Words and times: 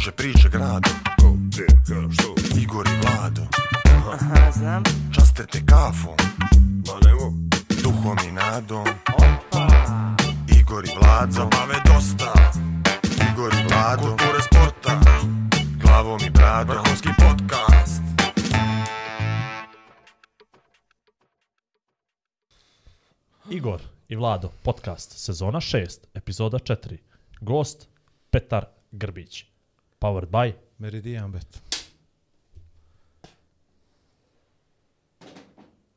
kruže 0.00 0.12
priče 0.12 0.48
grado 0.48 0.90
Ko, 1.20 1.32
gdje, 1.32 1.66
kada, 1.66 2.12
što? 2.12 2.34
Igor 2.60 2.86
i 2.86 2.96
Vlado. 3.02 3.42
Aha, 4.12 4.52
znam. 4.52 4.82
Časte 5.14 5.46
te 5.46 5.66
kafom. 5.66 6.16
Ma 6.86 6.94
nemo, 7.04 7.32
Duhom 7.82 8.18
i 8.28 8.32
nadom. 8.32 8.86
Opa. 9.14 9.68
Igor 10.60 10.84
i 10.84 10.88
Vlado. 11.00 11.32
Zabave 11.32 11.74
dosta. 11.86 12.32
Igor 13.32 13.52
i 13.54 13.64
Vlado. 13.68 14.02
Kulture 14.02 14.42
sporta. 14.42 15.00
Glavom 15.82 16.20
i 16.26 16.30
bradom. 16.30 16.76
Vrhunski 16.76 17.08
podcast. 17.18 18.02
Igor 23.50 23.80
i 24.08 24.16
Vlado, 24.16 24.50
podcast, 24.62 25.18
sezona 25.18 25.60
6, 25.60 25.98
epizoda 26.14 26.58
4. 26.58 26.96
Gost, 27.40 27.88
Petar 28.30 28.64
Grbić. 28.92 29.50
Powered 30.00 30.30
by 30.30 30.52
Meridian 30.78 31.32
Bet. 31.32 31.62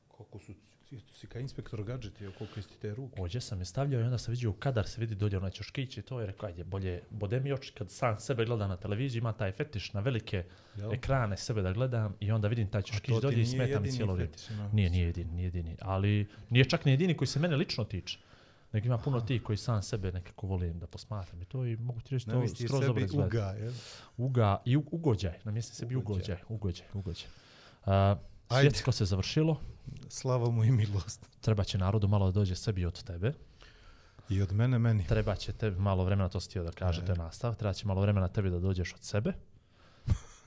Koliko 0.08 0.40
su, 0.40 0.54
ti 0.90 1.00
si 1.14 1.28
kao 1.28 1.42
inspektor 1.42 1.84
gadžeti, 1.84 2.26
koliko 2.38 2.60
isti 2.60 2.78
te 2.82 2.96
ruke. 2.96 3.22
Ođe 3.22 3.42
sam 3.42 3.60
je 3.60 3.66
stavljao 3.66 4.02
i 4.02 4.04
onda 4.04 4.18
sam 4.18 4.32
vidio 4.32 4.54
kadar 4.54 4.88
se 4.88 5.02
vidi 5.02 5.16
dolje 5.16 5.38
onaj 5.38 5.52
ćoškić 5.52 5.98
i 5.98 6.02
to 6.02 6.20
je 6.20 6.28
rekao, 6.28 6.48
ajde, 6.50 6.64
bolje 6.64 7.02
bode 7.10 7.40
mi 7.40 7.54
oči 7.54 7.72
kad 7.78 7.92
sam 7.92 8.20
sebe 8.20 8.46
gleda 8.46 8.68
na 8.68 8.78
televiziji, 8.78 9.20
ima 9.20 9.34
taj 9.34 9.52
fetiš 9.52 9.94
na 9.94 10.00
velike 10.00 10.44
Jel? 10.76 10.94
ekrane 10.94 11.38
sebe 11.38 11.62
da 11.62 11.74
gledam 11.74 12.16
i 12.20 12.32
onda 12.32 12.48
vidim 12.48 12.70
taj 12.70 12.82
ćoškić 12.82 13.16
dolje 13.22 13.42
i 13.42 13.46
smeta 13.46 13.80
mi 13.80 13.92
cijelo 13.92 14.14
vrijeme. 14.14 14.34
Nije, 14.74 14.90
nije 14.90 15.06
jedini, 15.06 15.32
nije 15.32 15.46
jedini, 15.46 15.78
ali 15.82 16.28
nije 16.50 16.66
čak 16.66 16.86
ni 16.86 16.92
jedini 16.92 17.18
koji 17.18 17.28
se 17.28 17.40
mene 17.40 17.56
lično 17.56 17.84
tiče. 17.84 18.20
Nego 18.74 18.86
ima 18.86 18.98
puno 18.98 19.22
tih 19.22 19.44
koji 19.44 19.58
sam 19.58 19.84
sebe 19.84 20.12
nekako 20.12 20.48
volim 20.48 20.80
da 20.80 20.88
posmatram 20.88 21.42
i 21.42 21.46
to 21.46 21.66
i 21.66 21.78
mogu 21.78 22.02
ti 22.02 22.10
reći 22.10 22.26
to 22.26 22.48
skroz 22.58 22.82
dobro 22.82 23.04
izgleda. 23.04 23.26
uga? 23.28 23.56
Uga 24.18 24.62
i 24.66 24.78
ugođaj, 24.78 25.40
na 25.44 25.52
mjesto 25.52 25.74
sebi 25.76 25.96
Ugođaj. 25.96 26.20
ugođaj, 26.20 26.38
ugođaj, 26.50 26.88
ugođaj. 26.94 27.28
Uh, 27.82 28.18
Ajde. 28.50 28.62
svjetsko 28.62 28.92
se 28.92 29.06
završilo, 29.06 29.60
Slava 30.10 30.50
mu 30.50 30.64
i 30.64 30.72
milost. 30.72 31.30
treba 31.42 31.64
će 31.64 31.78
narodu 31.78 32.08
malo 32.08 32.26
da 32.26 32.32
dođe 32.32 32.56
sebi 32.56 32.86
od 32.86 33.04
tebe, 33.04 33.34
I 34.30 34.42
od 34.42 34.52
mene 34.52 34.80
meni. 34.80 35.08
treba 35.08 35.36
će 35.36 35.54
tebi 35.54 35.80
malo 35.80 36.04
vremena, 36.04 36.30
to 36.30 36.40
si 36.40 36.50
htio 36.50 36.64
da 36.64 36.72
kaže, 36.72 37.02
E. 37.02 37.06
to 37.06 37.12
je 37.12 37.18
nastav, 37.18 37.56
treba 37.56 37.74
će 37.74 37.88
malo 37.88 38.02
vremena 38.02 38.28
tebi 38.28 38.50
da 38.50 38.60
dođeš 38.60 38.94
od 38.94 39.04
sebe. 39.04 39.34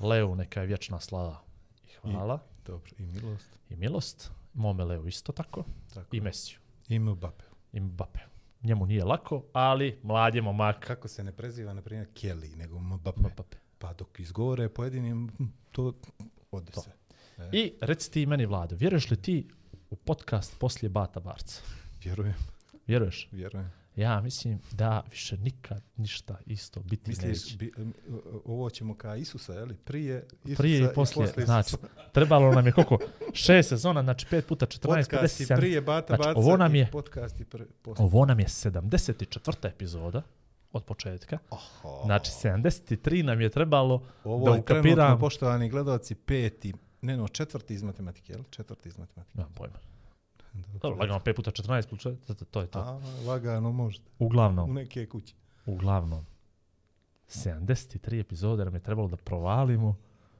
Leu, 0.01 0.35
neka 0.35 0.61
je 0.61 0.67
vječna 0.67 1.01
slava 1.01 1.41
i 1.85 1.89
hvala 2.03 2.39
Dobro, 2.67 2.91
i 2.99 3.03
milost. 3.03 3.51
i, 3.71 3.77
milost. 3.77 4.31
Mome 4.55 4.85
Leu 4.85 5.07
isto 5.07 5.33
tako. 5.33 5.65
Tako. 5.95 6.17
I 6.17 6.21
Mesiju, 6.21 6.59
I 6.89 6.99
Mbappe. 6.99 7.45
Mbappe. 7.81 8.21
Njemu 8.63 8.87
nije 8.87 9.05
lako, 9.05 9.45
ali 9.53 9.99
mlad 10.03 10.35
je 10.35 10.43
momak. 10.43 10.87
Kako 10.87 11.09
se 11.09 11.25
ne 11.25 11.33
preziva, 11.33 11.75
na 11.75 11.83
primjer, 11.83 12.09
Kelly, 12.15 12.57
nego 12.57 12.79
Mbappe. 12.79 13.21
Mbappe. 13.21 13.57
Pa 13.79 13.93
dok 13.93 14.21
izgovore 14.21 14.69
pojedinim, 14.69 15.31
to 15.73 15.93
ode 16.51 16.73
To. 16.73 16.81
se. 16.81 16.91
I 17.53 17.73
reci 17.81 18.11
ti 18.11 18.27
meni, 18.27 18.47
Vlado, 18.47 18.77
vjeruješ 18.77 19.11
li 19.11 19.17
ti 19.17 19.49
u 19.91 19.97
podcast 19.97 20.59
poslije 20.59 20.91
Bata 20.91 21.21
Barca? 21.21 21.61
Vjerujem, 22.05 22.35
Vjeruješ? 22.87 23.29
vjerujem. 23.33 23.73
Ja 23.97 24.21
mislim 24.21 24.61
da 24.73 25.03
više 25.11 25.37
nikad 25.37 25.83
ništa 25.97 26.37
isto 26.47 26.81
biti 26.81 27.11
Misliš, 27.11 27.45
neće. 27.45 27.57
bi, 27.57 27.73
ovo 28.45 28.71
ćemo 28.71 28.95
ka 28.95 29.17
Isusa, 29.17 29.53
je 29.53 29.65
li? 29.65 29.77
Prije 29.77 30.27
Isusa 30.45 30.57
Prije 30.57 30.81
i 30.83 30.95
poslije, 30.95 31.25
Isusa. 31.27 31.45
znači, 31.45 31.77
trebalo 32.13 32.53
nam 32.53 32.67
je 32.67 32.73
koliko? 32.73 32.99
Šest 33.35 33.69
sezona, 33.69 34.03
znači 34.03 34.27
pet 34.31 34.47
puta 34.47 34.67
14, 34.67 34.81
Podcasti 34.81 35.45
50, 35.45 35.57
prije 35.57 35.81
Bata 35.81 36.07
Znači, 36.07 36.29
Baca 36.29 36.39
ovo 36.39 36.57
nam 36.57 36.75
i 36.75 36.79
je- 36.79 36.91
podcasti 36.91 37.45
pre, 37.45 37.65
poslije. 37.83 38.05
Ovo 38.07 38.25
nam 38.25 38.41
je 38.41 38.47
74. 38.47 39.69
epizoda 39.69 40.23
od 40.73 40.85
početka. 40.85 41.39
Oho. 41.51 42.03
Znači, 42.05 42.31
73 42.33 43.23
nam 43.23 43.41
je 43.41 43.49
trebalo 43.51 44.03
Ovo 44.25 44.45
da 44.45 44.57
je 44.57 44.63
trenutno, 44.65 44.91
ukapiram. 44.91 45.21
poštovani 45.21 45.69
gledalci, 45.69 46.15
peti, 46.17 46.73
ne 47.03 47.17
no, 47.17 47.29
četvrti 47.29 47.75
iz 47.75 47.83
matematike, 47.83 48.33
jel? 48.33 48.43
Četvrti 48.51 48.89
iz 48.89 48.99
matematike. 48.99 49.39
Nemam 49.39 49.53
pojma. 49.55 49.75
Dobro, 50.83 50.99
lagano 51.01 51.19
5 51.19 51.37
puta 51.37 51.51
14 51.51 51.89
plus 51.89 52.01
4, 52.01 52.17
to, 52.27 52.45
to 52.45 52.61
je 52.61 52.67
to. 52.67 52.79
A, 52.79 53.01
lagano. 53.27 53.71
U 53.71 53.91
Uglavnom, 54.19 54.75
neke 54.75 55.07
kuće. 55.07 55.35
uglavnom, 55.67 56.27
73 57.29 58.21
epizode 58.21 58.65
nam 58.65 58.75
je 58.75 58.81
trebalo 58.81 59.09
da 59.09 59.17
provalimo 59.17 59.97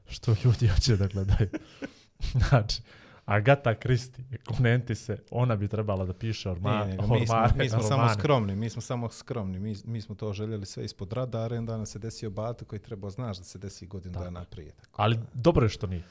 što 0.07 0.35
ljudi 0.43 0.67
hoće 0.73 0.97
da 0.97 1.07
gledaju. 1.07 1.49
znači, 2.49 2.81
Agata 3.27 3.75
Kristi, 3.75 4.23
konenti 4.45 4.95
se, 4.95 5.17
ona 5.31 5.55
bi 5.55 5.67
trebala 5.67 6.05
da 6.05 6.13
piše 6.13 6.49
orma, 6.49 6.85
Nije, 6.85 6.97
nego 6.97 7.13
mi 7.13 7.27
smo, 7.27 7.35
ormane, 7.35 7.53
mi 7.63 7.69
smo 7.69 7.83
samo 7.83 8.09
skromni, 8.09 8.55
mi 8.55 8.69
smo 8.69 8.81
samo 8.81 9.09
skromni. 9.09 9.59
Mi, 9.59 9.75
mi 9.85 10.01
smo 10.01 10.15
to 10.15 10.33
željeli 10.33 10.65
sve 10.65 10.85
ispod 10.85 11.13
radara, 11.13 11.55
i 11.55 11.59
onda 11.59 11.77
nam 11.77 11.85
se 11.85 11.99
desio 11.99 12.29
Bata 12.29 12.65
koji 12.65 12.79
trebao 12.79 13.09
znaš 13.09 13.37
da 13.37 13.43
se 13.43 13.59
desi 13.59 13.87
godinu 13.87 14.13
Tako. 14.13 14.25
dana 14.25 14.45
prije. 14.45 14.71
Tako. 14.71 15.01
Ali 15.01 15.19
dobro 15.33 15.65
je 15.65 15.69
što 15.69 15.87
nije. 15.87 16.03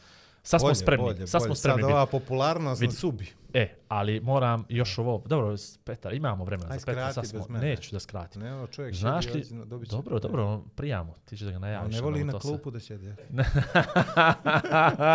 Sad 0.46 0.60
smo 0.60 0.66
Bolje, 0.66 0.74
spremni, 0.74 1.04
bolje, 1.04 1.26
sad 1.26 1.40
bolje. 1.40 1.46
smo 1.46 1.54
spremni. 1.54 1.82
Sad 1.82 1.90
ova 1.90 2.06
popularnost 2.06 2.80
Vidi. 2.80 2.88
na 2.88 2.94
subi. 2.94 3.26
E, 3.54 3.68
ali 3.88 4.20
moram 4.20 4.64
još 4.68 4.98
ovo, 4.98 5.22
dobro, 5.26 5.54
Petar, 5.84 6.14
imamo 6.14 6.44
vremena 6.44 6.72
Aj, 6.72 6.78
za 6.78 6.86
Petra, 6.86 7.12
sad 7.12 7.26
smo, 7.26 7.46
neću 7.50 7.92
da 7.92 8.00
skratim. 8.00 8.42
Ne, 8.42 8.54
ovo 8.54 8.66
čovjek 8.66 8.94
Znaš 8.94 9.26
li, 9.26 9.44
dobit 9.64 9.88
će- 9.88 9.96
dobro, 9.96 10.18
dobro, 10.18 10.62
prijamo, 10.76 11.14
ti 11.24 11.36
ćeš 11.36 11.40
da 11.40 11.52
ga 11.52 11.58
najaviš. 11.58 11.94
ne 11.94 12.00
voli 12.00 12.14
ono, 12.16 12.24
na 12.26 12.32
to 12.32 12.40
se- 12.40 12.48
klupu 12.48 12.70
da 12.70 12.80
sjedi. 12.80 13.06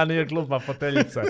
Nije 0.07 0.27
klupa 0.27 0.59
foteljica. 0.59 1.21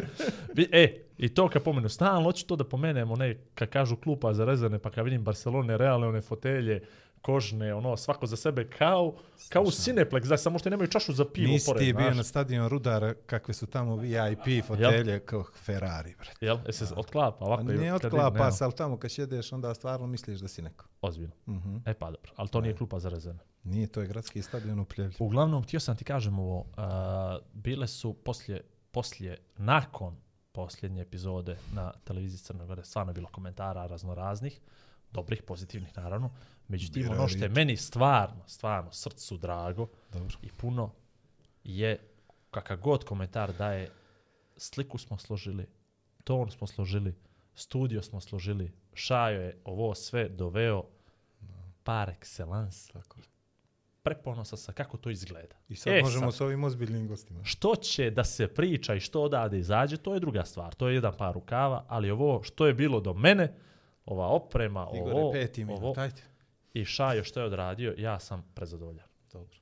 E, 0.72 0.88
i 1.18 1.30
to 1.30 1.50
kad 1.50 1.64
pomenu, 1.64 1.90
stalno 1.90 2.24
hoću 2.24 2.46
to 2.46 2.56
da 2.56 2.64
pomenemo, 2.64 3.16
ne, 3.16 3.38
kad 3.56 3.70
kažu 3.70 3.96
klupa 3.96 4.34
za 4.34 4.46
rezervne, 4.46 4.80
pa 4.80 4.92
kad 4.92 5.06
vidim 5.06 5.24
Barcelone, 5.24 5.78
realne 5.78 6.08
one 6.08 6.22
fotelje, 6.22 6.82
kožne, 7.22 7.74
ono, 7.74 7.98
svako 7.98 8.26
za 8.26 8.36
sebe, 8.36 8.70
kao, 8.70 9.16
kao 9.50 9.64
u 9.64 9.66
Cineplex, 9.66 10.26
znaš, 10.26 10.42
samo 10.42 10.60
što 10.60 10.70
nemaju 10.70 10.88
čašu 10.88 11.14
za 11.14 11.26
pivo 11.26 11.52
Nisi 11.52 11.66
pored, 11.66 11.80
ti 11.80 11.94
bio 11.94 12.06
znaš. 12.06 12.18
na 12.18 12.24
stadionu 12.24 12.70
Rudara 12.70 13.14
kakve 13.14 13.54
su 13.54 13.68
tamo 13.68 13.96
VIP 13.96 14.66
fotelje 14.68 15.20
kao 15.20 15.44
Ferrari, 15.66 16.16
bre. 16.16 16.30
Jel, 16.42 16.58
e 16.68 16.72
se 16.72 16.86
otklapa, 16.96 17.46
ovako 17.46 17.64
Pa 17.66 17.74
ne 17.74 17.94
otklapa 17.94 18.52
se, 18.52 18.64
ali 18.64 18.74
tamo 18.74 18.98
kad 18.98 19.12
sjedeš 19.12 19.54
onda 19.54 19.74
stvarno 19.74 20.08
misliš 20.08 20.40
da 20.40 20.48
si 20.48 20.62
neko. 20.62 20.86
Ozbiljno. 21.02 21.34
Mhm. 21.48 21.76
E 21.86 21.94
pa 21.94 22.06
dobro, 22.06 22.32
ali 22.36 22.50
to 22.50 22.62
nije 22.62 22.76
klupa 22.76 23.00
za 23.00 23.10
rezervne. 23.10 23.42
Nije, 23.64 23.88
to 23.88 24.02
je 24.02 24.08
gradski 24.08 24.42
stadion 24.42 24.80
u 24.80 24.86
Pljevlju. 24.86 25.16
Uglavnom, 25.20 25.64
htio 25.64 25.80
sam 25.80 25.96
ti 25.96 26.04
kažem 26.04 26.40
ovo, 26.40 26.60
uh, 26.60 26.66
bile 27.54 27.88
su 27.88 28.14
poslije, 28.14 28.62
poslije, 28.92 29.38
nakon 29.58 30.16
posljednje 30.52 31.02
epizode 31.02 31.58
na 31.74 31.92
televiziji 32.04 32.38
Crne 32.38 32.66
Gore, 32.66 32.84
stvarno 32.84 33.10
je 33.10 33.14
bilo 33.14 33.28
komentara 33.28 33.86
raznoraznih, 33.86 34.62
dobrih, 35.14 35.42
pozitivnih 35.44 35.98
naravno, 35.98 36.32
međutim 36.68 37.04
Birao 37.04 37.18
ono 37.18 37.28
što 37.28 37.44
je 37.44 37.50
meni 37.50 37.78
stvarno, 37.78 38.44
stvarno 38.48 38.92
srcu 38.92 39.38
drago 39.38 39.88
Dobro. 40.14 40.38
i 40.42 40.50
puno 40.58 40.92
je 41.64 42.00
kakav 42.52 42.78
god 42.78 43.04
komentar 43.04 43.54
daje, 43.54 43.90
sliku 44.58 44.98
smo 44.98 45.18
složili, 45.18 45.66
ton 46.24 46.52
smo 46.52 46.68
složili, 46.68 47.16
studio 47.56 48.02
smo 48.02 48.22
složili, 48.22 48.72
Šajo 48.94 49.42
je 49.42 49.58
ovo 49.66 49.96
sve 49.96 50.30
doveo 50.30 50.84
par 51.84 52.14
excellence 52.20 52.94
Tako. 52.94 53.18
preponosa 54.04 54.58
sa 54.58 54.74
kako 54.74 54.98
to 54.98 55.10
izgleda. 55.10 55.56
I 55.70 55.76
sad 55.76 55.94
E, 55.94 56.02
možemo 56.02 56.32
sad. 56.32 56.38
s 56.38 56.42
ovim 56.42 56.64
ozbiljnim 56.64 57.08
gostima. 57.08 57.40
Što 57.44 57.76
će 57.76 58.10
da 58.10 58.24
se 58.24 58.48
priča 58.48 58.96
i 58.96 59.00
što 59.00 59.24
odade 59.24 59.60
izađe, 59.60 59.98
to 59.98 60.14
je 60.14 60.20
druga 60.20 60.46
stvar. 60.46 60.74
To 60.76 60.88
je 60.88 60.96
jedan 60.96 61.14
par 61.18 61.34
rukava, 61.34 61.86
ali 61.88 62.12
ovo 62.12 62.44
što 62.44 62.68
je 62.68 62.74
bilo 62.74 63.00
do 63.00 63.14
mene, 63.14 63.54
ova 64.06 64.28
oprema, 64.28 64.88
Igore, 64.94 65.16
ovo, 65.16 65.32
peti 65.32 65.64
ovo 65.64 65.74
minut, 65.74 65.98
ajde. 65.98 66.22
i 66.74 66.86
Šajo 66.86 67.24
što 67.24 67.40
je 67.40 67.46
odradio, 67.46 67.96
ja 67.98 68.20
sam 68.20 68.44
prezadovoljan. 68.54 69.08
Dobro. 69.34 69.58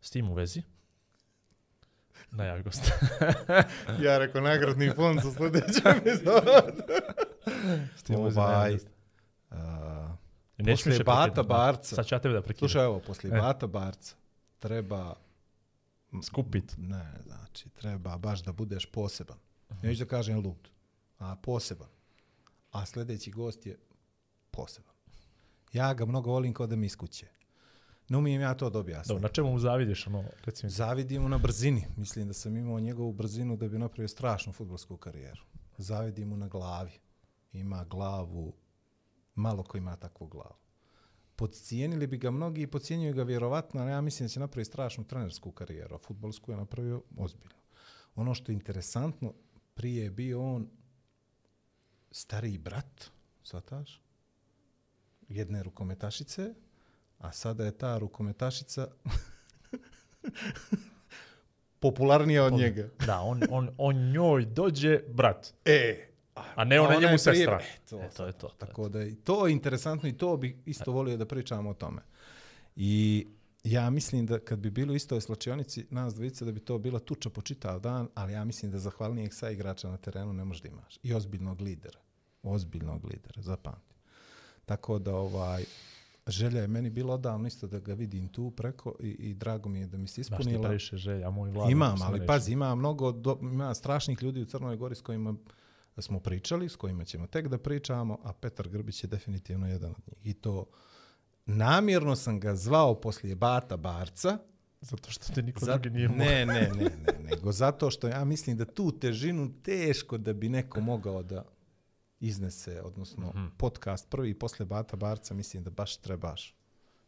S 0.00 0.10
tim 0.10 0.30
u 0.30 0.34
vezi, 0.34 0.62
najavi 2.30 2.62
gost. 2.62 2.92
Ja 4.04 4.18
rekao 4.18 4.40
nagradni 4.40 4.90
fond 4.90 5.20
za 5.22 5.30
sljedeću 5.32 5.80
epizodu. 5.98 6.50
S 7.96 8.02
tim 8.02 8.16
u 8.16 8.24
vezi 8.24 8.36
najavi 8.38 8.78
Neću 10.58 10.72
poslije 10.72 10.92
više 10.92 11.04
Bata. 11.04 11.42
Barca, 11.42 11.94
Sad 11.96 12.06
ću 12.06 12.14
ja 12.14 12.18
tebe 12.18 12.34
da 12.34 12.42
prekidam. 12.42 12.68
slušaj 12.68 12.84
ovo, 12.84 13.00
poslije 13.00 13.36
E. 13.36 13.40
Bata 13.40 13.66
Barca 13.66 14.14
treba 14.58 15.14
Skupit. 16.22 16.74
Ne, 16.78 17.12
znači, 17.22 17.68
treba 17.68 18.18
baš 18.18 18.42
da 18.42 18.52
budeš 18.52 18.86
poseban. 18.86 19.38
Neću 19.82 20.04
da 20.04 20.08
kažem 20.08 20.36
lud, 20.38 20.68
a 21.18 21.36
poseban. 21.42 21.88
A 22.74 22.86
sljedeći 22.86 23.30
gost 23.30 23.66
je 23.66 23.78
poseban. 24.50 24.94
Ja 25.72 25.94
ga 25.94 26.06
mnogo 26.06 26.30
volim 26.30 26.54
kao 26.54 26.66
da 26.66 26.76
mi 26.76 26.86
iz 26.86 26.96
kuće. 26.96 27.26
Ne 28.08 28.18
umijem 28.18 28.42
ja 28.42 28.54
to 28.54 28.70
da 28.70 28.78
objasnim. 28.78 29.14
Dobro, 29.14 29.28
na 29.28 29.32
čemu 29.32 29.50
mu 29.50 29.58
zavidiš, 29.58 30.06
ono, 30.06 30.24
recimo, 30.44 30.70
Zavidim 30.70 31.22
mu 31.22 31.28
na 31.28 31.38
brzini. 31.38 31.86
Mislim 31.96 32.26
da 32.26 32.32
sam 32.32 32.56
imao 32.56 32.80
njegovu 32.80 33.12
brzinu 33.12 33.56
da 33.56 33.68
bi 33.68 33.78
napravio 33.78 34.08
strašnu 34.08 34.52
futbolsku 34.52 34.96
karijeru. 34.96 35.42
Zavidim 35.78 36.28
mu 36.28 36.36
na 36.36 36.48
glavi. 36.48 36.92
Ima 37.52 37.84
glavu, 37.84 38.52
malo 39.34 39.62
ko 39.62 39.78
ima 39.78 39.96
takvu 39.96 40.26
glavu. 40.26 40.56
Podcijenili 41.36 42.06
bi 42.06 42.18
ga 42.18 42.30
mnogi 42.30 42.62
i 42.62 42.66
podcijenjuju 42.66 43.14
ga 43.14 43.22
vjerovatno, 43.22 43.80
ali 43.80 43.90
ja 43.90 44.00
mislim 44.00 44.26
da 44.26 44.32
će 44.32 44.40
napraviti 44.40 44.70
strašnu 44.70 45.04
trenersku 45.04 45.52
karijeru, 45.52 45.94
a 45.94 45.98
futbolsku 45.98 46.50
je 46.50 46.56
napravio 46.56 47.02
ozbiljno. 47.16 47.56
Ono 48.14 48.34
što 48.34 48.52
je 48.52 48.54
interesantno, 48.54 49.34
prije 49.74 50.04
je 50.04 50.10
bio 50.10 50.42
on 50.42 50.68
stariji 52.14 52.58
brat, 52.58 53.10
svataš, 53.42 54.00
jedne 55.28 55.62
rukometašice, 55.62 56.54
a 57.18 57.32
sada 57.32 57.64
je 57.64 57.72
ta 57.72 57.98
rukometašica 57.98 58.88
Popularnija 61.80 62.44
od 62.44 62.52
njega. 62.52 62.88
Da, 63.06 63.20
on, 63.20 63.40
on, 63.50 63.70
on 63.78 64.10
njoj 64.10 64.44
dođe 64.46 65.00
brat, 65.08 65.54
E, 65.64 66.08
a 66.34 66.64
ne 66.64 66.80
ona 66.80 66.88
ona 66.88 67.00
njemu 67.00 67.12
je 67.12 67.18
sestra. 67.18 67.56
prije- 67.56 67.70
E, 67.70 67.78
to 67.80 68.00
E, 68.00 68.10
to 68.10 68.26
je 68.26 68.32
to. 68.32 68.48
Tako 68.48 68.88
da 68.88 69.02
i 69.02 69.14
to 69.14 69.46
je 69.46 69.52
interesantno 69.52 70.08
i 70.08 70.12
to 70.12 70.36
bi 70.36 70.58
isto 70.66 70.92
volio 70.92 71.16
da 71.16 71.26
pričamo 71.26 71.70
o 71.70 71.74
tome. 71.74 72.02
I 72.76 73.26
ja 73.64 73.90
mislim 73.90 74.26
da 74.26 74.38
kad 74.38 74.58
bi 74.58 74.70
bilo 74.70 74.92
u 74.92 74.96
istoj 74.96 75.20
slačionici 75.20 75.86
nas 75.90 76.14
dvojice 76.14 76.44
da 76.44 76.52
bi 76.52 76.60
to 76.60 76.78
bila 76.78 76.98
tuča 76.98 77.30
po 77.30 77.42
čitav 77.42 77.80
dan, 77.80 78.08
ali 78.14 78.32
ja 78.32 78.44
mislim 78.44 78.72
da 78.72 78.78
zahvalnijeg 78.78 79.34
sa 79.34 79.50
igrača 79.50 79.90
na 79.90 79.96
terenu 79.96 80.32
ne 80.32 80.44
možeš 80.44 80.62
da 80.62 80.68
imaš. 80.68 80.98
I 81.02 81.14
ozbiljnog 81.14 81.60
lidera. 81.60 81.98
Ozbiljnog 82.42 83.04
lidera, 83.04 83.42
zapamti. 83.42 83.94
Tako 84.64 84.98
da 84.98 85.16
ovaj 85.16 85.64
želja 86.26 86.60
je 86.60 86.68
meni 86.68 86.90
bila 86.90 87.14
odavno 87.14 87.48
isto 87.48 87.66
da 87.66 87.78
ga 87.78 87.94
vidim 87.94 88.28
tu 88.28 88.50
preko 88.50 88.94
i, 89.00 89.08
i 89.08 89.34
drago 89.34 89.68
mi 89.68 89.80
je 89.80 89.86
da 89.86 89.98
mi 89.98 90.08
se 90.08 90.20
Baš 90.20 90.26
ti 90.26 90.32
ispunila. 90.32 90.62
previše 90.62 90.96
želja, 90.96 91.30
moj 91.30 91.50
vlad. 91.50 91.70
Imam, 91.70 92.02
ali 92.02 92.26
pazi, 92.26 92.52
ima 92.52 92.74
mnogo, 92.74 93.12
do, 93.12 93.38
ima 93.42 93.74
strašnih 93.74 94.22
ljudi 94.22 94.42
u 94.42 94.44
Crnoj 94.44 94.76
Gori 94.76 94.94
s 94.94 95.00
kojima 95.00 95.34
smo 95.98 96.20
pričali, 96.20 96.68
s 96.68 96.76
kojima 96.76 97.04
ćemo 97.04 97.26
tek 97.26 97.48
da 97.48 97.58
pričamo, 97.58 98.18
a 98.22 98.32
Petar 98.32 98.68
Grbić 98.68 99.04
je 99.04 99.08
definitivno 99.08 99.68
jedan 99.68 99.90
od 99.90 100.02
njih. 100.06 100.18
I 100.24 100.34
to 100.34 100.64
namjerno 101.46 102.16
sam 102.16 102.40
ga 102.40 102.54
zvao 102.54 102.94
poslije 102.94 103.34
Bata 103.36 103.76
Barca, 103.76 104.38
Zato 104.80 105.10
što 105.10 105.32
te 105.34 105.42
niko 105.42 105.60
za- 105.60 105.72
drugi 105.72 105.90
nije 105.90 106.08
mogao. 106.08 106.24
ne, 106.24 106.46
ne, 106.46 106.60
ne, 106.70 106.84
ne, 106.84 107.18
nego 107.20 107.52
zato 107.52 107.90
što 107.90 108.08
ja 108.08 108.24
mislim 108.24 108.56
da 108.56 108.64
tu 108.64 108.92
težinu 108.92 109.52
teško 109.54 110.18
da 110.18 110.32
bi 110.32 110.48
neko 110.48 110.80
mogao 110.80 111.22
da 111.22 111.44
iznese, 112.20 112.82
odnosno 112.82 113.28
Mhm. 113.28 113.46
podcast 113.56 114.10
prvi 114.10 114.30
i 114.30 114.34
posle 114.34 114.66
Bata 114.66 114.96
Barca, 114.96 115.34
mislim 115.34 115.62
da 115.62 115.70
baš 115.70 115.96
trebaš 115.96 116.54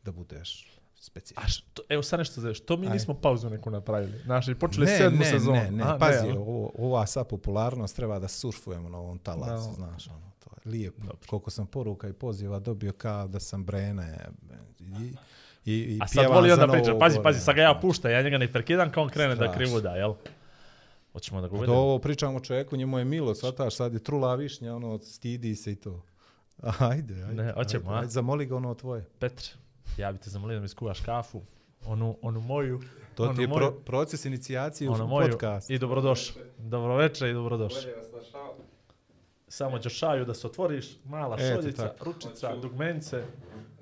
da 0.02 0.12
budeš 0.12 0.66
specijalno. 0.96 1.44
A 1.44 1.48
što, 1.48 1.82
evo 1.88 2.02
sad 2.02 2.18
nešto 2.18 2.40
za 2.40 2.54
što 2.54 2.76
mi 2.76 2.86
Aj. 2.86 2.92
nismo 2.92 3.14
pauzu 3.14 3.50
neku 3.50 3.70
napravili. 3.70 4.18
Znaš, 4.18 4.48
i 4.48 4.54
počeli 4.54 4.86
ne, 4.86 4.98
sedmu 4.98 5.18
ne, 5.18 5.24
sezonu. 5.24 5.52
Ne, 5.54 5.70
ne, 5.70 5.84
A, 5.84 5.98
pazi, 5.98 6.18
ali? 6.20 6.32
ovo, 6.32 6.70
ova 6.76 7.06
sad 7.06 7.28
popularnost 7.28 7.96
treba 7.96 8.18
da 8.18 8.28
surfujemo 8.28 8.88
na 8.88 8.98
ovom 8.98 9.18
talasu, 9.18 9.68
Da. 9.68 9.74
znaš, 9.74 10.08
ono, 10.08 10.32
to 10.32 10.35
lijepo. 10.66 11.00
Dobro. 11.00 11.16
Koliko 11.26 11.50
sam 11.50 11.66
poruka 11.66 12.08
i 12.08 12.12
poziva 12.12 12.58
dobio 12.58 12.92
kao 12.92 13.28
da 13.28 13.40
sam 13.40 13.64
Brene 13.64 14.26
i, 14.80 15.72
i, 15.72 15.72
i 15.72 15.98
A 16.02 16.06
sad 16.06 16.22
pjevam 16.22 16.36
voli 16.36 16.48
za 16.48 16.54
onda 16.54 16.66
Novo 16.66 16.78
priča. 16.78 16.98
Pazi, 16.98 17.18
pazi, 17.22 17.40
sad 17.40 17.54
ga 17.54 17.62
ja 17.62 17.72
znaš. 17.72 17.82
pušta, 17.82 18.10
ja 18.10 18.22
njega 18.22 18.38
ne 18.38 18.52
prekidam 18.52 18.92
kao 18.92 19.02
on 19.02 19.08
krene 19.08 19.28
da 19.28 19.34
Strašno. 19.34 19.54
krivo 19.54 19.80
da, 19.80 19.96
jel? 19.96 20.14
Hoćemo 21.12 21.40
da 21.40 21.48
ga 21.48 21.56
uvedemo. 21.56 21.78
ovo 21.78 21.98
pričamo 21.98 22.36
o 22.36 22.40
čovjeku, 22.40 22.76
njemu 22.76 22.98
je 22.98 23.04
milo, 23.04 23.34
svataš, 23.34 23.76
sad 23.76 23.92
je 23.92 24.02
trula 24.02 24.34
višnja, 24.34 24.76
ono, 24.76 24.98
stidi 24.98 25.54
se 25.54 25.72
i 25.72 25.76
to. 25.76 26.02
Ajde, 26.90 27.14
ajde. 27.24 27.42
Ne, 27.42 27.52
hoćemo, 27.52 27.90
ajde, 27.90 27.98
ajde, 27.98 28.10
zamoli 28.10 28.46
ga 28.46 28.56
ono 28.56 28.74
tvoje. 28.74 29.04
Petre, 29.18 29.48
ja 29.96 30.12
bi 30.12 30.18
te 30.18 30.30
zamolio 30.30 30.56
da 30.56 30.62
mi 30.62 30.68
skuvaš 30.68 31.00
kafu. 31.00 31.42
Onu, 31.84 32.18
onu 32.22 32.40
moju. 32.40 32.80
To 33.14 33.34
ti 33.34 33.40
je 33.40 33.46
moju, 33.46 33.58
pro, 33.58 33.70
proces 33.70 34.24
inicijacije 34.24 34.90
u 34.90 34.94
podcast. 35.08 35.70
I 35.70 35.78
dobrodošao. 35.78 36.42
Dobroveče 36.58 37.30
i 37.30 37.32
dobrodošao. 37.32 37.80
Samo 39.56 39.78
ćeš 39.78 39.94
šaju 39.94 40.24
da 40.24 40.34
se 40.34 40.46
otvoriš, 40.46 40.86
mala 41.04 41.36
Eto, 41.36 41.54
šoljica, 41.54 41.88
tako. 41.88 42.04
ručica, 42.04 42.56
dugmence. 42.56 43.16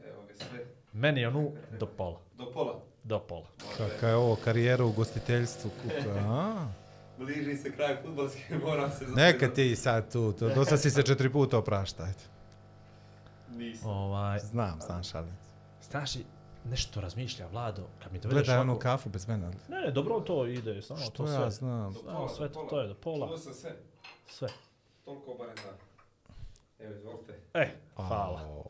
Evo 0.04 0.22
ga 0.28 0.34
sve. 0.34 0.66
Meni 0.92 1.26
onu 1.26 1.52
do 1.80 1.86
pola. 1.86 2.20
Do 2.34 2.50
pola. 2.52 2.80
Do 3.04 3.18
pola. 3.20 3.46
Kaka 3.78 4.08
je 4.08 4.14
ovo 4.14 4.36
karijera 4.36 4.84
u 4.84 4.92
gostiteljstvu. 4.92 5.70
Kuka, 5.82 6.10
a? 6.18 6.66
Bliži 7.18 7.56
se 7.56 7.72
kraj 7.72 7.96
futbolske, 8.02 8.40
moram 8.66 8.90
se... 8.90 9.04
Neka 9.06 9.48
ti 9.48 9.76
sad 9.76 10.12
tu, 10.12 10.32
to, 10.32 10.48
dosta 10.48 10.76
si 10.76 10.90
se 10.90 11.02
četiri 11.02 11.30
puta 11.30 11.58
opraštajte. 11.58 12.24
Nisam. 13.48 13.90
Ovaj, 13.90 14.38
Znam, 14.38 14.80
znam 14.80 15.02
šalim. 15.04 15.36
znaš, 15.82 16.16
i 16.16 16.24
nešto 16.64 17.00
razmišlja 17.00 17.46
Vlado, 17.46 17.82
kad 18.02 18.12
mi 18.12 18.18
dovedeš 18.18 18.44
Gledaj 18.44 18.60
onu 18.60 18.78
kafu 18.78 19.08
bez 19.08 19.28
mene. 19.28 19.46
ali 19.46 19.56
Ne, 19.70 19.80
ne, 19.80 19.90
dobro 19.92 20.20
to 20.20 20.46
ide, 20.46 20.82
samo 20.82 21.00
Što 21.00 21.10
to 21.12 21.24
ja 21.24 21.36
sve. 21.36 21.50
znam. 21.50 21.92
Znamo 21.94 22.28
sve, 22.28 22.48
to, 22.48 22.66
to 22.70 22.80
je 22.80 22.88
do 22.88 22.94
pola, 22.94 23.28
Čuo 23.28 23.38
sam 23.38 23.54
sve. 23.54 23.76
sve. 24.28 24.48
Toliko 25.04 25.34
barem 25.34 25.54
da. 25.56 25.76
Evo, 26.80 26.94
izvolite. 26.94 27.32
E, 27.54 27.68
hvala. 27.96 28.64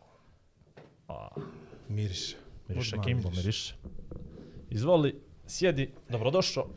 A, 1.09 1.29
Miriše. 1.89 2.37
miriše 2.69 2.97
Kimbo, 2.97 3.29
miriše. 3.31 3.41
miriše. 3.41 3.75
Izvoli, 4.71 5.21
sjedi, 5.47 5.91
dobrodošao. 6.09 6.69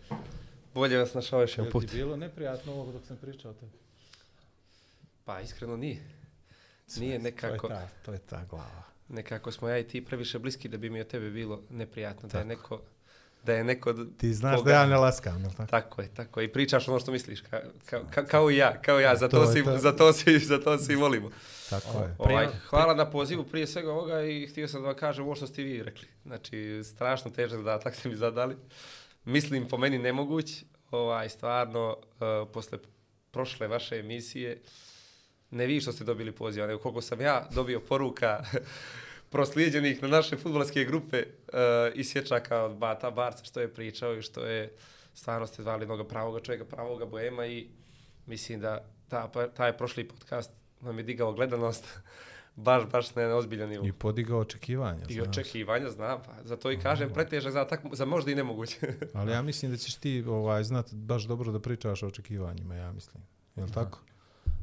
Bolje 0.73 0.97
vas 0.97 1.13
našao 1.13 1.41
još 1.41 1.51
jedan 1.51 1.65
ti 1.65 1.71
put. 1.71 1.91
bilo 1.91 2.15
neprijatno 2.17 2.73
ovo 2.73 2.91
dok 2.91 3.05
sam 3.05 3.17
pričao 3.17 3.51
o 3.51 3.53
tebi? 3.53 3.71
Pa, 5.25 5.41
iskreno 5.41 5.77
nije. 5.77 6.03
Nije 6.97 7.17
To 7.17 7.23
nekako, 7.23 7.67
je 7.67 7.69
ta, 7.69 7.89
to 8.05 8.13
je 8.13 8.19
ta 8.19 8.45
glava. 8.45 8.83
nekako 9.09 9.51
smo 9.51 9.69
ja 9.69 9.77
i 9.77 9.87
ti 9.87 10.05
previše 10.05 10.39
bliski 10.39 10.69
da 10.69 10.77
bi 10.77 10.89
mi 10.89 11.01
od 11.01 11.07
tebe 11.07 11.29
bilo 11.29 11.61
neprijatno. 11.69 12.29
Da 12.29 12.37
je 12.39 12.43
Tako. 12.43 12.47
neko, 12.75 12.81
da 13.43 13.53
je 13.53 13.63
neko... 13.63 13.93
Ti 13.93 14.33
znaš 14.33 14.55
koga- 14.55 14.65
da 14.65 14.71
ja 14.71 14.85
ne 14.85 14.97
laskam, 14.97 15.41
jel 15.41 15.51
tako? 15.51 15.65
Tako 15.67 16.01
je, 16.01 16.07
tako 16.09 16.39
je. 16.39 16.45
I 16.45 16.53
pričaš 16.53 16.87
ono 16.87 16.99
što 16.99 17.11
misliš, 17.11 17.41
ka, 17.41 17.61
ka, 17.85 18.01
ka, 18.05 18.25
kao 18.25 18.51
i 18.51 18.57
ja, 18.57 18.81
kao 18.81 18.99
i 18.99 19.03
ja, 19.03 19.15
za 19.15 19.27
To 19.27 19.37
to, 19.37 19.43
je 19.43 19.53
si, 19.53 19.63
to. 19.63 19.77
za 19.77 19.91
to 19.91 20.13
si, 20.13 20.39
za 20.39 20.59
to 20.59 20.77
si 20.77 20.95
volimo. 20.95 21.29
Tako 21.69 21.97
je. 21.97 22.15
Ovaj, 22.17 22.47
Prije- 22.47 22.59
hvala 22.61 22.93
na 22.93 23.09
pozivu 23.09 23.43
prije 23.43 23.67
svega 23.67 23.91
ovoga 23.91 24.21
i 24.21 24.47
htio 24.47 24.67
sam 24.67 24.81
da 24.81 24.87
vam 24.87 24.95
kažem 24.95 25.25
ovo 25.25 25.35
što 25.35 25.47
ste 25.47 25.63
vi 25.63 25.83
rekli. 25.83 26.07
Znači, 26.23 26.81
strašno 26.85 27.31
težak 27.31 27.57
zadatak 27.57 27.95
ste 27.95 28.09
mi 28.09 28.15
zadali. 28.15 28.55
Mislim, 29.25 29.67
po 29.67 29.77
meni 29.77 29.97
nemoguć. 29.97 30.63
Ovaj, 30.91 31.29
stvarno, 31.29 31.97
uh, 31.99 32.17
posle 32.53 32.77
prošle 33.31 33.67
vaše 33.67 33.95
emisije, 33.95 34.61
ne 35.51 35.65
vi 35.65 35.81
što 35.81 35.91
ste 35.91 36.03
dobili 36.03 36.31
poziv, 36.31 36.67
nego 36.67 36.79
koliko 36.79 37.01
sam 37.01 37.21
ja 37.21 37.47
dobio 37.51 37.79
poruka 37.79 38.43
proslijeđenih 39.29 40.01
na 40.01 40.07
naše 40.07 40.37
futbolske 40.37 40.83
grupe 40.83 41.23
uh, 41.23 41.53
i 41.95 42.03
sječaka 42.03 42.61
od 42.63 42.77
Bata 42.77 43.11
Barca, 43.11 43.43
što 43.43 43.59
je 43.59 43.73
pričao 43.73 44.15
i 44.15 44.21
što 44.21 44.45
je 44.45 44.73
stvarno 45.13 45.47
ste 45.47 45.63
zvali 45.63 45.85
mnogo 45.85 46.03
pravoga 46.03 46.39
čovjeka, 46.39 46.65
pravoga 46.65 47.05
boema 47.05 47.45
i 47.45 47.67
mislim 48.25 48.59
da 48.59 48.85
ta, 49.07 49.29
pa, 49.33 49.47
taj 49.47 49.77
prošli 49.77 50.07
podcast 50.07 50.51
nam 50.81 50.97
je 50.97 51.03
digao 51.03 51.33
gledanost 51.33 51.99
baš, 52.55 52.83
baš 52.91 53.15
na 53.15 53.21
jedan 53.21 53.37
ozbiljan 53.37 53.69
nivo. 53.69 53.85
I 53.85 53.91
podigao 53.91 54.39
očekivanja, 54.39 55.05
I 55.09 55.13
znaš. 55.13 55.27
očekivanja, 55.27 55.89
znam, 55.89 56.23
pa 56.25 56.43
zato 56.43 56.71
i 56.71 56.79
kažem 56.79 57.09
pretežak 57.13 57.53
za, 57.53 57.65
tak, 57.65 57.81
za 57.91 58.05
možda 58.05 58.31
i 58.31 58.35
nemoguće. 58.35 58.93
Ali 59.13 59.31
ja 59.31 59.41
mislim 59.51 59.71
da 59.71 59.77
ćeš 59.77 59.95
ti 59.95 60.23
ovaj, 60.27 60.63
znat 60.63 60.93
baš 60.93 61.23
dobro 61.23 61.51
da 61.51 61.59
pričaš 61.59 62.03
o 62.03 62.07
očekivanjima, 62.07 62.75
ja 62.75 62.91
mislim. 62.91 63.23
Jel 63.55 63.69
tako? 63.69 63.99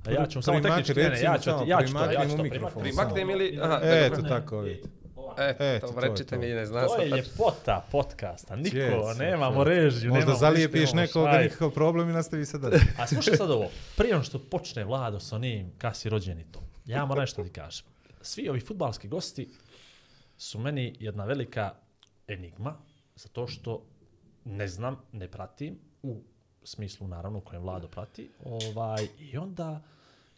A 0.07 0.11
ja 0.13 0.27
ću 0.27 0.43
samo 0.43 0.61
tehnički, 0.61 0.95
ne, 0.95 1.09
ne, 1.09 1.21
ja 1.21 1.39
ću 1.39 1.45
samo 1.45 1.65
ti, 1.65 1.71
ja 1.71 1.87
ću 1.87 1.93
to, 1.95 2.11
ja 2.13 2.29
ću 2.29 2.37
to 2.37 2.43
mikrofon. 2.43 2.83
Primaknem 2.83 3.31
ili... 3.31 3.59
Aha, 3.63 3.81
E, 3.83 4.07
eto 4.07 4.23
tako, 4.23 4.61
vidi. 4.61 4.83
E, 5.39 5.55
Eto, 5.61 5.87
to, 5.87 5.93
to 5.93 6.01
rečite 6.01 6.31
to. 6.31 6.39
mi, 6.39 6.47
ne 6.47 6.67
znam 6.67 6.87
To 6.87 6.97
je 6.97 7.09
ljepota 7.09 7.85
podcasta. 7.93 8.57
Niko, 8.57 8.71
Cijec, 8.71 9.19
nemamo 9.19 9.65
cijec. 9.65 9.67
režiju, 9.69 10.11
Možda 10.11 10.21
nemamo 10.21 10.39
zalijepiš 10.39 10.93
nekoga, 10.93 11.33
šaj. 11.33 11.45
nikakav 11.45 11.71
problem 11.71 12.11
i 12.11 12.13
nastavi 12.13 12.47
se 12.47 12.59
dalje. 12.59 12.79
A 12.99 13.07
slušaj 13.07 13.37
sad 13.37 13.51
ovo, 13.51 13.69
prije 13.97 14.15
ono 14.15 14.25
što 14.25 14.39
počne 14.41 14.85
Vlado 14.85 15.21
sa 15.21 15.37
onim 15.37 15.73
kad 15.79 15.97
si 15.97 16.09
rođen 16.09 16.41
i 16.41 16.45
to, 16.45 16.61
ja 16.87 17.05
moram 17.05 17.21
nešto 17.21 17.45
ti 17.45 17.51
kažem. 17.51 17.87
Svi 18.23 18.49
ovi 18.49 18.61
futbalski 18.61 19.09
gosti 19.09 19.49
su 20.37 20.59
meni 20.59 20.97
jedna 21.01 21.25
velika 21.25 21.75
enigma, 22.29 22.77
zato 23.17 23.47
što 23.47 23.83
ne 24.45 24.69
znam, 24.69 24.97
ne 25.13 25.29
pratim, 25.29 25.79
u 26.03 26.23
smislu 26.65 27.09
naravno 27.09 27.41
kojem 27.41 27.63
Vlado 27.63 27.89
prati, 27.89 28.31
ovaj, 28.45 29.09
i 29.19 29.39
onda 29.39 29.83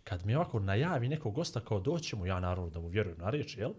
kad 0.04 0.26
mi 0.26 0.34
ovako 0.34 0.60
najavi 0.60 1.08
nekog 1.08 1.34
gosta 1.34 1.60
kao 1.60 1.80
doćemo, 1.80 2.26
ja 2.26 2.40
naravno 2.40 2.70
da 2.70 2.80
mu 2.80 2.88
vjerujem 2.88 3.18
na 3.18 3.30
riječ, 3.30 3.56
jel? 3.56 3.72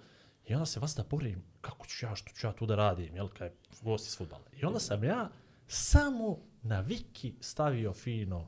I 0.48 0.54
onda 0.54 0.66
se 0.66 0.80
vas 0.80 0.96
da 0.96 1.04
porim, 1.04 1.44
kako 1.62 1.88
ću 1.88 2.06
ja, 2.06 2.16
što 2.16 2.32
ću 2.34 2.48
ja 2.48 2.54
tu 2.54 2.66
da 2.66 2.76
radim, 2.76 3.16
jel, 3.16 3.28
kad 3.28 3.48
je 3.48 3.56
gost 3.82 4.08
iz 4.08 4.18
futbala. 4.18 4.44
I 4.62 4.66
onda 4.66 4.80
sam 4.80 5.04
ja 5.04 5.30
samo 5.68 6.38
na 6.64 6.84
Wiki 6.84 7.34
stavio 7.42 7.94
fino 7.94 8.48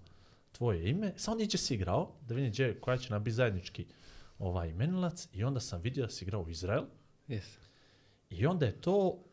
tvoje 0.52 0.90
ime, 0.90 1.14
samo 1.18 1.38
niđe 1.38 1.58
si 1.58 1.74
igrao, 1.74 2.12
da 2.22 2.36
vidim 2.36 2.52
gdje, 2.52 2.80
koja 2.80 2.98
će 2.98 3.14
nam 3.14 3.24
biti 3.24 3.36
zajednički 3.36 3.86
ovaj 4.40 4.70
imenilac, 4.70 5.28
i 5.34 5.44
onda 5.44 5.60
sam 5.60 5.82
vidio 5.82 6.06
da 6.06 6.10
si 6.12 6.26
igrao 6.26 6.42
u 6.42 6.50
Izrael, 6.50 6.84
Yes. 7.28 7.58
i 8.30 8.46
onda 8.46 8.66
je 8.66 8.82
to 8.82 9.24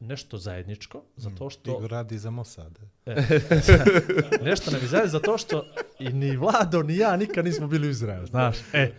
nešto 0.00 0.38
zajedničko, 0.38 1.02
zato 1.16 1.50
što... 1.50 1.70
Igor 1.70 1.90
radi 1.90 2.18
za 2.18 2.30
Mossad. 2.30 2.78
nešto 4.48 4.70
ne 4.70 4.78
bi 4.80 4.86
zajedno, 4.86 5.10
zato 5.10 5.38
što 5.38 5.66
i 5.98 6.08
ni 6.08 6.36
Vlado, 6.36 6.82
ni 6.82 6.96
ja 6.96 7.16
nikad 7.16 7.44
nismo 7.44 7.66
bili 7.66 7.86
u 7.86 7.90
Izraelu, 7.90 8.26
znaš. 8.26 8.56
E, 8.72 8.92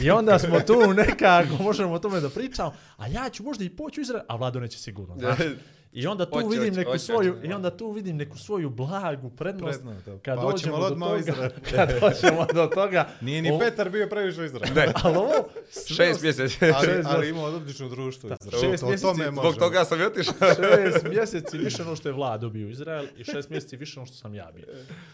I 0.00 0.10
onda 0.10 0.38
smo 0.38 0.60
tu 0.60 0.94
nekako, 0.94 1.62
možemo 1.62 1.92
o 1.92 1.98
tome 1.98 2.20
da 2.20 2.30
pričamo, 2.30 2.74
a 2.96 3.06
ja 3.06 3.30
ću 3.30 3.42
možda 3.42 3.64
i 3.64 3.70
poći 3.70 4.00
u 4.00 4.02
Izrael, 4.02 4.24
a 4.28 4.36
Vlado 4.36 4.60
neće 4.60 4.78
sigurno, 4.78 5.16
znaš. 5.18 5.38
I 5.92 6.06
onda 6.06 6.26
tu 6.26 6.34
Hoće, 6.34 6.46
vidim 6.48 6.64
hoće, 6.64 6.78
neku 6.78 6.90
hoće, 6.90 6.98
svoju, 6.98 7.34
hoće. 7.34 7.46
i 7.46 7.52
onda 7.52 7.70
tu 7.70 7.90
vidim 7.90 8.16
neku 8.16 8.38
svoju 8.38 8.70
blagu 8.70 9.30
prednost, 9.30 9.80
Prednost, 9.80 10.22
kad 10.22 10.36
Pa 10.36 10.42
dođemo 10.42 10.76
hoćemo 10.76 10.90
do 10.90 11.06
toga, 11.06 11.18
Izrael. 11.18 11.50
kad 11.70 11.88
dođemo 12.00 12.46
do 12.46 12.66
toga, 12.66 13.08
Nije 13.20 13.42
ni 13.42 13.50
Ovo- 13.50 13.58
Petar 13.60 13.90
bio 13.90 14.06
previše 14.06 14.40
u 14.40 14.44
Izraelu. 14.44 14.74
Ne, 14.74 14.92
ali 15.02 15.16
ovo, 15.16 15.32
sve 15.70 15.96
šest 15.96 16.14
os- 16.14 16.22
mjeseci. 16.22 16.58
Ali, 16.76 16.88
ali 17.04 17.28
imao 17.28 17.44
odlično 17.44 17.88
društvo. 17.88 18.30
Izrael. 18.42 18.62
šest 18.62 18.80
To- 18.80 18.86
o 18.86 18.90
mjeseci 18.90 19.02
tome 19.04 19.30
zbog 19.32 19.54
toga 19.56 19.84
sam 19.84 20.00
i 20.00 20.04
otišao. 20.04 20.34
šest 20.56 21.04
mjeseci 21.04 21.58
više 21.58 21.82
ono 21.82 21.96
što 21.96 22.08
je 22.08 22.12
Vlado 22.12 22.48
bio 22.48 22.66
u 22.66 22.70
Izrael 22.70 23.06
i 23.16 23.24
šest 23.24 23.50
mjeseci 23.50 23.76
više 23.76 24.00
ono 24.00 24.06
što 24.06 24.16
sam 24.16 24.34
ja 24.34 24.50
bio. 24.54 24.64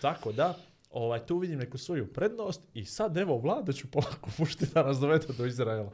Tako 0.01 0.33
da, 0.33 0.55
ovaj, 0.95 1.27
tu 1.27 1.39
vidim 1.39 1.59
neku 1.59 1.79
svoju 1.79 2.13
prednost 2.13 2.61
i 2.75 2.85
sad 2.85 3.17
evo 3.17 3.39
vlada 3.39 3.73
ću 3.73 3.91
polako 3.91 4.31
pušti 4.37 4.67
da 4.75 4.83
nas 4.83 4.99
dovede 4.99 5.27
do 5.39 5.47
Izraela. 5.47 5.91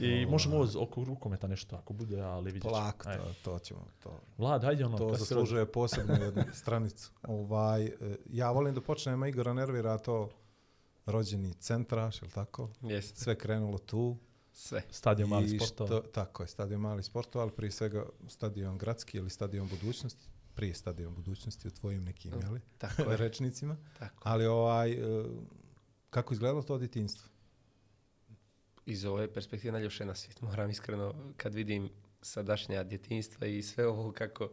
I 0.00 0.26
možemo 0.26 0.56
ovo 0.56 0.68
oko 0.82 1.04
rukometa 1.04 1.46
nešto 1.46 1.76
ako 1.76 1.92
bude, 1.92 2.20
ali 2.20 2.44
vidjet 2.44 2.62
ćemo. 2.62 2.72
Polako, 2.72 3.08
Ajde. 3.08 3.22
to, 3.22 3.52
to 3.52 3.58
ćemo. 3.58 3.80
To, 4.02 4.20
Vlad, 4.38 4.64
hajde 4.64 4.84
ono. 4.84 4.98
to 4.98 5.14
zaslužuje 5.14 5.66
posebnu 5.66 6.14
jednu 6.14 6.42
stranicu. 6.62 7.10
Ovaj, 7.22 7.84
e, 7.84 7.90
ja 8.30 8.50
volim 8.50 8.74
da 8.74 8.80
počnemo, 8.80 9.26
Igora 9.26 9.52
nervira 9.52 9.98
to 9.98 10.28
rođeni 11.06 11.54
centraš, 11.54 12.22
je 12.22 12.26
li 12.26 12.32
tako? 12.32 12.68
Jeste, 12.82 13.20
Sve 13.20 13.38
krenulo 13.38 13.78
tu. 13.78 14.16
sve. 14.52 14.82
Stadion 14.90 15.28
mali 15.28 15.44
I 15.46 15.58
sportova. 15.58 16.02
Tako 16.12 16.42
je, 16.42 16.46
stadion 16.46 16.80
mali 16.80 17.02
sportova, 17.02 17.42
ali 17.42 17.52
prije 17.52 17.70
svega 17.70 18.04
stadion 18.28 18.78
gradski 18.78 19.18
ili 19.18 19.30
stadion 19.30 19.68
budućnosti. 19.68 20.31
Prije 20.54 20.74
stadion 20.74 21.14
budućnosti 21.14 21.68
u 21.68 21.70
tvojim 21.70 22.04
nekim, 22.04 22.32
jeli? 22.42 22.60
Tako 22.78 23.10
je. 23.10 23.16
rečnicima. 23.26 23.76
Tako. 23.98 24.22
Ali 24.22 24.46
ovaj, 24.46 24.92
e, 24.92 25.24
kako 26.10 26.34
izgledalo 26.34 26.62
to 26.62 26.78
djetinjstvo? 26.78 27.28
Iz 28.86 29.04
ove 29.04 29.32
perspektive 29.32 29.72
najljepše 29.72 30.04
na 30.04 30.14
svijet. 30.14 30.40
Moram 30.40 30.70
iskreno, 30.70 31.14
kad 31.36 31.54
vidim 31.54 31.90
sadašnja 32.22 32.82
djetinstva 32.84 33.46
i 33.46 33.62
sve 33.62 33.86
ovo 33.86 34.12
kako 34.12 34.50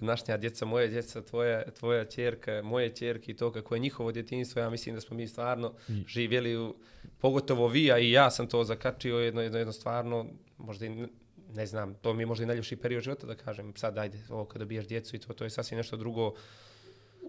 današnja 0.00 0.36
djeca, 0.36 0.64
moje 0.64 0.88
djeca, 0.88 1.22
tvoja, 1.22 1.70
tvoja 1.70 2.04
čerka, 2.04 2.62
moje 2.64 2.96
čerke 2.96 3.32
i 3.32 3.36
to 3.36 3.52
kako 3.52 3.74
je 3.74 3.78
njihovo 3.80 4.12
djetinstvo, 4.12 4.60
ja 4.60 4.70
mislim 4.70 4.94
da 4.94 5.00
smo 5.00 5.16
mi 5.16 5.28
stvarno 5.28 5.74
I- 5.88 6.04
živjeli, 6.08 6.56
u, 6.56 6.74
pogotovo 7.18 7.68
vi, 7.68 7.92
a 7.92 7.98
i 7.98 8.10
ja 8.10 8.30
sam 8.30 8.48
to 8.48 8.64
zakačio, 8.64 9.18
jedno, 9.18 9.40
jedno, 9.42 9.58
jedno 9.58 9.72
stvarno, 9.72 10.26
možda 10.58 10.86
i, 10.86 11.06
ne- 11.54 11.66
znam, 11.66 11.94
to 11.94 12.14
mi 12.14 12.22
je 12.22 12.26
možda 12.26 12.44
i 12.44 12.46
najljepši 12.46 12.76
period 12.76 13.02
života 13.02 13.26
da 13.26 13.34
kažem, 13.34 13.72
sad 13.76 13.98
ajde, 13.98 14.18
ovo 14.28 14.44
kada 14.44 14.58
dobiješ 14.58 14.86
djecu 14.86 15.16
i 15.16 15.18
to, 15.18 15.32
to 15.32 15.44
je 15.44 15.50
sasvim 15.50 15.76
nešto 15.76 15.96
drugo, 15.96 16.34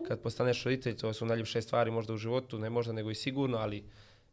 kad 0.07 0.19
postaneš 0.19 0.63
roditelj, 0.63 0.95
to 0.95 1.13
su 1.13 1.25
najljepše 1.25 1.61
stvari 1.61 1.91
možda 1.91 2.13
u 2.13 2.17
životu, 2.17 2.59
ne 2.59 2.69
možda 2.69 2.93
nego 2.93 3.11
i 3.11 3.15
sigurno, 3.15 3.57
ali 3.57 3.83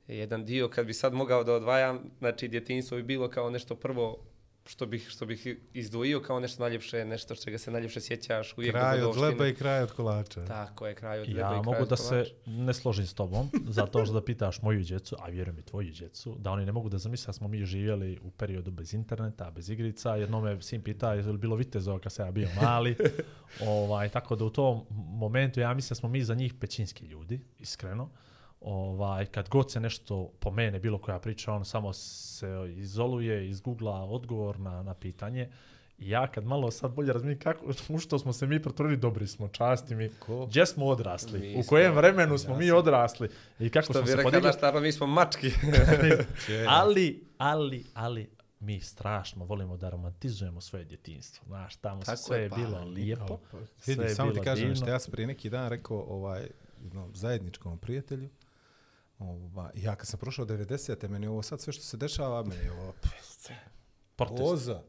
jedan 0.06 0.44
dio 0.44 0.68
kad 0.68 0.86
bi 0.86 0.94
sad 0.94 1.12
mogao 1.12 1.44
da 1.44 1.54
odvajam, 1.54 2.10
znači 2.18 2.48
djetinjstvo 2.48 2.96
bi 2.96 3.02
bilo 3.02 3.28
kao 3.28 3.50
nešto 3.50 3.74
prvo 3.74 4.18
što 4.68 4.86
bih, 4.86 5.08
što 5.08 5.26
bih 5.26 5.46
izdvojio 5.72 6.20
kao 6.20 6.40
nešto 6.40 6.62
najljepše, 6.62 7.04
nešto 7.04 7.34
što 7.34 7.44
čega 7.44 7.58
se 7.58 7.70
najljepše 7.70 8.00
sjećaš, 8.00 8.54
uvijek 8.56 8.72
Kraj 8.72 8.94
od 8.94 9.00
dogodovštine. 9.00 9.28
leba 9.28 9.46
i 9.46 9.54
kraj 9.54 9.82
od 9.82 9.92
kolača. 9.92 10.44
Tako 10.44 10.86
je, 10.86 10.94
kraj 10.94 11.20
od 11.20 11.28
leba 11.28 11.38
i 11.38 11.40
Ja 11.40 11.48
kraj 11.48 11.62
mogu 11.62 11.82
od 11.82 11.88
da 11.88 11.96
se 11.96 12.24
ne 12.46 12.74
složim 12.74 13.06
s 13.06 13.14
tobom, 13.14 13.50
zato 13.78 14.04
što 14.04 14.14
da 14.14 14.24
pitaš 14.24 14.62
moju 14.62 14.84
djecu, 14.84 15.16
a 15.18 15.28
vjerujem 15.28 15.58
i 15.58 15.62
tvoju 15.62 15.92
djecu, 15.92 16.36
da 16.38 16.50
oni 16.50 16.66
ne 16.66 16.72
mogu 16.72 16.88
da 16.88 16.98
zamisle 16.98 17.26
da 17.26 17.32
smo 17.32 17.48
mi 17.48 17.64
živjeli 17.64 18.18
u 18.22 18.30
periodu 18.30 18.70
bez 18.70 18.94
interneta, 18.94 19.50
bez 19.50 19.70
igrica. 19.70 20.16
Jednom 20.16 20.44
me 20.44 20.62
sin 20.62 20.82
pita 20.82 21.14
je 21.14 21.22
li 21.22 21.38
bilo 21.38 21.56
vitezova 21.56 21.98
kad 21.98 22.12
sam 22.12 22.26
ja 22.26 22.32
bio 22.32 22.48
mali. 22.62 22.96
ovaj, 23.66 24.08
tako 24.08 24.36
da 24.36 24.44
u 24.44 24.50
tom 24.50 24.84
momentu 24.90 25.60
ja 25.60 25.74
mislim 25.74 25.88
da 25.88 25.94
smo 25.94 26.08
mi 26.08 26.22
za 26.22 26.34
njih 26.34 26.54
pećinski 26.60 27.06
ljudi, 27.06 27.40
iskreno. 27.58 28.10
Ovaj, 28.60 29.26
kad 29.26 29.48
god 29.48 29.72
se 29.72 29.80
nešto 29.80 30.30
po 30.40 30.50
mene, 30.50 30.78
bilo 30.78 30.98
koja 30.98 31.18
priča, 31.18 31.52
on 31.52 31.64
samo 31.64 31.92
se 31.92 32.48
izoluje, 32.76 33.48
izgoogla 33.48 34.04
odgovor 34.04 34.60
na, 34.60 34.82
na 34.82 34.94
pitanje. 34.94 35.50
I 35.98 36.10
ja 36.10 36.26
kad 36.26 36.44
malo 36.44 36.70
sad 36.70 36.92
bolje 36.92 37.12
razumijem 37.12 37.38
kako, 37.38 37.64
u 37.94 37.98
što 37.98 38.18
smo 38.18 38.32
se 38.32 38.46
mi 38.46 38.62
pretvorili, 38.62 38.96
dobri 38.96 39.26
smo, 39.26 39.48
časti 39.48 39.94
mi. 39.94 40.10
Ko? 40.18 40.46
Gdje 40.46 40.66
smo 40.66 40.86
odrasli? 40.86 41.38
Mi 41.40 41.54
u 41.56 41.62
kojem 41.68 41.94
vremenu 41.94 42.38
smo 42.38 42.56
mi 42.56 42.66
Jasno. 42.66 42.78
odrasli? 42.78 43.28
I 43.58 43.70
kako 43.70 43.84
Što 43.84 43.92
smo 43.92 44.02
bi 44.02 44.08
se 44.08 44.22
podigli? 44.22 44.52
stvarno, 44.52 44.80
mi 44.80 44.92
smo 44.92 45.06
mački. 45.06 45.50
ali, 46.68 47.24
ali, 47.38 47.84
ali, 47.94 48.30
mi 48.60 48.80
strašno 48.80 49.44
volimo 49.44 49.76
da 49.76 49.90
romantizujemo 49.90 50.60
svoje 50.60 50.84
djetinstvo. 50.84 51.44
Znaš, 51.46 51.76
tamo 51.76 52.02
Tako 52.02 52.16
sve 52.16 52.38
je, 52.38 52.42
je 52.42 52.50
pa, 52.50 52.56
bilo 52.56 52.84
lijepo. 52.84 53.38
sve 53.78 53.94
Vidi, 53.94 54.02
je 54.02 54.14
samo 54.14 54.30
ti 54.30 54.34
bilo 54.34 54.44
kažem 54.44 54.64
divno. 54.64 54.76
što 54.76 54.90
ja 54.90 54.98
sam 54.98 55.12
prije 55.12 55.26
neki 55.26 55.50
dan 55.50 55.68
rekao 55.68 56.04
ovaj, 56.08 56.48
jednom 56.82 57.14
zajedničkom 57.14 57.78
prijatelju, 57.78 58.28
Ova, 59.18 59.70
ja 59.74 59.96
kad 59.96 60.06
sam 60.06 60.20
prošao 60.20 60.46
90. 60.46 61.08
meni 61.08 61.26
ovo 61.26 61.42
sad 61.42 61.60
sve 61.60 61.72
što 61.72 61.82
se 61.82 61.96
dešava, 61.96 62.42
meni 62.42 62.64
je 62.64 62.72
ovo 62.72 62.92
Protest. 64.16 64.42
poza. 64.48 64.82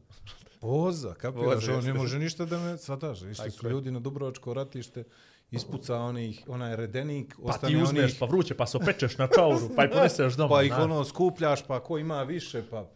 Poza, 0.60 1.14
kapiraš, 1.14 1.54
Voza, 1.54 1.78
on 1.78 1.84
ne 1.84 1.94
može 1.94 2.18
ništa 2.18 2.44
da 2.44 2.58
me 2.58 2.78
sadaš. 2.78 3.22
Išli 3.22 3.50
su 3.50 3.68
ljudi 3.68 3.90
na 3.90 4.00
Dubrovačko 4.00 4.54
ratište, 4.54 5.04
ispuca 5.50 5.96
onih, 5.96 6.44
onaj 6.46 6.76
redenik, 6.76 7.36
Pa 7.36 7.42
ostane 7.42 7.72
ti 7.72 7.82
uzmeš, 7.82 8.02
onih, 8.02 8.16
pa 8.20 8.26
vruće, 8.26 8.54
pa 8.54 8.66
se 8.66 8.76
opečeš 8.76 9.18
na 9.18 9.28
čauru, 9.34 9.70
pa 9.76 9.84
i 9.84 9.90
poneseš 9.90 10.34
doma. 10.34 10.48
pa 10.54 10.62
ih 10.62 10.72
ono 10.78 11.04
skupljaš, 11.04 11.66
pa 11.66 11.82
ko 11.82 11.98
ima 11.98 12.22
više, 12.22 12.62
pa 12.70 12.90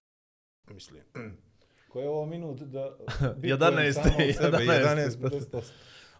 mislim. 0.71 1.03
Ko 1.89 2.01
je 2.01 2.09
ovo 2.09 2.27
minut 2.27 2.61
da... 2.61 2.97
bitujem 3.37 3.61
11, 3.61 3.93
samog 3.93 4.13
sebe, 4.37 4.59
11. 4.59 5.19
11, 5.21 5.51
58. 5.51 5.63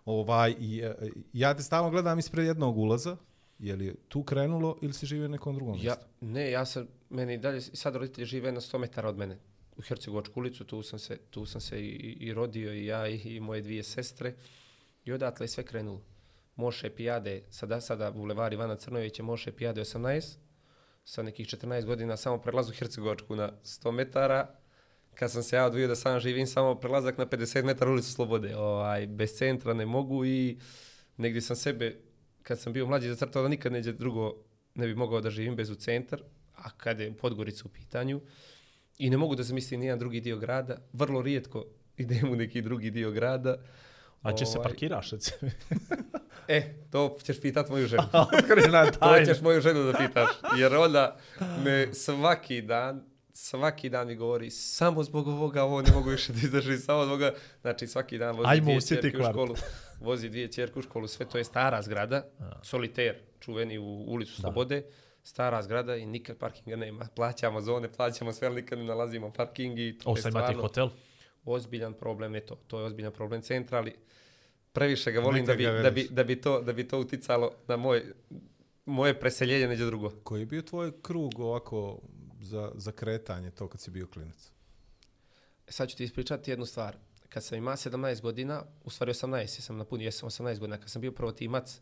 Ovaj, 0.05 0.55
i, 0.59 0.81
e, 0.81 0.95
ja 1.33 1.55
te 1.55 1.63
stalno 1.63 1.91
gledam 1.91 2.19
ispred 2.19 2.47
jednog 2.47 2.79
ulaza, 2.79 3.17
je 3.59 3.77
li 3.77 3.95
tu 4.09 4.23
krenulo 4.23 4.79
ili 4.83 4.93
si 4.93 5.07
živio 5.07 5.23
na 5.23 5.33
nekom 5.33 5.55
drugom 5.55 5.75
Ja, 5.75 5.81
mjestu? 5.83 6.05
ne, 6.21 6.51
ja 6.51 6.65
sam, 6.65 6.87
meni 7.11 7.35
i 7.35 7.39
dalje, 7.39 7.61
sad 7.61 7.97
roditelji 7.97 8.27
žive 8.27 8.53
na 8.53 8.61
100 8.61 8.79
metara 8.79 9.09
od 9.09 9.17
mene. 9.19 9.39
U 9.77 9.83
Hercegovačku 9.83 10.41
ulicu, 10.41 10.65
tu 10.65 10.83
sam 10.83 10.99
se, 10.99 11.19
tu 11.31 11.47
sam 11.47 11.61
se 11.61 11.81
i, 11.81 11.89
i 12.21 12.33
rodio 12.35 12.73
i 12.73 12.87
ja 12.87 13.09
i, 13.09 13.17
i 13.17 13.41
moje 13.41 13.61
dvije 13.63 13.83
sestre. 13.83 14.35
I 15.05 15.13
odatle 15.13 15.45
je 15.45 15.49
sve 15.49 15.65
krenulo. 15.65 16.03
Moše 16.57 16.91
Pijade, 16.91 17.43
sada, 17.51 17.81
sada 17.81 18.11
bulevar 18.11 18.53
Ivana 18.53 18.77
Crnovića, 18.77 19.23
Moše 19.23 19.53
Pijade 19.53 19.81
18, 19.81 20.37
sa 21.05 21.23
nekih 21.23 21.47
14 21.47 21.85
godina 21.85 22.17
samo 22.17 22.39
prelazu 22.39 22.73
Hercegovačku 22.73 23.37
na 23.37 23.53
100 23.65 23.91
metara. 23.91 24.55
Kad 25.15 25.31
sam 25.33 25.43
se 25.43 25.57
ja 25.57 25.67
odvio 25.67 25.89
da 25.89 25.97
sam 25.97 26.21
živim, 26.21 26.47
samo 26.47 26.75
prelazak 26.75 27.19
na 27.19 27.27
50 27.27 27.65
metara 27.65 27.91
ulicu 27.91 28.13
Slobode. 28.13 28.57
Ovaj, 28.57 29.07
bez 29.07 29.35
centra 29.35 29.75
ne 29.75 29.87
mogu 29.87 30.25
i 30.25 30.59
negdje 31.17 31.41
sam 31.41 31.57
sebe, 31.57 31.97
kad 32.45 32.61
sam 32.61 32.73
bio 32.73 32.87
mlađi, 32.87 33.09
zacrtao 33.09 33.43
da 33.43 33.49
nikad 33.49 33.73
neđe 33.73 33.93
drugo 33.93 34.35
ne 34.75 34.87
bi 34.87 34.95
mogao 34.95 35.21
da 35.21 35.31
živim 35.31 35.57
bez 35.57 35.71
u 35.71 35.75
centar, 35.75 36.23
a 36.57 36.71
kad 36.71 37.01
je 37.01 37.17
Podgorica 37.17 37.63
u 37.67 37.69
pitanju, 37.69 38.21
i 38.99 39.11
ne 39.11 39.17
mogu 39.17 39.35
da 39.35 39.43
zamislim 39.43 39.81
nijedan 39.81 39.99
drugi 39.99 40.21
dio 40.21 40.37
grada, 40.37 40.77
vrlo 40.93 41.23
rijetko 41.23 41.65
idem 41.97 42.33
u 42.33 42.37
neki 42.37 42.63
drugi 42.63 42.91
dio 42.91 43.11
grada. 43.11 43.57
A 44.23 44.33
će 44.33 44.47
se 44.47 44.59
Ovaj, 44.59 44.69
parkiraš, 44.69 45.11
recimo. 45.11 45.51
E, 46.49 46.75
to 46.91 47.17
ćeš 47.23 47.41
pitat 47.41 47.69
moju 47.69 47.87
ženu. 47.87 48.03
Otkrivena 48.39 48.91
To 48.91 49.25
ćeš 49.27 49.41
moju 49.41 49.61
ženu 49.61 49.83
da 49.83 49.99
pitaš. 49.99 50.29
Jer 50.59 50.75
ona 50.75 51.13
me 51.65 51.95
svaki 51.95 52.63
dan, 52.63 53.05
svaki 53.35 53.89
dan 53.89 54.07
mi 54.07 54.17
govori 54.17 54.51
samo 54.51 55.03
zbog 55.03 55.29
ovoga, 55.29 55.63
ovo 55.63 55.83
ne 55.83 55.93
mogu 55.93 56.11
više 56.11 56.33
da 56.33 56.39
izdržim, 56.39 56.79
samo 56.79 57.05
zbog 57.05 57.21
ovoga. 57.21 57.35
Znači 57.61 57.87
svaki 57.87 58.19
dan 58.19 58.37
vozi 58.37 58.49
Ajmo 58.49 58.65
dvije 58.65 58.81
ćerke 58.81 59.09
u 59.09 59.21
kvart. 59.21 59.33
školu. 59.33 59.55
Vozi 60.01 60.29
dvije 60.29 60.49
ćerke 60.49 60.79
u 60.79 60.83
školu, 60.83 61.09
sve 61.09 61.29
to 61.29 61.39
je 61.39 61.45
stara 61.45 61.83
zgrada, 61.83 62.25
soliter, 62.63 63.17
čuveni 63.41 63.79
u 63.79 63.85
ulicu 63.85 64.41
Slobode. 64.41 64.83
Stara 65.23 65.63
zgrada 65.63 65.97
i 65.97 66.07
nikad 66.07 66.37
parkinga 66.37 66.77
nema. 66.77 67.07
Plaćamo 67.17 67.61
zone, 67.61 67.93
plaćamo 67.93 68.33
sve, 68.33 68.47
ali 68.47 68.63
nikad 68.63 68.79
ne 68.79 68.85
nalazimo 68.85 69.33
parking 69.33 69.79
i 69.79 69.99
to 69.99 70.11
O, 70.11 70.17
je 70.17 70.23
stvarno 70.23 70.61
hotel. 70.61 70.89
ozbiljan 71.45 71.93
problem, 71.95 72.35
je 72.35 72.47
to, 72.47 72.55
to 72.67 72.79
je 72.79 72.85
ozbiljan 72.85 73.13
problem 73.13 73.43
centra, 73.43 73.79
ali 73.79 73.95
previše 74.73 75.13
ga 75.13 75.21
volim 75.21 75.47
da 75.47 75.55
bi, 75.55 75.65
da, 75.65 75.91
bi, 75.91 76.09
da, 76.11 76.25
bi 76.25 76.41
to, 76.41 76.61
da 76.63 76.73
bi 76.73 76.89
to 76.89 76.99
uticalo 77.01 77.51
na 77.69 77.77
moj, 77.77 78.03
moje 78.87 79.21
preseljenje 79.21 79.69
neđe 79.69 79.87
drugo. 79.87 80.11
Koji 80.11 80.41
je 80.41 80.47
bio 80.47 80.63
tvoj 80.63 80.93
krug 81.03 81.41
ovako 81.41 81.99
za, 82.45 82.73
za 82.75 82.93
kretanje 82.93 83.51
to 83.51 83.69
kad 83.69 83.81
si 83.81 83.91
bio 83.91 84.07
klinac? 84.07 84.51
E, 85.69 85.73
Sad 85.73 85.89
ću 85.89 85.97
ti 85.97 86.05
ispričati 86.05 86.51
jednu 86.51 86.67
stvar. 86.67 86.97
Kad 87.29 87.45
sam 87.45 87.59
imao 87.59 87.77
17 87.77 88.21
godina, 88.21 88.63
u 88.85 88.91
stvari 88.91 89.13
18, 89.13 89.61
sam 89.61 89.77
napunio, 89.77 90.05
jesam 90.05 90.29
18 90.29 90.59
godina, 90.59 90.79
kad 90.79 90.91
sam 90.91 91.03
bio 91.03 91.13
prvo 91.13 91.33
timac, 91.33 91.81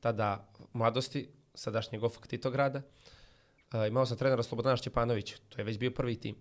tada 0.00 0.48
mladosti, 0.72 1.28
sadašnjeg 1.54 2.02
ofak 2.02 2.26
Titograda, 2.26 2.78
uh, 2.78 3.86
imao 3.88 4.06
sam 4.06 4.16
trenera 4.16 4.42
Slobodana 4.42 4.76
Šćepanovića, 4.76 5.36
to 5.48 5.60
je 5.60 5.64
već 5.64 5.78
bio 5.78 5.90
prvi 5.90 6.16
tim. 6.16 6.36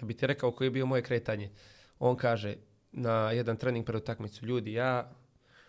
Da 0.00 0.06
bi 0.06 0.16
ti 0.16 0.26
rekao 0.26 0.52
koje 0.52 0.66
je 0.66 0.70
bio 0.70 0.86
moje 0.86 1.02
kretanje, 1.02 1.50
on 1.98 2.16
kaže 2.16 2.56
na 2.92 3.30
jedan 3.32 3.56
trening 3.56 3.86
pred 3.86 4.02
utakmicu, 4.02 4.46
ljudi, 4.46 4.72
ja 4.72 5.12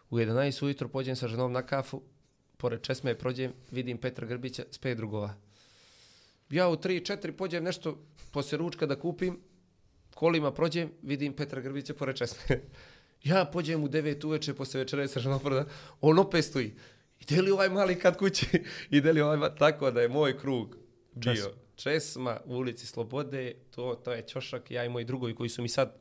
u 0.10 0.18
11 0.18 0.66
ujutro 0.66 0.88
pođem 0.88 1.16
sa 1.16 1.28
ženom 1.28 1.52
na 1.52 1.66
kafu, 1.66 2.02
pored 2.58 2.82
česme 2.82 3.18
prođem, 3.18 3.54
vidim 3.72 3.98
Petra 3.98 4.28
Grbića 4.28 4.64
s 4.72 4.78
pet 4.78 4.98
drugova. 4.98 5.34
Ja 6.54 6.70
u 6.70 6.76
3-4 6.76 7.32
pođem 7.32 7.64
nešto 7.64 7.98
poslije 8.32 8.58
ručka 8.58 8.86
da 8.86 9.00
kupim, 9.00 9.40
kolima 10.14 10.52
prođem, 10.52 10.92
vidim 11.02 11.34
Petra 11.34 11.62
Grbića 11.62 11.94
pored 11.94 12.16
česme. 12.16 12.60
ja 13.32 13.46
pođem 13.46 13.84
u 13.84 13.88
9 13.88 14.26
uveče 14.26 14.54
posle 14.54 14.80
večere 14.80 15.08
sa 15.08 15.20
ženom 15.20 15.40
proda, 15.40 15.66
on 16.02 16.20
opet 16.20 16.46
stoji. 16.46 16.74
Ide 17.20 17.42
li 17.42 17.52
ovaj 17.52 17.70
mali 17.70 18.00
kad 18.00 18.18
kući? 18.18 18.46
Ide 18.98 19.14
li 19.14 19.22
ovaj 19.22 19.38
ma... 19.38 19.56
Tako 19.56 19.92
da 19.92 20.02
je 20.02 20.08
moj 20.08 20.38
krug 20.38 20.78
bio 21.16 21.34
Česma. 21.34 21.52
Česma 21.76 22.40
u 22.46 22.56
ulici 22.56 22.88
Slobode, 22.88 23.56
to, 23.72 23.96
to 24.04 24.14
je 24.14 24.28
Ćošak, 24.28 24.72
ja 24.72 24.86
i 24.86 24.90
moji 24.90 25.06
drugovi 25.06 25.36
koji 25.36 25.50
su 25.50 25.62
mi 25.62 25.70
sad, 25.70 25.98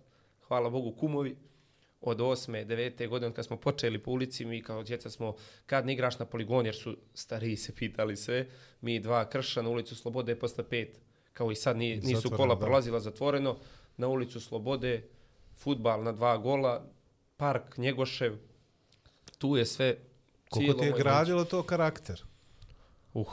hvala 0.48 0.70
Bogu, 0.70 0.92
kumovi, 0.92 1.36
od 2.02 2.20
osme, 2.20 2.64
devete 2.64 3.06
godine, 3.06 3.28
od 3.28 3.34
kad 3.34 3.46
smo 3.46 3.56
počeli 3.56 4.02
po 4.02 4.10
ulici, 4.10 4.44
mi 4.44 4.62
kao 4.62 4.82
djeca 4.82 5.10
smo, 5.10 5.34
kad 5.66 5.86
ne 5.86 5.92
igraš 5.92 6.18
na 6.18 6.26
poligon, 6.26 6.66
jer 6.66 6.74
su 6.74 6.96
stariji 7.14 7.56
se 7.56 7.74
pitali 7.74 8.16
sve, 8.16 8.46
mi 8.80 9.00
dva 9.00 9.28
krša 9.28 9.62
na 9.62 9.68
ulicu 9.68 9.96
Slobode 9.96 10.38
posle 10.38 10.68
pet, 10.68 11.00
kao 11.32 11.50
i 11.50 11.54
sad 11.54 11.76
nije, 11.76 11.96
nisu 11.96 12.20
Zatvoreno, 12.20 12.36
kola 12.36 12.54
da. 12.54 12.60
prolazila 12.60 13.00
zatvoreno, 13.00 13.56
na 13.96 14.08
ulicu 14.08 14.40
Slobode, 14.40 15.08
futbal 15.54 16.02
na 16.02 16.12
dva 16.12 16.36
gola, 16.36 16.90
park 17.36 17.76
Njegošev, 17.76 18.36
tu 19.38 19.56
je 19.56 19.66
sve 19.66 19.96
Koliko 20.52 20.72
ti 20.72 20.84
je 20.84 20.90
moje 20.90 21.02
gradilo 21.02 21.44
to 21.44 21.62
karakter? 21.62 22.22
Uh, 23.14 23.26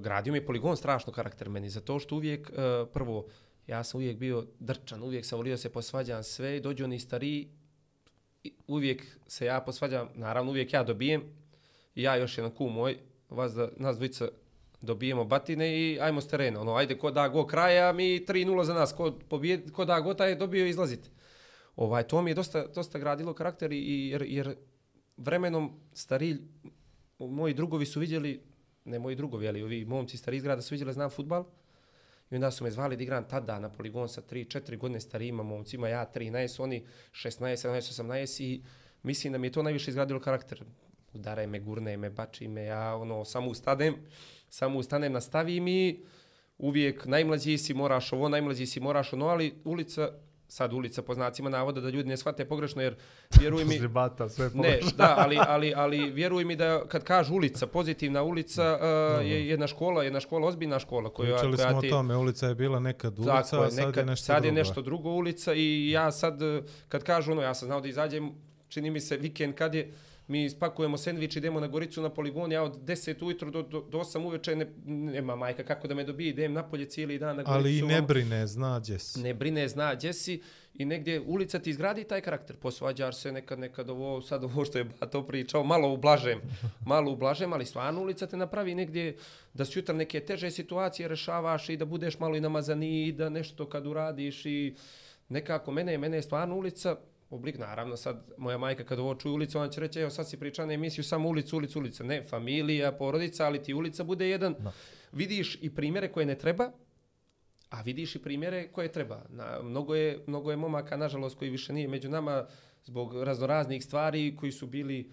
gradio 0.00 0.32
mi 0.32 0.38
je 0.38 0.46
poligon 0.46 0.76
strašno 0.76 1.12
karakter 1.12 1.48
meni, 1.48 1.70
zato 1.70 1.98
što 1.98 2.16
uvijek, 2.16 2.50
uh, 2.50 2.88
prvo, 2.92 3.26
ja 3.66 3.84
sam 3.84 3.98
uvijek 3.98 4.18
bio 4.18 4.46
drčan, 4.58 5.02
uvijek 5.02 5.26
sam 5.26 5.36
volio 5.36 5.56
se 5.56 5.72
posvađam 5.72 6.22
sve, 6.22 6.60
dođu 6.60 6.84
oni 6.84 6.98
stariji, 6.98 7.48
uvijek 8.66 9.06
se 9.26 9.46
ja 9.46 9.60
posvađam, 9.60 10.08
naravno 10.14 10.50
uvijek 10.50 10.72
ja 10.72 10.82
dobijem, 10.82 11.22
i 11.94 12.02
ja 12.02 12.16
još 12.16 12.38
jedan 12.38 12.50
kum 12.50 12.72
moj, 12.72 12.96
vas 13.28 13.52
da, 13.52 13.68
nas 13.76 13.96
dvojica 13.96 14.28
dobijemo 14.80 15.24
batine 15.24 15.78
i 15.78 15.98
ajmo 16.00 16.20
s 16.20 16.28
terena. 16.28 16.60
Ono, 16.60 16.74
ajde, 16.74 16.98
ko 16.98 17.10
da 17.10 17.28
go 17.28 17.46
kraja, 17.46 17.92
mi 17.92 18.04
3-0 18.04 18.62
za 18.64 18.74
nas, 18.74 18.92
ko, 18.92 19.12
pobijed, 19.28 19.72
ko 19.72 19.84
da 19.84 20.00
go 20.00 20.14
taj 20.14 20.30
je 20.30 20.34
dobio 20.34 20.66
izlazite. 20.66 21.08
Ovaj, 21.76 22.02
to 22.02 22.22
mi 22.22 22.30
je 22.30 22.34
dosta, 22.34 22.66
dosta 22.66 22.98
gradilo 22.98 23.34
karakter 23.34 23.72
i, 23.72 24.08
jer, 24.08 24.22
jer 24.22 24.56
vremenom 25.16 25.80
stari, 25.92 26.36
moji 27.18 27.54
drugovi 27.54 27.86
su 27.86 28.00
vidjeli, 28.00 28.42
ne 28.84 28.98
moji 28.98 29.16
drugovi, 29.16 29.48
ali 29.48 29.62
ovi 29.62 29.84
momci 29.84 30.16
stari 30.16 30.36
iz 30.36 30.42
grada 30.42 30.62
su 30.62 30.74
vidjeli 30.74 30.92
znam 30.92 31.10
futbal. 31.10 31.44
I 32.30 32.34
onda 32.34 32.50
su 32.50 32.64
me 32.64 32.70
zvali 32.70 32.96
da 32.96 33.02
igram 33.02 33.28
tada 33.28 33.58
na 33.58 33.68
poligon 33.68 34.08
sa 34.08 34.22
3-4 34.22 34.78
godine 34.78 35.00
starijima 35.00 35.42
momcima, 35.42 35.88
ja 35.88 36.10
13, 36.14 36.62
oni 36.62 36.86
16, 37.12 37.40
17, 37.40 38.02
18 38.02 38.42
i 38.42 38.62
mislim 39.02 39.32
da 39.32 39.38
mi 39.38 39.46
je 39.46 39.52
to 39.52 39.62
najviše 39.62 39.90
izgradilo 39.90 40.20
karakter. 40.20 40.64
Udaraj 41.12 41.46
me, 41.46 41.60
gurne 41.60 41.96
me, 41.96 42.10
bači 42.10 42.48
me, 42.48 42.64
ja 42.64 42.96
ono, 42.96 43.24
samo 43.24 43.50
ustanem, 43.50 43.94
samo 44.48 44.78
ustanem, 44.78 45.12
nastavim 45.12 45.68
i 45.68 46.04
uvijek 46.58 47.06
najmlađi 47.06 47.58
si 47.58 47.74
moraš 47.74 48.12
ovo, 48.12 48.28
najmlađi 48.28 48.66
si 48.66 48.80
moraš 48.80 49.12
ono, 49.12 49.26
ali 49.26 49.54
ulica, 49.64 50.10
sad 50.54 50.72
ulica 50.72 51.02
po 51.02 51.14
znacima 51.14 51.50
navoda 51.50 51.80
da 51.80 51.90
ljudi 51.90 52.08
ne 52.08 52.16
shvate 52.16 52.44
pogrešno 52.44 52.82
jer 52.82 52.96
vjeruj 53.40 53.64
mi, 53.64 53.78
Zribata, 53.78 54.28
sve 54.28 54.50
ne, 54.54 54.78
da, 54.96 55.14
ali, 55.18 55.38
ali, 55.54 55.72
ali 55.76 56.10
vjeruj 56.10 56.44
mi 56.44 56.56
da 56.56 56.84
kad 56.88 57.04
kažu 57.04 57.34
ulica, 57.34 57.66
pozitivna 57.66 58.22
ulica 58.22 58.78
uh, 58.80 59.26
je 59.26 59.48
jedna 59.48 59.66
škola, 59.66 60.04
jedna 60.04 60.20
škola, 60.20 60.48
ozbiljna 60.48 60.78
škola 60.78 61.10
koja, 61.10 61.34
Pričali 61.34 61.56
koja 61.56 61.70
smo 61.70 61.80
ti... 61.80 61.86
o 61.86 61.90
tome, 61.90 62.16
ulica 62.16 62.46
je 62.46 62.54
bila 62.54 62.80
nekad 62.80 63.18
ulica, 63.18 63.42
Tako 63.42 63.62
a 63.62 63.70
sad 63.70 63.86
nekad, 63.86 63.96
je 63.96 64.04
nešto 64.04 64.24
sad 64.24 64.42
drugo. 64.42 64.46
je 64.46 64.52
nešto 64.52 64.82
drugo 64.82 65.10
ulica 65.10 65.54
i 65.54 65.90
ja 65.90 66.12
sad, 66.12 66.42
eh, 66.42 66.62
kad 66.88 67.04
kažu 67.04 67.32
ono, 67.32 67.42
ja 67.42 67.54
sam 67.54 67.66
znao 67.66 67.80
da 67.80 67.88
izađem, 67.88 68.32
čini 68.68 68.90
mi 68.90 69.00
se 69.00 69.16
vikend 69.16 69.54
kad 69.54 69.74
je, 69.74 69.92
mi 70.26 70.50
spakujemo 70.50 70.96
sendvič, 70.98 71.36
idemo 71.36 71.60
na 71.60 71.66
Goricu 71.66 72.02
na 72.02 72.08
poligon, 72.10 72.52
ja 72.52 72.62
od 72.62 72.80
10 72.84 73.24
ujutro 73.24 73.50
do, 73.50 73.62
do, 73.62 73.80
do 73.90 73.98
8 73.98 74.26
uveče, 74.26 74.56
ne, 74.56 74.66
nema 74.84 75.36
majka 75.36 75.62
kako 75.64 75.88
da 75.88 75.94
me 75.94 76.04
dobije, 76.04 76.30
idem 76.30 76.52
napolje 76.52 76.86
cijeli 76.86 77.18
dan 77.18 77.36
na 77.36 77.42
Goricu. 77.42 77.52
Ali 77.52 77.78
i 77.78 77.82
ne 77.82 77.94
vamo. 77.94 78.06
brine, 78.06 78.46
zna 78.46 78.80
gdje 78.80 78.98
si. 78.98 79.20
Ne 79.20 79.34
brine, 79.34 79.68
zna 79.68 79.94
gdje 79.94 80.12
si 80.12 80.42
i 80.74 80.84
negdje 80.84 81.20
ulica 81.20 81.58
ti 81.58 81.70
izgradi 81.70 82.04
taj 82.04 82.20
karakter. 82.20 82.56
Posvađaš 82.56 83.16
se 83.16 83.32
nekad, 83.32 83.58
nekad 83.58 83.90
ovo, 83.90 84.22
sad 84.22 84.44
ovo 84.44 84.64
što 84.64 84.78
je 84.78 84.84
Bato 85.00 85.26
pričao, 85.26 85.64
malo 85.64 85.92
ublažem, 85.92 86.40
malo 86.86 87.12
ublažem, 87.12 87.52
ali 87.52 87.66
stvarno 87.66 88.00
ulica 88.00 88.26
te 88.26 88.36
napravi 88.36 88.74
negdje 88.74 89.16
da 89.54 89.64
sutra 89.64 89.94
neke 89.94 90.20
teže 90.20 90.50
situacije 90.50 91.08
rešavaš 91.08 91.68
i 91.68 91.76
da 91.76 91.84
budeš 91.84 92.18
malo 92.18 92.36
i 92.36 92.40
namazaniji 92.40 93.06
i 93.06 93.12
da 93.12 93.28
nešto 93.28 93.68
kad 93.68 93.86
uradiš 93.86 94.46
i 94.46 94.74
nekako 95.28 95.72
mene, 95.72 95.98
mene 95.98 96.16
je 96.16 96.22
stvarno 96.22 96.56
ulica 96.56 96.96
oblik, 97.34 97.58
naravno 97.58 97.96
sad 97.96 98.30
moja 98.38 98.58
majka 98.58 98.84
kad 98.84 98.98
ovo 98.98 99.14
čuje 99.14 99.32
ulicu, 99.32 99.58
ona 99.58 99.70
će 99.70 99.80
reći, 99.80 100.00
evo 100.00 100.10
sad 100.10 100.28
si 100.28 100.36
priča 100.36 100.66
na 100.66 100.72
emisiju 100.72 101.04
samo 101.04 101.28
ulicu, 101.28 101.56
ulicu, 101.56 101.78
ulica. 101.78 102.04
Ne, 102.04 102.22
familija, 102.22 102.92
porodica, 102.92 103.46
ali 103.46 103.62
ti 103.62 103.74
ulica 103.74 104.04
bude 104.04 104.28
jedan, 104.28 104.54
Da. 104.58 104.72
vidiš 105.12 105.58
i 105.62 105.74
primjere 105.74 106.12
koje 106.12 106.26
ne 106.26 106.38
treba, 106.38 106.72
A 107.74 107.82
vidiš 107.82 108.14
i 108.14 108.22
primjere 108.22 108.68
koje 108.72 108.92
treba. 108.92 109.24
Na, 109.28 109.62
mnogo, 109.62 109.94
je, 109.94 110.22
mnogo 110.26 110.50
je 110.50 110.56
momaka, 110.56 110.96
nažalost, 110.96 111.38
koji 111.38 111.50
više 111.50 111.72
nije 111.72 111.88
među 111.88 112.08
nama 112.10 112.46
zbog 112.84 113.22
raznoraznih 113.22 113.84
stvari 113.84 114.36
koji 114.36 114.52
su 114.52 114.66
bili 114.66 115.10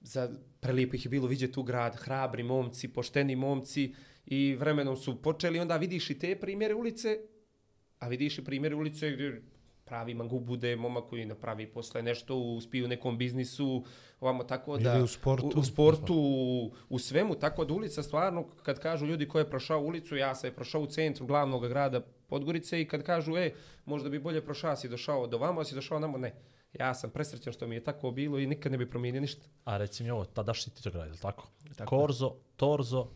za 0.00 0.30
prelijepo 0.60 0.96
ih 0.96 1.04
je 1.04 1.08
bilo 1.08 1.28
vidjeti 1.28 1.60
u 1.60 1.62
grad, 1.62 1.96
hrabri 1.96 2.42
momci, 2.42 2.88
pošteni 2.88 3.36
momci 3.36 3.94
i 4.26 4.56
vremenom 4.56 4.96
su 4.96 5.22
počeli, 5.22 5.58
onda 5.58 5.76
vidiš 5.76 6.10
i 6.10 6.18
te 6.18 6.36
primjere 6.40 6.74
ulice, 6.74 7.18
a 7.98 8.08
vidiš 8.08 8.38
i 8.38 8.44
primjere 8.44 8.74
ulice 8.74 9.10
gdje 9.10 9.42
pravi 9.88 10.14
mangu 10.14 10.40
bude 10.40 10.76
momak 10.76 11.04
koji 11.04 11.26
napravi 11.26 11.66
posle 11.66 12.02
nešto, 12.02 12.36
uspije 12.36 12.84
u 12.84 12.88
nekom 12.88 13.18
biznisu, 13.18 13.84
ovamo 14.20 14.44
tako 14.44 14.78
da... 14.78 14.94
Ili 14.94 15.02
u 15.02 15.06
sportu. 15.06 15.52
U, 15.56 15.60
u 15.60 15.64
sportu, 15.64 16.14
u, 16.14 16.70
u 16.88 16.98
svemu, 16.98 17.34
tako 17.34 17.64
da 17.64 17.74
ulica 17.74 18.02
stvarno, 18.02 18.44
kad 18.62 18.78
kažu 18.78 19.06
ljudi 19.06 19.28
ko 19.28 19.38
je 19.38 19.50
prošao 19.50 19.80
ulicu, 19.80 20.16
ja 20.16 20.34
sam 20.34 20.48
je 20.48 20.54
prošao 20.54 20.80
u 20.80 20.86
centru 20.86 21.26
glavnog 21.26 21.68
grada 21.68 22.00
Podgorice 22.26 22.80
i 22.80 22.88
kad 22.88 23.02
kažu, 23.02 23.36
e, 23.36 23.52
možda 23.84 24.08
bi 24.08 24.18
bolje 24.18 24.44
prošao, 24.44 24.76
si 24.76 24.88
došao 24.88 25.26
do 25.26 25.38
vamo, 25.38 25.64
si 25.64 25.74
došao 25.74 25.98
namo, 25.98 26.18
ne. 26.18 26.34
Ja 26.72 26.94
sam 26.94 27.10
presrećan 27.10 27.52
što 27.52 27.66
mi 27.66 27.74
je 27.74 27.84
tako 27.84 28.10
bilo 28.10 28.38
i 28.38 28.46
nikad 28.46 28.72
ne 28.72 28.78
bi 28.78 28.90
promijenio 28.90 29.20
ništa. 29.20 29.46
A 29.64 29.76
reci 29.76 30.02
mi 30.02 30.10
ovo, 30.10 30.24
tadašnji 30.24 30.72
Titograd, 30.72 31.06
je 31.06 31.12
li 31.12 31.18
tako? 31.18 31.48
Tako. 31.76 31.96
Korzo, 31.96 32.34
Torzo 32.56 33.08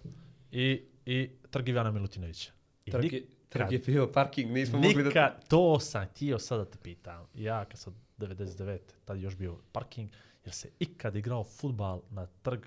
i, 0.51 0.83
i 1.07 1.31
Trg 1.51 1.69
Ivana 1.69 1.91
Milutinovića. 1.91 2.53
I 2.85 2.91
Trg, 2.91 3.13
je- 3.13 3.23
trg 3.53 3.73
je 3.73 3.79
bio 3.79 4.07
parking, 4.07 4.51
nismo 4.51 4.79
mogli 4.79 5.05
da... 5.15 5.39
To 5.49 5.81
sam 5.81 6.07
htio 6.07 6.39
sada 6.39 6.65
da 6.65 6.71
te 6.71 6.79
pitam. 6.83 7.27
Ja 7.35 7.65
kad 7.65 7.79
sam 7.79 8.03
99. 8.19 8.79
tad 9.05 9.21
još 9.21 9.37
bio 9.37 9.59
parking, 9.73 10.11
jer 10.45 10.55
se 10.55 10.69
ikad 10.79 11.17
igrao 11.17 11.45
futbal 11.45 12.03
na 12.11 12.27
trg, 12.27 12.61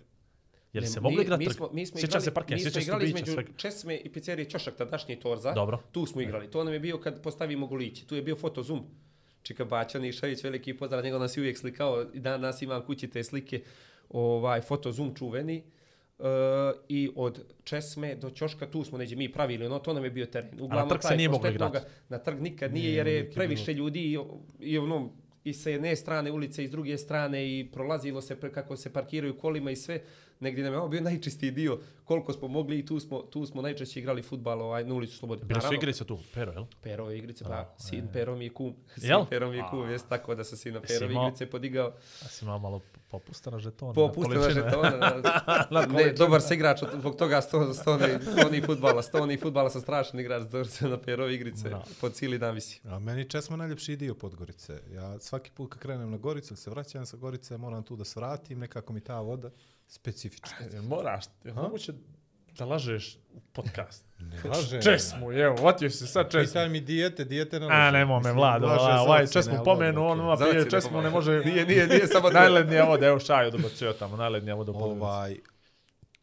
jer 0.73 0.83
Ne, 0.83 0.89
se 0.89 0.99
mogli 0.99 1.23
igrati 1.23 1.39
mi 1.39 1.45
trg. 1.45 1.55
smo, 1.55 1.69
mi 1.73 1.85
smo 1.85 1.99
Sjećam 1.99 2.09
igrali, 2.09 2.23
se 2.23 2.33
parking, 2.33 2.55
mi 2.55 2.61
smo 2.61 2.69
sjećam 2.69 2.81
se 2.81 2.85
igrali 2.85 3.05
između 3.05 3.31
svega. 3.31 3.51
Česme 3.57 3.97
i 3.97 4.11
pizzerije 4.11 4.49
Ćošak, 4.49 4.75
tadašnji 4.75 5.19
Torza. 5.19 5.53
Dobro. 5.53 5.79
Tu 5.91 6.05
smo 6.05 6.21
igrali. 6.21 6.51
To 6.51 6.63
nam 6.63 6.73
je 6.73 6.79
bio 6.79 6.97
kad 6.97 7.21
postavimo 7.21 7.67
goliće. 7.67 8.05
Tu 8.05 8.15
je 8.15 8.21
bio 8.21 8.35
foto 8.35 8.63
zoom. 8.63 8.85
Čika 9.41 9.65
Baća 9.65 9.99
Nišavić, 9.99 10.43
veliki 10.43 10.77
pozdrav, 10.77 11.03
njega 11.03 11.17
nas 11.17 11.37
je 11.37 11.41
uvijek 11.41 11.57
slikao. 11.57 12.05
I 12.13 12.19
danas 12.19 12.61
imam 12.61 12.85
kući 12.85 13.07
te 13.07 13.23
slike, 13.23 13.63
ovaj, 14.09 14.61
foto 14.61 14.91
zoom 14.91 15.15
čuveni. 15.15 15.63
Uh, 16.19 16.25
I 16.89 17.10
od 17.15 17.43
Česme 17.63 18.15
do 18.15 18.30
Ćoška 18.30 18.71
tu 18.71 18.84
smo 18.84 18.97
neđe 18.97 19.15
mi 19.15 19.32
pravili, 19.32 19.65
ono, 19.65 19.80
to 19.80 19.93
nam 19.93 20.04
je 20.04 20.10
bio 20.10 20.25
teren. 20.25 20.62
Uglavnom, 20.62 20.89
trg 20.89 21.01
se 21.01 21.15
nije 21.15 21.30
moglo 21.30 21.49
pospetnoga- 21.49 21.69
igrati? 21.69 21.86
Na 22.10 22.17
trg 22.17 22.41
nikad 22.41 22.73
nije, 22.73 22.84
Nije, 22.84 22.95
jer 22.95 23.08
je 23.08 23.32
previše 23.32 23.73
ljudi 23.73 23.99
i, 23.99 24.17
i 24.60 24.78
ono, 24.78 25.12
i 25.43 25.54
sa 25.54 25.69
jedne 25.69 25.95
strane 25.95 26.32
ulice 26.32 26.63
i 26.63 26.67
s 26.67 26.71
druge 26.71 26.97
strane 26.97 27.60
i 27.60 27.71
prolazilo 27.71 28.21
se 28.21 28.36
pre, 28.36 28.51
kako 28.51 28.78
se 28.78 28.93
parkiraju 28.93 29.38
kolima 29.38 29.71
i 29.71 29.75
sve. 29.75 30.01
Negdje 30.45 30.63
nam 30.63 30.73
je 30.73 30.79
ovo 30.79 30.88
bio 30.88 31.01
najčistiji 31.01 31.51
dio 31.51 31.79
koliko 32.03 32.34
smo 32.34 32.47
mogli 32.47 32.79
i 32.79 32.86
tu 32.86 32.99
smo, 32.99 33.21
tu 33.21 33.45
smo 33.45 33.62
najčešće 33.62 33.99
igrali 33.99 34.21
futbal 34.21 34.62
ovaj, 34.62 34.84
na 34.84 34.93
ulicu 34.93 35.17
Slobode. 35.17 35.45
Bile 35.45 35.62
su 35.62 35.73
igrice 35.73 36.05
tu, 36.05 36.19
Pero, 36.34 36.51
jel? 36.51 36.65
Perove 36.81 37.17
igrice, 37.17 37.43
A, 37.45 37.47
pa 37.47 37.73
sin 37.79 38.08
Pero 38.13 38.36
mi 38.36 38.45
je 38.45 38.53
kum. 38.53 38.75
Sin 38.97 39.10
Jel? 39.10 39.25
Pero 39.29 39.49
mi 39.49 39.58
je 39.58 39.63
kum, 39.69 39.84
A. 39.84 39.91
jest 39.91 40.10
tako 40.10 40.36
da 40.36 40.43
sam 40.43 40.58
sin 40.58 40.73
na 40.73 40.79
Jesi 40.79 40.93
Perove 40.93 41.13
imao- 41.13 41.27
igrice 41.27 41.45
podigao. 41.45 41.88
A 42.21 42.27
si 42.27 42.45
imao 42.45 42.60
malo 42.60 42.81
popusta 43.08 43.51
na 43.51 43.60
žetone. 43.60 43.93
Popuste 43.93 44.36
na 44.36 45.21
da. 45.21 45.67
Na 45.71 45.86
ne, 45.86 46.13
dobar 46.13 46.41
se 46.41 46.53
igrač, 46.53 46.81
od- 46.84 46.89
zbog 46.99 47.15
toga 47.15 47.41
sto, 47.41 47.73
stoni, 47.73 48.03
stoni 48.31 48.62
futbala. 48.62 49.01
Stoni 49.01 49.38
futbala 49.38 49.69
sam 49.69 49.81
strašan 49.81 50.19
igrač, 50.19 50.43
dobro 50.43 50.65
se 50.65 50.88
na 50.88 50.97
Perove 50.97 51.36
igrice. 51.36 51.69
Da. 51.69 51.84
Po 52.01 52.10
cijeli 52.10 52.38
dan 52.38 52.55
visi. 52.55 52.81
A 52.84 52.99
meni 52.99 53.29
česmo 53.29 53.58
najljepši 53.58 53.95
dio 53.95 54.15
Podgorice. 54.15 54.81
Ja 54.91 55.19
svaki 55.19 55.51
put 55.51 55.71
kad 55.71 55.81
krenem 55.81 56.12
na 56.12 56.17
Goricu, 56.17 56.55
se 56.55 56.69
vraćam 56.69 57.05
sa 57.05 57.17
Gorice, 57.17 57.58
moram 57.58 57.84
tu 57.84 57.95
da 57.95 58.05
svratim, 58.05 58.60
nekako 58.60 58.93
mi 58.93 58.99
ta 59.01 59.19
voda 59.19 59.49
specifična. 59.87 60.57
Jel 60.73 60.83
Moraš, 60.83 61.25
je 61.43 61.53
moguće 61.53 61.93
da 62.57 62.65
lažeš 62.65 63.17
u 63.33 63.39
podcast. 63.53 64.05
Ne 64.19 64.49
lažem. 64.49 64.81
Česmu, 64.81 65.31
evo, 65.31 65.55
vatio 65.55 65.89
si 65.89 65.97
se 65.97 66.07
sad 66.07 66.31
česmu. 66.31 66.47
Pitaj 66.47 66.69
mi 66.69 66.81
dijete, 66.81 67.25
dijete 67.25 67.59
ne 67.59 67.65
A, 67.65 67.69
laže. 67.69 67.97
nemoj 67.97 68.21
me, 68.23 68.33
laže 68.33 68.65
ovaj, 68.65 68.99
ovaj 68.99 69.27
česmu 69.27 69.57
pomenu, 69.65 70.07
on 70.07 70.37
Za 70.37 70.45
pije 70.51 70.69
česmu, 70.69 71.01
ne 71.01 71.09
može... 71.09 71.39
Nije, 71.39 71.65
nije, 71.65 71.87
nije, 71.87 72.07
samo 72.07 72.29
Najlednija 72.41 72.83
voda, 72.83 73.07
evo 73.07 73.19
šaju 73.19 73.51
dobacio 73.51 73.93
tamo, 73.93 74.17
najlednija 74.17 74.55
voda. 74.55 74.71
Ovaj, 74.71 75.37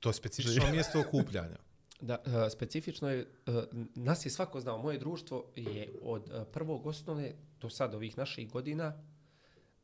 to 0.00 0.08
je 0.08 0.12
specifično 0.12 0.70
mjesto 0.72 1.00
okupljanja. 1.00 1.56
Da, 2.00 2.18
e, 2.46 2.50
specifično 2.50 3.10
je, 3.10 3.20
e, 3.20 3.52
nas 3.94 4.26
je 4.26 4.30
svako 4.30 4.60
znao, 4.60 4.78
moje 4.78 4.98
društvo 4.98 5.44
je 5.56 5.92
od 6.02 6.30
e, 6.30 6.44
prvog 6.52 6.86
osnovne 6.86 7.32
do 7.60 7.70
sad 7.70 7.94
ovih 7.94 8.18
naših 8.18 8.50
godina, 8.50 8.92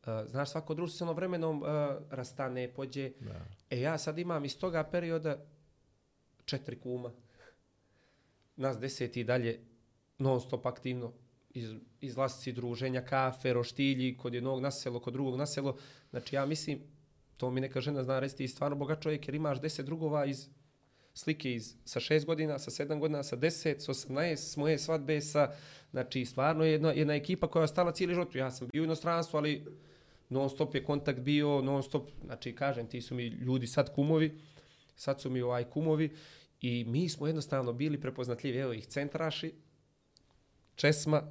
e, 0.08 0.26
znaš, 0.28 0.50
svako 0.50 0.74
društvo 0.74 0.96
se 0.96 1.04
ono 1.04 1.12
vremenom 1.12 1.64
e, 1.64 1.66
rastane, 2.10 2.68
pođe. 2.68 3.10
Da. 3.20 3.44
E 3.70 3.80
ja 3.80 3.98
sad 3.98 4.18
imam 4.18 4.44
iz 4.44 4.58
toga 4.58 4.84
perioda 4.84 5.36
četiri 6.44 6.78
kuma. 6.80 7.12
Nas 8.56 8.78
deset 8.78 9.16
i 9.16 9.24
dalje 9.24 9.60
non 10.18 10.40
stop 10.40 10.66
aktivno 10.66 11.12
iz, 11.50 11.74
izlasci 12.00 12.52
druženja, 12.52 13.04
kafe, 13.04 13.52
roštilji, 13.52 14.16
kod 14.16 14.34
jednog 14.34 14.60
naselo, 14.60 15.00
kod 15.00 15.12
drugog 15.12 15.36
naselo. 15.36 15.76
Znači 16.10 16.36
ja 16.36 16.46
mislim, 16.46 16.80
to 17.36 17.50
mi 17.50 17.60
neka 17.60 17.80
žena 17.80 18.02
zna 18.02 18.18
reći, 18.18 18.36
ti 18.36 18.48
stvarno 18.48 18.76
bogat 18.76 19.02
čovjek 19.02 19.28
jer 19.28 19.34
imaš 19.34 19.60
deset 19.60 19.86
drugova 19.86 20.24
iz 20.26 20.48
slike 21.14 21.52
iz, 21.54 21.74
sa 21.84 22.00
šest 22.00 22.26
godina, 22.26 22.58
sa 22.58 22.70
sedam 22.70 23.00
godina, 23.00 23.22
sa 23.22 23.36
deset, 23.36 23.82
sa 23.82 23.90
osamnaest, 23.90 24.52
s 24.52 24.56
moje 24.56 24.78
svadbe, 24.78 25.20
sa, 25.20 25.52
znači, 25.90 26.24
stvarno 26.24 26.64
je 26.64 26.72
jedna, 26.72 26.92
jedna 26.92 27.14
ekipa 27.14 27.48
koja 27.48 27.60
je 27.60 27.64
ostala 27.64 27.92
cijeli 27.92 28.14
život. 28.14 28.34
Ja 28.34 28.50
sam 28.50 28.68
bio 28.72 28.82
u 28.82 28.84
inostranstvu, 28.84 29.36
ali 29.36 29.64
non 30.28 30.50
stop 30.50 30.74
je 30.74 30.84
kontakt 30.84 31.20
bio, 31.20 31.60
non 31.60 31.82
stop, 31.82 32.08
znači, 32.24 32.54
kažem, 32.54 32.86
ti 32.86 33.00
su 33.00 33.14
mi 33.14 33.26
ljudi 33.26 33.66
sad 33.66 33.94
kumovi, 33.94 34.40
sad 34.96 35.20
su 35.20 35.30
mi 35.30 35.40
ovaj 35.40 35.64
kumovi 35.64 36.16
i 36.60 36.84
mi 36.84 37.08
smo 37.08 37.26
jednostavno 37.26 37.72
bili 37.72 38.00
prepoznatljivi, 38.00 38.58
evo 38.58 38.72
ih 38.72 38.86
centraši, 38.86 39.52
Česma, 40.74 41.22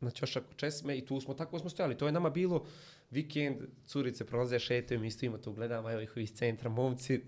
na 0.00 0.10
ćošak 0.10 0.44
Česme 0.56 0.98
i 0.98 1.06
tu 1.06 1.20
smo, 1.20 1.34
tako 1.34 1.58
smo 1.58 1.70
stojali. 1.70 1.98
To 1.98 2.06
je 2.06 2.12
nama 2.12 2.30
bilo 2.30 2.66
vikend, 3.10 3.56
curice 3.84 4.24
prolaze, 4.24 4.58
šetaju, 4.58 5.00
mi 5.00 5.10
stojimo 5.10 5.38
tu, 5.38 5.52
gledamo, 5.52 5.90
evo 5.90 6.00
ih 6.00 6.12
iz 6.16 6.32
centra, 6.32 6.68
momci. 6.70 7.20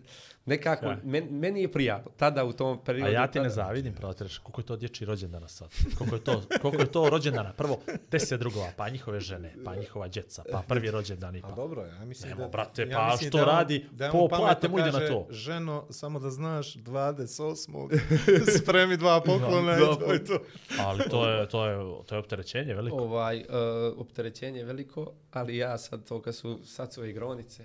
Nekako, 0.47 0.95
men, 1.05 1.27
meni 1.31 1.63
je 1.63 1.73
prijatno. 1.73 2.11
Tada 2.13 2.45
u 2.45 2.53
tom 2.53 2.79
A 2.79 2.83
periodu... 2.83 3.13
ja 3.13 3.27
ti 3.27 3.39
ne 3.39 3.45
tada- 3.45 3.55
zavidim, 3.57 3.95
protreš, 3.95 4.39
koliko 4.39 4.61
je 4.61 4.67
to 4.67 4.77
dječji 4.77 5.05
rođendana 5.05 5.49
sad. 5.49 5.69
Koliko 5.99 6.17
je 6.17 6.25
to, 6.25 6.43
koliko 6.63 6.83
je 6.83 6.93
to 6.93 7.11
rođendana. 7.11 7.53
Prvo, 7.53 7.81
deset 8.11 8.41
drugova, 8.41 8.73
pa 8.77 8.89
njihove 8.89 9.21
žene, 9.21 9.55
pa 9.65 9.77
njihova 9.77 10.09
djeca, 10.09 10.45
pa 10.53 10.63
prvi 10.63 10.91
rođendani. 10.91 11.39
A 11.39 11.43
Pa. 11.43 11.55
dobro, 11.55 11.83
ja 11.85 12.05
mislim 12.05 12.29
Nemo, 12.31 12.43
da... 12.43 12.49
brate, 12.49 12.83
ja 12.83 12.99
pa 12.99 13.11
mislim 13.11 13.31
što 13.31 13.39
da 13.39 13.45
on- 13.45 13.51
radi? 13.51 13.87
da 13.93 14.11
Po 14.11 14.29
plate 14.29 14.69
mu 14.69 14.79
ide 14.79 14.93
na 14.93 14.99
to. 15.01 15.27
Ženo, 15.31 15.87
samo 15.91 16.19
da 16.19 16.31
znaš, 16.31 16.75
28. 16.77 18.01
spremi 18.59 18.97
dva 18.97 19.21
poklona 19.21 19.75
i 19.75 19.79
Dva 19.79 19.95
to 19.97 20.13
je 20.13 20.25
to. 20.25 20.39
Ali 20.81 21.05
to 21.11 21.29
je, 21.29 21.49
to 21.49 21.67
je, 21.67 21.77
to 22.07 22.15
je 22.15 22.19
opterećenje 22.19 22.75
veliko. 22.75 22.97
Ovaj, 22.97 23.39
uh, 23.39 23.45
opterećenje 23.97 24.59
je 24.59 24.65
veliko, 24.65 25.13
ali 25.33 25.57
ja 25.57 25.68
sad 25.77 26.05
to 26.05 26.23
kad 26.23 26.35
su, 26.35 26.59
sad 26.67 26.93
su 26.93 27.05
igronice, 27.05 27.65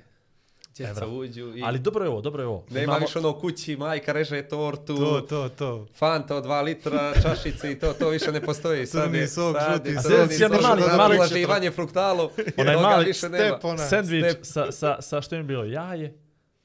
djeca 0.70 0.92
Evra. 0.92 1.08
uđu 1.08 1.54
i 1.58 1.62
Ali 1.64 1.80
dobro 1.80 2.06
je 2.06 2.10
ovo, 2.10 2.22
dobro 2.22 2.44
je 2.44 2.48
ovo. 2.48 2.66
nema 2.70 2.84
Imamo- 2.84 3.00
više 3.00 3.20
ono 3.20 3.34
kući, 3.34 3.76
majka 3.78 4.12
reže 4.12 4.42
tortu, 4.42 4.96
To, 4.96 5.22
to, 5.22 5.50
to. 5.50 5.88
Fanta 5.96 6.36
od 6.36 6.44
2 6.44 6.62
litra, 6.62 7.14
čašice 7.16 7.72
i 7.72 7.80
to, 7.80 7.94
to 7.94 8.10
više 8.10 8.32
ne 8.32 8.42
postoji. 8.42 8.86
Sad 8.86 9.04
Crni 9.04 9.18
je, 9.18 9.28
sok, 9.28 9.56
sad 9.58 9.74
žuti 9.74 9.90
je 9.90 9.96
sok. 9.96 10.04
crni 10.04 10.24
A 10.24 10.28
sjedi 10.30 10.54
sok, 10.54 10.64
mali- 10.64 10.82
žuti 10.82 10.98
mali- 10.98 11.16
Ublaživanje 11.16 11.72
fruktalo, 11.72 12.32
Onaj 12.58 12.76
mali 12.76 13.14
step, 13.14 13.64
onaj. 13.64 13.88
Sandvič 13.88 14.38
sa, 14.42 14.72
sa, 14.72 15.02
sa 15.02 15.22
što 15.22 15.36
im 15.36 15.48
bilo 15.48 15.64
jaje, 15.64 16.18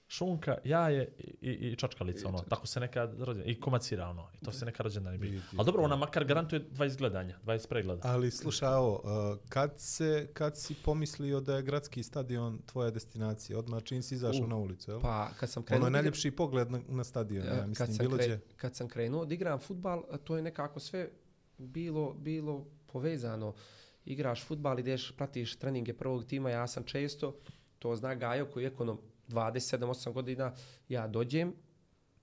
šunka, 0.09 0.59
jaje 0.65 1.15
i, 1.19 1.49
i, 1.49 1.51
i 1.51 1.77
čačkalica, 1.77 2.29
ono. 2.29 2.39
Tako 2.39 2.67
se 2.67 2.81
nekad 2.81 3.21
rođen, 3.21 3.43
i 3.47 3.61
komacira, 3.61 4.09
ono. 4.09 4.29
I 4.35 4.45
to 4.45 4.53
se 4.53 4.65
nekad 4.65 4.87
rođendani 4.87 5.19
bili. 5.19 5.41
Ali 5.57 5.67
dobro, 5.67 5.83
ona 5.83 5.97
makar 5.97 6.25
garantuje 6.25 6.71
20 6.71 6.99
gledanja, 6.99 7.39
20 7.45 7.69
pregleda. 7.69 8.01
Ali 8.05 8.31
slušaj, 8.31 8.75
ovo, 8.75 8.95
uh, 8.95 9.39
kad, 9.49 9.73
se, 9.77 10.29
kad 10.35 10.59
si 10.59 10.75
pomislio 10.75 11.41
da 11.41 11.57
je 11.57 11.63
gradski 11.63 12.03
stadion 12.03 12.59
tvoja 12.67 12.91
destinacija? 12.91 13.59
Odmah 13.59 13.83
čim 13.83 14.03
si 14.03 14.15
izašao 14.15 14.45
U, 14.45 14.49
na 14.49 14.57
ulicu, 14.57 14.91
jel? 14.91 15.01
Pa, 15.01 15.29
kad 15.41 15.51
sam 15.51 15.61
ono 15.61 15.67
krenuo... 15.67 15.87
je 15.87 15.91
da 15.91 15.99
igram- 15.99 16.03
najljepši 16.03 16.31
pogled 16.31 16.71
na, 16.71 16.81
na 16.89 17.05
stadion, 17.05 17.47
ja, 17.47 17.53
Ja, 17.53 17.59
kad, 17.59 17.69
mislim, 17.69 17.89
sam 17.89 18.07
bilo 18.07 18.17
kre, 18.17 18.41
kad 18.57 18.77
sam 18.77 18.89
krenuo 18.89 19.25
da 19.25 19.35
igram 19.35 19.59
futbal, 19.59 20.03
to 20.25 20.37
je 20.37 20.43
nekako 20.43 20.81
sve 20.81 21.11
bilo, 21.59 22.15
bilo 22.15 22.67
povezano. 22.87 23.55
Igraš 24.05 24.45
futbal, 24.45 24.79
ideš, 24.79 25.13
pratiš 25.17 25.57
treninge 25.57 25.93
prvog 25.93 26.25
tima, 26.25 26.51
ja 26.51 26.67
sam 26.67 26.85
često, 26.85 27.37
to 27.79 27.97
zna 27.97 28.15
Gajo 28.15 28.47
koji 28.47 28.65
je 28.65 28.69
ekonom 28.69 28.99
27-8 29.29 30.13
godina, 30.13 30.53
ja 30.89 31.07
dođem 31.07 31.55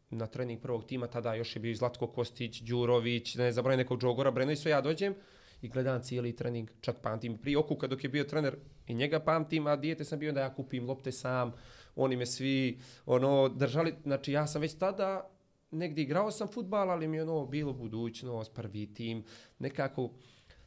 na 0.10 0.28
trening 0.28 0.62
prvog 0.62 0.86
tima, 0.86 1.08
tada 1.08 1.34
još 1.34 1.56
je 1.56 1.60
bio 1.60 1.72
i 1.72 1.76
Zlatko 1.76 2.08
Kostić, 2.08 2.62
Đurović, 2.62 3.36
ne 3.36 3.52
zaboravim 3.52 3.78
nekog 3.78 4.00
Džogora 4.02 4.32
Brenovića, 4.32 4.70
ja 4.70 4.82
dođem 4.82 5.16
i 5.62 5.70
gledam 5.70 6.02
cijeli 6.02 6.36
trening, 6.36 6.70
čak 6.82 6.96
pamtim 7.02 7.38
prije 7.38 7.58
Okuka 7.58 7.88
dok 7.88 8.04
je 8.04 8.10
bio 8.10 8.24
trener 8.24 8.56
i 8.88 8.94
njega 8.94 9.20
pamtim, 9.20 9.68
a 9.68 9.76
dijete 9.76 10.04
sam 10.04 10.20
bio 10.20 10.32
da 10.32 10.42
ja 10.42 10.54
kupim 10.56 10.86
lopte 10.88 11.12
sam, 11.12 11.54
oni 11.96 12.16
me 12.16 12.26
svi 12.26 12.80
ono 13.06 13.50
držali, 13.50 13.94
znači 14.04 14.32
ja 14.32 14.48
sam 14.48 14.62
već 14.62 14.74
tada 14.74 15.30
negdje 15.72 16.04
igrao 16.04 16.32
sam 16.32 16.48
futbal, 16.48 16.92
ali 16.92 17.08
mi 17.08 17.18
je 17.18 17.24
ono 17.24 17.46
bilo 17.46 17.74
budućnost, 17.74 18.54
prvi 18.54 18.94
tim, 18.94 19.24
nekako 19.60 20.12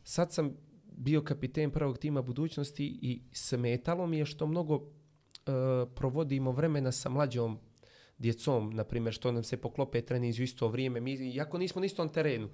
sad 0.05 0.33
sam 0.33 0.57
bio 0.85 1.23
kapiten 1.23 1.71
prvog 1.71 1.99
tima 1.99 2.23
budućnosti 2.23 2.99
i 3.03 3.23
smetalo 3.33 4.07
mi 4.07 4.19
je 4.19 4.27
što 4.27 4.47
mnogo 4.47 4.98
E, 5.49 5.87
provodimo 5.95 6.53
vremena 6.53 6.93
sa 6.93 7.09
mlađom 7.09 7.59
djecom, 8.19 8.71
na 8.71 8.85
primjer, 8.85 9.15
što 9.15 9.33
nam 9.33 9.43
se 9.43 9.57
poklope 9.57 10.03
treninzi 10.03 10.43
u 10.43 10.45
isto 10.45 10.69
vrijeme, 10.69 11.01
mi, 11.01 11.13
iako 11.13 11.59
nismo 11.59 11.81
na 11.81 11.87
istom 11.87 12.09
terenu, 12.09 12.49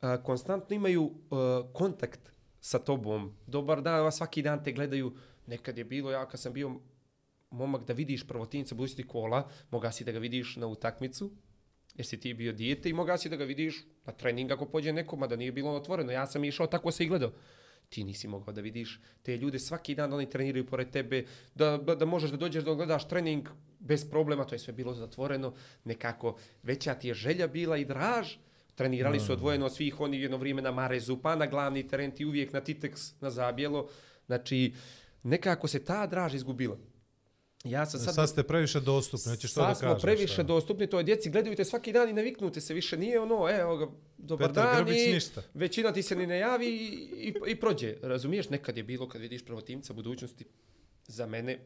a, 0.00 0.22
konstantno 0.22 0.76
imaju 0.76 1.10
a, 1.30 1.62
kontakt 1.72 2.32
sa 2.60 2.78
tobom. 2.78 3.32
Dobar 3.46 3.82
dan, 3.82 4.12
svaki 4.12 4.42
dan 4.42 4.64
te 4.64 4.72
gledaju. 4.72 5.12
Nekad 5.46 5.78
je 5.78 5.84
bilo, 5.84 6.10
ja 6.10 6.28
kad 6.28 6.40
sam 6.40 6.52
bio 6.52 6.80
momak 7.50 7.84
da 7.84 7.92
vidiš 7.92 8.26
prvotinca 8.26 8.74
budućnosti 8.74 9.06
kola, 9.06 9.48
moga 9.70 9.92
si 9.92 10.04
da 10.04 10.12
ga 10.12 10.18
vidiš 10.18 10.56
na 10.56 10.66
utakmicu, 10.66 11.30
jer 11.94 12.06
si 12.06 12.20
ti 12.20 12.34
bio 12.34 12.52
dijete 12.52 12.90
i 12.90 12.92
moga 12.92 13.18
si 13.18 13.28
da 13.28 13.36
ga 13.36 13.44
vidiš 13.44 13.84
na 14.06 14.12
trening 14.12 14.50
ako 14.50 14.66
pođe 14.66 14.92
nekom, 14.92 15.22
a 15.22 15.26
da 15.26 15.36
nije 15.36 15.52
bilo 15.52 15.68
ono 15.68 15.78
otvoreno. 15.78 16.12
Ja 16.12 16.26
sam 16.26 16.44
išao 16.44 16.66
tako 16.66 16.90
se 16.90 17.04
i 17.04 17.08
gledao. 17.08 17.32
Ti 17.88 18.04
nisi 18.04 18.28
mogao 18.28 18.52
da 18.52 18.60
vidiš 18.60 19.00
te 19.22 19.36
ljude 19.36 19.58
svaki 19.58 19.94
dan 19.94 20.10
da 20.10 20.16
oni 20.16 20.30
treniraju 20.30 20.66
pored 20.66 20.90
tebe, 20.90 21.24
da, 21.54 21.76
da, 21.76 22.04
možeš 22.04 22.30
da 22.30 22.36
dođeš 22.36 22.64
da 22.64 22.74
gledaš 22.74 23.08
trening 23.08 23.48
bez 23.78 24.10
problema, 24.10 24.44
to 24.44 24.54
je 24.54 24.58
sve 24.58 24.72
bilo 24.72 24.94
zatvoreno, 24.94 25.54
nekako 25.84 26.36
veća 26.62 26.94
ti 26.94 27.08
je 27.08 27.14
želja 27.14 27.46
bila 27.46 27.76
i 27.76 27.84
draž, 27.84 28.34
trenirali 28.74 29.20
su 29.20 29.32
odvojeno 29.32 29.66
od 29.66 29.74
svih 29.74 30.00
oni 30.00 30.20
jedno 30.20 30.36
vrijeme 30.36 30.62
na 30.62 30.70
Marezu, 30.70 31.16
pa 31.16 31.36
na 31.36 31.46
glavni 31.46 31.88
teren 31.88 32.10
ti 32.10 32.24
uvijek 32.24 32.52
na 32.52 32.60
Titex, 32.60 33.12
na 33.20 33.30
Zabjelo, 33.30 33.88
znači 34.26 34.72
nekako 35.22 35.68
se 35.68 35.84
ta 35.84 36.06
draž 36.06 36.34
izgubila. 36.34 36.76
Ja 37.64 37.86
sam 37.86 38.00
sad, 38.00 38.14
Sad, 38.14 38.28
ste 38.28 38.42
previše 38.42 38.80
dostupni, 38.80 39.30
hoćeš 39.30 39.54
to 39.54 39.60
da 39.60 39.74
sad 39.74 39.80
kažeš. 39.80 40.00
smo 40.00 40.06
previše 40.06 40.40
a? 40.40 40.44
dostupni, 40.44 40.86
to 40.86 40.98
je 40.98 41.04
djeci, 41.04 41.30
gledaju 41.30 41.56
te 41.56 41.64
svaki 41.64 41.92
dan 41.92 42.08
i 42.08 42.12
naviknute 42.12 42.60
se, 42.60 42.74
više 42.74 42.96
nije 42.96 43.20
ono, 43.20 43.48
evo 43.50 43.76
ga, 43.76 43.86
dobar 44.18 44.48
Petar 44.48 44.64
dan 44.64 44.76
Grbić 44.76 45.08
i 45.08 45.12
ništa. 45.12 45.42
većina 45.54 45.92
ti 45.92 46.02
se 46.02 46.16
ni 46.16 46.26
ne 46.26 46.38
javi 46.38 46.66
i, 46.66 47.28
i, 47.28 47.34
i 47.46 47.56
prođe. 47.60 47.96
Razumiješ, 48.02 48.48
nekad 48.48 48.76
je 48.76 48.82
bilo 48.82 49.08
kad 49.08 49.20
vidiš 49.20 49.44
prvotimca 49.44 49.92
budućnosti, 49.92 50.44
za 51.06 51.26
mene, 51.26 51.58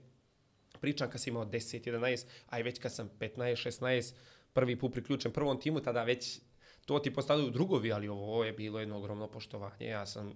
pričam 0.81 1.11
kad 1.11 1.21
sam 1.21 1.31
imao 1.31 1.45
10, 1.45 1.91
11, 1.93 2.25
a 2.47 2.61
i 2.61 2.63
već 2.63 2.79
kad 2.79 2.95
sam 2.95 3.11
15, 3.21 3.69
16, 3.81 4.13
prvi 4.53 4.79
put 4.79 4.93
priključen 4.93 5.33
prvom 5.33 5.61
timu, 5.61 5.81
tada 5.81 6.03
već 6.05 6.41
to 6.87 6.99
ti 6.99 7.15
postavljaju 7.15 7.51
drugovi, 7.51 7.93
ali 7.93 8.09
ovo 8.09 8.45
je 8.45 8.53
bilo 8.53 8.81
jedno 8.81 8.97
ogromno 8.97 9.27
poštovanje. 9.27 9.87
Ja 9.87 10.07
sam, 10.07 10.33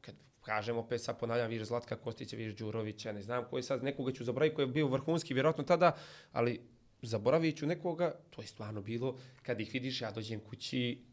kad 0.00 0.14
kažem 0.44 0.76
opet 0.76 1.02
sad 1.02 1.18
ponavljam, 1.18 1.50
viš 1.50 1.62
Zlatka 1.62 1.96
Kostića, 1.96 2.36
viš 2.36 2.56
Đurovića, 2.56 3.12
ne 3.12 3.22
znam 3.22 3.44
koji 3.50 3.62
sad, 3.62 3.82
nekoga 3.82 4.12
ću 4.12 4.24
zaboraviti 4.24 4.56
koji 4.56 4.66
je 4.66 4.72
bio 4.72 4.88
vrhunski, 4.88 5.34
vjerojatno 5.34 5.64
tada, 5.64 5.96
ali 6.32 6.60
zaboravit 7.02 7.56
ću 7.56 7.66
nekoga, 7.66 8.14
to 8.30 8.42
je 8.42 8.46
stvarno 8.46 8.80
bilo, 8.80 9.18
kad 9.42 9.60
ih 9.60 9.70
vidiš, 9.72 10.00
ja 10.00 10.10
dođem 10.10 10.40
kući, 10.40 11.04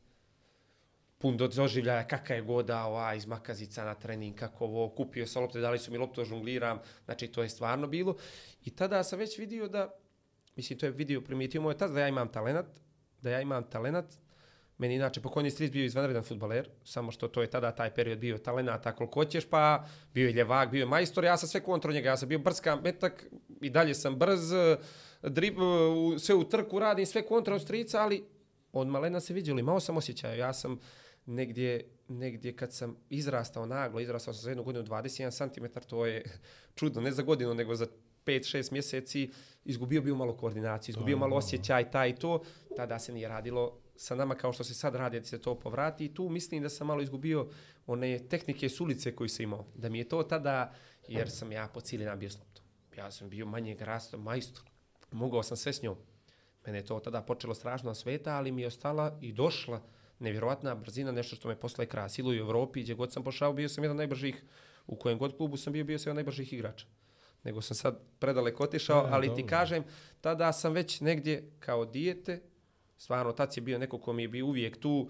pun 1.21 1.37
do 1.37 1.47
doživljaja, 1.47 2.07
kaka 2.07 2.35
je 2.35 2.41
goda, 2.41 2.85
ova, 2.85 3.13
iz 3.13 3.25
makazica 3.25 3.85
na 3.85 3.95
trening, 3.95 4.35
kako 4.35 4.65
ovo, 4.65 4.89
kupio 4.89 5.27
sam 5.27 5.43
lopte, 5.43 5.59
dali 5.59 5.79
su 5.79 5.91
mi 5.91 5.97
loptu, 5.97 6.25
žongliram, 6.25 6.79
znači 7.05 7.27
to 7.27 7.43
je 7.43 7.49
stvarno 7.49 7.87
bilo. 7.87 8.15
I 8.65 8.69
tada 8.75 9.03
sam 9.03 9.19
već 9.19 9.37
vidio 9.37 9.67
da, 9.67 9.91
mislim, 10.55 10.79
to 10.79 10.85
je 10.85 10.91
vidio, 10.91 11.21
primijetio 11.21 11.61
moj 11.61 11.77
tada 11.77 11.93
da 11.93 11.99
ja 11.99 12.07
imam 12.07 12.31
talenat, 12.31 12.65
da 13.21 13.29
ja 13.29 13.41
imam 13.41 13.69
talenat, 13.69 14.05
Meni 14.81 14.95
inače 14.95 15.21
pokojni 15.21 15.51
stric 15.51 15.71
bio 15.71 15.85
izvanredan 15.85 16.23
futbaler, 16.23 16.69
samo 16.83 17.11
što 17.11 17.27
to 17.27 17.41
je 17.41 17.49
tada 17.49 17.71
taj 17.71 17.93
period 17.93 18.19
bio 18.19 18.37
talenata 18.37 18.95
koliko 18.95 19.19
hoćeš, 19.19 19.45
pa 19.49 19.85
bio 20.13 20.27
je 20.27 20.33
ljevak, 20.33 20.71
bio 20.71 20.79
je 20.79 20.85
majstor, 20.85 21.23
ja 21.23 21.37
sam 21.37 21.49
sve 21.49 21.61
kontro 21.61 21.91
njega, 21.91 22.09
ja 22.09 22.17
sam 22.17 22.29
bio 22.29 22.39
brska 22.39 22.75
metak 22.75 23.25
i 23.61 23.69
dalje 23.69 23.93
sam 23.93 24.15
brz, 24.15 24.51
drib, 25.23 25.55
sve 26.19 26.35
u 26.35 26.43
trku 26.43 26.79
radim, 26.79 27.05
sve 27.05 27.21
kontra 27.25 27.55
od 27.55 27.61
strica, 27.61 28.01
ali 28.01 28.23
od 28.73 28.87
malena 28.87 29.19
se 29.19 29.33
vidjelo, 29.33 29.59
imao 29.59 29.79
sam 29.79 29.97
osjećaj, 29.97 30.37
ja 30.37 30.53
sam 30.53 30.79
negdje, 31.25 31.89
negdje 32.07 32.55
kad 32.55 32.73
sam 32.73 32.95
izrastao 33.09 33.65
naglo, 33.65 33.99
izrastao 33.99 34.33
sam 34.33 34.41
za 34.41 34.49
jednu 34.49 34.63
godinu 34.63 34.85
21 34.85 35.53
cm, 35.53 35.79
to 35.89 36.05
je 36.05 36.23
čudno, 36.79 37.01
ne 37.01 37.11
za 37.11 37.21
godinu, 37.21 37.53
nego 37.53 37.75
za 37.75 37.87
5-6 38.25 38.71
mjeseci, 38.71 39.29
izgubio 39.65 40.01
bio 40.01 40.15
malo 40.15 40.37
koordinaciju, 40.37 40.93
izgubio 40.93 41.17
malo 41.17 41.35
osjećaj, 41.35 41.91
taj 41.91 42.09
i 42.09 42.15
to, 42.15 42.41
tada 42.75 42.99
se 42.99 43.13
nije 43.13 43.27
radilo 43.27 43.80
sa 44.01 44.15
nama 44.15 44.35
kao 44.35 44.53
što 44.53 44.63
se 44.63 44.73
sad 44.73 44.95
radi 44.95 45.19
da 45.19 45.25
se 45.25 45.41
to 45.41 45.59
povrati 45.59 46.05
i 46.05 46.13
tu 46.13 46.29
mislim 46.29 46.63
da 46.63 46.69
sam 46.69 46.87
malo 46.87 47.01
izgubio 47.01 47.47
one 47.87 48.19
tehnike 48.19 48.69
s 48.69 48.81
ulice 48.81 49.15
koji 49.15 49.29
sam 49.29 49.43
imao. 49.43 49.65
Da 49.75 49.89
mi 49.89 49.97
je 49.97 50.09
to 50.09 50.23
tada, 50.23 50.73
jer 51.07 51.29
sam 51.29 51.51
ja 51.51 51.67
po 51.73 51.81
cijeli 51.81 52.05
dan 52.05 52.19
bio 52.19 52.29
s 52.29 52.37
loptom. 52.37 52.65
Ja 52.97 53.11
sam 53.11 53.29
bio 53.29 53.45
manje 53.45 53.77
rasta, 53.79 54.17
majstor. 54.17 54.63
Mogao 55.11 55.43
sam 55.43 55.57
sve 55.57 55.73
s 55.73 55.81
njom. 55.81 55.95
Mene 56.65 56.77
je 56.77 56.85
to 56.85 56.99
tada 56.99 57.21
počelo 57.21 57.53
strašno 57.53 57.89
na 57.89 57.95
sveta, 57.95 58.35
ali 58.35 58.51
mi 58.51 58.61
je 58.61 58.67
ostala 58.67 59.17
i 59.21 59.33
došla 59.33 59.81
nevjerovatna 60.19 60.75
brzina, 60.75 61.11
nešto 61.11 61.35
što 61.35 61.47
me 61.47 61.59
posle 61.59 61.85
krasilo 61.85 62.33
i 62.33 62.41
u 62.41 62.45
Evropi, 62.45 62.81
gdje 62.81 62.95
god 62.95 63.13
sam 63.13 63.23
pošao, 63.23 63.53
bio 63.53 63.69
sam 63.69 63.83
jedan 63.83 63.97
najbržih, 63.97 64.43
u 64.87 64.95
kojem 64.95 65.17
god 65.17 65.37
klubu 65.37 65.57
sam 65.57 65.73
bio, 65.73 65.83
bio 65.83 65.99
sam 65.99 66.09
jedan 66.09 66.15
najbržih 66.15 66.53
igrača. 66.53 66.85
Nego 67.43 67.61
sam 67.61 67.75
sad 67.75 67.99
predaleko 68.19 68.63
otišao, 68.63 69.05
E, 69.07 69.09
ali 69.11 69.27
ti 69.27 69.41
dobro. 69.41 69.47
kažem, 69.47 69.83
tada 70.21 70.53
sam 70.53 70.73
već 70.73 71.01
negdje 71.01 71.51
kao 71.59 71.85
dijete, 71.85 72.41
stvarno, 73.01 73.31
tad 73.31 73.53
je 73.55 73.61
bio 73.61 73.77
neko 73.77 73.97
ko 73.97 74.13
mi 74.13 74.23
je 74.23 74.27
bio 74.27 74.45
uvijek 74.45 74.77
tu 74.77 75.09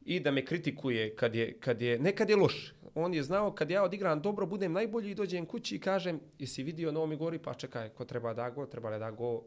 i 0.00 0.20
da 0.20 0.30
me 0.30 0.44
kritikuje 0.44 1.16
kad 1.16 1.34
je, 1.34 1.60
kad 1.60 1.82
je, 1.82 1.98
ne 1.98 2.16
kad 2.16 2.30
je 2.30 2.36
loš. 2.36 2.74
On 2.94 3.14
je 3.14 3.22
znao 3.22 3.52
kad 3.52 3.70
ja 3.70 3.82
odigram 3.82 4.22
dobro, 4.22 4.46
budem 4.46 4.72
najbolji 4.72 5.10
i 5.10 5.14
dođem 5.14 5.46
kući 5.46 5.76
i 5.76 5.80
kažem, 5.80 6.20
jesi 6.38 6.62
vidio 6.62 6.92
na 6.92 7.00
ovom 7.00 7.18
gori, 7.18 7.38
pa 7.38 7.54
čekaj, 7.54 7.88
ko 7.88 8.04
treba 8.04 8.34
da 8.34 8.50
go, 8.50 8.66
treba 8.66 8.98
da 8.98 9.10
go 9.10 9.42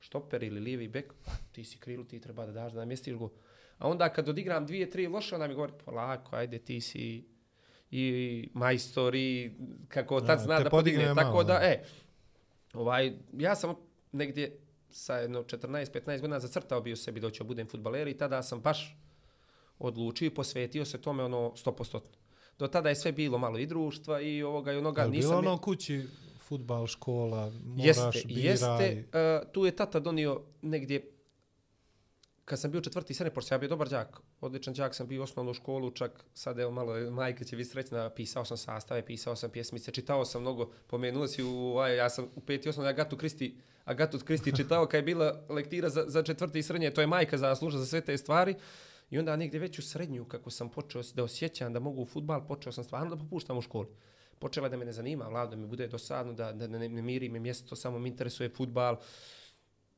štoper 0.00 0.42
ili 0.42 0.60
lijevi 0.60 0.88
bek, 0.88 1.12
pa 1.24 1.32
ti 1.52 1.64
si 1.64 1.78
krilu, 1.78 2.04
ti 2.04 2.20
treba 2.20 2.46
da 2.46 2.52
daš 2.52 2.72
da 2.72 2.78
namjestiš 2.78 3.14
go. 3.14 3.30
A 3.78 3.88
onda 3.88 4.08
kad 4.08 4.28
odigram 4.28 4.66
dvije, 4.66 4.90
tri 4.90 5.06
loše, 5.06 5.34
onda 5.34 5.48
mi 5.48 5.54
govori, 5.54 5.72
polako, 5.84 6.36
ajde, 6.36 6.58
ti 6.58 6.80
si 6.80 7.24
i 7.90 8.48
majstor 8.54 9.14
i 9.14 9.52
kako 9.88 10.20
tad 10.20 10.40
zna 10.40 10.60
da 10.60 10.70
podigne. 10.70 10.98
podigne 10.98 11.22
Tako 11.22 11.30
malo, 11.30 11.44
da. 11.44 11.60
e, 11.62 11.84
ovaj, 12.72 13.12
ja 13.32 13.54
sam 13.54 13.74
negdje 14.12 14.63
sa 14.94 15.16
jedno 15.16 15.42
14-15 15.42 16.20
godina 16.20 16.40
zacrtao 16.40 16.80
bio 16.80 16.96
sebi 16.96 17.20
da 17.20 17.30
ću 17.30 17.44
budem 17.44 17.68
futbaler 17.68 18.08
i 18.08 18.16
tada 18.18 18.42
sam 18.42 18.60
baš 18.60 18.96
odlučio 19.78 20.26
i 20.26 20.30
posvetio 20.34 20.84
se 20.84 21.00
tome 21.00 21.24
ono 21.24 21.52
100%. 21.64 22.00
do 22.58 22.68
tada 22.68 22.88
je 22.88 22.96
sve 22.96 23.12
bilo 23.12 23.38
malo 23.38 23.58
i 23.58 23.66
društva 23.66 24.20
i 24.20 24.42
ovoga 24.42 24.72
i 24.72 24.76
onoga. 24.76 25.02
Je 25.02 25.08
li 25.08 25.18
bilo 25.18 25.38
ono 25.38 25.58
kući, 25.58 26.06
futbal, 26.38 26.86
škola, 26.86 27.52
moraš, 27.64 27.86
Jeste, 27.86 28.22
biraj. 28.24 28.42
jeste. 28.42 29.04
Uh, 29.08 29.52
tu 29.52 29.64
je 29.64 29.76
tata 29.76 30.00
donio 30.00 30.40
negdje, 30.62 31.13
kad 32.44 32.60
sam 32.60 32.70
bio 32.70 32.80
četvrti 32.80 33.14
sene, 33.14 33.30
srednje, 33.30 33.44
sam 33.44 33.56
ja 33.56 33.58
bio 33.58 33.68
dobar 33.68 33.88
đak, 33.88 34.20
odličan 34.40 34.74
đak 34.74 34.94
sam 34.94 35.08
bio 35.08 35.20
u 35.20 35.24
osnovnu 35.24 35.54
školu, 35.54 35.90
čak 35.90 36.24
sad 36.34 36.58
evo 36.58 36.70
malo, 36.70 37.10
majka 37.10 37.44
će 37.44 37.56
biti 37.56 37.70
srećna, 37.70 38.10
pisao 38.10 38.44
sam 38.44 38.56
sastave, 38.56 39.06
pisao 39.06 39.36
sam 39.36 39.50
pjesmice, 39.50 39.90
čitao 39.90 40.24
sam 40.24 40.40
mnogo, 40.40 40.70
pomenuo 40.86 41.26
si 41.26 41.42
u, 41.42 41.78
aj, 41.78 41.96
ja 41.96 42.10
sam 42.10 42.28
u 42.34 42.40
peti 42.40 42.68
osnovni 42.68 42.90
Agatu 42.90 43.16
Kristi, 43.16 43.56
Agatu 43.84 44.18
Kristi 44.18 44.56
čitao 44.56 44.86
kad 44.86 44.98
je 44.98 45.02
bila 45.02 45.44
lektira 45.48 45.88
za, 45.88 46.04
za 46.06 46.22
četvrti 46.22 46.58
i 46.58 46.62
srednje, 46.62 46.90
to 46.90 47.00
je 47.00 47.06
majka 47.06 47.38
zasluža 47.38 47.78
za 47.78 47.86
sve 47.86 48.00
te 48.00 48.18
stvari. 48.18 48.54
I 49.10 49.18
onda 49.18 49.36
negdje 49.36 49.60
već 49.60 49.78
u 49.78 49.82
srednju, 49.82 50.24
kako 50.24 50.50
sam 50.50 50.68
počeo 50.68 51.02
da 51.14 51.24
osjećam 51.24 51.72
da 51.72 51.80
mogu 51.80 52.02
u 52.02 52.06
futbal, 52.06 52.46
počeo 52.46 52.72
sam 52.72 52.84
stvarno 52.84 53.16
da 53.16 53.22
popuštam 53.22 53.58
u 53.58 53.60
školi. 53.60 53.88
Počela 54.38 54.68
da 54.68 54.76
me 54.76 54.84
ne 54.84 54.92
zanima, 54.92 55.28
vlada 55.28 55.56
mi 55.56 55.66
bude 55.66 55.86
dosadno, 55.88 56.32
da, 56.32 56.52
da 56.52 56.66
ne, 56.66 56.88
ne 56.88 57.02
miri 57.02 57.28
me 57.28 57.40
mjesto, 57.40 57.76
samo 57.76 57.98
mi 57.98 58.08
interesuje 58.08 58.48
futbal. 58.48 58.96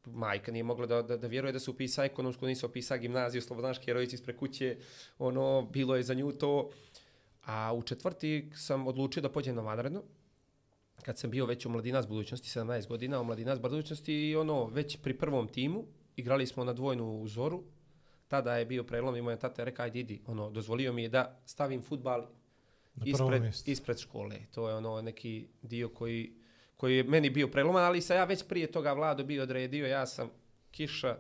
Majka 0.07 0.53
nije 0.53 0.63
mogla 0.63 0.87
da, 0.87 1.03
da, 1.03 1.17
da 1.17 1.27
vjeruje 1.27 1.53
da 1.53 1.59
se 1.59 1.71
upisa 1.71 2.05
ekonomsku, 2.05 2.47
nisu 2.47 2.67
upisa 2.67 2.97
gimnaziju, 2.97 3.43
Slobodanski 3.43 3.85
herojici 3.85 4.15
ispred 4.15 4.37
kuće, 4.37 4.77
ono, 5.19 5.69
bilo 5.73 5.97
je 5.97 6.03
za 6.03 6.15
nju 6.15 6.33
to. 6.33 6.71
A 7.45 7.73
u 7.75 7.83
četvrti 7.83 8.51
sam 8.55 8.87
odlučio 8.87 9.23
da 9.23 9.33
pođem 9.33 9.55
na 9.55 9.63
vanredno, 9.63 10.03
kad 11.03 11.19
sam 11.19 11.31
bio 11.31 11.47
već 11.47 11.67
u 11.67 11.71
Mladinac 11.71 12.07
budućnosti, 12.07 12.59
17 12.59 12.89
godina, 12.89 13.21
u 13.21 13.25
Mladinac 13.25 13.61
budućnosti 13.61 14.15
i 14.15 14.37
ono, 14.37 14.65
već 14.67 14.97
pri 15.03 15.19
prvom 15.19 15.49
timu, 15.49 15.85
igrali 16.17 16.47
smo 16.47 16.65
na 16.65 16.73
dvojnu 16.73 17.21
uzoru, 17.21 17.65
tada 18.29 18.57
je 18.57 18.67
bio 18.67 18.85
prelom 18.85 19.17
i 19.17 19.23
moja 19.23 19.37
tata 19.37 19.63
je 19.63 19.65
rekao, 19.65 19.85
ajde 19.85 20.01
idi, 20.01 20.23
ono, 20.27 20.51
dozvolio 20.51 20.93
mi 20.93 21.03
je 21.03 21.09
da 21.09 21.41
stavim 21.45 21.83
futbal 21.83 22.27
ispred, 23.05 23.43
mjesto. 23.43 23.71
ispred 23.71 23.99
škole. 23.99 24.37
To 24.51 24.69
je 24.69 24.75
ono 24.75 25.03
neki 25.03 25.49
dio 25.63 25.89
koji, 25.89 26.33
koji 26.77 26.97
je 26.97 27.05
meni 27.05 27.31
bio 27.31 27.49
preloman, 27.49 27.85
ali 27.85 28.01
sam 28.01 28.17
ja 28.17 28.25
već 28.25 28.45
prije 28.49 28.73
toga 28.73 28.93
vlado 28.93 29.25
bio 29.25 29.43
odredio, 29.43 29.87
ja 29.87 30.07
sam 30.07 30.31
kiša 30.71 31.17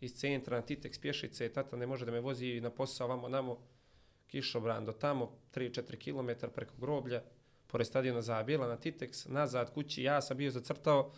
iz 0.00 0.14
centra 0.14 0.56
na 0.56 0.66
Titex 0.66 1.00
pješice, 1.00 1.52
tata 1.52 1.76
ne 1.76 1.86
može 1.86 2.04
da 2.04 2.12
me 2.12 2.20
vozi 2.20 2.60
na 2.60 2.70
posao 2.70 3.08
vamo 3.08 3.28
namo, 3.28 3.58
kišobran 4.26 4.84
do 4.84 4.92
tamo, 4.92 5.38
3-4 5.54 5.96
km 5.96 6.46
preko 6.54 6.74
groblja, 6.78 7.22
pored 7.66 7.86
stadiona 7.86 8.22
Zabijela 8.22 8.68
na 8.68 8.76
Titex, 8.76 9.28
nazad 9.28 9.74
kući, 9.74 10.02
ja 10.02 10.22
sam 10.22 10.36
bio 10.36 10.50
zacrtao, 10.50 11.12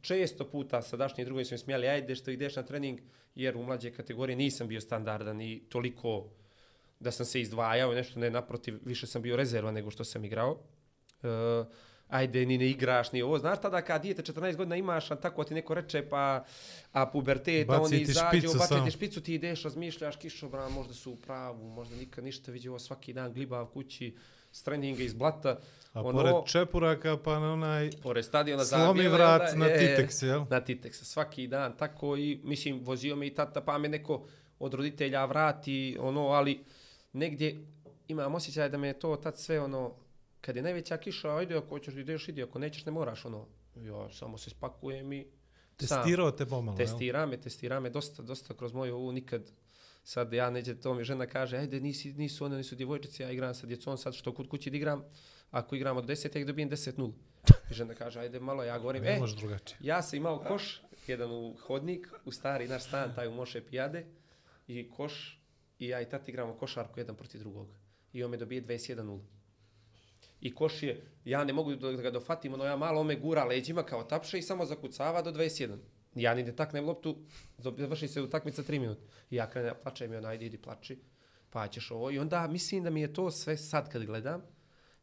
često 0.00 0.50
puta 0.50 0.82
sadašnji 0.82 1.24
drugi 1.24 1.44
su 1.44 1.54
mi 1.54 1.58
smijali, 1.58 1.88
ajde 1.88 2.14
što 2.14 2.30
ideš 2.30 2.56
na 2.56 2.62
trening, 2.62 3.00
jer 3.34 3.56
u 3.56 3.62
mlađe 3.62 3.90
kategorije 3.90 4.36
nisam 4.36 4.68
bio 4.68 4.80
standardan 4.80 5.40
i 5.40 5.62
toliko 5.68 6.28
da 7.00 7.10
sam 7.10 7.26
se 7.26 7.40
izdvajao, 7.40 7.94
nešto 7.94 8.20
ne 8.20 8.30
naprotiv, 8.30 8.78
više 8.84 9.06
sam 9.06 9.22
bio 9.22 9.36
rezerva 9.36 9.70
nego 9.70 9.90
što 9.90 10.04
sam 10.04 10.24
igrao. 10.24 10.58
E, 11.22 11.28
ajde, 12.08 12.46
ni 12.46 12.58
ne 12.58 12.70
igraš, 12.70 13.12
ni 13.12 13.22
ovo. 13.22 13.38
Znaš 13.38 13.60
tada 13.60 13.82
kad 13.82 14.02
dijete 14.02 14.22
14 14.22 14.56
godina 14.56 14.76
imaš, 14.76 15.10
a 15.10 15.16
tako 15.16 15.44
ti 15.44 15.54
neko 15.54 15.74
reče, 15.74 16.08
pa 16.08 16.44
a 16.92 17.06
pubertet, 17.06 17.66
Baci 17.66 17.80
oni 17.84 18.02
izađu, 18.02 18.48
baci 18.48 18.68
samo. 18.68 18.84
ti 18.84 18.90
špicu, 18.90 19.20
ti 19.20 19.34
ideš, 19.34 19.62
razmišljaš, 19.62 20.16
kišobran, 20.16 20.72
možda 20.72 20.94
su 20.94 21.12
u 21.12 21.16
pravu, 21.16 21.68
možda 21.68 21.96
nikad 21.96 22.24
ništa 22.24 22.52
vidi 22.52 22.68
ovo 22.68 22.78
svaki 22.78 23.12
dan 23.12 23.32
glibav 23.32 23.66
kući, 23.66 24.16
s 24.52 24.62
treninga 24.62 25.02
iz 25.02 25.14
blata. 25.14 25.58
A 25.92 26.02
ono, 26.02 26.12
pored 26.12 26.34
čepuraka 26.46 27.16
pa 27.16 27.38
na 27.38 27.52
onaj 27.52 27.90
pored 28.02 28.24
stadiona 28.24 28.64
slomi 28.64 28.86
Zabijela, 28.86 29.16
vrat 29.16 29.52
onda- 29.52 29.58
na 29.58 29.66
je, 29.66 29.96
Titex, 29.98 30.26
jel? 30.26 30.44
na 30.50 30.60
Titex 30.60 30.92
svaki 30.92 31.46
dan 31.46 31.76
tako 31.76 32.16
i 32.16 32.40
mislim 32.44 32.80
vozio 32.84 33.16
me 33.16 33.26
i 33.26 33.34
tata 33.34 33.60
pa 33.60 33.78
me 33.78 33.88
neko 33.88 34.26
od 34.58 34.74
roditelja 34.74 35.24
vrati 35.24 35.96
ono 36.00 36.26
ali 36.26 36.64
negdje 37.12 37.64
imam 38.08 38.34
osjećaj 38.34 38.68
da 38.68 38.78
me 38.78 38.92
to 38.92 39.16
tad 39.16 39.38
sve 39.38 39.60
ono 39.60 39.94
kad 40.40 40.56
je 40.56 40.62
najveća 40.62 40.96
kiša 40.96 41.36
ajde 41.36 41.56
ako 41.56 41.68
hoćeš 41.68 41.94
ideš 41.94 42.28
idi 42.28 42.42
ako 42.42 42.58
nećeš 42.58 42.86
ne 42.86 42.92
moraš 42.92 43.24
ono 43.24 43.46
ja 43.76 44.10
samo 44.10 44.38
se 44.38 44.50
spakujem 44.50 45.12
i 45.12 45.26
sam. 45.80 46.02
Testirao 46.02 46.30
te 46.30 46.46
pomalo, 46.46 46.78
jel? 46.78 46.86
Testira 46.86 47.26
me, 47.26 47.40
testira 47.40 47.80
me 47.80 47.90
dosta, 47.90 48.22
dosta 48.22 48.54
kroz 48.54 48.72
moju 48.72 48.94
ovu 48.94 49.12
nikad 49.12 49.52
sad 50.04 50.32
ja 50.32 50.50
neđe, 50.50 50.80
to 50.80 50.94
mi 50.94 51.04
žena 51.04 51.26
kaže, 51.26 51.56
ajde 51.56 51.80
nisi, 51.80 52.12
nisu 52.12 52.44
one, 52.44 52.56
nisu 52.56 52.76
djevojčice, 52.76 53.22
ja 53.22 53.30
igram 53.30 53.54
sa 53.54 53.66
djecom 53.66 53.96
sad 53.96 54.14
što 54.14 54.34
kod 54.34 54.48
kući 54.48 54.70
da 54.70 54.76
igram, 54.76 55.04
ako 55.50 55.76
igram 55.76 55.96
od 55.96 56.04
10, 56.04 56.36
ja 56.36 56.40
ih 56.40 56.46
dobijem 56.46 56.70
10-0. 56.70 57.12
I 57.70 57.74
žena 57.74 57.94
kaže, 57.94 58.20
ajde 58.20 58.40
malo, 58.40 58.64
ja 58.64 58.78
govorim, 58.78 59.02
Ne 59.02 59.16
e, 59.16 59.20
drugačije. 59.38 59.78
ja 59.80 60.02
sam 60.02 60.16
imao 60.16 60.38
koš, 60.38 60.82
jedan 61.06 61.30
u 61.30 61.54
hodnik, 61.66 62.08
u 62.24 62.32
stari 62.32 62.68
naš 62.68 62.84
stan, 62.84 63.14
taj 63.14 63.28
u 63.28 63.34
Moše 63.34 63.66
Pijade, 63.66 64.06
i 64.68 64.90
koš, 64.90 65.40
i 65.78 65.88
ja 65.88 66.00
i 66.00 66.08
tati 66.08 66.30
igramo 66.30 66.54
košarku 66.54 67.00
jedan 67.00 67.16
protiv 67.16 67.40
drugog. 67.40 67.68
I 68.12 68.24
on 68.24 68.30
me 68.30 68.36
dobije 68.36 68.66
21-0. 68.66 69.20
I 70.40 70.54
koš 70.54 70.82
je, 70.82 71.04
ja 71.24 71.44
ne 71.44 71.52
mogu 71.52 71.74
da 71.74 71.92
ga 71.92 72.10
dofatim, 72.10 72.54
ono 72.54 72.64
ja 72.64 72.76
malo 72.76 73.00
on 73.00 73.06
me 73.06 73.16
gura 73.16 73.44
leđima 73.44 73.82
kao 73.82 74.02
tapše 74.02 74.38
i 74.38 74.42
samo 74.42 74.64
zakucava 74.64 75.22
do 75.22 75.32
21. 75.32 75.76
Ja 76.14 76.34
ni 76.34 76.42
ne 76.42 76.56
taknem 76.56 76.84
loptu, 76.84 77.16
završi 77.58 78.08
se 78.08 78.22
utakmica 78.22 78.62
3 78.62 78.80
minuta. 78.80 79.02
I 79.30 79.36
ja 79.36 79.50
krenem, 79.50 79.74
plačem 79.82 80.12
i 80.12 80.16
ona, 80.16 80.28
ajde, 80.28 80.46
idi, 80.46 80.58
plači, 80.58 80.98
pa 81.50 81.68
ćeš 81.68 81.90
ovo. 81.90 82.10
I 82.10 82.18
onda 82.18 82.46
mislim 82.46 82.84
da 82.84 82.90
mi 82.90 83.00
je 83.00 83.12
to 83.12 83.30
sve 83.30 83.56
sad 83.56 83.92
kad 83.92 84.04
gledam, 84.04 84.42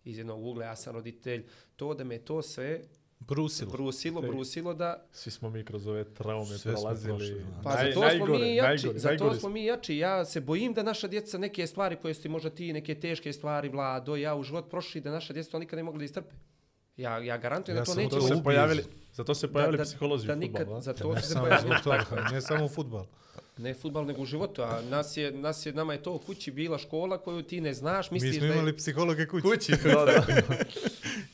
iz 0.03 0.17
jednog 0.17 0.45
ugla, 0.45 0.65
ja 0.65 0.75
sam 0.75 0.93
roditelj, 0.93 1.45
to 1.75 1.93
da 1.93 2.03
me 2.03 2.19
to 2.19 2.41
sve 2.41 2.81
Brusilo. 3.25 3.71
brusilo, 3.71 4.21
brusilo 4.23 4.73
da 4.73 5.05
Svi 5.11 5.31
smo 5.31 5.49
mi 5.49 5.65
kroz 5.65 5.87
ove 5.87 6.03
traume 6.05 6.45
Sve 6.47 6.57
smo 6.71 6.71
prolazili. 6.73 7.17
prošli, 7.17 7.35
da. 7.35 7.61
Pa 7.63 7.69
Naj- 7.71 7.75
zato 7.75 7.91
smo 7.93 8.01
najgore, 8.01 8.31
mi 8.35 8.55
jači, 8.55 8.61
najgore, 8.77 8.99
zato 8.99 9.09
najgore 9.13 9.39
smo 9.39 9.49
mi 9.49 9.65
jači. 9.65 9.97
Ja 9.97 10.25
se 10.25 10.41
bojim 10.41 10.73
da 10.73 10.83
naša 10.83 11.07
djeca 11.07 11.37
neke 11.37 11.67
stvari 11.67 11.95
koje 11.95 12.13
su 12.13 12.21
ti 12.21 12.29
možda 12.29 12.49
ti, 12.49 12.73
neke 12.73 12.95
teške 12.95 13.33
stvari, 13.33 13.69
Vlado, 13.69 14.15
ja 14.15 14.35
u 14.35 14.43
život 14.43 14.69
prošli, 14.69 15.01
da 15.01 15.11
naša 15.11 15.33
djeca 15.33 15.51
to 15.51 15.59
nikad 15.59 15.77
ne 15.77 15.83
mogli 15.83 15.99
da 15.99 16.05
istrpe. 16.05 16.29
Ja, 16.97 17.17
ja 17.19 17.37
garantujem 17.37 17.77
Ja 17.77 17.81
da 17.81 17.85
to 17.85 17.91
u 17.91 17.95
neće 17.95 18.09
to 18.09 18.21
Zato 18.21 18.35
se 18.35 18.43
pojavili, 18.43 18.83
zato 19.13 19.35
se 19.35 19.47
pojavili 19.47 19.77
da, 19.77 19.83
psiholozi 19.83 20.27
da 20.27 20.33
u 20.33 20.35
nikad, 20.35 20.57
fudbalu. 20.57 20.77
a? 20.77 20.81
zato 20.81 21.13
Ne 21.13 21.21
se 21.21 21.33
pojavili. 21.35 21.75
toga, 21.83 22.05
ne 22.31 22.41
samo 22.49 22.67
futbal. 22.69 23.05
Ne 23.57 23.73
futbal, 23.73 24.05
nego 24.05 24.21
u 24.21 24.25
životu. 24.25 24.61
A 24.61 24.81
nas 24.83 25.17
je, 25.17 25.31
nas 25.31 25.65
je, 25.65 25.73
nama 25.73 25.93
je 25.93 26.03
to 26.03 26.13
u 26.13 26.19
kući 26.19 26.51
bila 26.51 26.77
škola 26.77 27.17
koju 27.17 27.43
ti 27.43 27.61
ne 27.61 27.73
znaš, 27.73 28.11
Mi 28.11 28.15
misliš 28.15 28.35
smo 28.35 28.41
da 28.41 28.47
je... 28.47 28.53
imali 28.53 28.75
psihologe 28.75 29.27
kući. 29.27 29.41
Kući, 29.43 29.71
da, 29.83 30.05
da. 30.05 30.25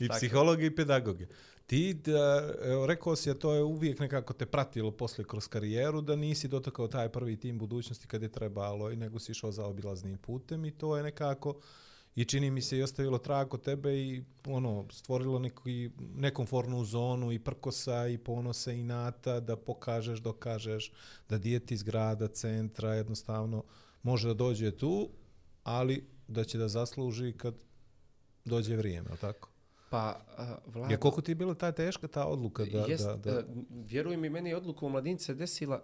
I 0.00 0.08
psihologe 0.10 0.66
i 0.66 0.76
pedagoge. 0.76 1.26
Ti, 1.70 1.94
da, 1.94 2.52
evo, 2.62 2.86
rekao 2.86 3.16
si, 3.16 3.30
a 3.30 3.34
to 3.34 3.54
je 3.54 3.62
uvijek 3.62 4.00
nekako 4.00 4.32
te 4.32 4.46
pratilo 4.46 4.90
posle 4.90 5.24
kroz 5.24 5.48
karijeru, 5.48 6.00
da 6.00 6.16
nisi 6.16 6.48
dotakao 6.48 6.88
taj 6.88 7.08
prvi 7.08 7.36
tim 7.36 7.58
budućnosti 7.58 8.06
kad 8.06 8.22
je 8.22 8.32
trebalo 8.32 8.90
i 8.90 8.96
nego 8.96 9.18
si 9.18 9.32
išao 9.32 9.52
za 9.52 9.66
obilaznim 9.66 10.18
putem 10.18 10.64
i 10.64 10.70
to 10.70 10.96
je 10.96 11.02
nekako 11.02 11.60
i 12.14 12.24
čini 12.24 12.50
mi 12.50 12.62
se 12.62 12.78
i 12.78 12.82
ostavilo 12.82 13.18
trag 13.18 13.48
kod 13.48 13.62
tebe 13.62 13.98
i 13.98 14.24
ono, 14.46 14.86
stvorilo 14.90 15.38
neki, 15.38 15.90
nekomfornu 16.14 16.84
zonu 16.84 17.32
i 17.32 17.38
prkosa 17.38 18.08
i 18.08 18.18
ponosa 18.18 18.72
i 18.72 18.82
nata 18.82 19.40
da 19.40 19.56
pokažeš, 19.56 20.18
dokažeš 20.18 20.92
da 21.28 21.38
dijete 21.38 21.74
iz 21.74 21.82
grada, 21.82 22.28
centra 22.28 22.94
jednostavno 22.94 23.64
može 24.02 24.28
da 24.28 24.34
dođe 24.34 24.70
tu, 24.70 25.08
ali 25.62 26.06
da 26.28 26.44
će 26.44 26.58
da 26.58 26.68
zasluži 26.68 27.32
kad 27.32 27.54
dođe 28.44 28.76
vrijeme, 28.76 29.10
je 29.10 29.16
tako? 29.16 29.49
Pa, 29.90 30.22
a, 30.36 30.56
Vlado, 30.66 30.92
Je 30.92 30.96
koliko 30.96 31.20
ti 31.20 31.30
je 31.30 31.34
bila 31.34 31.54
ta 31.54 31.72
teška 31.72 32.08
ta 32.08 32.26
odluka 32.26 32.64
da, 32.64 32.78
Jest, 32.78 33.06
da, 33.06 33.16
da, 33.16 33.38
e, 33.38 33.44
vjeruj 33.70 34.16
mi, 34.16 34.30
meni 34.30 34.50
je 34.50 34.56
odluka 34.56 34.86
u 34.86 34.88
mladince 34.88 35.34
desila, 35.34 35.82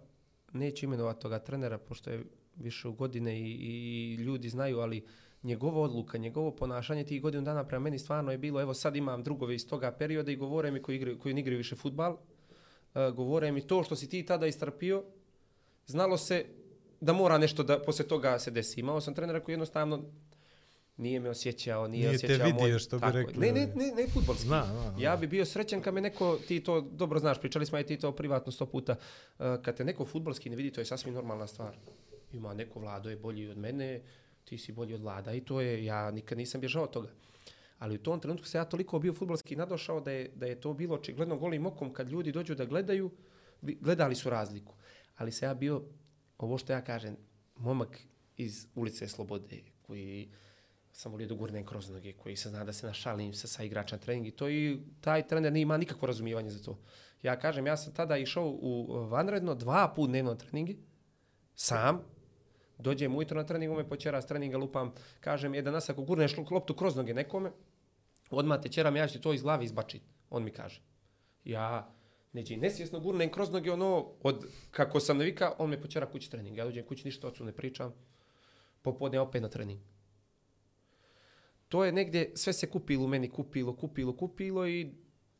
neću 0.52 0.84
imenovati 0.86 1.22
toga 1.22 1.38
trenera, 1.38 1.78
pošto 1.78 2.10
je 2.10 2.24
više 2.56 2.88
u 2.88 2.92
godine 2.92 3.40
i, 3.40 3.52
i 3.52 4.14
ljudi 4.14 4.48
znaju, 4.48 4.78
ali 4.78 5.04
njegova 5.42 5.80
odluka, 5.80 6.18
njegovo 6.18 6.50
ponašanje 6.50 7.04
tih 7.04 7.22
godinu 7.22 7.44
dana 7.44 7.64
prema 7.64 7.82
meni 7.82 7.98
stvarno 7.98 8.32
je 8.32 8.38
bilo, 8.38 8.60
evo 8.60 8.74
sad 8.74 8.96
imam 8.96 9.22
drugove 9.22 9.54
iz 9.54 9.68
toga 9.68 9.90
perioda 9.90 10.32
i 10.32 10.36
govore 10.36 10.70
mi 10.70 10.82
koji, 10.82 10.96
igraju, 10.96 11.18
koji 11.18 11.34
ne 11.34 11.40
igraju 11.40 11.58
više 11.58 11.76
futbal, 11.76 12.12
uh, 12.12 13.14
govore 13.14 13.52
mi 13.52 13.66
to 13.66 13.82
što 13.82 13.96
si 13.96 14.08
ti 14.08 14.26
tada 14.26 14.46
istrpio, 14.46 15.04
znalo 15.86 16.16
se 16.16 16.44
da 17.00 17.12
mora 17.12 17.38
nešto 17.38 17.62
da 17.62 17.82
posle 17.82 18.06
toga 18.06 18.38
se 18.38 18.50
desi. 18.50 18.80
Imao 18.80 19.00
sam 19.00 19.14
trenera 19.14 19.40
koji 19.40 19.52
jednostavno 19.52 20.04
nije 20.96 21.20
me 21.20 21.30
osjećao, 21.30 21.88
nije, 21.88 22.08
Nije 22.08 22.18
te 22.18 22.26
osjećao 22.26 22.46
vidio, 22.46 22.68
moj... 22.68 22.78
što 22.78 22.96
bi 22.96 23.00
Tako 23.00 23.16
rekli, 23.16 23.40
Ne, 23.40 23.52
ne, 23.52 23.66
ne, 23.74 23.92
ne 23.96 24.08
futbolski. 24.08 24.46
Zna, 24.46 24.64
zna. 24.64 24.94
Ja 24.98 25.16
bi 25.16 25.26
bio 25.26 25.44
srećan 25.44 25.80
kad 25.80 25.94
me 25.94 26.00
neko, 26.00 26.38
ti 26.48 26.60
to 26.60 26.80
dobro 26.80 27.18
znaš, 27.18 27.40
pričali 27.40 27.66
smo 27.66 27.78
i 27.78 27.86
ti 27.86 27.96
to 27.96 28.12
privatno 28.12 28.52
sto 28.52 28.66
puta, 28.66 28.92
uh, 28.92 29.44
kad 29.62 29.76
te 29.76 29.84
neko 29.84 30.04
futbolski 30.04 30.50
ne 30.50 30.56
vidi, 30.56 30.70
to 30.70 30.80
je 30.80 30.84
sasvim 30.84 31.14
normalna 31.14 31.46
stvar. 31.46 31.76
Ima 32.32 32.54
neko 32.54 32.80
vlado 32.80 33.10
je 33.10 33.16
bolji 33.16 33.48
od 33.48 33.58
mene, 33.58 34.02
ti 34.44 34.58
si 34.58 34.72
bolji 34.72 34.94
od 34.94 35.00
vlada 35.00 35.32
i 35.32 35.40
to 35.40 35.60
je, 35.60 35.84
ja 35.84 36.10
nikad 36.10 36.38
nisam 36.38 36.60
bježao 36.60 36.82
od 36.82 36.90
toga. 36.90 37.08
Ali 37.78 37.94
u 37.94 38.02
tom 38.02 38.20
trenutku 38.20 38.46
se 38.46 38.58
ja 38.58 38.64
toliko 38.64 38.98
bio 38.98 39.12
futbolski 39.12 39.56
nadošao 39.56 40.00
da 40.00 40.10
je, 40.10 40.30
da 40.34 40.46
je 40.46 40.60
to 40.60 40.74
bilo 40.74 40.94
očigledno 40.94 41.36
golim 41.36 41.66
okom 41.66 41.92
kad 41.92 42.10
ljudi 42.10 42.32
dođu 42.32 42.54
da 42.54 42.64
gledaju, 42.64 43.10
gledali 43.62 44.14
su 44.14 44.30
razliku. 44.30 44.74
Ali 45.16 45.32
se 45.32 45.46
ja 45.46 45.54
bio, 45.54 45.82
ovo 46.38 46.58
što 46.58 46.72
ja 46.72 46.80
kažem, 46.84 47.16
momak 47.56 47.98
iz 48.36 48.66
ulice 48.74 49.08
Slobode, 49.08 49.62
koji 49.82 50.28
sam 50.96 51.12
volio 51.12 51.28
da 51.28 51.34
gurnem 51.34 51.64
kroz 51.66 51.90
noge, 51.90 52.12
koji 52.12 52.36
se 52.36 52.48
zna 52.48 52.64
da 52.64 52.72
se 52.72 52.86
našalim 52.86 53.34
sa, 53.34 53.46
sa 53.46 53.64
igrača 53.64 53.96
na 53.96 54.02
trening 54.02 54.26
i 54.26 54.30
to 54.30 54.48
i 54.48 54.78
taj 55.00 55.26
trener 55.28 55.52
nije 55.52 55.62
ima 55.62 55.76
nikakvo 55.76 56.06
razumijevanje 56.06 56.50
za 56.50 56.62
to. 56.62 56.78
Ja 57.22 57.38
kažem, 57.38 57.66
ja 57.66 57.76
sam 57.76 57.94
tada 57.94 58.16
išao 58.16 58.48
u 58.48 58.86
e, 58.88 59.08
vanredno 59.08 59.54
dva 59.54 59.92
put 59.96 60.08
dnevno 60.10 60.34
treninge, 60.34 60.74
sam, 61.54 62.00
Dođem 62.78 63.16
ujutro 63.16 63.36
na 63.36 63.46
treningu, 63.46 63.74
me 63.74 63.88
počera 63.88 64.22
s 64.22 64.26
treninga, 64.26 64.58
lupam, 64.58 64.92
kažem, 65.20 65.54
je 65.54 65.62
danas 65.62 65.88
ako 65.90 66.02
gurneš 66.02 66.36
loptu 66.50 66.74
kroz 66.74 66.96
noge 66.96 67.14
nekome, 67.14 67.52
odmah 68.30 68.60
te 68.60 68.68
čeram, 68.68 68.96
ja 68.96 69.08
ću 69.08 69.20
to 69.20 69.32
iz 69.32 69.42
glave 69.42 69.64
izbačit. 69.64 70.02
On 70.30 70.44
mi 70.44 70.50
kaže. 70.50 70.82
Ja, 71.44 71.94
neđe, 72.32 72.56
nesvjesno 72.56 73.00
gurnem 73.00 73.32
kroz 73.32 73.50
noge, 73.50 73.72
ono, 73.72 74.12
od, 74.22 74.44
kako 74.70 75.00
sam 75.00 75.18
navika, 75.18 75.52
on 75.58 75.70
me 75.70 75.80
počera 75.80 76.06
kući 76.06 76.30
trening. 76.30 76.56
Ja 76.56 76.64
dođem 76.64 76.84
kući, 76.84 77.04
ništa 77.04 77.28
ocu 77.28 77.44
ne 77.44 77.52
pričam, 77.52 77.94
popodne 78.82 79.20
opet 79.20 79.42
na 79.42 79.48
trening. 79.48 79.80
To 81.68 81.84
je 81.84 81.92
negdje, 81.92 82.32
sve 82.34 82.52
se 82.52 82.66
kupilo 82.66 83.04
u 83.04 83.08
meni, 83.08 83.28
kupilo, 83.30 83.76
kupilo, 83.76 84.12
kupilo 84.16 84.68
i 84.68 84.90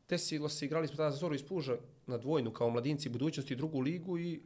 desilo 0.09 0.49
se, 0.49 0.65
igrali 0.65 0.87
smo 0.87 0.97
tada 0.97 1.11
za 1.11 1.17
Zoru 1.17 1.35
iz 1.35 1.43
Puža 1.43 1.77
na 2.07 2.17
dvojnu 2.17 2.51
kao 2.51 2.69
mladinci 2.69 3.09
budućnosti 3.09 3.55
drugu 3.55 3.79
ligu 3.79 4.19
i 4.19 4.41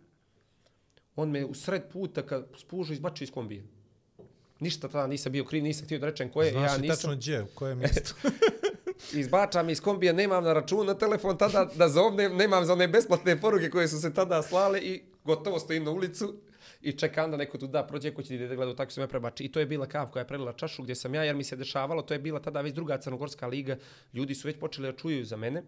on 1.16 1.30
me 1.32 1.46
u 1.46 1.54
sred 1.54 1.84
puta 1.94 2.22
kad 2.22 2.48
spužu 2.58 2.94
izbačio 2.94 3.26
iz 3.26 3.32
kombije. 3.32 3.64
Ništa 4.60 4.88
tada 4.88 5.08
nisam 5.08 5.32
bio 5.32 5.46
kriv, 5.46 5.64
nisam 5.64 5.86
htio 5.86 6.00
da 6.00 6.06
rečem 6.06 6.30
ko 6.30 6.42
je, 6.42 6.52
Znaš 6.52 6.72
ja 6.72 6.78
nisam. 6.78 6.96
tačno 6.96 7.16
gdje, 7.16 7.44
u 7.44 7.48
kojem 7.56 7.78
mjestu? 7.80 8.16
Izbačam 9.14 9.70
iz 9.70 9.82
kombije, 9.82 10.14
nemam 10.14 10.44
na 10.44 10.54
račun 10.54 10.86
na 10.86 10.94
telefon 10.94 11.38
tada 11.38 11.66
da 11.76 11.90
zovnem, 11.90 12.36
nemam 12.36 12.66
za 12.66 12.74
one 12.74 12.88
besplatne 12.88 13.42
poruke 13.42 13.70
koje 13.70 13.88
su 13.88 14.02
se 14.02 14.14
tada 14.14 14.42
slale 14.42 14.80
i 14.80 15.02
gotovo 15.24 15.60
stojim 15.60 15.84
na 15.84 15.92
ulicu 15.92 16.36
i 16.82 16.92
čekam 16.98 17.32
da 17.32 17.38
neko 17.38 17.58
tu 17.58 17.68
da 17.68 17.84
prođe 17.88 18.14
ko 18.14 18.24
će 18.24 18.36
ide 18.36 18.48
da 18.48 18.56
gleda 18.56 18.76
tako 18.76 18.92
se 18.92 19.02
me 19.02 19.08
prebači. 19.08 19.44
I 19.44 19.52
to 19.52 19.60
je 19.60 19.66
bila 19.66 19.86
kav 19.86 20.10
koja 20.12 20.22
je 20.22 20.28
prelila 20.28 20.54
čašu 20.54 20.84
gdje 20.84 20.96
sam 20.96 21.16
ja, 21.16 21.24
jer 21.24 21.36
mi 21.36 21.44
se 21.44 21.56
dešavalo, 21.56 22.02
to 22.02 22.14
je 22.14 22.20
bila 22.20 22.40
tada 22.42 22.62
već 22.62 22.74
druga 22.74 22.98
crnogorska 22.98 23.48
liga, 23.48 23.78
ljudi 24.14 24.36
su 24.36 24.48
već 24.48 24.60
počeli 24.60 24.88
da 24.92 24.98
čuju 24.98 25.26
za 25.26 25.38
mene, 25.38 25.64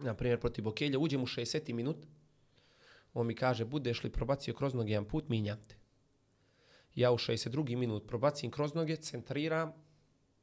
na 0.00 0.14
primjer 0.14 0.40
protiv 0.40 0.64
Bokelja, 0.64 0.98
uđem 0.98 1.22
u 1.22 1.26
60. 1.26 1.72
minut, 1.72 2.06
on 3.14 3.26
mi 3.26 3.34
kaže, 3.34 3.64
budeš 3.64 4.04
li 4.04 4.10
probacio 4.10 4.54
kroz 4.54 4.74
noge 4.74 4.92
jedan 4.92 5.04
put, 5.04 5.28
minjam 5.28 5.58
te. 5.68 5.74
Ja 6.94 7.12
u 7.12 7.18
62. 7.18 7.76
minut 7.76 8.06
probacim 8.08 8.50
kroz 8.50 8.74
noge, 8.74 8.96
centriram, 8.96 9.72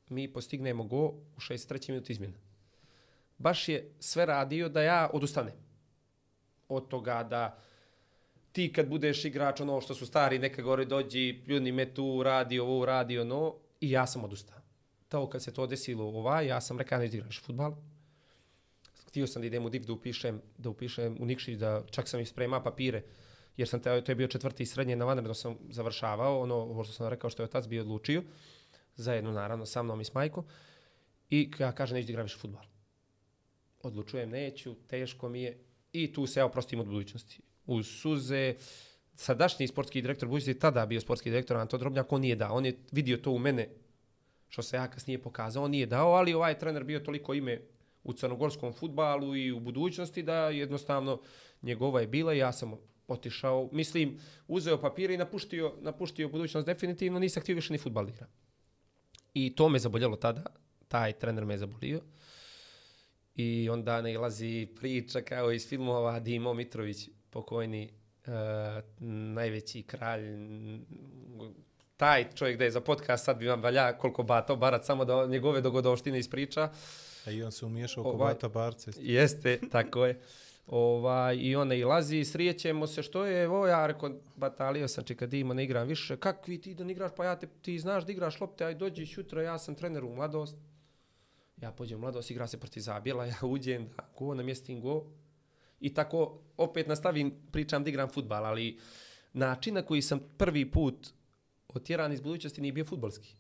mi 0.09 0.33
postignemo 0.33 0.83
go 0.83 1.05
u 1.07 1.39
63. 1.39 1.89
minut 1.89 2.09
izmjena. 2.09 2.37
Baš 3.37 3.69
je 3.69 3.93
sve 3.99 4.25
radio 4.25 4.69
da 4.69 4.81
ja 4.81 5.09
odustanem. 5.13 5.53
Od 6.69 6.87
toga 6.87 7.23
da 7.23 7.59
ti 8.57 8.71
kad 8.73 8.87
budeš 8.89 9.25
igrač, 9.25 9.59
ono 9.61 9.81
što 9.81 9.93
su 9.95 10.05
stari, 10.05 10.39
neka 10.39 10.61
gore 10.61 10.85
dođi, 10.85 11.41
pljuni 11.45 11.71
me 11.71 11.85
tu, 11.93 12.23
radi 12.23 12.59
ovo, 12.59 12.85
radi 12.85 13.19
ono, 13.19 13.55
i 13.81 13.91
ja 13.91 14.07
sam 14.07 14.23
odustao. 14.23 14.57
To 15.09 15.29
kad 15.29 15.43
se 15.43 15.53
to 15.53 15.67
desilo 15.67 16.05
ovaj, 16.05 16.47
ja 16.47 16.61
sam 16.61 16.79
rekao, 16.79 16.99
ne 16.99 17.05
igraš 17.05 17.41
futbal. 17.41 17.75
Htio 19.07 19.27
sam 19.27 19.41
da 19.41 19.47
idem 19.47 19.65
u 19.65 19.69
DIV 19.69 19.85
da 19.85 19.93
upišem, 19.93 20.41
da 20.57 20.69
upišem 20.69 21.17
u 21.19 21.25
Nikšić, 21.25 21.57
da 21.57 21.83
čak 21.91 22.09
sam 22.09 22.19
i 22.19 22.25
sprema 22.25 22.63
papire, 22.63 23.03
jer 23.57 23.67
sam 23.67 23.81
te, 23.81 24.01
to 24.01 24.11
je 24.11 24.15
bio 24.15 24.27
četvrti 24.27 24.65
srednje, 24.65 24.95
na 24.95 25.05
vanredno 25.05 25.33
sam 25.33 25.57
završavao, 25.69 26.39
ono 26.41 26.55
ovo 26.55 26.83
što 26.83 26.93
sam 26.93 27.07
rekao 27.07 27.29
što 27.29 27.43
je 27.43 27.45
otac 27.45 27.67
bio 27.67 27.81
odlučio, 27.81 28.23
zajedno 28.95 29.31
naravno 29.31 29.65
sa 29.65 29.83
mnom 29.83 30.01
i 30.01 30.05
s 30.05 30.13
majkom, 30.13 30.45
i 31.29 31.51
ja 31.59 31.71
kažem, 31.71 31.95
neću 31.95 32.07
da 32.07 32.11
igram 32.11 32.25
više 32.25 32.39
futbal. 32.39 32.65
Odlučujem, 33.83 34.29
neću, 34.29 34.75
teško 34.87 35.29
mi 35.29 35.41
je, 35.41 35.59
i 35.93 36.13
tu 36.13 36.25
se 36.27 36.39
ja 36.39 36.45
oprostim 36.45 36.79
od 36.79 36.85
budućnosti. 36.85 37.46
Uz 37.67 37.87
suze, 37.87 38.55
sadašnji 39.15 39.67
sportski 39.67 40.01
direktor 40.01 40.29
budućnosti, 40.29 40.59
tada 40.59 40.85
bio 40.85 41.01
sportski 41.01 41.29
direktor, 41.29 41.57
Anto 41.57 41.77
Drobnjak, 41.77 42.11
on 42.11 42.21
nije 42.21 42.35
dao, 42.35 42.55
on 42.55 42.65
je 42.65 42.77
vidio 42.91 43.17
to 43.17 43.31
u 43.31 43.39
mene, 43.39 43.69
što 44.49 44.61
se 44.61 44.75
ja 44.75 44.87
kasnije 44.87 45.21
pokazao, 45.21 45.63
on 45.63 45.71
nije 45.71 45.85
dao, 45.85 46.11
ali 46.11 46.33
ovaj 46.33 46.59
trener 46.59 46.83
bio 46.83 46.99
toliko 46.99 47.33
ime 47.33 47.61
u 48.03 48.13
crnogorskom 48.13 48.73
futbalu 48.73 49.35
i 49.35 49.51
u 49.51 49.59
budućnosti 49.59 50.23
da 50.23 50.49
jednostavno 50.49 51.21
njegova 51.61 52.01
je 52.01 52.07
bila 52.07 52.33
i 52.33 52.37
ja 52.37 52.51
sam 52.51 52.73
otišao, 53.07 53.69
mislim, 53.71 54.19
uzeo 54.47 54.81
papire 54.81 55.13
i 55.13 55.17
napuštio, 55.17 55.73
napuštio 55.81 56.29
budućnost 56.29 56.65
definitivno, 56.65 57.19
nisam 57.19 57.43
htio 57.43 57.55
više 57.55 57.73
ni 57.73 57.79
futbal 57.79 58.05
da 58.05 58.11
igram. 58.11 58.29
I 59.33 59.55
to 59.55 59.69
me 59.69 59.79
zaboljelo 59.79 60.15
tada, 60.15 60.43
taj 60.87 61.13
trener 61.13 61.45
me 61.45 61.53
je 61.53 61.57
zabolio. 61.57 62.01
I 63.35 63.69
onda 63.69 64.01
nailazi 64.01 64.67
priča 64.79 65.21
kao 65.21 65.51
iz 65.51 65.69
filmova 65.69 66.19
Dimo 66.19 66.53
Mitrović, 66.53 67.09
pokojni 67.29 67.89
uh, 68.27 68.33
najveći 68.99 69.83
kralj, 69.83 70.23
taj 71.97 72.31
čovjek 72.33 72.57
da 72.57 72.63
je 72.63 72.71
za 72.71 72.81
podcast 72.81 73.25
sad 73.25 73.37
bi 73.37 73.47
vam 73.47 73.61
valja 73.61 73.97
koliko 73.97 74.23
bato 74.23 74.55
barat 74.55 74.85
samo 74.85 75.05
da 75.05 75.25
njegove 75.25 75.61
dogodoštine 75.61 76.19
ispriča. 76.19 76.69
A 77.25 77.31
i 77.31 77.43
on 77.43 77.51
se 77.51 77.65
umiješao 77.65 78.01
oko 78.01 78.09
Ovaj- 78.09 78.33
Bata 78.33 78.49
Barce. 78.49 78.91
Jeste, 78.97 79.59
tako 79.71 80.05
je. 80.05 80.19
Ovaj, 80.67 81.37
I 81.37 81.55
ona 81.55 81.75
ilazi, 81.75 82.25
srijećemo 82.25 82.87
se, 82.87 83.03
što 83.03 83.25
je, 83.25 83.43
evo 83.43 83.67
ja 83.67 83.87
rekao, 83.87 84.11
batalio 84.35 84.87
sam, 84.87 85.03
čeka 85.03 85.25
Dimo, 85.25 85.53
ne 85.53 85.63
igram 85.63 85.87
više. 85.87 86.17
Kakvi 86.17 86.61
ti 86.61 86.73
da 86.73 86.83
ne 86.83 86.91
igraš, 86.91 87.11
pa 87.17 87.25
ja 87.25 87.35
te, 87.35 87.47
ti 87.61 87.79
znaš 87.79 88.05
da 88.05 88.11
igraš 88.11 88.41
lopte, 88.41 88.65
aj 88.65 88.75
dođi 88.75 89.07
jutro, 89.17 89.41
ja 89.41 89.57
sam 89.57 89.75
trener 89.75 90.03
u 90.03 90.15
mladost. 90.15 90.57
Ja 91.61 91.71
pođem 91.71 91.97
u 91.97 92.01
mladost, 92.01 92.31
igra 92.31 92.47
se 92.47 92.59
protiv 92.59 92.81
Zabjela, 92.81 93.25
ja 93.33 93.37
uđem, 93.41 93.89
da, 93.97 94.09
go, 94.19 94.33
namjestim 94.33 94.81
go. 94.81 95.05
I 95.79 95.93
tako 95.93 96.39
opet 96.57 96.87
nastavim, 96.87 97.33
pričam 97.51 97.83
da 97.83 97.89
igram 97.89 98.09
futbal, 98.09 98.45
ali 98.45 98.79
način 99.33 99.73
na 99.73 99.81
koji 99.81 100.01
sam 100.01 100.19
prvi 100.37 100.71
put 100.71 101.07
otjeran 101.67 102.13
iz 102.13 102.21
budućnosti 102.21 102.61
nije 102.61 102.71
bio 102.71 102.85
futbalski. 102.85 103.35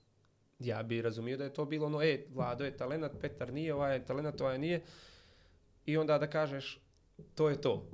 Ja 0.59 0.83
bi 0.83 1.01
razumio 1.01 1.37
da 1.37 1.43
je 1.43 1.53
to 1.53 1.65
bilo 1.65 1.85
ono, 1.85 2.03
e, 2.03 2.25
Vlado 2.33 2.65
je 2.65 2.77
talenat, 2.77 3.11
Petar 3.21 3.53
nije, 3.53 3.73
ovaj 3.73 3.95
je 3.95 4.05
talenat, 4.05 4.41
ovaj 4.41 4.57
nije. 4.57 4.81
I 5.85 5.97
onda 5.97 6.17
da 6.17 6.29
kažeš, 6.29 6.79
to 7.35 7.49
je 7.49 7.61
to. 7.61 7.89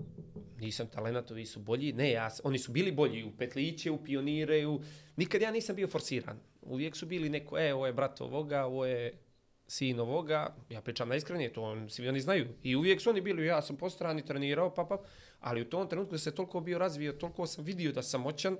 Nisam 0.60 0.88
talenat, 0.88 1.32
ovi 1.32 1.46
su 1.46 1.60
bolji. 1.60 1.94
Ne, 1.94 2.12
ja, 2.12 2.30
oni 2.44 2.60
su 2.60 2.72
bili 2.72 2.92
bolji 2.92 3.24
u 3.24 3.32
petliće, 3.38 3.92
u 3.92 4.04
pionire, 4.04 4.68
u... 4.68 4.82
Nikad 5.18 5.42
ja 5.42 5.52
nisam 5.52 5.76
bio 5.76 5.88
forsiran. 5.88 6.40
Uvijek 6.62 6.96
su 6.96 7.06
bili 7.06 7.30
neko, 7.30 7.60
e, 7.60 7.74
ovo 7.74 7.88
je 7.88 7.94
brat 7.94 8.22
ovoga, 8.22 8.66
ovo 8.66 8.86
je 8.86 9.23
sin 9.68 10.00
ovoga. 10.00 10.56
Ja 10.70 10.82
pričam 10.82 11.10
najiskrenije, 11.10 11.54
to 11.54 11.62
on, 11.62 11.90
svi 11.90 12.10
oni 12.10 12.20
znaju. 12.20 12.48
I 12.64 12.76
uvijek 12.76 13.02
su 13.02 13.10
oni 13.10 13.22
bili, 13.22 13.46
ja 13.46 13.62
sam 13.62 13.78
po 13.78 13.90
strani 13.90 14.26
trenirao, 14.26 14.74
pa, 14.74 14.86
pa. 14.86 14.98
Ali 15.40 15.62
u 15.62 15.70
tom 15.70 15.90
trenutku 15.90 16.18
se 16.18 16.36
toliko 16.36 16.60
bio 16.60 16.78
razvio, 16.78 17.14
toliko 17.14 17.48
sam 17.48 17.66
vidio 17.66 17.92
da 17.92 18.04
sam 18.04 18.22
moćan, 18.22 18.58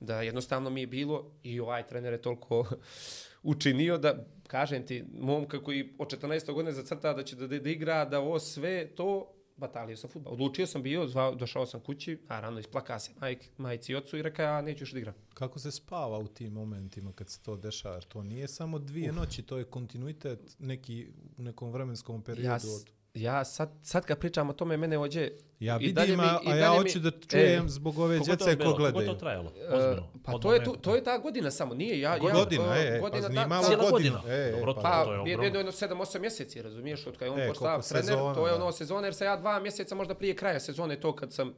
da 0.00 0.22
jednostavno 0.22 0.70
mi 0.70 0.80
je 0.80 0.86
bilo 0.86 1.30
i 1.42 1.60
ovaj 1.60 1.86
trener 1.86 2.12
je 2.12 2.22
toliko 2.22 2.66
učinio 3.42 3.98
da, 3.98 4.26
kažem 4.46 4.86
ti, 4.86 5.04
momka 5.18 5.62
koji 5.62 5.94
od 5.98 6.08
14. 6.20 6.52
godine 6.52 6.72
zacrta 6.72 7.12
da 7.12 7.22
će 7.22 7.36
da, 7.36 7.46
da 7.46 7.70
igra, 7.70 8.04
da 8.04 8.20
ovo 8.20 8.38
sve 8.38 8.86
to, 8.86 9.34
batalio 9.56 9.96
sam 9.96 10.10
futbal. 10.10 10.32
Odlučio 10.32 10.66
sam 10.66 10.82
bio, 10.82 11.06
zvao, 11.06 11.34
došao 11.34 11.66
sam 11.66 11.80
kući, 11.80 12.18
naravno 12.28 12.60
isplaka 12.60 12.98
se 12.98 13.12
majk, 13.20 13.44
majci 13.58 13.92
i 13.92 13.96
ocu 13.96 14.16
i 14.16 14.22
rekao, 14.22 14.42
ja 14.42 14.62
neću 14.62 14.82
još 14.82 14.92
da 14.92 14.98
igram. 14.98 15.14
Kako 15.34 15.58
se 15.58 15.70
spava 15.70 16.18
u 16.18 16.26
tim 16.26 16.52
momentima 16.52 17.12
kad 17.12 17.28
se 17.28 17.40
to 17.40 17.56
dešava? 17.56 18.00
To 18.00 18.22
nije 18.22 18.48
samo 18.48 18.78
dvije 18.78 19.12
noći, 19.12 19.42
to 19.42 19.58
je 19.58 19.64
kontinuitet 19.64 20.56
neki, 20.58 21.08
u 21.38 21.42
nekom 21.42 21.72
vremenskom 21.72 22.22
periodu. 22.22 22.68
Ja, 22.68 22.74
od... 22.74 23.01
ja 23.14 23.44
sad, 23.44 23.70
sad 23.82 24.04
kad 24.04 24.18
pričam 24.18 24.50
o 24.50 24.52
tome, 24.52 24.76
mene 24.76 24.98
ođe... 24.98 25.30
Ja 25.60 25.78
i 25.80 25.92
dalje 25.92 26.06
vidim, 26.06 26.18
mi- 26.18 26.26
a, 26.26 26.40
i 26.44 26.48
a 26.48 26.56
ja 26.56 26.68
dalje 26.68 26.78
hoću 26.78 26.98
da 26.98 27.10
čujem 27.10 27.64
E, 27.64 27.68
zbog 27.68 27.98
ove 27.98 28.18
to 28.18 28.24
djece 28.24 28.58
ko 28.58 28.72
gledaju. 28.72 28.92
Koliko 28.94 29.12
to 29.12 29.18
trajalo? 29.18 29.52
E, 29.60 29.74
Ozbiljno. 29.74 30.08
pa 30.24 30.32
Od 30.32 30.42
to 30.42 30.52
je, 30.52 30.60
momenta. 30.60 30.72
to, 30.74 30.80
to 30.80 30.94
je 30.96 31.04
ta 31.04 31.18
godina 31.18 31.50
samo, 31.50 31.74
nije 31.74 32.00
ja... 32.00 32.12
ja 32.12 32.18
Godina, 32.18 32.76
e, 32.76 32.80
e, 32.80 32.92
pa 32.92 33.00
godina, 33.00 33.22
zanimalo 33.22 33.64
Cijela 33.64 33.90
godinu. 33.90 34.16
godina. 34.16 34.34
E, 34.34 34.52
Dobro, 34.52 34.74
pa, 34.74 34.80
to- 34.80 34.82
Pa, 34.82 35.12
je 35.12 35.16
jedno, 35.20 35.22
ogromno. 35.22 35.58
jedno 35.58 35.72
7-8 35.72 36.20
mjeseci, 36.20 36.62
razumiješ, 36.62 37.06
od 37.06 37.12
kada 37.12 37.24
je 37.24 37.30
on 37.32 37.40
E, 37.40 37.48
postao 37.48 37.80
trener, 37.80 38.04
sezona, 38.04 38.34
to 38.34 38.46
je 38.46 38.54
ono 38.54 38.72
sezone, 38.72 39.06
jer 39.06 39.14
sam 39.14 39.26
ja 39.26 39.36
dva 39.36 39.60
mjeseca 39.60 39.94
možda 39.94 40.14
prije 40.14 40.36
kraja 40.36 40.60
sezone, 40.60 41.00
to 41.00 41.16
kad 41.16 41.32
sam 41.32 41.54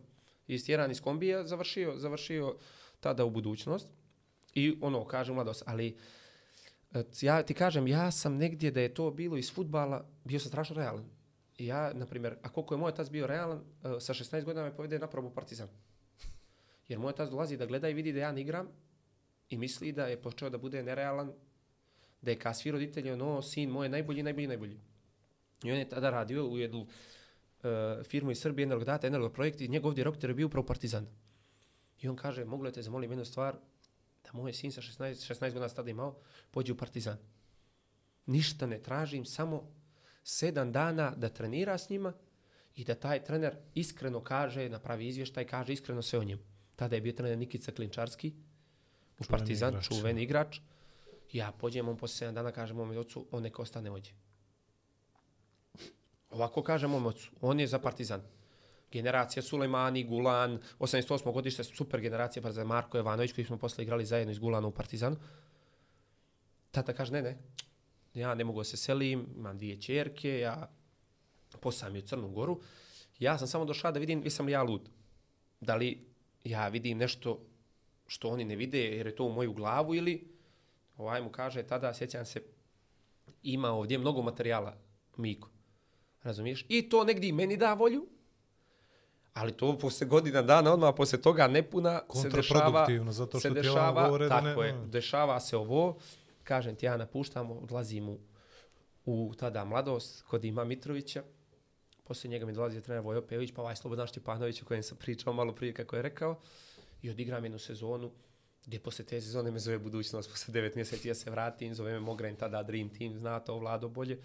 istjeran 0.46 0.90
iz 0.90 1.00
kombija, 1.00 1.46
završio, 1.46 1.92
završio 1.96 2.56
tada 3.00 3.24
u 3.24 3.30
budućnost. 3.30 3.88
I 4.54 4.78
ono, 4.80 5.04
kažem 5.04 5.34
mladost, 5.34 5.62
ali 5.66 5.96
e, 6.92 7.02
ja 7.20 7.42
ti 7.42 7.54
kažem, 7.54 7.86
ja 7.86 8.10
sam 8.10 8.36
negdje 8.36 8.70
da 8.70 8.80
je 8.80 8.94
to 8.94 9.10
bilo 9.10 9.36
iz 9.36 9.52
futbala, 9.52 10.04
bio 10.24 10.40
sam 10.40 10.48
strašno 10.48 10.76
realan. 10.76 11.04
Ja, 11.58 11.92
na 11.94 12.06
primjer, 12.06 12.36
a 12.42 12.48
koliko 12.48 12.74
je 12.74 12.78
moj 12.78 12.88
otac 12.88 13.10
bio 13.10 13.26
realan, 13.26 13.58
e, 13.58 14.00
sa 14.00 14.14
16 14.14 14.44
godina 14.44 14.64
me 14.64 14.76
povede 14.76 14.98
na 14.98 15.06
probu 15.06 15.30
Partizan. 15.30 15.68
Jer 16.88 16.98
moj 16.98 17.10
otac 17.10 17.30
dolazi 17.30 17.56
da 17.56 17.66
gleda 17.66 17.88
i 17.88 17.94
vidi 17.94 18.12
da 18.12 18.20
ja 18.20 18.32
ne 18.32 18.40
igram 18.40 18.68
i 19.48 19.58
misli 19.58 19.92
da 19.92 20.06
je 20.06 20.22
počeo 20.22 20.50
da 20.50 20.58
bude 20.58 20.82
nerealan, 20.82 21.32
da 22.22 22.30
je 22.30 22.38
kao 22.38 22.54
svi 22.54 22.70
roditelji, 22.70 23.10
ono, 23.10 23.42
sin 23.42 23.70
moj 23.70 23.86
je 23.86 23.90
najbolji, 23.90 24.22
najbolji, 24.22 24.46
najbolji. 24.46 24.80
I 25.64 25.72
on 25.72 25.78
je 25.78 25.88
tada 25.88 26.10
radio 26.10 26.46
u 26.48 26.58
jednu 26.58 26.80
uh, 26.80 26.88
firmu 28.04 28.30
iz 28.30 28.40
Srbije, 28.40 28.64
Energodata, 28.64 29.06
Energoprojekt 29.06 29.60
i 29.60 29.68
njegov 29.68 29.94
direktor 29.94 30.30
je 30.30 30.34
bio 30.34 30.46
upravo 30.46 30.66
Partizan. 30.66 31.06
I 32.00 32.08
on 32.08 32.16
kaže, 32.16 32.44
mogu 32.44 32.62
li 32.62 32.72
te 32.72 32.82
zamolim 32.82 33.10
jednu 33.10 33.24
stvar, 33.24 33.56
da 34.24 34.30
moj 34.32 34.52
sin 34.52 34.72
sa 34.72 34.80
16, 34.80 35.34
16 35.34 35.40
godina 35.40 35.68
tada 35.68 35.90
imao, 35.90 36.16
pođe 36.50 36.72
u 36.72 36.76
Partizan. 36.76 37.18
Ništa 38.26 38.66
ne 38.66 38.82
tražim, 38.82 39.24
samo 39.24 39.70
sedam 40.24 40.72
dana 40.72 41.10
da 41.16 41.28
trenira 41.28 41.78
s 41.78 41.90
njima 41.90 42.12
i 42.76 42.84
da 42.84 42.94
taj 42.94 43.24
trener 43.24 43.56
iskreno 43.74 44.20
kaže, 44.20 44.68
napravi 44.68 45.06
izvještaj, 45.08 45.46
kaže 45.46 45.72
iskreno 45.72 46.02
sve 46.02 46.18
o 46.18 46.24
njemu. 46.24 46.42
Tada 46.76 46.96
je 46.96 47.00
bio 47.00 47.12
trener 47.12 47.38
Nikica 47.38 47.72
Klinčarski, 47.72 48.32
u 49.18 49.24
Čuveni 49.24 49.38
Partizan, 49.38 49.68
igrač. 49.68 49.88
čuveni 49.88 50.22
igrač. 50.22 50.60
Ja 51.32 51.52
pođem, 51.52 51.88
on 51.88 51.96
posle 51.96 52.28
7 52.28 52.32
dana 52.32 52.52
kaže 52.52 52.74
mom 52.74 52.96
ocu, 52.96 53.26
on 53.30 53.42
neka 53.42 53.62
ostane 53.62 53.90
ođe. 53.90 54.12
Ovako 56.30 56.62
kaže 56.62 56.86
mom 56.86 57.06
ocu, 57.06 57.30
on 57.40 57.60
je 57.60 57.66
za 57.66 57.78
Partizan. 57.78 58.22
generacija 58.92 59.42
Sulejmani, 59.42 60.04
Gulan, 60.04 60.58
88. 60.78 61.32
godište, 61.32 61.64
super 61.64 62.00
generacija, 62.00 62.42
pa 62.42 62.52
za 62.52 62.64
Marko 62.64 62.98
Jovanović, 62.98 63.32
koji 63.32 63.44
smo 63.44 63.58
posle 63.58 63.84
igrali 63.84 64.06
zajedno 64.06 64.32
iz 64.32 64.38
Gulana 64.38 64.68
u 64.68 64.70
Partizanu. 64.70 65.16
Tata 66.70 66.92
kaže, 66.92 67.12
ne, 67.12 67.22
ne, 67.22 67.38
ja 68.14 68.34
ne 68.34 68.44
mogu 68.44 68.60
da 68.60 68.64
se 68.64 68.76
selim, 68.76 69.26
imam 69.36 69.58
dvije 69.58 69.80
čerke, 69.80 70.38
ja 70.38 70.70
posam 71.60 71.96
je 71.96 72.02
u 72.02 72.06
Crnu 72.06 72.28
Goru. 72.28 72.60
Ja 73.18 73.38
sam 73.38 73.48
samo 73.48 73.64
došao 73.64 73.92
da 73.92 74.00
vidim, 74.00 74.24
jesam 74.24 74.46
li 74.46 74.52
ja 74.52 74.62
lud. 74.62 74.88
Da 75.60 75.76
li 75.76 76.06
ja 76.44 76.68
vidim 76.68 76.98
nešto 76.98 77.40
što 78.06 78.28
oni 78.28 78.44
ne 78.44 78.56
vide, 78.56 78.78
jer 78.78 79.06
je 79.06 79.16
to 79.16 79.24
u 79.24 79.32
moju 79.32 79.52
glavu 79.52 79.94
ili, 79.94 80.28
ovaj 80.96 81.22
mu 81.22 81.30
kaže, 81.30 81.62
tada, 81.62 81.94
sjećam 81.94 82.24
se, 82.24 82.42
ima 83.42 83.70
ovdje 83.70 83.98
mnogo 83.98 84.22
materijala, 84.22 84.76
Miko. 85.16 85.50
Razumiješ? 86.22 86.66
I 86.68 86.88
to 86.88 87.04
negdje 87.04 87.28
i 87.28 87.32
meni 87.32 87.56
da 87.56 87.74
volju, 87.74 88.06
ali 89.34 89.52
to 89.52 89.78
posle 89.78 90.06
godina 90.06 90.42
dana, 90.42 90.72
odmah 90.72 90.94
posle 90.96 91.20
toga 91.20 91.48
nepuna 91.48 92.02
se 92.22 92.28
dešava, 92.28 92.86
zato 93.08 93.40
se 93.40 93.48
što 93.48 93.54
ti 93.54 93.68
ono 93.68 93.74
dešava, 93.74 94.04
govore 94.04 94.28
da 94.28 94.40
tako 94.40 94.62
ne- 94.62 94.68
je, 94.68 94.74
dešava 94.86 95.40
se 95.40 95.56
ovo, 95.56 95.98
kažem 96.44 96.76
ti, 96.76 96.86
ja 96.86 96.96
napuštam, 96.96 97.50
odlazim 97.50 98.08
u, 98.08 98.18
u 99.04 99.32
tada 99.38 99.64
mladost 99.64 100.22
kod 100.22 100.44
Ima 100.44 100.64
Mitrovića, 100.64 101.22
posle 102.04 102.30
njega 102.30 102.46
mi 102.46 102.52
dolazi 102.52 102.80
trener 102.80 103.04
Vojo 103.04 103.26
Pević, 103.26 103.52
pa 103.54 103.62
ovaj 103.62 103.76
Slobodan 103.76 104.06
Štepanović 104.06 104.62
o 104.62 104.64
kojem 104.64 104.82
sam 104.82 104.98
pričao 104.98 105.32
malo 105.32 105.54
prije 105.54 105.74
kako 105.74 105.96
je 105.96 106.02
rekao, 106.02 106.40
i 107.02 107.10
odigram 107.10 107.44
jednu 107.44 107.58
sezonu, 107.58 108.10
gdje 108.66 108.80
posle 108.80 109.04
te 109.04 109.20
sezone 109.20 109.50
me 109.50 109.58
zove 109.58 109.78
budućnost, 109.78 110.30
posle 110.30 110.52
devet 110.52 110.74
mjeseci 110.74 111.08
ja 111.08 111.14
se 111.14 111.30
vratim, 111.30 111.74
zove 111.74 111.92
me 111.92 112.00
Mogren, 112.00 112.36
tada 112.36 112.62
Dream 112.62 112.88
Team, 112.88 113.18
zna 113.18 113.40
to 113.40 113.58
Vlado 113.58 113.88
bolje, 113.88 114.18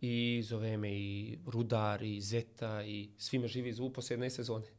i 0.00 0.42
zove 0.44 0.76
me 0.76 0.92
i 0.92 1.38
Rudar, 1.46 2.02
i 2.02 2.20
Zeta, 2.20 2.84
i 2.84 3.10
svi 3.16 3.38
me 3.38 3.48
živi 3.48 3.72
zovu 3.72 3.92
posle 3.92 4.14
jedne 4.14 4.30
sezone. 4.30 4.77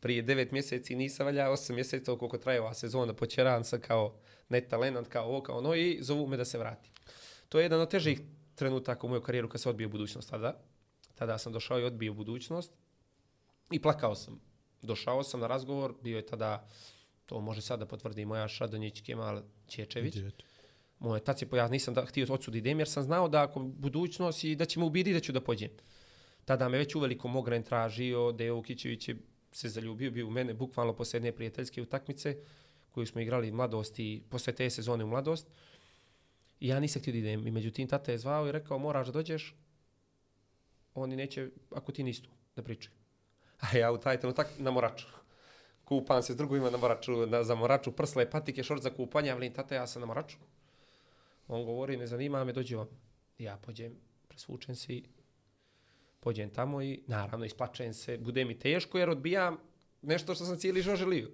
Prije 0.00 0.22
devet 0.22 0.52
mjeseci 0.52 0.94
nisam 0.94 1.26
valja, 1.26 1.50
osam 1.50 1.76
mjeseci 1.76 2.04
koliko 2.04 2.38
traje 2.38 2.60
ova 2.60 2.74
sezona, 2.74 3.14
počeran 3.14 3.64
sam 3.64 3.80
kao 3.80 4.16
netalent, 4.48 5.08
kao 5.08 5.26
ovo, 5.28 5.42
kao 5.42 5.58
ono, 5.58 5.74
i 5.74 5.98
zovu 6.02 6.26
me 6.26 6.36
da 6.36 6.44
se 6.44 6.58
vratim. 6.58 6.92
To 7.48 7.58
je 7.58 7.64
jedan 7.64 7.80
od 7.80 7.90
težih 7.90 8.20
trenutaka 8.54 9.06
u 9.06 9.10
mojoj 9.10 9.22
karijeru 9.22 9.48
kad 9.48 9.60
se 9.60 9.68
odbio 9.68 9.88
budućnost 9.88 10.30
tada. 10.30 10.60
Tada 11.14 11.38
sam 11.38 11.52
došao 11.52 11.80
i 11.80 11.84
odbio 11.84 12.14
budućnost 12.14 12.72
i 13.70 13.82
plakao 13.82 14.14
sam. 14.14 14.40
Došao 14.82 15.22
sam 15.22 15.40
na 15.40 15.46
razgovor, 15.46 15.94
bio 16.02 16.16
je 16.16 16.26
tada, 16.26 16.68
to 17.26 17.40
može 17.40 17.60
sad 17.60 17.78
da 17.78 17.86
potvrdi 17.86 18.24
moja 18.24 18.48
Šadonjić 18.48 19.00
Kemal 19.00 19.42
Čečević. 19.68 20.16
Moj 20.98 21.20
tac 21.20 21.42
je 21.42 21.48
pojasnio, 21.48 21.72
nisam 21.72 21.94
da, 21.94 22.04
htio 22.06 22.26
odsud 22.28 22.54
idem 22.54 22.78
jer 22.78 22.88
sam 22.88 23.02
znao 23.02 23.28
da 23.28 23.42
ako 23.42 23.60
budućnost 23.60 24.44
i 24.44 24.56
da 24.56 24.64
će 24.64 24.78
me 24.78 24.84
ubiti 24.84 25.12
da 25.12 25.20
ću 25.20 25.32
da 25.32 25.40
pođem. 25.40 25.70
Tada 26.44 26.68
me 26.68 26.78
već 26.78 26.94
uveliko 26.94 27.28
Mogren 27.28 27.62
tražio, 27.62 28.32
Deo 28.32 28.56
Ukićević 28.56 29.08
je 29.08 29.16
se 29.52 29.68
zaljubio, 29.68 30.10
bio 30.10 30.26
u 30.26 30.30
mene 30.30 30.54
bukvalno 30.54 30.96
posle 30.96 31.16
jedne 31.16 31.32
prijateljske 31.32 31.82
utakmice 31.82 32.36
koju 32.90 33.06
smo 33.06 33.20
igrali 33.20 33.50
mladosti, 33.50 34.22
posle 34.30 34.52
te 34.52 34.70
sezone 34.70 35.04
u 35.04 35.08
mladost. 35.08 35.46
I 36.60 36.68
ja 36.68 36.80
nisam 36.80 37.02
htio 37.02 37.12
da 37.12 37.18
idem. 37.18 37.46
I 37.46 37.50
međutim, 37.50 37.88
tata 37.88 38.12
je 38.12 38.18
zvao 38.18 38.48
i 38.48 38.52
rekao, 38.52 38.78
moraš 38.78 39.06
da 39.06 39.12
dođeš. 39.12 39.54
Oni 40.94 41.16
neće, 41.16 41.48
ako 41.70 41.92
ti 41.92 42.02
nisi 42.02 42.22
tu, 42.22 42.30
da 42.56 42.62
pričaju. 42.62 42.94
A 43.60 43.76
ja 43.76 43.92
u 43.92 43.98
taj 43.98 44.20
trenutak 44.20 44.48
na 44.58 44.70
moraču. 44.70 45.06
Kupam 45.84 46.22
se 46.22 46.32
s 46.32 46.36
drugovima 46.36 46.70
na 46.70 46.78
moraču, 46.78 47.26
na, 47.26 47.42
za 47.44 47.54
moraču, 47.54 47.92
prsle, 47.92 48.30
patike, 48.30 48.62
šort 48.62 48.82
za 48.82 48.90
kupanje, 48.90 49.30
ali 49.30 49.52
tata, 49.52 49.74
ja 49.74 49.86
sam 49.86 50.00
na 50.00 50.06
moraču. 50.06 50.36
On 51.48 51.64
govori, 51.64 51.96
ne 51.96 52.06
zanima 52.06 52.44
me, 52.44 52.52
dođi 52.52 52.74
vam. 52.74 52.88
Ja 53.38 53.56
pođem, 53.56 53.96
presvučem 54.28 54.76
se 54.76 54.92
i 54.92 55.04
pođem 56.20 56.50
tamo 56.50 56.82
i 56.82 57.02
naravno 57.06 57.44
isplačem 57.44 57.94
se, 57.94 58.18
bude 58.18 58.44
mi 58.44 58.58
teško 58.58 58.98
jer 58.98 59.10
odbijam 59.10 59.58
nešto 60.02 60.34
što 60.34 60.44
sam 60.44 60.58
cijeli 60.58 60.82
život 60.82 60.98
želio. 60.98 61.30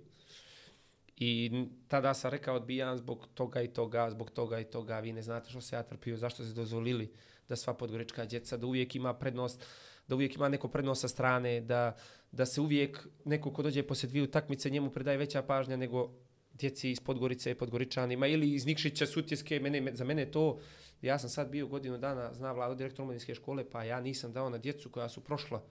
I 1.16 1.50
tada 1.88 2.14
sam 2.14 2.30
rekao 2.30 2.56
odbijam 2.56 2.96
zbog 2.96 3.26
toga 3.34 3.62
i 3.62 3.68
toga, 3.68 4.10
zbog 4.10 4.30
toga 4.30 4.60
i 4.60 4.64
toga, 4.64 5.00
vi 5.00 5.12
ne 5.12 5.22
znate 5.22 5.50
što 5.50 5.60
se 5.60 5.76
ja 5.76 5.82
trpio, 5.82 6.16
zašto 6.16 6.44
ste 6.44 6.54
dozvolili 6.54 7.12
da 7.48 7.56
sva 7.56 7.74
podgorička 7.74 8.24
djeca, 8.24 8.56
da 8.56 8.66
uvijek 8.66 8.94
ima 8.94 9.14
prednost, 9.14 9.64
da 10.08 10.14
uvijek 10.14 10.34
ima 10.34 10.48
neko 10.48 10.68
prednost 10.68 11.00
sa 11.00 11.08
strane, 11.08 11.60
da, 11.60 11.96
da 12.32 12.46
se 12.46 12.60
uvijek 12.60 13.06
neko 13.24 13.52
ko 13.52 13.62
dođe 13.62 13.82
poslije 13.82 14.10
dvije 14.10 14.22
utakmice 14.22 14.70
njemu 14.70 14.90
predaje 14.90 15.18
veća 15.18 15.42
pažnja 15.42 15.76
nego 15.76 16.10
djeci 16.58 16.90
iz 16.90 17.00
Podgorice, 17.00 17.54
Podgoričanima 17.54 18.26
ili 18.26 18.54
iz 18.54 18.66
Nikšića, 18.66 19.06
Sutjeske, 19.06 19.60
mene, 19.60 19.90
za 19.94 20.04
mene 20.04 20.30
to, 20.30 20.58
ja 21.02 21.18
sam 21.18 21.30
sad 21.30 21.50
bio 21.50 21.66
godinu 21.66 21.98
dana, 21.98 22.34
zna 22.34 22.52
vlado 22.52 22.74
direktor 22.74 23.02
omladinske 23.02 23.34
škole, 23.34 23.70
pa 23.70 23.84
ja 23.84 24.00
nisam 24.00 24.32
dao 24.32 24.50
na 24.50 24.58
djecu 24.58 24.90
koja 24.90 25.08
su 25.08 25.20
prošla, 25.20 25.62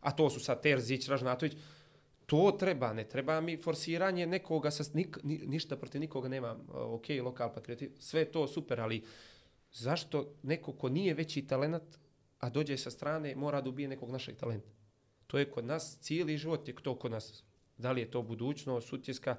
a 0.00 0.10
to 0.10 0.30
su 0.30 0.40
sad 0.40 0.62
Terzić, 0.62 1.08
Ražnatović, 1.08 1.52
to 2.26 2.56
treba, 2.58 2.92
ne 2.92 3.04
treba 3.08 3.40
mi 3.40 3.56
forsiranje 3.56 4.26
nekoga, 4.26 4.70
sa, 4.70 4.84
nik, 4.94 5.18
ni, 5.22 5.38
ništa 5.46 5.76
protiv 5.76 6.00
nikoga 6.00 6.28
nemam, 6.28 6.66
ok, 6.68 7.04
lokal 7.22 7.54
patrioti, 7.54 7.90
sve 7.98 8.24
to 8.24 8.46
super, 8.48 8.80
ali 8.80 9.04
zašto 9.72 10.34
neko 10.42 10.72
ko 10.72 10.88
nije 10.88 11.14
veći 11.14 11.46
talent, 11.46 11.98
a 12.38 12.50
dođe 12.50 12.76
sa 12.76 12.90
strane, 12.90 13.36
mora 13.36 13.60
da 13.60 13.68
ubije 13.68 13.88
nekog 13.88 14.10
našeg 14.10 14.36
talenta? 14.36 14.70
To 15.26 15.38
je 15.38 15.50
kod 15.50 15.64
nas, 15.64 15.98
cijeli 16.00 16.38
život 16.38 16.68
je 16.68 16.74
to 16.74 16.94
kod 16.98 17.10
nas. 17.10 17.44
Da 17.78 17.92
li 17.92 18.00
je 18.00 18.10
to 18.10 18.22
budućnost, 18.22 18.88
sutjeska, 18.88 19.36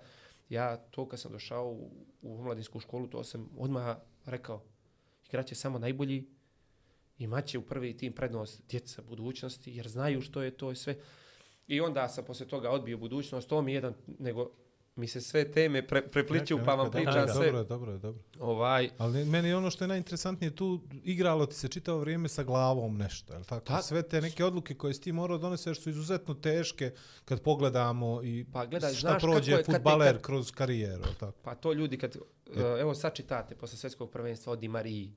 ja 0.49 0.77
to 0.77 1.07
kad 1.07 1.19
sam 1.19 1.31
došao 1.31 1.71
u, 1.71 1.91
u 2.21 2.39
omladinsku 2.39 2.79
školu, 2.79 3.07
to 3.07 3.23
sam 3.23 3.49
odmah 3.57 3.97
rekao, 4.25 4.63
igraće 5.27 5.55
samo 5.55 5.79
najbolji, 5.79 6.27
imaće 7.17 7.57
u 7.57 7.61
prvi 7.61 7.97
tim 7.97 8.13
prednost 8.13 8.61
djeca 8.69 9.01
budućnosti, 9.01 9.75
jer 9.75 9.87
znaju 9.87 10.21
što 10.21 10.41
je 10.41 10.57
to 10.57 10.71
i 10.71 10.75
sve. 10.75 10.97
I 11.67 11.81
onda 11.81 12.09
sam 12.09 12.25
posle 12.25 12.47
toga 12.47 12.69
odbio 12.69 12.97
budućnost, 12.97 13.49
to 13.49 13.61
mi 13.61 13.71
je 13.71 13.75
jedan, 13.75 13.93
nego 14.19 14.51
mi 14.95 15.07
se 15.07 15.21
sve 15.21 15.51
teme 15.51 15.87
pre, 15.87 16.01
prepliću, 16.03 16.59
pa 16.65 16.75
vam 16.75 16.91
pričam 16.91 17.13
neka, 17.15 17.27
sve. 17.27 17.45
Dobro 17.45 17.59
je, 17.59 17.65
dobro 17.65 17.91
je, 17.91 17.97
dobro. 17.97 18.23
Ovaj, 18.39 18.89
Ali 18.97 19.25
meni 19.25 19.53
ono 19.53 19.69
što 19.69 19.83
je 19.83 19.87
najinteresantnije 19.87 20.55
tu, 20.55 20.81
igralo 21.03 21.45
ti 21.45 21.55
se 21.55 21.67
čitavo 21.67 21.99
vrijeme 21.99 22.29
sa 22.29 22.43
glavom 22.43 22.97
nešto, 22.97 23.33
je 23.33 23.43
tako? 23.43 23.65
Tak. 23.65 23.83
Sve 23.83 24.01
te 24.03 24.21
neke 24.21 24.45
odluke 24.45 24.73
koje 24.75 24.93
si 24.93 25.01
ti 25.01 25.11
morao 25.11 25.37
doneseš 25.37 25.81
su 25.81 25.89
izuzetno 25.89 26.33
teške 26.33 26.91
kad 27.25 27.41
pogledamo 27.41 28.23
i 28.23 28.45
Pa 28.53 28.65
gledaj, 28.65 28.93
šta 28.93 29.09
znaš 29.09 29.21
prođe 29.21 29.51
je 29.51 29.63
futbaler 29.65 30.13
kad- 30.13 30.21
kroz 30.21 30.51
karijeru, 30.51 31.03
je 31.03 31.15
tako? 31.19 31.37
Pa 31.41 31.55
to 31.55 31.73
ljudi 31.73 31.97
kad, 31.97 32.15
uh, 32.15 32.23
evo 32.79 32.95
sad 32.95 33.13
čitate 33.13 33.55
posle 33.55 33.77
svjetskog 33.77 34.11
prvenstva 34.11 34.53
o 34.53 34.55
Di 34.55 34.67
Mariji, 34.67 35.11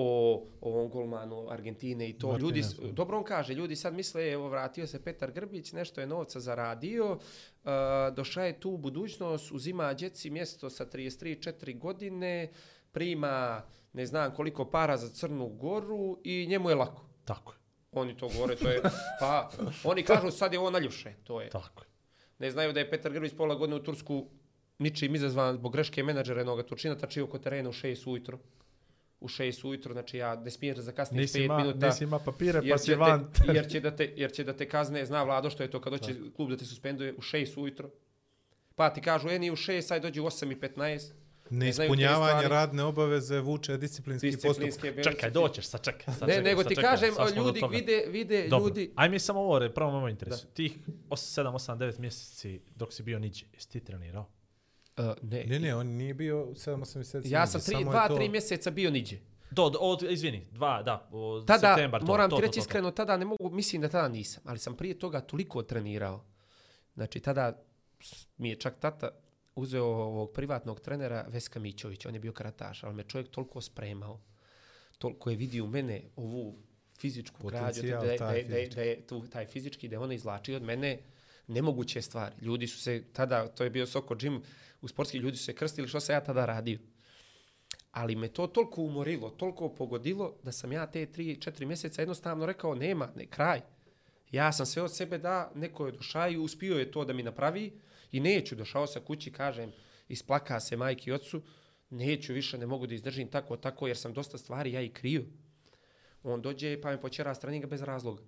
o, 0.00 0.46
o 0.60 0.70
ovom 0.70 0.88
golmanu 0.90 1.50
Argentine 1.50 2.08
i 2.08 2.18
to. 2.18 2.36
Ljudi, 2.36 2.62
dobro 2.92 3.18
on 3.18 3.24
kaže, 3.24 3.54
ljudi 3.54 3.76
sad 3.76 3.94
misle, 3.94 4.30
evo 4.30 4.48
vratio 4.48 4.86
se 4.86 5.04
Petar 5.04 5.32
Grbić, 5.32 5.72
nešto 5.72 6.00
je 6.00 6.06
novca 6.06 6.40
zaradio, 6.40 7.12
uh, 7.12 7.70
došao 8.14 8.44
je 8.44 8.60
tu 8.60 8.70
u 8.70 8.76
budućnost, 8.76 9.52
uzima 9.52 9.94
djeci 9.94 10.30
mjesto 10.30 10.70
sa 10.70 10.86
33-4 10.86 11.78
godine, 11.78 12.50
prima 12.92 13.62
ne 13.92 14.06
znam 14.06 14.34
koliko 14.34 14.70
para 14.70 14.96
za 14.96 15.08
Crnu 15.08 15.48
Goru 15.48 16.18
i 16.24 16.46
njemu 16.46 16.70
je 16.70 16.74
lako. 16.74 17.04
Tako 17.24 17.52
je, 17.52 17.58
Oni 17.92 18.16
to 18.16 18.28
govore, 18.28 18.56
to 18.56 18.68
je, 18.68 18.82
pa 19.20 19.50
oni 19.84 20.02
kažu 20.02 20.30
sad 20.30 20.52
je 20.52 20.58
ovo 20.58 20.70
naljepše, 20.70 21.14
to 21.24 21.40
je. 21.40 21.48
tako 21.48 21.82
je. 21.82 21.88
Ne 22.38 22.50
znaju 22.50 22.72
da 22.72 22.80
je 22.80 22.90
Petar 22.90 23.12
Grbić 23.12 23.32
pola 23.36 23.54
godine 23.54 23.76
u 23.76 23.82
Tursku 23.82 24.26
ničim 24.78 25.14
izazvan 25.14 25.54
zbog 25.54 25.72
greške 25.72 26.02
menadžera 26.02 26.40
jednog 26.40 26.62
Turčina, 26.62 26.98
tačio 26.98 27.24
oko 27.24 27.38
terena 27.38 27.68
u 27.68 27.72
6 27.72 28.10
ujutro. 28.10 28.38
U 29.20 29.28
6 29.28 29.68
ujutro, 29.68 29.92
znači 29.92 30.18
ja 30.18 30.34
ne 30.34 30.50
smiješ 30.50 30.76
da 30.76 30.82
zakasniš 30.82 31.20
Nisi 31.20 31.38
5 31.38 31.44
ima, 31.44 31.58
minuta. 31.58 31.86
nisi 31.86 32.04
ima 32.04 32.18
papire, 32.18 32.60
pa 32.70 32.78
si 32.78 32.94
van. 32.94 33.32
te, 33.32 33.52
jer, 33.56 33.68
će 33.70 33.80
da 33.80 33.96
te, 33.96 34.12
jer 34.16 34.32
će 34.32 34.44
da 34.44 34.56
te 34.56 34.68
kazne, 34.68 35.06
zna 35.06 35.22
Vlado 35.22 35.50
što 35.50 35.62
je 35.62 35.70
to 35.70 35.80
kad 35.80 35.92
hoće 35.92 36.14
klub 36.36 36.50
da 36.50 36.56
te 36.56 36.64
suspenduje 36.64 37.14
u 37.14 37.20
6 37.20 37.60
ujutro. 37.60 37.90
Pa 38.74 38.90
ti 38.90 39.00
kažu, 39.00 39.28
eni 39.28 39.50
u 39.50 39.56
6, 39.56 39.80
sad 39.80 40.02
dođi 40.02 40.20
u 40.20 40.24
8 40.24 40.52
i 40.52 40.56
15. 40.56 41.12
znaju 41.50 41.50
te 41.50 41.54
Neispunjavanje 41.54 42.30
stvari. 42.30 42.48
radne 42.48 42.82
obaveze 42.82 43.40
vuče 43.40 43.76
disciplinski 43.76 44.32
postupak. 44.32 44.48
Disciplinske 44.48 44.90
benefite. 44.90 45.10
Čekaj, 45.10 45.30
doćeš, 45.30 45.66
sad 45.66 45.84
čekaj. 45.84 46.14
Sad 46.14 46.28
Ne, 46.28 46.34
čekaj, 46.34 46.50
nego 46.50 46.64
ti 46.64 46.74
čekaj, 46.74 46.90
kažem, 46.90 47.14
ljudi 47.36 47.60
vide, 47.70 48.04
vide 48.08 48.48
Dobro, 48.48 48.68
ljudi, 48.68 48.92
aj 48.94 49.08
mi 49.08 49.18
samo 49.18 49.40
ovo, 49.40 49.68
prvo 49.74 50.00
moj 50.00 50.10
interes. 50.10 50.46
Tih 50.54 50.78
7, 51.08 51.52
8, 51.52 51.78
9 51.78 51.98
mjeseci 51.98 52.60
dok 52.76 52.92
si 52.92 53.02
bio 53.02 53.18
niđe, 53.18 53.46
jesi 53.52 53.70
ti 53.70 53.80
trenirao? 53.80 54.26
Uh, 54.98 55.04
ne, 55.22 55.44
Ne, 55.44 55.58
ne, 55.58 55.74
on 55.74 55.86
nije 55.86 56.14
bio 56.14 56.46
7-8 56.46 56.96
mjeseci. 56.96 57.30
ja 57.30 57.46
sam 57.46 57.60
3, 57.60 57.64
samo 57.64 57.78
je 57.80 57.84
2, 57.86 58.08
to- 58.08 58.16
3 58.16 58.30
mjeseca 58.30 58.70
bio 58.70 58.90
niđe. 58.90 59.16
Do, 59.50 59.70
do, 59.70 59.78
od, 59.78 60.02
izvini, 60.02 60.46
dva, 60.52 60.82
da, 60.82 61.08
od 61.12 61.46
tada, 61.46 61.60
septembar, 61.68 62.00
to, 62.00 62.06
moram 62.06 62.30
to, 62.30 62.36
ti 62.36 62.40
to, 62.40 62.42
reći 62.42 62.52
to, 62.52 62.56
to. 62.56 62.60
iskreno, 62.60 62.90
tada 62.90 63.16
ne 63.16 63.24
mogu, 63.24 63.50
mislim 63.50 63.82
da 63.82 63.88
tada 63.88 64.08
nisam, 64.08 64.42
ali 64.46 64.58
sam 64.58 64.74
prije 64.74 64.98
toga 64.98 65.20
toliko 65.20 65.62
trenirao. 65.62 66.24
Znači, 66.94 67.20
tada 67.20 67.62
mi 68.38 68.48
je 68.48 68.56
čak 68.56 68.78
tata 68.78 69.08
uzeo 69.56 69.84
ovog 69.84 70.30
privatnog 70.32 70.80
trenera 70.80 71.24
Veska 71.28 71.60
Mićović, 71.60 72.06
on 72.06 72.14
je 72.14 72.20
bio 72.20 72.32
karataš, 72.32 72.84
ali 72.84 72.94
me 72.94 73.02
čovjek 73.02 73.28
toliko 73.28 73.60
spremao, 73.60 74.20
toliko 74.98 75.30
je 75.30 75.36
vidio 75.36 75.64
u 75.64 75.68
mene 75.68 76.02
ovu 76.16 76.58
fizičku 76.92 77.46
građu, 77.46 77.82
da, 77.82 77.88
je- 77.88 77.96
da, 77.96 78.04
je- 78.04 78.18
da, 78.18 78.30
je- 78.30 78.44
fizički. 78.44 78.74
da 78.74 78.82
je 78.82 79.00
tu, 79.00 79.22
taj 79.22 79.46
fizički, 79.46 79.88
da 79.88 79.94
je 79.94 80.00
ona 80.00 80.14
izvlačio 80.14 80.56
od 80.56 80.62
mene 80.62 80.98
nemoguće 81.46 82.02
stvari. 82.02 82.34
Ljudi 82.40 82.66
su 82.66 82.78
se 82.78 83.04
tada, 83.12 83.48
to 83.48 83.64
je 83.64 83.70
bio 83.70 83.86
Soko 83.86 84.16
Jim, 84.20 84.42
u 84.80 84.88
sportski 84.88 85.18
ljudi 85.18 85.36
su 85.36 85.44
se 85.44 85.54
krstili, 85.54 85.88
što 85.88 86.00
sam 86.00 86.14
ja 86.14 86.24
tada 86.24 86.46
radio. 86.46 86.78
Ali 87.90 88.16
me 88.16 88.28
to 88.28 88.46
toliko 88.46 88.82
umorilo, 88.82 89.30
toliko 89.30 89.74
pogodilo, 89.74 90.36
da 90.42 90.52
sam 90.52 90.72
ja 90.72 90.86
te 90.86 91.06
3-4 91.06 91.66
mjeseca 91.66 92.02
jednostavno 92.02 92.46
rekao, 92.46 92.74
nema, 92.74 93.08
ne, 93.16 93.26
kraj. 93.26 93.60
Ja 94.30 94.52
sam 94.52 94.66
sve 94.66 94.82
od 94.82 94.96
sebe 94.96 95.18
da, 95.18 95.52
neko 95.54 95.86
je 95.86 95.92
došao 95.92 96.30
i 96.30 96.36
uspio 96.36 96.78
je 96.78 96.90
to 96.90 97.04
da 97.04 97.12
mi 97.12 97.22
napravi 97.22 97.80
i 98.12 98.20
neću, 98.20 98.54
došao 98.54 98.86
sa 98.86 99.00
kući, 99.00 99.32
kažem, 99.32 99.72
isplaka 100.08 100.60
se 100.60 100.76
majki 100.76 101.10
i 101.10 101.12
otcu, 101.12 101.42
neću 101.90 102.32
više, 102.32 102.58
ne 102.58 102.66
mogu 102.66 102.86
da 102.86 102.94
izdržim 102.94 103.28
tako, 103.28 103.56
tako, 103.56 103.86
jer 103.86 103.96
sam 103.96 104.12
dosta 104.12 104.38
stvari 104.38 104.72
ja 104.72 104.82
i 104.82 104.88
krio. 104.88 105.24
On 106.22 106.42
dođe 106.42 106.80
pa 106.80 106.90
me 106.90 107.00
počera 107.00 107.34
s 107.34 107.40
treninga 107.40 107.66
bez 107.66 107.82
razloga. 107.82 108.22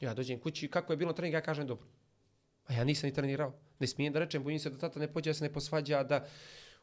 Ja 0.00 0.14
dođem 0.14 0.40
kući, 0.40 0.68
kako 0.68 0.92
je 0.92 0.96
bilo 0.96 1.12
trening, 1.12 1.34
ja 1.34 1.40
kažem 1.40 1.66
dobro. 1.66 1.86
A 2.66 2.72
ja 2.72 2.84
nisam 2.84 3.08
ni 3.08 3.14
trenirao. 3.14 3.52
Ne 3.78 3.86
smijem 3.86 4.12
da 4.12 4.18
rečem, 4.18 4.42
bojim 4.42 4.58
se 4.58 4.70
da 4.70 4.78
tata 4.78 5.00
ne 5.00 5.12
pođe, 5.12 5.30
da 5.30 5.34
se 5.34 5.44
ne 5.44 5.52
posvađa, 5.52 6.02
da 6.02 6.26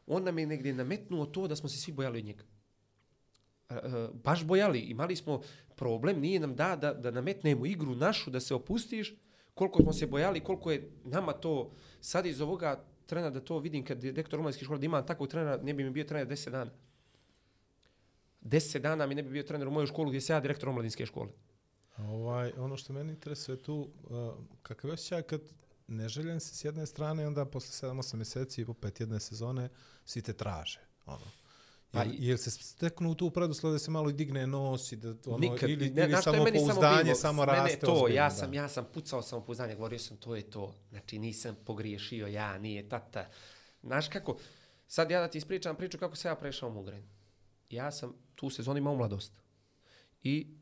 on 0.06 0.24
nam 0.24 0.38
je 0.38 0.46
negdje 0.46 0.74
nametnuo 0.74 1.26
to 1.26 1.48
da 1.48 1.56
smo 1.56 1.68
se 1.68 1.78
svi 1.78 1.92
bojali 1.92 2.18
od 2.18 2.24
njega. 2.24 2.44
E, 3.70 4.08
baš 4.24 4.44
bojali, 4.44 4.80
imali 4.80 5.16
smo 5.16 5.40
problem, 5.76 6.20
nije 6.20 6.40
nam 6.40 6.54
da, 6.54 6.76
da 6.76 6.94
da 6.94 7.10
nametnemo 7.10 7.66
igru 7.66 7.94
našu, 7.94 8.30
da 8.30 8.40
se 8.40 8.54
opustiš, 8.54 9.14
koliko 9.54 9.82
smo 9.82 9.92
se 9.92 10.06
bojali, 10.06 10.40
koliko 10.40 10.70
je 10.70 10.90
nama 11.04 11.32
to 11.32 11.72
sad 12.00 12.26
iz 12.26 12.40
ovoga 12.40 12.84
trena 13.06 13.30
da 13.30 13.40
to 13.40 13.58
vidim 13.58 13.84
kad 13.84 14.04
je 14.04 14.12
direktor 14.12 14.38
omladinske 14.38 14.64
škole 14.64 14.78
da 14.78 14.86
ima 14.86 15.02
takvog 15.06 15.28
trenera, 15.28 15.56
ne 15.62 15.74
bi 15.74 15.84
mi 15.84 15.90
bio 15.90 16.04
trener 16.04 16.28
10 16.28 16.50
dana. 16.50 16.70
10 18.42 18.78
dana 18.78 19.06
mi 19.06 19.14
ne 19.14 19.22
bi 19.22 19.30
bio 19.30 19.42
trener 19.42 19.68
u 19.68 19.70
mojoj 19.70 19.86
školu 19.86 20.08
gdje 20.08 20.20
se 20.20 20.32
ja 20.32 20.40
direktor 20.40 20.68
omladinske 20.68 21.06
škole. 21.06 21.28
Ovaj, 21.98 22.52
ono 22.56 22.76
što 22.76 22.92
meni 22.92 23.12
interesuje 23.12 23.62
tu, 23.62 23.74
uh, 23.76 24.34
kakav 24.62 24.90
je 24.90 24.94
osjećaj 24.94 25.22
kad 25.22 25.40
neželjen 25.86 26.40
si 26.40 26.56
s 26.56 26.64
jedne 26.64 26.86
strane, 26.86 27.26
onda 27.26 27.44
posle 27.44 27.88
7-8 27.88 28.16
mjeseci 28.16 28.60
i 28.60 28.64
opet 28.64 29.00
jedne 29.00 29.20
sezone 29.20 29.68
svi 30.04 30.22
te 30.22 30.32
traže. 30.32 30.80
Ono. 31.06 31.24
Pa 31.90 32.02
Jel, 32.02 32.12
i- 32.12 32.26
jel 32.26 32.36
se 32.36 32.50
steknu 32.50 33.14
tu 33.14 33.30
preduslov 33.30 33.72
da 33.72 33.78
se 33.78 33.90
malo 33.90 34.10
i 34.10 34.12
digne 34.12 34.46
nos 34.46 34.92
i 34.92 34.96
da 34.96 35.14
ono, 35.26 35.38
Nikad, 35.38 35.70
ili, 35.70 35.90
ne, 35.90 36.02
ili 36.04 36.22
samo 36.22 36.44
pouzdanje 36.54 37.14
samo 37.14 37.46
Mene 37.46 37.58
raste 37.58 37.78
to, 37.78 37.92
ozbiljno, 37.92 38.16
ja 38.16 38.24
da. 38.24 38.30
sam, 38.30 38.54
ja 38.54 38.68
sam 38.68 38.86
pucao 38.94 39.22
samopouzdanje, 39.22 39.74
govorio 39.74 39.98
sam 39.98 40.16
to 40.16 40.36
je 40.36 40.50
to. 40.50 40.74
Znači 40.90 41.18
nisam 41.18 41.56
pogriješio 41.64 42.26
ja, 42.26 42.58
nije 42.58 42.88
tata. 42.88 43.28
Znaš 43.82 44.08
kako, 44.08 44.36
sad 44.86 45.10
ja 45.10 45.20
da 45.20 45.28
ti 45.28 45.38
ispričam 45.38 45.76
priču 45.76 45.98
kako 45.98 46.16
se 46.16 46.28
ja 46.28 46.34
prešao 46.34 46.68
u 46.68 46.72
Mugren. 46.72 47.02
Ja 47.70 47.90
sam 47.90 48.12
tu 48.34 48.50
sezonu 48.50 48.78
imao 48.78 48.94
mladost. 48.96 49.32
I 50.22 50.56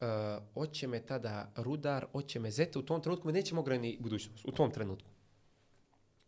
uh, 0.00 0.06
oće 0.54 0.86
me 0.86 1.00
tada 1.06 1.52
Rudar, 1.56 2.06
oće 2.12 2.40
me 2.40 2.50
Zeta, 2.50 2.78
u 2.78 2.82
tom 2.82 3.02
trenutku 3.02 3.26
me 3.26 3.32
neće 3.32 3.54
Mogren 3.54 3.80
ni 3.80 3.96
budućnost, 4.00 4.44
u 4.44 4.52
tom 4.52 4.70
trenutku. 4.70 5.10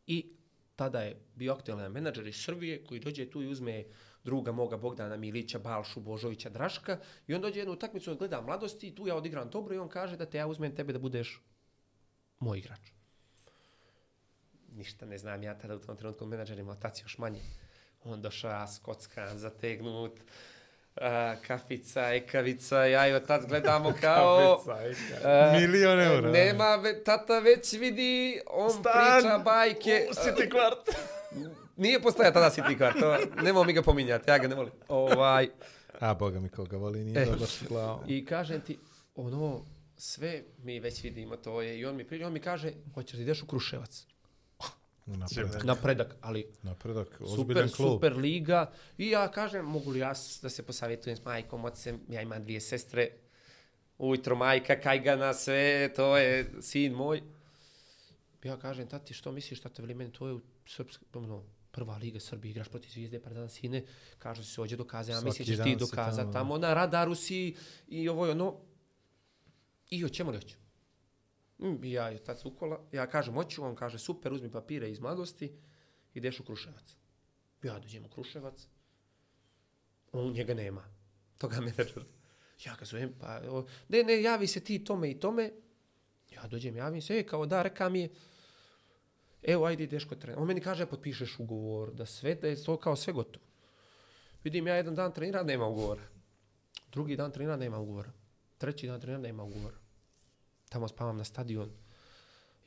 I 0.07 0.33
tada 0.77 1.01
je 1.01 1.17
bio 1.35 1.53
aktualan 1.53 1.93
menadžer 1.93 2.27
iz 2.27 2.37
Srbije 2.37 2.85
koji 2.85 3.01
dođe 3.01 3.31
tu 3.31 3.43
i 3.43 3.49
uzme 3.49 3.85
druga 4.25 4.53
moga 4.53 4.77
Bogdana 4.77 5.17
Milića, 5.17 5.59
Balšu, 5.59 6.01
Božovića, 6.01 6.51
Draška 6.51 6.99
i 7.27 7.35
on 7.35 7.41
dođe 7.41 7.61
jednu 7.61 7.75
utakmicu, 7.75 8.17
gleda 8.17 8.41
mladosti 8.41 8.89
i 8.89 8.95
tu 8.95 9.07
ja 9.07 9.17
odigram 9.17 9.51
dobro 9.51 9.75
i 9.75 9.79
on 9.79 9.89
kaže 9.89 10.17
da 10.17 10.27
te 10.27 10.39
ja 10.39 10.47
uzmem 10.47 10.75
tebe 10.75 10.93
da 10.93 10.99
budeš 10.99 11.43
moj 12.39 12.59
igrač. 12.59 12.81
Ništa 14.73 15.07
ne 15.07 15.19
znam 15.19 15.43
ja 15.43 15.59
tada 15.59 15.77
u 15.77 15.79
tom 15.79 15.97
trenutku 15.97 16.27
menadžerima, 16.27 16.77
taci 16.77 17.03
još 17.05 17.19
manje. 17.19 17.41
On 18.05 18.23
došao 18.23 18.67
skockan, 18.67 19.39
zategnut, 19.39 20.21
a, 21.01 21.35
kafica, 21.47 22.15
ekavica, 22.15 22.85
ja 22.85 23.09
i 23.09 23.13
otac 23.13 23.43
gledamo 23.47 23.93
kao... 24.01 24.63
a, 25.25 25.53
Milion 25.53 26.01
eura. 26.01 26.31
Nema, 26.31 26.77
ve, 26.77 27.05
tata 27.05 27.39
već 27.39 27.73
vidi, 27.73 28.41
on 28.47 28.71
Stan 28.71 28.83
priča 29.21 29.39
bajke. 29.39 30.07
U 30.11 30.15
City 30.15 30.51
kvart. 30.51 30.89
Nije 31.77 32.03
postaja 32.03 32.33
tada 32.33 32.51
City 32.51 32.77
kvart, 32.77 32.97
nemoj 33.43 33.67
mi 33.67 33.73
ga 33.73 33.83
pominjati, 33.83 34.31
ja 34.31 34.39
ga 34.39 34.49
ne 34.49 34.55
volim. 34.55 34.73
Ovaj, 34.89 35.49
A, 36.01 36.15
boga 36.15 36.41
mi 36.41 36.49
koga 36.49 36.77
voli, 36.77 36.99
nije 36.99 37.23
E. 37.23 37.25
dobro 37.25 37.47
glavom. 37.69 38.01
I 38.09 38.25
kažem 38.25 38.61
ti, 38.61 38.79
ono, 39.15 39.65
sve 39.97 40.43
mi 40.59 40.81
već 40.81 41.03
vidimo 41.03 41.37
to 41.37 41.63
je. 41.63 41.79
I 41.79 41.87
on 41.87 41.97
mi, 41.97 42.05
pri- 42.05 42.25
on 42.25 42.33
mi 42.33 42.41
kaže, 42.41 42.73
hoćeš 42.95 43.17
da 43.17 43.23
ideš 43.23 43.43
u 43.43 43.47
Kruševac. 43.47 44.07
Napredak. 45.17 45.65
Napredak, 45.65 46.17
ali 46.21 46.47
Napredak, 46.63 47.21
super, 47.37 47.71
klub. 47.77 47.93
super 47.93 48.17
liga. 48.17 48.71
I 48.99 49.11
ja 49.11 49.29
kažem, 49.31 49.65
mogu 49.65 49.91
li 49.91 49.99
ja 49.99 50.13
da 50.43 50.49
se 50.49 50.63
posavjetujem 50.63 51.17
s 51.17 51.25
majkom, 51.25 51.65
ocem, 51.65 52.01
ja 52.09 52.23
imam 52.23 52.43
dvije 52.43 52.61
sestre, 52.61 53.09
ujutro 53.99 54.37
majka, 54.37 54.81
kajgana, 54.81 55.35
sve, 55.35 55.93
to 55.97 56.17
je 56.17 56.51
sin 56.61 56.93
moj. 56.93 57.23
Ja 58.45 58.57
kažem, 58.59 58.89
tati, 58.89 59.15
što 59.15 59.33
misliš, 59.33 59.61
tata, 59.61 59.83
veli 59.83 59.95
meni, 59.95 60.13
to 60.13 60.27
je 60.27 60.35
u 60.35 60.41
Srpsk, 60.67 61.01
ono, 61.15 61.43
prva 61.71 61.97
liga 61.97 62.21
Srbije, 62.21 62.51
igraš 62.51 62.69
protiv 62.69 62.91
Zvijezde, 62.91 63.21
Partizan 63.21 63.49
sine, 63.49 63.85
kaže 64.19 64.45
se 64.45 64.61
ođe 64.61 64.77
dokaza, 64.77 65.21
mislim 65.21 65.47
ćeš 65.47 65.57
dan 65.57 65.65
ti 65.65 65.71
si 65.71 65.77
dokazati 65.77 66.33
tamo, 66.33 66.33
tamo, 66.33 66.59
na 66.59 66.75
radaru 66.75 67.15
si 67.15 67.55
i 67.89 68.09
ovo 68.09 68.27
je 68.27 68.33
ono. 68.33 68.57
I 69.91 70.03
hoćemo 70.03 70.31
li 70.31 70.37
hoću? 70.37 70.57
Mm, 71.63 71.85
ja 71.85 72.09
je 72.09 72.25
tad 72.25 72.41
ukola, 72.45 72.81
ja 72.93 73.07
kažem 73.07 73.35
hoću, 73.35 73.65
on 73.65 73.75
kaže 73.75 73.99
super, 73.99 74.33
uzmi 74.33 74.51
papire 74.51 74.91
iz 74.91 75.01
mladosti, 75.01 75.53
ideš 76.15 76.41
u 76.41 76.45
Kruševac. 76.45 76.97
Ja 77.63 77.79
dođem 77.79 78.05
u 78.05 78.09
Kruševac, 78.09 78.69
on 80.13 80.33
njega 80.33 80.55
nema, 80.55 80.85
toga 81.39 81.61
menadžera. 81.67 82.05
Ja 82.65 82.77
ga 82.79 82.85
zovem, 82.85 83.15
pa, 83.21 83.41
o, 83.49 83.67
ne, 83.89 84.03
ne, 84.03 84.23
javi 84.23 84.47
se 84.47 84.61
ti 84.61 84.85
tome 84.85 85.11
i 85.11 85.21
tome. 85.21 85.51
Ja 86.31 86.47
dođem, 86.47 86.77
javim 86.77 87.03
se, 87.03 87.19
e, 87.19 87.27
kao 87.27 87.47
da, 87.47 87.63
reka 87.63 87.89
mi 87.89 88.01
je, 88.01 88.11
evo, 89.43 89.65
ajde 89.65 89.85
ideš 89.85 90.05
kod 90.05 90.19
trenera. 90.19 90.41
On 90.41 90.47
meni 90.47 90.61
kaže, 90.61 90.87
potpišeš 90.87 91.39
ugovor, 91.39 91.95
da 91.95 92.07
sve, 92.07 92.35
da 92.35 92.49
je 92.49 92.65
to 92.65 92.77
kao 92.77 92.97
sve 92.97 93.13
gotovo. 93.13 93.45
Vidim, 94.45 94.67
ja 94.67 94.75
jedan 94.75 94.95
dan 94.95 95.13
trenira, 95.13 95.43
nema 95.43 95.67
ugovora. 95.67 96.03
Drugi 96.93 97.17
dan 97.17 97.33
trenira, 97.33 97.57
nema 97.57 97.79
ugovora. 97.79 98.13
Treći 98.59 98.87
dan 98.87 99.01
trenira, 99.01 99.21
nema 99.21 99.43
ugovora. 99.43 99.80
Tamo 100.71 100.89
spavam 100.89 101.17
na 101.17 101.25
stadion. 101.25 101.71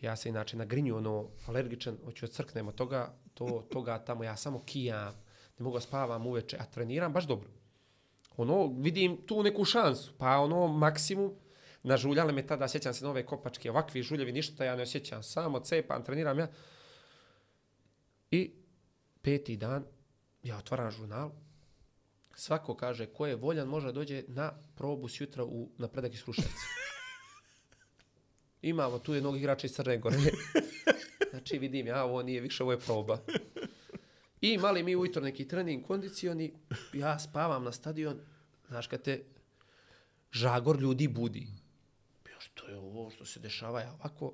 Ja 0.02 0.16
se 0.16 0.30
inače 0.30 0.58
na 0.58 0.66
grinju, 0.66 0.98
ono, 0.98 1.30
alergičan, 1.48 1.98
hoću 2.06 2.28
crknem 2.28 2.68
od 2.68 2.76
toga, 2.76 3.14
to, 3.34 3.68
toga 3.72 4.00
tamo, 4.00 4.24
ja 4.24 4.36
samo 4.36 4.64
kijam, 4.66 5.14
ne 5.60 5.64
mogu 5.64 5.80
spavam 5.80 6.28
uveče, 6.28 6.58
a 6.60 6.66
treniram 6.66 7.14
baš 7.14 7.28
dobro. 7.28 7.50
Ono, 8.38 8.68
vidim 8.78 9.18
tu 9.26 9.44
neku 9.44 9.66
šansu, 9.66 10.12
pa 10.18 10.38
ono, 10.38 10.68
maksimum, 10.68 11.34
nažuljale 11.84 12.34
me 12.34 12.48
tada, 12.48 12.68
sjećam 12.68 12.94
se 12.94 13.06
nove 13.06 13.26
kopačke, 13.26 13.72
ovakvi 13.72 14.04
žuljevi, 14.04 14.32
ništa 14.32 14.66
ja 14.66 14.76
ne 14.76 14.84
osjećam, 14.84 15.24
samo 15.24 15.60
cepam, 15.60 16.04
treniram 16.04 16.40
ja. 16.40 16.48
I 18.32 18.52
peti 19.22 19.58
dan, 19.58 19.86
ja 20.44 20.58
otvaram 20.58 20.92
žurnal, 20.92 21.32
svako 22.36 22.76
kaže 22.76 23.06
ko 23.06 23.28
je 23.28 23.36
voljan 23.36 23.68
može 23.68 23.92
dođe 23.92 24.24
na 24.28 24.52
probu 24.76 25.10
sjutra 25.10 25.44
u, 25.44 25.70
na 25.78 25.88
predak 25.88 26.14
iz 26.14 26.24
Kruševca. 26.24 26.66
Imamo 28.64 29.00
tu 29.00 29.14
jednog 29.14 29.38
igrača 29.38 29.68
iz 29.68 29.74
Crne 29.74 29.98
Gore. 29.98 30.18
Znači 31.30 31.58
vidim 31.58 31.88
ja, 31.88 32.04
ovo 32.04 32.24
nije 32.24 32.42
više, 32.42 32.64
ovo 32.64 32.72
je 32.72 32.80
proba. 32.80 33.18
I 34.42 34.50
imali 34.50 34.84
mi 34.84 34.96
ujutro 34.96 35.22
neki 35.22 35.48
trening 35.48 35.86
kondicioni, 35.86 36.54
ja 36.94 37.20
spavam 37.20 37.64
na 37.64 37.72
stadion, 37.72 38.20
znaš 38.68 38.88
kad 38.88 39.02
te 39.02 39.24
žagor 40.32 40.82
ljudi 40.82 41.08
budi. 41.08 41.48
Ja, 42.30 42.40
što 42.40 42.68
je 42.68 42.78
ovo 42.78 43.10
što 43.10 43.26
se 43.26 43.40
dešava, 43.40 43.82
ja 43.82 43.94
ovako, 43.94 44.34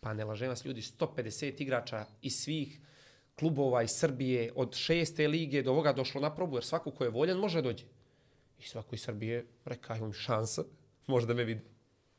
pa 0.00 0.14
ne 0.14 0.24
lažem 0.24 0.48
vas 0.48 0.64
ljudi, 0.64 0.80
150 0.80 1.62
igrača 1.62 2.06
iz 2.22 2.34
svih 2.34 2.80
klubova 3.38 3.82
iz 3.82 3.90
Srbije, 3.90 4.52
od 4.54 4.74
šeste 4.74 5.28
lige 5.28 5.62
do 5.62 5.70
ovoga 5.70 5.92
došlo 5.92 6.20
na 6.20 6.34
probu, 6.34 6.56
jer 6.56 6.64
svako 6.64 6.90
ko 6.90 7.04
je 7.04 7.10
voljan 7.10 7.38
može 7.38 7.62
dođe. 7.62 7.84
I 8.58 8.62
svako 8.62 8.94
iz 8.94 9.02
Srbije 9.02 9.46
reka, 9.64 9.96
imam 9.96 10.12
šansa, 10.12 10.64
možda 11.06 11.34
me 11.34 11.44
vidi. 11.44 11.60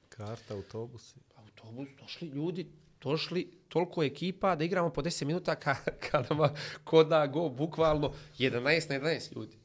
Karta, 0.09 0.53
autobusi. 0.53 1.19
Autobus, 1.63 1.89
došli 2.01 2.27
ljudi, 2.27 2.65
došli 3.01 3.51
toliko 3.69 4.03
ekipa 4.03 4.55
da 4.55 4.63
igramo 4.63 4.89
po 4.89 5.01
10 5.01 5.25
minuta 5.25 5.55
ka, 5.55 5.75
kada 6.11 6.35
ma 6.35 6.49
ko 6.83 7.03
da 7.03 7.27
go, 7.27 7.49
bukvalno 7.49 8.13
11 8.39 8.61
na 8.91 8.99
11 9.01 9.35
ljudi. 9.35 9.57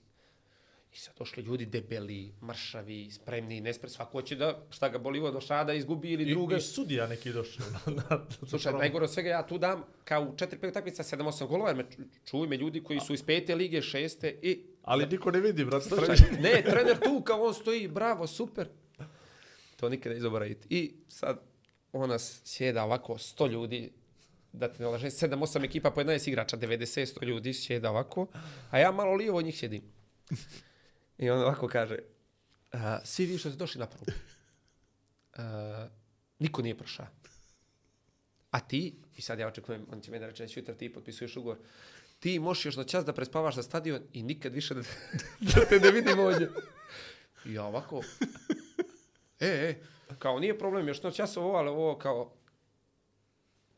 I 0.95 0.99
sad 0.99 1.15
došli 1.19 1.43
ljudi 1.43 1.67
debeli, 1.67 2.33
mršavi, 2.43 3.11
spremni, 3.11 3.61
nespre, 3.61 3.91
svako 3.91 4.13
hoće 4.13 4.37
da, 4.37 4.63
šta 4.71 4.89
ga 4.89 4.99
boli 4.99 5.21
do 5.23 5.41
šada, 5.41 5.73
izgubi 5.75 6.11
ili 6.11 6.23
I, 6.23 6.31
druga. 6.31 6.57
I 6.57 6.61
sudija 6.61 7.07
neki 7.07 7.33
došao. 7.33 7.67
na- 7.87 7.93
na- 8.11 8.27
Slušaj, 8.49 8.73
najgore 8.73 9.05
od 9.05 9.13
svega 9.13 9.29
ja 9.29 9.47
tu 9.47 9.59
dam 9.59 9.83
kao 10.05 10.23
u 10.23 10.33
4-5 10.33 10.69
utakmica 10.69 11.03
7-8 11.03 11.47
golova, 11.47 11.71
jer 11.71 11.77
me 11.77 11.85
ču- 11.85 12.03
čuju 12.25 12.49
me 12.49 12.57
ljudi 12.57 12.83
koji 12.83 13.01
su 13.01 13.15
iz 13.15 13.23
pete 13.23 13.55
lige, 13.55 13.83
šeste 13.83 14.39
i... 14.43 14.61
Ali 14.83 15.07
niko 15.07 15.31
ne 15.31 15.41
vidi, 15.41 15.65
brat. 15.65 15.83
Slušaj, 15.83 16.17
ne, 16.41 16.63
trener 16.63 16.99
tu 16.99 17.23
kao 17.23 17.43
on 17.43 17.55
stoji, 17.55 17.89
bravo, 17.89 18.27
super. 18.27 18.69
To 19.77 19.89
nikada 19.89 20.15
ne 20.15 20.21
zaboravite. 20.21 20.67
I 20.71 20.93
sad 21.09 21.41
ona 21.93 22.19
sjeda 22.19 22.85
ovako 22.85 23.15
100 23.15 23.51
ljudi, 23.51 23.93
da 24.53 24.73
te 24.73 24.83
ne 24.83 24.89
laže, 24.89 25.07
7-8 25.07 25.65
ekipa 25.65 25.91
po 25.91 26.01
11 26.01 26.29
igrača, 26.29 26.57
90-100 26.57 27.25
ljudi 27.25 27.55
sjeda 27.55 27.91
ovako, 27.91 28.27
a 28.71 28.79
ja 28.79 28.93
malo 28.93 29.15
lijevo 29.15 29.39
od 29.39 29.45
njih 29.45 29.59
sjedim. 29.59 29.83
I 31.19 31.31
on 31.31 31.41
ovako 31.41 31.69
kaže, 31.69 31.99
a, 32.73 32.99
svi 33.05 33.27
vi 33.27 33.39
što 33.39 33.51
ste 33.51 33.59
došli 33.59 33.79
na 33.79 33.87
probu, 33.87 34.13
a, 35.37 35.89
niko 36.39 36.63
nije 36.63 36.79
prošao. 36.79 37.07
A 38.51 38.61
ti, 38.61 38.95
i 39.17 39.23
sad 39.23 39.39
ja 39.39 39.49
očekujem, 39.49 39.87
on 39.93 40.01
će 40.01 40.11
meni 40.11 40.27
reći, 40.27 40.43
neću 40.43 40.61
jutra 40.61 40.75
ti 40.75 40.93
potpisuješ 40.93 41.37
ugovor, 41.37 41.59
ti 42.21 42.39
možeš 42.39 42.65
još 42.65 42.77
na 42.77 42.85
čas 42.85 43.05
da 43.05 43.13
prespavaš 43.13 43.57
na 43.57 43.63
stadion 43.63 44.03
i 44.13 44.23
nikad 44.23 44.55
više 44.55 44.75
da, 44.75 44.83
da 45.55 45.65
te 45.69 45.81
ne 45.81 45.91
vidim 45.91 46.19
ovdje. 46.19 46.51
I 47.45 47.55
ja 47.55 47.65
ovako, 47.65 48.03
e, 49.41 49.47
e, 49.47 49.81
Kao, 50.19 50.39
nije 50.39 50.59
problem, 50.59 50.89
još 50.89 51.03
noć 51.03 51.19
ja 51.19 51.27
sam 51.27 51.43
ovo, 51.43 51.57
ali 51.57 51.69
ovo 51.69 51.99
kao... 51.99 52.33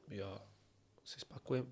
Ja 0.09 0.39
se 1.05 1.21
spakujem. 1.21 1.67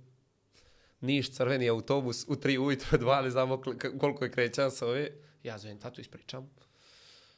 Niš, 1.01 1.31
crveni 1.31 1.69
autobus, 1.69 2.25
u 2.29 2.37
tri 2.37 2.59
ujutro, 2.59 2.99
dva, 2.99 3.23
ne 3.23 3.31
znamo 3.31 3.63
koliko 3.99 4.25
je 4.41 4.53
sa 4.71 4.87
ove 4.87 5.11
Ja 5.43 5.59
zovem 5.59 5.79
tatu, 5.79 6.01
ispričam. 6.01 6.51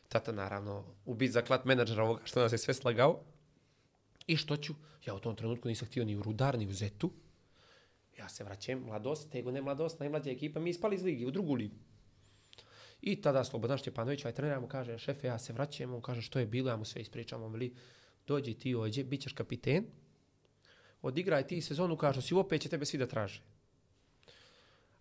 Tata, 0.09 0.33
naravno, 0.33 0.85
ubit 1.05 1.33
za 1.33 1.43
klat 1.43 1.65
menadžera 1.65 2.05
ovoga, 2.05 2.21
što 2.25 2.41
nas 2.41 2.53
je 2.53 2.59
sve 2.59 2.75
slagao. 2.75 3.21
I 4.27 4.37
što 4.37 4.57
ću? 4.57 4.75
Ja 5.07 5.15
u 5.15 5.21
tom 5.21 5.37
trenutku 5.37 5.69
nisam 5.69 5.89
htio 5.89 6.05
ni 6.05 6.17
u 6.17 6.23
rudar, 6.23 6.59
ni 6.59 6.67
u 6.67 6.73
zetu. 6.73 7.11
Ja 8.19 8.29
se 8.29 8.45
vraćam, 8.45 8.79
mladost, 8.79 9.31
tego 9.31 9.51
ne 9.51 9.63
mladost, 9.63 10.01
najmlađa 10.01 10.31
ekipa, 10.31 10.61
mi 10.61 10.71
ispali 10.71 10.97
iz 10.97 11.03
ligi, 11.03 11.27
u 11.27 11.31
drugu 11.31 11.55
ligu. 11.55 11.77
I 13.03 13.21
tada 13.21 13.45
Slobodan 13.45 13.79
Štjepanović, 13.79 14.25
ovaj 14.25 14.35
trener, 14.35 14.61
mu 14.61 14.69
kaže, 14.69 14.99
šefe, 14.99 15.27
ja 15.27 15.39
se 15.39 15.53
vraćam, 15.53 15.95
on 15.95 16.03
kaže, 16.03 16.23
što 16.23 16.39
je 16.39 16.47
bilo, 16.47 16.71
ja 16.71 16.77
mu 16.77 16.85
sve 16.85 17.03
ispričam, 17.03 17.43
on 17.43 17.53
veli, 17.53 17.75
dođi 18.27 18.55
ti 18.55 18.75
ođe, 18.75 19.05
bit 19.05 19.21
ćeš 19.21 19.33
kapiten, 19.33 19.87
odigraj 21.03 21.47
ti 21.47 21.61
sezonu, 21.61 21.97
kaže, 21.97 22.23
si 22.23 22.35
opet 22.35 22.61
će 22.61 22.69
tebe 22.69 22.85
svi 22.85 22.99
da 22.99 23.07
traže. 23.07 23.43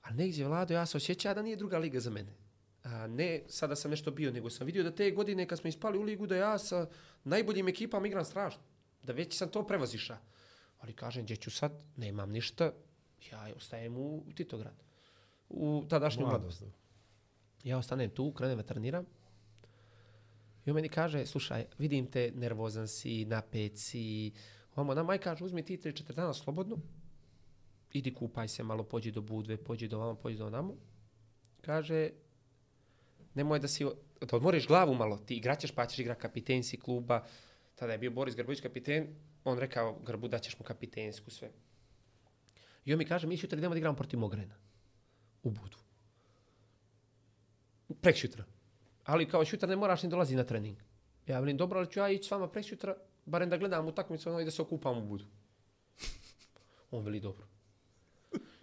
A 0.01 0.13
negdje, 0.13 0.47
Vlado, 0.47 0.73
ja 0.73 0.85
se 0.85 0.97
osjećam 0.97 1.35
da 1.35 1.41
nije 1.41 1.55
druga 1.55 1.77
liga 1.77 1.99
za 1.99 2.09
mene. 2.09 2.33
A 2.83 3.07
ne, 3.07 3.43
sada 3.47 3.75
sam 3.75 3.91
nešto 3.91 4.11
bio, 4.11 4.31
nego 4.31 4.49
sam 4.49 4.65
vidio 4.65 4.83
da 4.83 4.95
te 4.95 5.11
godine 5.11 5.47
kad 5.47 5.59
smo 5.59 5.67
ispali 5.67 5.97
u 5.97 6.01
ligu, 6.01 6.27
da 6.27 6.35
ja 6.35 6.57
sa 6.57 6.87
najboljim 7.23 7.67
ekipama 7.67 8.07
igram 8.07 8.25
strašno. 8.25 8.61
Da 9.03 9.13
već 9.13 9.37
sam 9.37 9.49
to 9.49 9.67
prevaziša. 9.67 10.17
Ali 10.79 10.93
kažem, 10.93 11.23
gdje 11.23 11.35
ću 11.35 11.51
sad, 11.51 11.83
nemam 11.95 12.31
ništa, 12.31 12.71
ja 13.31 13.47
ostajem 13.55 13.97
u 13.97 14.23
Titograd. 14.35 14.83
U 15.49 15.85
tadašnju 15.89 16.25
mladost. 16.25 16.61
Mladost. 16.61 16.78
Ja 17.63 17.77
ostanem 17.77 18.09
tu, 18.09 18.31
krenem 18.33 18.57
da 18.57 18.63
treniram. 18.63 19.05
I 20.65 20.69
on 20.71 20.75
meni 20.75 20.89
kaže, 20.89 21.25
slušaj, 21.25 21.65
vidim 21.77 22.07
te, 22.11 22.31
nervozan 22.35 22.87
si, 22.87 23.25
napet 23.25 23.77
si. 23.77 24.31
Ovo, 24.75 24.91
ona 24.91 25.03
maj 25.03 25.17
kaže, 25.17 25.43
uzmi 25.43 25.65
ti 25.65 25.77
3-4 25.77 26.13
dana 26.13 26.33
slobodno, 26.33 26.77
idi 27.93 28.13
kupaj 28.13 28.47
se 28.47 28.63
malo, 28.63 28.83
pođi 28.83 29.11
do 29.11 29.21
Budve, 29.21 29.57
pođi 29.57 29.87
do 29.87 29.99
vamo, 29.99 30.15
pođi 30.15 30.37
do 30.37 30.47
onamo. 30.47 30.75
Kaže, 31.61 32.09
nemoj 33.33 33.59
da 33.59 33.67
si, 33.67 33.85
da 34.21 34.35
odmoriš 34.35 34.67
glavu 34.67 34.95
malo, 34.95 35.17
ti 35.17 35.35
igraćeš 35.35 35.71
pa 35.71 35.85
ćeš 35.85 35.99
igra 35.99 36.15
kapiten 36.15 36.63
si 36.63 36.79
kluba. 36.79 37.25
Tada 37.75 37.91
je 37.91 37.97
bio 37.97 38.11
Boris 38.11 38.35
Grbović 38.35 38.61
kapiten, 38.61 39.15
on 39.43 39.59
rekao 39.59 39.99
Grbu 40.05 40.27
da 40.27 40.39
ćeš 40.39 40.59
mu 40.59 40.65
kapitensku 40.65 41.31
sve. 41.31 41.51
I 42.85 42.93
on 42.93 42.99
mi 42.99 43.05
kaže, 43.05 43.27
mi 43.27 43.37
sutra 43.37 43.57
idemo 43.57 43.73
da 43.73 43.77
igramo 43.77 43.95
protiv 43.95 44.19
Mogrena. 44.19 44.55
U 45.43 45.49
Budu. 45.49 45.77
Prek 48.01 48.15
šutra. 48.15 48.43
Ali 49.05 49.29
kao 49.29 49.45
šutar 49.45 49.69
ne 49.69 49.75
moraš 49.75 50.03
ni 50.03 50.09
dolazi 50.09 50.35
na 50.35 50.43
trening. 50.43 50.77
Ja 51.27 51.39
velim, 51.39 51.57
dobro, 51.57 51.79
ali 51.79 51.91
ću 51.91 51.99
ja 51.99 52.09
ići 52.09 52.27
s 52.27 52.31
vama 52.31 52.47
prek 52.47 52.65
šutra, 52.65 52.95
barem 53.25 53.49
da 53.49 53.57
gledam 53.57 53.87
utakmicu 53.87 54.29
ono 54.29 54.39
i 54.39 54.45
da 54.45 54.51
se 54.51 54.61
okupam 54.61 54.97
u 54.97 55.01
Budu. 55.01 55.25
On 56.91 57.05
veli, 57.05 57.19
dobro. 57.19 57.47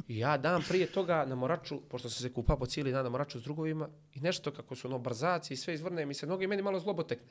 I 0.09 0.19
ja 0.19 0.37
dan 0.39 0.63
prije 0.69 0.87
toga 0.87 1.25
na 1.25 1.35
Moraču, 1.35 1.81
pošto 1.89 2.09
sam 2.09 2.23
se 2.23 2.33
kupa 2.33 2.57
po 2.57 2.67
cijeli 2.67 2.93
dan 2.93 3.05
na 3.05 3.11
Moraču 3.11 3.41
s 3.41 3.43
drugovima, 3.43 3.89
i 4.15 4.21
nešto 4.21 4.51
kako 4.51 4.77
su 4.77 4.89
ono 4.89 4.99
brzaci 4.99 5.55
i 5.55 5.57
sve 5.57 5.75
izvrne 5.75 6.07
mi 6.07 6.15
se 6.15 6.27
noge 6.27 6.45
i 6.45 6.49
meni 6.49 6.63
malo 6.63 6.79
zlobotekne. 6.79 7.29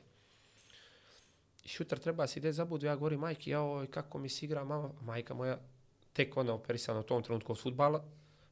I 1.64 1.68
šutar 1.68 1.98
treba 1.98 2.26
se 2.26 2.40
ide 2.40 2.52
zabudu, 2.52 2.86
ja 2.86 2.96
govorim 2.96 3.20
majki, 3.20 3.54
oj, 3.54 3.90
kako 3.90 4.18
mi 4.18 4.28
se 4.28 4.44
igra 4.46 4.64
mama, 4.64 4.90
majka 5.00 5.34
moja, 5.34 5.58
tek 6.12 6.36
ona 6.36 6.52
operisana 6.52 7.00
u 7.00 7.02
tom 7.02 7.22
trenutku 7.22 7.52
od 7.52 7.60
futbala, 7.60 8.04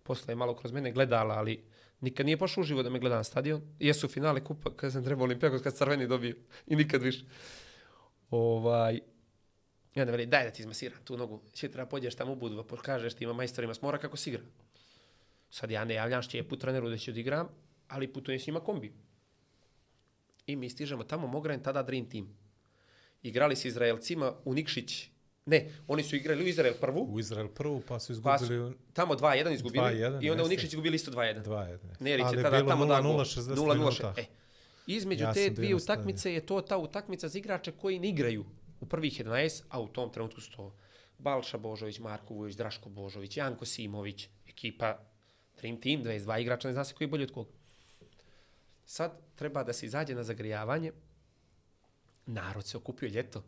posle 0.02 0.32
je 0.32 0.36
malo 0.36 0.56
kroz 0.56 0.72
mene 0.72 0.92
gledala, 0.92 1.34
ali 1.34 1.64
nikad 2.04 2.26
nije 2.26 2.36
pošao 2.36 2.62
uživo 2.62 2.82
da 2.82 2.90
me 2.90 2.98
gleda 2.98 3.16
na 3.16 3.24
stadion. 3.24 3.62
Jesu 3.78 4.08
finale 4.08 4.44
kupa, 4.44 4.70
kada 4.76 4.90
sam 4.90 5.04
trebao 5.04 5.24
Olimpijakos, 5.24 5.62
kad 5.62 5.74
crveni 5.74 6.06
dobio 6.06 6.36
i 6.66 6.76
nikad 6.76 7.02
više. 7.02 7.24
Ovaj, 8.30 9.00
I 9.94 10.00
onda 10.00 10.10
veli, 10.10 10.26
daj 10.26 10.44
da 10.44 10.50
ti 10.50 10.62
izmasiram 10.62 10.98
tu 11.04 11.16
nogu. 11.16 11.40
Sutra 11.54 11.86
pođeš 11.86 12.14
tamo 12.14 12.32
u 12.32 12.36
budu, 12.36 12.64
pa 12.64 12.76
kažeš 12.76 13.14
ti 13.14 13.24
ima 13.24 13.32
majstorima 13.32 13.74
smora 13.74 13.98
kako 13.98 14.16
si 14.16 14.30
igra. 14.30 14.42
Sad 15.50 15.70
ja 15.70 15.84
ne 15.84 15.94
javljam 15.94 16.22
šćepu 16.22 16.56
treneru 16.56 16.88
da 16.88 16.96
ću 16.96 17.10
odigram, 17.10 17.48
ali 17.88 18.12
putujem 18.12 18.40
s 18.40 18.46
njima 18.46 18.60
kombi. 18.60 18.92
I 20.46 20.56
mi 20.56 20.70
stižemo 20.70 21.04
tamo, 21.04 21.26
Mogren, 21.26 21.62
tada 21.62 21.82
Dream 21.82 22.10
Team. 22.10 22.36
Igrali 23.22 23.56
s 23.56 23.64
Izraelcima 23.64 24.32
u 24.44 24.54
Nikšić. 24.54 25.10
Ne, 25.46 25.70
oni 25.88 26.02
su 26.02 26.16
igrali 26.16 26.44
u 26.44 26.46
Izrael 26.46 26.74
prvu, 26.80 27.06
U 27.10 27.20
Izrael 27.20 27.48
prvu, 27.48 27.82
pa 27.88 27.98
su 28.00 28.22
pa 28.22 28.36
izgubili 28.36 28.70
su 28.70 28.76
u 28.76 28.92
tamo 28.92 29.14
2-1 29.14 29.54
izgubili 29.54 29.84
2:1, 29.84 30.24
i 30.24 30.30
onda 30.30 30.44
u. 30.44 30.48
Nikšić 30.48 30.70
izgubili 30.72 30.96
isto 30.96 31.10
2-1. 31.10 31.44
2-1. 31.44 31.78
Nerić 32.00 32.24
Ali 32.26 32.36
je 32.36 32.42
tada 32.42 32.56
bilo 32.56 32.68
tamo 32.68 32.86
da 32.86 32.94
0:0 32.94 33.40
60 33.40 33.54
0:0. 33.54 33.74
minuta. 33.74 34.14
E, 34.16 34.24
između 34.86 35.24
Ja 35.24 35.32
te 35.32 35.50
dvije 35.50 35.74
utakmice 35.74 36.32
je 36.32 36.46
to 36.46 36.60
ta 36.60 36.78
utakmica 36.78 37.28
za 37.28 37.38
igrače 37.38 37.72
koji 37.72 37.98
ne 37.98 38.08
igraju 38.08 38.44
u 38.80 38.86
prvih 38.86 39.20
11, 39.20 39.62
a 39.68 39.80
u 39.80 39.88
tom 39.88 40.12
trenutku 40.12 40.40
su 40.40 40.52
to 40.52 40.76
Balša 41.18 41.58
Božović, 41.58 41.98
Marko 41.98 42.34
Vujović, 42.34 42.56
Draško 42.56 42.88
Božović, 42.88 43.36
Janko 43.36 43.64
Simović, 43.64 44.28
ekipa 44.48 44.98
Dream 45.60 45.80
Team, 45.80 46.02
22 46.02 46.40
igrača, 46.40 46.68
ne 46.68 46.74
zna 46.74 46.84
se 46.84 46.94
koji 46.94 47.06
je 47.06 47.10
bolji 47.10 47.24
od 47.24 47.32
koga. 47.32 47.50
Sad 48.86 49.20
treba 49.34 49.64
da 49.64 49.72
se 49.72 49.86
izađe 49.86 50.14
na 50.14 50.22
zagrijavanje, 50.22 50.92
narod 52.26 52.66
se 52.66 52.76
okupio 52.76 53.08
ljeto, 53.08 53.44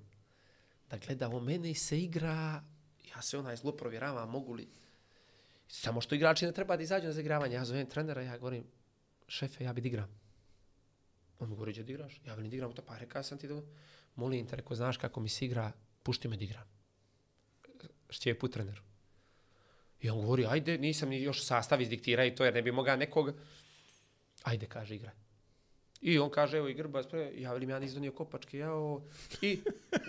da 0.91 0.97
gleda 0.97 1.29
o 1.29 1.41
mene 1.41 1.71
i 1.71 1.75
se 1.75 2.01
igra, 2.01 2.63
ja 3.15 3.23
se 3.23 3.39
onaj 3.39 3.57
zlo 3.57 3.73
provjeravam, 3.77 4.31
mogu 4.31 4.53
li, 4.53 4.69
samo 5.69 6.01
što 6.01 6.15
igrači 6.15 6.47
ne 6.47 6.53
treba 6.53 6.77
da 6.77 6.83
izađu 6.83 7.07
na 7.07 7.13
zagravanje. 7.13 7.55
ja 7.55 7.65
zovem 7.65 7.87
trenera, 7.87 8.23
ja 8.23 8.39
govorim, 8.39 8.65
šefe, 9.29 9.65
ja 9.65 9.73
bi 9.73 9.81
da 9.81 9.89
igram. 9.89 10.21
On 11.39 11.49
mi 11.49 11.55
govori, 11.55 11.83
da 11.83 11.93
igraš? 11.93 12.21
Ja 12.27 12.35
velim, 12.35 12.51
da 12.51 12.57
igram, 12.57 12.73
pa 12.87 12.99
rekao 12.99 13.23
sam 13.23 13.39
ti 13.39 13.49
da, 13.49 13.63
molim 14.15 14.47
te, 14.47 14.57
reko, 14.57 14.75
znaš 14.75 14.97
kako 14.97 15.21
mi 15.21 15.29
se 15.29 15.45
igra, 15.45 15.73
pušti 16.03 16.29
me 16.29 16.37
da 16.37 16.45
igram. 16.45 16.65
Šćepu 18.11 18.49
treneru. 18.49 18.83
I 20.01 20.11
on 20.11 20.21
govori, 20.21 20.47
ajde, 20.47 20.79
nisam 20.79 21.09
ni 21.09 21.23
još 21.23 21.45
sastav 21.45 21.81
izdiktirao 21.81 22.27
i 22.27 22.35
to, 22.35 22.45
jer 22.45 22.55
ne 22.55 22.63
bi 22.63 22.73
mogao 22.73 22.97
nekog, 22.97 23.33
ajde, 24.43 24.67
kaže, 24.67 24.95
igraj. 24.95 25.15
I 26.01 26.19
on 26.19 26.31
kaže, 26.31 26.59
evo 26.59 26.69
i 26.69 26.75
grba, 26.75 27.03
ja 27.35 27.53
velim, 27.53 27.71
ja 27.71 27.79
nisam 27.79 27.95
donio 27.95 28.13
kopačke, 28.13 28.59
jao, 28.59 29.01
i 29.41 29.61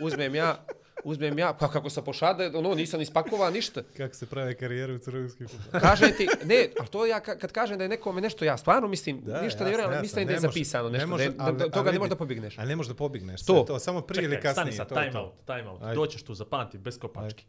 uzmem 0.01 0.35
ja, 0.35 0.65
uzmem 1.03 1.39
ja, 1.39 1.53
pa 1.53 1.67
kako 1.69 1.89
sam 1.89 2.03
pošada, 2.03 2.51
ono, 2.55 2.75
nisam 2.75 3.01
ispakovao 3.01 3.49
ništa. 3.49 3.83
Kako 3.97 4.15
se 4.15 4.25
prave 4.25 4.55
karijere 4.55 4.93
u 4.93 4.97
crvenskim 4.97 5.47
futbolu. 5.47 5.81
Kažem 5.81 6.09
ti, 6.17 6.27
ne, 6.45 6.69
ali 6.79 6.89
to 6.89 7.05
ja 7.05 7.21
ka- 7.21 7.38
kad 7.38 7.51
kažem 7.51 7.77
da 7.77 7.83
je 7.83 7.89
nekome 7.89 8.21
nešto, 8.21 8.45
ja 8.45 8.57
stvarno 8.57 8.88
mislim, 8.88 9.21
Da, 9.21 9.41
ništa 9.41 9.63
ne 9.63 9.69
vjerujem, 9.69 10.01
mislim 10.01 10.27
da 10.27 10.33
je 10.33 10.39
zapisano 10.39 10.89
nešto, 10.89 11.17
ne, 11.17 11.29
da, 11.29 11.51
da, 11.51 11.69
toga 11.69 11.91
ne 11.91 11.99
možeš 11.99 12.09
da 12.09 12.15
pobigneš. 12.15 12.57
A 12.57 12.65
ne 12.65 12.75
možeš 12.75 12.88
da 12.89 12.95
pobigneš. 12.95 13.45
To. 13.45 13.63
To. 13.63 13.79
samo 13.79 14.01
prije 14.01 14.23
ili 14.23 14.35
Čekaj, 14.35 14.53
kasnije. 14.53 14.73
stani 14.73 14.89
sad, 14.89 15.03
time 15.03 15.19
out, 15.19 15.33
time 15.45 15.69
out. 15.69 15.81
Ajde. 15.81 15.95
Doćeš 15.95 16.23
tu 16.23 16.33
zapamti, 16.33 16.77
bez 16.77 16.99
kopački. 16.99 17.45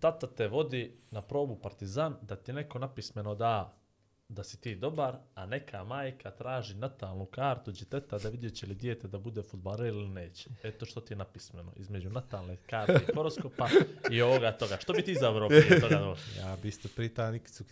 Tata 0.00 0.26
te 0.26 0.48
vodi 0.48 0.92
na 1.10 1.22
probu 1.22 1.56
Partizan 1.56 2.16
da 2.22 2.36
ti 2.36 2.52
neko 2.52 2.78
napismeno 2.78 3.34
da 3.34 3.74
da 4.28 4.44
si 4.44 4.60
ti 4.60 4.74
dobar, 4.74 5.16
a 5.34 5.46
neka 5.46 5.84
majka 5.84 6.30
traži 6.30 6.74
natalnu 6.74 7.26
kartu 7.26 7.72
djeteta 7.72 8.18
da 8.18 8.28
vidjet 8.28 8.54
će 8.54 8.66
li 8.66 8.74
dijete 8.74 9.08
da 9.08 9.18
bude 9.18 9.42
futbaler 9.42 9.86
ili 9.86 10.08
neće. 10.08 10.50
Eto 10.62 10.86
što 10.86 11.00
ti 11.00 11.12
je 11.12 11.16
napismeno 11.16 11.72
između 11.76 12.10
natalne 12.10 12.56
karte 12.56 13.00
i 13.08 13.14
horoskopa 13.14 13.68
i 14.10 14.22
ovoga 14.22 14.52
toga. 14.52 14.76
Što 14.80 14.92
bi 14.92 15.02
ti 15.02 15.12
izabrao 15.12 15.48
prije 15.48 15.80
toga? 15.88 15.98
No? 15.98 16.16
Ja 16.38 16.56
bi 16.62 16.68
isto 16.68 16.88
prita 16.96 17.30
Nikicu 17.30 17.64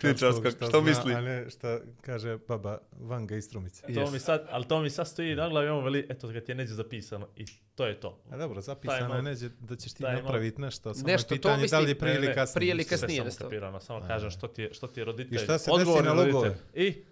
Klinčarskog, 0.00 0.52
šta, 0.52 0.66
što 0.66 0.80
zna, 0.80 0.90
misli? 0.90 1.14
a 1.14 1.20
ne 1.20 1.50
šta 1.50 1.78
kaže 2.00 2.38
baba 2.48 2.78
Vanga 3.00 3.36
iz 3.36 3.44
Strumice. 3.44 3.94
To 3.94 4.10
mi 4.10 4.18
sad, 4.18 4.46
ali 4.50 4.64
to 4.64 4.80
mi 4.80 4.90
sad 4.90 5.08
stoji 5.08 5.34
na 5.36 5.48
glavi, 5.48 5.68
on 5.68 5.84
veli, 5.84 6.06
eto 6.08 6.28
ga 6.28 6.40
ti 6.40 6.50
je 6.52 6.56
neđe 6.56 6.74
zapisano 6.74 7.28
i 7.36 7.44
to 7.74 7.86
je 7.86 8.00
to. 8.00 8.18
A 8.30 8.36
dobro, 8.36 8.60
zapisano 8.60 9.14
je 9.14 9.22
neđe 9.22 9.48
da 9.60 9.76
ćeš 9.76 9.92
ti 9.92 10.02
napraviti 10.02 10.60
nešto, 10.60 10.94
samo 10.94 11.06
Nešto, 11.06 11.34
je 11.34 11.40
to 11.40 11.48
pitanje 11.48 11.66
da 11.66 11.78
li 11.80 11.90
je 11.90 11.98
prije 11.98 12.14
ili 12.14 12.34
kasnije. 12.34 12.54
prije 12.54 12.70
ili 12.70 12.84
kasnije. 12.84 12.98
Sve 12.98 13.08
sam 13.08 13.16
jednostavno. 13.16 13.50
kapirano, 13.50 13.80
samo 13.80 14.06
kažem 14.06 14.30
što 14.30 14.48
ti 14.48 14.62
je, 14.62 14.74
što 14.74 14.86
ti 14.86 15.00
je 15.00 15.04
roditelj. 15.04 15.34
I 15.34 15.38
šta 15.38 15.58
se 15.58 15.70
odgovorni 16.00 16.22
na 16.22 16.26
lugove? 16.28 16.48
roditelj. 16.48 16.86
I 16.86 17.04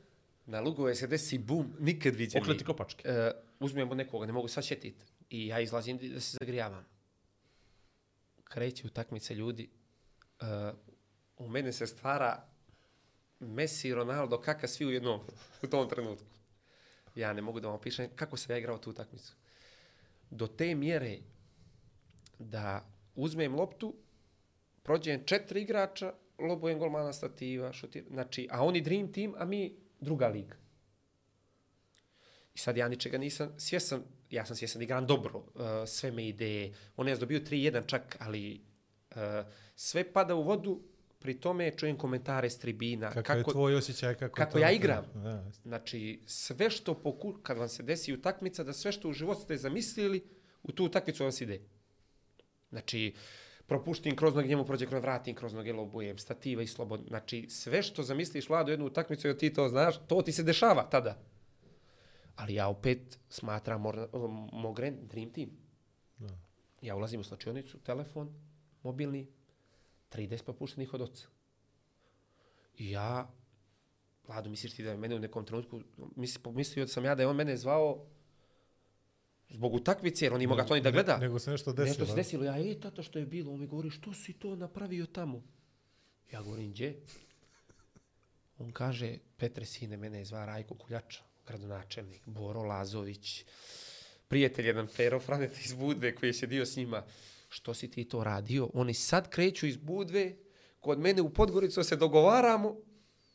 Na 0.46 0.60
lugove 0.60 0.94
se 0.94 1.06
desi 1.06 1.38
bum, 1.38 1.76
nikad 1.78 2.14
viđeni. 2.14 2.42
okleti 2.42 2.64
kopačke. 2.64 3.08
E, 3.08 3.30
uzmemo 3.60 3.94
nekoga, 3.94 4.26
ne 4.26 4.32
mogu 4.32 4.48
sad 4.48 4.64
šetiti. 4.64 5.04
I 5.30 5.46
ja 5.46 5.60
izlazim 5.60 5.98
da 5.98 6.20
se 6.20 6.36
zagrijavam. 6.40 6.84
Kreće 8.44 8.86
utakmice 8.86 9.34
ljudi. 9.34 9.70
E, 10.40 10.44
u 11.36 11.48
mene 11.48 11.72
se 11.72 11.86
stvara 11.86 12.44
Messi, 13.40 13.94
Ronaldo, 13.94 14.40
kaka 14.40 14.68
svi 14.68 14.86
u 14.86 14.90
jednom 14.90 15.20
u 15.62 15.66
tom 15.66 15.88
trenutku. 15.88 16.26
Ja 17.14 17.32
ne 17.32 17.42
mogu 17.42 17.60
da 17.60 17.68
vam 17.68 17.76
opišem 17.76 18.08
kako 18.16 18.36
sam 18.36 18.52
ja 18.54 18.58
igrao 18.58 18.78
tu 18.78 18.90
utakmicu. 18.90 19.34
Do 20.30 20.46
te 20.46 20.74
mjere 20.74 21.18
da 22.38 22.84
uzmem 23.14 23.54
loptu, 23.54 23.94
prođem 24.82 25.24
četiri 25.24 25.62
igrača, 25.62 26.12
lobujem 26.38 26.78
golmana 26.78 27.12
stativa, 27.12 27.72
šutir, 27.72 28.04
znači, 28.10 28.48
a 28.50 28.64
oni 28.64 28.80
dream 28.80 29.12
team, 29.12 29.34
a 29.38 29.44
mi 29.44 29.76
druga 30.00 30.28
liga. 30.28 30.56
I 32.54 32.58
sad 32.58 32.76
ja 32.76 32.88
ničega 32.88 33.18
nisam 33.18 33.54
svjesan, 33.58 34.02
ja 34.30 34.46
sam 34.46 34.56
svjesan 34.56 34.78
da 34.78 34.84
igram 34.84 35.06
dobro, 35.06 35.38
uh, 35.38 35.62
sve 35.86 36.10
me 36.10 36.28
ide, 36.28 36.72
on 36.96 37.08
je 37.08 37.16
dobio 37.16 37.40
3-1 37.40 37.86
čak, 37.86 38.16
ali 38.20 38.60
uh, 39.10 39.16
sve 39.74 40.12
pada 40.12 40.34
u 40.34 40.42
vodu 40.42 40.80
pri 41.18 41.40
tome 41.40 41.70
čujem 41.76 41.96
komentare 41.98 42.50
s 42.50 42.58
tribina. 42.58 43.10
Kakav 43.10 43.38
je 43.38 43.44
tvoj 43.44 43.74
osjećaj? 43.74 44.14
Kako, 44.14 44.34
kako 44.34 44.52
to- 44.52 44.58
ja 44.58 44.70
igram. 44.70 45.04
Da, 45.14 45.50
Znači, 45.62 46.20
sve 46.26 46.70
što 46.70 46.94
poku... 46.94 47.32
kad 47.42 47.58
vam 47.58 47.68
se 47.68 47.82
desi 47.82 48.12
utakmica, 48.12 48.64
da 48.64 48.72
sve 48.72 48.92
što 48.92 49.08
u 49.08 49.12
životu 49.12 49.40
ste 49.40 49.56
zamislili, 49.56 50.24
u 50.62 50.72
tu 50.72 50.84
utakmicu 50.84 51.22
vam 51.22 51.32
se 51.32 51.44
ide. 51.44 51.60
Znači, 52.70 53.14
propuštim 53.66 54.16
kroz 54.16 54.34
noge, 54.34 54.48
njemu 54.48 54.64
prođe 54.64 54.86
kroz 54.86 55.02
vratim 55.02 55.34
kroz 55.34 55.54
noge, 55.54 55.72
lobujem, 55.72 56.18
stativa 56.18 56.62
i 56.62 56.66
slobodno. 56.66 57.06
Znači, 57.08 57.46
sve 57.50 57.82
što 57.82 58.02
zamisliš, 58.02 58.48
Vlado, 58.48 58.70
jednu 58.70 58.86
utakmicu, 58.86 59.34
ti 59.34 59.52
to 59.52 59.68
znaš, 59.68 59.98
to 60.06 60.22
ti 60.22 60.32
se 60.32 60.42
dešava 60.42 60.88
tada. 60.90 61.18
Ali 62.36 62.54
ja 62.54 62.68
opet 62.68 63.18
smatram 63.28 63.82
Mogren 64.52 64.96
Dream 65.02 65.30
Team. 65.30 65.50
Ja 66.82 66.96
ulazim 66.96 67.20
u 67.20 67.24
slačionicu, 67.24 67.78
telefon, 67.78 68.34
mobilni, 68.82 69.26
30 70.12 70.44
propuštenih 70.44 70.94
od 70.94 71.00
oca. 71.00 71.26
I 72.78 72.90
ja, 72.90 73.30
Vlado, 74.28 74.50
misliš 74.50 74.74
ti 74.74 74.82
da 74.82 74.90
je 74.90 74.96
mene 74.96 75.16
u 75.16 75.18
nekom 75.18 75.44
trenutku, 75.44 75.80
misli, 76.16 76.42
pomislio 76.42 76.84
da 76.84 76.88
sam 76.88 77.04
ja 77.04 77.14
da 77.14 77.22
je 77.22 77.26
on 77.26 77.36
mene 77.36 77.56
zvao 77.56 78.06
zbog 79.48 79.74
utakmice, 79.74 80.24
jer 80.24 80.34
on 80.34 80.42
ima 80.42 80.56
ga 80.56 80.64
to 80.64 80.74
ni 80.74 80.80
da 80.80 80.90
gleda. 80.90 81.16
Ne, 81.16 81.20
nego 81.20 81.38
se 81.38 81.50
nešto 81.50 81.72
desilo. 81.72 81.88
Nešto 81.88 82.06
se 82.06 82.14
desilo, 82.14 82.44
ja, 82.44 82.70
e, 82.70 82.80
tata, 82.80 83.02
što 83.02 83.18
je 83.18 83.26
bilo? 83.26 83.52
On 83.52 83.60
mi 83.60 83.66
govori, 83.66 83.90
što 83.90 84.14
si 84.14 84.32
to 84.32 84.56
napravio 84.56 85.06
tamo? 85.06 85.42
Ja 86.32 86.42
govorim, 86.42 86.70
gdje? 86.70 87.00
On 88.58 88.72
kaže, 88.72 89.18
Petre, 89.36 89.64
sine, 89.64 89.96
mene 89.96 90.18
je 90.18 90.24
zva 90.24 90.44
Rajko 90.44 90.74
Kuljača, 90.74 91.22
gradonačelnik, 91.46 92.22
Boro 92.26 92.62
Lazović, 92.62 93.44
prijatelj 94.28 94.66
jedan 94.66 94.88
Pero 94.96 95.20
Franeta 95.20 95.60
iz 95.64 95.74
Budve 95.74 96.14
koji 96.14 96.28
je 96.28 96.34
sjedio 96.34 96.66
s 96.66 96.76
njima. 96.76 97.02
Što 97.48 97.74
si 97.74 97.90
ti 97.90 98.04
to 98.04 98.24
radio? 98.24 98.70
Oni 98.74 98.94
sad 98.94 99.30
kreću 99.30 99.66
iz 99.66 99.76
Budve, 99.76 100.36
kod 100.80 100.98
mene 100.98 101.22
u 101.22 101.30
Podgoricu 101.30 101.82
se 101.84 101.96
dogovaramo, 101.96 102.76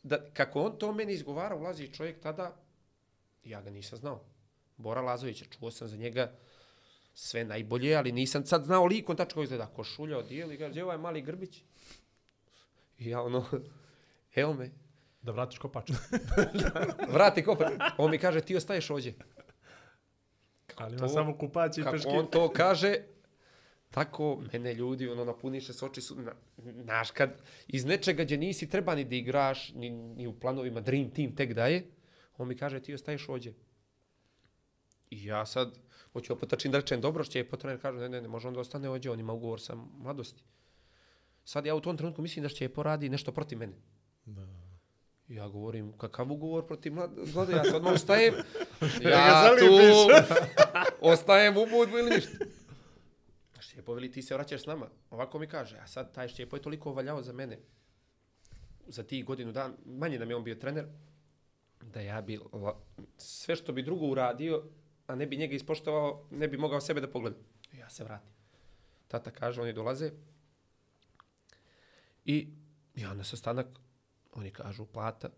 da 0.02 0.30
kako 0.30 0.62
on 0.62 0.78
to 0.78 0.92
meni 0.92 1.12
izgovara, 1.12 1.56
ulazi 1.56 1.88
čovjek 1.88 2.20
tada, 2.20 2.56
ja 3.44 3.62
ga 3.62 3.70
nisam 3.70 3.98
znao. 3.98 4.31
Bora 4.76 5.00
Lazovića, 5.00 5.44
čuo 5.46 5.70
sam 5.70 5.88
za 5.88 5.96
njega 5.96 6.32
sve 7.14 7.44
najbolje, 7.44 7.96
ali 7.96 8.12
nisam 8.12 8.46
sad 8.46 8.64
znao 8.64 8.84
likom 8.84 9.16
tačno 9.16 9.30
kako 9.30 9.42
izgleda. 9.42 9.66
Košulja 9.66 10.18
odijeli, 10.18 10.58
kaže, 10.58 10.70
gdje 10.70 10.80
je 10.80 10.84
ovaj 10.84 10.98
mali 10.98 11.22
Grbić? 11.22 11.62
I 12.98 13.08
ja 13.08 13.22
ono, 13.22 13.46
evo 14.34 14.54
me, 14.54 14.70
Da 15.22 15.32
vratiš 15.32 15.58
kopaču. 15.58 15.92
vrati 17.14 17.42
kopa. 17.42 17.70
On 17.98 18.10
mi 18.10 18.18
kaže, 18.18 18.40
ti 18.40 18.56
ostaješ 18.56 18.90
ovdje. 18.90 19.14
Ali 20.76 20.96
to- 20.96 20.98
ima 20.98 21.08
samo 21.08 21.38
kupaći 21.38 21.80
i 21.80 21.84
Kako 21.84 21.92
peške. 21.92 22.08
on 22.08 22.26
to 22.26 22.48
kaže, 22.50 22.96
tako 23.90 24.42
mene 24.52 24.74
ljudi, 24.74 25.08
ono, 25.08 25.24
napuniše 25.24 25.72
se 25.72 25.84
oči 25.84 26.00
su, 26.00 26.16
na, 26.16 26.32
znaš, 26.74 27.10
kad 27.10 27.30
iz 27.68 27.84
nečega 27.84 28.24
gdje 28.24 28.36
nisi 28.36 28.68
treba 28.68 28.94
ni 28.94 29.04
da 29.04 29.14
igraš, 29.14 29.72
ni, 29.74 29.90
ni 29.90 30.26
u 30.26 30.32
planovima 30.32 30.80
Dream 30.80 31.10
Team 31.10 31.36
tek 31.36 31.52
daje, 31.52 31.86
on 32.38 32.48
mi 32.48 32.56
kaže, 32.56 32.80
ti 32.80 32.94
ostaješ 32.94 33.28
ovdje. 33.28 33.54
I 35.12 35.24
ja 35.24 35.46
sad, 35.46 35.78
hoću 36.12 36.32
opotačin 36.32 36.72
da 36.72 36.78
rečem, 36.78 37.00
dobro, 37.00 37.24
što 37.24 37.38
je 37.38 37.48
potrener 37.48 37.80
kaže, 37.80 37.98
ne, 37.98 38.08
ne, 38.08 38.20
ne, 38.20 38.28
može 38.28 38.48
on 38.48 38.54
da 38.54 38.60
ostane 38.60 38.88
ovdje, 38.88 39.10
on 39.10 39.20
ima 39.20 39.32
ugovor 39.32 39.60
sa 39.60 39.74
mladosti. 39.98 40.44
Sad 41.44 41.66
ja 41.66 41.74
u 41.74 41.80
tom 41.80 41.96
trenutku 41.96 42.22
mislim 42.22 42.42
da 42.42 42.48
će 42.48 42.68
poradi 42.68 43.08
nešto 43.08 43.32
protiv 43.32 43.58
mene. 43.58 43.72
Ja 45.28 45.48
govorim, 45.48 45.92
kakav 45.98 46.32
ugovor 46.32 46.66
protiv 46.66 46.92
mlad- 46.92 47.34
mlade, 47.34 47.52
ja 47.52 47.64
sad 47.64 47.74
odmah 47.74 47.92
ustajem, 47.92 48.34
ja 49.12 49.50
tu 49.58 49.74
ostajem 51.12 51.56
u 51.56 51.66
budvu 51.66 51.98
ili 51.98 52.10
ništa. 52.10 52.44
Šćepo 53.60 53.94
veli, 53.94 54.10
ti 54.12 54.22
se 54.22 54.34
vraćaš 54.34 54.62
s 54.62 54.66
nama. 54.66 54.88
Ovako 55.10 55.38
mi 55.38 55.46
kaže, 55.46 55.78
a 55.78 55.86
sad 55.86 56.14
taj 56.14 56.28
Šćepo 56.28 56.56
je 56.56 56.62
toliko 56.62 56.92
valjao 56.92 57.22
za 57.22 57.32
mene, 57.32 57.58
za 58.86 59.02
tih 59.02 59.24
godinu 59.24 59.52
dan, 59.52 59.76
manje 59.84 60.18
da 60.18 60.24
mi 60.24 60.32
je 60.32 60.36
on 60.36 60.44
bio 60.44 60.54
trener, 60.54 60.86
da 61.82 62.00
ja 62.00 62.20
bi 62.20 62.40
sve 63.18 63.56
što 63.56 63.72
bi 63.72 63.82
drugo 63.82 64.06
uradio, 64.06 64.64
a 65.12 65.16
ne 65.16 65.26
bi 65.26 65.36
njega 65.36 65.54
ispoštovao, 65.54 66.26
ne 66.30 66.48
bi 66.48 66.56
mogao 66.56 66.80
sebe 66.80 67.00
da 67.00 67.08
pogleda. 67.08 67.36
Ja 67.72 67.90
se 67.90 68.04
vratim. 68.04 68.30
Tata 69.08 69.30
kaže, 69.30 69.62
oni 69.62 69.72
dolaze 69.72 70.10
i 72.24 72.48
ja 72.96 73.14
na 73.14 73.24
sastanak, 73.24 73.66
oni 74.32 74.50
kažu 74.50 74.86
plata 74.86 75.28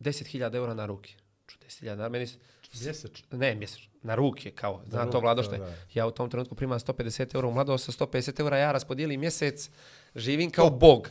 10.000 0.00 0.54
eura 0.56 0.74
na 0.74 0.86
ruke. 0.86 1.14
Ču 1.46 1.58
10.000 1.58 1.94
na 1.94 2.08
meni, 2.08 2.26
se- 2.26 2.38
Mjesečno. 2.74 3.26
ne 3.32 3.54
mjesečno, 3.54 3.90
na 4.02 4.14
ruke 4.14 4.50
kao, 4.50 4.82
zna 4.86 5.00
ruke, 5.00 5.12
to 5.12 5.20
vlado 5.20 5.42
da, 5.42 5.44
što 5.44 5.54
je. 5.54 5.58
da. 5.58 5.74
Ja 5.94 6.06
u 6.06 6.10
tom 6.10 6.30
trenutku 6.30 6.54
primam 6.54 6.78
150 6.78 7.34
eura 7.34 7.48
u 7.48 7.52
mladost, 7.52 7.84
sa 7.86 7.92
150 7.94 8.40
eura 8.40 8.58
ja 8.58 8.72
raspodijelim 8.72 9.20
mjesec, 9.20 9.70
živim 10.14 10.50
kao 10.50 10.70
bog. 10.70 11.10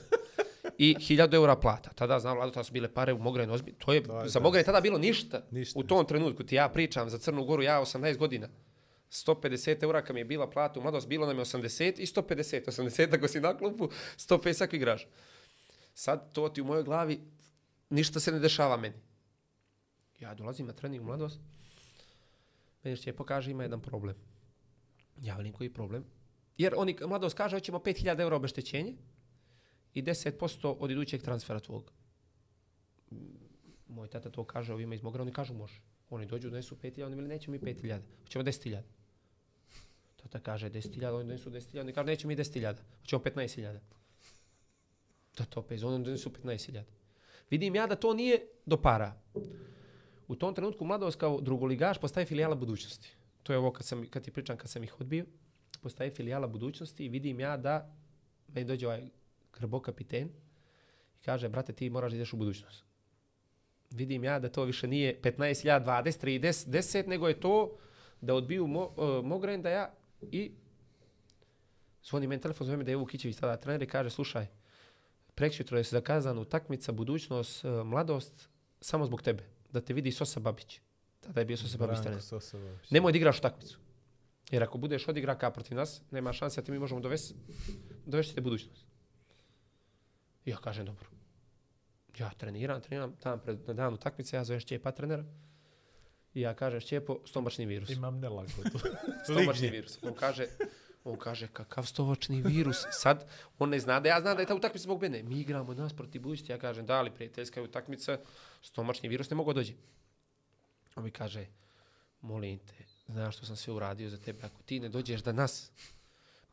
I 0.77 0.95
1000 0.99 1.33
eura 1.35 1.55
plata. 1.55 1.89
Tada 1.95 2.19
znam, 2.19 2.37
vlado, 2.37 2.51
tada 2.51 2.63
su 2.63 2.73
bile 2.73 2.93
pare 2.93 3.13
u 3.13 3.17
Mogren 3.17 3.51
ozbi. 3.51 3.73
To 3.77 3.93
je, 3.93 3.97
je 3.97 4.29
za 4.29 4.39
da. 4.39 4.43
Mogren 4.43 4.65
tada 4.65 4.81
bilo 4.81 4.97
ništa. 4.97 5.41
Ništa. 5.51 5.79
U 5.79 5.83
tom 5.83 6.05
trenutku 6.05 6.43
ti 6.43 6.55
ja 6.55 6.69
pričam 6.69 7.09
za 7.09 7.17
Crnu 7.17 7.45
Goru, 7.45 7.63
ja 7.63 7.81
18 7.81 8.17
godina. 8.17 8.47
150 9.11 9.83
eura 9.83 10.01
kad 10.01 10.13
mi 10.13 10.19
je 10.19 10.25
bila 10.25 10.49
plata 10.49 10.79
u 10.79 10.83
mladost, 10.83 11.07
bilo 11.07 11.27
nam 11.27 11.37
je 11.37 11.45
80 11.45 11.99
i 11.99 12.05
150. 12.05 12.65
80 12.65 13.15
ako 13.15 13.27
si 13.27 13.39
na 13.39 13.57
klupu, 13.57 13.89
150 14.17 14.63
ako 14.63 14.75
igraš. 14.75 15.07
Sad 15.93 16.33
to 16.33 16.49
ti 16.49 16.61
u 16.61 16.65
mojoj 16.65 16.83
glavi, 16.83 17.21
ništa 17.89 18.19
se 18.19 18.31
ne 18.31 18.39
dešava 18.39 18.77
meni. 18.77 18.95
Ja 20.19 20.33
dolazim 20.33 20.67
na 20.67 20.73
trening 20.73 21.03
u 21.03 21.05
mladost, 21.05 21.39
meni 22.83 22.97
je 23.05 23.15
pokaže 23.15 23.51
ima 23.51 23.63
jedan 23.63 23.81
problem. 23.81 24.15
Ja 25.21 25.37
velim 25.37 25.53
koji 25.53 25.73
problem. 25.73 26.05
Jer 26.57 26.73
oni, 26.77 26.97
mladost 27.07 27.37
kaže, 27.37 27.55
hoćemo 27.55 27.79
5000 27.79 28.21
eura 28.21 28.35
obeštećenje 28.35 28.93
i 29.95 30.03
10% 30.03 30.75
od 30.79 30.91
idućeg 30.91 31.21
transfera 31.21 31.59
tvog. 31.59 31.91
Moj 33.87 34.07
tata 34.07 34.29
to 34.29 34.43
kaže 34.43 34.73
ovima 34.73 34.95
iz 34.95 35.03
Mogra, 35.03 35.21
oni 35.21 35.31
kažu 35.31 35.53
može. 35.53 35.81
Oni 36.09 36.25
dođu, 36.25 36.49
donesu 36.49 36.75
5000, 36.75 37.05
oni 37.05 37.15
mi 37.15 37.27
nećemo 37.27 37.51
mi 37.51 37.59
5000, 37.59 37.99
hoćemo 38.21 38.43
10000. 38.43 38.81
Tata 40.15 40.39
kaže 40.39 40.69
10.000, 40.69 41.09
oni 41.09 41.27
donesu 41.27 41.49
10.000, 41.49 41.79
oni 41.79 41.93
kažu 41.93 42.05
nećemo 42.05 42.27
mi 42.27 42.35
10.000, 42.35 42.75
hoćemo 42.99 43.21
15.000. 43.23 43.79
Tata 45.35 45.59
opet, 45.59 45.83
oni 45.83 46.03
donesu 46.03 46.29
15.000. 46.29 46.83
Vidim 47.49 47.75
ja 47.75 47.87
da 47.87 47.95
to 47.95 48.13
nije 48.13 48.47
do 48.65 48.81
para. 48.81 49.21
U 50.27 50.35
tom 50.35 50.55
trenutku 50.55 50.85
mladost 50.85 51.19
kao 51.19 51.41
drugoligaš 51.41 51.97
postaje 51.97 52.25
filijala 52.25 52.55
budućnosti. 52.55 53.15
To 53.43 53.53
je 53.53 53.59
ovo 53.59 53.71
kad, 53.71 53.85
sam, 53.85 54.07
kad 54.09 54.23
ti 54.23 54.31
pričam 54.31 54.57
kad 54.57 54.69
sam 54.69 54.83
ih 54.83 55.01
odbio. 55.01 55.25
Postaje 55.81 56.11
filijala 56.11 56.47
budućnosti 56.47 57.05
i 57.05 57.09
vidim 57.09 57.39
ja 57.39 57.57
da 57.57 57.95
meni 58.47 58.67
dođe 58.67 58.87
ovaj 58.87 59.09
grbo 59.59 59.79
kapiten 59.79 60.29
i 61.19 61.23
kaže, 61.25 61.49
brate, 61.49 61.73
ti 61.73 61.89
moraš 61.89 62.11
da 62.11 62.15
ideš 62.15 62.33
u 62.33 62.37
budućnost. 62.37 62.83
Vidim 63.91 64.23
ja 64.23 64.39
da 64.39 64.49
to 64.49 64.63
više 64.63 64.87
nije 64.87 65.21
15.000, 65.21 65.85
20, 65.85 66.25
30, 66.25 66.69
10, 66.69 67.07
nego 67.07 67.27
je 67.27 67.39
to 67.39 67.77
da 68.21 68.35
odbiju 68.35 68.67
mo, 68.67 68.85
uh, 68.85 69.25
Mogren 69.25 69.61
da 69.61 69.69
ja 69.69 69.93
i 70.21 70.51
zvoni 72.03 72.27
meni 72.27 72.41
telefon, 72.41 72.67
zove 72.67 72.77
me 72.77 72.83
da 72.83 72.91
je 72.91 72.93
Evo 72.93 73.05
Kićević 73.05 73.37
tada 73.37 73.57
trener 73.57 73.81
i 73.81 73.87
kaže, 73.87 74.09
slušaj, 74.09 74.47
prekšutro 75.35 75.77
je 75.77 75.83
zakazana 75.83 76.41
utakmica, 76.41 76.91
budućnost, 76.91 77.65
uh, 77.65 77.85
mladost, 77.85 78.49
samo 78.81 79.05
zbog 79.05 79.21
tebe. 79.21 79.43
Da 79.71 79.81
te 79.81 79.93
vidi 79.93 80.11
Sosa 80.11 80.39
Babić. 80.39 80.79
Tada 81.19 81.41
je 81.41 81.45
bio 81.45 81.57
Sosa 81.57 81.77
Babić 81.77 82.01
trener. 82.01 82.21
Nemoj 82.89 83.11
da 83.11 83.17
igraš 83.17 83.39
utakmicu. 83.39 83.79
Jer 84.51 84.63
ako 84.63 84.77
budeš 84.77 85.07
odigraka 85.07 85.51
protiv 85.51 85.77
nas, 85.77 86.01
nema 86.11 86.33
šanse 86.33 86.61
da 86.61 86.65
ti 86.65 86.71
mi 86.71 86.79
možemo 86.79 87.01
dovesti, 87.01 87.35
dovesti 88.05 88.35
te 88.35 88.41
budućnost. 88.41 88.84
I 90.45 90.49
ja 90.49 90.57
kažem, 90.57 90.85
dobro. 90.85 91.09
Ja 92.19 92.29
treniram, 92.37 92.81
treniram, 92.81 93.15
tam 93.19 93.39
pred, 93.39 93.67
na 93.67 93.73
dan 93.73 93.93
utakmice, 93.93 94.35
ja 94.35 94.43
zovem 94.43 94.59
Šćepa 94.59 94.91
trenera. 94.91 95.23
I 96.33 96.41
ja 96.41 96.53
kažem, 96.53 96.79
Šćepo, 96.79 97.19
stomačni 97.25 97.65
virus. 97.65 97.89
Imam 97.89 98.19
nelagodu. 98.19 98.79
Stomačni 99.29 99.69
virus. 99.69 99.99
On 100.01 100.13
kaže, 100.13 100.47
on 101.03 101.17
kaže, 101.17 101.47
kakav 101.47 101.85
stomačni 101.85 102.41
virus? 102.41 102.85
Sad, 102.91 103.25
on 103.59 103.69
ne 103.69 103.79
zna 103.79 103.99
da 103.99 104.09
ja 104.09 104.21
znam 104.21 104.35
da 104.35 104.41
je 104.41 104.47
ta 104.47 104.55
utakmica 104.55 104.83
zbog 104.83 105.01
mene. 105.01 105.23
Mi 105.23 105.39
igramo 105.39 105.73
nas 105.73 105.93
protiv 105.93 106.21
budućnosti. 106.21 106.51
Ja 106.51 106.59
kažem, 106.59 106.85
da 106.85 107.01
li 107.01 107.11
prijateljska 107.11 107.59
je 107.59 107.63
utakmica, 107.63 108.17
stomačni 108.61 109.09
virus 109.09 109.29
ne 109.29 109.35
mogu 109.35 109.53
dođe. 109.53 109.73
On 110.95 111.03
mi 111.03 111.11
kaže, 111.11 111.45
molim 112.21 112.59
te, 112.59 112.83
znaš 113.07 113.37
što 113.37 113.45
sam 113.45 113.55
sve 113.55 113.73
uradio 113.73 114.09
za 114.09 114.17
tebe, 114.17 114.39
ako 114.43 114.63
ti 114.63 114.79
ne 114.79 114.89
dođeš 114.89 115.21
da 115.21 115.31
nas, 115.31 115.71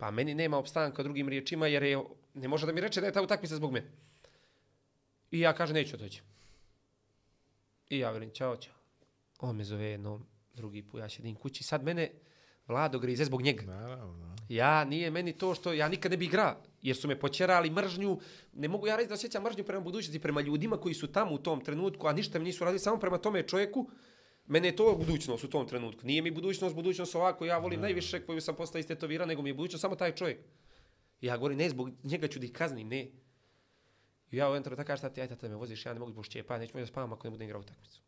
pa 0.03 0.11
meni 0.11 0.35
nema 0.35 0.59
opstanka 0.59 1.03
drugim 1.03 1.29
riječima, 1.29 1.67
jer 1.67 1.83
je, 1.83 1.99
ne 2.35 2.49
može 2.49 2.67
da 2.67 2.73
mi 2.73 2.81
reče 2.81 3.01
da 3.01 3.07
je 3.07 3.13
ta 3.13 3.23
utakmica 3.23 3.57
zbog 3.57 3.73
mene. 3.73 3.87
I 5.31 5.41
ja 5.41 5.53
kažem, 5.53 5.75
neću 5.75 5.97
doći. 5.97 6.23
I 7.89 7.99
ja 7.99 8.11
velim, 8.11 8.31
čao, 8.35 8.57
čao. 8.57 8.75
On 9.39 9.57
me 9.57 9.65
zove 9.65 9.85
jednom, 9.85 10.27
drugi 10.55 10.83
put, 10.83 11.01
ja 11.01 11.09
sjedim 11.09 11.35
kući. 11.35 11.65
Sad 11.65 11.85
mene 11.85 12.11
Vlado 12.69 12.99
grize 12.99 13.25
zbog 13.25 13.43
njega. 13.43 13.63
Naravno. 13.63 14.37
Ja, 14.49 14.85
nije 14.85 15.11
meni 15.11 15.33
to 15.39 15.55
što, 15.55 15.73
ja 15.73 15.89
nikad 15.89 16.11
ne 16.11 16.17
bi 16.17 16.25
igrao, 16.25 16.57
jer 16.83 16.97
su 16.97 17.09
me 17.09 17.21
počerali 17.21 17.71
mržnju, 17.71 18.19
ne 18.53 18.69
mogu 18.69 18.87
ja 18.87 18.97
reći 18.97 19.09
da 19.09 19.15
osjećam 19.15 19.43
mržnju 19.43 19.65
prema 19.65 19.81
budućnosti, 19.81 20.21
prema 20.21 20.41
ljudima 20.41 20.77
koji 20.77 20.95
su 20.95 21.13
tamo 21.13 21.35
u 21.35 21.39
tom 21.39 21.61
trenutku, 21.61 22.07
a 22.07 22.13
ništa 22.13 22.39
mi 22.39 22.45
nisu 22.45 22.65
radili, 22.65 22.79
samo 22.79 22.99
prema 22.99 23.19
tome 23.19 23.43
čovjeku, 23.43 23.91
mene 24.47 24.69
je 24.69 24.77
to 24.77 24.95
budućnost 24.97 25.45
u 25.45 25.51
tom 25.51 25.69
trenutku. 25.69 26.07
Nije 26.07 26.23
mi 26.23 26.31
budućnost, 26.31 26.75
budućnost 26.75 27.15
ovako, 27.15 27.45
ja 27.45 27.59
volim 27.59 27.81
najviše 27.81 28.27
koju 28.27 28.41
sam 28.41 28.57
postao 28.57 28.79
istetoviran, 28.79 29.29
nego 29.29 29.43
mi 29.43 29.51
je 29.51 29.55
budućnost 29.55 29.81
samo 29.81 29.97
taj 29.97 30.15
čovjek. 30.15 30.39
Ja 31.21 31.37
govorim, 31.37 31.59
ne, 31.59 31.69
zbog 31.69 31.91
njega 32.03 32.29
ću 32.29 32.39
da 32.39 32.47
ih 32.47 32.53
kaznim, 32.53 32.89
ne. 32.89 33.11
I 34.31 34.37
ja 34.37 34.49
u 34.49 34.55
jednom 34.55 34.63
trenutku 34.63 34.87
kaže, 34.87 35.03
tati, 35.03 35.21
ajde, 35.21 35.35
tata 35.35 35.49
me 35.49 35.55
voziš, 35.55 35.87
ja 35.87 35.93
ne 35.93 35.99
mogu 35.99 36.13
zbog 36.13 36.25
šćepa, 36.25 36.59
neću 36.59 36.73
moći 36.75 36.83
da 36.83 36.87
spavam 36.87 37.13
ako 37.13 37.27
ne 37.27 37.31
budem 37.31 37.47
igrao 37.47 37.61
utakmicu. 37.61 38.01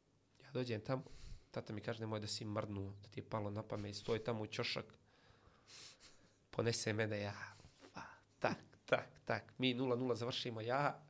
Ja 0.45 0.51
dođem 0.53 0.80
tamo, 0.80 1.03
tata 1.51 1.72
mi 1.72 1.80
kaže, 1.80 2.01
nemoj 2.01 2.20
da 2.20 2.26
si 2.26 2.45
mrdnuo, 2.45 2.95
da 3.03 3.09
ti 3.09 3.20
je 3.20 3.24
palo 3.24 3.51
na 3.51 3.62
pamet, 3.62 3.97
stoji 3.97 4.24
tamo 4.24 4.43
u 4.43 4.47
ćošak, 4.47 4.85
ponese 6.51 6.93
mene, 6.93 7.20
ja, 7.20 7.35
fa, 7.93 8.03
tak, 8.39 8.59
tak, 8.87 9.09
tak, 9.24 9.55
mi 9.59 9.74
0-0 9.74 10.14
završimo, 10.14 10.61
ja, 10.61 11.03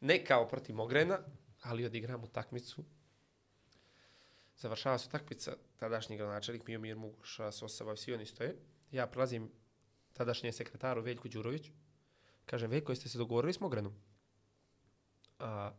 ne 0.00 0.24
kao 0.24 0.48
protiv 0.48 0.76
Mogrena, 0.76 1.18
ali 1.62 1.84
odigram 1.84 2.24
utakmicu. 2.24 2.84
Završava 4.60 4.98
se 4.98 5.08
utakmica, 5.08 5.56
tadašnji 5.76 6.16
gradonačelnik 6.16 6.66
Mijomir 6.66 6.96
Mugoša, 6.96 7.52
Sosava, 7.52 7.96
svi 7.96 8.14
oni 8.14 8.26
stoje. 8.26 8.56
Ja 8.92 9.06
prelazim 9.06 9.50
tadašnjem 10.12 10.52
sekretaru 10.52 11.02
Veljku 11.02 11.28
Đurović. 11.28 11.70
Kažem, 12.44 12.70
Veljko, 12.70 12.92
jeste 12.92 13.08
se 13.08 13.18
dogovorili 13.18 13.52
s 13.52 13.60
Mogrenom? 13.60 13.94
A, 15.38 15.72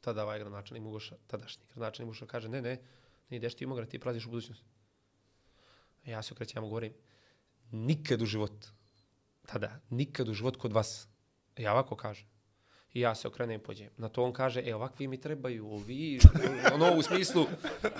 tada 0.00 0.24
ovaj 0.24 0.38
gradonačelnik 0.38 0.82
Mugoša, 0.82 1.16
tadašnji 1.26 1.64
gradonačelnik 1.68 2.06
Mugoša 2.06 2.26
kaže, 2.26 2.48
ne, 2.48 2.62
ne, 2.62 2.76
ne 3.30 3.36
ideš 3.36 3.54
ti 3.54 3.66
Mogren, 3.66 3.88
ti 3.88 3.98
prelaziš 3.98 4.26
u 4.26 4.30
budućnost. 4.30 4.64
Ja 6.04 6.22
se 6.22 6.34
okrećem, 6.34 6.58
ja 6.58 6.60
mu 6.60 6.68
govorim, 6.68 6.94
nikad 7.70 8.22
u 8.22 8.26
život, 8.26 8.66
tada, 9.46 9.80
nikad 9.90 10.28
u 10.28 10.34
život 10.34 10.56
kod 10.56 10.72
vas. 10.72 11.08
Ja 11.56 11.72
ovako 11.72 11.96
kažem. 11.96 12.28
I 12.94 13.00
ja 13.00 13.14
se 13.14 13.28
okrenem 13.28 13.60
i 13.60 13.62
pođem. 13.62 13.88
Na 13.96 14.08
to 14.08 14.24
on 14.24 14.32
kaže, 14.32 14.62
e, 14.66 14.74
ovakvi 14.74 15.08
mi 15.08 15.20
trebaju, 15.20 15.66
ovi, 15.66 16.20
ono 16.74 16.96
u 16.96 17.02
smislu, 17.02 17.46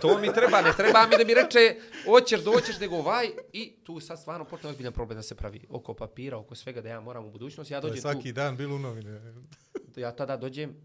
to 0.00 0.18
mi 0.18 0.34
treba, 0.34 0.60
ne 0.60 0.72
treba 0.76 1.06
mi 1.06 1.16
da 1.18 1.24
mi 1.24 1.34
reče, 1.34 1.76
hoćeš, 2.04 2.44
doćeš, 2.44 2.80
nego 2.80 2.96
ovaj, 2.96 3.26
i 3.52 3.76
tu 3.84 4.00
sad 4.00 4.20
stvarno 4.20 4.44
počne 4.44 4.70
ozbiljan 4.70 4.92
problem 4.92 5.16
da 5.16 5.22
se 5.22 5.34
pravi 5.34 5.66
oko 5.68 5.94
papira, 5.94 6.38
oko 6.38 6.54
svega 6.54 6.80
da 6.80 6.88
ja 6.88 7.00
moram 7.00 7.24
u 7.24 7.30
budućnosti. 7.30 7.74
Ja 7.74 7.80
To 7.80 7.86
je 7.86 7.90
dođem 7.90 8.02
svaki 8.02 8.28
tu, 8.28 8.34
dan 8.34 8.56
bilo 8.56 8.76
u 8.76 8.78
novine. 8.78 9.34
ja 9.96 10.12
tada 10.12 10.36
dođem 10.36 10.76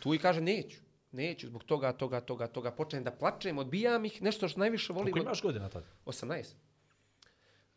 tu 0.00 0.14
i 0.14 0.18
kažem, 0.18 0.44
neću, 0.44 0.80
neću, 1.12 1.46
zbog 1.46 1.64
toga, 1.64 1.92
toga, 1.92 2.20
toga, 2.20 2.46
toga, 2.46 2.70
počnem 2.70 3.04
da 3.04 3.10
plačem, 3.10 3.58
odbijam 3.58 4.04
ih, 4.04 4.22
nešto 4.22 4.48
što 4.48 4.60
najviše 4.60 4.92
volim. 4.92 5.12
Koliko 5.12 5.26
imaš 5.26 5.42
godina 5.42 5.68
tada? 5.68 5.86
18. 6.04 6.54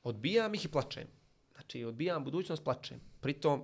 Odbijam 0.04 0.54
ih 0.54 0.66
i 0.66 0.68
plačem. 0.68 1.08
Znači, 1.54 1.84
odbijam 1.84 2.24
budućnost, 2.24 2.64
plačem. 2.64 3.00
Pritom, 3.20 3.64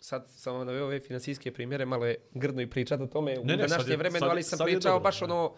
sad 0.00 0.26
sam 0.28 0.56
vam 0.56 0.66
naveo 0.66 0.84
ove 0.84 1.00
finansijske 1.00 1.52
primjere, 1.52 1.84
malo 1.84 2.06
je 2.06 2.16
grdno 2.30 2.62
i 2.62 2.70
pričati 2.70 3.02
o 3.02 3.06
tome 3.06 3.38
u 3.38 3.44
Ne, 3.44 3.56
ne, 3.56 3.62
sad 3.62 3.70
današnje 3.70 3.92
je- 3.92 3.96
vremenu, 3.96 4.18
sad 4.18 4.30
ali 4.30 4.42
sam 4.42 4.58
sad 4.58 4.66
pričao 4.66 4.92
dobro, 4.92 5.02
baš 5.04 5.22
ono, 5.22 5.54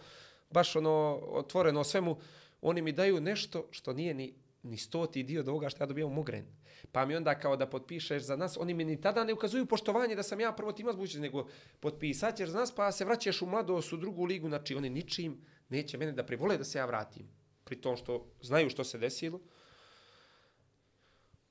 baš 0.49 0.75
ono 0.75 1.19
otvoreno 1.23 1.79
o 1.79 1.83
svemu. 1.83 2.17
Oni 2.61 2.81
mi 2.81 2.91
daju 2.91 3.21
nešto 3.21 3.67
što 3.71 3.93
nije 3.93 4.13
ni, 4.13 4.33
ni 4.63 4.77
stoti 4.77 5.23
dio 5.23 5.41
od 5.41 5.47
ovoga 5.47 5.69
što 5.69 5.83
ja 5.83 5.87
dobijam 5.87 6.09
u 6.11 6.13
Mogren. 6.13 6.45
Pa 6.91 7.05
mi 7.05 7.15
onda 7.15 7.39
kao 7.39 7.55
da 7.55 7.69
potpišeš 7.69 8.23
za 8.23 8.35
nas, 8.35 8.57
oni 8.57 8.73
mi 8.73 8.85
ni 8.85 9.01
tada 9.01 9.23
ne 9.23 9.33
ukazuju 9.33 9.65
poštovanje 9.65 10.15
da 10.15 10.23
sam 10.23 10.39
ja 10.39 10.51
prvo 10.51 10.71
timac 10.71 10.95
budućnosti, 10.95 11.21
nego 11.21 11.47
potpisat 11.79 12.37
ćeš 12.37 12.49
za 12.49 12.59
nas 12.59 12.75
pa 12.75 12.91
se 12.91 13.05
vraćaš 13.05 13.41
u 13.41 13.45
mladost 13.45 13.93
u 13.93 13.97
drugu 13.97 14.25
ligu, 14.25 14.47
znači 14.47 14.75
oni 14.75 14.89
ničim 14.89 15.41
neće 15.69 15.97
mene 15.97 16.11
da 16.11 16.23
privole 16.25 16.57
da 16.57 16.63
se 16.63 16.77
ja 16.77 16.85
vratim. 16.85 17.27
Pri 17.63 17.81
tom 17.81 17.97
što 17.97 18.27
znaju 18.41 18.69
što 18.69 18.83
se 18.83 18.97
desilo, 18.97 19.39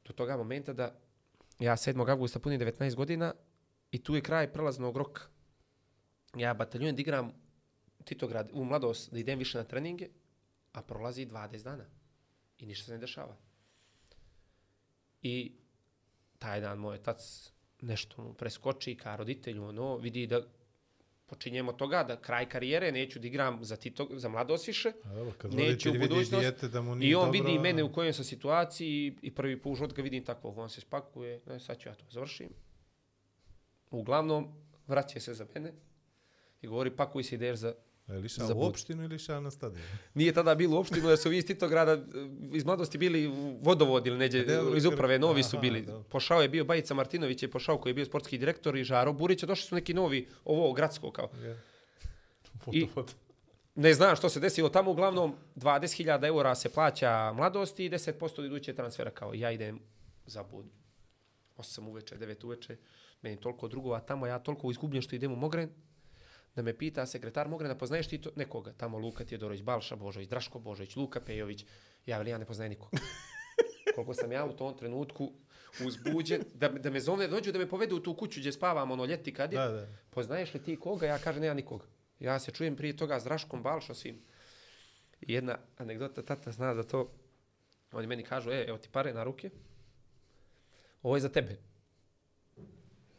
do 0.04 0.12
toga 0.12 0.36
momenta 0.36 0.72
da 0.72 1.00
ja 1.60 1.76
7. 1.76 2.10
augusta 2.10 2.38
punim 2.38 2.60
19 2.60 2.94
godina 2.94 3.34
i 3.90 4.02
tu 4.02 4.14
je 4.14 4.20
kraj 4.20 4.52
prelaznog 4.52 4.96
roka. 4.96 5.22
Ja 6.36 6.54
bataljujem 6.54 6.96
da 6.96 7.00
igram 7.00 7.32
Titograd 8.04 8.50
u 8.52 8.64
mladost, 8.64 9.12
da 9.12 9.18
idem 9.18 9.38
više 9.38 9.58
na 9.58 9.64
treninge, 9.64 10.08
a 10.72 10.82
prolazi 10.82 11.26
20 11.26 11.62
dana 11.62 11.84
i 12.58 12.66
ništa 12.66 12.86
se 12.86 12.92
ne 12.92 12.98
dešava. 12.98 13.36
I 15.22 15.56
taj 16.38 16.60
dan 16.60 16.78
moj 16.78 17.02
tac 17.02 17.52
nešto 17.80 18.22
mu 18.22 18.34
preskoči 18.34 18.96
ka 18.96 19.16
roditelju, 19.16 19.64
ono, 19.64 19.96
vidi 19.96 20.26
da 20.26 20.42
počinjemo 21.30 21.72
toga, 21.72 22.04
da 22.04 22.16
kraj 22.16 22.48
karijere, 22.48 22.92
neću 22.92 23.18
da 23.18 23.26
igram 23.26 23.64
za, 23.64 23.76
tito, 23.76 24.08
za 24.10 24.28
mladost 24.28 24.66
više, 24.66 24.92
Evo, 25.04 25.32
kad 25.38 25.54
Neću 25.54 25.90
u 25.90 25.92
budućnost. 25.92 26.40
dijete 26.40 26.68
da 26.68 26.82
mu 26.82 26.94
nije 26.94 27.10
I 27.10 27.14
on 27.14 27.26
dobro, 27.26 27.32
vidi 27.32 27.58
mene 27.58 27.82
u 27.82 27.92
kojoj 27.92 28.12
sam 28.12 28.24
situaciji 28.24 29.16
i 29.22 29.34
prvi 29.34 29.60
put 29.62 29.72
u 29.72 29.76
životu 29.76 29.94
ga 29.94 30.02
vidim 30.02 30.24
tako, 30.24 30.48
on 30.48 30.70
se 30.70 30.80
spakuje, 30.80 31.40
ne, 31.46 31.60
sad 31.60 31.78
ću 31.78 31.88
ja 31.88 31.94
to 31.94 32.04
završim. 32.10 32.48
Uglavnom, 33.90 34.52
vraća 34.86 35.20
se 35.20 35.34
za 35.34 35.46
mene 35.54 35.72
i 36.62 36.66
govori 36.66 36.96
pakuj 36.96 37.22
se 37.22 37.34
ideš 37.34 37.56
za... 37.56 37.74
A 38.10 38.12
Je 38.12 38.18
li 38.18 38.26
išao 38.26 38.46
za 38.46 38.54
u 38.54 38.62
opštinu 38.62 39.04
ili 39.04 39.14
išao 39.14 39.40
na 39.40 39.50
stadion? 39.50 39.82
Nije 40.14 40.32
tada 40.32 40.54
bilo 40.54 40.76
u 40.76 40.80
opštinu, 40.80 41.08
jer 41.08 41.18
su 41.18 41.28
vi 41.28 41.38
iz 41.38 41.46
Titograda 41.46 41.92
eh, 41.92 42.02
iz 42.52 42.64
mladosti 42.64 42.98
bili 42.98 43.32
vodovod 43.62 44.06
ili 44.06 44.18
neđe, 44.18 44.44
dobro, 44.44 44.76
iz 44.76 44.84
uprave, 44.84 45.18
novi 45.18 45.42
su 45.42 45.56
aha, 45.56 45.60
bili. 45.60 45.82
dobro. 45.82 46.02
Pošao 46.08 46.42
je 46.42 46.48
bio 46.48 46.64
Bajica 46.64 46.94
Martinović, 46.94 47.42
je 47.42 47.50
pošao 47.50 47.78
koji 47.78 47.90
je 47.90 47.94
bio 47.94 48.04
sportski 48.04 48.38
direktor 48.38 48.76
i 48.76 48.84
Žaro 48.84 49.12
Burić, 49.12 49.42
a 49.42 49.46
došli 49.46 49.68
su 49.68 49.74
neki 49.74 49.94
novi, 49.94 50.28
ovo 50.44 50.72
gradsko 50.72 51.10
kao. 51.10 51.30
Je. 51.42 51.60
I-. 52.72 52.88
Ne 53.74 53.94
znam 53.94 54.16
što 54.16 54.28
se 54.28 54.40
desilo 54.40 54.68
tamo, 54.68 54.90
uglavnom 54.90 55.34
20.000 55.56 56.26
eura 56.26 56.54
se 56.54 56.68
plaća 56.68 57.32
mladosti 57.32 57.84
i 57.84 57.90
10% 57.90 58.46
iduće 58.46 58.74
transfera 58.74 59.10
kao 59.10 59.34
ja 59.34 59.50
idem 59.50 59.80
za 60.26 60.42
bud. 60.42 60.66
8 61.56 61.88
uveče, 61.88 62.16
9 62.16 62.44
uveče, 62.44 62.76
meni 63.22 63.36
toliko 63.36 63.68
drugo, 63.68 63.92
a 63.92 64.00
tamo 64.00 64.26
ja 64.26 64.38
toliko 64.38 64.70
izgubljen 64.70 65.02
što 65.02 65.16
idem 65.16 65.32
u 65.32 65.36
Mogren, 65.36 65.70
da 66.56 66.62
me 66.62 66.78
pita 66.78 67.06
sekretar 67.06 67.48
Mogrena, 67.48 67.74
poznaješ 67.78 68.08
ti 68.08 68.18
to 68.20 68.30
nekoga? 68.36 68.72
Tamo 68.72 68.98
Luka 68.98 69.24
Tjedorović, 69.24 69.62
Balša 69.62 69.96
Božović, 69.96 70.28
Draško 70.28 70.58
Božović, 70.58 70.96
Luka 70.96 71.20
Pejović, 71.20 71.64
ja 72.06 72.18
veli, 72.18 72.30
ja 72.30 72.38
ne 72.38 72.44
poznajem 72.44 72.70
nikoga. 72.70 72.98
Koliko 73.94 74.14
sam 74.14 74.32
ja 74.32 74.44
u 74.44 74.52
tom 74.52 74.76
trenutku 74.78 75.32
uzbuđen, 75.86 76.42
da, 76.54 76.68
da 76.68 76.90
me 76.90 77.00
zove, 77.00 77.28
dođu 77.28 77.52
da 77.52 77.58
me 77.58 77.68
povedu 77.68 77.96
u 77.96 78.00
tu 78.00 78.14
kuću 78.14 78.40
gdje 78.40 78.52
spavam, 78.52 78.90
ono 78.90 79.04
ljeti 79.04 79.34
kad 79.34 79.52
je, 79.52 79.58
Da, 79.58 79.68
da. 79.68 79.86
poznaješ 80.10 80.54
li 80.54 80.62
ti 80.62 80.76
koga? 80.76 81.06
Ja 81.06 81.18
kažem, 81.18 81.42
nema 81.42 81.54
nikoga. 81.54 81.84
Ja 82.20 82.38
se 82.38 82.52
čujem 82.52 82.76
prije 82.76 82.96
toga 82.96 83.20
s 83.20 83.24
Draškom 83.24 83.62
Balšom 83.62 83.94
svim. 83.94 84.22
Jedna 85.20 85.58
anegdota, 85.78 86.22
tata 86.22 86.52
zna 86.52 86.74
za 86.74 86.82
to. 86.82 87.12
Oni 87.92 88.06
meni 88.06 88.22
kažu, 88.22 88.50
e, 88.50 88.64
evo 88.68 88.78
ti 88.78 88.88
pare 88.92 89.12
na 89.14 89.24
ruke. 89.24 89.50
Ovo 91.02 91.16
je 91.16 91.20
za 91.20 91.28
tebe. 91.28 91.56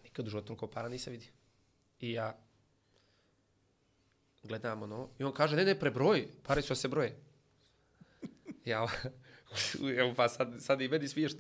Nikad 0.04 0.28
u 0.28 0.30
životu 0.30 0.48
toliko 0.48 0.68
para 0.68 0.90
nisam 0.90 1.12
vidio. 1.14 1.32
I 2.00 2.12
ja 2.12 2.38
gledam 4.44 4.84
ono, 4.84 5.10
i 5.20 5.24
on 5.24 5.34
kaže, 5.34 5.56
ne, 5.56 5.66
ne, 5.66 5.80
prebroj, 5.80 6.28
pare 6.44 6.62
su 6.62 6.76
se 6.76 6.88
broje. 6.88 7.16
Ja, 8.66 8.88
evo 10.00 10.14
pa 10.16 10.30
sad, 10.30 10.54
sad 10.60 10.82
i 10.82 10.88
meni 10.88 11.08
smiješ. 11.08 11.32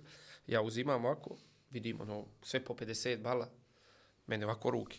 Ja 0.47 0.62
uzimam 0.62 1.06
ovako, 1.06 1.38
vidim 1.70 2.02
ono, 2.02 2.26
sve 2.41 2.66
po 2.66 2.74
50 2.74 3.22
bala, 3.22 3.49
mene 4.28 4.45
ovako 4.45 4.70
ruke. 4.72 4.97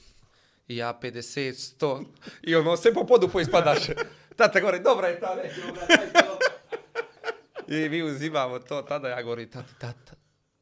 I 0.68 0.76
ja 0.76 0.98
50, 1.02 1.76
100, 1.78 2.04
i 2.42 2.54
ono, 2.54 2.76
sve 2.76 2.94
po 2.94 3.06
podu 3.06 3.28
poispadaš. 3.28 3.86
Tata 4.36 4.60
govori, 4.60 4.82
dobra 4.82 5.08
je 5.08 5.20
ta, 5.20 5.36
to. 6.12 6.38
I 7.74 7.88
mi 7.88 8.02
uzimamo 8.02 8.58
to, 8.58 8.82
tada 8.82 9.08
ja 9.08 9.22
govorim, 9.22 9.50
tati, 9.50 9.74
tata, 9.78 10.14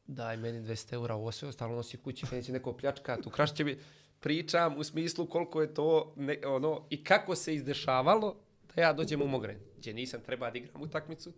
daj 0.05 0.37
meni 0.37 0.59
200 0.59 0.93
eura, 0.93 1.15
ovo 1.15 1.31
sve 1.31 1.47
ostalo 1.47 1.75
nosi 1.75 1.97
kući, 1.97 2.25
neće 2.31 2.51
neko 2.51 2.77
pljačkat, 2.77 3.25
ukrašće 3.25 3.55
će 3.55 3.63
mi. 3.63 3.77
Pričam 4.21 4.77
u 4.77 4.83
smislu 4.83 5.25
koliko 5.25 5.61
je 5.61 5.73
to, 5.73 6.13
ne, 6.15 6.37
ono, 6.45 6.87
i 6.89 7.03
kako 7.03 7.35
se 7.35 7.55
izdešavalo 7.55 8.35
da 8.75 8.81
ja 8.81 8.93
dođem 8.93 9.21
u 9.21 9.27
Mogren, 9.27 9.59
gdje 9.77 9.93
nisam 9.93 10.21
treba 10.21 10.51
da 10.51 10.57
igram 10.57 10.81
utakmicu, 10.81 11.33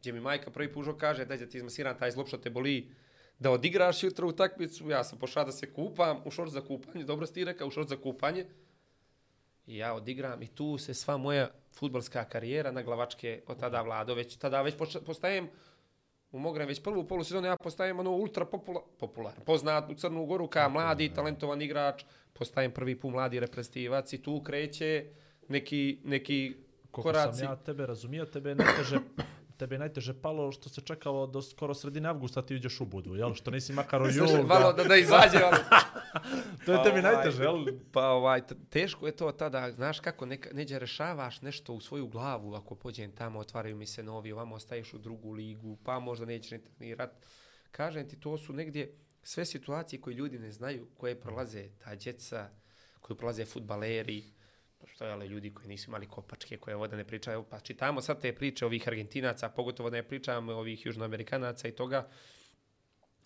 gdje 0.00 0.12
mi 0.12 0.20
majka 0.20 0.50
prvi 0.50 0.72
pužo 0.72 0.96
kaže, 0.96 1.24
daj 1.24 1.38
da 1.38 1.46
ti 1.46 1.56
izmasiram 1.56 1.98
taj 1.98 2.10
zlop 2.10 2.28
što 2.28 2.38
te 2.38 2.50
boli, 2.50 2.90
da 3.38 3.50
odigraš 3.50 4.02
jutro 4.02 4.28
utakmicu, 4.28 4.90
ja 4.90 5.04
sam 5.04 5.18
pošao 5.18 5.44
da 5.44 5.52
se 5.52 5.72
kupam, 5.72 6.22
u 6.24 6.30
šort 6.30 6.52
za 6.52 6.60
kupanje, 6.60 7.04
dobro 7.04 7.26
si 7.26 7.34
ti 7.34 7.44
rekao, 7.44 7.68
u 7.68 7.70
šort 7.70 7.88
za 7.88 7.96
kupanje, 7.96 8.46
I 9.66 9.76
ja 9.76 9.94
odigram 9.94 10.42
i 10.42 10.46
tu 10.46 10.78
se 10.78 10.94
sva 10.94 11.16
moja 11.16 11.50
futbalska 11.72 12.24
karijera 12.24 12.72
na 12.72 12.82
glavačke 12.82 13.42
od 13.46 13.60
tada 13.60 13.82
vlado. 13.82 14.14
Već 14.14 14.36
tada 14.36 14.62
već 14.62 14.74
postajem 15.06 15.48
u 16.32 16.38
Mogren 16.38 16.68
već 16.68 16.82
prvu 16.82 17.04
polusezonu 17.04 17.46
ja 17.46 17.56
postajem 17.56 18.00
ono 18.00 18.10
ultra 18.10 18.44
popula, 18.44 18.80
popular, 18.98 19.32
poznat 19.46 19.90
u 19.90 19.94
Crnu 19.94 20.26
Goru 20.26 20.46
kao 20.48 20.70
mladi, 20.70 21.14
talentovan 21.14 21.62
igrač, 21.62 22.04
postajem 22.32 22.72
prvi 22.72 23.00
put 23.00 23.12
mladi 23.12 23.40
reprezentativac 23.40 24.12
i 24.12 24.22
tu 24.22 24.42
kreće 24.42 25.06
neki, 25.48 25.98
neki 26.04 26.54
Koliko 26.90 27.08
koraci. 27.08 27.38
sam 27.38 27.48
ja 27.48 27.56
tebe 27.56 27.86
razumio, 27.86 28.24
tebe 28.24 28.48
je 28.48 28.54
najteže, 28.54 28.98
tebe 29.62 29.74
je 29.74 29.78
najteže 29.78 30.14
palo 30.14 30.52
što 30.52 30.68
se 30.68 30.80
čekalo 30.80 31.26
do 31.26 31.42
skoro 31.42 31.74
sredine 31.74 32.08
avgusta 32.08 32.42
ti 32.42 32.54
uđeš 32.54 32.80
u 32.80 32.84
budu, 32.84 33.14
jel? 33.14 33.34
Što 33.34 33.50
nisi 33.50 33.72
makar 33.72 34.02
u 34.02 34.08
jul, 34.16 34.42
malo 34.46 34.72
da, 34.72 34.84
da, 34.84 34.96
izađe, 34.96 35.38
ali... 35.44 35.58
to 36.66 36.72
je 36.72 36.78
Pa 36.78 36.84
tebi 36.84 36.98
ovaj, 36.98 37.02
najteže, 37.02 37.42
jel? 37.42 37.66
Pa 37.92 38.08
ovaj, 38.08 38.40
teško 38.70 39.06
je 39.06 39.16
to 39.16 39.32
tada, 39.32 39.72
znaš 39.72 40.00
kako, 40.00 40.26
neka, 40.26 40.50
neđe 40.52 40.78
rešavaš 40.78 41.42
nešto 41.42 41.74
u 41.74 41.80
svoju 41.80 42.06
glavu, 42.06 42.54
ako 42.54 42.74
pođem 42.74 43.12
tamo, 43.12 43.38
otvaraju 43.38 43.76
mi 43.76 43.86
se 43.86 44.02
novi, 44.02 44.32
ovamo 44.32 44.54
ostaješ 44.54 44.94
u 44.94 44.98
drugu 44.98 45.32
ligu, 45.32 45.78
pa 45.84 45.98
možda 45.98 46.26
nećeš 46.26 46.50
ni 46.50 46.64
trenirat. 46.64 47.10
Kažem 47.70 48.08
ti, 48.08 48.20
to 48.20 48.38
su 48.38 48.52
negdje 48.52 48.94
sve 49.22 49.44
situacije 49.44 50.00
koje 50.00 50.14
ljudi 50.14 50.38
ne 50.38 50.52
znaju, 50.52 50.88
koje 50.96 51.20
prolaze 51.20 51.68
ta 51.78 51.94
djeca, 51.94 52.48
koje 53.00 53.16
prolaze 53.16 53.44
futbaleri, 53.44 54.24
što 54.86 55.04
ali 55.04 55.26
ljudi 55.26 55.54
koji 55.54 55.68
nisu 55.68 55.90
imali 55.90 56.08
kopačke, 56.08 56.56
koje 56.56 56.76
voda 56.76 56.96
ne 56.96 57.04
pričaju, 57.04 57.44
pa 57.50 57.60
čitamo 57.60 58.00
sad 58.00 58.20
te 58.20 58.34
priče 58.34 58.66
ovih 58.66 58.88
Argentinaca, 58.88 59.48
pogotovo 59.48 59.90
ne 59.90 60.02
pričam 60.02 60.48
ovih 60.48 60.86
Južnoamerikanaca 60.86 61.68
i 61.68 61.72
toga. 61.72 62.08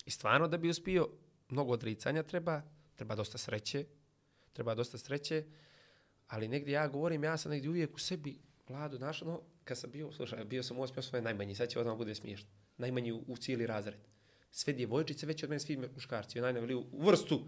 I 0.05 0.11
stvarno 0.11 0.47
da 0.47 0.57
bi 0.57 0.69
uspio, 0.69 1.09
mnogo 1.49 1.73
odricanja 1.73 2.23
treba, 2.23 2.61
treba 2.95 3.15
dosta 3.15 3.37
sreće, 3.37 3.85
treba 4.53 4.75
dosta 4.75 4.97
sreće, 4.97 5.43
ali 6.27 6.47
negdje 6.47 6.71
ja 6.71 6.87
govorim, 6.87 7.23
ja 7.23 7.37
sam 7.37 7.51
negdje 7.51 7.69
uvijek 7.69 7.95
u 7.95 7.99
sebi, 7.99 8.39
vladu 8.67 8.99
našao, 8.99 9.27
no, 9.27 9.41
kad 9.63 9.77
sam 9.77 9.91
bio, 9.91 10.11
slušaj, 10.11 10.45
bio 10.45 10.63
sam 10.63 10.77
u 10.77 10.81
osmi 10.81 10.99
osvoje 10.99 11.21
najmanji, 11.21 11.55
sad 11.55 11.69
će 11.69 11.79
odmah 11.79 11.97
bude 11.97 12.15
smiješno. 12.15 12.49
Najmanji 12.77 13.11
u, 13.11 13.23
u 13.27 13.37
cijeli 13.37 13.67
razred. 13.67 13.99
Sve 14.51 14.73
djevojčice 14.73 15.25
veće 15.25 15.45
od 15.45 15.49
mene, 15.49 15.59
svi 15.59 15.77
muškarci, 15.77 16.39
onaj 16.39 16.53
najnavili 16.53 16.75
u 16.75 17.05
vrstu. 17.05 17.41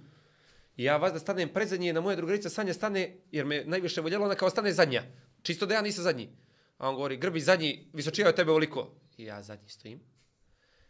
I 0.80 0.84
ja 0.84 0.97
vas 0.97 1.11
da 1.13 1.19
stanem 1.19 1.49
predzadnji, 1.53 1.93
na 1.93 2.01
moja 2.01 2.15
drugarica 2.15 2.49
Sanja 2.49 2.73
stane, 2.73 3.17
jer 3.32 3.45
me 3.45 3.63
najviše 3.65 4.01
voljela, 4.01 4.25
ona 4.25 4.36
kao 4.36 4.49
stane 4.49 4.71
zadnja. 4.71 5.03
Čisto 5.41 5.65
da 5.65 5.73
ja 5.75 5.82
nisam 5.82 6.03
zadnji. 6.03 6.30
A 6.77 6.89
on 6.89 6.95
govori, 6.95 7.17
grbi 7.17 7.39
zadnji, 7.39 7.89
visočija 7.93 8.30
od 8.30 8.36
tebe 8.36 8.51
oliko. 8.51 8.86
I 9.17 9.25
ja 9.25 9.41
zadnji 9.41 9.69
stojim. 9.69 9.99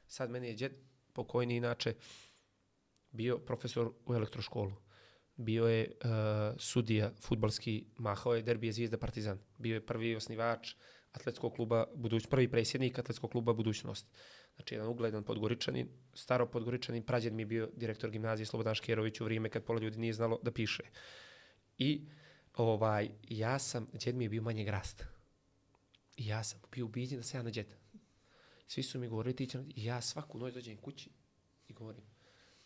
Sad 0.08 0.30
meni 0.30 0.48
je 0.48 0.54
djed, 0.54 0.74
pokojni 1.14 1.56
inače, 1.56 1.94
bio 3.12 3.38
profesor 3.38 3.92
u 4.06 4.14
elektroškolu. 4.14 4.72
Bio 5.36 5.68
je 5.68 5.92
uh, 6.04 6.10
sudija 6.58 7.12
futbalski, 7.22 7.86
mahao 7.98 8.36
je 8.36 8.42
derbije 8.42 8.74
Zvijezda 8.74 8.98
Partizan. 8.98 9.40
Bio 9.58 9.74
je 9.74 9.86
prvi 9.86 10.16
osnivač 10.16 10.74
atletskog 11.12 11.54
kluba 11.54 11.86
Buduć, 11.96 12.28
prvi 12.28 12.48
predsjednik 12.52 13.00
atletskog 13.00 13.32
kluba 13.32 13.54
Budućnost. 13.54 14.08
Znači, 14.56 14.76
jedan 14.76 14.88
ugledan 14.88 15.24
podgoričanin, 15.24 15.88
staro 16.14 16.46
podgoričanin, 16.46 17.04
prađen 17.04 17.36
mi 17.36 17.42
je 17.42 17.46
bio 17.46 17.70
direktor 17.76 18.10
gimnazije 18.10 18.46
Slobodan 18.46 18.76
Škerović 18.76 19.22
u 19.22 19.24
vrijeme 19.24 19.50
kad 19.50 19.64
pola 19.64 19.80
ljudi 19.80 19.98
nije 19.98 20.14
znalo 20.14 20.40
da 20.44 20.52
piše. 20.52 20.84
I 21.78 22.08
ovaj, 22.54 23.10
ja 23.24 23.60
sam, 23.60 23.88
djed 23.94 24.16
mi 24.16 24.26
je 24.26 24.30
bio 24.30 24.42
manje 24.42 24.64
grast. 24.64 25.06
I 26.18 26.28
ja 26.28 26.44
sam 26.44 26.60
bio 26.72 26.86
ubiđen 26.86 27.18
da 27.20 27.24
se 27.24 27.38
ja 27.38 27.44
na 27.44 27.50
djeda. 27.50 27.76
Svi 28.68 28.84
su 28.84 29.00
mi 29.00 29.08
govorili, 29.08 29.36
ti 29.36 29.48
će, 29.48 29.58
na- 29.58 29.66
i 29.76 29.86
ja 29.86 30.02
svaku 30.02 30.38
noć 30.40 30.54
dođem 30.54 30.78
kući 30.78 31.10
i 31.68 31.74
govorim, 31.74 32.04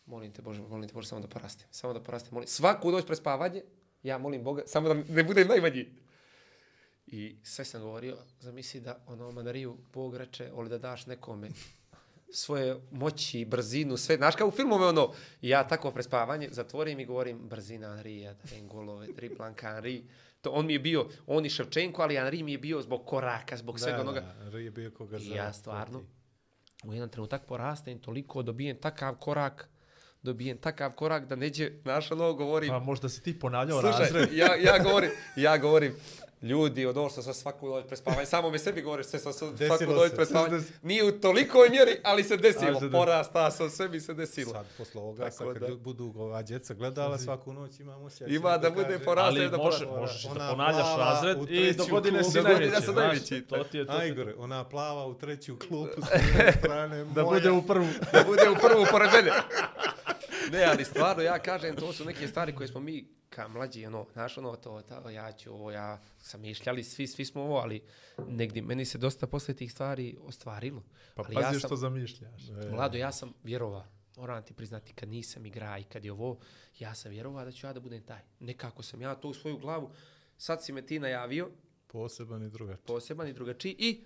molim 0.06 0.32
te 0.32 0.42
Bože, 0.42 0.62
molim 0.62 0.90
te 0.90 0.94
Bože, 0.94 1.08
samo 1.08 1.22
da 1.22 1.28
porastem, 1.28 1.68
samo 1.72 1.94
da 1.94 2.04
porastem, 2.04 2.34
molim, 2.34 2.48
svaku 2.48 2.92
noć 2.92 3.06
pre 3.06 3.16
spavanje, 3.16 3.64
ja 4.04 4.18
molim 4.18 4.44
Boga, 4.44 4.64
samo 4.66 4.94
da 4.94 5.14
ne 5.14 5.24
budem 5.24 5.48
najmanji. 5.48 6.03
I 7.14 7.36
sve 7.44 7.66
sam 7.66 7.82
govorio, 7.82 8.18
zamisli 8.40 8.80
da 8.80 8.98
ono 9.08 9.32
manariju 9.32 9.78
Bog 9.94 10.16
reče, 10.16 10.52
oli 10.54 10.70
da 10.70 10.78
daš 10.78 11.06
nekome 11.06 11.50
svoje 12.32 12.76
moći, 12.92 13.46
brzinu, 13.46 13.98
sve, 13.98 14.16
znaš 14.18 14.36
kao 14.36 14.48
u 14.48 14.52
filmove 14.52 14.86
ono, 14.86 15.14
i 15.42 15.50
ja 15.50 15.68
tako 15.68 15.92
prespavanje, 15.92 16.50
zatvorim 16.52 17.00
i 17.00 17.06
govorim, 17.06 17.40
brzina 17.50 17.88
Anrija, 17.88 18.34
dajem 18.34 18.68
golove, 18.68 19.08
driblanka 19.16 19.68
Anri, 19.68 20.04
to 20.42 20.50
on 20.50 20.66
mi 20.66 20.74
je 20.74 20.80
bio, 20.80 21.08
on 21.28 21.46
i 21.46 21.50
Ševčenko, 21.50 22.02
ali 22.02 22.18
Anri 22.18 22.44
mi 22.44 22.52
je 22.52 22.58
bio 22.58 22.82
zbog 22.82 23.06
koraka, 23.06 23.58
zbog 23.58 23.80
svega 23.80 24.02
onoga. 24.02 24.22
Da, 24.22 24.50
da, 24.50 24.58
je 24.58 24.72
bio 24.72 24.92
koga 24.92 25.20
za... 25.20 25.36
ja 25.36 25.54
stvarno, 25.54 26.02
u 26.84 26.94
jedan 26.94 27.10
trenutak 27.10 27.46
porastem 27.46 28.00
toliko, 28.00 28.44
dobijem 28.44 28.78
takav 28.78 29.16
korak, 29.16 29.70
dobijem 30.22 30.58
takav 30.58 30.92
korak 30.92 31.26
da 31.26 31.36
neđe, 31.36 31.72
znaš 31.82 32.12
ono, 32.12 32.34
govorim, 32.34 32.70
Pa 32.70 32.80
možda 32.80 33.10
si 33.10 33.24
ti 33.24 33.40
ponavljao 33.40 33.82
Slušaj, 33.82 34.00
razred. 34.00 34.34
ja, 34.34 34.56
ja 34.56 34.84
govorim, 34.84 35.10
ja 35.36 35.58
govorim, 35.58 35.96
ljudi, 36.44 36.86
od 36.86 36.98
ovo 36.98 37.10
što 37.10 37.22
sam 37.22 37.34
svaku 37.34 37.70
noć 37.70 37.86
prespavanje, 37.88 38.26
samo 38.26 38.50
mi 38.50 38.60
sebi 38.60 38.82
govoriš, 38.82 39.06
sve 39.06 39.20
sam 39.20 39.34
svaku 39.34 39.94
noć 39.94 40.12
prespavanje, 40.16 40.60
nije 40.82 41.04
u 41.04 41.12
tolikoj 41.12 41.70
mjeri, 41.70 41.98
ali 42.04 42.24
se 42.24 42.38
desilo, 42.38 42.72
desilo. 42.74 42.92
porasta 42.92 43.52
sam, 43.52 43.70
sve 43.70 43.90
mi 43.90 44.00
se 44.00 44.14
desilo. 44.14 44.52
Sad, 44.52 44.66
posle 44.78 45.02
ovoga, 45.02 45.24
Tako 45.24 45.36
sad 45.36 45.54
kad 45.54 45.70
da. 45.70 45.76
budu 45.76 46.14
ova 46.18 46.42
djeca 46.42 46.74
gledala 46.74 47.18
svaku 47.18 47.54
noć, 47.54 47.80
ima 47.80 47.98
osjećaj. 47.98 48.36
Ima 48.36 48.58
da 48.58 48.70
bude 48.70 49.00
porast. 49.00 49.28
Ali 49.28 49.50
da 49.50 49.58
može, 49.58 49.86
možeš 49.86 50.24
da 50.24 50.50
ponavljaš 50.52 50.98
razred 50.98 51.38
i 51.50 51.74
do 51.74 51.86
godine 51.86 52.24
si 52.24 52.42
najveći. 52.94 53.42
da. 53.42 53.58
To 53.58 53.64
ti 53.64 53.78
je 53.78 53.86
to. 53.86 53.94
Najgore, 53.94 54.34
ona 54.38 54.64
plava 54.64 55.06
u 55.08 55.14
treću 55.14 55.58
klupu 55.68 56.02
s 56.02 56.06
strane. 56.60 57.06
Da 57.06 57.24
bude 57.24 57.52
u 57.52 57.62
prvu. 57.62 57.88
da 58.14 58.24
bude 58.26 58.50
u 58.50 58.56
prvu 58.62 58.86
pored 58.92 59.10
mene. 59.14 59.32
Ne, 60.52 60.64
ali 60.64 60.86
stvarno 60.86 61.24
ja 61.24 61.40
kažem, 61.40 61.76
to 61.76 61.94
su 61.94 62.06
neke 62.06 62.28
stvari 62.28 62.56
koje 62.56 62.68
smo 62.68 62.80
mi 62.80 63.06
ka 63.36 63.48
mlađi, 63.48 63.86
ono, 63.86 64.08
znaš, 64.14 64.38
ono, 64.38 64.56
to, 64.56 64.82
to, 64.82 65.10
ja 65.10 65.32
ću 65.32 65.54
ovo, 65.54 65.72
ja 65.72 66.02
sam 66.20 66.42
mišljali, 66.42 66.84
svi, 66.84 67.08
svi 67.08 67.26
smo 67.26 67.42
ovo, 67.42 67.58
ali 67.58 67.84
negdje 68.28 68.62
meni 68.62 68.86
se 68.86 68.98
dosta 68.98 69.28
posle 69.28 69.54
tih 69.54 69.72
stvari 69.72 70.18
ostvarilo. 70.22 70.84
Pa 71.16 71.24
ali 71.26 71.36
pazi 71.36 71.46
ja 71.46 71.60
sam, 71.60 71.60
što 71.60 71.76
zamišljaš. 71.76 72.42
Mlado, 72.72 72.98
ja 72.98 73.12
sam 73.12 73.34
vjerova, 73.44 73.88
moram 74.18 74.44
ti 74.44 74.54
priznati, 74.54 74.94
kad 74.94 75.10
nisam 75.10 75.46
igra 75.46 75.78
i 75.78 75.84
kad 75.84 76.06
je 76.06 76.12
ovo, 76.12 76.40
ja 76.80 76.96
sam 76.96 77.12
vjerova 77.12 77.46
da 77.46 77.52
ću 77.52 77.68
ja 77.68 77.74
da 77.74 77.80
budem 77.80 78.04
taj. 78.04 78.22
Nekako 78.40 78.84
sam 78.84 79.02
ja 79.02 79.16
to 79.16 79.30
u 79.30 79.34
svoju 79.34 79.58
glavu, 79.58 79.92
sad 80.38 80.64
si 80.64 80.74
me 80.74 80.86
ti 80.86 81.00
najavio, 81.00 81.50
Poseban 81.88 82.44
i 82.44 82.50
drugačiji. 82.50 82.86
poseban 82.86 83.28
i 83.28 83.34
drugačiji 83.34 83.76
i 83.80 84.04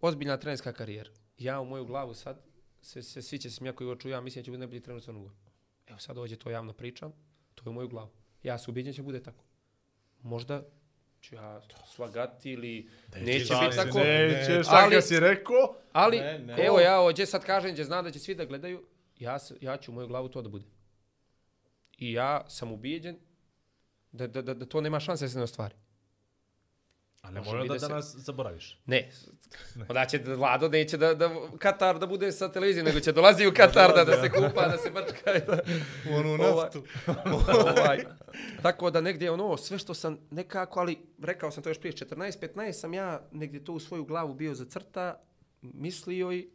ozbiljna 0.00 0.36
trenerska 0.36 0.72
karijera. 0.72 1.10
Ja 1.38 1.60
u 1.60 1.64
moju 1.64 1.84
glavu 1.84 2.14
sad, 2.14 2.42
se, 2.82 3.02
se, 3.02 3.22
svi 3.22 3.38
će 3.38 3.50
se 3.50 3.56
smijati 3.56 3.76
koji 3.76 3.86
ovo 3.86 3.96
čuju, 3.96 4.12
ja 4.12 4.20
mislim 4.20 4.42
da 4.42 4.44
će 4.44 4.50
biti 4.50 4.58
najbolji 4.58 4.80
trener 4.80 5.10
u. 5.10 5.30
Evo 5.86 5.98
sad 5.98 6.18
ovdje 6.18 6.36
to 6.36 6.50
javno 6.50 6.72
pričam, 6.72 7.12
to 7.54 7.62
je 7.66 7.70
u 7.70 7.72
moju 7.72 7.88
glavu. 7.88 8.10
Ja 8.42 8.58
sam 8.58 8.70
ubiđen 8.70 8.92
će 8.92 9.02
bude 9.02 9.22
tako. 9.22 9.44
Možda 10.22 10.62
ću 11.20 11.34
ja 11.34 11.60
slagati 11.86 12.50
ili 12.50 12.90
neće 13.16 13.44
šta 13.44 13.60
biti 13.60 13.76
tako. 13.76 13.98
ne, 13.98 14.28
Nećeš, 14.28 14.48
ali- 14.48 14.64
sad 14.64 14.90
kad 14.90 15.04
si 15.04 15.20
rekao, 15.20 15.74
Ali, 15.92 16.18
Ne, 16.18 16.38
ne. 16.38 16.56
evo 16.58 16.80
ja 16.80 17.00
ovdje 17.00 17.26
sad 17.26 17.44
kažem, 17.44 17.72
gdje 17.72 17.84
znam 17.84 18.04
da 18.04 18.10
će 18.10 18.18
svi 18.18 18.34
da 18.34 18.44
gledaju, 18.44 18.86
ja, 19.16 19.38
s- 19.38 19.52
ja 19.60 19.76
ću 19.76 19.90
u 19.90 19.94
moju 19.94 20.06
glavu 20.06 20.28
to 20.28 20.42
da 20.42 20.48
bude. 20.48 20.64
I 21.98 22.12
ja 22.12 22.44
sam 22.48 22.72
ubijeđen 22.72 23.18
da, 24.12 24.26
da, 24.26 24.42
da, 24.42 24.54
da 24.54 24.66
to 24.66 24.80
nema 24.80 25.00
šanse 25.00 25.24
da 25.24 25.28
se 25.28 25.38
ne 25.38 25.44
ostvari. 25.44 25.74
A 27.28 27.30
ne 27.30 27.40
Može 27.40 27.50
mora 27.50 27.64
da, 27.64 27.74
da 27.74 27.78
se- 27.78 27.88
nas 27.88 28.14
zaboraviš. 28.16 28.78
Ne, 28.86 29.10
onda 29.88 30.04
će 30.04 30.18
da 30.18 30.34
Vlado 30.34 30.68
neće 30.68 30.96
da, 30.96 31.14
da 31.14 31.30
Katar 31.58 31.98
da 31.98 32.06
bude 32.06 32.32
sa 32.32 32.52
televizijom, 32.52 32.86
nego 32.86 33.00
će 33.00 33.12
dolazi 33.12 33.46
u 33.46 33.52
Katar 33.52 33.94
da, 33.94 34.04
da 34.04 34.22
se 34.22 34.30
kupa, 34.30 34.68
da 34.68 34.78
se 34.78 34.90
brčka 34.90 35.34
i 35.34 35.40
da... 35.40 35.58
Onu 36.10 36.28
Ovaj- 36.30 36.64
naftu. 36.64 36.82
ovaj, 37.78 38.04
tako 38.62 38.90
da 38.90 39.00
negdje 39.00 39.30
ono, 39.30 39.56
sve 39.56 39.78
što 39.78 39.94
sam 39.94 40.18
nekako, 40.30 40.80
ali 40.80 40.98
rekao 41.20 41.50
sam 41.50 41.62
to 41.62 41.70
još 41.70 41.78
prije 41.80 41.92
14-15, 41.92 42.72
sam 42.72 42.94
ja 42.94 43.28
negdje 43.32 43.64
to 43.64 43.72
u 43.72 43.80
svoju 43.80 44.04
glavu 44.04 44.34
bio 44.34 44.54
za 44.54 44.64
crta, 44.64 45.20
mislio 45.62 46.32
i 46.32 46.50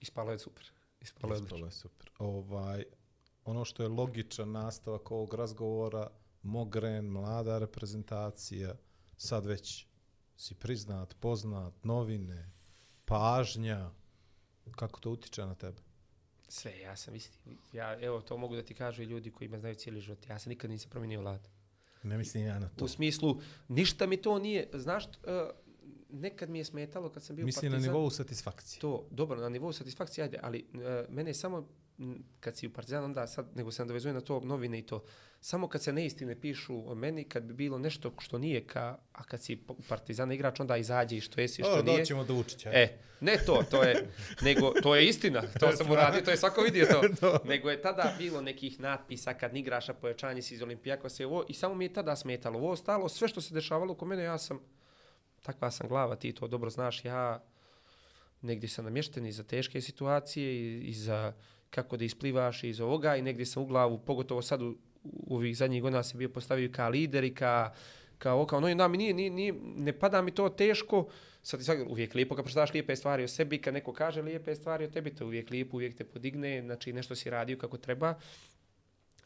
ispalo 0.00 0.32
je 0.32 0.38
super. 0.38 0.70
Ispalo 1.00 1.34
je. 1.34 1.40
Ispalo 1.40 1.66
je 1.66 1.72
super. 1.72 2.10
Ovaj, 2.18 2.84
ono 3.44 3.64
što 3.64 3.82
je 3.82 3.88
logičan 3.88 4.52
nastavak 4.52 5.10
ovog 5.10 5.34
razgovora, 5.34 6.08
Mogren, 6.42 7.04
mlada 7.04 7.58
reprezentacija, 7.58 8.74
sad 9.16 9.46
već 9.46 9.86
si 10.36 10.54
priznat, 10.54 11.14
poznat, 11.20 11.84
novine, 11.84 12.50
pažnja, 13.04 13.90
kako 14.76 15.00
to 15.00 15.10
utiče 15.10 15.46
na 15.46 15.54
tebe? 15.54 15.82
Sve, 16.48 16.78
ja 16.78 16.96
sam 16.96 17.14
isti. 17.14 17.38
Ja, 17.72 18.00
evo, 18.00 18.20
to 18.20 18.36
mogu 18.36 18.56
da 18.56 18.62
ti 18.62 18.74
kažu 18.74 19.02
i 19.02 19.06
ljudi 19.06 19.30
koji 19.30 19.48
me 19.48 19.58
znaju 19.58 19.74
cijeli 19.74 20.00
život. 20.00 20.26
Ja 20.28 20.38
se 20.38 20.48
nikad 20.48 20.70
nisam 20.70 20.90
promijenio 20.90 21.20
vlad. 21.20 21.48
Ne 22.02 22.18
mislim 22.18 22.44
ja 22.44 22.58
na 22.58 22.68
to. 22.68 22.84
U 22.84 22.88
smislu, 22.88 23.40
ništa 23.68 24.06
mi 24.06 24.16
to 24.16 24.38
nije, 24.38 24.70
znaš, 24.74 25.04
uh, 25.06 25.10
nekad 26.10 26.50
mi 26.50 26.58
je 26.58 26.64
smetalo 26.64 27.08
kad 27.08 27.22
sam 27.22 27.36
bio 27.36 27.44
Mislim 27.44 27.72
na 27.72 27.76
partizan. 27.76 27.94
nivou 27.94 28.10
satisfakcije. 28.10 28.80
To, 28.80 29.06
dobro, 29.10 29.40
na 29.40 29.48
nivou 29.48 29.72
satisfakcije, 29.72 30.22
ajde, 30.22 30.38
ali 30.42 30.66
uh, 30.72 30.80
mene 31.14 31.30
je 31.30 31.34
samo, 31.34 31.68
kad 32.40 32.56
si 32.56 32.66
u 32.66 32.72
Partizan, 32.72 33.04
onda 33.04 33.26
sad, 33.26 33.56
nego 33.56 33.70
se 33.70 33.82
nadovezuje 33.82 34.14
na 34.14 34.20
to 34.20 34.40
novine 34.40 34.78
i 34.78 34.82
to, 34.82 35.04
samo 35.40 35.68
kad 35.68 35.82
se 35.82 35.92
neistine 35.92 36.40
pišu 36.40 36.90
o 36.90 36.94
meni, 36.94 37.24
kad 37.24 37.42
bi 37.42 37.54
bilo 37.54 37.78
nešto 37.78 38.12
što 38.18 38.38
nije 38.38 38.66
ka, 38.66 38.98
a 39.12 39.24
kad 39.24 39.42
si 39.42 39.58
u 39.68 39.82
Partizan 39.88 40.32
igrač, 40.32 40.60
onda 40.60 40.76
izađe 40.76 41.16
i 41.16 41.20
što 41.20 41.40
jesi 41.40 41.62
što 41.62 41.78
O, 41.78 41.82
nije. 41.82 41.98
doćemo 41.98 42.24
do 42.24 42.34
Vučića. 42.34 42.70
E, 42.72 42.98
ne 43.20 43.36
to, 43.46 43.64
to 43.70 43.82
je, 43.82 44.08
nego, 44.42 44.72
to 44.82 44.96
je 44.96 45.06
istina, 45.06 45.42
to 45.60 45.72
sam 45.72 45.90
uradio, 45.90 46.20
to 46.20 46.30
je 46.30 46.36
svako 46.36 46.60
vidio 46.60 46.86
to. 47.20 47.38
Nego 47.44 47.70
je 47.70 47.82
tada 47.82 48.14
bilo 48.18 48.40
nekih 48.40 48.80
natpisa 48.80 49.34
kad 49.34 49.56
igraša 49.56 49.94
pojačanje 49.94 50.42
si 50.42 50.54
iz 50.54 50.62
Olimpijakosa 50.62 51.22
i 51.22 51.26
ovo, 51.26 51.44
i 51.48 51.54
samo 51.54 51.74
mi 51.74 51.84
je 51.84 51.92
tada 51.92 52.16
smetalo. 52.16 52.58
Ovo 52.58 52.70
ostalo, 52.70 53.08
sve 53.08 53.28
što 53.28 53.40
se 53.40 53.54
dešavalo 53.54 53.92
oko 53.92 54.04
mene, 54.04 54.22
ja 54.22 54.38
sam, 54.38 54.60
takva 55.42 55.70
sam 55.70 55.88
glava, 55.88 56.16
ti 56.16 56.32
to 56.32 56.48
dobro 56.48 56.70
znaš, 56.70 57.04
ja 57.04 57.44
negdje 58.40 58.68
sam 58.68 58.84
namješten 58.84 59.26
i 59.26 59.32
za 59.32 59.42
teške 59.42 59.80
situacije 59.80 60.54
i, 60.54 60.80
i 60.80 60.92
za 60.94 61.32
kako 61.74 61.96
da 61.96 62.04
isplivaš 62.04 62.64
iz 62.64 62.80
ovoga 62.80 63.16
i 63.16 63.22
negdje 63.22 63.46
sam 63.46 63.62
u 63.62 63.66
glavu, 63.66 63.98
pogotovo 63.98 64.42
sad 64.42 64.62
u, 64.62 64.76
u 65.04 65.36
ovih 65.36 65.56
zadnjih 65.56 65.82
godina 65.82 66.02
se 66.02 66.18
bio 66.18 66.28
postavio 66.28 66.70
ka 66.72 66.88
lider 66.88 67.24
i 67.24 67.34
ka, 67.34 67.72
kao 68.18 68.36
ovo, 68.36 68.46
kao 68.46 68.56
ono, 68.56 68.68
i 68.68 68.74
da 68.74 68.88
mi 68.88 68.98
nije, 68.98 69.14
nije, 69.14 69.30
nije, 69.30 69.54
ne 69.62 69.92
pada 69.98 70.22
mi 70.22 70.30
to 70.30 70.48
teško, 70.48 71.08
sad 71.42 71.64
ti 71.64 71.84
uvijek 71.88 72.14
lijepo 72.14 72.36
kad 72.36 72.44
pročitaš 72.44 72.72
lijepe 72.72 72.96
stvari 72.96 73.24
o 73.24 73.28
sebi, 73.28 73.58
kad 73.58 73.74
neko 73.74 73.92
kaže 73.92 74.22
lijepe 74.22 74.54
stvari 74.54 74.84
o 74.84 74.90
tebi, 74.90 75.14
to 75.14 75.26
uvijek 75.26 75.50
lijepo, 75.50 75.76
uvijek 75.76 75.96
te 75.96 76.04
podigne, 76.04 76.62
znači 76.62 76.92
nešto 76.92 77.14
si 77.14 77.30
radio 77.30 77.58
kako 77.58 77.76
treba, 77.76 78.14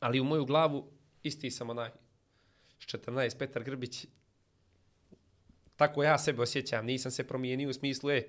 ali 0.01 0.20
u 0.20 0.24
moju 0.24 0.44
glavu 0.44 0.90
isti 1.22 1.51
sam 1.51 1.70
onaj 1.70 1.90
14 2.78 3.38
Petar 3.38 3.64
Grbić, 3.64 4.07
tako 5.76 6.03
ja 6.03 6.18
sebe 6.18 6.42
osjećam, 6.42 6.86
nisam 6.86 7.11
se 7.11 7.26
promijenio 7.26 7.68
u 7.68 7.72
smislu, 7.72 8.11
e, 8.11 8.22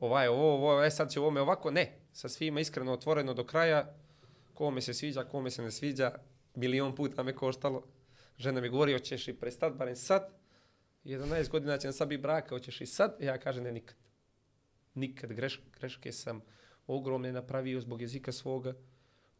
ovaj, 0.00 0.28
ovo, 0.28 0.54
ovo, 0.54 0.84
e, 0.84 0.90
sad 0.90 1.10
će 1.10 1.20
ovome 1.20 1.40
ovako, 1.40 1.70
ne, 1.70 1.98
sa 2.12 2.28
svima 2.28 2.60
iskreno 2.60 2.92
otvoreno 2.92 3.34
do 3.34 3.44
kraja, 3.44 3.94
kome 4.54 4.80
se 4.80 4.94
sviđa, 4.94 5.24
kome 5.24 5.50
se 5.50 5.62
ne 5.62 5.70
sviđa, 5.70 6.12
milion 6.54 6.94
puta 6.94 7.22
me 7.22 7.34
koštalo, 7.34 7.82
žena 8.38 8.60
mi 8.60 8.68
govori, 8.68 8.92
hoćeš 8.92 9.28
i 9.28 9.34
prestat, 9.34 9.72
barem 9.72 9.96
sad, 9.96 10.40
11 11.04 11.48
godina 11.48 11.78
će 11.78 11.86
nam 11.86 11.92
sad 11.92 12.08
biti 12.08 12.22
braka, 12.22 12.48
hoćeš 12.48 12.80
i 12.80 12.86
sad, 12.86 13.16
ja 13.20 13.38
kažem 13.38 13.64
ne 13.64 13.72
nikad. 13.72 13.96
Nikad. 14.94 15.32
Greš, 15.32 15.60
greške 15.78 16.12
sam 16.12 16.40
ogromne 16.86 17.32
napravio 17.32 17.80
zbog 17.80 18.02
jezika 18.02 18.32
svoga, 18.32 18.74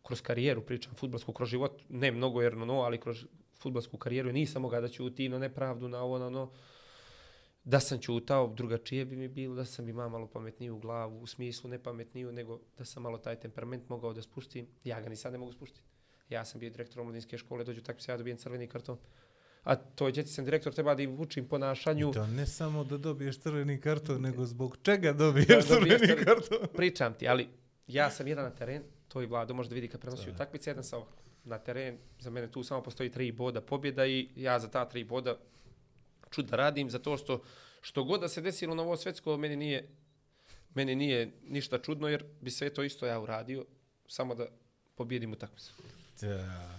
kroz 0.03 0.23
karijeru 0.23 0.63
pričam, 0.63 0.95
futbalsku, 0.95 1.33
kroz 1.33 1.49
život, 1.49 1.83
ne 1.89 2.13
mnogo 2.13 2.43
jer 2.43 2.57
no, 2.57 2.81
ali 2.81 3.01
kroz 3.01 3.25
futbalsku 3.59 3.99
karijeru 3.99 4.33
nisam 4.33 4.63
mogao 4.63 4.81
da 4.81 4.89
ćuti 4.89 5.29
na 5.29 5.39
nepravdu, 5.39 5.89
na 5.89 6.03
ovo, 6.03 6.19
na 6.19 6.27
ono. 6.27 6.51
Da 7.65 7.81
sam 7.81 7.99
ćutao, 7.99 8.53
drugačije 8.57 9.05
bi 9.05 9.17
mi 9.17 9.29
bilo, 9.29 9.55
da 9.55 9.65
sam 9.65 9.89
imao 9.89 10.09
malo 10.09 10.27
pametniju 10.27 10.79
glavu, 10.79 11.21
u 11.21 11.27
smislu 11.27 11.71
ne 11.71 11.79
pametniju, 11.79 12.33
nego 12.33 12.61
da 12.79 12.85
sam 12.85 13.03
malo 13.03 13.19
taj 13.19 13.37
temperament 13.37 13.89
mogao 13.89 14.13
da 14.13 14.23
spuštim. 14.23 14.67
Ja 14.85 15.01
ga 15.01 15.09
ni 15.09 15.17
sad 15.17 15.33
ne 15.33 15.39
mogu 15.39 15.53
spuštiti. 15.53 15.83
Ja 16.29 16.45
sam 16.45 16.61
bio 16.61 16.71
direktor 16.71 17.01
omladinske 17.01 17.39
škole, 17.39 17.65
dođu 17.65 17.83
tako 17.83 18.01
se 18.01 18.13
ja 18.13 18.17
dobijem 18.17 18.39
crveni 18.39 18.67
karton. 18.67 18.99
A 19.63 19.77
to 19.77 20.07
je 20.07 20.13
djeci 20.13 20.33
sam 20.33 20.45
direktor, 20.45 20.75
treba 20.75 20.95
da 20.95 21.03
im 21.03 21.21
učim 21.21 21.49
ponašanju. 21.49 22.11
I 22.11 22.13
to 22.13 22.27
ne 22.27 22.47
samo 22.47 22.85
da 22.85 22.97
dobiješ 22.99 23.39
crveni 23.39 23.81
karton, 23.81 24.21
nego 24.23 24.45
zbog 24.45 24.77
čega 24.83 25.13
dobiješ 25.13 25.49
Da, 25.49 25.75
dobiješ 25.75 25.99
crveni 25.99 26.15
crveni- 26.15 26.25
karton. 26.25 26.59
Pričam 26.77 27.15
ti, 27.15 27.29
ali 27.29 27.49
ja 27.87 28.11
sam 28.11 28.27
jedan 28.27 28.45
na 28.45 28.51
teren, 28.51 28.83
to 29.09 29.23
i 29.23 29.27
Vlado 29.27 29.55
može 29.55 29.69
da 29.69 29.75
vidi 29.75 29.89
kad 29.89 30.01
prenosi 30.01 30.31
utakmice, 30.31 30.71
jedan 30.71 30.85
sam 30.85 31.03
na 31.45 31.59
teren, 31.59 31.99
za 32.19 32.31
mene 32.31 32.51
tu 32.51 32.63
samo 32.63 32.83
postoji 32.83 33.11
tri 33.11 33.33
boda 33.33 33.61
pobjeda 33.61 34.07
i 34.07 34.29
ja 34.37 34.59
za 34.59 34.69
ta 34.69 34.89
tri 34.89 35.05
boda 35.05 35.37
čud 36.31 36.47
da 36.47 36.57
radim, 36.57 36.91
zato 36.91 37.17
što 37.17 37.43
što 37.81 38.05
god 38.05 38.21
da 38.21 38.29
se 38.29 38.41
desilo 38.41 38.75
na 38.75 38.83
ovo 38.83 38.97
svetsko, 38.97 39.37
meni 39.37 39.57
nije, 39.57 39.89
meni 40.75 40.95
nije 40.95 41.33
ništa 41.49 41.79
čudno, 41.79 42.09
jer 42.09 42.25
bi 42.41 42.51
sve 42.51 42.75
to 42.75 42.83
isto 42.83 43.07
ja 43.07 43.21
uradio, 43.21 43.65
samo 44.09 44.35
da 44.35 44.47
pobjedim 44.95 45.33
utakmicu. 45.33 45.73
Da. 46.21 46.79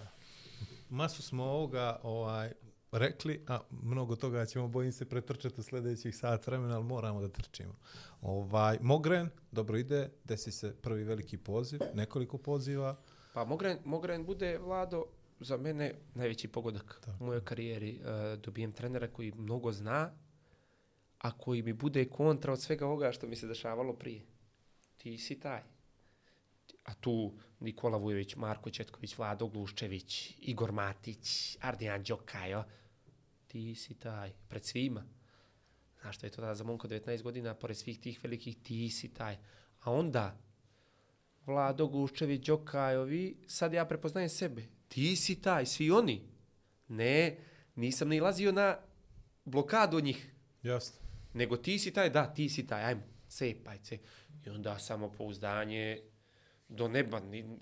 Masu 0.90 1.24
smo 1.24 1.44
ovoga 1.44 2.00
ovaj, 2.04 2.52
rekli, 2.92 3.44
a 3.48 3.60
mnogo 3.70 4.16
toga 4.16 4.46
ćemo, 4.46 4.68
bojim 4.68 4.92
se, 4.92 5.10
pretrčati 5.10 5.62
u 5.62 5.64
sljedećih 5.64 6.16
sat 6.16 6.48
vremena, 6.48 6.76
ali 6.76 6.84
moramo 6.84 7.22
da 7.22 7.30
trčimo. 7.30 7.76
Ovaj, 8.22 8.78
Mogren, 8.82 9.30
dobro 9.52 9.78
ide, 9.78 10.10
desi 10.24 10.52
se 10.52 10.76
prvi 10.82 11.04
veliki 11.04 11.38
poziv, 11.38 11.80
nekoliko 11.94 12.38
poziva. 12.38 12.96
Pa 13.34 13.46
Mogren, 13.46 13.78
Mogren 13.86 14.26
bude, 14.26 14.58
Vlado, 14.58 15.06
za 15.42 15.58
mene 15.58 15.94
najveći 16.14 16.48
pogodak 16.48 17.08
u 17.20 17.26
mojoj 17.26 17.46
karijeri. 17.46 17.90
E, 17.90 18.38
dobijem 18.38 18.72
trenera 18.72 19.08
koji 19.08 19.32
mnogo 19.32 19.72
zna, 19.72 20.12
a 21.18 21.38
koji 21.38 21.62
mi 21.62 21.74
bude 21.74 22.06
kontra 22.06 22.54
od 22.54 22.62
svega 22.62 22.86
ovoga 22.86 23.12
što 23.12 23.28
mi 23.28 23.36
se 23.36 23.48
dešavalo 23.48 23.94
prije. 23.94 24.22
Ti 24.98 25.18
si 25.18 25.40
taj. 25.40 25.62
A 26.84 26.94
tu 26.94 27.34
Nikola 27.60 27.98
Vujović, 27.98 28.36
Marko 28.36 28.70
Četković, 28.70 29.18
Vlado 29.18 29.48
Gluščević, 29.48 30.36
Igor 30.40 30.72
Matić, 30.72 31.58
Ardijan 31.62 32.04
Đokajo. 32.04 32.64
Ti 33.48 33.76
si 33.76 33.94
taj. 33.94 34.34
Pred 34.50 34.66
svima. 34.66 35.04
Znaš 36.02 36.18
što 36.18 36.26
je 36.26 36.30
to 36.30 36.42
tada 36.42 36.56
za 36.56 36.64
momko 36.64 36.88
19 36.88 37.22
godina, 37.22 37.54
pored 37.54 37.78
svih 37.78 38.00
tih 38.00 38.24
velikih, 38.24 38.58
ti 38.64 38.90
si 38.90 39.14
taj. 39.14 39.38
A 39.80 39.92
onda, 39.92 40.38
Vlado 41.46 41.88
Guščević, 41.88 42.46
Đokajovi, 42.46 43.38
sad 43.48 43.74
ja 43.74 43.86
prepoznajem 43.86 44.30
sebe. 44.30 44.81
Ti 44.92 45.16
si 45.16 45.42
taj, 45.42 45.66
svi 45.66 45.92
oni. 45.92 46.22
Ne, 46.88 47.38
nisam 47.76 48.10
ni 48.10 48.20
lazio 48.20 48.52
na 48.52 48.78
blokadu 49.46 49.98
od 49.98 50.04
njih. 50.04 50.34
Jasno. 50.64 51.00
Nego 51.34 51.58
ti 51.58 51.80
si 51.80 51.94
taj, 51.94 52.10
da, 52.10 52.34
ti 52.34 52.50
si 52.50 52.68
taj, 52.68 52.84
ajmo, 52.84 53.02
cepaj 53.28 53.78
se. 53.84 53.98
I 54.46 54.50
onda 54.50 54.80
samo 54.80 55.12
pouzdanje 55.12 56.02
do 56.68 56.88
neba. 56.88 57.20
Ni, 57.20 57.58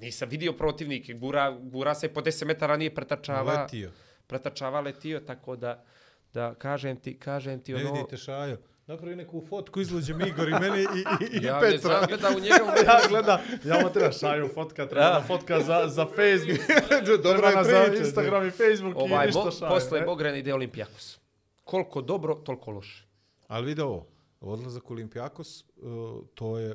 nisam 0.00 0.28
vidio 0.28 0.52
protivnike, 0.52 1.14
gura, 1.14 1.50
gura 1.50 1.94
se 1.94 2.08
po 2.08 2.20
10 2.20 2.46
metara, 2.46 2.76
nije 2.76 2.94
pretrčava. 2.94 3.62
Letio. 3.62 3.92
Pretrčava, 4.26 4.80
letio, 4.80 5.20
tako 5.20 5.56
da, 5.56 5.84
da 6.32 6.54
kažem 6.54 6.96
ti, 6.96 7.18
kažem 7.18 7.60
ti 7.60 7.72
Ne 7.72 7.84
ono... 7.84 7.92
vidite 7.92 8.16
Šajo. 8.16 8.58
Napravi 8.86 9.16
neku 9.16 9.42
fotku, 9.48 9.80
izluđem 9.80 10.20
Igor 10.20 10.48
i 10.48 10.52
mene 10.52 10.80
i, 10.82 10.84
i, 10.84 11.38
i 11.40 11.44
Ja 11.44 11.54
ne 11.54 11.60
Petra. 11.60 11.78
znam, 11.78 12.04
gleda 12.08 12.28
u 12.36 12.40
njega, 12.40 12.74
ja 12.86 13.08
gledam, 13.08 13.40
ja 13.64 13.80
mu 13.84 13.92
treba 13.92 14.12
šaju 14.12 14.48
fotka, 14.54 14.86
treba 14.88 15.10
da 15.10 15.24
fotka 15.26 15.60
za, 15.60 15.88
za 15.88 16.04
Facebook, 16.06 16.60
Dobra 17.22 17.38
treba 17.38 17.58
je 17.58 17.64
za 17.64 17.84
priča. 17.90 18.04
Instagram 18.04 18.46
i 18.46 18.50
Facebook 18.50 18.96
ovaj, 18.96 19.24
i 19.24 19.26
ništa 19.26 19.42
bo, 19.44 19.50
šaju. 19.50 19.70
posle? 19.70 20.00
Bogren 20.00 20.36
ide 20.36 20.54
Olimpijakos. 20.54 21.20
Koliko 21.64 22.02
dobro, 22.02 22.34
toliko 22.34 22.70
loše. 22.70 23.06
Ali 23.48 23.66
vidi 23.66 23.80
ovo, 23.80 24.06
odlazak 24.40 24.90
u 24.90 24.92
Olimpijakos, 24.92 25.64
uh, 25.76 26.26
to 26.34 26.58
je, 26.58 26.74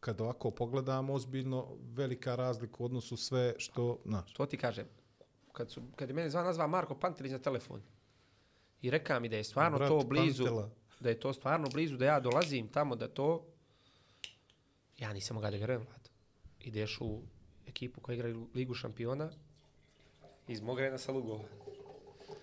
kad 0.00 0.20
ovako 0.20 0.50
pogledamo, 0.50 1.12
ozbiljno 1.12 1.66
velika 1.92 2.36
razlika 2.36 2.76
u 2.78 2.84
odnosu 2.84 3.16
sve 3.16 3.54
što, 3.58 3.98
znaš, 4.04 4.32
To 4.32 4.46
ti 4.46 4.56
kažem. 4.56 4.86
Kad, 5.52 5.70
su, 5.70 5.82
kad 5.96 6.08
je 6.08 6.14
mene 6.14 6.30
zva 6.30 6.42
nazva 6.42 6.66
Marko 6.66 6.94
Pantelić 6.94 7.32
na 7.32 7.38
telefon 7.38 7.82
i 8.82 8.90
reka 8.90 9.20
mi 9.20 9.28
da 9.28 9.36
je 9.36 9.44
stvarno 9.44 9.78
Brat 9.78 9.88
to 9.88 10.00
blizu, 10.04 10.44
Pantela 10.44 10.70
da 11.00 11.08
je 11.08 11.20
to 11.20 11.32
stvarno 11.32 11.68
blizu, 11.68 11.96
da 11.96 12.04
ja 12.04 12.20
dolazim 12.20 12.68
tamo 12.68 12.96
da 12.96 13.08
to, 13.08 13.46
ja 14.98 15.12
nisam 15.12 15.34
mogao 15.34 15.50
da 15.50 15.56
vjerujem, 15.56 15.82
Vlad. 15.82 16.08
Ideš 16.60 16.98
u 17.00 17.22
ekipu 17.66 18.00
koja 18.00 18.14
igra 18.14 18.28
Ligu 18.54 18.74
šampiona 18.74 19.30
iz 20.48 20.60
Mogrena 20.60 20.98
sa 20.98 21.12
Lugova. 21.12 21.44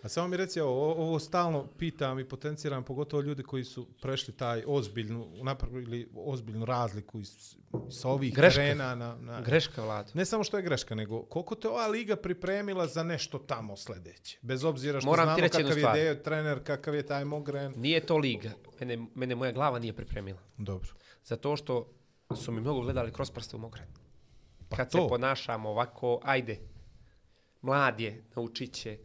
A 0.04 0.10
samo 0.10 0.28
mi 0.28 0.38
reci, 0.38 0.60
ovo, 0.60 0.92
ovo 0.92 1.20
stalno 1.20 1.68
pitam 1.78 2.20
i 2.20 2.26
potenciram, 2.30 2.84
pogotovo 2.84 3.22
ljudi 3.22 3.44
koji 3.44 3.64
su 3.64 3.88
prešli 4.02 4.34
taj 4.34 4.64
ozbiljnu, 4.68 5.28
napravili 5.44 6.10
ozbiljnu 6.16 6.66
razliku 6.66 7.20
iz, 7.20 7.56
sa 7.90 8.10
ovih 8.10 8.36
Greška. 8.36 8.62
terena 8.62 8.96
na, 8.96 9.16
na... 9.16 9.42
Greška, 9.42 9.84
Vlad. 9.84 10.12
Ne 10.14 10.26
samo 10.26 10.44
što 10.44 10.58
je 10.58 10.64
greška, 10.64 10.96
nego 10.96 11.22
koliko 11.22 11.56
te 11.56 11.68
ova 11.68 11.88
liga 11.88 12.16
pripremila 12.16 12.88
za 12.88 13.04
nešto 13.04 13.40
tamo 13.40 13.78
sledeće. 13.78 14.40
Bez 14.42 14.64
obzira 14.64 15.00
što 15.02 15.10
Moram 15.10 15.26
znamo 15.26 15.50
kakav 15.50 15.78
je 15.78 15.92
deo 15.94 16.16
trener, 16.16 16.64
kakav 16.64 16.96
je 16.96 17.06
taj 17.06 17.26
Mogren. 17.26 17.74
Nije 17.76 18.06
to 18.06 18.18
liga. 18.18 18.52
Mene, 18.80 19.06
mene 19.16 19.36
moja 19.36 19.52
glava 19.52 19.80
nije 19.80 19.94
pripremila. 19.94 20.40
Dobro. 20.58 20.90
Zato 21.24 21.56
što 21.56 21.94
su 22.36 22.52
mi 22.52 22.62
mnogo 22.62 22.82
gledali 22.82 23.12
kroz 23.12 23.32
prste 23.32 23.56
u 23.56 23.60
Mogren. 23.60 23.88
Pa 24.70 24.76
Kad 24.76 24.92
to. 24.92 25.04
se 25.04 25.10
ponašamo 25.10 25.70
ovako, 25.70 26.20
ajde, 26.24 26.60
mlad 27.62 28.00
je, 28.00 28.24
naučit 28.36 28.74
će. 28.74 28.98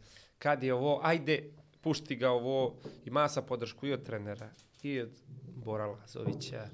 Kad 0.43 0.63
je 0.63 0.73
ovo, 0.73 0.99
ajde, 1.03 1.49
pušti 1.81 2.15
ga 2.15 2.29
ovo, 2.29 2.75
ima 3.05 3.29
sa 3.29 3.41
podršku 3.41 3.87
i 3.87 3.93
od 3.93 4.03
trenera, 4.03 4.49
i 4.81 5.01
od 5.01 5.11
Bora 5.55 5.85
Lazovića, 5.85 6.69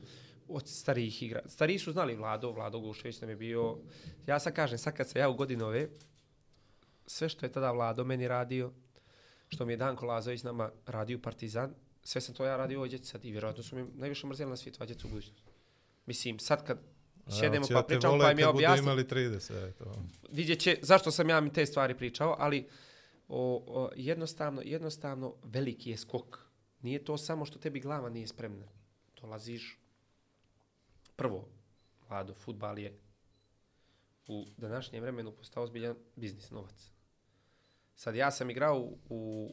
od 0.47 0.67
starijih 0.67 1.23
igra. 1.23 1.41
Stariji 1.45 1.79
su 1.79 1.91
znali 1.91 2.15
Vlado, 2.15 2.51
Vlado 2.51 2.79
Glušević 2.79 3.21
nam 3.21 3.29
je 3.29 3.35
bio, 3.35 3.77
ja 4.27 4.39
sad 4.39 4.53
kažem, 4.53 4.77
sad 4.77 4.93
kad 4.93 5.09
se 5.09 5.19
ja 5.19 5.29
u 5.29 5.33
godinove, 5.33 5.89
sve 7.07 7.29
što 7.29 7.45
je 7.45 7.51
tada 7.51 7.71
Vlado 7.71 8.03
meni 8.03 8.27
radio, 8.27 8.71
što 9.47 9.65
mi 9.65 9.73
je 9.73 9.77
Danko 9.77 10.05
Lazović 10.05 10.43
nama 10.43 10.71
radio 10.85 11.19
Partizan, 11.19 11.73
sve 12.03 12.21
sam 12.21 12.35
to 12.35 12.45
ja 12.45 12.57
radio 12.57 12.81
ovdje 12.81 12.97
sad 13.03 13.25
i 13.25 13.31
vjerojatno 13.31 13.63
su 13.63 13.75
mi 13.75 13.85
najviše 13.93 14.27
mrzeli 14.27 14.49
na 14.49 14.57
svijetu, 14.57 14.77
ovdje 14.81 14.95
u 15.05 15.07
budućnosti. 15.07 15.43
Mislim, 16.05 16.39
sad 16.39 16.65
kad 16.65 16.79
sjedemo 17.39 17.65
pa 17.73 17.83
pričamo 17.83 18.17
pa 18.19 18.31
im 18.31 18.37
budu 18.37 18.49
objasnim, 18.49 18.85
imali 18.85 19.03
30, 19.03 19.69
eto. 19.69 20.03
vidjet 20.31 20.59
će 20.59 20.77
zašto 20.81 21.11
sam 21.11 21.29
ja 21.29 21.41
mi 21.41 21.53
te 21.53 21.65
stvari 21.65 21.97
pričao, 21.97 22.35
ali 22.39 22.67
o, 23.29 23.63
o, 23.67 23.89
jednostavno, 23.95 24.61
jednostavno 24.65 25.35
veliki 25.43 25.89
je 25.89 25.97
skok. 25.97 26.39
Nije 26.81 27.05
to 27.05 27.17
samo 27.17 27.45
što 27.45 27.59
tebi 27.59 27.79
glava 27.79 28.09
nije 28.09 28.27
spremna. 28.27 28.67
Dolaziš, 29.21 29.79
prvo, 31.15 31.47
Vlado, 32.09 32.33
futbal 32.33 32.79
je 32.79 32.99
u 34.27 34.45
današnjem 34.57 35.01
vremenu 35.01 35.31
postao 35.31 35.67
zbiljan 35.67 35.95
biznis, 36.15 36.51
novac. 36.51 36.91
Sad 37.95 38.15
ja 38.15 38.31
sam 38.31 38.49
igrao 38.49 38.79
u, 38.79 38.97
u 39.09 39.51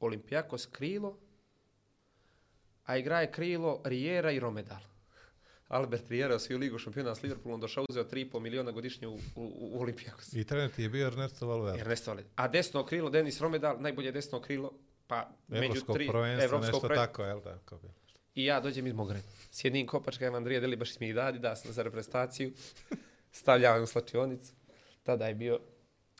Olimpijakos 0.00 0.66
krilo, 0.66 1.18
a 2.84 2.96
igra 2.96 3.20
je 3.20 3.32
krilo 3.32 3.80
Rijera 3.84 4.32
i 4.32 4.40
Romedal. 4.40 4.80
Albert 5.68 6.08
Rijera 6.08 6.34
osvio 6.34 6.58
ligu 6.58 6.78
šampiona 6.78 7.14
s 7.14 7.22
Liverpoolom, 7.22 7.60
došao 7.60 7.84
uzeo 7.88 8.04
3,5 8.04 8.40
miliona 8.40 8.70
godišnje 8.70 9.06
u, 9.08 9.14
u, 9.14 9.20
u 9.36 9.80
Olimpijakos. 9.80 10.32
I 10.32 10.44
trener 10.44 10.70
ti 10.70 10.82
je 10.82 10.88
bio 10.88 11.06
Ernesto 11.06 11.46
Valverde. 11.46 11.80
Ernesto 11.80 12.10
Valverde. 12.10 12.30
A 12.36 12.48
desno 12.48 12.86
krilo, 12.86 13.10
Denis 13.10 13.40
Romedal, 13.40 13.76
najbolje 13.80 14.12
desno 14.12 14.40
krilo, 14.40 14.72
pa 15.06 15.30
među 15.48 15.64
Evropsko 15.64 15.92
tri, 15.92 16.08
prvenstvo, 16.08 16.44
evropsko 16.44 16.66
nešto 16.66 16.88
prven- 16.88 16.94
tako, 16.96 17.22
jel 17.22 17.40
bi? 17.40 17.88
I 18.34 18.44
ja 18.44 18.60
dođem 18.60 18.86
iz 18.86 18.94
Mogrena. 18.94 19.22
S 19.50 19.64
jednim 19.64 19.86
kopačkajem 19.86 20.34
Andrija 20.34 20.60
Deli 20.60 20.76
baš 20.76 21.00
mi 21.00 21.08
ih 21.08 21.14
dadi, 21.14 21.38
da 21.38 21.56
sam 21.56 21.72
za 21.72 21.82
reprezentaciju. 21.82 22.52
Stavljam 23.32 23.82
u 23.82 23.86
slačionicu. 23.86 24.52
Tada 25.02 25.26
je 25.26 25.34
bio 25.34 25.60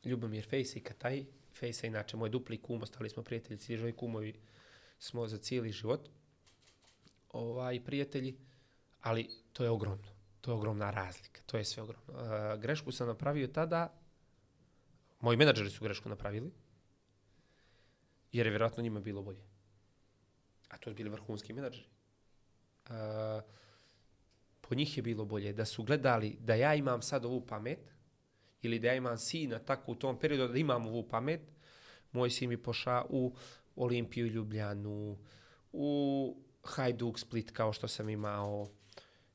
Ljubomir 0.05 0.47
Fejse 0.49 0.79
i 0.79 0.83
Kataj. 0.83 1.25
Fejse 1.55 1.87
je 1.87 1.89
inače 1.89 2.17
moj 2.17 2.29
dupli 2.29 2.63
kum, 2.63 2.83
ostali 2.83 3.11
smo 3.11 3.23
prijatelji, 3.23 3.59
cijeli 3.59 3.93
kumovi 3.93 4.35
smo 4.99 5.29
za 5.29 5.39
cijeli 5.39 5.73
život. 5.73 6.09
Ovaj, 7.31 7.85
prijatelji, 7.85 8.37
ali 9.01 9.29
to 9.53 9.65
je 9.65 9.71
ogromno. 9.71 10.09
To 10.41 10.51
je 10.51 10.55
ogromna 10.55 10.91
razlika. 10.91 11.41
To 11.47 11.57
je 11.57 11.65
sve 11.65 11.83
ogromno. 11.83 12.13
E, 12.13 12.59
grešku 12.59 12.93
sam 12.93 13.07
napravio 13.07 13.47
tada, 13.47 13.93
moji 15.21 15.37
menadžeri 15.37 15.71
su 15.71 15.85
grešku 15.85 16.09
napravili, 16.09 16.53
jer 18.33 18.47
je 18.47 18.51
vjerojatno 18.51 18.83
njima 18.83 19.01
bilo 19.01 19.23
bolje. 19.23 19.43
A 20.69 20.79
to 20.79 20.91
su 20.91 20.95
bili 20.95 21.11
vrhunski 21.11 21.53
menadžeri. 21.53 21.87
E, 22.91 22.93
po 24.61 24.75
njih 24.75 24.97
je 24.97 25.03
bilo 25.03 25.25
bolje 25.25 25.53
da 25.53 25.65
su 25.65 25.83
gledali 25.83 26.37
da 26.41 26.55
ja 26.55 26.75
imam 26.75 27.03
sad 27.03 27.25
ovu 27.25 27.47
pamet 27.47 27.95
ili 28.63 28.79
da 28.79 28.89
ja 28.89 28.95
imam 28.95 29.19
sina 29.19 29.59
tako 29.59 29.93
u 29.93 29.95
tom 29.95 30.19
periodu 30.19 30.53
da 30.53 30.59
imam 30.59 30.87
ovu 30.87 31.09
pamet, 31.09 31.41
moj 32.13 32.31
sin 32.31 32.49
mi 32.49 32.57
poša 32.57 33.05
u 33.09 33.35
Olimpiju 33.77 34.27
Ljubljanu, 34.27 35.19
u 35.73 36.37
Hajduk 36.65 37.19
Split 37.19 37.51
kao 37.51 37.73
što 37.73 37.89
sam 37.89 38.09
imao. 38.09 38.69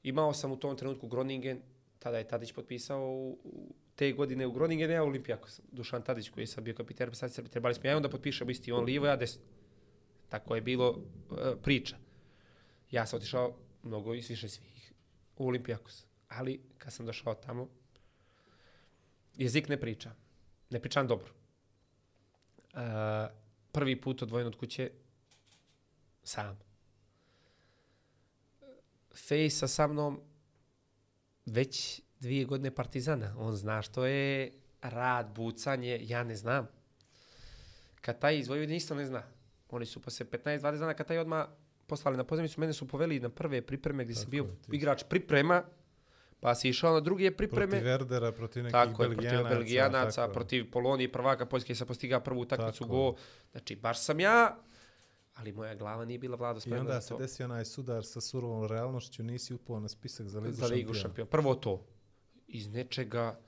Imao 0.03 0.33
sam 0.33 0.51
u 0.51 0.57
tom 0.57 0.77
trenutku 0.77 1.07
Groningen, 1.07 1.61
tada 1.99 2.17
je 2.17 2.27
Tadić 2.27 2.51
potpisao 2.51 3.01
u, 3.01 3.39
u 3.43 3.75
te 3.95 4.11
godine 4.11 4.47
u 4.47 4.51
Groningen, 4.51 4.91
ja 4.91 5.03
Olimpijakos. 5.03 5.61
Dušan 5.71 6.01
Tadić 6.01 6.29
koji 6.29 6.41
je 6.41 6.47
sad 6.47 6.63
bio 6.63 6.75
kapitan 6.75 7.05
reprezentacije 7.05 7.35
Srbije, 7.35 7.51
trebali 7.51 7.75
smo 7.75 7.89
ja 7.89 7.97
onda 7.97 8.09
potpišem 8.09 8.49
isti 8.49 8.71
on 8.71 8.85
lijevo, 8.85 9.05
ja 9.05 9.15
desno. 9.15 9.41
Tako 10.29 10.55
je 10.55 10.61
bilo 10.61 10.89
uh, 10.89 11.37
priča. 11.61 11.97
Ja 12.91 13.05
sam 13.05 13.17
otišao 13.17 13.55
mnogo 13.83 14.13
i 14.13 14.23
više 14.29 14.49
svih 14.49 14.93
u 15.37 15.47
Olimpijakos. 15.47 16.05
Ali 16.27 16.61
kad 16.77 16.93
sam 16.93 17.05
došao 17.05 17.35
tamo, 17.35 17.69
jezik 19.35 19.69
ne 19.69 19.79
priča. 19.79 20.11
Ne 20.69 20.79
pričam 20.79 21.07
dobro. 21.07 21.29
Uh, 22.73 22.79
prvi 23.71 24.01
put 24.01 24.21
odvojen 24.21 24.47
od 24.47 24.55
kuće 24.55 24.91
sam. 26.23 26.72
Fejsa 29.15 29.67
sa 29.67 29.87
mnom 29.87 30.21
već 31.45 32.01
dvije 32.19 32.45
godine 32.45 32.75
partizana. 32.75 33.35
On 33.37 33.55
zna 33.55 33.81
što 33.81 34.05
je 34.05 34.51
rad, 34.81 35.31
bucanje, 35.35 35.99
ja 36.01 36.23
ne 36.23 36.35
znam. 36.35 36.67
Kad 38.01 38.19
taj 38.19 38.37
iz 38.37 38.47
Vojvodine 38.47 38.77
isto 38.77 38.95
ne 38.95 39.05
zna. 39.05 39.23
Oni 39.69 39.85
su 39.85 40.01
posle 40.01 40.25
15-20 40.25 40.79
dana, 40.79 40.93
kad 40.93 41.07
taj 41.07 41.17
odmah 41.17 41.47
poslali 41.87 42.17
na 42.17 42.23
pozemicu, 42.23 42.59
mene 42.59 42.73
su 42.73 42.87
poveli 42.87 43.19
na 43.19 43.29
prve 43.29 43.61
pripreme 43.61 44.03
gdje 44.03 44.15
sam 44.15 44.29
bio 44.29 44.43
je, 44.43 44.49
igrač 44.71 45.03
priprema, 45.09 45.63
pa 46.39 46.55
si 46.55 46.69
išao 46.69 46.93
na 46.93 46.99
druge 46.99 47.31
pripreme. 47.31 47.67
Protiv 47.67 47.85
Verdera, 47.85 48.31
protiv 48.31 48.63
nekih 48.63 48.71
Tako 48.71 49.03
je, 49.03 49.09
protiv 49.09 49.17
Belgijanaca. 49.17 49.55
Belgijanaca, 49.55 50.21
tako 50.21 50.33
protiv 50.33 50.71
Polonije, 50.71 51.11
prvaka 51.11 51.45
Poljske 51.45 51.75
sam 51.75 51.87
postigao 51.87 52.19
prvu 52.19 52.39
utakmicu 52.39 52.83
Tako 52.83 52.93
go. 52.93 53.15
Znači, 53.51 53.75
baš 53.75 53.99
sam 53.99 54.19
ja, 54.19 54.57
ali 55.33 55.51
moja 55.51 55.75
glava 55.75 56.05
nije 56.05 56.19
bila 56.19 56.35
vlado 56.37 56.57
I 56.57 56.61
spremna 56.61 56.79
onda 56.81 56.93
za 56.93 57.01
se 57.01 57.09
to. 57.09 57.17
desi 57.17 57.43
onaj 57.43 57.65
sudar 57.65 58.05
sa 58.05 58.21
surovom 58.21 58.65
realnošću, 58.65 59.23
nisi 59.23 59.53
upao 59.53 59.79
na 59.79 59.87
spisak 59.87 60.27
za 60.27 60.39
ligu 60.39 60.53
za 60.53 60.65
ligu 60.65 60.93
šampiona. 60.93 61.01
šampiona. 61.01 61.29
Prvo 61.29 61.55
to. 61.55 61.85
Iz 62.47 62.67
nečega, 62.67 63.39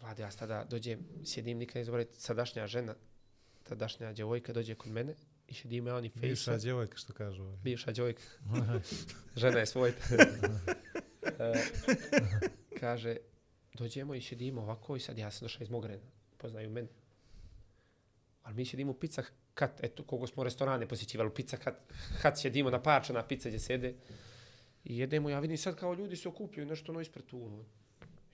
Vlade, 0.00 0.22
ja 0.22 0.30
tada 0.30 0.64
dođem, 0.64 1.00
sjedim 1.24 1.58
nikad 1.58 1.84
zaboraviti, 1.84 2.20
sadašnja 2.20 2.66
žena, 2.66 2.94
tadašnja 3.62 4.12
djevojka 4.12 4.52
dođe 4.52 4.74
kod 4.74 4.92
mene 4.92 5.14
i 5.48 5.54
sjedimo 5.54 5.88
ja 5.88 5.96
oni 5.96 6.10
Bivša 6.14 6.26
fejsa. 6.44 6.56
djevojka 6.56 6.96
što 6.96 7.12
kažu. 7.12 7.42
ovaj. 7.42 7.56
Bivša 7.56 7.92
djevojka. 7.92 8.22
žena 9.36 9.58
je 9.58 9.66
svoj. 9.66 9.92
E, 11.38 11.52
kaže, 12.80 13.16
dođemo 13.74 14.14
i 14.14 14.22
sjedimo 14.22 14.60
ovako 14.62 14.96
i 14.96 15.00
sad 15.00 15.18
ja 15.18 15.30
sam 15.30 15.44
došao 15.44 15.62
iz 15.62 15.70
Mogrena. 15.70 16.02
Poznaju 16.36 16.70
mene. 16.70 16.88
Ali 18.42 18.54
mi 18.54 18.64
sjedimo 18.64 18.90
u 18.92 18.94
pizza 18.94 19.22
kat, 19.56 19.84
eto, 19.84 20.02
koliko 20.02 20.26
smo 20.26 20.44
restorane 20.44 20.88
posjećivali, 20.88 21.28
u 21.28 21.34
pizza 21.34 21.56
kat, 21.56 21.74
kat 22.22 22.38
sjedimo 22.38 22.70
na 22.70 22.82
parča, 22.82 23.12
na 23.12 23.22
pizza 23.22 23.48
gdje 23.48 23.58
sede. 23.58 23.94
I 24.84 24.98
jedemo, 24.98 25.30
ja 25.30 25.40
vidim 25.40 25.58
sad 25.58 25.76
kao 25.76 25.94
ljudi 25.94 26.16
se 26.16 26.28
okupljaju 26.28 26.66
nešto 26.68 26.92
ono 26.92 27.00
ispred 27.00 27.24
tu. 27.24 27.44
ono. 27.44 27.64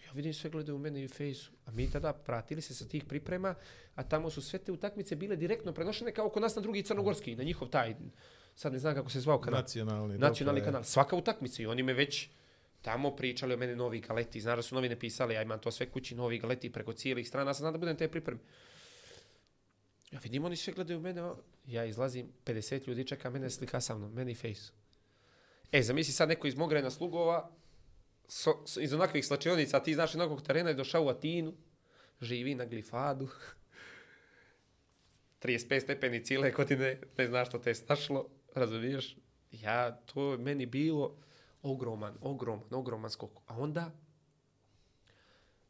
Ja 0.07 0.13
vidim 0.15 0.35
sve 0.35 0.51
gledaju 0.51 0.77
u 0.77 0.79
mene 0.79 1.03
i 1.03 1.05
u 1.05 1.09
fejsu. 1.09 1.53
A 1.67 1.71
mi 1.71 1.91
tada 1.91 2.13
pratili 2.13 2.61
se 2.61 2.75
sa 2.75 2.85
tih 2.89 3.05
priprema, 3.05 3.55
a 3.95 4.03
tamo 4.03 4.31
su 4.31 4.43
sve 4.43 4.59
te 4.59 4.73
utakmice 4.73 5.17
bile 5.17 5.37
direktno 5.37 5.73
prenošene 5.73 6.13
kao 6.13 6.29
kod 6.29 6.43
nas 6.43 6.57
na 6.57 6.63
drugi 6.63 6.83
crnogorski, 6.83 7.37
na 7.37 7.43
njihov 7.43 7.69
taj, 7.69 7.95
sad 8.55 8.73
ne 8.73 8.79
znam 8.79 8.95
kako 8.95 9.11
se 9.11 9.21
zvao 9.21 9.41
kanal. 9.41 9.61
Nacionalni. 9.61 10.19
Nacionalni 10.19 10.61
dobro 10.61 10.73
kanal. 10.73 10.85
Svaka 10.85 11.17
utakmica 11.17 11.63
i 11.63 11.67
oni 11.67 11.83
me 11.83 11.93
već 11.93 12.29
tamo 12.83 13.17
pričali 13.17 13.55
o 13.55 13.57
mene 13.57 13.77
novi 13.77 14.01
galeti. 14.01 14.41
Znaš 14.41 14.57
da 14.57 14.63
su 14.63 14.75
novine 14.75 14.99
pisali, 14.99 15.35
ja 15.35 15.43
imam 15.43 15.59
to 15.59 15.71
sve 15.71 15.87
kući, 15.87 16.15
novi 16.15 16.39
galeti 16.39 16.73
preko 16.73 16.93
cijelih 16.93 17.29
strana. 17.29 17.51
Ja 17.51 17.55
sam 17.55 17.63
znam 17.63 17.73
da 17.73 17.79
budem 17.79 17.97
te 17.97 18.09
pripreme. 18.09 18.41
Ja 20.13 20.19
vidim, 20.23 20.45
oni 20.45 20.57
sve 20.57 20.73
gledaju 20.73 21.01
mene. 21.01 21.31
Ja 21.67 21.85
izlazim, 21.85 22.33
50 22.45 22.89
ljudi 22.89 23.07
čeka 23.07 23.31
mene 23.31 23.51
slika 23.51 23.81
sa 23.81 23.99
mnom, 23.99 24.13
meni 24.13 24.35
face. 24.35 24.73
E, 25.73 25.83
zamisli 25.83 26.13
sad 26.13 26.29
neko 26.29 26.47
iz 26.47 26.55
Mogrena 26.55 26.91
slugova, 26.91 27.51
so, 28.29 28.63
so, 28.67 28.81
iz 28.81 28.93
onakvih 28.93 29.27
slačionica, 29.27 29.83
ti 29.83 29.95
znaš 29.95 30.15
jednog 30.15 30.43
terena 30.43 30.71
je 30.71 30.75
došao 30.75 31.05
u 31.05 31.09
Atinu, 31.09 31.55
živi 32.21 32.55
na 32.55 32.65
glifadu, 32.65 33.29
35 35.43 35.81
stepeni 35.81 36.25
cijele 36.25 36.51
godine, 36.51 37.01
ne 37.19 37.27
znaš 37.27 37.49
što 37.49 37.59
te 37.59 37.71
je 37.71 37.75
snašlo, 37.75 38.29
razumiješ? 38.55 39.17
Ja, 39.51 39.97
to 39.97 40.33
je 40.33 40.39
meni 40.39 40.67
bilo 40.67 41.17
ogroman, 41.63 42.15
ogroman, 42.21 42.67
ogroman 42.71 43.11
skok. 43.11 43.31
A 43.47 43.59
onda 43.59 43.91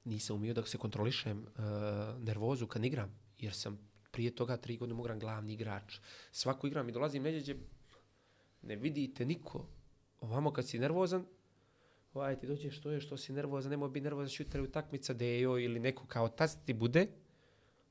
nisam 0.04 0.36
umio 0.36 0.54
da 0.54 0.66
se 0.66 0.78
kontrolišem 0.78 1.38
uh, 1.38 2.22
nervozu 2.22 2.66
kad 2.66 2.84
igram, 2.84 3.18
jer 3.38 3.54
sam 3.54 3.91
prije 4.12 4.34
toga 4.34 4.56
tri 4.56 4.76
godine 4.76 4.96
mogram 4.96 5.18
glavni 5.18 5.52
igrač. 5.52 5.98
Svaku 6.32 6.66
igram 6.66 6.88
i 6.88 6.92
dolazim 6.92 7.22
neđeđe, 7.22 7.56
ne 8.62 8.76
vidite 8.76 9.24
niko. 9.24 9.66
Ovamo 10.20 10.52
kad 10.52 10.68
si 10.68 10.78
nervozan, 10.78 11.24
ovaj 12.14 12.38
ti 12.38 12.46
dođe 12.46 12.70
što 12.70 12.90
je, 12.90 13.00
što 13.00 13.16
si 13.16 13.32
nervozan, 13.32 13.70
nemoj 13.70 13.88
biti 13.88 14.04
nervozan, 14.04 14.28
šuter 14.28 14.60
utakmica, 14.60 15.14
dejo 15.14 15.58
ili 15.58 15.80
neko 15.80 16.06
kao 16.06 16.28
tas 16.28 16.64
ti 16.64 16.72
bude, 16.72 17.06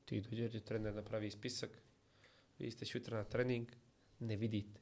ti 0.04 0.20
dođe, 0.20 0.60
trener 0.60 0.94
napravi 0.94 1.30
spisak, 1.30 1.70
vi 2.58 2.70
ste 2.70 2.86
šutra 2.86 3.16
na 3.16 3.24
trening, 3.24 3.68
ne 4.18 4.36
vidite. 4.36 4.80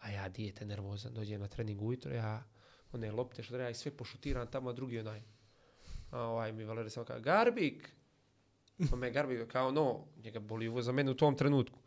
A 0.00 0.10
ja 0.10 0.28
dijete 0.28 0.66
nervozan, 0.66 1.14
dođem 1.14 1.40
na 1.40 1.48
trening 1.48 1.82
ujutro, 1.82 2.14
ja 2.14 2.44
one 2.92 3.12
lopte 3.12 3.42
što 3.42 3.54
treba 3.54 3.70
i 3.70 3.74
sve 3.74 3.90
pošutiram 3.90 4.50
tamo, 4.50 4.70
a 4.70 4.72
drugi 4.72 4.98
onaj. 4.98 5.22
A 6.10 6.20
ovaj 6.20 6.52
mi 6.52 6.64
Valerij 6.64 6.90
samo 6.90 7.06
kao, 7.06 7.20
Garbik! 7.20 7.94
Pa 8.90 8.96
me 8.96 9.10
Garbik 9.10 9.48
kao, 9.48 9.72
no, 9.72 10.04
njega 10.24 10.40
boli 10.40 10.68
uvo 10.68 10.82
za 10.82 10.92
mene 10.92 11.10
u 11.10 11.14
tom 11.14 11.36
trenutku. 11.36 11.78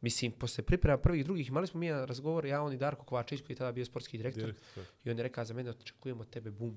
Mislim, 0.00 0.32
posle 0.32 0.64
priprema 0.64 0.98
prvih 0.98 1.24
drugih, 1.24 1.48
imali 1.48 1.66
smo 1.66 1.80
mi 1.80 1.86
jedan 1.86 2.06
razgovor, 2.06 2.46
ja, 2.46 2.62
on 2.62 2.72
i 2.72 2.76
Darko 2.76 3.04
Kovačić, 3.04 3.40
koji 3.40 3.54
je 3.54 3.58
tada 3.58 3.72
bio 3.72 3.84
sportski 3.84 4.18
direktor, 4.18 4.44
Direktor. 4.44 4.84
i 5.04 5.10
on 5.10 5.16
je 5.16 5.22
rekao 5.22 5.44
za 5.44 5.54
mene, 5.54 5.70
očekujemo 5.70 6.24
tebe, 6.24 6.50
bum. 6.50 6.76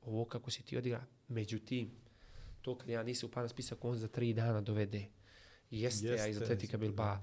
Ovo 0.00 0.24
kako 0.24 0.50
si 0.50 0.62
ti 0.62 0.76
odigra. 0.76 1.04
Međutim, 1.28 1.90
to 2.62 2.78
kad 2.78 2.88
ja 2.88 3.02
nisam 3.02 3.28
upao 3.28 3.42
na 3.42 3.48
spisak, 3.48 3.84
on 3.84 3.96
za 3.96 4.08
tri 4.08 4.32
dana 4.32 4.60
dovede. 4.60 5.06
Jeste, 5.70 6.06
ja 6.06 6.14
iz 6.14 6.26
Jeste, 6.26 6.44
Atletika 6.44 6.64
jeste, 6.64 6.78
Bilba, 6.78 7.22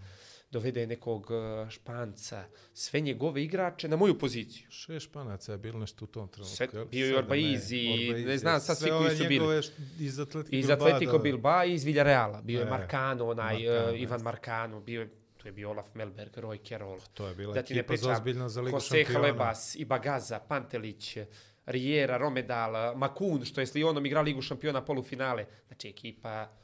dovede 0.54 0.88
nekog 0.88 1.32
uh, 1.32 1.70
Španca, 1.70 2.46
sve 2.74 3.00
njegove 3.00 3.44
igrače 3.44 3.88
na 3.88 3.96
moju 3.96 4.20
poziciju. 4.20 4.68
Šest 4.72 5.06
španaca 5.06 5.52
je 5.52 5.58
bilo 5.58 5.80
nešto 5.80 6.06
u 6.06 6.08
tom 6.08 6.28
trenutku. 6.28 6.56
Sve- 6.56 6.68
bio 6.92 7.06
je 7.06 7.10
Sedam, 7.12 7.24
Orbaizi, 7.24 7.90
Orbaizi, 8.10 8.26
ne 8.28 8.38
znam 8.38 8.60
sad 8.60 8.78
svi 8.78 8.90
koji 8.90 9.18
su 9.18 9.24
bili. 9.28 9.62
Iz 10.00 10.20
Atletika 10.20 10.58
Iz 10.58 10.70
Atletico. 10.70 11.20
Bilba 11.20 11.66
i 11.66 11.74
iz 11.74 11.84
Villareala. 11.84 12.42
Bio 12.42 12.60
je 12.60 12.68
E, 12.68 12.70
Marcano, 12.70 13.30
onaj 13.30 13.56
Marcano, 13.56 13.92
uh, 13.94 14.02
Ivan. 14.02 14.22
Marcano, 14.22 14.80
bio 14.82 15.02
je, 15.02 15.10
tu 15.38 15.48
je 15.48 15.52
bio 15.52 15.70
Olaf 15.70 15.96
Melberg, 15.96 16.38
Roy 16.38 16.68
Carroll. 16.70 17.00
To 17.14 17.28
je 17.28 17.36
bila 17.36 17.54
da 17.54 17.62
ti 17.62 17.74
ne 17.74 17.80
ekipa 17.80 17.98
za 17.98 18.22
pričam, 18.24 18.50
za 18.50 18.62
Ligu 18.62 18.78
Jose 18.78 18.88
šampiona. 18.88 19.20
Halebas, 19.20 19.76
i 19.76 19.86
Bagaza, 19.86 20.40
Pantelić, 20.40 21.18
Riera, 21.66 22.18
Romedal, 22.18 22.96
Makun, 22.98 23.46
što 23.46 23.62
je 23.62 23.68
s 23.68 23.74
Lyonom 23.74 24.06
igrao 24.06 24.24
Ligu 24.24 24.42
šampiona 24.42 24.86
polufinale. 24.86 25.46
Znači, 25.68 25.90
ekipa 25.90 26.63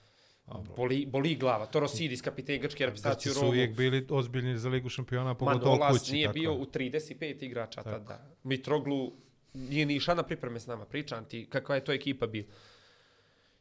boli, 0.76 1.06
boli 1.06 1.36
glava. 1.36 1.66
Torosidis, 1.66 2.22
kapiten 2.22 2.62
grčke 2.62 2.86
reprezentacije 2.86 3.32
u 3.32 3.34
su 3.34 3.40
Romu. 3.40 3.50
uvijek 3.52 3.76
bili 3.78 4.08
ozbiljni 4.10 4.58
za 4.58 4.70
Ligu 4.70 4.90
šampiona, 4.90 5.36
pogotovo 5.36 5.72
Manolas 5.72 6.00
kući. 6.00 6.14
nije 6.14 6.28
tako 6.28 6.34
bio 6.34 6.54
u 6.54 6.66
35 6.66 7.44
igrača 7.44 7.84
tada. 7.84 8.36
Mitroglu 8.44 9.12
nije 9.54 9.86
ni 9.86 9.96
išao 9.96 10.16
na 10.16 10.24
pripreme 10.24 10.60
s 10.60 10.68
nama. 10.68 10.86
Pričam 10.86 11.26
ti 11.26 11.48
kakva 11.50 11.76
je 11.76 11.84
to 11.84 11.92
ekipa 11.92 12.28
bila. 12.28 12.48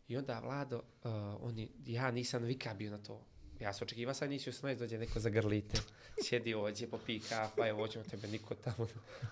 I 0.09 0.17
onda, 0.17 0.41
Vlado, 0.41 0.77
uh, 0.77 1.11
oni, 1.41 1.69
ja 1.87 2.11
nisam 2.11 2.43
vika 2.43 2.75
bio 2.75 2.91
na 2.91 2.99
to. 2.99 3.25
Ja 3.61 3.73
sam 3.73 3.85
očekivao 3.85 4.15
sad 4.15 4.31
nisi 4.31 4.51
18, 4.51 4.79
dođe 4.79 4.99
neko 4.99 5.21
za 5.21 5.31
grlite. 5.31 5.81
Sjedi 6.25 6.55
ovdje, 6.55 6.89
popije 6.91 7.21
kafa, 7.29 7.69
evo 7.69 7.79
hoćemo 7.79 8.05
tebe 8.05 8.29
niko 8.29 8.55
tamo. 8.55 8.87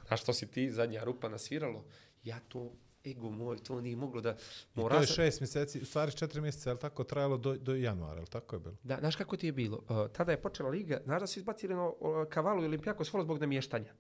A 0.08 0.16
što 0.16 0.32
si 0.32 0.46
ti, 0.46 0.70
zadnja 0.70 1.04
rupa 1.04 1.28
nasviralo? 1.28 1.84
Ja 2.24 2.40
to, 2.48 2.72
ego 3.06 3.30
moj, 3.30 3.56
to 3.56 3.80
nije 3.80 3.96
moglo 3.96 4.20
da... 4.20 4.30
I 4.30 4.34
Mora 4.80 4.94
to 4.94 5.00
je 5.00 5.06
šest 5.06 5.40
mjeseci, 5.40 5.80
u 5.80 5.84
stvari 5.84 6.12
četiri 6.12 6.40
mjeseca, 6.40 6.70
ali 6.70 6.78
tako 6.78 7.04
trajalo 7.04 7.36
do, 7.36 7.56
do 7.56 7.74
januara, 7.74 8.18
ali 8.18 8.26
tako 8.26 8.56
je 8.56 8.60
bilo? 8.60 8.76
Da, 8.82 8.96
znaš 9.00 9.16
kako 9.16 9.36
ti 9.36 9.46
je 9.46 9.52
bilo? 9.52 9.76
Uh, 9.76 10.12
tada 10.12 10.32
je 10.32 10.42
počela 10.42 10.68
liga, 10.68 11.00
znaš 11.04 11.20
da 11.20 11.26
su 11.26 11.38
izbacili 11.38 11.74
na 11.74 11.88
uh, 11.88 11.94
kavalu 12.28 12.62
i 12.62 12.66
Olimpijako 12.66 13.04
svolo 13.04 13.24
zbog 13.24 13.38
namještanja. 13.38 13.94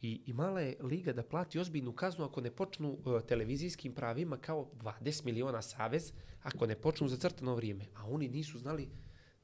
I 0.00 0.22
imala 0.26 0.60
je 0.60 0.76
liga 0.80 1.12
da 1.12 1.22
plati 1.22 1.58
ozbiljnu 1.58 1.92
kaznu 1.92 2.24
ako 2.24 2.40
ne 2.40 2.50
počnu 2.50 2.90
uh, 2.90 3.20
televizijskim 3.22 3.94
pravima 3.94 4.36
kao 4.36 4.70
20 4.82 5.24
miliona 5.24 5.62
savez, 5.62 6.12
ako 6.42 6.66
ne 6.66 6.76
počnu 6.76 7.08
za 7.08 7.16
crtano 7.16 7.54
vrijeme. 7.54 7.86
A 7.94 8.06
oni 8.06 8.28
nisu 8.28 8.58
znali 8.58 8.88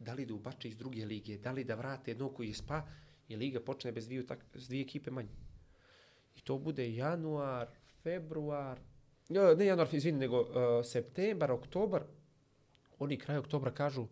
da 0.01 0.15
li 0.15 0.27
da 0.27 0.35
ubače 0.35 0.69
iz 0.69 0.77
druge 0.77 1.05
lige, 1.05 1.39
da 1.39 1.53
li 1.53 1.65
da 1.65 1.75
vrate 1.75 2.11
jednog 2.11 2.35
koji 2.35 2.49
je 2.49 2.55
spa 2.55 2.83
i 3.29 3.37
liga 3.37 3.61
počne 3.61 3.93
bez 3.93 4.07
dvije, 4.07 4.27
tak, 4.27 4.45
s 4.55 4.69
dvije 4.69 4.83
ekipe 4.83 5.11
manje. 5.11 5.35
I 6.37 6.41
to 6.41 6.59
bude 6.59 6.95
januar, 6.95 7.69
februar, 8.03 8.79
ja, 9.29 9.55
ne 9.55 9.67
januar, 9.67 9.89
izvini, 9.93 10.19
nego 10.19 10.41
uh, 10.41 10.49
septembar, 10.85 11.53
oktobar. 11.53 12.03
Oni 12.99 13.17
kraj 13.17 13.39
oktobra 13.39 13.71
kažu 13.71 14.07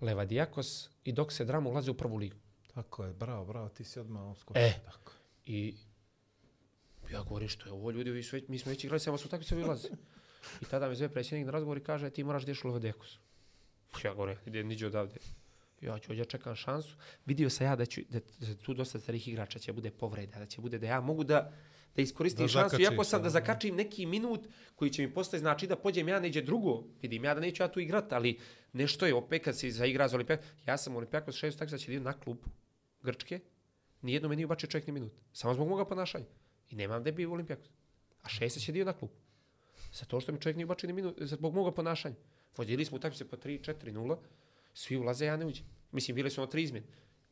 Levadijakos 0.00 0.90
i 1.04 1.12
dok 1.12 1.32
se 1.32 1.44
drama 1.44 1.70
ulaze 1.70 1.90
u 1.90 1.94
prvu 1.94 2.16
ligu. 2.16 2.36
Tako 2.74 3.04
je, 3.04 3.12
bravo, 3.12 3.44
bravo, 3.44 3.68
ti 3.68 3.84
si 3.84 4.00
odmah 4.00 4.32
uskočio. 4.32 4.62
E. 4.62 4.72
Tako. 4.84 5.12
I 5.46 5.76
ja 7.12 7.22
govorim 7.22 7.48
što 7.48 7.68
je 7.68 7.72
ovo 7.72 7.90
ljudi, 7.90 8.10
vi 8.10 8.22
su 8.22 8.36
već, 8.36 8.48
mi 8.48 8.58
smo 8.58 8.70
već 8.70 8.84
igrali, 8.84 9.00
samo 9.00 9.18
su 9.18 9.28
takvi 9.28 9.44
se 9.44 9.56
ulaze. 9.56 9.88
I 10.60 10.64
tada 10.64 10.88
me 10.88 10.94
zove 10.94 11.08
predsjednik 11.08 11.46
na 11.46 11.52
razgovor 11.52 11.78
i 11.78 11.84
kaže 11.84 12.10
ti 12.10 12.24
moraš 12.24 12.42
da 12.42 12.50
ideš 12.50 12.64
u 12.64 12.68
Levadijakos. 12.68 13.18
Ja 14.04 14.14
govorim, 14.14 14.36
ide 14.46 14.64
niđe 14.64 14.86
odavde. 14.86 15.20
Ja 15.80 15.98
ću 15.98 16.12
ovdje 16.12 16.24
čekam 16.24 16.54
šansu. 16.54 16.96
Vidio 17.26 17.50
sam 17.50 17.66
ja 17.66 17.76
da, 17.76 17.86
ću, 17.86 18.00
da, 18.08 18.20
da 18.38 18.54
tu 18.54 18.74
dosta 18.74 19.00
starih 19.00 19.28
igrača 19.28 19.58
će 19.58 19.72
bude 19.72 19.90
povreda, 19.90 20.38
da 20.38 20.46
će 20.46 20.60
bude 20.60 20.78
da 20.78 20.86
ja 20.86 21.00
mogu 21.00 21.24
da 21.24 21.52
da 21.96 22.02
iskoristim 22.02 22.46
Da 22.46 22.48
šansu, 22.48 22.80
iako 22.80 23.04
sam 23.04 23.18
se, 23.18 23.22
da 23.22 23.22
da. 23.22 23.30
zakačim 23.30 23.76
neki 23.76 24.06
minut 24.06 24.40
koji 24.74 24.90
će 24.90 25.06
mi 25.06 25.14
postati 25.14 25.38
znači 25.40 25.66
da 25.66 25.76
pođem 25.76 26.08
ja 26.08 26.20
neđe 26.20 26.42
drugo. 26.42 26.84
Vidim 27.02 27.24
ja 27.24 27.34
da 27.34 27.40
neću 27.40 27.62
ja 27.62 27.68
tu 27.68 27.80
igrat, 27.80 28.12
ali 28.12 28.38
nešto 28.72 29.06
je 29.06 29.14
opet 29.14 29.44
kad 29.44 29.58
se 29.58 29.70
zaigra 29.70 30.08
za 30.08 30.16
Olimpijakos. 30.16 30.46
Ja 30.66 30.76
sam 30.76 30.96
Olimpijakos 30.96 31.34
šest 31.34 31.58
taksa 31.58 31.78
će 31.78 32.00
na 32.00 32.12
klub 32.12 32.38
Grčke. 33.02 33.40
Nijedno 34.02 34.28
me 34.28 34.36
nije 34.36 34.46
ubačio 34.46 34.68
čovjek 34.68 34.86
ni 34.86 34.92
minut. 34.92 35.12
Samo 35.32 35.54
zbog 35.54 35.68
moga 35.68 35.84
ponašanja. 35.84 36.24
I 36.70 36.76
nemam 36.76 37.00
gde 37.00 37.12
bi 37.12 37.26
u 37.26 37.32
Olimpijakos. 37.32 37.68
A 38.22 38.28
šest 38.28 38.60
će 38.64 38.72
dio 38.72 38.84
na 38.84 38.92
klub. 38.92 39.10
Za 39.92 40.04
to 40.04 40.20
što 40.20 40.32
mi 40.32 40.40
čovjek 40.40 40.56
nije 40.56 40.64
ubačio 40.64 40.86
ni 40.86 40.92
minut, 40.92 41.16
zbog 41.20 41.54
moga 41.54 41.70
ponašanja. 41.70 42.14
Vodili 42.56 42.84
smo 42.84 42.96
utakmice 42.96 43.28
po 43.28 43.36
3-4-0, 43.36 44.16
svi 44.74 44.96
ulaze, 44.96 45.26
ja 45.26 45.36
ne 45.36 45.46
uđem. 45.46 45.66
Mislim, 45.92 46.14
bili 46.14 46.30
ono 46.36 46.46
tri 46.46 46.62
izmjene. 46.62 46.86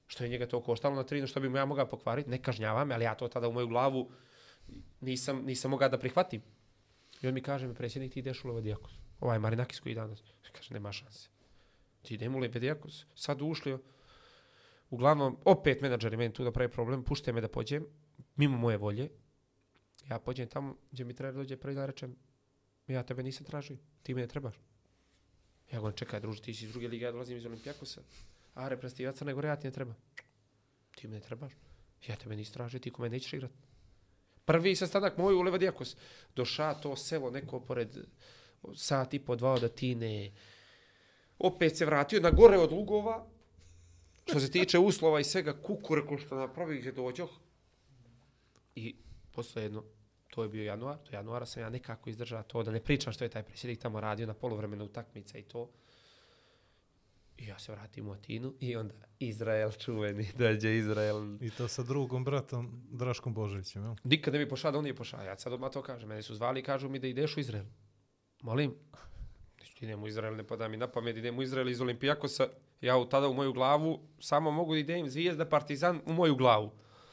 Što 0.06 0.24
je 0.24 0.30
njega 0.30 0.46
to 0.46 0.62
koštalo 0.62 0.94
na 0.94 1.04
tri, 1.04 1.20
no 1.20 1.26
što 1.26 1.40
bi 1.40 1.48
mu 1.48 1.56
ja 1.56 1.64
mogao 1.64 1.86
pokvariti, 1.86 2.30
ne 2.30 2.42
kažnjava 2.42 2.84
me, 2.84 2.94
ali 2.94 3.04
ja 3.04 3.14
to 3.14 3.28
tada 3.28 3.48
u 3.48 3.52
moju 3.52 3.68
glavu 3.68 4.10
nisam, 5.00 5.42
nisam 5.46 5.70
mogao 5.70 5.88
da 5.88 5.98
prihvatim. 5.98 6.42
I 7.22 7.28
on 7.28 7.34
mi 7.34 7.42
kaže, 7.42 7.66
me 7.66 7.74
predsjednik, 7.74 8.12
ti 8.12 8.18
ideš 8.18 8.44
u 8.44 8.48
Levadijakos. 8.48 8.92
Ovaj 9.20 9.38
Marinakis 9.38 9.80
koji 9.80 9.94
danas. 9.94 10.22
Kaže, 10.52 10.74
nema 10.74 10.92
šanse. 10.92 11.28
Ti 12.02 12.14
idem 12.14 12.34
u 12.34 12.38
Levadijakos. 12.38 13.06
sad 13.14 13.42
ušlio. 13.42 13.80
Uglavnom, 14.90 15.38
opet 15.44 15.80
menadžeri 15.80 16.16
meni 16.16 16.34
tu 16.34 16.44
da 16.44 16.52
pravi 16.52 16.70
problem, 16.70 17.04
pušte 17.04 17.32
me 17.32 17.40
da 17.40 17.48
pođem, 17.48 17.86
mimo 18.36 18.58
moje 18.58 18.76
volje. 18.76 19.10
Ja 20.10 20.18
pođem 20.18 20.48
tamo 20.48 20.76
gdje 20.92 21.04
mi 21.04 21.14
trener 21.14 21.34
dođe 21.34 21.56
prvi 21.56 21.74
dan 21.74 21.86
rečem, 21.86 22.16
ja 22.86 23.02
tebe 23.02 23.22
nisam 23.22 23.46
tražio, 23.46 23.76
ti 24.02 24.14
me 24.14 24.20
ne 24.20 24.26
trebaš. 24.26 24.54
Ja 25.72 25.78
govorim, 25.78 25.96
čekaj, 25.96 26.20
druže, 26.20 26.42
ti 26.42 26.54
si 26.54 26.64
iz 26.64 26.72
druge 26.72 26.88
lige, 26.88 27.04
ja 27.04 27.12
dolazim 27.12 27.36
iz 27.36 27.46
Olimpijakosa. 27.46 28.02
A 28.54 28.68
reprezentativac 28.68 29.18
Crne 29.18 29.34
Gore, 29.34 29.48
ja 29.48 29.56
ti 29.56 29.66
ne 29.66 29.70
treba. 29.70 29.94
Ti 30.96 31.08
me 31.08 31.14
ne 31.14 31.20
trebaš. 31.20 31.52
Ja 32.08 32.16
tebe 32.16 32.36
nisam 32.36 32.52
tražio, 32.52 32.80
ti 32.80 32.90
ko 32.90 33.02
me 33.02 33.08
nećeš 33.08 33.32
igrati. 33.32 33.54
Prvi 34.50 34.76
sastanak 34.76 35.16
moj 35.16 35.34
u 35.34 35.42
Levadijakos. 35.42 35.96
Doša 36.36 36.74
to 36.74 36.96
selo 36.96 37.30
neko 37.30 37.60
pored 37.60 37.98
sat 38.74 39.14
i 39.14 39.18
po 39.18 39.36
dva 39.36 39.52
od 39.52 39.64
Atine. 39.64 40.32
Opet 41.38 41.76
se 41.76 41.86
vratio 41.86 42.20
na 42.20 42.30
gore 42.30 42.58
od 42.58 42.72
Lugova. 42.72 43.26
Što 44.26 44.40
se 44.40 44.50
tiče 44.50 44.78
uslova 44.78 45.20
i 45.20 45.24
svega, 45.24 45.62
kuku 45.62 45.94
rekao 45.94 46.18
što 46.18 46.34
napravi 46.34 46.78
gdje 46.78 46.92
dođoh. 46.92 47.30
I 48.74 48.96
posle 49.32 49.62
jedno, 49.62 49.84
to 50.30 50.42
je 50.42 50.48
bio 50.48 50.64
januar, 50.64 50.96
do 50.96 51.16
januara 51.16 51.46
sam 51.46 51.62
ja 51.62 51.70
nekako 51.70 52.10
izdržao 52.10 52.42
to, 52.42 52.62
da 52.62 52.70
ne 52.70 52.80
pričam 52.80 53.12
što 53.12 53.24
je 53.24 53.30
taj 53.30 53.42
predsjednik 53.42 53.80
tamo 53.80 54.00
radio 54.00 54.26
na 54.26 54.34
polovremenu 54.34 54.84
utakmica 54.84 55.38
i 55.38 55.42
to. 55.42 55.70
I 57.40 57.46
ja 57.46 57.58
se 57.58 57.72
vratim 57.72 58.08
u 58.08 58.12
Atinu 58.12 58.54
i 58.60 58.76
onda 58.76 58.94
Izrael 59.18 59.72
čuveni, 59.72 60.28
dođe 60.38 60.76
Izrael. 60.76 61.36
I 61.40 61.50
to 61.50 61.68
sa 61.68 61.82
drugom 61.82 62.24
bratom 62.24 62.82
Draškom 62.90 63.34
Božovićem, 63.34 63.82
jel? 63.82 63.94
Nikad 64.04 64.34
ne 64.34 64.38
bi 64.38 64.48
pošao 64.48 64.72
da 64.72 64.78
on 64.78 64.84
nije 64.84 64.96
pošao. 64.96 65.22
Ja 65.22 65.36
sad 65.36 65.52
odmah 65.52 65.70
to 65.70 65.82
kažem. 65.82 66.08
Mene 66.08 66.22
su 66.22 66.34
zvali 66.34 66.60
i 66.60 66.62
kažu 66.62 66.88
mi 66.88 66.98
da 66.98 67.06
ideš 67.06 67.36
u 67.36 67.40
Izrael. 67.40 67.64
Molim. 68.42 68.74
Idem 69.80 70.02
u 70.02 70.06
Izrael, 70.06 70.36
ne 70.36 70.46
pada 70.46 70.68
mi 70.68 70.76
na 70.76 70.88
pamet, 70.88 71.16
idem 71.16 71.38
u 71.38 71.42
Izrael 71.42 71.68
iz 71.68 71.80
Olimpijakosa. 71.80 72.48
Ja 72.80 72.96
u 72.96 73.08
tada 73.08 73.28
u 73.28 73.34
moju 73.34 73.52
glavu 73.52 74.00
samo 74.18 74.50
mogu 74.50 74.72
da 74.72 74.78
idem 74.78 75.08
Zvijezda 75.08 75.44
Partizan 75.44 76.00
u 76.06 76.12
moju 76.12 76.36
glavu. 76.36 76.70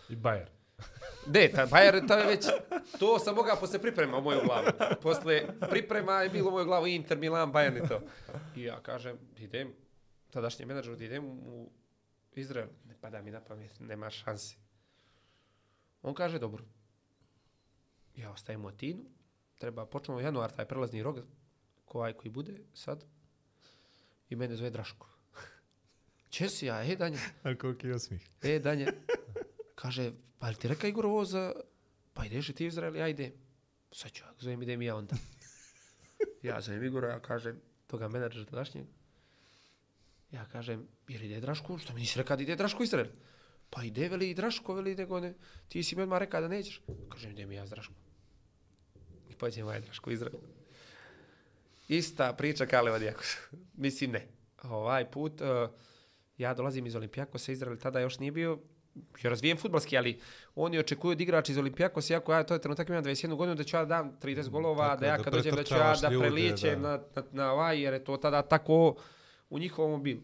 I 0.09 0.15
Bayer. 0.15 0.47
De, 1.25 1.51
ta 1.55 1.67
Bayer, 1.67 2.07
ta 2.07 2.17
je 2.17 2.27
već, 2.27 2.45
to 2.99 3.19
sam 3.19 3.35
mogao 3.35 3.55
posle 3.55 3.79
priprema 3.79 4.17
u 4.17 4.21
moju 4.21 4.39
glavu. 4.45 4.67
Posle 5.01 5.43
priprema 5.69 6.21
je 6.21 6.29
bilo 6.29 6.49
u 6.49 6.51
moju 6.51 6.65
glavu 6.65 6.87
Inter, 6.87 7.17
Milan, 7.17 7.53
Bayern 7.53 7.85
i 7.85 7.87
to. 7.87 8.01
I 8.55 8.63
ja 8.63 8.79
kažem, 8.79 9.17
idem, 9.37 9.73
tadašnji 10.31 10.65
menadžer, 10.65 10.97
da 10.97 11.05
idem 11.05 11.25
u 11.25 11.69
Izrael. 12.35 12.69
Ne 12.85 12.95
pada 13.01 13.21
mi 13.21 13.31
na 13.31 13.41
pamet, 13.41 13.79
nema 13.79 14.09
šanse. 14.09 14.55
On 16.01 16.13
kaže, 16.13 16.39
dobro. 16.39 16.65
Ja 18.15 18.31
ostajem 18.31 18.65
u 18.65 18.67
Atinu, 18.67 19.05
treba, 19.57 19.85
počnemo 19.85 20.19
januar, 20.19 20.51
taj 20.51 20.65
prelazni 20.65 21.03
rok, 21.03 21.19
ko 21.85 22.01
aj 22.01 22.13
koji 22.13 22.31
bude 22.31 22.59
sad, 22.73 23.05
i 24.29 24.35
mene 24.35 24.55
zove 24.55 24.69
Draško. 24.69 25.09
Česi 26.29 26.65
ja, 26.65 26.83
e, 26.83 26.95
Danje, 26.95 27.19
A 27.43 27.55
koliki 27.55 27.87
je 27.87 27.95
osmih. 27.95 28.29
E, 28.41 28.59
Danje, 28.59 28.87
kaže, 29.81 30.11
pa 30.39 30.47
jel 30.47 30.55
ti 30.55 30.67
reka 30.67 30.87
Igor 30.87 31.05
ovo 31.05 31.25
za... 31.25 31.53
Pa 32.13 32.25
ideš 32.25 32.49
i 32.49 32.53
ti 32.53 32.65
Izrael, 32.65 32.95
ja 32.95 33.07
idem. 33.07 33.31
Sad 33.91 34.11
ću, 34.11 34.23
zovem, 34.39 34.61
idem 34.61 34.81
i 34.81 34.85
ja 34.85 34.95
onda. 34.95 35.15
ja 36.43 36.61
zovem 36.61 36.83
Igora, 36.83 37.09
ja 37.09 37.19
kažem, 37.19 37.61
toga 37.87 38.07
menadžera 38.07 38.45
tadašnjeg. 38.45 38.85
Ja 40.31 40.45
kažem, 40.45 40.87
jer 41.07 41.23
ide 41.23 41.39
Draško? 41.39 41.77
Što 41.77 41.93
mi 41.93 41.99
nisi 41.99 42.19
rekao 42.19 42.37
da 42.37 42.43
ide 42.43 42.55
Draško 42.55 42.83
Izrael? 42.83 43.07
Pa 43.69 43.83
ide, 43.83 44.09
veli 44.09 44.29
i 44.29 44.33
Draško, 44.33 44.73
veli 44.73 44.95
nego 44.95 45.19
ne. 45.19 45.33
Ti 45.67 45.83
si 45.83 45.95
mi 45.95 46.01
odmah 46.01 46.19
rekao 46.19 46.41
da 46.41 46.47
nećeš. 46.47 46.81
Kažem, 47.09 47.31
idem 47.31 47.51
i 47.51 47.55
ja 47.55 47.67
s 47.67 47.69
Draškom. 47.69 47.95
I 49.29 49.35
pođem 49.35 49.65
ovaj 49.65 49.81
Draško 49.81 50.11
Izrael. 50.11 50.39
Ista 51.87 52.33
priča 52.33 52.65
kao 52.65 52.83
Levadijakos. 52.83 53.37
Mislim, 53.85 54.11
ne. 54.11 54.27
Ovaj 54.63 55.11
put, 55.11 55.41
uh, 55.41 55.47
ja 56.37 56.53
dolazim 56.53 56.85
iz 56.85 56.95
Olimpijakosa, 56.95 57.51
Izrael 57.51 57.77
tada 57.77 57.99
još 57.99 58.19
nije 58.19 58.31
bio 58.31 58.59
je 59.23 59.29
razvijen 59.29 59.57
futbalski, 59.57 59.97
ali 59.97 60.19
oni 60.55 60.79
očekuju 60.79 61.11
od 61.11 61.21
igrača 61.21 61.51
iz 61.51 61.57
Olimpijakosa, 61.57 62.13
iako 62.13 62.33
ja 62.33 62.43
to 62.43 62.53
je 62.53 62.61
trenutak 62.61 62.89
imam 62.89 63.03
21 63.03 63.35
godinu, 63.35 63.55
da 63.55 63.63
ću 63.63 63.75
ja 63.75 63.85
dam 63.85 64.17
30 64.21 64.49
golova, 64.49 64.87
Tako 64.87 64.99
da 64.99 65.07
ja 65.07 65.17
da 65.17 65.23
kad 65.23 65.33
dođem 65.33 65.55
da 65.55 65.63
ću 65.63 65.75
ja 65.75 65.95
da 66.01 66.09
prelijećem 66.09 66.81
na, 66.81 66.99
na, 67.15 67.23
na 67.31 67.51
ovaj, 67.51 67.81
jer 67.81 67.93
je 67.93 68.03
to 68.03 68.17
tada 68.17 68.41
tako 68.41 68.95
u 69.49 69.59
njihovom 69.59 70.03
bilo. 70.03 70.21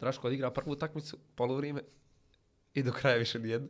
Draško 0.00 0.26
odigra 0.26 0.50
prvu 0.50 0.72
utakmicu, 0.72 1.18
polovrijeme 1.34 1.82
i 2.74 2.82
do 2.82 2.92
kraja 2.92 3.16
više 3.16 3.38
nijedno. 3.38 3.68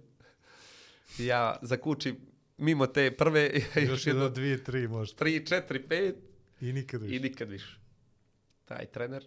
Ja 1.19 1.59
zakučim 1.63 2.17
mimo 2.57 2.87
te 2.87 3.11
prve 3.11 3.51
Još 3.89 4.07
jedno, 4.07 4.29
dvije, 4.29 4.65
tri 4.65 4.89
možda. 4.89 5.25
3, 5.25 5.49
4, 5.69 5.89
5 5.89 6.15
I 6.61 6.73
nikad 6.73 7.03
više. 7.03 7.17
i 7.17 7.21
nikad 7.21 7.51
više. 7.51 7.79
Taj 8.65 8.87
trener 8.87 9.27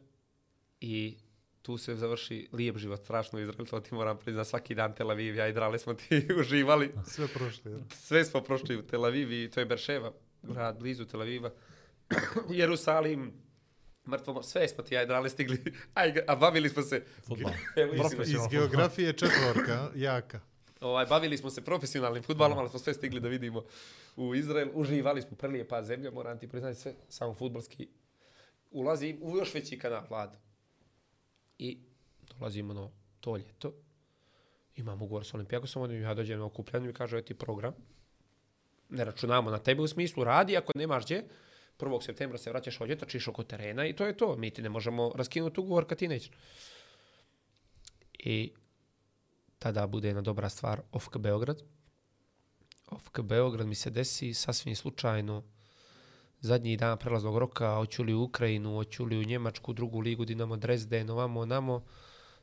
i 0.79 1.17
tu 1.61 1.77
se 1.77 1.95
završi 1.95 2.49
lijep 2.53 2.77
život, 2.77 3.03
strašno 3.03 3.39
u 3.39 3.41
Izraelu, 3.41 3.65
to 3.65 3.79
ti 3.79 3.93
moram 3.93 4.17
priznat, 4.17 4.47
svaki 4.47 4.75
dan 4.75 4.95
Tel 4.95 5.11
Aviv, 5.11 5.35
ja 5.35 5.47
i 5.47 5.53
Drale 5.53 5.79
smo 5.79 5.93
ti 5.93 6.27
uživali. 6.39 6.91
Sve 7.05 7.27
prošli, 7.27 7.71
jel? 7.71 7.79
Sve 7.93 8.25
smo 8.25 8.41
prošli 8.41 8.77
u 8.77 8.81
Tel 8.81 9.05
Aviv 9.05 9.31
i 9.31 9.49
to 9.49 9.59
je 9.59 9.65
Berševa, 9.65 10.11
grad 10.43 10.79
blizu 10.79 11.05
Tel 11.05 11.21
Aviva. 11.21 11.51
Jerusalim, 12.49 13.33
mrtvo, 14.07 14.43
sve 14.43 14.67
smo 14.67 14.83
ti 14.83 14.93
ja 14.95 15.03
i 15.03 15.05
Drale 15.05 15.29
stigli, 15.29 15.57
a, 15.93 16.07
igra- 16.07 16.23
a 16.27 16.35
bavili 16.35 16.69
smo 16.69 16.83
se, 16.83 17.03
Futbol. 17.27 17.51
Iz, 18.25 18.47
geografije 18.51 19.13
četvorka, 19.13 19.89
jaka. 19.95 20.39
ovaj, 20.81 21.05
bavili 21.05 21.37
smo 21.37 21.49
se 21.49 21.61
profesionalnim 21.61 22.23
futbalom, 22.23 22.57
ali 22.57 22.69
smo 22.69 22.79
sve 22.79 22.93
stigli 22.93 23.19
da 23.19 23.27
vidimo 23.27 23.63
u 24.15 24.35
Izrael. 24.35 24.69
Uživali 24.73 25.21
smo 25.21 25.37
prelijepa 25.37 25.83
zemlja, 25.83 26.11
moram 26.11 26.39
ti 26.39 26.47
priznati 26.47 26.79
sve, 26.79 26.93
samo 27.09 27.33
futbalski. 27.33 27.87
Ulazi 28.71 29.17
u 29.21 29.37
još 29.37 29.53
veći 29.53 29.79
kanal 29.79 30.03
vlada. 30.09 30.39
I 31.57 31.77
dolazimo 32.39 32.73
na 32.73 32.89
to 33.19 33.37
ljeto. 33.37 33.73
Imam 34.75 35.01
ugovor 35.01 35.25
s 35.25 35.33
Olimpijakosom, 35.33 35.81
oni 35.81 35.99
ja 35.99 36.13
dođem 36.13 36.39
na 36.39 36.45
okupljanju 36.45 36.89
i 36.89 36.93
kažu, 36.93 37.21
ti 37.21 37.33
program. 37.33 37.73
Ne 38.89 39.05
računamo 39.05 39.51
na 39.51 39.59
tebe 39.59 39.81
u 39.81 39.87
smislu, 39.87 40.23
radi, 40.23 40.57
ako 40.57 40.71
nemaš 40.75 41.03
gdje, 41.03 41.27
1. 41.79 42.01
septembra 42.01 42.37
se 42.37 42.49
vraćaš 42.49 42.81
ovdje, 42.81 42.97
trčiš 42.97 43.27
oko 43.27 43.43
terena 43.43 43.85
i 43.85 43.95
to 43.95 44.05
je 44.05 44.17
to. 44.17 44.35
Mi 44.35 44.51
ti 44.51 44.61
ne 44.61 44.69
možemo 44.69 45.11
raskinuti 45.15 45.59
ugovor 45.59 45.87
kad 45.87 45.97
ti 45.97 46.07
nećeš. 46.07 46.31
I 48.19 48.53
tada 49.59 49.87
bude 49.87 50.07
jedna 50.07 50.21
dobra 50.21 50.49
stvar 50.49 50.81
OFK 50.91 51.17
Beograd. 51.17 51.61
OFK 52.87 53.19
Beograd 53.19 53.67
mi 53.67 53.75
se 53.75 53.89
desi 53.89 54.33
sasvim 54.33 54.75
slučajno 54.75 55.43
zadnji 56.41 56.77
dan 56.77 56.97
prelaznog 56.97 57.37
roka, 57.37 57.75
hoću 57.75 58.03
li 58.03 58.13
u 58.13 58.23
Ukrajinu, 58.23 58.75
hoću 58.75 59.05
li 59.05 59.17
u 59.17 59.23
Njemačku, 59.23 59.73
drugu 59.73 59.99
ligu, 59.99 60.25
Dinamo 60.25 60.57
Dresden, 60.57 61.09
ovamo, 61.09 61.45
namo. 61.45 61.83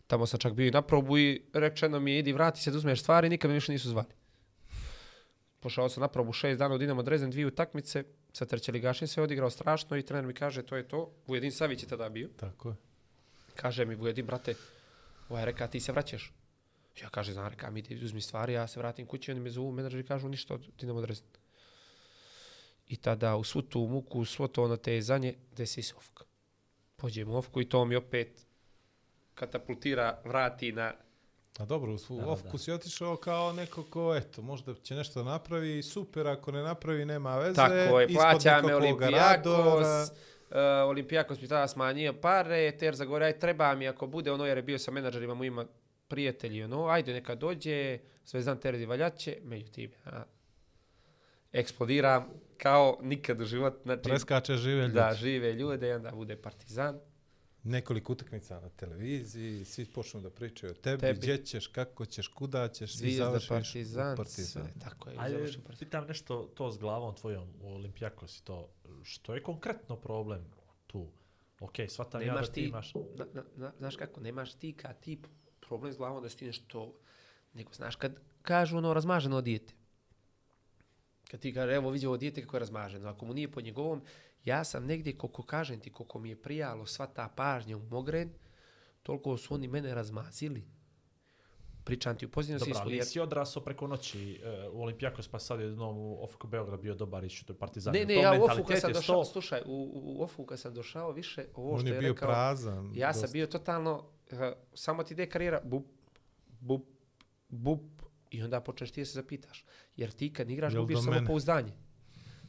Tamo 0.06 0.26
sam 0.26 0.40
čak 0.40 0.52
bio 0.52 0.66
i 0.66 0.70
na 0.70 0.82
probu 0.82 1.18
i 1.18 1.42
rečeno 1.52 2.00
mi 2.00 2.12
je, 2.12 2.18
idi 2.18 2.32
vrati 2.32 2.60
se 2.60 2.70
da 2.70 2.76
uzmeš 2.76 3.00
stvari, 3.00 3.28
nikad 3.28 3.48
me 3.50 3.54
više 3.54 3.72
nisu 3.72 3.88
zvali. 3.88 4.08
Pošao 5.60 5.88
sam 5.88 6.00
na 6.00 6.08
probu 6.08 6.32
šest 6.32 6.58
dana 6.58 6.74
u 6.74 6.78
Dinamo 6.78 7.02
Dresden, 7.02 7.30
dvije 7.30 7.46
utakmice, 7.46 8.04
sa 8.32 8.46
treće 8.46 8.72
ligašin 8.72 9.08
se 9.08 9.22
odigrao 9.22 9.50
strašno 9.50 9.96
i 9.96 10.02
trener 10.02 10.26
mi 10.26 10.34
kaže, 10.34 10.62
to 10.62 10.76
je 10.76 10.88
to. 10.88 11.10
Vujedin 11.26 11.52
Savić 11.52 11.82
je 11.82 11.88
tada 11.88 12.08
bio. 12.08 12.28
Tako 12.36 12.68
je. 12.68 12.74
Kaže 13.54 13.84
mi 13.84 13.94
Vujedin, 13.94 14.26
brate, 14.26 14.54
ovaj 15.28 15.44
reka, 15.44 15.66
ti 15.66 15.80
se 15.80 15.92
vraćaš. 15.92 16.32
Ja 17.02 17.08
kaže, 17.08 17.32
znam, 17.32 17.48
reka, 17.48 17.70
mi 17.70 17.82
ti 17.82 18.04
uzmi 18.04 18.20
stvari, 18.20 18.52
ja 18.52 18.66
se 18.66 18.80
vratim 18.80 19.06
kući, 19.06 19.30
oni 19.30 19.40
me 19.40 19.50
zovu, 19.50 19.72
menadžeri 19.72 20.06
kažu 20.06 20.28
ništa 20.28 20.54
od 20.54 20.68
Dinamo 20.80 21.00
Dresden. 21.00 21.30
I 22.88 22.96
tada 22.96 23.36
u 23.36 23.44
svu 23.44 23.62
tu 23.62 23.80
muku, 23.80 24.20
u 24.20 24.24
svo 24.24 24.48
to 24.48 24.64
ono 24.64 24.76
tezanje, 24.76 25.34
desi 25.56 25.82
se 25.82 25.94
ofka. 25.96 26.24
Pođem 26.96 27.30
u 27.30 27.36
ofku 27.36 27.60
i 27.60 27.68
to 27.68 27.84
mi 27.84 27.96
opet 27.96 28.46
katapultira, 29.34 30.20
vrati 30.24 30.72
na... 30.72 30.94
A 31.58 31.64
dobro, 31.64 31.92
u 31.92 31.98
svu 31.98 32.22
ofku 32.26 32.58
si 32.58 32.72
otišao 32.72 33.16
kao 33.16 33.52
neko 33.52 33.82
ko, 33.82 34.14
eto, 34.16 34.42
možda 34.42 34.74
će 34.74 34.94
nešto 34.94 35.24
napravi, 35.24 35.82
super, 35.82 36.26
ako 36.26 36.52
ne 36.52 36.62
napravi, 36.62 37.04
nema 37.04 37.36
veze. 37.38 37.54
Tako 37.54 38.00
je, 38.00 38.08
plaća 38.08 38.62
me 38.66 38.74
Olimpijakos, 38.74 39.18
radora. 39.18 40.06
Olimpijakos 40.86 41.40
mi 41.40 41.48
tada 41.48 41.68
smanjio 41.68 42.12
pare, 42.12 42.72
Ter 42.78 42.94
Zagorja, 42.94 43.26
aj 43.26 43.38
treba 43.38 43.74
mi 43.74 43.88
ako 43.88 44.06
bude 44.06 44.32
ono, 44.32 44.46
jer 44.46 44.56
je 44.58 44.62
bio 44.62 44.78
sa 44.78 44.90
menadžerima, 44.90 45.34
mu 45.34 45.44
ima 45.44 45.66
prijatelji, 46.08 46.64
ono, 46.64 46.86
ajde 46.86 47.12
neka 47.12 47.34
dođe, 47.34 47.98
Zvezdan 48.26 48.58
Terzi 48.58 48.86
Valjače, 48.86 49.36
međutim, 49.42 49.90
a, 50.04 50.22
eksplodiram 51.52 52.26
kao 52.58 52.98
nikad 53.02 53.40
u 53.40 53.44
život, 53.44 53.74
znači, 53.82 54.02
Preskače 54.02 54.56
žive 54.56 54.82
ljudi. 54.82 54.94
da 54.94 55.14
žive 55.14 55.52
ljude 55.52 55.94
onda 55.94 56.10
bude 56.10 56.36
partizan. 56.36 57.00
Nekoliko 57.68 58.12
utakmica 58.12 58.60
na 58.60 58.68
televiziji, 58.68 59.64
svi 59.64 59.86
počnu 59.86 60.20
da 60.20 60.30
pričaju 60.30 60.72
o 60.72 60.74
tebi, 60.74 61.00
Tebi. 61.00 61.18
gdje 61.18 61.44
ćeš, 61.44 61.66
kako 61.66 62.06
ćeš, 62.06 62.28
kuda 62.28 62.68
ćeš, 62.68 62.94
i 62.94 62.98
Zvijezda, 62.98 63.24
završiš 63.24 63.48
partizan, 63.48 64.12
u 64.12 64.16
partizan. 64.16 64.62
sve, 64.64 64.72
tako 64.80 65.10
je, 65.10 65.16
Ajde, 65.18 65.38
partizan. 65.38 65.62
pitam 65.78 66.06
nešto 66.06 66.42
to 66.54 66.70
s 66.70 66.78
glavom 66.78 67.14
tvojom 67.14 67.48
u 67.60 67.74
Olimpijakos 67.74 68.38
i 68.38 68.44
to. 68.44 68.68
Što 69.04 69.34
je 69.34 69.42
konkretno 69.42 69.96
problem 69.96 70.44
tu? 70.86 71.08
Ok, 71.60 71.74
shvatam 71.88 72.22
ja 72.22 72.34
da 72.34 72.42
ti 72.42 72.52
ti, 72.52 72.64
imaš... 72.64 72.94
na, 72.94 73.26
na, 73.34 73.44
na, 73.56 73.72
znaš 73.78 73.96
kako, 73.96 74.20
nemaš 74.20 74.54
ti 74.54 74.72
kad 74.72 75.00
ti 75.00 75.18
problem 75.60 75.92
s 75.92 75.96
glavom 75.96 76.22
da 76.22 76.28
si 76.28 76.36
ti 76.36 76.46
nešto, 76.46 76.94
nego 77.54 77.72
znaš 77.72 77.96
kad 77.96 78.14
kažu 78.42 78.76
ono 78.76 78.94
razmaženo 78.94 79.40
dijete. 79.40 79.72
Kad 81.30 81.40
ti 81.40 81.54
kaže, 81.54 81.74
evo 81.74 81.90
vidi 81.90 82.06
ovo 82.06 82.16
dijete 82.16 82.42
kako 82.42 82.56
je 82.56 82.60
razmaženo, 82.60 83.08
ako 83.08 83.26
mu 83.26 83.34
nije 83.34 83.50
po 83.50 83.60
njegovom, 83.60 84.02
ja 84.44 84.64
sam 84.64 84.86
negdje, 84.86 85.18
koliko 85.18 85.42
kažem 85.42 85.80
ti, 85.80 85.92
koliko 85.92 86.18
mi 86.18 86.28
je 86.28 86.42
prijalo 86.42 86.86
sva 86.86 87.06
ta 87.06 87.28
pažnja 87.36 87.76
u 87.76 87.80
Mogren, 87.80 88.30
toliko 89.02 89.36
su 89.36 89.54
oni 89.54 89.68
mene 89.68 89.94
razmazili. 89.94 90.64
Pričam 91.84 92.18
ti 92.18 92.26
u 92.26 92.30
pozitivnom 92.30 92.58
Dobro, 92.58 92.74
smislu, 92.74 92.82
ali 92.82 92.94
jer 92.94 93.04
nisi 93.04 93.20
odrasao 93.20 93.64
preko 93.64 93.86
noći 93.86 94.40
uh, 94.68 94.74
u 94.74 94.82
Olimpijakos, 94.82 95.28
pa 95.28 95.38
sad 95.38 95.60
je 95.60 95.66
jednom 95.66 95.98
u 95.98 96.24
OFK 96.24 96.46
Beograd 96.46 96.80
bio 96.80 96.94
dobar 96.94 97.24
i 97.24 97.28
što 97.28 97.52
je 97.52 97.58
Partizan. 97.58 97.92
Ne, 97.92 98.04
ne, 98.04 98.14
to 98.14 98.20
ja 98.20 98.32
u 98.32 98.34
Ofu 98.34 98.46
mentalitet 98.46 98.68
kad 98.68 98.80
sam 98.80 98.92
došao, 98.92 99.24
sto- 99.24 99.32
slušaj, 99.32 99.62
u, 99.66 99.90
u 99.94 100.22
Ofu 100.22 100.46
kad 100.46 100.60
sam 100.60 100.74
došao 100.74 101.12
više, 101.12 101.46
ovo 101.54 101.72
On 101.72 101.78
što 101.78 101.88
je 101.88 101.94
je 101.94 102.00
bio 102.00 102.12
rekao, 102.12 102.28
prazan. 102.28 102.92
Ja 102.94 103.12
sam 103.12 103.22
dosta. 103.22 103.32
bio 103.32 103.46
totalno, 103.46 104.04
uh, 104.32 104.38
samo 104.74 105.02
ti 105.02 105.14
ide 105.14 105.26
karijera, 105.26 105.60
bup, 105.64 105.86
bup, 106.60 106.84
bup, 107.48 107.82
i 108.30 108.42
onda 108.42 108.60
počneš 108.60 108.90
ti 108.90 109.00
da 109.00 109.04
se 109.04 109.12
zapitaš. 109.12 109.64
Jer 109.96 110.10
ti 110.10 110.32
kad 110.32 110.50
igraš, 110.50 110.74
gubiš 110.74 110.98
samo 110.98 111.10
mene? 111.10 111.26
pouzdanje. 111.26 111.72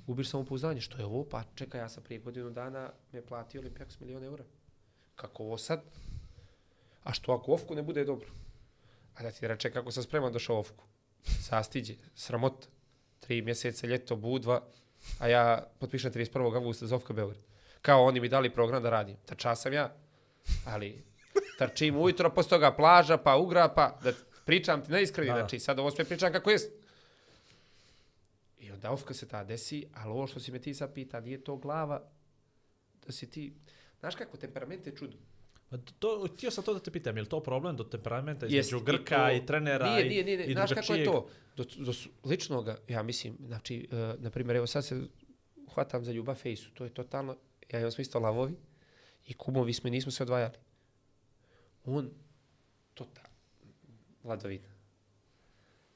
Gubiš 0.10 0.30
samo 0.30 0.45
pouzdanje. 0.45 0.81
Što 0.81 0.98
je 0.98 1.06
ovo? 1.06 1.23
Pa 1.23 1.44
čekaj, 1.56 1.81
ja 1.81 1.90
sam 1.90 2.03
prije 2.03 2.19
godinu 2.19 2.49
dana 2.49 2.91
me 3.11 3.22
platio 3.22 3.61
Olimpijakos 3.61 3.99
milion 3.99 4.23
eura. 4.23 4.44
Kako 5.15 5.44
ovo 5.44 5.57
sad? 5.57 5.81
A 7.03 7.14
što 7.14 7.31
ako 7.31 7.52
Ofku 7.52 7.76
ne 7.76 7.84
bude 7.84 8.06
dobro? 8.06 8.27
A 9.15 9.23
da 9.23 9.31
ti 9.31 9.48
reče 9.48 9.72
kako 9.72 9.91
sam 9.91 10.03
spreman 10.03 10.34
došao 10.34 10.60
Ofku. 10.60 10.84
Sastiđe, 11.23 11.94
sramota. 12.15 12.68
Tri 13.19 13.41
mjeseca, 13.41 13.88
ljeto, 13.88 14.15
budva, 14.15 14.61
a 15.19 15.27
ja 15.27 15.68
potpišem 15.80 16.11
31. 16.11 16.56
augusta 16.56 16.88
za 16.88 16.95
Ofka 16.95 17.14
Beograd. 17.14 17.41
Kao 17.81 18.03
oni 18.03 18.19
mi 18.19 18.30
dali 18.30 18.53
program 18.53 18.84
da 18.84 18.90
radim. 18.90 19.18
Trča 19.26 19.56
sam 19.56 19.73
ja, 19.73 19.94
ali 20.65 21.03
trčim 21.60 21.98
ujutro, 21.98 22.34
posle 22.34 22.49
toga 22.49 22.72
plaža, 22.72 23.18
pa 23.18 23.36
ugra, 23.36 23.69
pa 23.76 23.99
da 24.03 24.11
pričam 24.45 24.84
ti 24.86 24.91
neiskreni, 24.91 25.31
znači 25.31 25.60
sad 25.60 25.80
ovo 25.80 25.91
sve 25.91 26.06
pričam 26.06 26.34
kako 26.34 26.52
jest. 26.52 26.78
I 28.84 28.88
ofka 28.88 29.14
se 29.14 29.27
ta 29.27 29.43
desi, 29.43 29.85
ali 29.93 30.11
ovo 30.11 30.27
što 30.27 30.39
si 30.39 30.51
me 30.51 30.60
ti 30.60 30.73
sad 30.73 30.93
pita, 30.93 31.19
nije 31.19 31.43
to 31.43 31.56
glava 31.56 32.10
da 33.06 33.11
si 33.11 33.30
ti... 33.30 33.53
Znaš 33.99 34.15
kako, 34.15 34.38
temperament 34.38 34.88
je 34.88 34.95
čudo. 34.95 35.18
Pa 35.69 35.77
To, 35.99 36.27
htio 36.34 36.51
sam 36.51 36.64
to 36.64 36.73
da 36.73 36.80
te 36.80 36.91
pitam, 36.91 37.18
je 37.18 37.22
li 37.22 37.30
to 37.30 37.43
problem 37.43 37.76
do 37.76 37.84
temperamenta 37.84 38.45
Jest, 38.45 38.69
između 38.69 38.85
Grka 38.85 39.31
i, 39.31 39.39
to- 39.39 39.45
trenera 39.45 39.89
Nije, 39.89 40.06
i, 40.06 40.10
nije, 40.10 40.23
nije, 40.23 40.38
nije. 40.38 40.49
i 40.49 40.53
Znaš 40.53 40.73
kako 40.73 40.93
je 40.93 41.06
to? 41.06 41.30
Do, 41.57 41.64
do 41.77 41.93
ličnoga, 42.26 42.77
ja 42.88 43.03
mislim, 43.03 43.38
znači, 43.45 43.88
uh, 43.91 44.23
na 44.23 44.30
primjer, 44.30 44.57
evo 44.57 44.68
sad 44.68 44.85
se 44.85 45.01
hvatam 45.73 46.06
za 46.06 46.11
ljubav 46.11 46.35
fejsu, 46.35 46.72
to 46.73 46.84
je 46.84 46.89
totalno, 46.89 47.38
ja 47.72 47.80
imam 47.80 47.91
smo 47.91 48.01
isto 48.01 48.19
lavovi 48.19 48.53
i 49.26 49.34
kumovi 49.34 49.73
smo 49.73 49.88
i 49.88 49.91
nismo 49.91 50.11
se 50.11 50.23
odvajali. 50.23 50.53
On, 51.85 52.10
total, 52.93 53.26
vladovina. 54.23 54.68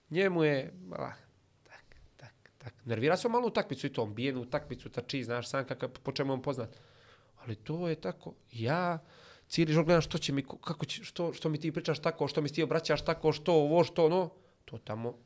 Njemu 0.09 0.43
je, 0.43 0.73
ah. 0.91 1.22
Nervira 2.85 3.17
se 3.17 3.27
malo 3.27 3.39
malo 3.39 3.47
utakmicu 3.47 3.87
i 3.87 3.93
to, 3.93 4.03
on 4.03 4.13
bijenu 4.13 4.41
utakmicu, 4.41 4.89
trči, 4.89 5.23
znaš 5.23 5.49
sam 5.49 5.65
kakav, 5.65 5.89
po 5.89 6.11
čemu 6.11 6.33
on 6.33 6.41
poznat. 6.41 6.77
Ali 7.43 7.55
to 7.55 7.87
je 7.87 7.95
tako, 7.95 8.33
ja 8.51 8.99
cijeli 9.47 9.73
život 9.73 9.85
gledam 9.85 10.01
što 10.01 10.17
će 10.17 10.33
mi, 10.33 10.43
kako 10.43 10.85
će, 10.85 11.03
što, 11.03 11.33
što 11.33 11.49
mi 11.49 11.59
ti 11.59 11.71
pričaš 11.71 11.99
tako, 11.99 12.27
što 12.27 12.41
mi 12.41 12.49
ti 12.49 12.63
obraćaš 12.63 13.05
tako, 13.05 13.31
što 13.31 13.53
ovo, 13.53 13.83
što 13.83 14.05
ono, 14.05 14.29
to 14.65 14.77
tamo, 14.77 15.17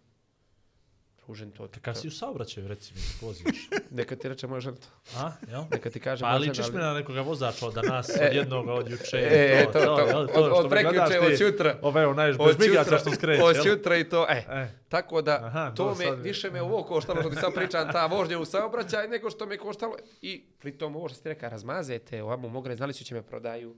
ružen 1.27 1.51
to. 1.51 1.67
To- 1.67 1.93
si 1.93 2.07
u 2.07 2.11
saobraćaju, 2.11 2.67
reci 2.67 2.93
mi, 2.95 3.01
voziš. 3.21 3.69
Neka 3.91 4.15
ti 4.15 4.29
reče 4.29 4.47
moja 4.47 4.59
žena 4.59 4.77
to. 4.77 4.87
A, 5.15 5.31
jel? 5.49 5.63
Neka 5.71 5.89
ti 5.89 5.99
kaže 5.99 6.21
Pa 6.21 6.27
moja 6.27 6.39
žena, 6.39 6.51
ličiš 6.51 6.67
mi 6.67 6.79
na 6.79 6.93
nekoga 6.93 7.21
vozača 7.21 7.67
od 7.67 7.73
danas, 7.73 8.09
od 8.21 8.33
jednog, 8.33 8.67
od 8.69 8.91
juče. 8.91 9.17
E, 9.21 9.65
to, 9.65 9.79
to, 9.79 9.99
jel, 9.99 10.19
od- 10.19 10.29
što 10.29 10.41
od 10.43 10.63
me 10.63 10.69
prekjuče, 10.71 11.19
od 11.21 11.39
jutra. 11.41 11.79
Ove, 11.81 12.07
onaj, 12.07 12.27
bez 12.29 12.37
Od 12.41 12.59
migaca 12.59 12.79
jutra- 12.85 12.99
što 12.99 13.11
skreće, 13.11 13.43
Od 13.43 13.55
jel? 13.55 13.67
jutra 13.67 13.95
i 13.97 14.03
to, 14.05 14.25
e. 14.29 14.43
E, 14.49 14.67
Tako 14.89 15.21
da, 15.21 15.39
Aha, 15.43 15.71
to 15.71 15.89
me, 15.89 16.05
sad- 16.05 16.21
više 16.21 16.51
me 16.51 16.61
ovo 16.61 16.83
koštalo 16.83 17.21
što 17.21 17.29
ti 17.29 17.35
sad 17.35 17.53
pričam, 17.53 17.91
ta 17.91 18.05
vožnja 18.07 18.39
u 18.39 18.45
saobraćaj, 18.45 19.07
nego 19.07 19.29
što 19.29 19.45
me 19.45 19.57
koštalo. 19.57 19.95
I 20.21 20.43
pritom 20.59 20.95
ovo 20.95 21.09
što 21.09 21.17
ste 21.17 21.29
rekao, 21.29 21.49
razmazete, 21.49 22.23
ovamo 22.23 22.49
mogre, 22.49 22.75
znali 22.75 22.93
su 22.93 23.03
će 23.03 23.15
me 23.15 23.21
prodaju. 23.21 23.75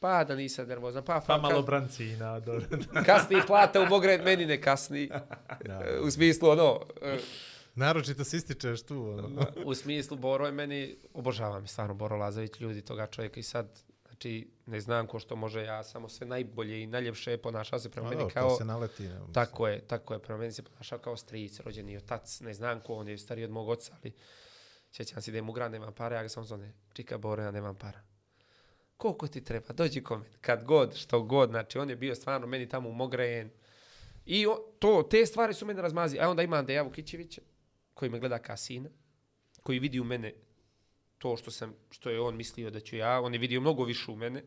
Pa 0.00 0.24
da 0.24 0.34
nisam 0.34 0.68
nervozan, 0.68 1.04
pa, 1.04 1.20
pa 1.26 1.38
malo 1.38 1.62
brancina. 1.62 2.40
dobro. 2.40 2.66
kasni 3.06 3.36
plata 3.46 3.80
u 3.80 3.86
mogre, 3.86 4.18
meni 4.18 4.46
ne 4.46 4.62
kasni. 4.62 5.10
E, 5.60 5.98
U 6.00 6.10
smislu, 6.10 6.48
ono, 6.48 6.80
e, 7.02 7.18
Naročito 7.74 8.24
se 8.24 8.36
ističeš 8.36 8.82
tu. 8.82 9.02
Ono. 9.18 9.46
u 9.64 9.74
smislu 9.74 10.16
Boro 10.16 10.46
je 10.46 10.52
meni, 10.52 10.96
obožavam 11.14 11.64
je 11.64 11.68
stvarno 11.68 11.94
Boro 11.94 12.16
Lazović, 12.16 12.60
ljudi 12.60 12.82
toga 12.82 13.06
čovjeka 13.06 13.40
i 13.40 13.42
sad, 13.42 13.82
znači, 14.08 14.50
ne 14.66 14.80
znam 14.80 15.06
ko 15.06 15.18
što 15.18 15.36
može, 15.36 15.62
ja 15.62 15.82
samo 15.82 16.08
sve 16.08 16.26
najbolje 16.26 16.82
i 16.82 16.86
najljepše 16.86 17.36
ponašao 17.36 17.78
se 17.78 17.90
prema 17.90 18.08
A 18.08 18.10
meni 18.10 18.30
kao... 18.30 18.56
se 18.56 18.64
naleti. 18.64 19.02
Ne. 19.02 19.20
Tako 19.32 19.68
je, 19.68 19.80
tako 19.80 20.14
je. 20.14 20.18
Prema 20.22 20.40
meni 20.40 20.52
se 20.52 20.62
ponašao 20.62 20.98
kao 20.98 21.16
stric, 21.16 21.60
rođeni 21.60 21.96
otac, 21.96 22.40
ne 22.40 22.54
znam 22.54 22.80
ko, 22.80 22.94
on 22.94 23.08
je 23.08 23.18
stariji 23.18 23.44
od 23.44 23.50
mog 23.50 23.68
oca, 23.68 23.92
ali 24.02 24.12
sjećam 24.92 25.22
se 25.22 25.30
da 25.30 25.38
je 25.38 25.42
mu 25.42 25.52
gran, 25.52 25.72
nemam 25.72 25.92
para, 25.92 26.16
ja 26.16 26.22
ga 26.22 26.28
sam 26.28 26.44
zove, 26.44 26.72
čika 26.92 27.18
Boro, 27.18 27.42
ja 27.42 27.50
nemam 27.50 27.74
para. 27.74 28.09
Koliko 29.00 29.26
ti 29.26 29.44
treba, 29.44 29.72
dođi 29.72 30.02
kod 30.02 30.18
mene, 30.18 30.36
kad 30.40 30.64
god, 30.64 30.96
što 30.96 31.22
god, 31.22 31.50
znači 31.50 31.78
on 31.78 31.90
je 31.90 31.96
bio 31.96 32.14
stvarno 32.14 32.46
meni 32.46 32.68
tamo 32.68 32.88
umograjen. 32.88 33.50
I 34.26 34.46
o, 34.46 34.54
to, 34.78 35.02
te 35.10 35.26
stvari 35.26 35.54
su 35.54 35.66
mene 35.66 35.82
razmazi. 35.82 36.18
A 36.18 36.30
onda 36.30 36.42
imam 36.42 36.66
Dejavu 36.66 36.90
Kićevića, 36.90 37.40
koji 37.94 38.10
me 38.10 38.18
gleda 38.20 38.38
kao 38.38 38.56
sina, 38.56 38.90
koji 39.62 39.78
vidi 39.78 40.00
u 40.00 40.04
mene 40.04 40.34
to 41.18 41.36
što 41.36 41.50
sam, 41.50 41.74
što 41.90 42.10
je 42.10 42.20
on 42.20 42.36
mislio 42.36 42.70
da 42.70 42.80
ću 42.80 42.96
ja, 42.96 43.20
on 43.20 43.32
je 43.32 43.38
vidio 43.38 43.60
mnogo 43.60 43.84
više 43.84 44.10
u 44.10 44.16
mene. 44.16 44.44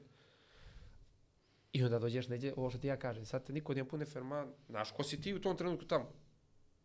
I 1.72 1.84
onda 1.84 2.00
dođeš 2.00 2.28
neđe, 2.28 2.54
ovo 2.56 2.70
što 2.70 2.80
ti 2.80 2.88
ja 2.88 2.98
kažem, 2.98 3.26
sad 3.26 3.46
te 3.46 3.54
niko 3.54 3.74
nije 3.74 3.90
pune 3.90 4.06
ferman, 4.06 4.54
znaš, 4.70 4.92
ko 4.92 5.04
si 5.04 5.22
ti 5.22 5.34
u 5.34 5.42
tom 5.42 5.58
trenutku 5.58 5.86
tamo? 5.86 6.12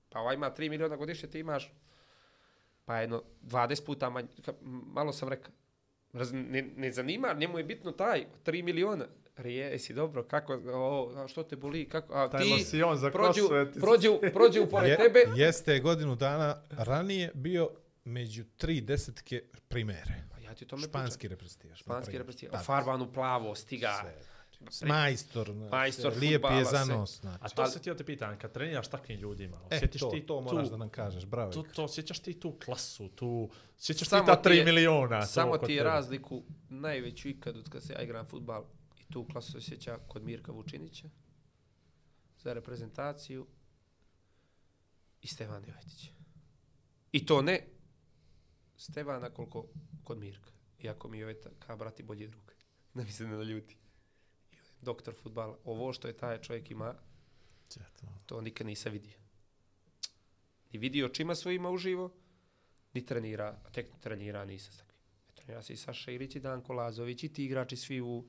Pa 0.09 0.21
ovaj 0.21 0.35
ima 0.35 0.55
3 0.55 0.71
miliona 0.71 0.97
godišnje, 0.97 1.29
ti 1.29 1.39
imaš 1.39 1.73
pa 2.85 2.97
jedno 2.97 3.23
20 3.43 3.87
puta 3.87 4.11
manje, 4.11 4.29
malo 4.63 5.13
sam 5.13 5.29
rekao, 5.29 5.53
Raz, 6.13 6.33
ne, 6.33 6.69
ne 6.77 6.91
zanima, 6.91 7.33
njemu 7.33 7.59
je 7.59 7.65
bitno 7.65 7.93
taj, 7.93 8.27
3 8.45 8.63
miliona. 8.63 9.07
Rije, 9.37 9.67
jesi 9.67 9.95
dobro, 9.95 10.23
kako, 10.25 10.61
o, 10.67 11.13
a 11.17 11.29
što 11.29 11.43
te 11.43 11.57
boli, 11.57 11.85
kako, 11.85 12.15
a 12.15 12.29
Taj 12.29 12.43
ti 12.43 12.51
losion 12.51 12.97
za 12.97 13.11
prođu, 13.11 13.43
ti- 13.73 13.81
prođu, 13.81 14.19
prođu 14.33 14.67
pored 14.67 14.91
Je, 14.91 14.97
tebe, 14.99 15.25
Jeste 15.37 15.81
godinu 15.81 16.15
dana 16.17 16.63
ranije 16.71 17.31
bio 17.35 17.71
među 18.05 18.45
tri 18.57 18.81
desetke 18.81 19.43
primere. 19.69 20.15
pa 20.31 20.39
ja 20.41 20.55
ti 20.55 20.65
o 20.65 20.69
tome 20.69 20.83
Španski 20.83 21.19
pričam. 21.19 21.31
reprezentativaš. 21.31 21.79
Španski 21.79 22.17
Tad. 22.49 22.65
farbanu 22.65 23.13
plavo, 23.13 23.55
stiga. 23.55 23.99
Sve. 24.01 24.15
Majstor. 24.83 25.47
znači, 25.47 25.71
Majstor 25.71 26.13
Lijep 26.15 26.43
je 26.51 26.65
za 26.65 26.85
nos. 26.87 27.21
Znači. 27.21 27.39
A 27.43 27.49
to 27.49 27.67
se 27.67 27.79
ti 27.79 27.89
ja 27.89 27.97
te 27.97 28.05
pitam, 28.05 28.39
kad 28.39 28.53
treniraš 28.53 28.89
takvim 28.89 29.19
ljudima, 29.19 29.61
E, 29.63 29.77
osjetiš 29.77 30.01
to, 30.01 30.11
ti 30.11 30.21
to 30.23 30.41
moraš 30.41 30.65
tu, 30.65 30.71
da 30.71 30.77
nam 30.77 30.89
kažeš. 30.89 31.25
Bravo. 31.25 31.53
tu, 31.53 31.65
to 31.65 31.85
osjećaš 31.85 32.21
ti 32.21 32.35
tu 32.35 32.53
klasu, 32.55 33.09
tu, 33.09 33.51
osjećaš 33.77 34.09
Samo 34.09 34.23
ti 34.23 34.27
ta 34.27 34.37
ti 34.37 34.43
3 34.43 34.53
je- 34.53 34.65
miliona. 34.65 35.21
to 35.21 35.27
Samo 35.27 35.59
ti 35.59 35.73
je 35.73 35.83
razliku 35.85 36.43
najveću 36.69 37.29
ikad 37.29 37.57
od 37.57 37.69
kad 37.69 37.83
se 37.83 37.93
ja 37.93 38.03
igram 38.03 38.27
futbal 38.27 38.65
i 38.99 39.05
tu 39.05 39.27
klasu 39.27 39.59
osjeća 39.59 39.99
kod 39.99 40.25
Mirka 40.25 40.53
Vučinića 40.53 41.09
za 42.37 42.53
reprezentaciju 42.53 43.47
i 45.23 45.27
Stefana 45.27 45.67
Jovetića. 45.67 46.11
I 47.13 47.27
to 47.27 47.43
ne 47.43 47.67
Stevana 48.77 49.31
koliko 49.31 49.67
kod 50.05 50.19
Mirka. 50.19 50.51
Iako 50.79 51.09
mi 51.09 51.17
je 51.17 51.23
Joveta 51.23 51.51
kao 51.59 51.77
brati 51.77 52.03
bolji 52.03 52.27
drug. 52.27 52.53
Ne 52.95 53.05
mi 53.05 53.13
se 53.13 53.25
ne 53.25 53.37
naljuti. 53.37 53.77
Doktor 54.83 55.15
futbala. 55.15 55.59
Ovo 55.65 55.93
što 55.93 56.09
je 56.09 56.17
taj 56.17 56.39
čovjek 56.39 56.71
ima, 56.71 56.95
to 58.27 58.41
nikad 58.41 58.67
nisam 58.67 58.93
vidio. 58.93 59.17
Ni 60.73 60.79
vidio 60.79 61.07
očima 61.07 61.35
svojima 61.35 61.71
uživo, 61.71 62.11
ni 62.95 63.07
trenira, 63.07 63.59
a 63.65 63.71
tek 63.71 63.87
trenira 64.01 64.45
nisam 64.45 64.73
s 64.73 64.77
takvim. 64.77 64.95
E, 65.29 65.35
Trenira 65.37 65.63
se 65.63 65.73
i 65.73 65.77
Saša 65.77 66.11
Ilić 66.11 66.37
i 66.37 66.41
Danko 66.41 66.73
Lazović 66.73 67.25
i 67.25 67.29
ti 67.29 67.45
igrači 67.45 67.77
svi 67.77 68.01
u 68.01 68.25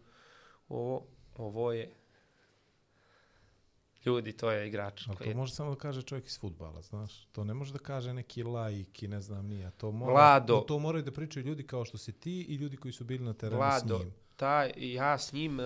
ovo, 0.69 1.05
ovo 1.35 1.73
je 1.73 1.91
Ljudi, 4.05 4.31
to 4.33 4.51
je 4.51 4.67
igrač. 4.67 5.07
Ali 5.07 5.17
koji 5.17 5.25
to 5.25 5.29
je- 5.29 5.35
može 5.35 5.53
samo 5.53 5.69
da 5.69 5.75
kaže 5.77 6.01
čovjek 6.01 6.25
iz 6.25 6.39
futbala, 6.39 6.81
znaš. 6.81 7.25
To 7.25 7.43
ne 7.43 7.53
može 7.53 7.73
da 7.73 7.79
kaže 7.79 8.13
neki 8.13 8.43
laik 8.43 9.03
i 9.03 9.07
ne 9.07 9.21
znam 9.21 9.47
nija. 9.47 9.71
To, 9.71 9.91
mora, 9.91 10.11
Vlado. 10.11 10.59
to 10.59 10.79
moraju 10.79 11.03
da 11.03 11.11
pričaju 11.11 11.45
ljudi 11.45 11.63
kao 11.63 11.85
što 11.85 11.97
si 11.97 12.11
ti 12.13 12.41
i 12.41 12.55
ljudi 12.55 12.77
koji 12.77 12.91
su 12.91 13.03
bili 13.03 13.25
na 13.25 13.33
terenu 13.33 13.57
Vlado, 13.57 13.97
s 13.97 14.01
njim. 14.01 14.13
taj, 14.35 14.71
ja 14.75 15.17
s 15.17 15.33
njim 15.33 15.59
uh, 15.59 15.65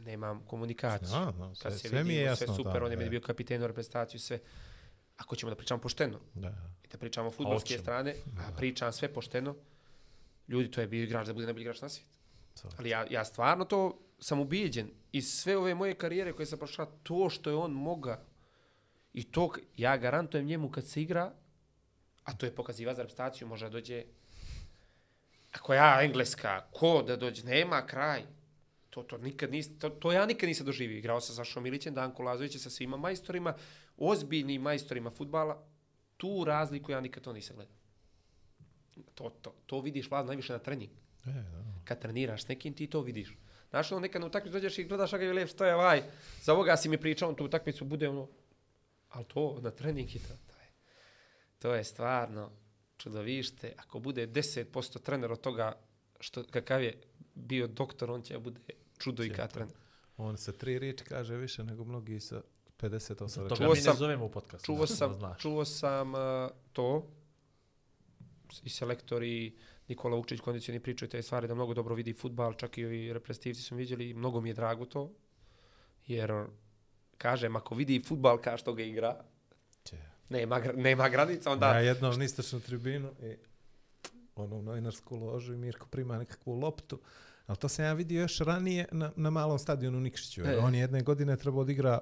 nemam 0.00 0.40
komunikaciju. 0.40 1.08
Znam, 1.08 1.34
znam, 1.34 1.48
Kad 1.52 1.72
sve- 1.72 1.78
se 1.78 1.88
sve 1.88 2.04
mi 2.04 2.10
je 2.10 2.14
vidimo, 2.14 2.30
jasno, 2.30 2.46
Sve 2.46 2.56
super, 2.56 2.72
da, 2.72 2.84
on 2.84 2.90
je 2.90 2.96
meni 2.96 3.10
bio 3.10 3.20
kapiten 3.20 3.62
u 3.62 3.66
reprezentaciju, 3.66 4.20
sve. 4.20 4.38
Ako 5.16 5.36
ćemo 5.36 5.50
da 5.50 5.56
pričamo 5.56 5.80
pošteno, 5.80 6.18
Da, 6.34 6.48
i 6.84 6.88
da 6.88 6.98
pričamo 6.98 7.30
futbolske 7.30 7.66
hoćemo. 7.68 7.82
strane, 7.82 8.14
a 8.38 8.52
pričam 8.52 8.92
sve 8.92 9.08
pošteno, 9.10 9.56
ljudi, 10.48 10.70
to 10.70 10.80
je 10.80 10.86
bio 10.86 11.02
igrač 11.02 11.26
da 11.26 11.32
bude 11.32 11.46
najbolji 11.46 11.62
igrač 11.62 11.80
na 11.80 11.88
svijetu. 11.88 12.10
Ali 12.76 12.90
ja, 12.90 13.06
ja 13.10 13.24
stvarno 13.24 13.64
to 13.64 13.80
sam 14.18 14.40
ubijeđen. 14.40 14.90
Iz 15.12 15.32
sve 15.32 15.56
ove 15.56 15.74
moje 15.74 15.94
karijere 15.94 16.32
koje 16.32 16.46
sam 16.46 16.58
prošla, 16.58 16.86
to 17.02 17.30
što 17.30 17.50
je 17.50 17.56
on 17.56 17.72
moga 17.72 18.22
i 19.12 19.24
to, 19.24 19.50
ja 19.76 19.96
garantujem 19.96 20.46
njemu 20.46 20.70
kad 20.70 20.86
se 20.86 21.02
igra, 21.02 21.32
a 22.24 22.32
to 22.32 22.46
je 22.46 22.54
pokaziva 22.54 22.94
za 22.94 23.02
reprezentaciju, 23.02 23.48
može 23.48 23.68
dođe, 23.68 24.04
ako 25.52 25.74
ja 25.74 26.02
engleska, 26.02 26.60
ko 26.70 27.02
da 27.02 27.16
dođe, 27.16 27.44
nema 27.44 27.86
kraj. 27.86 28.22
To, 28.90 29.02
to, 29.02 29.18
nikad 29.18 29.50
nis, 29.50 29.78
to, 29.78 29.90
to 29.90 30.12
ja 30.12 30.26
nikad 30.26 30.48
nisam 30.48 30.66
doživio. 30.66 30.98
Igrao 30.98 31.20
sam 31.20 31.36
sa 31.36 31.44
Šomilićem, 31.44 31.94
Danko 31.94 32.22
Lazovićem, 32.22 32.60
sa 32.60 32.70
svima 32.70 32.96
majstorima, 32.96 33.54
ozbiljnim 33.96 34.62
majstorima 34.62 35.10
futbala. 35.10 35.66
Tu 36.16 36.44
razliku 36.44 36.92
ja 36.92 37.00
nikad 37.00 37.22
to 37.22 37.32
nisam 37.32 37.56
gledao. 37.56 37.74
To, 39.14 39.30
to, 39.30 39.54
to 39.66 39.80
vidiš 39.80 40.10
Vlad 40.10 40.26
najviše 40.26 40.52
na 40.52 40.58
treningu 40.58 41.00
E, 41.26 41.30
da. 41.32 41.64
kad 41.84 42.00
treniraš 42.00 42.44
s 42.44 42.48
nekim, 42.48 42.74
ti 42.74 42.86
to 42.86 43.00
vidiš. 43.00 43.36
Znaš, 43.70 43.92
ono 43.92 44.00
nekad 44.00 44.20
na 44.20 44.26
utakmicu 44.26 44.52
dođeš 44.52 44.78
i 44.78 44.84
gledaš 44.84 45.10
kakav 45.10 45.26
je 45.26 45.32
lep, 45.32 45.48
što 45.48 45.64
je 45.64 45.74
ovaj, 45.74 46.02
za 46.42 46.52
ovoga 46.52 46.76
si 46.76 46.88
mi 46.88 46.98
pričao, 46.98 47.28
on 47.28 47.34
tu 47.34 47.44
utakmicu 47.44 47.84
bude 47.84 48.08
ono, 48.08 48.28
ali 49.08 49.24
to 49.24 49.60
na 49.62 49.70
trening 49.70 50.16
i 50.16 50.18
to, 50.18 50.28
to 50.28 50.56
je, 50.60 50.68
to 51.58 51.74
je 51.74 51.84
stvarno 51.84 52.50
čudovište. 52.96 53.72
Ako 53.76 53.98
bude 53.98 54.26
10% 54.26 55.02
trener 55.02 55.32
od 55.32 55.40
toga 55.40 55.78
što, 56.20 56.44
kakav 56.44 56.82
je 56.82 57.00
bio 57.34 57.66
doktor, 57.66 58.10
on 58.10 58.22
će 58.22 58.38
bude 58.38 58.60
čudo 59.00 59.24
i 59.24 59.30
kad 59.30 59.52
trener. 59.52 59.74
On 60.16 60.36
sa 60.36 60.52
tri 60.52 60.78
riječi 60.78 61.04
kaže 61.04 61.36
više 61.36 61.64
nego 61.64 61.84
mnogi 61.84 62.20
sa 62.20 62.40
58 62.78 63.26
Zato 63.26 63.48
rečenica. 63.48 63.64
ga 63.64 63.74
mi 63.74 63.80
ne 63.80 63.98
zovemo 63.98 64.24
u 64.24 64.30
podcast. 64.30 64.64
Čuo 64.64 64.78
da 64.78 64.86
sam, 64.86 65.34
čuo 65.38 65.64
sam 65.64 66.14
uh, 66.14 66.20
to, 66.72 67.06
i 68.62 68.68
selektor 68.68 69.22
i 69.22 69.56
Nikola 69.88 70.16
Vukčić 70.16 70.40
kondicioni 70.40 70.80
pričaju 70.80 71.08
te 71.08 71.22
stvari 71.22 71.48
da 71.48 71.54
mnogo 71.54 71.74
dobro 71.74 71.94
vidi 71.94 72.12
futbal, 72.12 72.54
čak 72.54 72.78
i 72.78 72.84
ovi 72.84 73.12
reprezentativci 73.12 73.62
su 73.62 73.76
vidjeli 73.76 74.10
i 74.10 74.14
mnogo 74.14 74.40
mi 74.40 74.48
je 74.48 74.54
drago 74.54 74.84
to, 74.84 75.12
jer 76.06 76.44
kažem, 77.18 77.56
ako 77.56 77.74
vidi 77.74 78.02
futbal 78.06 78.38
kao 78.38 78.56
što 78.56 78.74
ga 78.74 78.82
igra, 78.82 79.24
nema, 80.28 80.58
nema 80.74 81.08
granica, 81.08 81.50
onda... 81.50 81.66
Ja 81.66 81.80
jednom 81.80 82.18
na 82.18 82.24
istočnu 82.24 82.60
tribinu 82.60 83.10
i 83.22 83.36
ono 84.36 84.56
u 84.56 84.62
novinarsku 84.62 85.16
ložu 85.16 85.54
i 85.54 85.56
Mirko 85.56 85.86
prima 85.86 86.18
nekakvu 86.18 86.54
loptu. 86.54 87.00
Ali 87.50 87.58
to 87.58 87.68
sam 87.68 87.84
ja 87.84 87.92
vidio 87.92 88.20
još 88.20 88.38
ranije 88.38 88.86
na, 88.92 89.12
na 89.16 89.30
malom 89.30 89.58
stadionu 89.58 89.98
u 89.98 90.00
Nikšiću. 90.00 90.42
E. 90.42 90.52
E. 90.52 90.58
On 90.58 90.74
je 90.74 90.80
jedne 90.80 91.02
godine 91.02 91.36
trebao 91.36 91.64
da 91.64 91.72
igra 91.72 91.98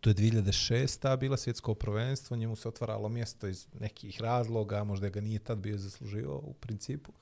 To 0.00 0.10
je 0.10 0.14
2006. 0.14 1.16
bila 1.18 1.36
svjetsko 1.36 1.74
prvenstvo, 1.74 2.36
njemu 2.36 2.56
se 2.56 2.68
otvaralo 2.68 3.08
mjesto 3.08 3.46
iz 3.46 3.66
nekih 3.80 4.20
razloga, 4.20 4.84
možda 4.84 5.08
ga 5.08 5.20
nije 5.20 5.38
tad 5.38 5.58
bio 5.58 5.78
zaslužio 5.78 6.36
u 6.36 6.52
principu, 6.52 7.12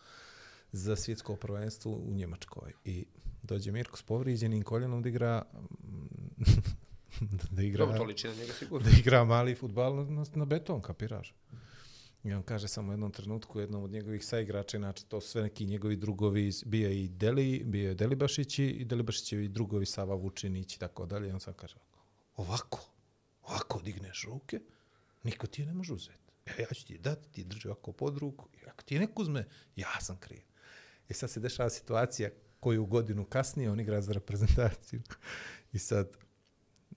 za 0.72 0.96
svjetsko 0.96 1.36
prvenstvo 1.36 1.92
u 1.92 2.12
Njemačkoj. 2.12 2.72
I 2.84 3.04
dođe 3.42 3.72
Mirko 3.72 3.96
s 3.96 4.02
povrijeđenim 4.02 4.62
koljenom 4.62 5.02
da 5.02 5.08
igra 5.08 5.42
da 7.56 7.62
igra 7.62 7.84
Dobro, 7.84 7.98
to 7.98 8.04
liči 8.04 8.28
na 8.28 8.34
njega 8.34 8.52
sigurno. 8.52 8.90
da 8.90 8.96
igra 8.98 9.24
mali 9.24 9.54
futbal 9.54 10.06
na, 10.06 10.24
na 10.34 10.44
beton, 10.44 10.80
kapiraš. 10.80 11.34
I 12.24 12.32
on 12.32 12.42
kaže 12.42 12.68
samo 12.68 12.88
u 12.88 12.92
jednom 12.92 13.12
trenutku, 13.12 13.60
jednom 13.60 13.82
od 13.82 13.90
njegovih 13.90 14.24
saigrača, 14.24 14.76
inače 14.76 15.04
to 15.08 15.20
sve 15.20 15.42
neki 15.42 15.66
njegovi 15.66 15.96
drugovi, 15.96 16.52
bio 16.64 16.88
je 16.88 17.04
i 17.04 17.08
Deli, 17.08 17.62
bio 17.64 17.88
je 17.88 17.94
Delibašić 17.94 18.58
i 18.58 18.66
i 18.66 18.84
Delibašićevi 18.84 19.48
drugovi 19.48 19.86
Sava 19.86 20.14
Vučinić 20.14 20.76
i 20.76 20.78
tako 20.78 21.06
dalje. 21.06 21.28
I 21.28 21.32
on 21.32 21.40
sam 21.40 21.54
kaže, 21.54 21.76
ovako, 22.36 22.80
ovako 23.42 23.80
digneš 23.84 24.24
ruke, 24.24 24.60
niko 25.22 25.46
ti 25.46 25.62
je 25.62 25.66
ne 25.66 25.74
može 25.74 25.92
uzeti. 25.92 26.32
Ja, 26.46 26.54
ja 26.58 26.66
ću 26.74 26.86
ti 26.86 26.92
je 26.92 26.98
dati, 26.98 27.32
ti 27.32 27.44
drži 27.44 27.68
ovako 27.68 27.92
pod 27.92 28.18
ruku, 28.18 28.48
i 28.54 28.66
ako 28.68 28.82
ti 28.82 28.94
je 28.94 29.00
neko 29.00 29.22
uzme, 29.22 29.48
ja 29.76 30.00
sam 30.00 30.16
kriv. 30.16 30.42
I 31.08 31.14
sad 31.14 31.30
se 31.30 31.40
dešava 31.40 31.70
situacija 31.70 32.30
koju 32.60 32.86
godinu 32.86 33.24
kasnije 33.24 33.70
on 33.70 33.80
igra 33.80 34.00
za 34.00 34.12
reprezentaciju. 34.12 35.02
I 35.72 35.78
sad 35.78 36.16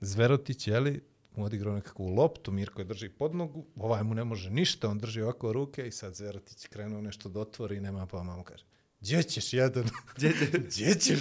Zverotić, 0.01 0.67
jeli, 0.67 1.03
mu 1.37 1.45
odigrao 1.45 1.75
nekakvu 1.75 2.07
loptu, 2.07 2.51
Mirko 2.51 2.81
je 2.81 2.85
drži 2.85 3.09
pod 3.09 3.35
nogu, 3.35 3.65
ovaj 3.75 4.03
mu 4.03 4.13
ne 4.13 4.23
može 4.23 4.49
ništa, 4.49 4.89
on 4.89 4.99
drži 4.99 5.21
ovako 5.21 5.53
ruke 5.53 5.87
i 5.87 5.91
sad 5.91 6.15
Zverotić 6.15 6.67
krenuo 6.67 7.01
nešto 7.01 7.29
da 7.29 7.39
otvori 7.39 7.75
i 7.75 7.81
nema 7.81 8.05
pa 8.05 8.23
mama 8.23 8.43
kaže, 8.43 8.63
gdje 9.01 9.23
ćeš 9.23 9.53
jedan? 9.53 9.89
Gdje 10.15 10.95
ćeš? 11.01 11.19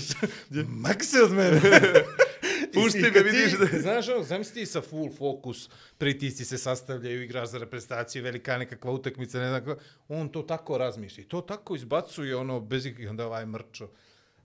Mak 0.69 1.05
se 1.05 1.23
od 1.23 1.33
mene! 1.33 1.61
Pušti 2.75 3.01
me, 3.01 3.23
vidiš 3.23 3.53
da- 3.53 3.81
Znaš, 3.81 4.09
ono, 4.09 4.23
zamisli 4.23 4.55
ti 4.55 4.67
sa 4.67 4.81
full 4.81 5.11
fokus, 5.13 5.71
pritisci 5.99 6.45
se 6.45 6.59
sastavljaju, 6.59 7.23
igraš 7.23 7.49
za 7.49 7.59
reprezentaciju, 7.59 8.23
velika 8.23 8.59
nekakva 8.59 8.91
utakmica, 8.93 9.39
ne 9.39 9.49
znam 9.49 9.65
kako. 9.65 9.81
On 10.09 10.29
to 10.29 10.43
tako 10.43 10.79
razmišlja. 10.79 11.23
I 11.23 11.29
to 11.29 11.41
tako 11.41 11.77
izbacuje, 11.77 12.37
ono, 12.37 12.61
bez 12.61 12.87
ikakvih, 12.87 13.11
onda 13.11 13.27
ovaj 13.27 13.47
mrčo. 13.47 13.91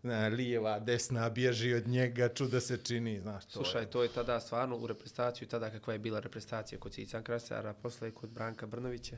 Na, 0.03 0.27
lijeva, 0.27 0.79
desna, 0.79 1.29
bježi 1.29 1.73
od 1.73 1.87
njega, 1.87 2.29
čuda 2.33 2.59
se 2.59 2.77
čini, 2.83 3.19
znaš, 3.19 3.45
to 3.45 3.51
Slušaj, 3.51 3.81
je. 3.81 3.89
to 3.91 4.03
je 4.03 4.09
tada 4.09 4.39
stvarno 4.39 4.77
u 4.77 4.87
reprezentaciju, 4.87 5.47
tada 5.47 5.69
kakva 5.69 5.93
je 5.93 5.99
bila 5.99 6.19
reprezentacija 6.19 6.79
kod 6.79 6.93
Cican 6.93 7.23
Krasara, 7.23 7.73
posle 7.73 8.11
kod 8.11 8.29
Branka 8.29 8.67
Brnovića, 8.67 9.17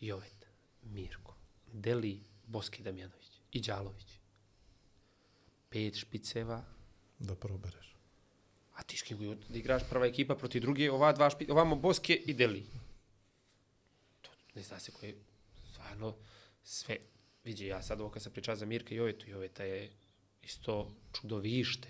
Jovet, 0.00 0.46
Mirko, 0.82 1.34
Deli, 1.72 2.20
Boski 2.46 2.82
Damjanović 2.82 3.40
i 3.52 3.60
Đalović. 3.60 4.18
Pet 5.70 5.96
špiceva, 5.96 6.64
Da 7.18 7.34
probereš. 7.34 7.94
a 8.74 8.82
ti 8.82 8.96
s 8.96 9.02
kim 9.02 9.18
da 9.48 9.58
igraš 9.58 9.82
prva 9.90 10.06
ekipa 10.06 10.34
protiv 10.34 10.62
druge, 10.62 10.90
ova 10.90 11.12
dva 11.12 11.30
špi, 11.30 11.50
ovamo 11.50 11.76
Boske 11.76 12.14
i 12.14 12.34
Deli. 12.34 12.66
To 14.22 14.30
ne 14.54 14.62
zna 14.62 14.78
se 14.78 14.92
koje, 14.92 15.14
stvarno, 15.72 16.14
sve, 16.64 16.96
vidi, 17.48 17.66
ja 17.66 17.82
sad 17.82 18.00
ovo 18.00 18.10
kad 18.10 18.22
sam 18.22 18.32
pričao 18.32 18.56
za 18.56 18.66
Mirka 18.66 18.94
i 18.94 18.98
Jovetu, 18.98 19.30
Joveta 19.30 19.64
je 19.64 19.90
isto 20.42 20.90
čudovište. 21.12 21.88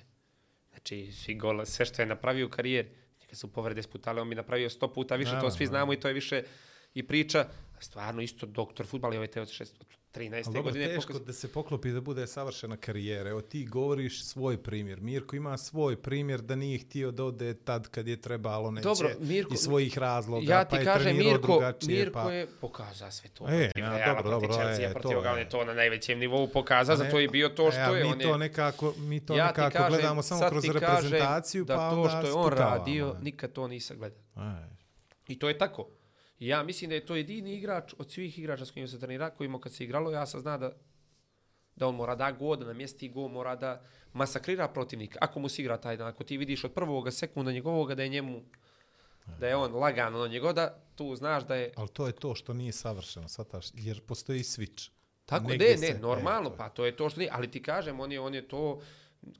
Znači, 0.71 1.13
svi 1.13 1.35
gola, 1.35 1.67
sve 1.67 1.87
što 1.87 2.03
je 2.03 2.07
napravio 2.07 2.47
u 2.47 2.51
karijeri, 2.51 2.89
njega 3.21 3.35
su 3.35 3.53
povrede 3.53 3.83
sputale, 3.83 4.23
on 4.23 4.29
bi 4.29 4.35
napravio 4.35 4.71
sto 4.71 4.93
puta 4.93 5.17
više, 5.17 5.33
Da, 5.33 5.41
to 5.41 5.51
svi 5.51 5.67
znamo 5.67 5.93
i 5.93 6.01
to 6.01 6.09
je 6.09 6.15
više 6.15 6.43
i 6.95 7.03
priča. 7.03 7.49
Stvarno 7.81 8.23
isto 8.23 8.47
doktor 8.47 8.87
futbala, 8.87 9.15
Joveta 9.15 9.41
je 9.41 9.43
od, 9.43 9.51
šest, 9.51 9.81
od 9.81 9.87
13. 10.09 10.35
Ali 10.37 10.45
dobro, 10.45 10.63
godine. 10.63 10.87
teško 10.87 11.13
pokaz- 11.13 11.25
da 11.25 11.33
se 11.33 11.49
poklopi 11.49 11.91
da 11.91 12.01
bude 12.01 12.27
savršena 12.27 12.77
karijera. 12.77 13.31
Evo 13.31 13.41
ti 13.41 13.67
govoriš 13.67 14.25
svoj 14.25 14.57
primjer. 14.57 15.01
Mirko 15.01 15.37
ima 15.37 15.57
svoj 15.57 15.97
primjer 15.97 16.41
da 16.41 16.57
nije 16.57 16.79
htio 16.79 17.11
da 17.11 17.25
ode 17.25 17.55
tad 17.55 17.89
kad 17.89 18.09
je 18.09 18.17
trebalo 18.17 18.71
neće. 18.71 18.85
Dobro, 18.85 19.11
Mirko- 19.21 19.55
iz 19.55 19.61
svojih 19.61 19.99
razloga. 19.99 20.47
Ja 20.47 20.65
ti 20.65 20.71
pa 20.71 20.77
je 20.77 20.85
kažem, 20.85 21.03
trenirao 21.03 21.33
Mirko, 21.33 21.47
drugačije, 21.47 21.99
Mirko 21.99 22.13
pa... 22.15 22.33
je 22.33 22.47
pokazao 22.61 23.11
sve 23.11 23.31
to. 23.31 23.45
E, 23.45 23.49
protiv 23.49 23.85
ja, 23.85 23.97
Reala, 23.97 24.07
dobro, 24.15 24.31
protiv 24.31 24.49
dobro, 24.49 24.65
Chelsea, 24.65 24.91
e, 24.91 24.93
protiv 24.93 25.11
to 25.11 25.35
je. 25.35 25.41
je 25.41 25.49
to 25.49 25.65
na 25.65 25.75
najvećem 25.75 26.19
nivou 26.19 26.49
pokazao, 26.49 26.97
ne- 26.97 27.05
zato 27.05 27.19
je 27.19 27.29
bio 27.29 27.49
to 27.49 27.71
što 27.71 27.81
e, 27.81 27.85
a 27.85 27.97
je. 27.97 28.05
Mi 28.05 28.11
on 28.11 28.19
to 28.19 28.29
je, 28.29 28.39
nekako, 28.39 28.95
mi 28.99 29.27
to 29.27 29.37
ja 29.37 29.47
nekako 29.47 29.73
kažem, 29.73 29.89
gledamo 29.89 30.23
samo 30.23 30.49
kroz 30.49 30.65
reprezentaciju, 30.65 31.65
da 31.65 31.77
pa 31.77 31.91
to 31.91 32.09
što 32.09 32.27
je 32.27 32.33
on 32.33 32.53
radio, 32.53 33.17
nikad 33.23 33.53
to 33.53 33.69
nisam 33.69 33.97
gledao. 33.99 34.19
E, 34.37 34.69
I 35.29 35.39
to 35.39 35.49
je 35.49 35.59
tako. 35.59 35.89
Ja 36.39 36.63
mislim 36.63 36.89
da 36.89 36.95
je 36.95 37.07
to 37.07 37.17
jedini 37.17 37.55
igrač 37.55 37.95
od 37.99 38.11
svih 38.11 38.39
igrača 38.39 38.67
s 38.67 38.71
kojim 38.71 38.89
se 38.89 39.01
trenira, 39.01 39.31
kojima 39.31 39.61
kad 39.61 39.73
se 39.73 39.85
igralo, 39.85 40.11
ja 40.11 40.27
sam 40.27 40.41
zna 40.41 40.59
da 40.59 40.73
da 41.77 41.87
on 41.87 41.95
mora 41.95 42.15
da 42.15 42.31
go, 42.33 42.57
da 42.57 42.67
namjesti 42.67 43.09
go, 43.09 43.29
mora 43.29 43.57
da 43.57 43.83
masakrira 44.13 44.69
protivnika. 44.69 45.19
Ako 45.23 45.41
mu 45.41 45.49
se 45.49 45.63
igra 45.63 45.77
taj 45.77 45.97
dan, 45.97 46.07
ako 46.09 46.25
ti 46.25 46.37
vidiš 46.37 46.65
od 46.65 46.73
prvog 46.73 47.13
sekunda 47.13 47.53
njegovoga 47.53 47.95
da 47.95 48.03
je 48.03 48.09
njemu 48.09 48.43
da 49.41 49.49
je 49.49 49.57
on 49.57 49.75
lagano 49.75 50.19
na 50.19 50.27
njegov, 50.27 50.53
da 50.53 50.79
tu 50.95 51.17
znaš 51.17 51.47
da 51.47 51.55
je 51.55 51.73
Ali 51.77 51.89
to 51.89 52.07
je 52.07 52.13
to 52.13 52.35
što 52.35 52.53
nije 52.53 52.73
savršeno, 52.73 53.29
shvataš, 53.29 53.67
jer 53.75 54.01
postoji 54.01 54.41
switch. 54.41 54.91
Tako, 55.27 55.49
Negdje 55.49 55.69
ne, 55.71 55.77
se- 55.77 55.95
ne, 55.95 56.01
normalno, 56.01 56.41
e, 56.41 56.45
to 56.47 56.55
je. 56.55 56.59
pa 56.59 56.69
to 56.69 56.87
je 56.87 56.97
to 56.97 57.11
što 57.11 57.21
nije, 57.21 57.31
ali 57.33 57.51
ti 57.51 57.63
kažem, 57.63 58.01
on 58.01 58.13
je, 58.13 58.21
on 58.21 58.35
je 58.35 58.49
to 58.49 58.81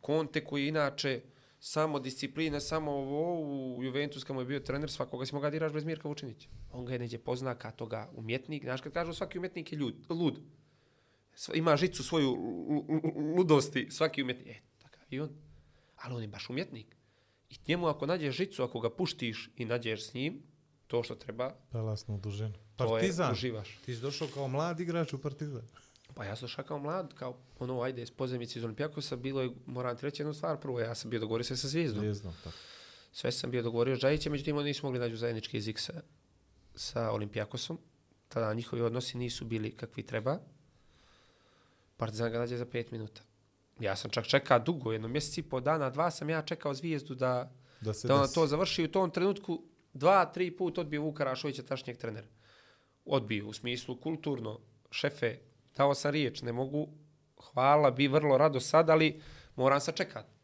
konte 0.01 0.45
koji 0.45 0.69
inače 0.69 1.21
samo 1.61 1.99
disciplina, 1.99 2.61
samo 2.61 2.91
ovo, 2.93 3.41
u 3.77 3.85
Juventus 3.85 4.25
kad 4.25 4.37
mu 4.37 4.43
je 4.43 4.47
bio 4.47 4.61
trener, 4.61 4.91
svakoga 4.91 5.27
si 5.27 5.35
mogao 5.35 5.51
diraš 5.51 5.73
bez 5.73 5.85
Mirka 5.85 6.09
Vučinića. 6.09 6.49
On 6.73 6.85
ga 6.85 6.93
je 6.93 6.99
neđe 6.99 7.19
pozna 7.19 7.55
kao 7.55 7.71
toga 7.71 8.11
umjetnik, 8.15 8.63
znaš 8.65 8.81
kad 8.81 8.93
kažu 8.93 9.15
svaki 9.15 9.39
umjetnik 9.39 9.73
je 9.73 9.77
ljud, 9.77 9.95
lud. 10.11 10.41
Sva, 11.35 11.55
ima 11.55 11.77
žicu 11.77 12.03
svoju 12.03 12.31
lu- 12.31 12.87
lu- 12.89 13.35
ludosti, 13.37 13.89
svaki 13.91 14.23
umjetnik, 14.23 14.47
e, 14.49 14.61
takav 14.79 15.03
i 15.11 15.21
on. 15.21 15.31
Ali 15.97 16.15
on 16.15 16.23
je 16.23 16.29
baš 16.29 16.51
umjetnik. 16.51 16.97
I 17.51 17.57
njemu 17.69 17.87
ako 17.87 18.07
nađeš 18.07 18.37
žicu, 18.37 18.63
ako 18.63 18.81
ga 18.81 18.91
puštiš 18.91 19.51
i 19.57 19.65
nađeš 19.65 20.07
s 20.07 20.15
njim, 20.15 20.43
to 20.87 21.03
što 21.03 21.15
treba, 21.15 21.55
Prelasnu 21.71 22.19
dužinu. 22.19 22.53
To 22.77 22.85
je, 22.85 22.91
Partizan. 22.91 23.33
uživaš. 23.33 23.79
Ti 23.85 23.95
si 23.95 24.01
došao 24.01 24.29
kao 24.35 24.49
mlad 24.49 24.81
igrač 24.81 25.13
u 25.13 25.19
Partizan. 25.19 25.63
Pa 26.19 26.25
ja 26.25 26.37
sam 26.37 26.49
kao 26.67 26.79
mlad, 26.79 27.15
kao 27.15 27.37
ono, 27.59 27.81
ajde, 27.81 28.07
s 28.07 28.11
pozemice 28.11 28.59
iz 28.59 28.65
Olimpijakosa, 28.65 29.17
bilo 29.17 29.43
je, 29.43 29.51
moram 29.67 29.97
ti 29.97 30.07
reći 30.07 30.23
jednu 30.23 30.35
stvar, 30.35 30.61
prvo, 30.61 30.81
ja 30.81 30.95
sam 30.95 31.11
bio 31.11 31.21
dogovorio 31.21 31.45
se 31.45 31.57
sa 31.57 31.69
Zvijezdom. 31.69 32.01
Zvijezdom, 32.01 32.35
tako. 32.45 32.57
Sve 33.13 33.33
sam 33.33 33.51
bio 33.51 33.63
dogovorio 33.63 33.97
s 33.97 34.01
Džajićem, 34.01 34.33
međutim 34.33 34.57
oni 34.57 34.65
nisu 34.65 34.87
mogli 34.87 34.99
nađu 34.99 35.17
zajednički 35.17 35.57
jezik 35.57 35.79
sa, 35.79 35.93
sa 36.75 37.11
Olimpijakosom. 37.11 37.79
Tada 38.29 38.55
njihovi 38.55 38.83
odnosi 38.83 39.19
nisu 39.19 39.45
bili 39.45 39.77
kakvi 39.77 40.03
treba. 40.03 40.39
Partizan 41.97 42.33
ga 42.33 42.39
nađe 42.39 42.57
za 42.57 42.67
pet 42.67 42.91
minuta. 42.91 43.23
Ja 43.81 43.97
sam 43.97 44.11
čak 44.11 44.27
čekao 44.27 44.59
dugo, 44.59 44.93
jedno 44.93 45.09
mjesec 45.09 45.39
i 45.39 45.43
po 45.43 45.61
dana, 45.61 45.91
dva 45.91 46.11
sam 46.11 46.31
ja 46.31 46.43
čekao 46.43 46.75
zvijezdu 46.75 47.15
da, 47.15 47.53
Da 47.81 47.95
se 47.95 48.09
da 48.09 48.15
ona 48.15 48.27
to 48.27 48.47
završi 48.47 48.85
u 48.85 48.91
tom 48.93 49.11
trenutku. 49.11 49.63
Dva, 49.93 50.25
tri 50.33 50.57
put 50.57 50.79
odbio 50.79 51.03
Vuka 51.03 51.25
Rašovića, 51.25 51.63
tašnjeg 51.63 51.97
trenera. 51.97 52.27
Odbio 53.05 53.47
u 53.47 53.53
smislu 53.53 54.01
kulturno, 54.01 54.61
šefe, 54.91 55.48
dao 55.79 55.95
sam 55.95 56.11
riječ, 56.11 56.43
ne 56.43 56.53
mogu, 56.53 56.89
hvala, 57.53 57.91
bi 57.91 58.09
vrlo 58.09 58.39
rado 58.39 58.61
sad, 58.61 58.91
ali 58.91 59.21
moram 59.57 59.81
sačekati. 59.81 60.39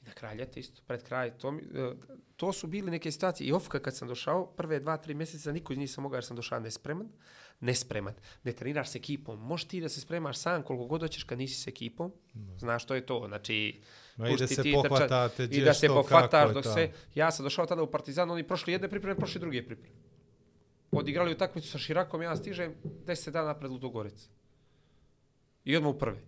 I 0.00 0.04
na 0.04 0.12
kraj 0.12 0.36
ljeta 0.36 0.60
isto, 0.60 0.82
pred 0.86 1.02
kraj. 1.02 1.38
To, 1.38 1.50
mi, 1.50 1.62
e, 1.62 1.92
to 2.36 2.52
su 2.52 2.66
bili 2.66 2.90
neke 2.90 3.12
situacije. 3.12 3.48
I 3.48 3.52
ofka 3.52 3.78
kad 3.78 3.96
sam 3.96 4.08
došao, 4.08 4.46
prve 4.46 4.80
dva, 4.80 4.96
tri 4.96 5.14
mjeseca, 5.14 5.52
niko 5.52 5.72
iz 5.72 5.78
njih 5.78 5.82
nisam 5.82 6.02
mogao 6.02 6.16
jer 6.16 6.24
sam 6.24 6.36
došao 6.36 6.60
nespreman. 6.60 7.08
Nespreman. 7.60 8.14
Ne 8.42 8.52
treniraš 8.52 8.90
s 8.90 8.94
ekipom. 8.94 9.40
Možeš 9.40 9.68
ti 9.68 9.80
da 9.80 9.88
se 9.88 10.00
spremaš 10.00 10.38
sam 10.38 10.62
koliko 10.62 10.86
god 10.86 11.00
hoćeš 11.00 11.24
kad 11.24 11.38
nisi 11.38 11.60
s 11.60 11.66
ekipom. 11.66 12.12
Znaš 12.58 12.84
što 12.84 12.94
je 12.94 13.06
to. 13.06 13.24
Znači, 13.28 13.82
Ma 14.16 14.28
i 14.28 14.36
da 14.36 14.46
se 14.46 14.62
pohvatate, 14.74 15.44
I 15.44 15.60
da 15.60 15.74
se 15.74 15.88
pohvataš 15.88 16.48
je 16.48 16.54
dok 16.54 16.64
sve. 16.64 16.92
Ja 17.14 17.30
sam 17.30 17.44
došao 17.44 17.66
tada 17.66 17.82
u 17.82 17.90
Partizan, 17.90 18.30
oni 18.30 18.42
prošli 18.42 18.72
jedne 18.72 18.88
pripreme, 18.88 19.16
prošli 19.16 19.40
druge 19.40 19.66
pripreme. 19.66 20.13
Odigrali 20.94 21.32
utakmicu 21.32 21.68
sa 21.68 21.78
Širakom, 21.78 22.22
ja 22.22 22.36
stižem 22.36 22.74
10 23.06 23.30
dana 23.30 23.54
pred 23.58 23.70
Ludogorec. 23.70 24.28
I 25.64 25.76
odmah 25.76 25.94
u 25.94 25.98
prve. 25.98 26.22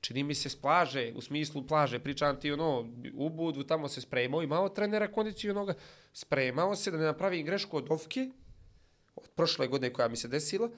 Čini 0.00 0.22
mi 0.22 0.34
se 0.34 0.48
s 0.48 0.56
plaže, 0.56 1.12
u 1.16 1.20
smislu 1.20 1.66
plaže, 1.66 1.98
pričam 1.98 2.40
ti 2.40 2.52
ono, 2.52 2.86
u 3.14 3.28
Budvu 3.28 3.64
tamo 3.64 3.88
se 3.88 4.00
spremao, 4.00 4.42
imao 4.42 4.68
trenera 4.68 5.12
kondicionoga, 5.12 5.74
spremao 6.12 6.76
se 6.76 6.90
da 6.90 6.98
ne 6.98 7.04
napravim 7.04 7.46
grešku 7.46 7.76
od 7.76 7.90
Ofke, 7.90 8.30
od 9.14 9.30
prošle 9.34 9.66
godine 9.66 9.92
koja 9.92 10.08
mi 10.08 10.16
se 10.16 10.28
desila, 10.28 10.70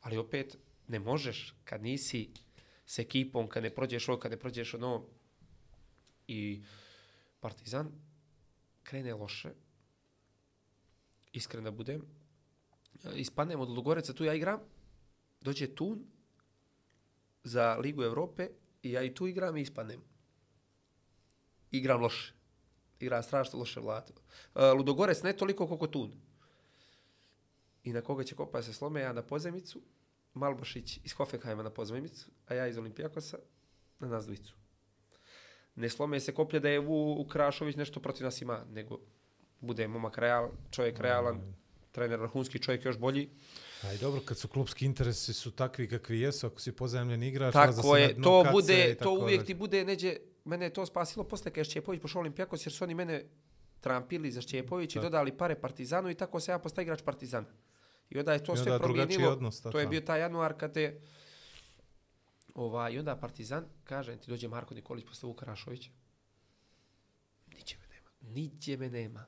ali 0.00 0.18
opet 0.18 0.56
ne 0.88 0.98
možeš 0.98 1.54
kad 1.64 1.82
nisi 1.82 2.30
s 2.86 2.98
ekipom, 2.98 3.48
kad 3.48 3.62
ne 3.62 3.70
prođeš 3.70 4.08
ovo, 4.08 4.18
kad 4.18 4.30
ne 4.30 4.38
prođeš 4.38 4.74
ono, 4.74 5.06
i 6.28 6.62
Partizan 7.40 7.90
krene 8.82 9.14
loše, 9.14 9.50
iskren 11.32 11.64
da 11.64 11.70
budem, 11.70 12.19
Eh, 13.04 13.20
ispadnem 13.20 13.60
od 13.60 13.68
Lugoreca, 13.68 14.12
tu 14.12 14.24
ja 14.24 14.34
igram, 14.34 14.60
dođe 15.40 15.74
Tun 15.74 16.04
za 17.44 17.76
Ligu 17.76 18.02
Evrope 18.02 18.48
i 18.82 18.92
ja 18.92 19.02
i 19.02 19.14
tu 19.14 19.26
igram 19.26 19.56
i 19.56 19.62
ispadnem. 19.62 20.00
Igram 21.70 22.00
loše. 22.00 22.34
Igram 23.00 23.22
strašno 23.22 23.58
loše 23.58 23.80
vlato. 23.80 24.12
Eh, 24.54 24.72
Ludogorec 24.72 25.22
ne 25.22 25.32
toliko 25.32 25.66
koliko 25.66 25.86
Tun. 25.86 26.12
I 27.84 27.92
na 27.92 28.00
koga 28.00 28.24
će 28.24 28.34
kopa 28.34 28.62
se 28.62 28.72
slome, 28.72 29.00
ja 29.00 29.12
na 29.12 29.22
pozemicu, 29.22 29.82
Malbošić 30.34 31.00
iz 31.04 31.12
Hoffenheima 31.12 31.62
na 31.62 31.70
pozemicu, 31.70 32.30
a 32.46 32.54
ja 32.54 32.66
iz 32.66 32.78
Olimpijakosa 32.78 33.38
na 33.98 34.08
nazdvicu. 34.08 34.54
Ne 35.74 35.88
slome 35.88 36.20
se 36.20 36.34
koplje 36.34 36.60
da 36.60 36.68
je 36.68 36.80
Vu 36.80 37.26
Krašović 37.28 37.76
nešto 37.76 38.00
protiv 38.00 38.24
nas 38.24 38.42
ima, 38.42 38.64
nego 38.70 38.98
bude 39.60 39.88
momak 39.88 40.18
real, 40.18 40.50
čovjek 40.70 40.98
realan, 40.98 41.36
mm 41.36 41.59
trener 41.92 42.20
vrhunski 42.20 42.58
čovjek 42.58 42.84
još 42.84 42.98
bolji. 42.98 43.28
Aj 43.82 43.96
dobro, 43.96 44.20
kad 44.24 44.38
su 44.38 44.48
klubski 44.48 44.86
interesi 44.86 45.32
su 45.32 45.50
takvi 45.50 45.88
kakvi 45.88 46.20
jesu, 46.20 46.46
ako 46.46 46.60
si 46.60 46.72
pozajemljen 46.72 47.22
igrač, 47.22 47.52
Tako 47.52 47.96
je, 47.96 48.22
to 48.22 48.42
kace 48.42 48.52
bude, 48.52 48.96
to 49.02 49.12
uvijek 49.12 49.44
ti 49.44 49.54
bude 49.54 49.84
neđe, 49.84 50.16
mene 50.44 50.66
je 50.66 50.72
to 50.72 50.86
spasilo 50.86 51.24
posle 51.24 51.50
kad 51.50 51.56
je 51.56 51.64
Šćepović 51.64 52.02
pošao 52.02 52.20
Olimpijakos 52.20 52.66
jer 52.66 52.72
su 52.72 52.84
oni 52.84 52.94
mene 52.94 53.24
trampili 53.80 54.32
za 54.32 54.40
Šćepović 54.40 54.96
i 54.96 55.00
dodali 55.00 55.36
pare 55.36 55.54
Partizanu 55.54 56.10
i 56.10 56.14
tako 56.14 56.40
se 56.40 56.52
ja 56.52 56.58
postao 56.58 56.82
igrač 56.82 57.02
Partizana. 57.02 57.46
I 58.10 58.18
onda 58.18 58.32
je 58.32 58.44
to 58.44 58.56
sve 58.56 58.72
onda 58.72 58.84
drugačiji 58.84 59.06
promijenilo. 59.06 59.32
odnos, 59.32 59.60
to 59.60 59.80
je 59.80 59.86
bio 59.86 60.00
taj 60.00 60.20
januar 60.20 60.54
kad 60.58 60.76
je 60.76 61.00
ovaj, 62.54 62.92
i 62.92 62.98
onda 62.98 63.16
Partizan, 63.16 63.64
kaže 63.84 64.16
ti 64.16 64.30
dođe 64.30 64.48
Marko 64.48 64.74
Nikolić 64.74 65.06
posle 65.06 65.26
Vuka 65.26 65.46
Rašovića. 65.46 65.90
Niđe 67.46 67.76
me 67.76 67.86
nema. 67.88 68.10
Niđe 68.20 68.76
me 68.76 68.90
nema. 68.90 69.26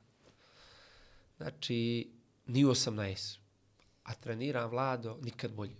Znači, 1.37 2.09
ni 2.45 2.65
18. 2.65 3.39
A 4.03 4.13
treniram 4.13 4.69
Vlado 4.69 5.17
nikad 5.21 5.51
bolje. 5.51 5.75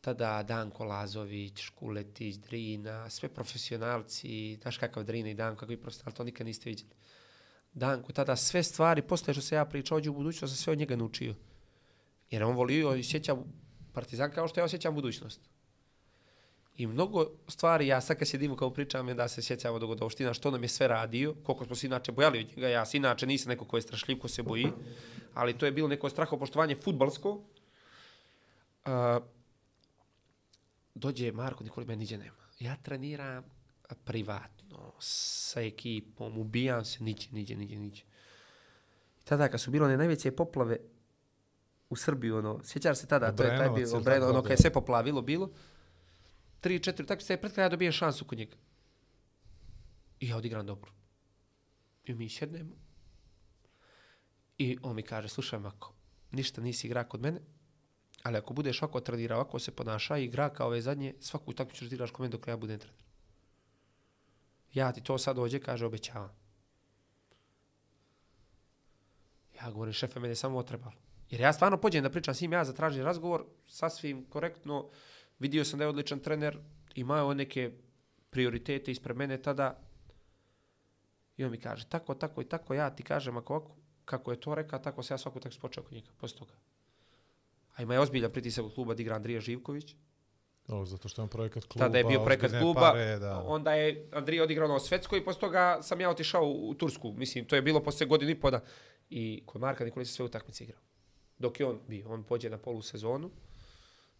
Tada 0.00 0.42
Danko 0.42 0.84
Lazović, 0.84 1.60
Škuletić, 1.60 2.36
Drina, 2.36 3.10
sve 3.10 3.28
profesionalci, 3.28 4.58
znaš 4.62 4.78
kakav 4.78 5.04
Drina 5.04 5.28
i 5.28 5.34
Danko, 5.34 5.60
kakvi 5.60 5.76
profesionalci, 5.76 6.16
to 6.16 6.24
nikad 6.24 6.46
niste 6.46 6.70
vidjeli. 6.70 6.90
Danko, 7.72 8.12
tada 8.12 8.36
sve 8.36 8.62
stvari, 8.62 9.02
posle 9.02 9.34
što 9.34 9.42
se 9.42 9.54
ja 9.54 9.64
pričao 9.64 9.96
ođe 9.98 10.10
u 10.10 10.14
budućnost, 10.14 10.54
sam 10.54 10.62
sve 10.62 10.72
od 10.72 10.78
njega 10.78 10.96
naučio. 10.96 11.34
Jer 12.30 12.42
on 12.42 12.56
volio 12.56 12.94
i 12.94 13.04
sjeća 13.04 13.36
Partizan 13.92 14.30
kao 14.30 14.48
što 14.48 14.60
ja 14.60 14.64
osjećam 14.64 14.94
budućnost. 14.94 15.40
I 16.76 16.86
mnogo 16.86 17.26
stvari, 17.48 17.86
ja 17.86 18.00
sad 18.00 18.18
kad 18.18 18.28
sjedim 18.28 18.56
kao 18.56 18.70
pričam 18.70 19.08
je 19.08 19.14
da 19.14 19.28
se 19.28 19.42
sjećamo 19.42 19.78
dogodovština, 19.78 20.34
što 20.34 20.50
nam 20.50 20.62
je 20.62 20.68
sve 20.68 20.88
radio, 20.88 21.34
koliko 21.44 21.64
smo 21.64 21.76
se 21.76 21.86
inače 21.86 22.12
bojali 22.12 22.38
od 22.38 22.46
njega, 22.56 22.68
ja 22.68 22.86
se 22.86 22.96
inače 22.96 23.26
nisam 23.26 23.48
neko 23.48 23.64
ko 23.64 23.76
je 23.76 23.82
strašljiv, 23.82 24.18
ko 24.18 24.28
se 24.28 24.42
boji, 24.42 24.72
ali 25.34 25.58
to 25.58 25.66
je 25.66 25.72
bilo 25.72 25.88
neko 25.88 26.10
strahopoštovanje 26.10 26.76
futbalsko. 26.84 27.30
Uh, 27.30 29.22
dođe 30.94 31.32
Marko 31.32 31.64
Nikoli, 31.64 31.86
meni 31.86 32.00
niđe 32.00 32.18
nema. 32.18 32.44
Ja 32.60 32.76
treniram 32.76 33.44
privatno, 34.04 34.92
sa 35.00 35.60
ekipom, 35.60 36.38
ubijam 36.38 36.84
se, 36.84 37.04
niđe, 37.04 37.28
niđe, 37.32 37.56
niđe, 37.56 37.76
niđe. 37.76 38.02
I 39.20 39.24
tada 39.24 39.48
kad 39.48 39.60
su 39.60 39.70
bilo 39.70 39.84
one 39.84 39.96
najveće 39.96 40.30
poplave 40.30 40.78
u 41.90 41.96
Srbiji, 41.96 42.30
ono, 42.30 42.60
sjećaš 42.64 42.98
se 42.98 43.06
tada, 43.06 43.36
to 43.36 43.42
je 43.42 43.58
taj 43.58 43.70
bio, 43.70 44.00
tako, 44.00 44.26
ono, 44.26 44.42
kad 44.42 44.50
je 44.50 44.56
sve 44.56 44.72
poplavilo 44.72 45.22
bilo, 45.22 45.50
tri, 46.64 46.80
četiri, 46.80 47.06
tako 47.06 47.22
se 47.22 47.36
pred 47.36 47.52
kraja 47.52 47.68
dobijem 47.68 47.92
šansu 47.92 48.24
kod 48.24 48.38
njega. 48.38 48.56
I 50.20 50.28
ja 50.28 50.36
odigram 50.36 50.66
dobro. 50.66 50.92
I 52.04 52.14
mi 52.14 52.28
sjednemo. 52.28 52.76
I 54.58 54.78
on 54.82 54.96
mi 54.96 55.02
kaže, 55.02 55.28
slušaj 55.28 55.58
Mako, 55.58 55.92
ništa 56.30 56.60
nisi 56.60 56.86
igra 56.86 57.04
kod 57.04 57.20
mene, 57.20 57.40
ali 58.22 58.36
ako 58.36 58.54
budeš 58.54 58.82
ovako 58.82 59.00
trenirao, 59.00 59.40
ovako 59.40 59.58
se 59.58 59.76
ponaša 59.76 60.18
i 60.18 60.24
igra 60.24 60.48
kao 60.50 60.66
ove 60.66 60.80
zadnje, 60.80 61.14
svaku 61.20 61.50
utakmicu 61.50 61.84
ćeš 61.84 61.92
igraš 61.92 62.10
kod 62.10 62.20
mene 62.20 62.32
dok 62.32 62.48
ja 62.48 62.56
budem 62.56 62.78
trener. 62.78 63.02
Ja 64.72 64.92
ti 64.92 65.02
to 65.02 65.18
sad 65.18 65.36
dođe, 65.36 65.60
kaže, 65.60 65.86
obećavam. 65.86 66.32
Ja 69.60 69.70
govorim, 69.70 69.92
šefe, 69.92 70.20
mene 70.20 70.34
samo 70.34 70.58
otrebalo. 70.58 70.96
Jer 71.30 71.40
ja 71.40 71.52
stvarno 71.52 71.80
pođem 71.80 72.02
da 72.02 72.10
pričam 72.10 72.34
s 72.34 72.40
njim, 72.40 72.52
ja 72.52 72.64
zatražim 72.64 73.04
razgovor, 73.04 73.44
sasvim 73.66 74.24
korektno, 74.24 74.90
vidio 75.38 75.64
sam 75.64 75.78
da 75.78 75.84
je 75.84 75.88
odličan 75.88 76.20
trener, 76.20 76.58
imao 76.94 77.34
neke 77.34 77.70
prioritete 78.30 78.90
ispred 78.90 79.16
mene 79.16 79.42
tada. 79.42 79.78
I 81.36 81.44
on 81.44 81.50
mi 81.50 81.58
kaže, 81.60 81.86
tako, 81.88 82.14
tako 82.14 82.42
i 82.42 82.44
tako, 82.44 82.74
ja 82.74 82.90
ti 82.90 83.02
kažem 83.02 83.36
ako 83.36 83.54
ovako, 83.54 83.76
kako 84.04 84.30
je 84.30 84.40
to 84.40 84.54
rekao, 84.54 84.78
tako 84.78 85.02
se 85.02 85.14
ja 85.14 85.18
svaku 85.18 85.40
tekst 85.40 85.60
počeo 85.60 85.82
kod 85.82 85.92
njega, 85.92 86.10
posle 86.20 86.38
toga. 86.38 86.52
A 87.76 87.82
ima 87.82 87.94
je 87.94 88.00
ozbiljan 88.00 88.32
pritisak 88.32 88.64
od 88.64 88.74
kluba 88.74 88.94
da 88.94 89.02
igra 89.02 89.16
Andrija 89.16 89.40
Živković. 89.40 89.96
O, 90.68 90.86
zato 90.86 91.08
što 91.08 91.22
je 91.22 91.24
on 91.24 91.28
projekat 91.28 91.64
kluba, 91.64 91.84
Tada 91.84 91.98
je 91.98 92.04
bio 92.04 92.24
projekat 92.24 92.50
kluba, 92.60 92.80
Pare, 92.80 93.18
da. 93.18 93.42
onda 93.46 93.74
je 93.74 94.08
Andrija 94.12 94.42
odigrao 94.42 94.68
na 94.68 94.80
Svetskoj 94.80 95.18
i 95.18 95.24
posle 95.24 95.40
toga 95.40 95.78
sam 95.82 96.00
ja 96.00 96.10
otišao 96.10 96.44
u, 96.44 96.74
Tursku. 96.74 97.12
Mislim, 97.12 97.44
to 97.44 97.56
je 97.56 97.62
bilo 97.62 97.82
posle 97.82 98.06
godinu 98.06 98.30
i 98.30 98.40
poda. 98.40 98.60
I 99.10 99.42
kod 99.46 99.60
Marka 99.60 99.84
Nikolića 99.84 100.12
sve 100.12 100.24
utakmice 100.24 100.64
igrao. 100.64 100.80
Dok 101.38 101.60
je 101.60 101.66
on 101.66 101.80
bio, 101.88 102.08
on 102.08 102.22
pođe 102.22 102.50
na 102.50 102.58
polusezonu. 102.58 103.30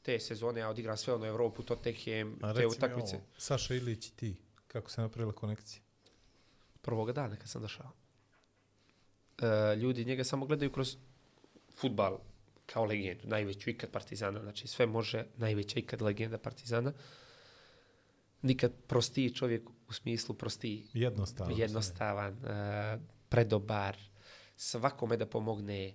Te 0.05 0.21
sezone 0.21 0.61
ja 0.61 0.69
odigram 0.69 0.97
sve 0.97 1.15
ono 1.15 1.27
Evropu, 1.27 1.63
Tottenham, 1.63 2.39
A 2.43 2.55
te 2.55 2.61
mi 2.61 2.67
utakmice. 2.67 3.17
ovo, 3.17 3.25
Saša 3.39 3.75
Ilić 3.75 4.09
i 4.09 4.17
ti, 4.17 4.37
kako 4.67 4.91
se 4.91 5.01
napravila 5.01 5.33
konekcija? 5.33 5.83
Prvoga 6.83 7.13
dana 7.13 7.37
kad 7.37 7.49
sam 7.49 7.63
došao. 7.63 7.91
E, 9.43 9.77
ljudi 9.77 10.05
njega 10.05 10.25
samo 10.25 10.47
gledaju 10.47 10.73
kroz 10.73 10.97
futbal 11.75 12.19
kao 12.67 12.85
legendu, 12.85 13.29
najveću 13.29 13.71
ikad 13.71 13.91
Partizana, 13.91 14.41
znači 14.41 14.67
sve 14.69 14.87
može, 14.87 15.27
najveća 15.37 15.79
ikad 15.79 16.03
legenda 16.03 16.39
Partizana. 16.39 16.93
Nikad 18.43 18.73
prostiji 18.87 19.35
čovjek 19.35 19.63
u 19.89 19.93
smislu 19.93 20.35
prostiji, 20.35 20.87
Jednostavno. 20.93 21.57
jednostavan, 21.57 22.45
e, 22.45 22.99
predobar, 23.29 23.97
svakome 24.57 25.17
da 25.17 25.27
pomogne. 25.27 25.95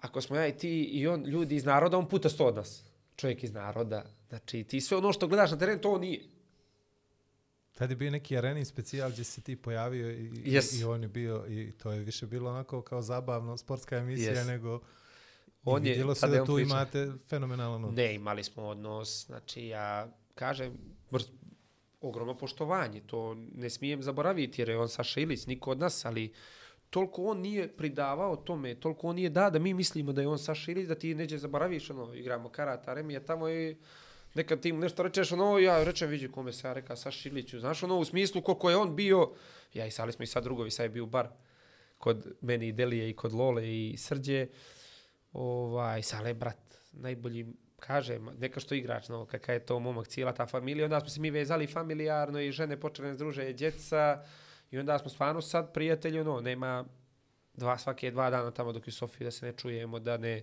Ako 0.00 0.20
smo 0.20 0.36
ja 0.36 0.46
i 0.46 0.56
ti 0.56 0.82
i 0.82 1.06
on, 1.06 1.24
ljudi 1.24 1.56
iz 1.56 1.64
naroda, 1.64 1.98
on 1.98 2.08
puta 2.08 2.28
sto 2.28 2.46
od 2.46 2.54
nas. 2.56 2.84
Čovjek 3.16 3.44
iz 3.44 3.52
naroda. 3.52 4.04
Znači, 4.28 4.64
ti 4.64 4.80
sve 4.80 4.96
ono 4.96 5.12
što 5.12 5.28
gledaš 5.28 5.50
na 5.50 5.58
terenu, 5.58 5.80
to 5.80 5.92
on 5.92 6.00
nije. 6.00 6.20
Tad 7.72 7.90
je 7.90 7.96
bio 7.96 8.10
neki 8.10 8.38
arenin 8.38 8.64
specijal 8.64 9.10
gdje 9.10 9.24
si 9.24 9.40
ti 9.40 9.56
pojavio 9.56 10.10
i, 10.10 10.30
Yes. 10.30 10.80
i 10.80 10.84
on 10.84 11.02
je 11.02 11.08
bio, 11.08 11.44
i 11.48 11.72
to 11.72 11.92
je 11.92 12.00
više 12.00 12.26
bilo 12.26 12.50
onako 12.50 12.82
kao 12.82 13.02
zabavno, 13.02 13.56
sportska 13.56 13.96
emisija 13.96 14.34
Yes. 14.34 14.46
nego... 14.46 14.80
On 15.64 15.84
I 15.84 15.88
je, 15.88 15.92
vidjelo 15.92 16.14
se 16.14 16.26
da 16.26 16.44
tu 16.44 16.54
pričao. 16.54 16.58
imate 16.60 17.12
fenomenalan 17.28 17.84
odnos. 17.84 17.96
Ne, 17.96 18.14
imali 18.14 18.44
smo 18.44 18.62
odnos, 18.62 19.26
znači 19.26 19.66
ja 19.66 20.08
kažem, 20.34 20.72
ogromno 22.00 22.38
poštovanje, 22.38 23.00
to 23.00 23.34
ne 23.54 23.70
smijem 23.70 24.02
zaboraviti 24.02 24.60
jer 24.60 24.68
je 24.68 24.78
on 24.78 24.88
Saša 24.88 25.20
Ilić, 25.20 25.46
niko 25.46 25.70
od 25.70 25.78
nas, 25.78 26.04
ali 26.04 26.32
toliko 26.90 27.24
on 27.24 27.40
nije 27.40 27.68
pridavao 27.76 28.36
tome, 28.36 28.74
toliko 28.74 29.08
on 29.08 29.16
nije 29.16 29.30
da 29.30 29.50
da 29.50 29.58
mi 29.58 29.74
mislimo 29.74 30.12
da 30.12 30.20
je 30.20 30.28
on 30.28 30.38
Saša 30.38 30.72
Ilić, 30.72 30.88
da 30.88 30.94
ti 30.94 31.14
neđe 31.14 31.38
zaboraviš, 31.38 31.90
ono, 31.90 32.14
igramo 32.14 32.48
karata, 32.48 32.94
remija 32.94 33.20
tamo 33.20 33.48
i 33.48 33.76
nekad 34.34 34.60
ti 34.60 34.72
mu 34.72 34.78
nešto 34.78 35.02
rečeš, 35.02 35.32
ono, 35.32 35.58
ja 35.58 35.84
rečem, 35.84 36.10
vidi 36.10 36.28
kome 36.28 36.52
se 36.52 36.68
ja 36.68 36.72
reka 36.72 36.96
Saša 36.96 37.28
Iliću, 37.28 37.60
znaš, 37.60 37.82
ono, 37.82 37.98
u 37.98 38.04
smislu 38.04 38.42
koliko 38.42 38.70
je 38.70 38.76
on 38.76 38.96
bio, 38.96 39.30
ja 39.74 39.86
i 39.86 39.90
Sali 39.90 40.12
smo 40.12 40.22
i 40.22 40.26
sad 40.26 40.44
drugovi, 40.44 40.70
sad 40.70 40.84
je 40.84 40.90
bio 40.90 41.06
bar 41.06 41.28
kod 41.98 42.26
meni 42.40 42.68
i 42.68 42.72
Delije 42.72 43.10
i 43.10 43.16
kod 43.16 43.32
Lole 43.32 43.68
i 43.68 43.96
Srđe, 43.98 44.46
ovaj, 45.32 46.02
Sale, 46.02 46.34
brat, 46.34 46.78
najbolji, 46.92 47.46
kaže, 47.80 48.18
neka 48.38 48.60
što 48.60 48.74
igrač, 48.74 49.08
no, 49.08 49.26
kakav 49.26 49.54
je 49.54 49.66
to 49.66 49.78
momak, 49.80 50.08
cijela 50.08 50.32
ta 50.32 50.46
familija, 50.46 50.84
onda 50.84 51.00
smo 51.00 51.08
se 51.08 51.20
mi 51.20 51.30
vezali 51.30 51.66
familijarno 51.66 52.40
i 52.40 52.52
žene 52.52 52.80
počele 52.80 53.08
nas 53.08 53.18
druže, 53.18 53.52
djeca, 53.52 54.24
i 54.70 54.78
onda 54.78 54.98
smo 54.98 55.10
stvarno 55.10 55.40
sad 55.40 55.72
prijatelji, 55.72 56.20
ono, 56.20 56.40
nema 56.40 56.84
dva, 57.54 57.78
svake 57.78 58.10
dva 58.10 58.30
dana 58.30 58.50
tamo 58.50 58.72
dok 58.72 58.86
je 58.86 58.92
Sofija 58.92 59.24
da 59.24 59.30
se 59.30 59.46
ne 59.46 59.52
čujemo, 59.52 59.98
da 59.98 60.16
ne, 60.16 60.42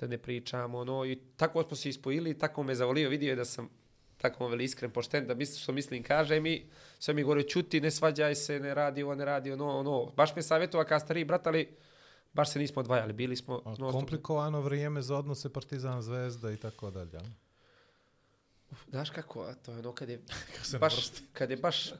da 0.00 0.06
ne 0.06 0.18
pričamo, 0.18 0.78
ono, 0.78 1.04
i 1.04 1.18
tako 1.36 1.62
smo 1.62 1.76
se 1.76 1.88
ispojili, 1.88 2.38
tako 2.38 2.62
me 2.62 2.74
zavolio, 2.74 3.08
vidio 3.08 3.30
je 3.30 3.36
da 3.36 3.44
sam 3.44 3.68
tako 4.16 4.48
veli 4.48 4.64
iskren, 4.64 4.90
pošten, 4.90 5.26
da 5.26 5.34
misli 5.34 5.60
što 5.60 5.72
mislim 5.72 6.02
kaže 6.02 6.40
mi, 6.40 6.70
sve 6.98 7.14
mi 7.14 7.22
gore 7.22 7.42
čuti, 7.42 7.80
ne 7.80 7.90
svađaj 7.90 8.34
se, 8.34 8.60
ne 8.60 8.74
radi 8.74 9.02
ovo, 9.02 9.14
ne 9.14 9.24
radi 9.24 9.52
ono, 9.52 9.78
ono, 9.78 10.06
baš 10.06 10.36
me 10.36 10.42
savjetova 10.42 10.84
kao 10.84 11.00
stariji 11.00 11.24
brat, 11.24 11.46
ali 11.46 11.76
baš 12.32 12.52
se 12.52 12.58
nismo 12.58 12.80
odvajali, 12.80 13.12
bili 13.12 13.36
smo... 13.36 13.62
A 13.64 13.68
non 13.68 13.76
stop- 13.76 13.92
komplikovano 13.92 14.60
vrijeme 14.60 15.02
za 15.02 15.16
odnose 15.16 15.52
Partizan 15.52 16.02
Zvezda 16.02 16.52
i 16.52 16.56
tako 16.56 16.90
dalje. 16.90 17.18
Znaš 18.88 19.10
kako, 19.10 19.42
a 19.42 19.54
to 19.54 19.72
je 19.72 19.78
ono 19.78 19.92
kad 19.92 20.08
je, 20.08 20.20
baš, 20.80 20.94
kad 21.32 21.50
je 21.50 21.56
baš 21.56 21.92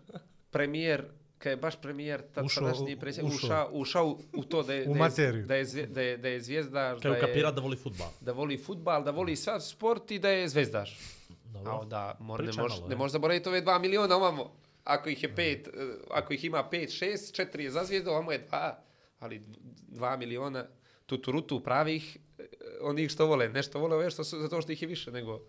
premijer, 0.51 1.05
kad 1.43 1.51
je 1.51 1.56
baš 1.56 1.77
premijer, 1.77 2.23
tad 2.35 2.44
Ušao 2.44 2.64
sadašnji 2.64 2.97
predsjednik, 2.97 3.35
ušao. 3.35 3.48
ušao, 3.48 3.69
ušao 3.73 4.19
u 4.32 4.44
to 4.44 4.62
da 4.62 4.74
je, 4.74 4.89
U 4.89 4.94
da 4.94 5.05
je, 5.05 5.32
da 5.43 5.55
je, 5.55 5.64
da 5.86 6.01
je, 6.01 6.16
da 6.16 6.28
je 6.28 6.40
zvijezdaš, 6.40 6.97
da 6.97 7.02
Kao 7.02 7.14
je, 7.14 7.20
kapira 7.20 7.51
da 7.51 7.60
voli 7.60 7.77
futbal. 7.77 8.09
da 8.20 8.32
voli 8.32 8.59
futbal, 8.59 9.05
da 9.05 9.10
voli 9.10 9.36
sav 9.36 9.60
sport 9.60 10.10
i 10.10 10.19
da 10.19 10.28
je 10.28 10.48
zvezdaš. 10.48 10.98
Dobro. 11.44 11.73
A 11.73 11.78
onda 11.78 12.16
mor, 12.20 12.40
ne, 12.40 12.47
Priča 12.47 12.62
mož, 12.62 12.73
malo, 12.73 12.89
ne 12.89 12.94
e. 12.94 12.97
možeš 12.97 13.12
zaboraviti 13.12 13.48
ove 13.48 13.60
dva 13.60 13.78
miliona 13.78 14.16
ovamo. 14.16 14.52
Ako 14.85 15.09
ih 15.09 15.23
je 15.23 15.35
pet, 15.35 15.69
eh, 15.69 15.70
ako 16.10 16.32
ih 16.32 16.44
ima 16.44 16.69
pet, 16.69 16.90
šest, 16.90 17.35
četiri 17.35 17.64
je 17.64 17.70
za 17.70 17.85
zvijezdu, 17.85 18.10
ovamo 18.10 18.32
je 18.32 18.39
dva, 18.39 18.78
ali 19.19 19.39
d- 19.39 19.59
dva 19.89 20.16
miliona 20.16 20.66
tuturutu 21.06 21.60
pravih, 21.60 22.16
eh, 22.39 22.44
onih 22.81 23.10
što 23.10 23.27
vole, 23.27 23.48
nešto 23.48 23.78
vole 23.78 23.97
ove 23.97 24.10
što 24.10 24.24
su, 24.24 24.40
zato 24.40 24.60
što 24.60 24.73
ih 24.73 24.82
je 24.82 24.89
više 24.89 25.10
nego 25.12 25.40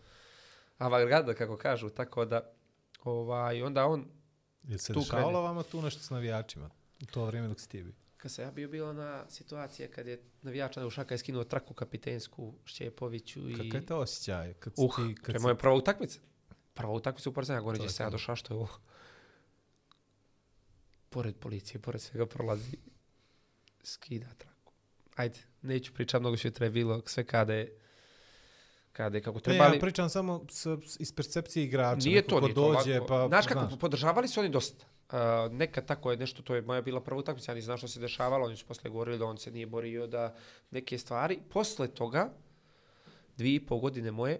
avantgarda, 0.78 1.34
kako 1.34 1.58
kažu, 1.58 1.90
tako 1.90 2.26
da 2.26 2.52
ovaj, 3.04 3.62
onda 3.62 3.86
on, 3.86 4.06
Jel 4.68 4.80
se 4.80 4.94
Tu 4.94 5.00
dešavalo 5.00 5.42
vama 5.42 5.64
tu 5.64 5.82
nešto 5.82 6.04
s 6.04 6.10
navijačima? 6.10 6.70
U 7.02 7.06
to 7.06 7.26
vrijeme 7.26 7.48
dok 7.48 7.60
si 7.60 7.70
ti 7.70 7.84
bio? 7.84 7.94
kad 8.24 8.32
sam 8.32 8.46
ja 8.46 8.52
bio 8.52 8.68
bila 8.68 8.94
na 8.94 9.26
situacija 9.30 9.88
kad 9.88 10.08
je 10.08 10.22
navijač 10.42 10.76
na 10.76 10.86
Ušaka 10.86 11.14
je 11.14 11.18
skinuo 11.18 11.44
traku 11.44 11.74
kapitensku 11.74 12.54
Šćepoviću 12.66 13.50
i... 13.50 13.54
Kakav 13.54 13.82
je 13.82 13.86
to 13.86 13.98
osjećaj? 13.98 14.54
Kad 14.54 14.74
Uh, 14.78 14.96
ti, 14.96 15.16
to 15.16 15.22
kad 15.24 15.36
je 15.36 15.40
moja 15.40 15.56
prva 15.56 15.76
utakmica. 15.76 16.20
Prva 16.74 16.94
utakmica 16.94 17.30
u 17.30 17.34
Partizanu, 17.34 17.64
gore 17.64 17.78
gdje 17.78 17.86
je 17.86 17.90
sam 17.90 18.06
ja 18.06 18.10
došao, 18.10 18.36
što 18.36 18.54
je 18.54 18.58
ovo. 18.58 18.70
Pored 21.10 21.36
policije, 21.36 21.82
pored 21.82 22.02
svega 22.02 22.26
prolazi, 22.26 22.78
skida 23.84 24.34
traku. 24.38 24.74
Ajde, 25.16 25.40
neću 25.62 25.94
pričati 25.94 26.22
mnogo 26.22 26.38
što 26.38 26.48
je 26.48 26.52
treba 26.52 26.74
bilo, 26.74 27.02
sve 27.06 27.24
kada 27.26 27.54
je, 27.54 27.80
kada 28.94 29.18
je 29.18 29.22
kako 29.22 29.38
ne, 29.38 29.42
trebali. 29.42 29.76
ja 29.76 29.80
pričam 29.80 30.10
samo 30.10 30.46
s, 30.50 30.66
s- 30.86 31.00
iz 31.00 31.16
percepcije 31.16 31.64
igrača. 31.66 32.08
Nije 32.10 32.22
to, 32.22 32.40
nije 32.40 32.54
to 32.54 32.74
dođe, 32.74 32.94
lako. 32.94 33.06
pa, 33.06 33.28
znaš 33.28 33.48
kako, 33.48 33.78
podržavali 33.78 34.28
su 34.28 34.40
oni 34.40 34.50
dosta. 34.50 34.86
Uh, 35.12 35.18
nekad 35.52 35.86
tako 35.86 36.12
je 36.12 36.18
nešto, 36.18 36.42
to 36.42 36.56
je 36.56 36.62
moja 36.62 36.82
bila 36.82 37.02
prva 37.02 37.20
utakmica, 37.20 37.52
ja 37.52 37.56
nisam 37.56 37.66
znao 37.66 37.78
što 37.78 37.88
se 37.88 38.00
dešavalo, 38.00 38.46
oni 38.46 38.56
su 38.56 38.66
posle 38.66 38.90
govorili 38.90 39.18
da 39.18 39.26
on 39.26 39.38
se 39.38 39.52
nije 39.52 39.66
borio, 39.66 40.08
da 40.08 40.36
neke 40.72 40.98
stvari. 40.98 41.40
Posle 41.50 41.88
toga, 41.88 42.34
dvije 43.38 43.56
i 43.56 43.66
pol 43.66 43.80
godine 43.80 44.12
moje, 44.12 44.40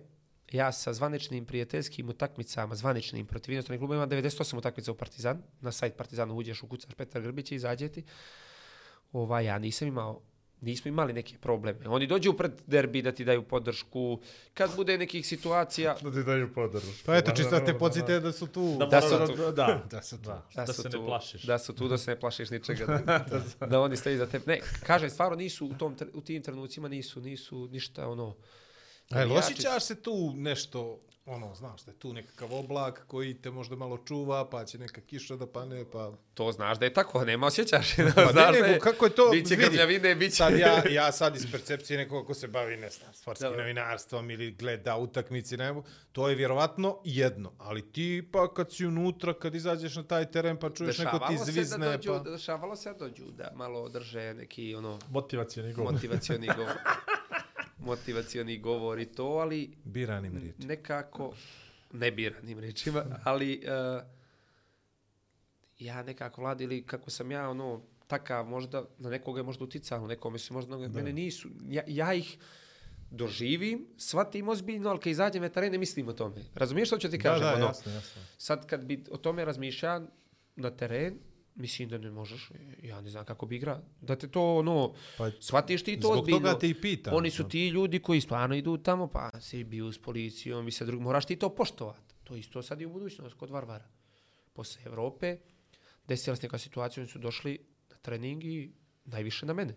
ja 0.52 0.72
sa 0.72 0.94
zvaničnim 0.94 1.46
prijateljskim 1.46 2.10
utakmicama, 2.10 2.76
zvaničnim 2.76 3.26
protiv 3.28 3.54
inostranih 3.54 3.80
kluba, 3.80 3.96
imam 3.96 4.10
98 4.10 4.58
utakmica 4.58 4.92
u 4.92 4.96
Partizan, 4.96 5.42
na 5.62 5.72
sajt 5.72 5.96
Partizana 5.98 6.34
uđeš, 6.34 6.64
ukucaš 6.64 6.94
Petar 6.94 7.22
Grbić 7.22 7.52
i 7.52 7.56
izađe 7.56 7.90
ti. 7.90 8.04
Ovaj, 9.12 9.46
ja 9.46 9.60
nisam 9.60 9.88
imao 9.88 10.22
nismo 10.64 10.90
imali 10.90 11.14
neke 11.14 11.38
probleme. 11.38 11.88
Oni 11.88 12.08
dođu 12.08 12.34
pred 12.34 12.52
derbi 12.68 13.02
da 13.02 13.12
ti 13.12 13.26
daju 13.26 13.44
podršku. 13.44 14.20
Kad 14.54 14.76
bude 14.76 14.98
nekih 14.98 15.28
situacija, 15.28 15.96
Da 16.02 16.12
ti 16.12 16.24
daju 16.24 16.54
podršku. 16.54 16.90
Pa 17.06 17.16
eto, 17.16 17.32
čisto 17.32 17.52
da 17.52 17.66
te 17.66 17.74
podsjete 17.76 18.20
da 18.20 18.32
su 18.32 18.48
tu. 18.48 18.76
Da, 18.80 18.86
Da 18.86 19.02
su 19.02 19.10
da, 19.10 19.52
da, 19.52 19.84
Da 19.88 20.02
su 20.02 20.18
tu. 20.18 20.24
da, 20.24 20.46
da, 20.56 20.56
da 20.58 20.68
su 20.68 20.82
se 20.82 20.90
tu, 20.90 21.00
ne 21.00 21.06
plašiš. 21.06 21.44
Da 21.44 21.60
su 21.60 21.74
tu, 21.74 21.88
da 21.88 21.98
se 21.98 22.12
ne 22.12 22.20
plašiš 22.20 22.50
ničega. 22.50 22.86
Da, 23.60 23.68
da 23.68 23.82
oni 23.82 23.98
stoji 23.98 24.18
za 24.18 24.26
tebe. 24.26 24.44
Ne, 24.48 24.60
kažem, 24.82 25.10
stvarno 25.10 25.36
nisu 25.36 25.66
u, 25.66 25.74
tom, 25.74 25.96
u 26.14 26.22
tim 26.22 26.42
trenucima 26.42 26.88
nisu, 26.88 27.22
nisu 27.22 27.68
ništa 27.68 28.08
ono... 28.08 28.36
A 29.10 29.20
jel 29.20 29.28
navijači- 29.30 29.40
osjećaš 29.40 29.84
se 29.84 29.96
tu 29.96 30.34
nešto, 30.36 31.00
ono, 31.26 31.56
znaš, 31.56 31.82
da 31.84 31.92
je 31.92 32.00
tu 32.00 32.14
nekakav 32.14 32.54
oblak 32.54 33.04
koji 33.08 33.34
te 33.34 33.52
možda 33.52 33.76
malo 33.76 33.98
čuva, 33.98 34.50
pa 34.50 34.66
će 34.66 34.78
neka 34.78 35.02
kiša 35.02 35.36
da 35.36 35.48
pane, 35.48 35.86
pa... 35.92 36.12
To 36.34 36.52
znaš 36.52 36.80
da 36.80 36.86
je 36.86 36.94
tako, 36.94 37.26
nema 37.26 37.48
osjećaš. 37.48 37.96
Pa 37.96 38.24
Pa 38.26 38.32
ne, 38.52 38.62
nego, 38.62 38.80
kako 38.80 39.06
je 39.06 39.16
to, 39.16 39.30
Biće 39.32 39.56
vidi. 39.56 39.66
grmljavine, 39.66 40.16
biće... 40.16 40.36
Sad 40.36 40.60
ja, 40.60 40.84
ja 41.02 41.12
sad 41.12 41.36
iz 41.36 41.52
percepcije 41.52 41.98
nekoga 41.98 42.28
ko 42.28 42.34
se 42.34 42.48
bavi, 42.48 42.78
ne 42.78 42.90
znam, 42.90 43.14
sportskim 43.14 43.52
novinarstvom 43.58 44.32
ili 44.32 44.52
gleda 44.52 44.98
utakmici, 44.98 45.58
ne, 45.58 45.74
mogu, 45.74 45.88
to 46.12 46.30
je 46.30 46.36
vjerovatno 46.36 46.98
jedno. 47.04 47.52
Ali 47.58 47.92
ti 47.92 48.30
pa 48.32 48.54
kad 48.54 48.74
si 48.74 48.86
unutra, 48.86 49.34
kad 49.34 49.56
izađeš 49.56 49.96
na 49.96 50.04
taj 50.04 50.32
teren 50.32 50.58
pa 50.58 50.70
čuješ 50.70 50.98
neko 50.98 51.20
ti 51.20 51.26
Dešavalo 51.34 51.46
se 51.46 51.52
zvizne, 51.52 51.86
da 51.86 51.98
dođu, 51.98 52.12
pa... 52.24 52.32
Dešavalo 52.32 52.76
se 52.76 52.90
da 52.90 52.98
dođu, 52.98 53.32
da 53.32 53.52
malo 53.56 53.90
drže 53.90 54.34
neki 54.34 54.76
ono 54.76 55.00
Motivacijani 55.10 55.74
govor. 55.74 55.94
motivacioni 55.94 56.48
govor. 56.58 56.74
motivacioni 57.84 58.58
govor 58.58 59.00
i 59.00 59.06
to, 59.06 59.26
ali 59.26 59.70
Biranim 59.84 60.38
riječi. 60.38 60.62
nekako, 60.62 61.34
ne 61.92 62.12
biranim 62.12 62.60
rečima, 62.60 63.04
ali 63.24 63.62
uh, 63.64 64.04
ja 65.80 66.04
nekako 66.04 66.42
vlad 66.42 66.62
ili 66.62 66.84
kako 66.84 67.10
sam 67.10 67.32
ja 67.32 67.50
ono 67.50 67.82
takav 68.08 68.46
možda 68.46 68.86
na 68.98 69.10
nekoga 69.10 69.40
je 69.40 69.44
možda 69.44 69.64
uticalo, 69.64 70.08
nekome 70.08 70.40
su 70.40 70.54
možda 70.54 70.78
da. 70.78 70.88
mene 70.90 71.14
nisu. 71.14 71.50
Ja, 71.70 71.84
ja 71.88 72.14
ih 72.14 72.38
doživim, 73.10 73.88
shvatim 73.98 74.50
ozbiljno, 74.50 74.90
ali 74.90 75.00
kad 75.00 75.12
izađem 75.12 75.42
na 75.42 75.50
teren 75.50 75.72
ne 75.72 75.78
mislim 75.78 76.08
o 76.08 76.14
tome. 76.14 76.36
Razumiješ 76.56 76.88
što 76.90 76.98
ću 76.98 77.10
ti 77.10 77.18
Da, 77.18 77.24
kažem? 77.24 77.44
da, 77.44 77.54
ono? 77.56 77.66
jasno, 77.66 77.92
jasno. 77.92 78.22
Sad 78.38 78.68
kad 78.68 78.86
bi 78.86 79.04
o 79.12 79.18
tome 79.18 79.46
razmišljao 79.46 80.02
na 80.56 80.72
teren, 80.72 81.18
mislim 81.56 81.90
da 81.90 81.98
ne 81.98 82.12
možeš, 82.12 82.52
ja 82.84 83.02
ne 83.02 83.10
znam 83.10 83.26
kako 83.26 83.46
bi 83.46 83.56
igrao. 83.56 83.80
Da 84.02 84.16
te 84.16 84.28
to, 84.28 84.56
ono, 84.56 84.94
Pa, 85.18 85.32
shvatiš 85.40 85.84
ti 85.84 86.00
to 86.00 86.08
zbog 86.08 86.20
ozbiljno. 86.20 86.40
toga 86.40 86.60
te 86.60 86.70
i 86.70 86.82
pitam. 86.82 87.14
Oni 87.14 87.32
su 87.32 87.48
ti 87.50 87.68
ljudi 87.68 88.00
koji 88.00 88.22
stvarno 88.22 88.56
idu 88.56 88.78
tamo, 88.78 89.08
pa 89.08 89.42
si 89.42 89.64
bio 89.64 89.92
s 89.92 90.02
policijom 90.02 90.68
i 90.68 90.72
sa 90.72 90.86
drugim. 90.86 91.04
Moraš 91.04 91.26
ti 91.26 91.36
to 91.36 91.56
poštovati. 91.56 92.14
To 92.24 92.36
isto 92.36 92.62
sad 92.62 92.82
i 92.82 92.86
u 92.86 92.90
budućnosti 92.90 93.38
kod 93.38 93.50
Varvara. 93.50 93.88
Posle 94.54 94.82
Evrope, 94.86 95.38
desila 96.08 96.36
se 96.36 96.44
neka 96.44 96.58
situacija, 96.58 97.02
oni 97.02 97.12
su 97.12 97.20
došli 97.20 97.60
na 97.90 97.98
trening 97.98 98.44
i 98.44 98.72
najviše 99.06 99.46
na 99.46 99.54
mene. 99.54 99.76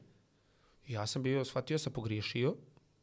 Ja 0.88 1.06
sam 1.06 1.22
bio, 1.22 1.44
shvatio 1.44 1.78
sam, 1.78 1.92
pogriješio. 1.92 2.50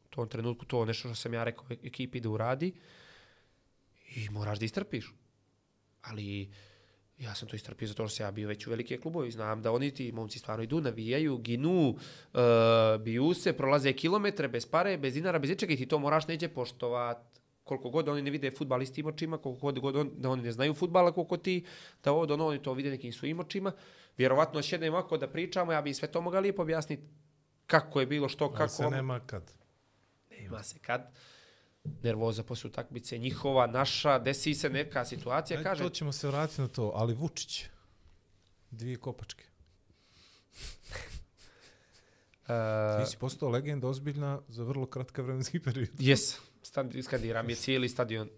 U 0.04 0.08
tom 0.10 0.28
trenutku 0.28 0.64
to 0.64 0.84
nešto 0.84 1.08
što 1.08 1.14
sam 1.14 1.34
ja 1.34 1.44
rekao 1.44 1.66
ekipi 1.70 2.20
da 2.20 2.28
uradi. 2.28 2.72
I 4.16 4.28
moraš 4.30 4.58
da 4.58 4.64
istrpiš. 4.64 5.12
Ali 6.02 6.50
ja 7.18 7.34
sam 7.34 7.48
to 7.48 7.56
istrpio 7.56 7.88
zato 7.88 8.08
što 8.08 8.16
sam 8.16 8.26
ja 8.26 8.30
bio 8.30 8.48
već 8.48 8.66
u 8.66 8.70
velike 8.70 9.00
klubove 9.00 9.28
i 9.28 9.30
znam 9.30 9.62
da 9.62 9.72
oni 9.72 9.90
ti 9.90 10.12
momci 10.12 10.38
stvarno 10.38 10.64
idu, 10.64 10.80
navijaju, 10.80 11.38
ginu, 11.38 11.88
uh, 11.88 12.40
biju 13.00 13.34
se, 13.34 13.52
prolaze 13.52 13.92
kilometre 13.92 14.48
bez 14.48 14.66
pare, 14.66 14.98
bez 14.98 15.14
dinara, 15.14 15.38
bez 15.38 15.50
ičega 15.50 15.72
i 15.72 15.76
ti 15.76 15.86
to 15.86 15.98
moraš 15.98 16.28
neđe 16.28 16.48
poštovat. 16.48 17.18
Koliko 17.64 17.90
god 17.90 18.08
oni 18.08 18.22
ne 18.22 18.30
vide 18.30 18.50
futbal 18.50 18.82
istim 18.82 19.06
očima, 19.06 19.38
koliko 19.38 19.60
god, 19.60 19.78
god 19.78 19.96
on, 19.96 20.10
da 20.16 20.30
oni 20.30 20.42
ne 20.42 20.52
znaju 20.52 20.74
futbala 20.74 21.12
koliko 21.12 21.36
ti, 21.36 21.64
da 22.04 22.12
od 22.12 22.30
ono 22.30 22.46
oni 22.46 22.62
to 22.62 22.72
vide 22.72 22.90
nekim 22.90 23.12
svojim 23.12 23.40
očima. 23.40 23.72
Vjerovatno 24.16 24.62
sjednemo 24.62 24.96
ovako 24.96 25.16
da 25.18 25.28
pričamo, 25.28 25.72
ja 25.72 25.82
bi 25.82 25.94
sve 25.94 26.08
to 26.08 26.20
mogao 26.20 26.40
lijepo 26.40 26.62
objasniti 26.62 27.02
kako 27.66 28.00
je 28.00 28.06
bilo, 28.06 28.28
što, 28.28 28.44
Ali 28.44 28.56
kako... 28.56 28.68
se 28.68 28.90
nema 28.90 29.20
kad. 29.20 29.52
Nema 30.30 30.62
se 30.62 30.78
kad. 30.78 31.12
Nervoza 32.02 32.42
posle 32.42 32.68
utakmice, 32.68 33.18
njihova, 33.18 33.66
naša, 33.66 34.18
desi 34.18 34.54
se 34.54 34.70
neka 34.70 35.04
situacija, 35.04 35.58
Ajde, 35.58 35.68
kaže, 35.68 35.82
to 35.84 35.90
ćemo 35.90 36.12
se 36.12 36.28
vratiti 36.28 36.60
na 36.60 36.68
to, 36.68 36.92
ali 36.94 37.14
Vučić. 37.14 37.64
Dvije 38.70 38.96
kopačke. 38.96 39.44
uh, 42.42 42.48
Ti 43.04 43.10
si 43.10 43.16
postao 43.16 43.48
legenda 43.48 43.88
ozbiljna 43.88 44.40
za 44.48 44.64
vrlo 44.64 44.86
kratka 44.86 45.22
vremenski 45.22 45.60
period. 45.60 45.88
Jes, 46.08 46.38
skandiram 47.02 47.50
je 47.50 47.56
cijeli 47.56 47.88
stadion. 47.88 48.28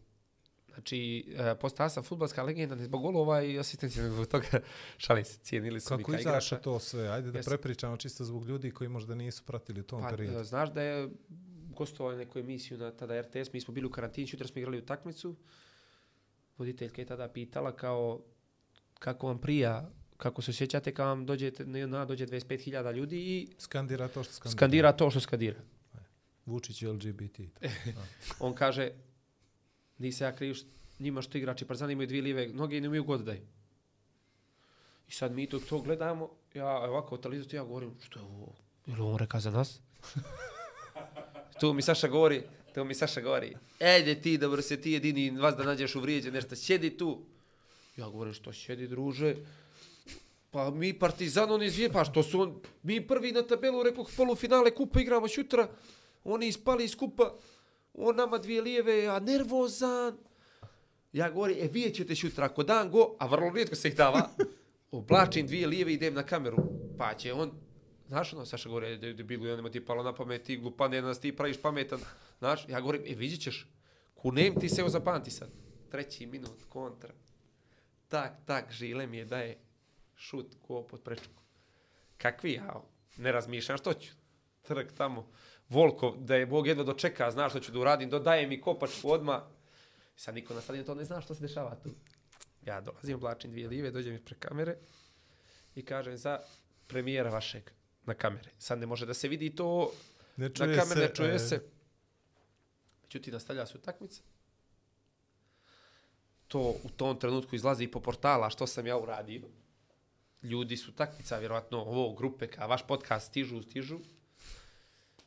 Znači, 0.74 1.24
uh, 1.28 1.58
postao 1.60 1.88
sam 1.88 2.02
futbalska 2.02 2.42
legenda 2.42 2.74
ne 2.74 2.84
zbog 2.84 3.02
golova 3.02 3.42
i 3.42 3.58
asistencije, 3.58 4.02
nego 4.02 4.14
zbog 4.14 4.26
toga 4.26 4.46
šalim 4.98 5.24
se, 5.24 5.38
cijenili 5.38 5.80
su 5.80 5.88
Kako 5.88 5.98
mi 5.98 6.04
kao 6.04 6.14
izaša 6.14 6.56
to 6.56 6.78
sve? 6.78 7.08
Ajde 7.08 7.30
da 7.30 7.38
Jes. 7.38 7.46
prepričamo 7.46 7.96
čisto 7.96 8.24
zbog 8.24 8.46
ljudi 8.46 8.70
koji 8.70 8.88
možda 8.88 9.14
nisu 9.14 9.44
pratili 9.44 9.80
u 9.80 9.84
tom 9.84 10.02
Pa, 10.02 10.08
periodu. 10.08 10.38
e, 10.38 10.44
znaš 10.44 10.72
da 10.72 10.82
je 10.82 11.08
gostovali 11.76 12.16
neku 12.16 12.38
emisiju 12.38 12.78
na 12.78 12.90
tada 12.90 13.20
RTS, 13.20 13.52
mi 13.52 13.60
smo 13.60 13.74
bili 13.74 13.86
u 13.86 13.90
karantini, 13.90 14.28
jutra 14.30 14.48
smo 14.48 14.58
igrali 14.58 14.78
utakmicu. 14.78 15.36
Voditeljka 16.58 17.02
je 17.02 17.06
tada 17.06 17.28
pitala 17.28 17.76
kao 17.76 18.20
kako 18.98 19.26
vam 19.26 19.38
prija, 19.38 19.90
kako 20.16 20.42
se 20.42 20.50
osjećate 20.50 20.94
kad 20.94 21.06
vam 21.06 21.26
dođe, 21.26 21.52
na, 21.66 22.04
dođe 22.04 22.26
25.000 22.26 22.94
ljudi 22.94 23.18
i 23.18 23.48
Skandira 23.58 24.08
to 24.08 24.22
što 24.22 24.32
skandira. 24.32 24.56
skandira 24.58 24.92
to 24.92 25.10
što 25.10 25.20
skandira. 25.20 25.60
Vučić 26.46 26.82
LGBT. 26.82 27.40
On 28.40 28.54
kaže, 28.54 28.90
nisi 29.98 30.24
ja 30.24 30.36
kriv 30.36 30.54
što, 30.54 30.68
njima 30.98 31.22
što 31.22 31.38
igrači 31.38 31.64
Partizana 31.64 31.92
imaju 31.92 32.06
dvije 32.06 32.22
live 32.22 32.48
noge 32.48 32.78
i 32.78 32.80
ne 32.80 32.88
umiju 32.88 33.04
god 33.04 33.24
daj. 33.24 33.40
I 35.08 35.12
sad 35.12 35.32
mi 35.32 35.48
to, 35.48 35.58
to 35.58 35.80
gledamo, 35.80 36.30
ja 36.54 36.68
ovako 36.68 37.16
talizu 37.16 37.56
ja 37.56 37.64
govorim, 37.64 37.94
što 38.00 38.18
je 38.18 38.24
ovo? 38.24 38.54
Ili 38.86 39.00
on 39.00 39.18
reka 39.18 39.40
za 39.40 39.50
nas? 39.50 39.80
Tu 41.60 41.72
mi 41.72 41.82
Saša 41.82 42.08
govori, 42.08 42.42
tu 42.74 42.84
mi 42.84 42.94
Saša 42.94 43.20
govori, 43.20 43.56
ejde 43.80 44.20
ti, 44.20 44.38
dobro 44.38 44.62
se 44.62 44.80
ti 44.80 44.92
jedini 44.92 45.30
vas 45.30 45.56
da 45.56 45.64
nađeš 45.64 45.94
u 45.94 46.00
vrijeđe, 46.00 46.30
nešto, 46.30 46.56
sjedi 46.56 46.96
tu. 46.96 47.18
Ja 47.96 48.08
govorim, 48.08 48.34
što 48.34 48.52
sjedi, 48.52 48.88
druže? 48.88 49.34
Pa 50.50 50.70
mi 50.70 50.98
Partizan, 50.98 51.50
on 51.50 51.62
izvije, 51.62 51.92
pa 51.92 52.04
što 52.04 52.22
su 52.22 52.40
on, 52.40 52.60
mi 52.82 53.06
prvi 53.06 53.32
na 53.32 53.42
tabelu, 53.42 53.82
rekao, 53.82 54.06
polufinale 54.16 54.70
kupa 54.70 55.00
igramo 55.00 55.28
šutra, 55.28 55.68
oni 56.24 56.48
ispali 56.48 56.84
iz 56.84 56.96
kupa, 56.96 57.34
on 57.94 58.16
nama 58.16 58.38
dvije 58.38 58.62
lijeve, 58.62 59.06
a 59.06 59.18
nervozan. 59.18 60.16
Ja 61.12 61.30
govorim, 61.30 61.56
e, 61.60 61.68
vidjet 61.72 61.94
ćete 61.94 62.14
šutra, 62.14 62.44
ako 62.44 62.62
dan 62.62 62.90
go, 62.90 63.16
a 63.18 63.26
vrlo 63.26 63.50
rijetko 63.54 63.76
se 63.76 63.88
ih 63.88 63.96
dava, 63.96 64.30
oblačim 64.90 65.46
dvije 65.46 65.66
lijeve 65.66 65.92
i 65.92 65.94
idem 65.94 66.14
na 66.14 66.22
kameru. 66.22 66.56
Pa 66.98 67.14
će 67.14 67.32
on, 67.32 67.50
znaš 68.08 68.32
ono, 68.32 68.46
Saša 68.46 68.68
govori, 68.68 68.98
da 68.98 69.06
je 69.06 69.14
debilu, 69.14 69.46
ja 69.46 69.56
nema 69.56 69.70
ti 69.70 69.84
palo 69.84 70.02
na 70.02 70.14
pamet, 70.14 70.42
ti 70.42 70.62
jedan 70.80 71.04
nas 71.04 71.20
ti 71.20 71.36
praviš 71.36 71.62
pametan. 71.62 72.00
Znaš, 72.38 72.68
ja 72.68 72.80
govorim, 72.80 73.02
e, 73.06 73.14
vidjet 73.14 73.40
ćeš, 73.40 73.66
kunem 74.14 74.60
ti 74.60 74.68
se 74.68 74.80
evo 74.80 74.90
zapamti 74.90 75.30
sad. 75.30 75.48
Treći 75.90 76.26
minut, 76.26 76.64
kontra. 76.68 77.14
Tak, 78.08 78.32
tak, 78.46 78.72
žile 78.72 79.06
mi 79.06 79.16
je 79.16 79.24
daje 79.24 79.58
šut 80.16 80.54
ko 80.62 80.82
pod 80.82 81.02
prečku. 81.02 81.42
Kakvi 82.16 82.52
ja, 82.52 82.82
ne 83.16 83.32
razmišljam 83.32 83.78
što 83.78 83.94
ću. 83.94 84.12
Trk 84.62 84.92
tamo. 84.92 85.28
Volkov, 85.68 86.16
da 86.16 86.36
je 86.36 86.46
Bog 86.46 86.66
jedva 86.66 86.84
dočeka, 86.84 87.30
znaš 87.30 87.52
što 87.52 87.60
ću 87.60 87.72
da 87.72 87.78
uradim, 87.78 88.10
dodaje 88.10 88.46
mi 88.46 88.60
kopačku 88.60 89.10
odma. 89.10 89.44
Sad 90.16 90.34
niko 90.34 90.54
na 90.54 90.60
stadionu 90.60 90.86
to 90.86 90.94
ne 90.94 91.04
zna 91.04 91.20
što 91.20 91.34
se 91.34 91.40
dešava 91.40 91.74
tu. 91.74 91.90
Ja 92.62 92.80
dolazim, 92.80 93.16
oblačim 93.16 93.50
dvije 93.50 93.68
live, 93.68 93.90
dođem 93.90 94.14
ispred 94.14 94.38
kamere 94.38 94.76
i 95.74 95.84
kažem 95.84 96.16
za 96.16 96.40
premijera 96.86 97.30
vašeg 97.30 97.70
na 98.06 98.14
kamere. 98.14 98.50
Sad 98.58 98.78
ne 98.78 98.86
može 98.86 99.06
da 99.06 99.14
se 99.14 99.28
vidi 99.28 99.54
to 99.54 99.92
Ne 100.36 100.48
na 100.48 100.54
čuje 100.54 100.78
kamere, 100.78 101.00
se, 101.00 101.08
ne 101.08 101.14
čuje 101.14 101.34
e, 101.34 101.38
se. 101.38 101.62
Međutim, 103.02 103.32
nastavlja 103.32 103.66
se 103.66 103.78
utakmica. 103.78 104.22
To 106.48 106.60
u 106.60 106.88
tom 106.96 107.18
trenutku 107.18 107.56
izlazi 107.56 107.86
po 107.86 108.00
portala 108.00 108.50
što 108.50 108.66
sam 108.66 108.86
ja 108.86 108.96
uradio. 108.98 109.42
Ljudi 110.42 110.76
su 110.76 110.92
takmica, 110.92 111.38
vjerovatno 111.38 111.78
ovo 111.78 112.14
grupe, 112.14 112.46
ka 112.46 112.66
vaš 112.66 112.86
podcast 112.86 113.28
stižu, 113.28 113.62
stižu. 113.62 113.98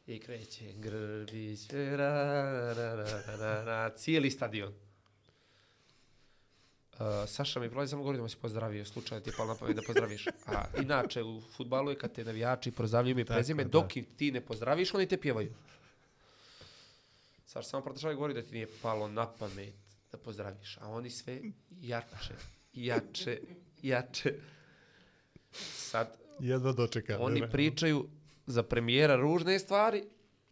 I 0.08 0.20
kreće 0.20 0.74
Grbić, 0.74 1.70
ra, 1.70 1.94
ra, 1.98 2.74
ra, 2.74 2.94
ra, 2.94 3.36
ra, 3.36 3.64
ra, 3.64 3.96
cijeli 3.96 4.32
stadion. 4.32 4.89
Uh, 7.00 7.06
Saša 7.28 7.60
mi 7.60 7.70
prolazi 7.70 7.90
samo 7.90 8.02
govori 8.02 8.18
da 8.18 8.24
me 8.24 8.30
si 8.30 8.38
pozdravio, 8.38 8.86
slučajno 8.86 9.24
ti 9.24 9.30
je 9.30 9.34
palo 9.38 9.54
na 9.54 9.56
pamet 9.60 9.76
da 9.76 9.82
pozdraviš. 9.82 10.28
A 10.28 10.66
inače 10.82 11.24
u 11.24 11.42
futbalu 11.58 11.90
je 11.90 11.98
kad 11.98 12.12
te 12.12 12.24
navijači 12.24 12.72
pozdravljaju 12.72 13.12
ime 13.12 13.22
i 13.22 13.26
Tako, 13.26 13.36
prezime, 13.38 13.64
da. 13.64 13.70
dok 13.70 13.98
ih 13.98 14.06
ti 14.18 14.32
ne 14.32 14.42
pozdraviš, 14.42 14.94
oni 14.94 15.08
te 15.08 15.18
pjevaju. 15.18 15.54
Saša 17.46 17.70
samo 17.70 17.84
protišava 17.84 18.14
i 18.14 18.16
govori 18.16 18.34
da 18.34 18.42
ti 18.42 18.54
nije 18.54 18.68
palo 18.82 19.08
na 19.08 19.28
pamet 19.28 19.74
da 20.12 20.18
pozdraviš. 20.18 20.78
A 20.82 20.90
oni 20.90 21.10
sve 21.10 21.40
jače, 21.82 22.34
jače, 22.74 23.40
jače. 23.82 24.34
Sad, 25.74 26.18
Jedva 26.40 26.72
dočeka. 26.72 27.18
oni 27.20 27.40
ne? 27.40 27.50
pričaju 27.52 28.08
za 28.46 28.64
premijera 28.64 29.16
ružne 29.16 29.60
stvari, 29.60 30.04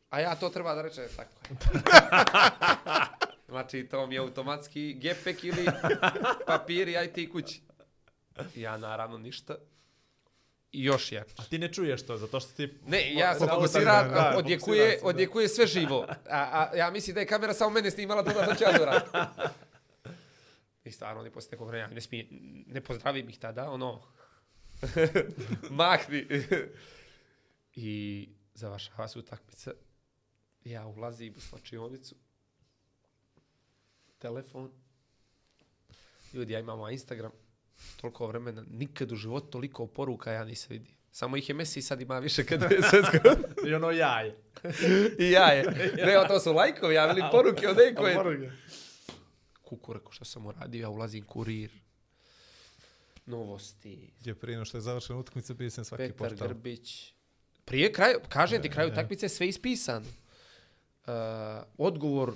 a 0.09 0.19
ja 0.19 0.35
to 0.35 0.49
treba 0.49 0.75
da 0.75 0.81
rečem 0.81 1.03
tako. 1.15 1.31
je. 3.57 3.61
znači, 3.61 3.87
to 3.87 4.07
mi 4.07 4.15
je 4.15 4.19
automatski 4.19 4.93
gepek 4.93 5.43
ili 5.43 5.65
papiri, 6.47 6.97
aj 6.97 7.13
ti 7.13 7.29
kući. 7.29 7.61
Ja 8.55 8.77
naravno 8.77 9.17
ništa. 9.17 9.55
I 10.71 10.83
još 10.83 11.11
jače. 11.11 11.33
A 11.37 11.43
ti 11.43 11.59
ne 11.59 11.73
čuješ 11.73 12.05
to, 12.05 12.17
zato 12.17 12.39
što 12.39 12.53
ti... 12.53 12.73
Ne, 12.87 13.13
ja 13.13 13.35
sam 13.35 13.47
fokusiran, 13.47 14.35
odjekuje, 14.35 14.99
odjekuje 15.03 15.47
sve 15.47 15.67
živo. 15.67 16.05
A, 16.09 16.69
a 16.71 16.75
ja 16.75 16.91
mislim 16.91 17.13
da 17.13 17.19
je 17.19 17.27
kamera 17.27 17.53
samo 17.53 17.69
mene 17.69 17.91
snimala 17.91 18.23
to 18.23 18.33
da 18.33 18.55
ću 18.55 18.63
ja. 18.63 19.01
I 20.83 20.91
stvarno, 20.91 21.21
oni 21.21 21.31
posle 21.31 21.51
nekog 21.51 21.67
vremena 21.67 21.93
ne, 21.93 22.01
smije, 22.01 22.27
ne 22.67 22.81
pozdravim 22.81 23.29
ih 23.29 23.39
tada, 23.39 23.69
ono, 23.69 24.01
mahni. 25.69 26.27
I 27.75 28.29
završava 28.53 29.07
se 29.07 29.19
utakmica. 29.19 29.71
Ja 30.63 30.87
ulazim 30.87 31.33
u 31.37 31.39
slačionicu. 31.39 32.15
Telefon. 34.17 34.71
Ljudi, 36.33 36.53
ja 36.53 36.59
imamo 36.59 36.89
Instagram. 36.89 37.31
Toliko 38.01 38.27
vremena, 38.27 38.65
nikad 38.69 39.11
u 39.11 39.15
životu 39.15 39.47
toliko 39.51 39.87
poruka 39.87 40.31
ja 40.31 40.43
nisam 40.43 40.67
vidio. 40.69 40.93
Samo 41.11 41.37
ih 41.37 41.49
je 41.49 41.55
Messi 41.55 41.81
sad 41.81 42.01
ima 42.01 42.19
više 42.19 42.45
kad 42.45 42.61
je 42.61 42.81
svetsko. 42.89 43.17
I 43.67 43.73
ono 43.73 43.91
jaje. 43.91 44.35
I 45.19 45.31
ja 45.31 45.47
je. 45.47 45.63
Ne, 46.05 46.27
to 46.27 46.39
su 46.39 46.53
lajkovi, 46.53 46.95
ja 46.95 47.05
velim 47.05 47.25
poruke 47.31 47.67
od 47.67 47.77
neko 47.77 48.07
je. 48.07 48.15
Poruke. 48.15 48.51
Kuku, 49.61 49.93
rekao 49.93 50.11
što 50.11 50.25
sam 50.25 50.45
uradio, 50.45 50.81
ja 50.81 50.89
ulazim 50.89 51.25
kurir. 51.25 51.71
Novosti. 53.25 54.13
Gdje 54.19 54.35
prije 54.35 54.57
no 54.57 54.65
što 54.65 54.77
je 54.77 54.81
završena 54.81 55.19
utakmica, 55.19 55.53
bio 55.53 55.69
sam 55.69 55.85
svaki 55.85 56.03
Petar 56.03 56.17
portal. 56.17 56.47
Grbić. 56.47 57.13
Prije 57.65 57.93
kraju, 57.93 58.19
kažem 58.29 58.61
ti, 58.61 58.69
kraju 58.69 58.91
utakmice 58.91 59.25
je 59.25 59.29
sve 59.29 59.47
ispisano. 59.47 60.05
Uh, 61.07 61.13
odgovor 61.77 62.33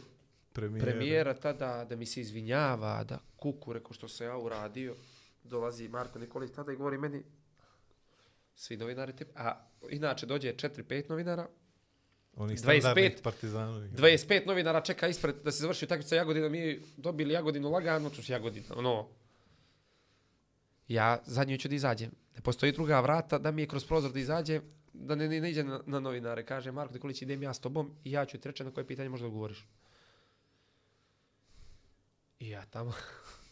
Premijera. 0.53 0.85
premijera 0.85 1.33
tada 1.33 1.85
da 1.89 1.95
mi 1.95 2.05
se 2.05 2.21
izvinjava, 2.21 3.03
da 3.03 3.19
kuku, 3.37 3.73
rekao 3.73 3.93
što 3.93 4.07
sam 4.07 4.27
ja 4.27 4.37
uradio, 4.37 4.95
dolazi 5.43 5.87
Marko 5.87 6.19
Nikolić 6.19 6.51
tada 6.51 6.71
i 6.71 6.75
govori 6.75 6.97
meni, 6.97 7.23
svi 8.55 8.77
novinari, 8.77 9.15
te, 9.15 9.25
a 9.35 9.67
inače 9.89 10.25
dođe 10.25 10.53
4-5 10.53 11.09
novinara, 11.09 11.47
Onih 12.35 12.57
25 12.57 12.79
standardnih 12.79 13.21
partizanovi. 13.23 13.89
25 13.89 14.47
novinara 14.47 14.81
čeka 14.81 15.07
ispred 15.07 15.35
da 15.43 15.51
se 15.51 15.61
završi 15.61 15.85
utakmica 15.85 16.15
Jagodina, 16.15 16.49
mi 16.49 16.79
dobili 16.97 17.33
Jagodinu 17.33 17.71
lagano, 17.71 18.09
su 18.09 18.31
Jagodina, 18.31 18.67
ono. 18.75 19.07
Ja 20.87 21.21
zadnju 21.25 21.57
ću 21.57 21.67
da 21.67 21.75
izađem. 21.75 22.11
Ne 22.35 22.41
postoji 22.41 22.71
druga 22.71 22.99
vrata 22.99 23.37
da 23.37 23.51
mi 23.51 23.61
je 23.61 23.67
kroz 23.67 23.85
prozor 23.85 24.11
da 24.11 24.19
izađem, 24.19 24.61
da 24.93 25.15
ne, 25.15 25.27
ne, 25.27 25.41
ne 25.41 25.51
ide 25.51 25.63
na, 25.63 25.81
na 25.85 25.99
novinare. 25.99 26.45
Kaže, 26.45 26.71
Marko 26.71 26.93
Nikolić, 26.93 27.21
idem 27.21 27.43
ja 27.43 27.53
s 27.53 27.59
tobom 27.59 27.91
i 28.03 28.11
ja 28.11 28.25
ću 28.25 28.37
ti 28.37 28.47
reći 28.47 28.63
na 28.63 28.71
koje 28.71 28.87
pitanje 28.87 29.09
možda 29.09 29.27
odgovoriš. 29.27 29.67
I 32.41 32.49
ja 32.49 32.65
tamo. 32.65 32.93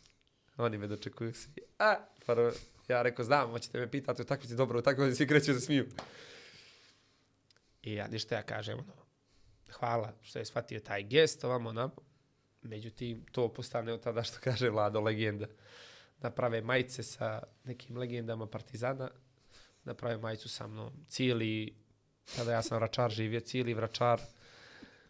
Oni 0.57 0.77
me 0.77 0.87
dočekuju 0.87 1.33
svi. 1.33 1.61
A, 1.79 1.95
prvo, 2.25 2.51
ja 2.87 3.01
rekao, 3.01 3.25
znam, 3.25 3.51
hoćete 3.51 3.79
me 3.79 3.91
pitati 3.91 4.21
u 4.21 4.25
takvici, 4.25 4.55
dobro, 4.55 4.79
u 4.79 4.81
takvici 4.81 5.15
svi 5.15 5.27
kreću 5.27 5.53
da 5.53 5.59
se 5.59 5.65
smiju. 5.65 5.87
I 7.81 7.93
ja 7.93 8.07
ništa 8.07 8.35
ja 8.35 8.41
kažem, 8.41 8.79
ono, 8.79 8.93
hvala 9.71 10.13
što 10.21 10.39
je 10.39 10.45
shvatio 10.45 10.79
taj 10.79 11.03
gest, 11.03 11.43
ovamo 11.43 11.71
nam. 11.71 11.91
Međutim, 12.61 13.25
to 13.31 13.53
postane 13.53 13.93
od 13.93 14.03
tada 14.03 14.23
što 14.23 14.37
kaže 14.49 14.69
Vlado 14.69 15.01
legenda. 15.01 15.45
Da 16.19 16.29
prave 16.29 16.61
majice 16.61 17.03
sa 17.03 17.43
nekim 17.63 17.97
legendama 17.97 18.47
Partizana, 18.47 19.09
da 19.85 19.93
prave 19.93 20.17
majicu 20.17 20.49
sa 20.49 20.67
mnom. 20.67 21.05
Cijeli, 21.07 21.75
tada 22.35 22.51
ja 22.51 22.61
sam 22.61 22.77
vračar 22.77 23.11
živio, 23.11 23.39
cijeli 23.39 23.73
vračar 23.73 24.21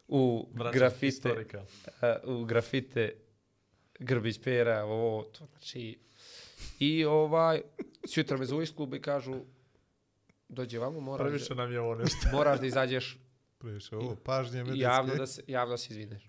u 0.08 0.50
Vraćam 0.54 0.80
grafite, 0.80 1.32
uh, 1.32 2.40
u 2.40 2.46
grafite 2.46 3.29
Grbić 4.00 4.40
Pera, 4.44 4.86
ovo, 4.86 5.24
to 5.24 5.46
znači... 5.46 6.00
I 6.80 7.06
ovaj, 7.06 7.62
sutra 8.08 8.38
me 8.38 8.46
zove 8.46 8.64
iz 8.64 8.76
kluba 8.76 8.98
i 8.98 9.02
kažu, 9.02 9.42
dođe 10.50 10.80
vamo, 10.80 11.00
moraš, 11.00 11.28
Previše 11.28 11.56
nam 11.56 11.72
je 11.72 11.80
ovo 11.80 11.96
nešto. 11.96 12.18
moraš 12.38 12.60
da 12.60 12.66
izađeš 12.66 13.18
Previše, 13.58 13.96
ovo, 13.96 14.16
pažnje 14.16 14.60
i 14.60 14.64
medicinske. 14.64 14.84
javno 14.84 15.16
da 15.16 15.28
se, 15.28 15.44
javno 15.48 15.72
da 15.72 15.78
se 15.78 15.88
izvineš. 15.90 16.24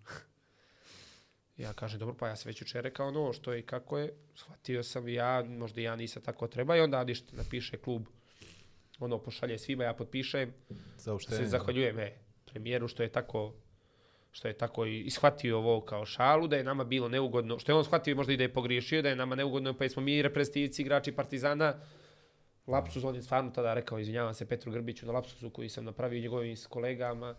ja 1.56 1.72
kažem, 1.72 1.98
dobro, 2.00 2.14
pa 2.14 2.28
ja 2.28 2.36
sam 2.36 2.48
već 2.48 2.60
jučer 2.60 2.84
rekao 2.84 3.08
ono 3.08 3.32
što 3.32 3.52
je 3.52 3.60
i 3.60 3.66
kako 3.66 3.98
je, 3.98 4.14
shvatio 4.34 4.82
sam 4.82 5.08
ja, 5.08 5.44
možda 5.44 5.80
ja 5.80 5.96
nisam 5.96 6.22
tako 6.22 6.46
treba 6.48 6.76
i 6.76 6.80
onda 6.80 7.04
ništa 7.04 7.36
napiše 7.36 7.76
klub, 7.76 8.02
ono 8.98 9.18
pošalje 9.18 9.58
svima, 9.58 9.84
ja 9.84 9.94
potpišem, 9.94 10.54
se 10.68 11.04
Saopštenje. 11.04 11.46
zahvaljujem 11.46 11.98
e, 11.98 12.12
premijeru 12.44 12.88
što 12.88 13.02
je 13.02 13.08
tako 13.08 13.54
što 14.32 14.48
je 14.48 14.54
tako 14.58 14.86
i 14.86 15.00
ishvatio 15.00 15.58
ovo 15.58 15.80
kao 15.80 16.06
šalu, 16.06 16.48
da 16.48 16.56
je 16.56 16.64
nama 16.64 16.84
bilo 16.84 17.08
neugodno, 17.08 17.58
što 17.58 17.72
je 17.72 17.76
on 17.76 17.84
shvatio 17.84 18.16
možda 18.16 18.32
i 18.32 18.36
da 18.36 18.42
je 18.42 18.52
pogriješio, 18.52 19.02
da 19.02 19.08
je 19.08 19.16
nama 19.16 19.34
neugodno, 19.34 19.74
pa 19.74 19.88
smo 19.88 20.02
mi 20.02 20.22
reprezentativci, 20.22 20.82
igrači 20.82 21.12
Partizana, 21.12 21.74
lapsus, 22.66 23.04
on 23.04 23.14
je 23.14 23.22
stvarno 23.22 23.50
tada 23.50 23.74
rekao, 23.74 23.98
izvinjavam 23.98 24.34
se 24.34 24.46
Petru 24.46 24.72
Grbiću 24.72 25.06
na 25.06 25.12
lapsusu 25.12 25.50
koji 25.50 25.68
sam 25.68 25.84
napravio 25.84 26.20
njegovim 26.20 26.56
kolegama 26.68 27.34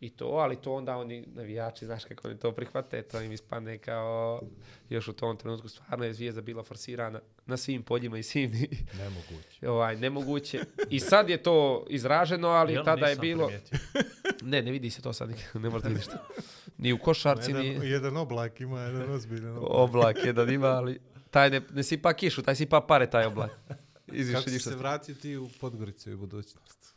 I 0.00 0.10
to, 0.10 0.26
ali 0.26 0.56
to 0.56 0.74
onda 0.74 0.96
oni 0.96 1.24
navijači, 1.26 1.86
znaš 1.86 2.04
kako 2.04 2.28
oni 2.28 2.38
to 2.38 2.52
prihvate, 2.52 3.02
to 3.02 3.20
im 3.20 3.32
ispadne 3.32 3.78
kao 3.78 4.40
još 4.88 5.08
u 5.08 5.12
tom 5.12 5.36
trenutku 5.36 5.68
stvarno 5.68 6.04
je 6.04 6.14
zvijezda 6.14 6.40
bila 6.40 6.62
forsirana 6.62 7.20
na 7.46 7.56
svim 7.56 7.82
poljima 7.82 8.18
i 8.18 8.22
svim 8.22 8.52
Nemoguće. 8.98 9.68
ovaj, 9.68 9.96
nemoguće. 9.96 10.60
I 10.90 11.00
sad 11.00 11.28
je 11.28 11.42
to 11.42 11.86
izraženo, 11.88 12.48
ali 12.48 12.72
Jel, 12.72 12.84
tada 12.84 13.06
je 13.06 13.16
bilo... 13.16 13.46
primijetio. 13.46 13.78
Ne, 14.42 14.62
ne 14.62 14.70
vidi 14.70 14.90
se 14.90 15.02
to 15.02 15.12
sad, 15.12 15.28
nikad, 15.28 15.62
ne 15.62 15.70
možete 15.70 15.88
vidjeti 15.88 16.10
što. 16.10 16.42
Ni 16.78 16.92
u 16.92 16.98
košarci, 16.98 17.50
Jedan, 17.50 17.66
ni 17.66 17.88
jedan 17.90 18.16
oblak 18.16 18.60
ima, 18.60 18.80
jedan 18.80 19.10
ozbiljan 19.10 19.56
oblak. 19.56 19.70
oblak 19.70 20.16
jedan 20.24 20.50
ima, 20.50 20.66
ali 20.66 21.00
taj 21.30 21.50
ne, 21.50 21.60
ne 21.70 21.82
sipa 21.82 22.12
kišu, 22.12 22.42
taj 22.42 22.54
sipa 22.54 22.80
pare, 22.80 23.10
taj 23.10 23.26
oblak. 23.26 23.50
Izviše 24.12 24.38
Kako 24.44 24.50
se 24.58 24.76
vratiti 24.76 25.36
u 25.36 25.48
Podgoricu 25.60 26.10
i 26.10 26.16
budućnost? 26.16 26.94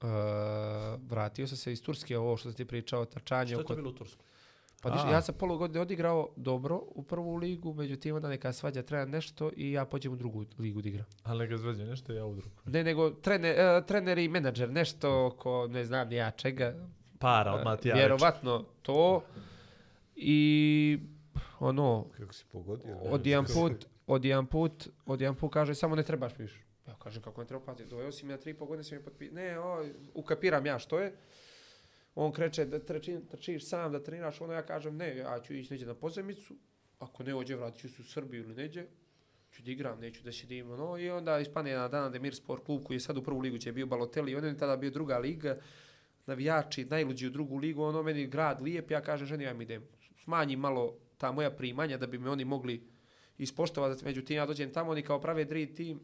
Uh, 0.00 0.08
vratio 1.02 1.46
sam 1.46 1.56
se 1.56 1.72
iz 1.72 1.82
Turske, 1.82 2.18
ovo 2.18 2.36
što 2.36 2.50
si 2.50 2.56
ti 2.56 2.64
pričao, 2.64 3.04
trčanje. 3.04 3.46
Što 3.46 3.52
je 3.52 3.64
oko- 3.64 3.68
to 3.68 3.76
bilo 3.76 3.90
u 3.90 3.94
Tursku? 3.94 4.24
Pa 4.82 4.90
diš, 4.90 5.00
ja 5.02 5.22
sam 5.22 5.34
polu 5.34 5.58
godine 5.58 5.80
odigrao 5.80 6.28
dobro 6.36 6.80
u 6.84 7.02
prvu 7.02 7.36
ligu, 7.36 7.74
međutim 7.74 8.16
onda 8.16 8.28
neka 8.28 8.52
svađa 8.52 8.82
treba 8.82 9.04
nešto 9.06 9.50
i 9.56 9.72
ja 9.72 9.84
pođem 9.84 10.12
u 10.12 10.16
drugu 10.16 10.44
ligu 10.58 10.82
da 10.82 10.88
igram. 10.88 11.06
Ali 11.22 11.38
neka 11.38 11.56
zveđe 11.56 11.84
nešto, 11.84 12.12
ja 12.12 12.24
u 12.26 12.34
drugu. 12.34 12.50
Ne, 12.64 12.84
nego 12.84 13.10
trener, 13.10 13.56
uh, 13.78 13.86
trener 13.86 14.18
i 14.18 14.28
menadžer, 14.28 14.70
nešto 14.70 15.30
ko 15.32 15.66
ne 15.68 15.84
znam 15.84 16.08
ni 16.08 16.16
ja 16.16 16.30
čega, 16.30 16.74
Para, 17.18 17.52
odmah 17.52 17.78
ti 17.78 17.88
ja 17.88 17.94
reći. 17.94 18.00
vjerovatno 18.00 18.64
to. 18.82 19.22
I 20.16 20.98
ono, 21.60 22.06
Kako 22.16 22.32
si 22.32 22.44
pogodio? 22.46 22.96
od 23.00 23.26
jedan 23.26 23.44
put, 23.54 23.86
od 24.06 24.24
jedan 24.24 24.46
put, 24.46 24.88
od 25.06 25.20
jedan 25.20 25.34
put 25.34 25.52
kaže 25.52 25.74
samo 25.74 25.96
ne 25.96 26.02
trebaš 26.02 26.38
više 26.38 26.60
kažem 27.08 27.22
kako 27.22 27.40
ne 27.40 27.46
treba 27.46 27.64
platiti, 27.64 27.88
doveo 27.88 28.12
si 28.12 28.26
mi 28.26 28.32
na 28.32 28.38
tri 28.38 28.50
i 28.50 28.54
pol 28.54 28.68
godine 28.68 28.84
si 28.84 28.94
mi 28.94 29.02
potpisao. 29.02 29.34
Ne, 29.34 29.58
o, 29.58 29.84
ukapiram 30.14 30.66
ja 30.66 30.78
što 30.78 30.98
je. 30.98 31.12
On 32.14 32.32
kreće 32.32 32.64
da 32.64 32.78
trči, 32.78 33.16
trčiš 33.30 33.68
sam, 33.68 33.92
da 33.92 34.02
treniraš, 34.02 34.40
ono 34.40 34.52
ja 34.52 34.62
kažem 34.66 34.96
ne, 34.96 35.16
ja 35.16 35.40
ću 35.40 35.54
ići 35.54 35.72
neđe 35.72 35.86
na 35.86 35.94
pozemicu, 35.94 36.56
ako 36.98 37.22
ne 37.22 37.34
ođe 37.34 37.56
vratit 37.56 37.80
ću 37.80 37.88
se 37.88 38.02
u 38.02 38.04
Srbiju 38.04 38.44
ili 38.44 38.54
neđe, 38.54 38.86
ću 39.52 39.62
da 39.62 39.70
igram, 39.70 40.00
neću 40.00 40.24
da 40.24 40.32
sedim, 40.32 40.70
ono, 40.70 40.98
i 40.98 41.10
onda 41.10 41.38
ispane 41.38 41.74
na 41.74 41.88
dana 41.88 42.08
Demir 42.08 42.34
Sport 42.34 42.64
klub 42.64 42.84
koji 42.84 42.96
je 42.96 43.00
sad 43.00 43.16
u 43.16 43.22
prvu 43.22 43.40
ligu, 43.40 43.58
će 43.58 43.68
je 43.68 43.72
bio 43.72 43.86
Balotelli, 43.86 44.36
on 44.36 44.44
je 44.44 44.58
tada 44.58 44.76
bio 44.76 44.90
druga 44.90 45.18
liga, 45.18 45.56
navijači, 46.26 46.84
najluđi 46.84 47.26
u 47.26 47.30
drugu 47.30 47.56
ligu, 47.56 47.82
ono 47.82 48.02
meni 48.02 48.26
grad 48.26 48.62
lijep, 48.62 48.90
ja 48.90 49.00
kažem 49.00 49.26
ženi, 49.26 49.44
ja 49.44 49.54
mi 49.54 49.64
idem, 49.64 49.86
smanji 50.16 50.56
malo 50.56 50.98
ta 51.18 51.32
moja 51.32 51.50
primanja 51.50 51.96
da 51.96 52.06
bi 52.06 52.18
me 52.18 52.30
oni 52.30 52.44
mogli 52.44 52.82
ispoštovati, 53.38 54.04
međutim 54.04 54.36
ja 54.36 54.46
dođem 54.46 54.72
tamo, 54.72 54.90
oni 54.90 55.02
kao 55.02 55.20
prave 55.20 55.44
dream 55.44 55.74
team, 55.74 56.00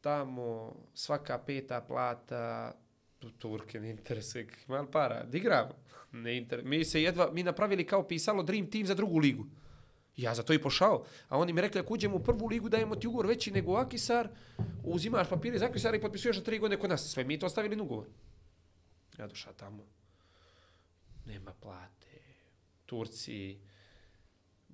tamo 0.00 0.76
svaka 0.94 1.38
peta 1.38 1.80
plata, 1.80 2.72
tu- 3.18 3.30
Turke 3.30 3.80
ne 3.80 3.90
interesuje, 3.90 4.46
ima 4.68 4.86
para, 4.86 5.24
da 5.24 5.36
igramo. 5.38 5.74
ne 6.12 6.36
inter... 6.36 6.64
mi 6.64 6.84
se 6.84 7.02
jedva, 7.02 7.30
mi 7.32 7.42
napravili 7.42 7.86
kao 7.86 8.08
pisalo 8.08 8.42
dream 8.42 8.70
team 8.70 8.86
za 8.86 8.94
drugu 8.94 9.18
ligu. 9.18 9.46
Ja 10.16 10.34
za 10.34 10.42
to 10.42 10.52
i 10.52 10.62
pošao. 10.62 11.04
A 11.28 11.38
oni 11.38 11.52
mi 11.52 11.60
rekli, 11.60 11.80
ako 11.80 11.94
uđemo 11.94 12.16
u 12.16 12.24
prvu 12.24 12.46
ligu, 12.46 12.68
dajemo 12.68 12.96
ti 12.96 13.06
ugovor 13.06 13.26
veći 13.26 13.50
nego 13.50 13.74
Akisar, 13.76 14.28
uzimaš 14.84 15.28
papire 15.28 15.58
za 15.58 15.66
Akisara 15.66 15.96
i 15.96 16.00
potpisuješ 16.00 16.36
na 16.36 16.42
tri 16.42 16.58
godine 16.58 16.80
kod 16.80 16.90
nas. 16.90 17.08
Sve 17.12 17.24
mi 17.24 17.38
to 17.38 17.48
stavili 17.48 17.76
na 17.76 17.82
ugovor. 17.82 18.06
Ja 19.18 19.26
došao 19.26 19.52
tamo. 19.52 19.84
Nema 21.26 21.52
plate. 21.52 22.06
Turci, 22.86 23.58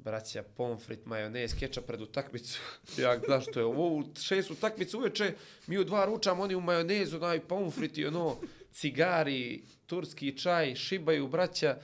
braća, 0.06 0.42
pomfrit, 0.56 1.06
majonez, 1.06 1.54
kečap 1.58 1.86
pred 1.86 2.00
utakmicu. 2.00 2.60
Ja 3.02 3.18
zašto 3.28 3.50
što 3.50 3.60
je 3.60 3.66
ovo, 3.66 3.88
u 3.96 4.04
šest 4.22 4.50
utakmicu 4.50 4.98
uveče, 4.98 5.32
mi 5.66 5.78
u 5.78 5.84
dva 5.84 6.04
ručamo, 6.04 6.42
oni 6.42 6.54
u 6.54 6.60
majonezu, 6.60 7.16
onaj 7.16 7.40
pomfrit 7.40 7.98
i 7.98 8.06
ono, 8.06 8.36
cigari, 8.72 9.62
turski 9.86 10.38
čaj, 10.38 10.74
šibaju, 10.74 11.28
braća. 11.28 11.76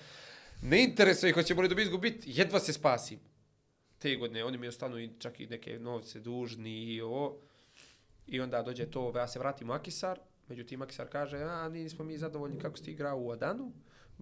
Ne 0.63 0.85
interesuje 0.85 1.31
ih, 1.31 1.35
hoćemo 1.35 1.63
li 1.63 1.69
dobiti 1.69 1.87
izgubiti, 1.87 2.31
jedva 2.31 2.61
se 2.61 2.73
spasim. 2.73 3.19
Te 3.99 4.17
godine, 4.17 4.45
oni 4.45 4.59
mi 4.59 4.69
ostanu 4.69 4.99
i 4.99 5.11
čak 5.19 5.41
i 5.41 5.47
neke 5.47 5.79
novce 5.79 6.21
dužni 6.21 6.85
i 6.85 7.01
ovo. 7.01 7.39
I 8.27 8.41
onda 8.41 8.63
dođe 8.63 8.87
to, 8.87 9.13
ja 9.17 9.29
se 9.29 9.39
vratim 9.39 9.71
u 9.71 9.73
Akisar, 9.73 10.19
međutim 10.49 10.83
Akisar 10.83 11.09
kaže, 11.09 11.39
a 11.39 11.69
nismo 11.69 12.05
mi 12.05 12.19
zadovoljni 12.19 12.61
kako 12.61 12.77
ste 12.77 12.91
igrao 12.91 13.19
u 13.19 13.31
Adanu, 13.31 13.73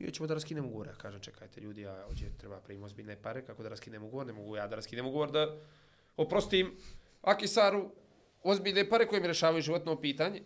mi 0.01 0.07
hoćemo 0.07 0.27
da 0.27 0.35
raskinemo 0.35 0.69
ugovor. 0.69 0.87
Ja 0.87 0.95
kažem, 0.95 1.21
čekajte 1.21 1.61
ljudi, 1.61 1.81
ja 1.81 2.07
ovdje 2.07 2.31
treba 2.39 2.61
primiti 2.61 2.85
ozbiljne 2.85 3.17
pare, 3.23 3.45
kako 3.45 3.63
da 3.63 3.69
raskinem 3.69 4.03
ugovor, 4.03 4.27
ne 4.27 4.33
mogu 4.33 4.57
ja 4.57 4.67
da 4.67 4.77
raskinem 4.77 5.07
ugovor 5.07 5.31
da 5.31 5.57
oprostim 6.17 6.77
Akisaru 7.23 7.91
ozbiljne 8.43 8.89
pare 8.89 9.07
koje 9.07 9.21
mi 9.21 9.27
rešavaju 9.27 9.63
životno 9.63 10.01
pitanje. 10.01 10.43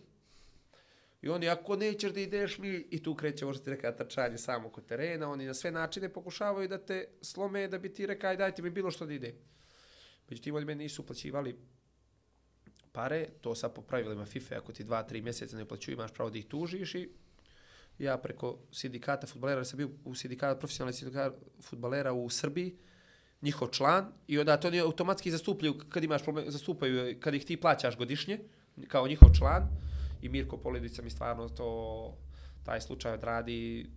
I 1.21 1.29
oni, 1.29 1.49
ako 1.49 1.75
nećeš 1.75 2.11
da 2.13 2.19
ideš 2.19 2.57
mi, 2.57 2.87
i 2.89 3.03
tu 3.03 3.15
kreće, 3.15 3.45
možda 3.45 3.63
ti 3.63 3.69
reka, 3.69 3.95
trčanje 3.95 4.37
samo 4.37 4.69
kod 4.69 4.85
terena, 4.85 5.31
oni 5.31 5.45
na 5.45 5.53
sve 5.53 5.71
načine 5.71 6.09
pokušavaju 6.13 6.67
da 6.67 6.77
te 6.77 7.07
slome, 7.21 7.67
da 7.67 7.77
bi 7.77 7.93
ti 7.93 8.05
reka, 8.05 8.27
aj 8.27 8.37
dajte 8.37 8.61
mi 8.61 8.69
bilo 8.69 8.91
što 8.91 9.05
da 9.05 9.13
ide. 9.13 9.33
Međutim, 10.29 10.55
oni 10.55 10.65
meni 10.65 10.83
nisu 10.83 11.01
uplaćivali 11.01 11.55
pare, 12.91 13.27
to 13.41 13.55
sad 13.55 13.73
po 13.73 13.81
pravilima 13.81 14.25
FIFA, 14.25 14.55
ako 14.57 14.73
ti 14.73 14.83
dva, 14.83 15.03
tri 15.03 15.21
mjeseca 15.21 15.57
ne 15.57 15.63
uplaćuju, 15.63 15.93
imaš 15.93 16.13
pravo 16.13 16.29
da 16.29 16.37
ih 16.37 16.45
tužiš 16.45 16.95
i 16.95 17.09
ja 17.99 18.17
preko 18.17 18.57
sindikata 18.71 19.27
futbalera, 19.27 19.59
jer 19.59 19.67
sam 19.67 19.77
bio 19.77 19.89
u 20.05 20.15
sindikata, 20.15 20.59
profesionalni 20.59 20.93
sindikat 20.93 21.33
futbalera 21.61 22.13
u 22.13 22.29
Srbiji, 22.29 22.75
njihov 23.41 23.67
član, 23.67 24.11
i 24.27 24.39
onda 24.39 24.57
to 24.57 24.67
oni 24.67 24.79
automatski 24.79 25.31
zastupljaju, 25.31 25.79
kad 25.89 26.03
imaš 26.03 26.23
problem, 26.23 26.51
zastupaju, 26.51 27.19
kad 27.19 27.33
ih 27.33 27.45
ti 27.45 27.57
plaćaš 27.57 27.97
godišnje, 27.97 28.39
kao 28.87 29.07
njihov 29.07 29.29
član, 29.37 29.67
i 30.21 30.29
Mirko 30.29 30.57
Poledica 30.57 31.01
mi 31.01 31.09
stvarno 31.09 31.49
to, 31.49 32.13
taj 32.63 32.81
slučaj 32.81 33.13
odradi, 33.13 33.89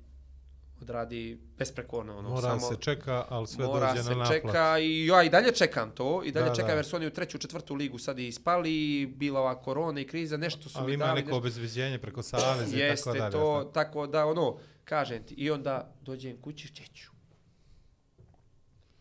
odradi 0.80 1.38
besprekorno. 1.58 2.18
Ono, 2.18 2.28
Mora 2.28 2.40
samo, 2.40 2.60
se 2.62 2.76
čeka, 2.76 3.24
ali 3.28 3.46
sve 3.46 3.66
mora 3.66 3.88
dođe 3.88 4.02
se 4.02 4.10
na 4.10 4.16
naplatu. 4.16 4.32
čeka 4.34 4.78
i 4.78 5.06
ja 5.06 5.22
i 5.22 5.30
dalje 5.30 5.52
čekam 5.52 5.90
to 5.90 6.22
i 6.24 6.32
dalje 6.32 6.46
Da, 6.46 6.54
čekam 6.54 6.68
da. 6.68 6.74
jer 6.74 6.84
su 6.84 6.96
oni 6.96 7.06
u 7.06 7.10
treću, 7.10 7.38
četvrtu 7.38 7.74
ligu 7.74 7.98
sad 7.98 8.18
i 8.18 8.28
ispali, 8.28 8.70
bila 9.08 9.40
ova 9.40 9.54
korona 9.56 10.00
i 10.00 10.06
kriza, 10.06 10.36
nešto 10.36 10.68
su 10.68 10.78
Ali 10.78 10.86
mi 10.86 10.94
ima 10.94 11.04
dali. 11.06 11.14
neko 11.16 11.26
nešto- 11.26 11.36
obezbeđenje 11.38 11.98
preko 11.98 12.22
saveza 12.22 12.62
i 12.66 12.70
tako 12.70 12.82
Jeste 12.82 13.12
dalje. 13.12 13.32
to, 13.32 13.38
tako. 13.56 13.70
tako 13.72 14.06
da 14.06 14.26
ono, 14.26 14.56
kažem 14.84 15.22
ti, 15.24 15.34
i 15.34 15.50
onda 15.50 15.94
dođem 16.02 16.36
kući, 16.36 16.68
čeću. 16.68 17.10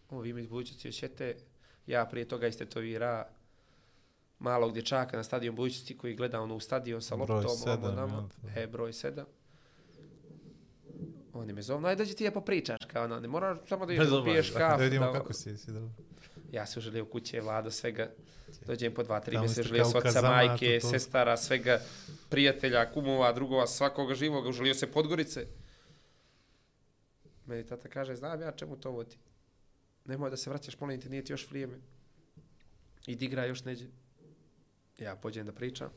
Ovi 0.10 0.34
mi 0.34 0.42
iz 0.42 0.48
budućnosti 0.48 0.90
osjete, 0.90 1.36
ja 1.88 2.06
prije 2.06 2.28
toga 2.28 2.48
istetovira 2.48 3.28
malog 4.40 4.74
dječaka 4.74 5.18
na 5.18 5.24
stadion 5.24 5.56
budućnosti 5.56 5.98
koji 5.98 6.16
gleda 6.16 6.42
ono 6.42 6.56
u 6.56 6.60
stadion 6.60 7.02
sa 7.02 7.16
Broj 7.16 7.28
loptom, 7.36 7.58
sedam, 7.58 7.84
ovo 7.84 7.92
nama, 7.92 8.30
jel? 8.46 8.64
e, 8.64 8.68
broj 8.68 8.94
sedam. 8.94 9.26
Oni 11.38 11.54
me 11.54 11.62
zovu, 11.62 11.86
ajde 11.86 12.04
dođi 12.04 12.16
ti 12.16 12.24
ja 12.24 12.32
popričaš, 12.32 12.78
kao 12.88 13.04
ono, 13.04 13.20
ne 13.20 13.28
moraš 13.28 13.58
samo 13.68 13.86
da 13.86 13.94
ideš 13.94 14.08
piješ 14.08 14.20
obaveza. 14.50 14.60
kafu. 14.60 14.78
Da 14.78 14.84
vidimo 14.84 15.06
da- 15.06 15.12
kako 15.14 15.34
si, 15.34 15.58
si 15.58 15.72
dobro. 15.72 15.90
Ja 16.52 16.66
se 16.66 16.80
uželio 16.80 17.06
kuće, 17.06 17.42
vlada, 17.42 17.72
svega. 17.72 18.10
Dođem 18.66 18.94
po 18.94 19.04
dva, 19.04 19.20
tri 19.20 19.38
mjeseca, 19.38 19.54
ste 19.54 19.62
uželio 19.62 19.86
se 19.86 19.98
oca, 19.98 20.22
majke, 20.22 20.80
to- 20.82 20.90
sestara, 20.90 21.38
svega, 21.38 21.82
prijatelja, 22.30 22.92
kumova, 22.92 23.34
drugova, 23.34 23.68
svakoga 23.68 24.16
živoga, 24.16 24.50
uželio 24.50 24.74
se 24.74 24.88
Podgorice. 24.88 25.46
Meni 27.46 27.66
tata 27.66 27.90
kaže, 27.90 28.16
znam 28.16 28.42
ja 28.42 28.52
čemu 28.52 28.76
to 28.76 28.92
vodi. 28.92 29.16
Nemoj 30.06 30.30
da 30.30 30.38
se 30.38 30.50
vraćaš, 30.50 30.80
molim 30.80 31.02
te, 31.02 31.10
nije 31.10 31.24
ti 31.24 31.34
još 31.34 31.50
vrijeme. 31.50 31.78
Idi 33.08 33.26
igra 33.26 33.46
još 33.46 33.64
neđe. 33.64 33.86
Ja 34.98 35.16
pođem 35.16 35.46
da 35.46 35.52
pričam. 35.52 35.90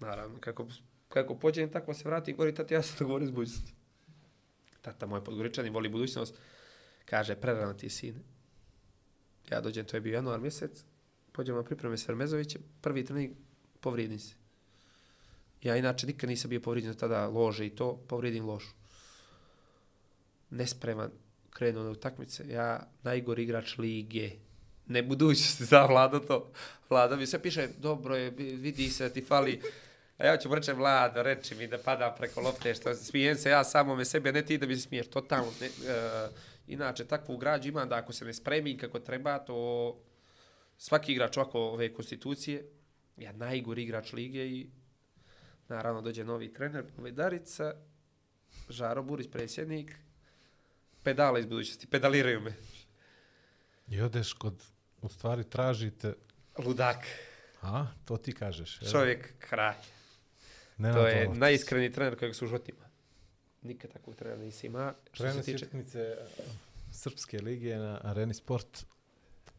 Naravno, 0.00 0.38
kako, 0.40 0.66
kako 1.08 1.34
pođem, 1.34 1.70
tako 1.70 1.94
se 1.94 2.08
vratim, 2.08 2.36
gori 2.36 2.54
tata, 2.54 2.74
ja 2.74 2.82
sam 2.82 2.98
to 2.98 3.04
govorio 3.04 3.28
s 3.28 3.30
budućnosti. 3.30 3.72
Tata 4.86 5.06
moj 5.06 5.24
podgoričani 5.24 5.70
voli 5.70 5.88
budućnost. 5.88 6.34
Kaže, 7.04 7.34
prerano 7.34 7.74
ti 7.74 7.86
je 7.86 7.90
sine. 7.90 8.20
Ja 9.50 9.60
dođem, 9.60 9.86
to 9.86 9.96
je 9.96 10.00
bio 10.00 10.14
januar 10.14 10.40
mjesec, 10.40 10.84
pođemo 11.32 11.58
na 11.58 11.64
pripreme 11.64 11.98
s 11.98 12.08
Vermezovićem, 12.08 12.62
prvi 12.80 13.04
trening, 13.04 13.32
povrijedim 13.80 14.18
se. 14.18 14.34
Ja 15.62 15.76
inače 15.76 16.06
nikad 16.06 16.30
nisam 16.30 16.50
bio 16.50 16.60
povrijeđen 16.60 16.94
tada 16.94 17.26
lože 17.26 17.66
i 17.66 17.70
to, 17.70 17.96
povrijedim 18.08 18.46
ložu. 18.46 18.70
Nespreman, 20.50 21.10
krenuo 21.50 21.84
na 21.84 21.90
utakmice, 21.90 22.48
ja 22.48 22.88
najgori 23.02 23.42
igrač 23.42 23.78
lige, 23.78 24.30
ne 24.86 25.02
budućnosti, 25.02 25.64
za 25.64 25.86
vlada 25.86 26.20
to. 26.20 26.52
vlada 26.90 27.16
mi 27.16 27.26
sve 27.26 27.42
piše, 27.42 27.68
dobro 27.78 28.16
je, 28.16 28.30
vidi 28.30 28.90
se 28.90 29.04
da 29.04 29.14
ti 29.14 29.22
fali, 29.22 29.60
a 30.18 30.26
ja 30.26 30.36
ću 30.36 30.54
reći, 30.54 30.72
Vlado, 30.72 31.22
reči 31.22 31.54
mi 31.54 31.66
da 31.66 31.78
padam 31.78 32.14
preko 32.16 32.40
lopte, 32.40 32.74
što 32.74 32.94
smijem 32.94 33.36
se 33.36 33.50
ja 33.50 33.64
samome 33.64 34.04
sebe, 34.04 34.32
ne 34.32 34.42
ti 34.42 34.58
da 34.58 34.66
mi 34.66 34.76
se 34.76 34.82
smiješ, 34.82 35.10
totalno. 35.10 35.52
Ne, 35.60 35.66
uh, 35.66 36.30
inače, 36.66 37.04
takvu 37.04 37.36
građu 37.36 37.68
imam 37.68 37.88
da 37.88 37.96
ako 37.96 38.12
se 38.12 38.24
ne 38.24 38.34
spremi 38.34 38.78
kako 38.78 38.98
treba, 39.00 39.38
to 39.38 39.96
svaki 40.78 41.12
igrač 41.12 41.36
ovako 41.36 41.60
ove 41.60 41.94
konstitucije, 41.94 42.70
ja 43.16 43.32
najgori 43.32 43.82
igrač 43.82 44.12
lige 44.12 44.46
i 44.46 44.70
naravno 45.68 46.02
dođe 46.02 46.24
novi 46.24 46.52
trener, 46.52 46.84
Povedarica, 46.96 47.74
Žaro 48.68 49.02
Burić, 49.02 49.30
predsjednik, 49.32 49.96
pedala 51.02 51.38
iz 51.38 51.46
budućnosti, 51.46 51.86
pedaliraju 51.86 52.40
me. 52.40 52.52
I 53.88 54.00
odeš 54.00 54.32
kod, 54.32 54.62
u 55.02 55.08
stvari 55.08 55.44
tražite, 55.44 56.14
Ludak, 56.58 57.06
a, 57.62 57.86
to 58.04 58.16
ti 58.16 58.32
kažeš. 58.32 58.78
čovjek 58.90 59.38
kralj. 59.38 59.95
Nenad 60.76 60.96
To 60.96 61.06
je 61.06 61.24
Lalac. 61.24 61.38
najiskreniji 61.38 61.92
trener 61.92 62.18
kojeg 62.18 62.34
su 62.34 62.44
u 62.44 62.48
životima. 62.48 62.86
Nikad 63.62 63.92
takvog 63.92 64.16
trenera 64.16 64.38
nisi 64.38 64.66
ima. 64.66 64.94
Što 65.04 65.16
se 65.16 65.22
Prenos 65.22 65.44
tiče... 65.44 65.56
utakmice 65.56 66.00
e, 66.00 66.16
Srpske 66.92 67.38
lige 67.38 67.76
na 67.76 68.00
Areni 68.02 68.34
Sport. 68.34 68.86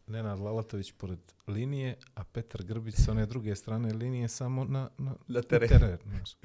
Nenad 0.08 0.40
Lalatović 0.40 0.92
pored 0.92 1.20
linije, 1.48 1.98
a 2.16 2.24
Petar 2.24 2.64
Grbić 2.64 2.96
sa 2.96 3.12
one 3.12 3.26
druge 3.26 3.56
strane 3.56 3.94
linije 3.94 4.28
samo 4.28 4.64
na, 4.64 4.90
na, 4.98 5.16
Na 5.28 5.42
teren. 5.42 5.70
teren 5.70 5.98
znaš. 6.06 6.36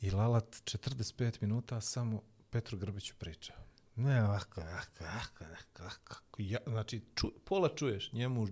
I 0.00 0.10
Lalat 0.10 0.44
45 0.48 1.42
minuta 1.42 1.80
samo 1.80 2.22
Petru 2.50 2.78
Grbiću 2.78 3.14
priča. 3.18 3.52
Ne, 3.96 4.24
ovako, 4.24 4.60
ovako, 4.60 4.90
ovako, 5.00 5.44
ovako, 5.44 5.82
ovako. 5.82 6.20
Ja, 6.38 6.58
znači, 6.66 7.00
ču, 7.14 7.32
pola 7.44 7.68
čuješ 7.68 8.12
njemu 8.12 8.46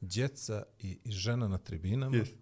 djeca 0.00 0.62
i, 0.78 0.98
i 1.04 1.10
žena 1.12 1.48
na 1.48 1.58
tribinama. 1.58 2.16
Yes. 2.16 2.32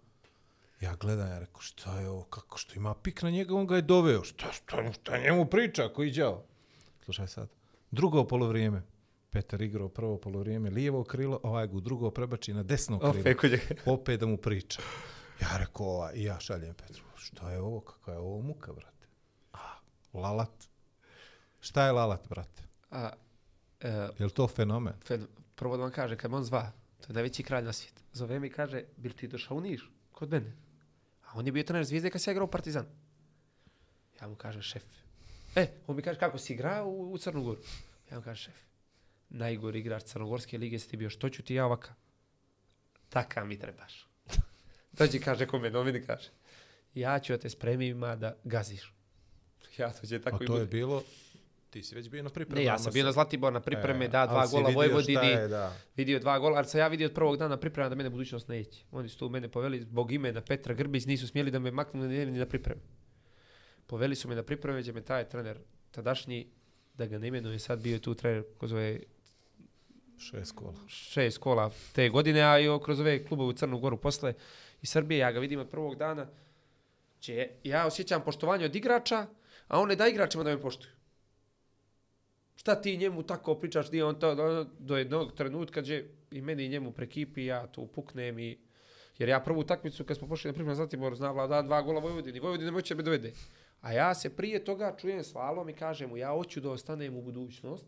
Ja 0.81 0.95
gledam, 0.95 1.27
ja 1.27 1.39
rekao, 1.39 1.61
šta 1.61 1.99
je 1.99 2.09
ovo, 2.09 2.23
kako, 2.23 2.57
što 2.57 2.73
ima 2.75 2.95
pik 2.95 3.21
na 3.21 3.29
njega, 3.29 3.55
on 3.55 3.67
ga 3.67 3.75
je 3.75 3.81
doveo. 3.81 4.23
Šta, 4.23 4.51
šta, 4.51 4.91
šta 4.91 5.17
njemu 5.17 5.45
priča, 5.45 5.89
koji 5.93 6.11
đao? 6.11 6.43
Slušaj 7.05 7.27
sad. 7.27 7.49
Drugo 7.91 8.27
polovrijeme. 8.27 8.81
Petar 9.29 9.61
igrao 9.61 9.89
prvo 9.89 10.17
polovrijeme 10.17 10.69
lijevo 10.69 11.03
krilo, 11.03 11.39
ovaj 11.43 11.67
ga 11.67 11.79
drugo 11.79 12.11
prebači 12.11 12.53
na 12.53 12.63
desno 12.63 12.99
krilo. 12.99 13.13
Njega. 13.43 13.57
Opet 13.93 14.19
da 14.19 14.25
mu 14.25 14.37
priča. 14.37 14.81
Ja 15.41 15.57
rekao, 15.57 15.85
ova, 15.85 16.13
i 16.13 16.23
ja 16.23 16.39
šaljem 16.39 16.73
Petru, 16.73 17.03
šta 17.15 17.51
je 17.51 17.61
ovo, 17.61 17.81
kakva 17.81 18.13
je 18.13 18.19
ovo 18.19 18.41
muka, 18.41 18.73
brate? 18.73 19.07
A, 19.53 19.57
lalat. 20.13 20.67
Šta 21.59 21.85
je 21.85 21.91
lalat, 21.91 22.27
brate? 22.29 22.63
A, 22.91 23.09
e, 23.81 23.89
Je 24.19 24.25
li 24.25 24.31
to 24.31 24.47
fenomen? 24.47 24.93
Fen, 25.05 25.27
prvo 25.55 25.77
da 25.77 25.83
vam 25.83 25.91
kaže, 25.91 26.17
kad 26.17 26.31
me 26.31 26.37
on 26.37 26.43
zva, 26.43 26.71
to 27.01 27.07
je 27.09 27.13
najveći 27.13 27.43
kralj 27.43 27.63
na 27.63 27.73
svijetu, 27.73 28.01
zove 28.13 28.39
mi 28.39 28.47
i 28.47 28.51
kaže, 28.51 28.83
bil 28.97 29.13
ti 29.13 29.27
došao 29.27 29.57
u 29.57 29.61
Niš, 29.61 29.91
kod 30.11 30.29
mene? 30.31 30.66
A 31.27 31.39
on 31.39 31.45
je 31.45 31.51
bio 31.51 31.63
trener 31.63 31.85
zvijezde 31.85 32.09
kad 32.09 32.21
se 32.21 32.31
igrao 32.31 32.45
u 32.45 32.51
Partizan. 32.51 32.85
Ja 34.21 34.27
mu 34.27 34.35
kažem, 34.35 34.61
šef. 34.61 34.83
E, 35.55 35.67
on 35.87 35.95
mi 35.95 36.01
kaže, 36.01 36.19
kako 36.19 36.37
si 36.37 36.53
igrao 36.53 36.87
u, 36.87 37.13
u 37.13 37.17
Crnu 37.17 37.43
Goru? 37.43 37.61
Ja 38.11 38.17
mu 38.17 38.23
kažem, 38.23 38.35
šef, 38.35 38.61
najgori 39.29 39.79
igrač 39.79 40.03
Crnogorske 40.03 40.57
lige 40.57 40.79
si 40.79 40.89
ti 40.89 40.97
bio, 40.97 41.09
što 41.09 41.29
ću 41.29 41.43
ti 41.43 41.55
ja 41.55 41.65
ovaka? 41.65 41.93
Taka 43.09 43.45
mi 43.45 43.59
trebaš. 43.59 44.07
Dođi, 44.97 45.19
kaže, 45.19 45.47
ko 45.47 45.59
meni 45.59 46.05
kaže, 46.05 46.29
ja 46.93 47.19
ću 47.19 47.33
da 47.33 47.39
te 47.39 47.49
spremim 47.49 47.87
ima 47.87 48.15
da 48.15 48.35
gaziš. 48.43 48.93
Ja 49.77 49.93
to 49.93 50.07
će 50.07 50.21
tako 50.21 50.37
A 50.37 50.43
i 50.43 50.47
to 50.47 50.53
je 50.53 50.65
bude. 50.65 50.71
bilo, 50.71 51.03
ti 51.81 51.83
si 51.83 51.95
već 51.95 52.09
bio 52.09 52.23
na 52.23 52.29
pripremama. 52.29 52.59
Ne, 52.61 52.65
ja 52.65 52.77
sam 52.77 52.93
bio 52.93 53.05
na 53.05 53.11
Zlatibor 53.11 53.53
na 53.53 53.59
pripreme, 53.59 54.05
E, 54.05 54.07
da, 54.07 54.25
dva 54.27 54.47
gola 54.47 54.69
Vojvodini. 54.69 55.27
je, 55.27 55.47
da. 55.47 55.73
Vidio 55.95 56.19
dva 56.19 56.39
gola, 56.39 56.57
ali 56.57 56.67
sam 56.67 56.79
ja 56.79 56.87
vidio 56.87 57.07
od 57.07 57.13
prvog 57.13 57.37
dana 57.37 57.57
priprema 57.57 57.89
da 57.89 57.95
mene 57.95 58.09
budućnost 58.09 58.47
neće. 58.47 58.83
Oni 58.91 59.09
su 59.09 59.17
tu 59.17 59.29
mene 59.29 59.47
poveli 59.47 59.81
zbog 59.81 60.11
imena 60.11 60.41
Petra 60.41 60.73
Grbić, 60.73 61.05
nisu 61.05 61.27
smjeli 61.27 61.51
da 61.51 61.59
me 61.59 61.71
maknu 61.71 62.07
ni, 62.07 62.25
na 62.25 62.45
pripreme. 62.45 62.81
Poveli 63.87 64.15
su 64.15 64.27
me 64.27 64.35
na 64.35 64.43
pripreme, 64.43 64.81
gdje 64.81 64.93
me 64.93 65.01
taj 65.01 65.29
trener 65.29 65.57
tadašnji, 65.91 66.47
da 66.93 67.05
ga 67.05 67.17
ne 67.19 67.27
imenuje, 67.27 67.59
sad 67.59 67.79
bio 67.79 67.93
je 67.93 67.99
tu 67.99 68.15
trener 68.15 68.43
kroz 68.57 68.73
ove 68.73 68.99
Šest 70.19 70.55
kola. 70.55 70.73
šest 70.87 71.37
kola 71.37 71.71
te 71.93 72.09
godine, 72.09 72.41
a 72.41 72.59
i 72.59 72.65
kroz 72.83 72.99
ove 72.99 73.25
klubove 73.25 73.49
u 73.49 73.53
Crnu 73.53 73.79
Goru 73.79 73.97
posle 73.97 74.33
i 74.81 74.85
Srbije, 74.85 75.17
ja 75.17 75.31
ga 75.31 75.39
vidim 75.39 75.59
od 75.59 75.69
prvog 75.69 75.95
dana, 75.95 76.27
će, 77.19 77.49
ja 77.63 77.85
osjećam 77.85 78.23
poštovanje 78.23 78.65
od 78.65 78.75
igrača, 78.75 79.27
a 79.67 79.79
on 79.79 79.87
ne 79.87 79.95
da 79.95 80.07
igračima 80.07 80.43
da 80.43 80.49
me 80.49 80.61
poštuju. 80.61 80.96
Šta 82.67 82.81
ti 82.81 82.97
njemu 82.97 83.23
tako 83.23 83.55
pričaš, 83.55 83.91
nije 83.91 84.05
on 84.05 84.19
to, 84.19 84.35
do, 84.35 84.65
do 84.79 84.97
jednog 84.97 85.31
trenutka 85.35 85.81
gdje 85.81 86.11
i 86.31 86.41
meni 86.41 86.65
i 86.65 86.69
njemu 86.69 86.91
prekipi, 86.91 87.45
ja 87.45 87.67
tu 87.67 87.87
puknem 87.87 88.39
i 88.39 88.57
Jer 89.17 89.29
ja 89.29 89.39
prvu 89.39 89.59
utakmicu 89.59 90.03
kad 90.03 90.17
smo 90.17 90.27
pošli 90.27 90.49
na 90.49 90.53
pripremu 90.53 90.69
na 90.69 90.75
Zlatibor, 90.75 91.15
zna 91.15 91.31
vlada 91.31 91.61
dva 91.61 91.81
gola 91.81 91.99
Vojvodini. 91.99 92.39
Vojvodina 92.39 92.71
moće 92.71 92.95
me 92.95 93.03
dovede. 93.03 93.33
A 93.81 93.93
ja 93.93 94.13
se 94.15 94.35
prije 94.35 94.65
toga 94.65 94.95
čujem 94.97 95.23
slalom 95.23 95.69
i 95.69 95.73
kažem 95.73 96.09
mu 96.09 96.17
ja 96.17 96.31
hoću 96.31 96.61
da 96.61 96.71
ostanem 96.71 97.15
u 97.15 97.21
budućnost. 97.21 97.85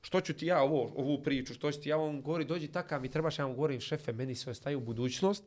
Što 0.00 0.20
ću 0.20 0.34
ti 0.34 0.46
ja 0.46 0.62
ovo, 0.62 0.92
ovu 0.96 1.22
priču, 1.22 1.54
što 1.54 1.72
ću 1.72 1.80
ti 1.80 1.88
ja 1.88 1.96
ovom 1.96 2.22
govori, 2.22 2.44
dođi 2.44 2.68
takav 2.68 3.00
mi 3.00 3.10
trebaš, 3.10 3.38
ja 3.38 3.46
mu 3.46 3.54
govorim 3.54 3.80
šefe, 3.80 4.12
meni 4.12 4.34
se 4.34 4.50
ostaje 4.50 4.76
u 4.76 4.80
budućnost 4.80 5.44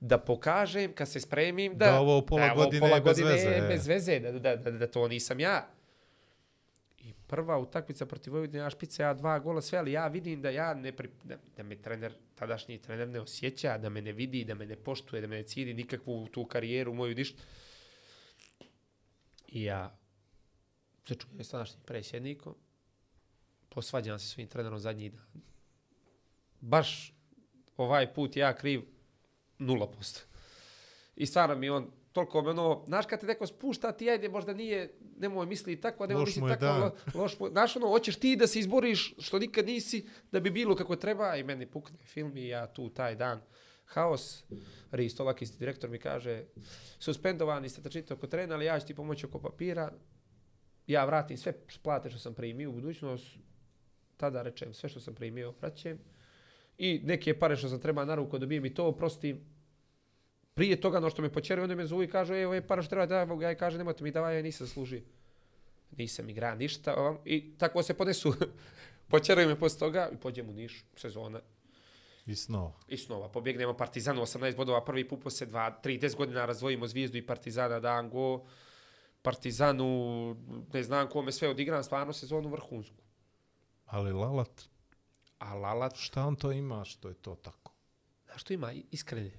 da 0.00 0.18
pokažem 0.18 0.92
kad 0.92 1.08
se 1.08 1.20
spremim 1.20 1.78
da, 1.78 1.86
Da 1.86 2.00
ovo 2.00 2.26
pola 2.26 2.46
da 2.46 2.52
ovo 2.52 2.64
godine 2.64 2.80
pola 2.80 2.94
je 2.94 3.00
bez 3.00 3.20
godine 3.20 3.34
veze, 3.34 3.48
e. 3.48 3.68
bez 3.68 3.86
veze, 3.86 4.20
da, 4.20 4.32
da, 4.32 4.56
da, 4.56 4.70
da 4.70 4.86
to 4.86 5.08
nisam 5.08 5.40
ja. 5.40 5.68
Prva 7.32 7.56
utakmica 7.58 8.06
protiv 8.06 8.32
Vojvodine, 8.32 8.60
ja 8.60 8.70
špica, 8.70 9.02
ja 9.02 9.14
dva 9.14 9.38
gola, 9.38 9.62
sve, 9.64 9.78
ali 9.78 9.92
ja 9.92 10.06
vidim 10.08 10.42
da 10.42 10.50
ja 10.50 10.74
ne 10.74 10.90
pri, 10.92 11.08
da, 11.24 11.38
da 11.56 11.62
me 11.62 11.78
trener, 11.80 12.12
tadašnji 12.34 12.76
trener 12.78 13.08
ne 13.08 13.20
osjeća, 13.20 13.78
da 13.78 13.88
me 13.88 14.02
ne 14.02 14.12
vidi, 14.12 14.44
da 14.44 14.54
me 14.54 14.66
ne 14.66 14.76
poštuje, 14.76 15.22
da 15.22 15.26
me 15.26 15.36
ne 15.36 15.42
cijedi 15.42 15.74
nikakvu 15.74 16.26
tu 16.28 16.44
karijeru 16.44 16.94
moju 16.94 17.14
ništa. 17.14 17.42
I 19.48 19.62
ja 19.64 19.96
se 21.08 21.14
čujem 21.14 21.44
s 21.44 21.48
tadašnjim 21.48 21.82
predsjednikom, 21.86 22.54
posvađam 23.68 24.18
se 24.18 24.28
svojim 24.28 24.48
trenerom 24.48 24.78
zadnji 24.78 25.10
dan. 25.10 25.42
Baš 26.60 27.14
ovaj 27.76 28.14
put 28.14 28.36
ja 28.36 28.56
kriv 28.56 28.82
0%. 29.58 30.20
I 31.16 31.26
stvarno 31.26 31.56
mi 31.56 31.70
on 31.70 31.90
toliko 32.12 32.42
me 32.42 32.50
ono, 32.50 32.82
znaš 32.86 33.06
kad 33.06 33.20
te 33.20 33.26
neko 33.26 33.46
spušta, 33.46 33.92
ti 33.92 34.10
ajde, 34.10 34.28
možda 34.28 34.54
nije, 34.54 34.94
nemoj 35.18 35.46
misli 35.46 35.80
tako, 35.80 36.06
nemoj 36.06 36.24
misli 36.24 36.42
tako, 36.48 36.66
lo, 37.14 37.22
loš 37.22 37.38
mu, 37.40 37.48
znaš 37.48 37.76
ono, 37.76 37.88
hoćeš 37.88 38.16
ti 38.16 38.36
da 38.36 38.46
se 38.46 38.58
izboriš 38.58 39.14
što 39.18 39.38
nikad 39.38 39.66
nisi, 39.66 40.08
da 40.32 40.40
bi 40.40 40.50
bilo 40.50 40.76
kako 40.76 40.96
treba, 40.96 41.36
i 41.36 41.44
meni 41.44 41.66
pukne 41.66 41.98
film 42.04 42.36
i 42.36 42.48
ja 42.48 42.66
tu 42.66 42.88
taj 42.88 43.14
dan, 43.14 43.40
haos, 43.84 44.44
Risto 44.90 45.24
Lakis, 45.24 45.58
direktor 45.58 45.90
mi 45.90 45.98
kaže, 45.98 46.44
suspendovani 46.98 47.68
ste 47.68 47.82
tačite 47.82 48.14
oko 48.14 48.26
trena, 48.26 48.54
ali 48.54 48.64
ja 48.64 48.80
ću 48.80 48.86
ti 48.86 48.94
pomoći 48.94 49.26
oko 49.26 49.38
papira, 49.38 49.92
ja 50.86 51.04
vratim 51.04 51.36
sve 51.36 51.52
plate 51.82 52.10
što 52.10 52.18
sam 52.18 52.34
primio 52.34 52.70
u 52.70 52.72
budućnost, 52.72 53.26
tada 54.16 54.42
rečem 54.42 54.74
sve 54.74 54.88
što 54.88 55.00
sam 55.00 55.14
primio, 55.14 55.54
vraćam, 55.60 55.98
i 56.78 57.00
neke 57.04 57.38
pare 57.38 57.56
što 57.56 57.68
sam 57.68 57.80
treba 57.80 58.04
na 58.04 58.14
ruku 58.14 58.38
dobijem 58.38 58.64
i 58.66 58.74
to, 58.74 58.86
oprostim, 58.86 59.40
prije 60.54 60.80
toga 60.80 61.00
no 61.00 61.10
što 61.10 61.22
me 61.22 61.32
počeraju, 61.32 61.62
onda 61.62 61.74
me 61.74 61.86
zovu 61.86 62.02
i 62.02 62.10
kažu, 62.10 62.34
ej, 62.34 62.44
ove 62.44 62.66
para 62.66 62.82
što 62.82 62.90
treba 62.90 63.06
da 63.06 63.42
ja 63.42 63.52
i 63.52 63.56
kaže, 63.56 63.78
nemojte 63.78 64.04
mi 64.04 64.10
davaj, 64.10 64.36
ja 64.36 64.42
nisam 64.42 64.66
služio. 64.66 65.02
Nisam 65.98 66.28
igra 66.28 66.54
ništa. 66.54 66.94
ovam, 66.96 67.18
I 67.24 67.54
tako 67.58 67.82
se 67.82 67.94
ponesu. 67.94 68.34
počeraju 69.08 69.48
me 69.48 69.58
posle 69.58 69.78
toga 69.78 70.08
i 70.12 70.16
pođem 70.16 70.48
u 70.48 70.52
Niš, 70.52 70.84
sezona. 70.96 71.40
I 72.26 72.34
snova. 72.34 72.72
I 72.88 72.96
snova, 72.96 73.28
pobjegnemo 73.28 73.76
Partizanu, 73.76 74.22
18 74.22 74.56
bodova, 74.56 74.84
prvi 74.84 75.08
put 75.08 75.22
posle 75.22 75.46
2, 75.46 75.72
3, 75.82 76.00
10 76.00 76.16
godina 76.16 76.46
razvojimo 76.46 76.86
Zvijezdu 76.86 77.18
i 77.18 77.26
Partizana, 77.26 77.80
dan 77.80 78.10
go. 78.10 78.44
Partizanu, 79.22 80.36
ne 80.72 80.82
znam 80.82 81.08
kome 81.08 81.32
sve 81.32 81.48
odigram, 81.48 81.82
stvarno 81.82 82.12
sezonu 82.12 82.48
vrhunsku. 82.48 83.02
Ali 83.86 84.12
Lalat, 84.12 84.62
A 85.42 85.54
Lalat, 85.54 85.96
šta 85.96 86.26
on 86.26 86.36
to 86.36 86.52
ima 86.52 86.84
što 86.84 87.08
je 87.08 87.14
to 87.14 87.34
tako? 87.34 87.72
znaš 88.26 88.40
što 88.42 88.52
ima 88.52 88.72
iskrene? 88.90 89.30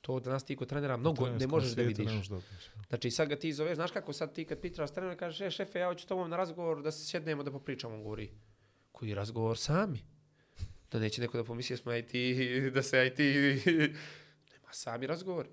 To 0.00 0.20
danas 0.20 0.44
ti 0.44 0.56
kod 0.56 0.68
trenera 0.68 0.96
mnogo 0.96 1.28
ne 1.28 1.46
možeš 1.46 1.72
da 1.72 1.82
vidiš. 1.82 2.06
Ne 2.06 2.36
da. 2.36 2.40
Znači 2.88 3.10
sad 3.10 3.28
ga 3.28 3.36
ti 3.36 3.52
zoveš, 3.52 3.74
znaš 3.74 3.90
kako 3.90 4.12
sad 4.12 4.34
ti 4.34 4.44
kad 4.44 4.60
pitaš 4.60 4.90
trenera 4.90 5.16
kažeš, 5.16 5.40
e, 5.40 5.50
šefe, 5.50 5.78
ja 5.78 5.88
hoću 5.88 6.06
tobom 6.06 6.30
na 6.30 6.36
razgovor 6.36 6.82
da 6.82 6.92
se 6.92 7.06
sjednemo 7.06 7.42
da 7.42 7.50
popričamo, 7.50 7.94
on 7.94 8.02
govori. 8.02 8.30
Koji 8.92 9.14
razgovor 9.14 9.58
sami? 9.58 10.04
Da 10.90 10.98
neće 10.98 11.20
neko 11.20 11.38
da 11.38 11.44
pomisli 11.44 11.76
smo 11.76 11.92
ja 11.92 11.98
i 11.98 12.06
ti, 12.06 12.70
da 12.74 12.82
se 12.82 12.96
ja 12.96 13.04
i 13.04 13.14
ti, 13.14 13.24
nema 14.52 14.72
sami 14.72 15.06
razgovor. 15.06 15.46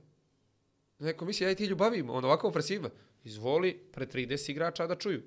Neko 0.99 1.25
misli, 1.25 1.45
ja 1.45 1.51
i 1.51 1.55
ti 1.55 1.65
ljubavimo, 1.65 2.13
on 2.13 2.25
ovako 2.25 2.47
opresiva. 2.47 2.89
Izvoli 3.23 3.77
pred 3.91 4.13
30 4.13 4.51
igrača 4.51 4.87
da 4.87 4.95
čuju. 4.95 5.23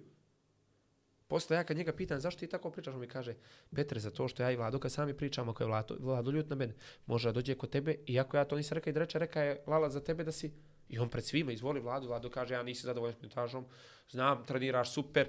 Posle 1.31 1.57
ja 1.57 1.65
kad 1.65 1.77
njega 1.77 1.93
pitam 1.93 2.21
zašto 2.21 2.41
ti 2.41 2.47
tako 2.47 2.71
pričaš, 2.71 2.95
on 2.95 3.01
mi 3.01 3.09
kaže, 3.09 3.35
Petre, 3.75 4.01
zato 4.01 4.29
što 4.29 4.43
ja 4.43 4.51
i 4.51 4.57
Vlado 4.57 4.79
kad 4.79 4.93
sami 4.93 5.15
pričamo, 5.17 5.51
ako 5.51 5.63
je 5.63 5.67
Vlado, 5.67 5.97
Vlado 6.01 6.31
ljut 6.31 6.49
na 6.51 6.57
mene, 6.57 6.75
može 7.07 7.29
da 7.29 7.33
dođe 7.33 7.55
kod 7.55 7.71
tebe, 7.71 7.95
iako 8.07 8.37
ja 8.37 8.45
to 8.45 8.57
nisam 8.57 8.75
rekao 8.75 8.91
i 8.91 8.95
da 8.95 9.01
reče, 9.01 9.19
reka 9.19 9.43
je 9.43 9.63
Lala 9.67 9.91
za 9.91 10.01
tebe 10.01 10.25
da 10.25 10.33
si, 10.33 10.51
i 10.89 10.99
on 10.99 11.09
pred 11.09 11.25
svima 11.25 11.53
izvoli 11.53 11.81
Vladu, 11.81 12.07
Vlado 12.07 12.31
kaže, 12.31 12.55
ja 12.55 12.63
nisam 12.63 12.87
zadovoljan 12.87 13.15
s 13.15 13.23
minutažom, 13.23 13.67
znam, 14.09 14.45
treniraš 14.47 14.93
super, 14.95 15.29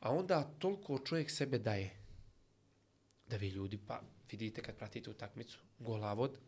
a 0.00 0.10
onda 0.10 0.42
toliko 0.58 0.98
čovjek 0.98 1.30
sebe 1.30 1.58
daje, 1.58 1.90
da 3.26 3.36
vi 3.36 3.48
ljudi, 3.48 3.78
pa 3.86 4.00
vidite 4.30 4.62
kad 4.62 4.76
pratite 4.76 5.10
utakmicu, 5.10 5.58
golavod, 5.78 6.38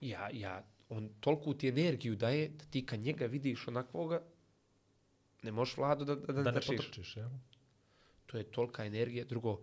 ja, 0.00 0.28
ja, 0.32 0.62
on 0.88 1.08
toliko 1.20 1.54
ti 1.54 1.68
energiju 1.68 2.16
daje, 2.16 2.48
da 2.48 2.64
ti 2.64 2.86
kad 2.86 3.00
njega 3.00 3.26
vidiš 3.26 3.68
onakvoga, 3.68 4.22
ne 5.44 5.52
možeš 5.52 5.76
Vladu 5.76 6.04
da, 6.04 6.14
da, 6.14 6.32
da, 6.32 6.42
Da 6.42 6.50
ne 6.50 6.54
držiš. 6.54 6.76
potrčiš, 6.76 7.16
jel? 7.16 7.28
To 8.26 8.36
je 8.38 8.44
tolika 8.44 8.84
energija. 8.84 9.24
Drugo, 9.24 9.60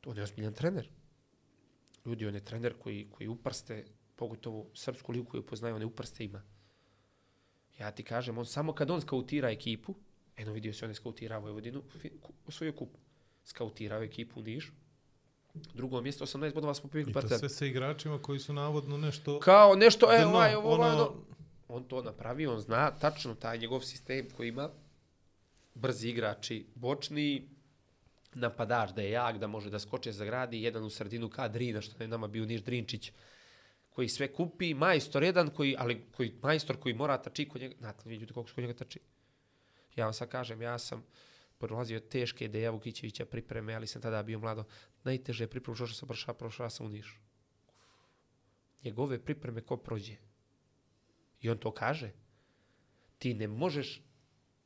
to 0.00 0.10
on 0.10 0.16
je 0.16 0.22
ozbiljan 0.22 0.54
trener. 0.54 0.88
Ljudi, 2.06 2.26
on 2.26 2.34
je 2.34 2.44
trener 2.44 2.74
koji, 2.78 3.08
koji 3.10 3.28
uprste, 3.28 3.84
pogotovo 4.16 4.66
srpsku 4.74 5.12
ligu 5.12 5.30
koju 5.30 5.46
poznaju, 5.46 5.74
on 5.74 5.82
je 5.82 5.86
uprste 5.86 6.24
ima. 6.24 6.42
Ja 7.78 7.90
ti 7.90 8.02
kažem, 8.02 8.38
on 8.38 8.46
samo 8.46 8.72
kad 8.72 8.90
on 8.90 9.00
skautira 9.00 9.50
ekipu, 9.50 9.94
eno 10.36 10.52
vidio 10.52 10.72
se 10.72 10.84
on 10.84 10.90
je 10.90 10.94
skautirao 10.94 11.40
Vojvodinu, 11.40 11.82
osvojio 12.46 12.72
kup. 12.72 12.88
Skautirao 13.44 14.02
ekipu 14.02 14.40
u 14.40 14.42
Niš. 14.42 14.72
Drugo 15.74 16.00
mjesto, 16.00 16.26
18 16.26 16.54
bodova 16.54 16.74
smo 16.74 16.88
pobjegli 16.88 17.10
I 17.10 17.14
to 17.14 17.20
Partizan. 17.20 17.38
sve 17.38 17.48
sa 17.48 17.66
igračima 17.66 18.22
koji 18.22 18.38
su 18.38 18.52
navodno 18.52 18.98
nešto... 18.98 19.40
Kao 19.40 19.74
nešto, 19.74 20.12
e, 20.12 20.26
ovaj, 20.26 20.54
ovo, 20.54 20.70
ono, 20.70 20.84
ono, 20.86 21.14
on 21.68 21.84
to 21.84 22.02
napravio, 22.02 22.52
on 22.54 22.60
zna 22.60 22.90
tačno 22.90 23.34
taj 23.34 23.58
njegov 23.58 23.80
sistem 23.80 24.26
koji 24.36 24.48
ima, 24.48 24.70
brzi 25.74 26.08
igrači, 26.08 26.66
bočni, 26.74 27.48
napadač 28.34 28.90
da 28.96 29.02
je 29.02 29.10
jak, 29.10 29.38
da 29.38 29.46
može 29.46 29.70
da 29.70 29.78
skoče 29.78 30.12
za 30.12 30.24
gradi, 30.24 30.62
jedan 30.62 30.84
u 30.84 30.90
sredinu 30.90 31.28
ka 31.28 31.48
Drina, 31.48 31.80
što 31.80 32.02
je 32.02 32.08
nama 32.08 32.28
bio 32.28 32.46
Niš 32.46 32.62
Drinčić, 32.62 33.12
koji 33.90 34.08
sve 34.08 34.32
kupi, 34.32 34.74
majstor 34.74 35.22
jedan, 35.22 35.50
koji, 35.50 35.74
ali 35.78 36.06
koji, 36.16 36.34
majstor 36.42 36.80
koji 36.80 36.94
mora 36.94 37.22
tači 37.22 37.48
kod 37.48 37.60
njega, 37.60 37.74
znate 37.78 38.08
li 38.08 38.16
ljudi 38.16 38.32
koliko 38.32 38.48
se 38.48 38.54
kod 38.54 38.64
njega 38.64 38.78
tači? 38.78 39.00
Ja 39.96 40.04
vam 40.04 40.14
sad 40.14 40.28
kažem, 40.28 40.62
ja 40.62 40.78
sam 40.78 41.04
prolazio 41.58 42.00
teške 42.00 42.44
ideje 42.44 42.70
Vukićevića 42.70 43.24
pripreme, 43.24 43.74
ali 43.74 43.86
sam 43.86 44.02
tada 44.02 44.22
bio 44.22 44.38
mlado. 44.38 44.64
Najteže 45.04 45.46
pripreme, 45.46 45.76
što 45.76 45.86
sam 45.86 46.08
prošao, 46.08 46.34
prošao 46.34 46.70
sam 46.70 46.86
u 46.86 46.88
Nišu. 46.88 47.18
Njegove 48.84 49.18
pripreme 49.24 49.60
ko 49.60 49.76
prođe. 49.76 50.16
I 51.40 51.50
on 51.50 51.58
to 51.58 51.72
kaže. 51.72 52.12
Ti 53.18 53.34
ne 53.34 53.48
možeš 53.48 54.02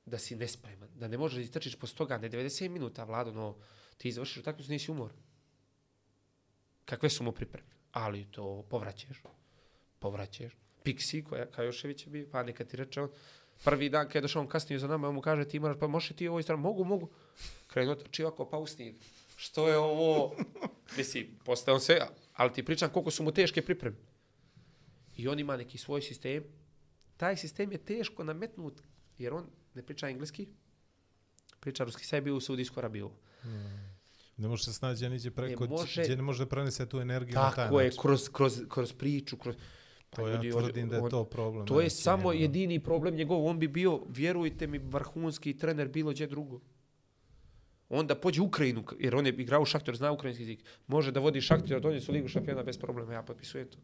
da 0.07 0.19
si 0.19 0.37
nespreman, 0.37 0.89
da 0.95 1.09
ne 1.09 1.19
možeš 1.19 1.37
da 1.37 1.43
istrčiš 1.43 1.77
po 1.77 1.87
toga, 1.87 2.19
ne 2.19 2.31
90 2.31 2.69
minuta, 2.69 3.05
Vlado, 3.05 3.33
no 3.33 3.57
ti 3.97 4.13
završiš 4.13 4.37
utakmicu, 4.37 4.71
nisi 4.71 4.91
umor. 4.91 5.13
Kakve 6.85 7.11
su 7.11 7.25
mu 7.25 7.33
pripreme? 7.33 7.69
Ali 7.93 8.25
to 8.25 8.67
povraćaš. 8.71 9.23
Povraćaš. 9.99 10.53
Piksi, 10.83 11.25
koja 11.25 11.51
Kajošević 11.51 12.07
je 12.07 12.11
bio, 12.11 12.27
pa 12.33 12.43
neka 12.43 12.65
ti 12.65 12.77
reče 12.77 13.03
on, 13.03 13.11
prvi 13.65 13.89
dan 13.89 14.07
kada 14.07 14.19
je 14.19 14.23
došao 14.23 14.43
on 14.43 14.49
kasnije 14.49 14.79
za 14.79 14.89
nama, 14.89 15.09
on 15.09 15.15
mu 15.15 15.21
kaže 15.21 15.49
ti 15.49 15.61
moraš, 15.61 15.77
pa 15.81 15.87
može 15.87 16.15
ti 16.15 16.29
ovo 16.29 16.41
istrati, 16.41 16.61
mogu, 16.61 16.85
mogu. 16.85 17.11
Krenuo 17.67 17.95
trči 17.95 18.25
ovako, 18.25 18.51
pa 18.51 18.59
usni. 18.59 18.95
Što 19.37 19.69
je 19.69 19.79
ovo? 19.79 20.37
Misli, 20.97 21.31
postao 21.45 21.79
se, 21.79 22.01
ali 22.35 22.53
ti 22.53 22.65
pričam 22.65 22.91
koliko 22.91 23.11
su 23.11 23.23
mu 23.23 23.33
teške 23.33 23.63
pripreme. 23.63 23.97
I 25.17 25.29
on 25.29 25.39
ima 25.39 25.57
neki 25.57 25.79
svoj 25.79 26.03
sistem. 26.03 26.45
Taj 27.17 27.37
sistem 27.37 27.73
je 27.73 27.79
teško 27.79 28.25
nametnut, 28.25 28.83
jer 29.19 29.35
on 29.35 29.47
ne 29.75 29.83
priča 29.83 30.09
engleski, 30.09 30.49
priča 31.61 31.85
ruski, 31.85 32.05
sve 32.05 32.17
je 32.17 32.23
bio 32.23 32.37
u 32.37 32.41
Saudijskoj 32.41 32.81
Arabiji. 32.81 33.05
Ne 34.37 34.49
može 34.49 34.65
se 34.65 34.73
snaći 34.73 35.09
niđe 35.09 35.31
preko, 35.31 35.65
Ne 35.65 35.71
može- 35.71 36.03
gdje 36.03 36.17
ne 36.17 36.23
može 36.23 36.47
prenese 36.47 36.87
tu 36.87 37.01
energiju 37.01 37.35
na 37.35 37.43
taj 37.43 37.65
Tako 37.65 37.81
je, 37.81 37.85
način. 37.87 38.01
kroz, 38.03 38.29
kroz, 38.29 38.63
kroz 38.69 38.93
priču, 38.93 39.37
kroz... 39.37 39.57
Pa 40.11 40.17
To 40.17 40.29
ja 40.29 40.35
ljudi, 40.35 40.53
on- 40.53 40.61
tvrdim 40.61 40.89
da 40.89 40.97
je 40.97 41.03
on- 41.03 41.11
to 41.11 41.25
problem. 41.25 41.67
To 41.67 41.75
je 41.75 41.77
najveći 41.77 41.97
samo 41.97 42.19
njegov. 42.23 42.35
jedini 42.35 42.81
problem 42.81 43.15
njegov. 43.15 43.47
On 43.47 43.59
bi 43.59 43.69
bio, 43.69 44.03
vjerujte 44.09 44.67
mi, 44.67 44.79
vrhunski 44.79 45.57
trener 45.57 45.89
bilo 45.89 46.11
gdje 46.11 46.27
drugo. 46.27 46.61
Onda 47.89 48.15
pođe 48.15 48.41
u 48.41 48.45
Ukrajinu, 48.45 48.85
jer 48.99 49.17
on 49.17 49.27
je 49.27 49.33
igrao 49.33 49.63
u 49.63 49.65
Šaktor, 49.65 49.97
zna 49.97 50.13
ukrajinski 50.13 50.43
jezik. 50.43 50.65
Može 50.87 51.13
da 51.13 51.21
vodi 51.21 51.41
Šaktor, 51.41 51.81
donje 51.81 52.01
su 52.01 52.13
ligu 52.13 52.29
šampiona 52.29 52.63
bez 52.63 52.79
problema, 52.79 53.13
ja 53.13 53.23
potpisujem 53.23 53.69
to. 53.69 53.79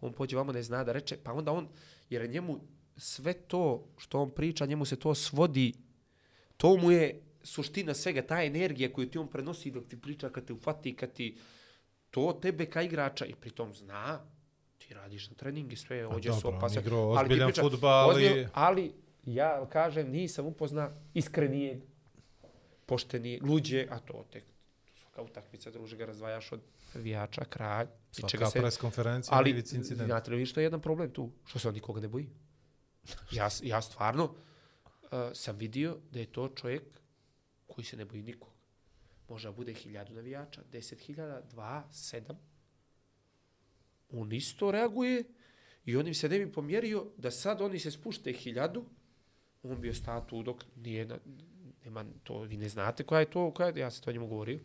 On 0.00 0.12
pođe 0.12 0.36
vamo 0.36 0.52
ne 0.52 0.62
zna 0.62 0.84
da 0.84 0.92
reče, 0.92 1.16
pa 1.16 1.32
onda 1.32 1.52
on, 1.52 1.68
jer 2.10 2.30
njemu 2.30 2.60
sve 3.00 3.32
to 3.34 3.62
što 3.98 4.20
on 4.20 4.30
priča, 4.30 4.66
njemu 4.66 4.84
se 4.84 4.96
to 4.96 5.14
svodi, 5.14 5.72
to 6.56 6.76
mu 6.76 6.90
je 6.90 7.06
suština 7.42 7.94
svega, 7.94 8.22
ta 8.22 8.42
energija 8.42 8.92
koju 8.92 9.08
ti 9.08 9.18
on 9.18 9.28
prenosi 9.28 9.70
dok 9.70 9.86
ti 9.86 9.96
priča, 9.98 10.28
kad 10.28 10.44
te 10.44 10.52
ufati, 10.52 10.94
kad 10.94 11.12
ti, 11.12 11.36
to 12.10 12.32
tebe 12.34 12.66
ka 12.66 12.82
igrača 12.82 13.26
i 13.26 13.34
pritom 13.34 13.74
zna, 13.74 14.20
ti 14.78 14.94
radiš 14.94 15.28
na 15.28 15.36
treningi, 15.36 15.76
sve, 15.76 16.04
Pa 16.04 16.16
ođe 16.16 16.32
su 16.32 16.48
opasan. 16.48 16.82
igrao 16.82 17.10
ali 17.10 17.28
ti 17.30 17.40
priča, 17.44 17.62
fudbal 17.62 18.10
i- 18.12 18.14
ozbiljno, 18.16 18.48
ali 18.54 18.92
ja 19.26 19.66
kažem, 19.66 20.10
nisam 20.10 20.46
upozna 20.46 20.90
iskrenijeg, 21.14 21.78
poštenije, 22.86 23.40
luđe, 23.42 23.86
a 23.90 23.98
to 23.98 24.24
tek 24.30 24.44
svaka 24.94 25.22
utakmica, 25.22 25.70
druže, 25.70 25.96
ga 25.96 26.06
razdvajaš 26.06 26.52
od 26.52 26.60
navijača, 26.94 27.44
kralj, 27.44 27.86
Svaka 28.12 28.46
se... 28.46 28.60
pres 28.60 28.76
konferencija, 28.76 29.36
Ali, 29.36 29.50
incident. 29.50 30.06
znate 30.06 30.30
li 30.30 30.36
vi 30.36 30.46
što 30.46 30.60
je 30.60 30.64
jedan 30.64 30.80
problem 30.80 31.10
tu? 31.10 31.30
Što 31.44 31.58
se 31.58 31.68
on 31.68 31.74
nikoga 31.74 32.00
ne 32.00 32.08
boji? 32.08 32.28
Ja, 33.32 33.48
ja 33.62 33.82
stvarno 33.82 34.24
uh, 34.24 35.10
sam 35.34 35.56
vidio 35.56 35.98
da 36.10 36.18
je 36.18 36.32
to 36.32 36.48
čovjek 36.48 36.82
koji 37.66 37.84
se 37.84 37.96
ne 37.96 38.04
boji 38.04 38.22
nikog. 38.22 38.50
Može 39.28 39.48
da 39.48 39.52
bude 39.52 39.74
hiljadu 39.74 40.14
navijača, 40.14 40.62
deset 40.72 41.00
hiljada, 41.00 41.40
dva, 41.40 41.88
sedam. 41.92 42.38
On 44.12 44.32
isto 44.32 44.70
reaguje 44.70 45.24
i 45.84 45.96
on 45.96 46.06
im 46.06 46.14
se 46.14 46.28
ne 46.28 46.38
bi 46.38 46.52
pomjerio 46.52 47.06
da 47.16 47.30
sad 47.30 47.60
oni 47.60 47.78
se 47.78 47.90
spušte 47.90 48.32
hiljadu, 48.32 48.84
on 49.62 49.80
bi 49.80 49.90
ostao 49.90 50.20
tu 50.20 50.42
dok 50.42 50.64
nije, 50.76 51.06
na, 51.06 51.18
nema, 51.84 52.04
to 52.22 52.40
vi 52.40 52.56
ne 52.56 52.68
znate 52.68 53.04
koja 53.04 53.20
je 53.20 53.30
to, 53.30 53.50
koja 53.54 53.68
je, 53.68 53.80
ja 53.80 53.90
sam 53.90 54.04
to 54.04 54.12
njemu 54.12 54.26
govorio. 54.26 54.58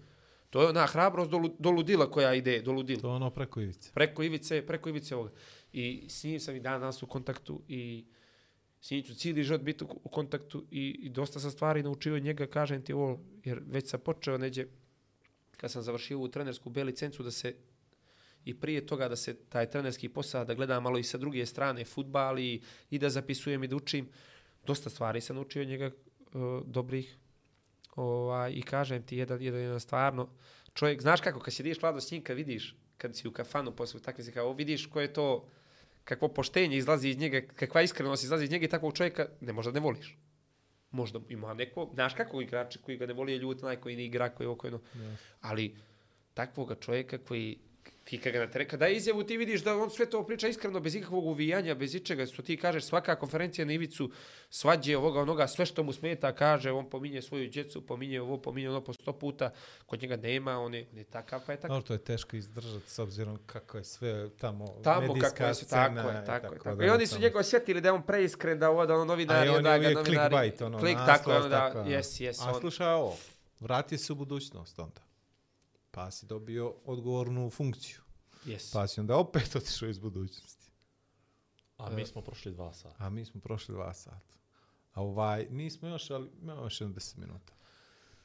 To 0.50 0.62
je 0.62 0.70
ona 0.70 0.86
hrabrost 0.86 1.32
do, 1.32 1.42
do 1.60 1.70
ludila 1.70 2.12
koja 2.12 2.34
ide, 2.34 2.62
do 2.62 2.72
ludila. 2.72 3.02
To 3.02 3.08
je 3.08 3.14
ono 3.14 3.30
preko 3.30 3.62
Ivice. 3.62 3.92
Preko 3.94 4.24
Ivice, 4.24 4.66
preko 4.68 4.90
Ivice 4.90 5.16
ovoga. 5.16 5.32
I 5.74 6.06
s 6.10 6.24
njim 6.24 6.40
sam 6.40 6.56
i 6.56 6.60
dan 6.60 6.80
danas 6.80 7.04
u 7.04 7.08
kontaktu 7.08 7.62
i 7.68 8.06
s 8.86 8.92
njim 8.92 9.04
ću 9.04 9.16
cijeli 9.16 9.44
život 9.44 9.62
biti 9.62 9.84
u, 9.84 9.88
u 10.04 10.10
kontaktu 10.10 10.66
i, 10.72 11.00
i 11.02 11.10
dosta 11.10 11.40
sam 11.40 11.52
stvari 11.52 11.84
naučio 11.84 12.16
od 12.16 12.24
njega, 12.24 12.48
kažem 12.48 12.82
ti 12.82 12.94
ovo, 12.94 13.20
jer 13.44 13.62
već 13.68 13.90
sam 13.90 14.00
počeo 14.00 14.38
neđe, 14.38 14.66
kad 15.58 15.72
sam 15.72 15.82
završio 15.82 16.18
ovu 16.18 16.28
trenersku 16.28 16.70
B 16.70 16.84
licencu, 16.84 17.24
da 17.24 17.32
se 17.32 17.56
i 18.44 18.54
prije 18.54 18.86
toga 18.86 19.08
da 19.10 19.16
se 19.16 19.34
taj 19.34 19.70
trenerski 19.70 20.10
posao, 20.10 20.46
da 20.46 20.54
gledam 20.54 20.84
malo 20.84 21.00
i 21.00 21.04
sa 21.04 21.18
druge 21.18 21.46
strane 21.46 21.86
futbal 21.86 22.40
i, 22.40 22.62
i 22.90 23.00
da 23.00 23.10
zapisujem 23.10 23.64
i 23.64 23.68
da 23.68 23.76
učim. 23.76 24.10
Dosta 24.68 24.90
stvari 24.90 25.22
sam 25.22 25.36
naučio 25.36 25.62
od 25.62 25.68
njega 25.68 25.86
uh, 25.88 26.62
dobrih. 26.66 27.18
Ovaj, 27.96 28.54
I 28.54 28.62
kažem 28.62 29.04
ti, 29.04 29.18
jedan, 29.18 29.42
jedan, 29.42 29.62
jedan 29.62 29.80
stvarno, 29.80 30.30
čovjek, 30.74 31.02
znaš 31.02 31.22
kako, 31.22 31.40
kad 31.40 31.54
sjediš 31.54 31.82
vlado 31.82 32.02
s 32.02 32.12
njim, 32.12 32.24
kad 32.24 32.38
vidiš, 32.38 32.76
kad 32.98 33.16
si 33.16 33.28
u 33.28 33.32
kafanu 33.32 33.76
posle 33.76 34.00
takve 34.00 34.24
se 34.24 34.32
kao 34.32 34.54
vidiš 34.54 34.86
ko 34.86 35.02
je 35.02 35.14
to, 35.14 35.50
kakvo 36.06 36.28
poštenje 36.28 36.78
izlazi 36.78 37.10
iz 37.10 37.18
njega, 37.18 37.42
kakva 37.56 37.82
iskrenost 37.82 38.24
izlazi 38.24 38.44
iz 38.44 38.52
njega 38.52 38.66
i 38.66 38.70
takvog 38.70 38.94
čovjeka 38.98 39.26
ne 39.42 39.54
možda 39.54 39.72
ne 39.72 39.80
voliš. 39.80 40.18
Možda 40.92 41.20
ima 41.30 41.54
neko, 41.54 41.90
znaš 41.94 42.14
kako 42.14 42.42
igrači 42.42 42.80
koji 42.82 42.98
ga 42.98 43.06
ne 43.06 43.14
voli 43.14 43.32
je 43.32 43.38
ljut, 43.38 43.64
onaj 43.64 43.76
koji 43.76 43.96
ne 43.96 44.06
igra, 44.06 44.30
koji 44.30 44.46
je 44.46 44.50
okojno. 44.50 44.82
Ali 45.42 45.76
takvoga 46.34 46.76
čovjeka 46.76 47.18
koji 47.18 47.60
ti 48.06 48.18
kad 48.18 48.34
ga 48.34 48.40
na 48.40 48.48
tere, 48.48 48.68
kada 48.68 48.88
izjavu 48.88 49.24
ti 49.24 49.38
vidiš 49.38 49.64
da 49.64 49.78
on 49.78 49.90
sve 49.90 50.06
to 50.06 50.26
priča 50.26 50.48
iskreno, 50.48 50.80
bez 50.80 50.96
ikakvog 50.96 51.26
uvijanja, 51.26 51.76
bez 51.76 51.96
ičega, 51.96 52.26
što 52.26 52.42
ti 52.42 52.58
kažeš, 52.58 52.84
svaka 52.84 53.16
konferencija 53.16 53.66
na 53.66 53.74
ivicu, 53.74 54.12
svađe 54.50 54.98
ovoga 54.98 55.22
onoga, 55.22 55.48
sve 55.48 55.66
što 55.66 55.84
mu 55.84 55.94
smeta, 55.94 56.36
kaže, 56.36 56.72
on 56.72 56.90
pominje 56.90 57.22
svoju 57.22 57.50
djecu, 57.50 57.86
pominje 57.86 58.22
ovo, 58.22 58.38
pominje 58.38 58.70
ono 58.70 58.82
po 58.84 58.94
sto 58.94 59.14
puta, 59.14 59.52
kod 59.86 60.02
njega 60.02 60.16
nema, 60.18 60.60
on 60.60 60.74
je, 60.74 60.88
on 60.92 60.98
je 60.98 61.04
takav, 61.04 61.42
pa 61.46 61.52
je 61.52 61.58
takav. 61.58 61.70
Dobro, 61.70 61.88
to 61.88 61.94
je 61.94 62.00
teško 62.00 62.36
izdržati 62.38 62.90
s 62.90 63.00
obzirom 63.00 63.40
kako 63.46 63.78
je 63.78 63.84
sve 63.84 64.30
tamo, 64.30 64.66
Tamo 64.84 65.08
medijska 65.08 65.30
kako 65.30 65.44
je 65.48 65.54
scena. 65.54 65.96
tako 65.96 66.10
je, 66.10 66.22
i 66.24 66.26
tako 66.26 66.54
je. 66.54 66.60
Tako. 66.60 66.76
da 66.76 66.86
I 66.86 66.90
oni 66.90 67.08
su 67.08 67.20
njega 67.20 67.40
osjetili 67.40 67.82
da 67.82 67.88
je 67.88 67.94
on 67.94 68.04
preiskren, 68.06 68.60
da 68.60 68.70
ovo, 68.70 68.86
da 68.86 68.94
ono 68.94 69.06
novinari, 69.06 69.40
A 69.40 69.46
i 69.46 69.50
on 69.50 69.56
onda 69.58 69.74
je 69.74 69.80
ga 69.80 69.90
novinari... 69.90 70.06
clickbait, 70.06 70.62
ono, 70.62 70.80
Klik, 70.80 70.98
naslov, 70.98 71.16
tako 71.18 71.32
je, 71.32 71.38
ono 71.38 71.50
da, 71.50 71.60
tako, 71.60 71.80
ono. 71.80 71.90
jes, 71.90 72.20
jes, 72.20 72.42
A 72.42 72.52
on. 72.54 72.60
slušaj 72.60 72.94
ovo, 72.94 73.18
vratio 73.60 73.98
se 73.98 74.14
u 74.14 74.16
budućnost 74.16 74.80
onda. 74.80 75.05
Pa 75.96 76.12
si 76.12 76.26
dobio 76.26 76.76
odgovornu 76.86 77.50
funkciju. 77.50 78.00
Jes. 78.46 78.72
Pa 78.72 78.88
si 78.88 79.00
onda 79.00 79.18
opet 79.18 79.56
otišao 79.56 79.90
iz 79.90 80.00
budućnosti. 80.00 80.72
A 81.78 81.90
mi 81.90 82.06
smo 82.06 82.22
prošli 82.22 82.52
dva 82.52 82.74
sata. 82.74 82.96
A 82.98 83.10
mi 83.10 83.26
smo 83.26 83.42
prošli 83.42 83.74
dva 83.74 83.94
sata. 83.94 84.38
A 84.94 85.02
ovaj, 85.02 85.48
nismo 85.50 85.88
još, 85.88 86.12
ali 86.12 86.30
imamo 86.42 86.64
još 86.64 86.82
jedno 86.82 86.94
deset 86.94 87.18
minuta. 87.18 87.54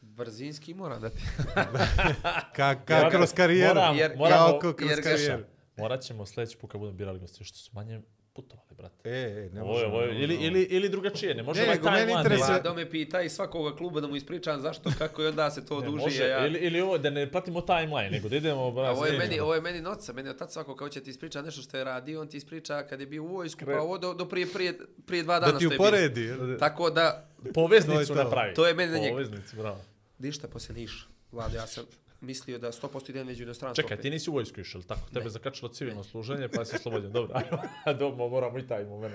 Brzinski 0.00 0.74
moram 0.74 1.00
da 1.00 1.10
ti... 1.10 1.22
Ka, 2.56 2.84
ka, 2.84 3.10
kroz 3.10 3.32
karijeru. 3.32 3.74
Moram, 3.74 3.96
moramo, 4.16 4.58
kroz 4.58 4.90
jer 4.90 5.02
karijeru. 5.02 5.44
morat 5.76 6.02
ćemo 6.02 6.26
sljedeći 6.26 6.58
put 6.58 6.70
kad 6.70 6.78
budemo 6.78 6.96
birali 6.96 7.18
gosti, 7.18 7.44
što 7.44 7.58
su 7.58 7.70
manje 7.72 8.00
putovali, 8.42 8.68
brate. 8.72 8.96
E, 9.04 9.12
e, 9.12 9.50
ne 9.50 9.62
možemo. 9.62 9.94
ovo 9.94 10.04
ili, 10.04 10.34
ili, 10.36 10.62
ili 10.62 10.88
drugačije, 10.88 11.34
ne 11.34 11.42
može 11.42 11.60
Ne, 11.60 11.66
ovaj 11.66 11.76
nego 11.76 11.90
meni 11.90 12.12
interesuje- 12.14 12.46
da- 12.46 12.52
Vlado 12.54 12.74
me 12.74 12.90
pita 12.90 13.22
i 13.22 13.28
svakoga 13.28 13.76
kluba 13.76 14.00
da 14.00 14.06
mu 14.06 14.16
ispričam 14.16 14.60
zašto, 14.60 14.90
kako 14.98 15.22
i 15.22 15.26
onda 15.26 15.50
se 15.50 15.66
to 15.66 15.80
Ne, 15.80 15.86
duži. 15.86 15.98
može, 15.98 16.22
a 16.24 16.26
ja... 16.26 16.46
ili, 16.46 16.58
ili 16.58 16.80
ovo, 16.80 16.98
da 16.98 17.10
ne 17.10 17.26
pratimo 17.28 17.60
timeline, 17.62 18.10
nego 18.10 18.28
da 18.28 18.36
idemo... 18.36 18.62
A 18.62 18.70
Bra, 18.70 18.90
ovo 18.90 19.06
je, 19.06 19.18
meni, 19.18 19.40
ovo 19.40 19.54
je 19.54 19.60
meni 19.60 19.80
noca, 19.80 20.12
meni 20.12 20.28
je 20.28 20.32
otac 20.32 20.52
svako 20.52 20.76
kao 20.76 20.88
će 20.88 21.00
ti 21.00 21.10
ispriča 21.10 21.42
nešto 21.42 21.62
što 21.62 21.76
je 21.76 21.84
radio, 21.84 22.20
on 22.20 22.28
ti 22.28 22.36
ispriča 22.36 22.82
kad 22.82 23.00
je 23.00 23.06
bio 23.06 23.22
u 23.22 23.28
vojsku, 23.28 23.60
pa 23.66 23.80
ovo 23.80 23.98
do, 23.98 24.14
do 24.14 24.24
prije, 24.26 24.46
prije, 24.46 24.74
prije 25.06 25.22
dva 25.22 25.40
dana 25.40 25.52
Da 25.52 25.58
ti 25.58 25.64
što 25.64 25.74
je 25.74 25.78
bio. 25.78 25.86
uporedi. 25.86 26.28
Tako 26.58 26.90
da, 26.90 27.28
Poveznicu 27.54 27.94
To 27.96 28.00
je 28.02 28.06
to. 28.08 28.24
napravi. 28.24 28.54
To 28.54 28.66
je 28.66 28.74
meni 28.74 28.92
na 28.92 28.98
njega. 28.98 29.10
Poveznicu, 29.10 29.56
bravo. 29.56 29.80
ništa 30.18 30.48
poslije 30.48 30.76
Niša. 30.76 31.04
Vlado, 31.32 31.56
ja 31.56 31.66
sam 31.66 31.84
mislio 32.20 32.58
da 32.58 32.72
100% 32.72 33.10
idem 33.10 33.26
među 33.26 33.42
inostranstvo. 33.42 33.82
Čekaj, 33.82 34.00
ti 34.00 34.10
nisi 34.10 34.30
u 34.30 34.32
vojsku 34.32 34.60
išao, 34.60 34.82
tako? 34.82 35.08
Tebe 35.08 35.24
Ne. 35.24 35.30
zakačilo 35.30 35.68
civilno 35.68 36.04
služenje, 36.04 36.48
pa 36.48 36.64
si 36.64 36.78
slobodan. 36.78 37.12
Dobro, 37.12 37.34
ajmo. 37.34 37.62
Dobro, 37.98 38.28
moramo 38.28 38.58
i 38.58 38.66
taj 38.66 38.84
moment. 38.84 39.14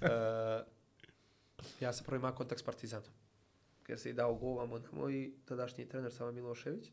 E, 0.00 0.08
ja 1.80 1.92
sam 1.92 2.06
prvi 2.06 2.18
imao 2.18 2.32
kontakt 2.32 2.60
s 2.60 2.64
Partizanom. 2.64 3.10
Jer 3.88 3.98
se 3.98 4.10
i 4.10 4.12
dao 4.12 4.34
govamo 4.34 4.78
na 4.78 4.88
moj 4.92 5.30
tadašnji 5.44 5.88
trener 5.88 6.12
Sava 6.12 6.32
Milošević. 6.32 6.90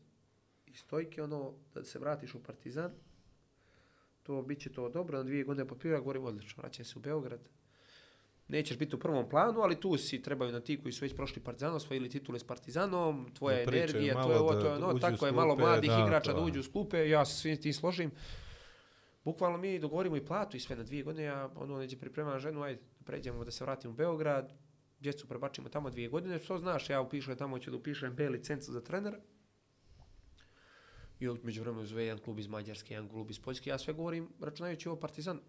I 0.66 0.74
stojke 0.74 1.22
ono, 1.22 1.54
da 1.74 1.84
se 1.84 1.98
vratiš 1.98 2.34
u 2.34 2.42
Partizan, 2.42 2.90
to 4.22 4.42
bit 4.42 4.60
će 4.60 4.72
to 4.72 4.88
dobro, 4.88 5.18
na 5.18 5.24
dvije 5.24 5.44
godine 5.44 5.68
potpio, 5.68 5.92
ja 5.92 6.00
govorim 6.00 6.24
odlično, 6.24 6.60
vraćam 6.62 6.84
se 6.84 6.98
u 6.98 7.02
Beograd. 7.02 7.40
Nećeš 8.48 8.78
biti 8.78 8.96
u 8.96 8.98
prvom 8.98 9.28
planu, 9.28 9.60
ali 9.60 9.80
tu 9.80 9.96
si 9.96 10.22
trebaju 10.22 10.52
na 10.52 10.60
ti 10.60 10.82
koji 10.82 10.92
su 10.92 11.04
već 11.04 11.14
prošli 11.16 11.42
Partizan, 11.42 11.74
osvojili 11.74 12.08
titule 12.08 12.38
s 12.38 12.44
Partizanom, 12.44 13.30
tvoja 13.34 13.66
pričaju 13.66 13.82
energija, 13.82 14.22
to 14.22 14.32
je 14.32 14.38
ovo, 14.38 14.52
to 14.52 14.66
je 14.66 14.72
ono, 14.72 14.98
tako 14.98 15.26
je 15.26 15.32
malo 15.32 15.56
mladih 15.56 15.90
da, 15.90 16.04
igrača 16.06 16.32
to 16.32 16.38
da 16.38 16.44
uđu 16.44 16.60
u 16.60 16.62
skupe, 16.62 17.08
ja 17.08 17.24
se 17.24 17.36
svim 17.36 17.56
tim 17.56 17.72
složim. 17.72 18.10
bukvalno 19.24 19.58
mi 19.58 19.78
dogovorimo 19.78 20.16
i 20.16 20.26
platu 20.26 20.56
i 20.56 20.60
sve 20.60 20.76
na 20.76 20.82
dvije 20.82 21.02
godine, 21.02 21.24
ja 21.24 21.50
ono 21.54 21.78
neđe 21.78 21.96
pripremam 21.96 22.38
ženu, 22.38 22.62
ajde, 22.62 22.80
pređemo 23.04 23.44
da 23.44 23.50
se 23.50 23.64
vratimo 23.64 23.92
u 23.92 23.96
Beograd, 23.96 24.52
djecu 25.00 25.28
prebačimo 25.28 25.68
tamo 25.68 25.90
dvije 25.90 26.08
godine, 26.08 26.38
što 26.38 26.58
znaš, 26.58 26.90
ja 26.90 27.00
upišem 27.00 27.36
tamo, 27.36 27.58
ću 27.58 27.70
da 27.70 27.76
upišem 27.76 28.14
B 28.14 28.28
licencu 28.28 28.72
za 28.72 28.80
trenera. 28.80 29.18
I 31.20 31.28
od 31.28 31.44
među 31.44 31.62
vremenu 31.62 31.86
zove 31.86 32.04
jedan 32.04 32.18
klub 32.18 32.38
iz 32.38 32.46
Mađarske, 32.46 32.94
jedan 32.94 33.08
klub 33.08 33.30
iz 33.30 33.38
Poljske, 33.38 33.70
ja 33.70 33.78
sve 33.78 33.94
govorim 33.94 34.28
računajući 34.40 34.88
ovo 34.88 35.00
Partizan. 35.00 35.40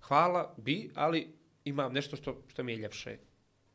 Hvala, 0.00 0.54
bi, 0.56 0.90
ali 0.94 1.36
imam 1.66 1.92
nešto 1.92 2.16
što, 2.16 2.42
što 2.48 2.62
mi 2.62 2.72
je 2.72 2.78
ljepše. 2.78 3.18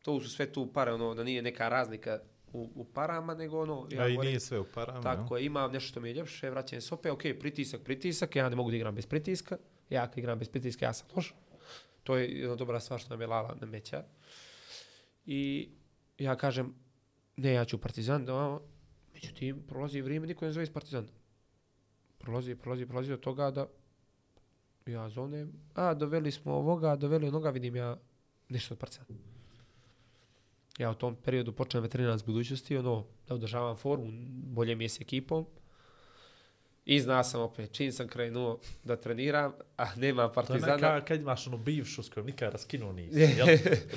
To 0.01 0.21
su 0.21 0.29
sve 0.29 0.51
tu 0.53 0.73
pare, 0.73 0.93
ono, 0.93 1.13
da 1.13 1.23
nije 1.23 1.41
neka 1.41 1.69
razlika 1.69 2.19
u, 2.53 2.71
u 2.75 2.85
parama, 2.85 3.33
nego 3.33 3.61
ono... 3.61 3.87
Ja, 3.91 4.07
i 4.07 4.11
govorim- 4.11 4.29
nije 4.29 4.39
sve 4.39 4.59
u 4.59 4.65
parama. 4.73 5.01
Tako 5.01 5.37
je, 5.37 5.45
imam 5.45 5.71
nešto 5.71 5.87
što 5.87 5.99
mi 5.99 6.09
je 6.09 6.13
ljepše, 6.13 6.49
vraćam 6.49 6.81
se 6.81 6.93
opet, 6.93 7.11
ok, 7.11 7.21
pritisak, 7.39 7.81
pritisak, 7.83 8.35
ja 8.35 8.49
ne 8.49 8.55
mogu 8.55 8.69
da 8.69 8.75
igram 8.75 8.95
bez 8.95 9.05
pritiska, 9.05 9.57
ja 9.89 10.07
kad 10.07 10.17
igram 10.17 10.39
bez 10.39 10.49
pritiska, 10.49 10.85
ja 10.85 10.93
sam 10.93 11.07
loš. 11.15 11.35
To 12.03 12.17
je 12.17 12.39
jedna 12.39 12.55
dobra 12.55 12.79
stvar 12.79 12.99
što 12.99 13.09
nam 13.09 13.21
je 13.21 13.27
Lala 13.27 13.55
nameća. 13.61 14.03
I 15.25 15.69
ja 16.17 16.35
kažem, 16.35 16.75
ne, 17.37 17.53
ja 17.53 17.65
ću 17.65 17.77
Partizan, 17.77 18.25
da, 18.25 18.33
ovo. 18.33 18.61
međutim, 19.13 19.63
prolazi 19.67 20.01
vrijeme, 20.01 20.27
niko 20.27 20.45
ne 20.45 20.51
zove 20.51 20.63
iz 20.63 20.69
Partizana. 20.73 21.07
Prolazi, 22.17 22.55
prolazi, 22.55 22.85
prolazi 22.85 23.11
do 23.11 23.17
toga 23.17 23.51
da 23.51 23.67
ja 24.85 25.09
zovnem, 25.09 25.51
a, 25.73 25.93
doveli 25.93 26.31
smo 26.31 26.53
ovoga, 26.53 26.95
doveli 26.95 27.27
onoga, 27.27 27.49
vidim 27.49 27.75
ja 27.75 27.97
nešto 28.49 28.73
od 28.73 28.77
Partizana. 28.79 29.19
Ja 30.77 30.91
u 30.91 30.95
tom 30.95 31.15
periodu 31.15 31.51
počnem 31.51 31.83
veterinar 31.83 32.17
s 32.19 32.23
budućnosti, 32.23 32.77
ono, 32.77 33.05
da 33.27 33.35
održavam 33.35 33.75
formu, 33.77 34.11
bolje 34.29 34.75
mi 34.75 34.83
je 34.83 34.89
s 34.89 35.01
ekipom. 35.01 35.45
I 36.85 36.99
zna 36.99 37.23
sam 37.23 37.41
opet, 37.41 37.71
čim 37.71 37.91
sam 37.91 38.07
krenuo 38.07 38.59
da 38.83 38.95
treniram, 38.95 39.53
a 39.77 39.85
nema 39.95 40.23
To 40.23 40.29
je 40.29 40.33
partizana. 40.33 40.73
neka, 40.75 41.05
kad 41.05 41.21
imaš 41.21 41.47
ono 41.47 41.57
bivšu 41.57 42.03
s 42.03 42.09
kojom 42.09 42.27
nikad 42.27 42.51
raskinuo 42.51 42.91
nisi. 42.91 43.19
Jel? 43.37 43.47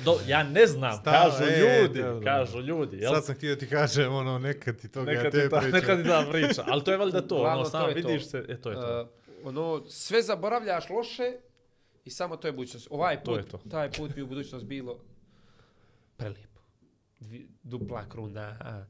Do, 0.05 0.19
ja 0.27 0.43
ne 0.43 0.67
znam, 0.67 0.93
Stava, 0.93 1.29
kažu 1.31 1.43
e, 1.43 1.57
ljudi, 1.59 2.01
dobro. 2.01 2.23
kažu 2.25 2.59
ljudi. 2.61 2.97
Jel? 2.97 3.13
Sad 3.13 3.25
sam 3.25 3.35
htio 3.35 3.55
ti 3.55 3.67
kažem, 3.69 4.13
ono, 4.13 4.39
nekad 4.39 4.77
ti 4.77 4.87
toga 4.87 5.11
Neka 5.11 5.31
te 5.31 5.41
ti, 5.43 5.49
ta, 5.49 5.59
pričam. 5.59 5.79
neka 5.79 5.95
ti 5.95 6.03
da 6.03 6.27
priča, 6.31 6.63
ali 6.67 6.83
to 6.83 6.91
je 6.91 6.97
valjda 6.97 7.21
to, 7.21 7.35
Uglavnom, 7.35 7.59
ono, 7.59 7.63
to 7.65 7.69
sam 7.69 7.89
to. 7.89 7.93
vidiš 7.95 8.25
se, 8.25 8.45
e, 8.49 8.61
to 8.61 8.69
je 8.69 8.75
to. 8.75 9.01
Uh, 9.01 9.24
ono, 9.45 9.83
sve 9.89 10.21
zaboravljaš 10.21 10.89
loše 10.89 11.33
i 12.05 12.09
samo 12.09 12.37
to 12.37 12.47
je 12.47 12.51
budućnost. 12.51 12.87
Ovaj 12.91 13.23
To 13.23 13.31
put, 13.31 13.37
je 13.37 13.45
to. 13.45 13.57
taj 13.57 13.91
put 13.91 14.15
bi 14.15 14.21
u 14.21 14.27
budućnost 14.27 14.65
bilo 14.65 14.99
prelijepo. 16.17 16.59
Dvi, 17.19 17.47
dupla 17.63 18.09
kruna, 18.09 18.57
a, 18.61 18.85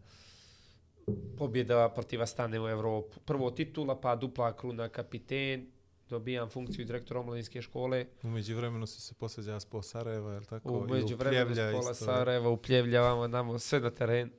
pobjeda 1.37 1.89
protiv 1.89 2.21
Astane 2.21 2.61
u 2.61 2.67
Evropu. 2.69 3.19
Prvo 3.19 3.51
titula, 3.51 4.01
pa 4.01 4.15
dupla 4.15 4.57
kruna 4.57 4.89
kapiten, 4.89 5.71
dobijam 6.09 6.49
funkciju 6.49 6.85
direktora 6.85 7.19
omladinske 7.19 7.61
škole. 7.61 8.05
Umeđu 8.23 8.55
vremenu 8.55 8.85
si 8.87 9.01
se 9.01 9.13
posveđao 9.13 9.59
s 9.59 9.65
po 9.65 9.81
Sarajeva, 9.81 10.33
je 10.33 10.39
li 10.39 10.45
tako? 10.45 10.73
U 10.73 10.85
I 10.89 10.91
među 10.91 11.15
vremenu 11.15 11.55
s 11.55 11.71
pola. 11.71 11.93
Sarajeva, 11.93 12.49
u 12.49 12.57
Pljevlja, 12.57 13.01
vamo, 13.01 13.27
namo, 13.27 13.59
sve 13.59 13.79
na 13.79 13.91
teren. 13.91 14.31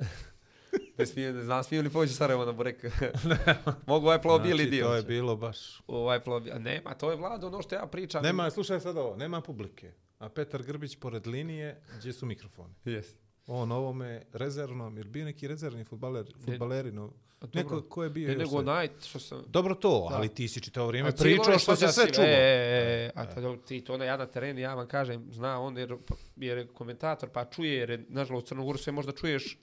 Ne 0.98 1.06
smijem, 1.06 1.36
ne 1.36 1.42
znam, 1.42 1.64
smijem 1.64 1.84
li 1.84 1.90
poći 1.92 2.10
u 2.12 2.14
Sarajevo 2.14 2.44
na 2.44 2.52
Burek? 2.52 2.84
Mogu 3.86 4.06
ovaj 4.06 4.22
plovo 4.22 4.38
bijeli 4.38 4.62
Znači, 4.62 4.70
dio. 4.70 4.86
to 4.86 4.94
je 4.94 5.02
bilo 5.02 5.36
baš... 5.36 5.80
Ovaj 5.86 6.20
bijeli. 6.44 6.60
Nema, 6.60 6.94
to 6.94 7.10
je 7.10 7.16
vlada, 7.16 7.46
ono 7.46 7.62
što 7.62 7.74
ja 7.74 7.86
pričam. 7.86 8.22
Nema, 8.22 8.50
slušaj 8.50 8.80
sad 8.80 8.96
ovo, 8.96 9.16
nema 9.16 9.40
publike. 9.40 9.92
A 10.18 10.28
Petar 10.28 10.62
Grbić 10.62 10.96
pored 10.96 11.26
linije, 11.26 11.80
gdje 11.98 12.12
su 12.12 12.26
mikrofoni. 12.26 12.74
Yes. 12.84 13.04
On 13.46 13.72
ovome 13.72 14.22
rezervnom, 14.32 14.96
jer 14.96 15.06
bio 15.06 15.24
neki 15.24 15.48
rezervni 15.48 15.84
futbaler, 15.84 16.32
futbaleri, 16.44 16.92
no, 16.92 17.12
A 17.40 17.46
dobro. 17.46 17.62
neko 17.62 17.88
ko 17.88 18.04
je 18.04 18.10
bio 18.10 18.28
Ne, 18.28 18.36
nego 18.36 18.56
onaj 18.56 18.88
što 19.06 19.18
sam... 19.18 19.44
Dobro 19.46 19.74
to, 19.74 20.06
Da. 20.10 20.16
ali 20.16 20.28
ti 20.28 20.48
si 20.48 20.60
čitao 20.60 20.86
vrijeme 20.86 21.12
pričao 21.12 21.52
je 21.52 21.58
što 21.58 21.76
se 21.76 21.88
sve 21.88 22.06
si- 22.06 22.14
čulo. 22.14 22.26
E, 22.26 22.30
e, 22.30 23.04
e, 23.06 23.10
a 23.14 23.26
tada 23.26 23.56
ti 23.56 23.80
to 23.80 23.96
na 23.96 24.04
ja 24.04 24.16
na 24.16 24.26
terenu, 24.26 24.60
ja 24.60 24.74
vam 24.74 24.88
kažem, 24.88 25.28
zna 25.32 25.60
on 25.60 25.78
jer, 25.78 25.96
jer 26.36 26.58
je 26.58 26.66
komentator, 26.66 27.28
pa 27.28 27.44
čuje, 27.44 27.74
jer 27.74 27.90
je, 27.90 28.04
nažalost, 28.08 28.46
u 28.46 28.48
Crnogoru 28.48 28.78
sve 28.78 28.92
možda 28.92 29.12
čuješ 29.12 29.58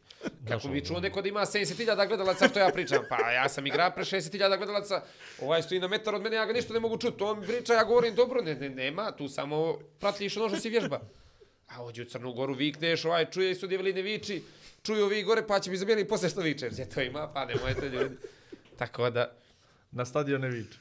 kako 0.47 0.67
bi 0.67 0.85
čuo 0.85 0.99
neko 0.99 1.21
da 1.21 1.27
ima 1.27 1.39
70.000 1.39 2.07
gledalaca 2.07 2.47
što 2.47 2.59
ja 2.59 2.69
pričam. 2.73 3.03
Pa 3.09 3.31
ja 3.31 3.49
sam 3.49 3.67
igra 3.67 3.91
pre 3.91 4.03
60.000 4.03 4.57
gledalaca, 4.57 5.01
ovaj 5.41 5.61
stoji 5.61 5.79
na 5.81 5.87
metar 5.87 6.15
od 6.15 6.21
mene, 6.21 6.35
ja 6.35 6.45
ga 6.45 6.53
ništa 6.53 6.73
ne 6.73 6.79
mogu 6.79 6.97
čuti. 6.97 7.23
On 7.23 7.41
priča, 7.41 7.73
ja 7.73 7.83
govorim, 7.83 8.15
dobro, 8.15 8.41
ne, 8.41 8.55
ne, 8.55 8.69
nema, 8.69 9.11
tu 9.11 9.27
samo 9.27 9.77
pratiš 9.99 10.37
ono 10.37 10.49
što 10.49 10.57
si 10.59 10.69
vježba. 10.69 11.01
A 11.75 11.83
ođe 11.83 12.01
u 12.01 12.05
Crnu 12.05 12.33
Goru 12.33 12.53
vikneš, 12.53 13.05
ovaj 13.05 13.31
čuje 13.31 13.51
i 13.51 13.55
sudi 13.55 13.77
veline 13.77 14.01
viči, 14.01 14.43
čuju 14.83 15.05
ovi 15.05 15.23
gore, 15.23 15.47
pa 15.47 15.59
će 15.59 15.71
mi 15.71 15.77
zamijeniti 15.77 16.09
posle 16.09 16.29
što 16.29 16.41
viče. 16.41 16.69
Gdje 16.69 16.89
to 16.89 17.01
ima, 17.01 17.31
pa 17.33 17.45
nemojte 17.45 17.89
ljudi. 17.89 18.15
Tako 18.77 19.09
da, 19.09 19.35
Na 19.93 20.05
stadion 20.05 20.41
ne 20.41 20.49
viče. 20.49 20.79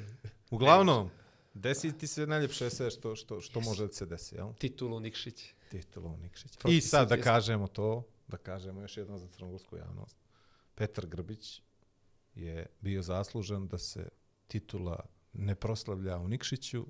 Uglavnom, 0.50 1.10
desi 1.54 1.98
ti 1.98 2.06
se 2.06 2.26
najljepše 2.26 2.70
sve 2.70 2.90
što, 2.90 3.16
što, 3.16 3.40
što 3.40 3.60
može 3.60 3.86
da 3.86 3.92
se 3.92 4.06
desi, 4.06 4.34
jel? 4.34 4.52
titulu 4.58 5.00
Nikšić. 5.00 5.54
Titulu 5.70 6.16
Nikšić. 6.16 6.52
I 6.68 6.80
sad 6.80 7.08
da 7.08 7.16
kažemo 7.16 7.66
to, 7.66 8.02
da 8.28 8.36
kažemo 8.36 8.80
još 8.80 8.96
jedno 8.96 9.18
za 9.18 9.28
crnogorsku 9.28 9.76
javnost. 9.76 10.16
Petar 10.74 11.06
Grbić 11.06 11.62
je 12.34 12.66
bio 12.80 13.02
zaslužen 13.02 13.68
da 13.68 13.78
se 13.78 14.08
titula 14.46 15.06
ne 15.32 15.54
proslavlja 15.54 16.18
u 16.18 16.28
Nikšiću. 16.28 16.86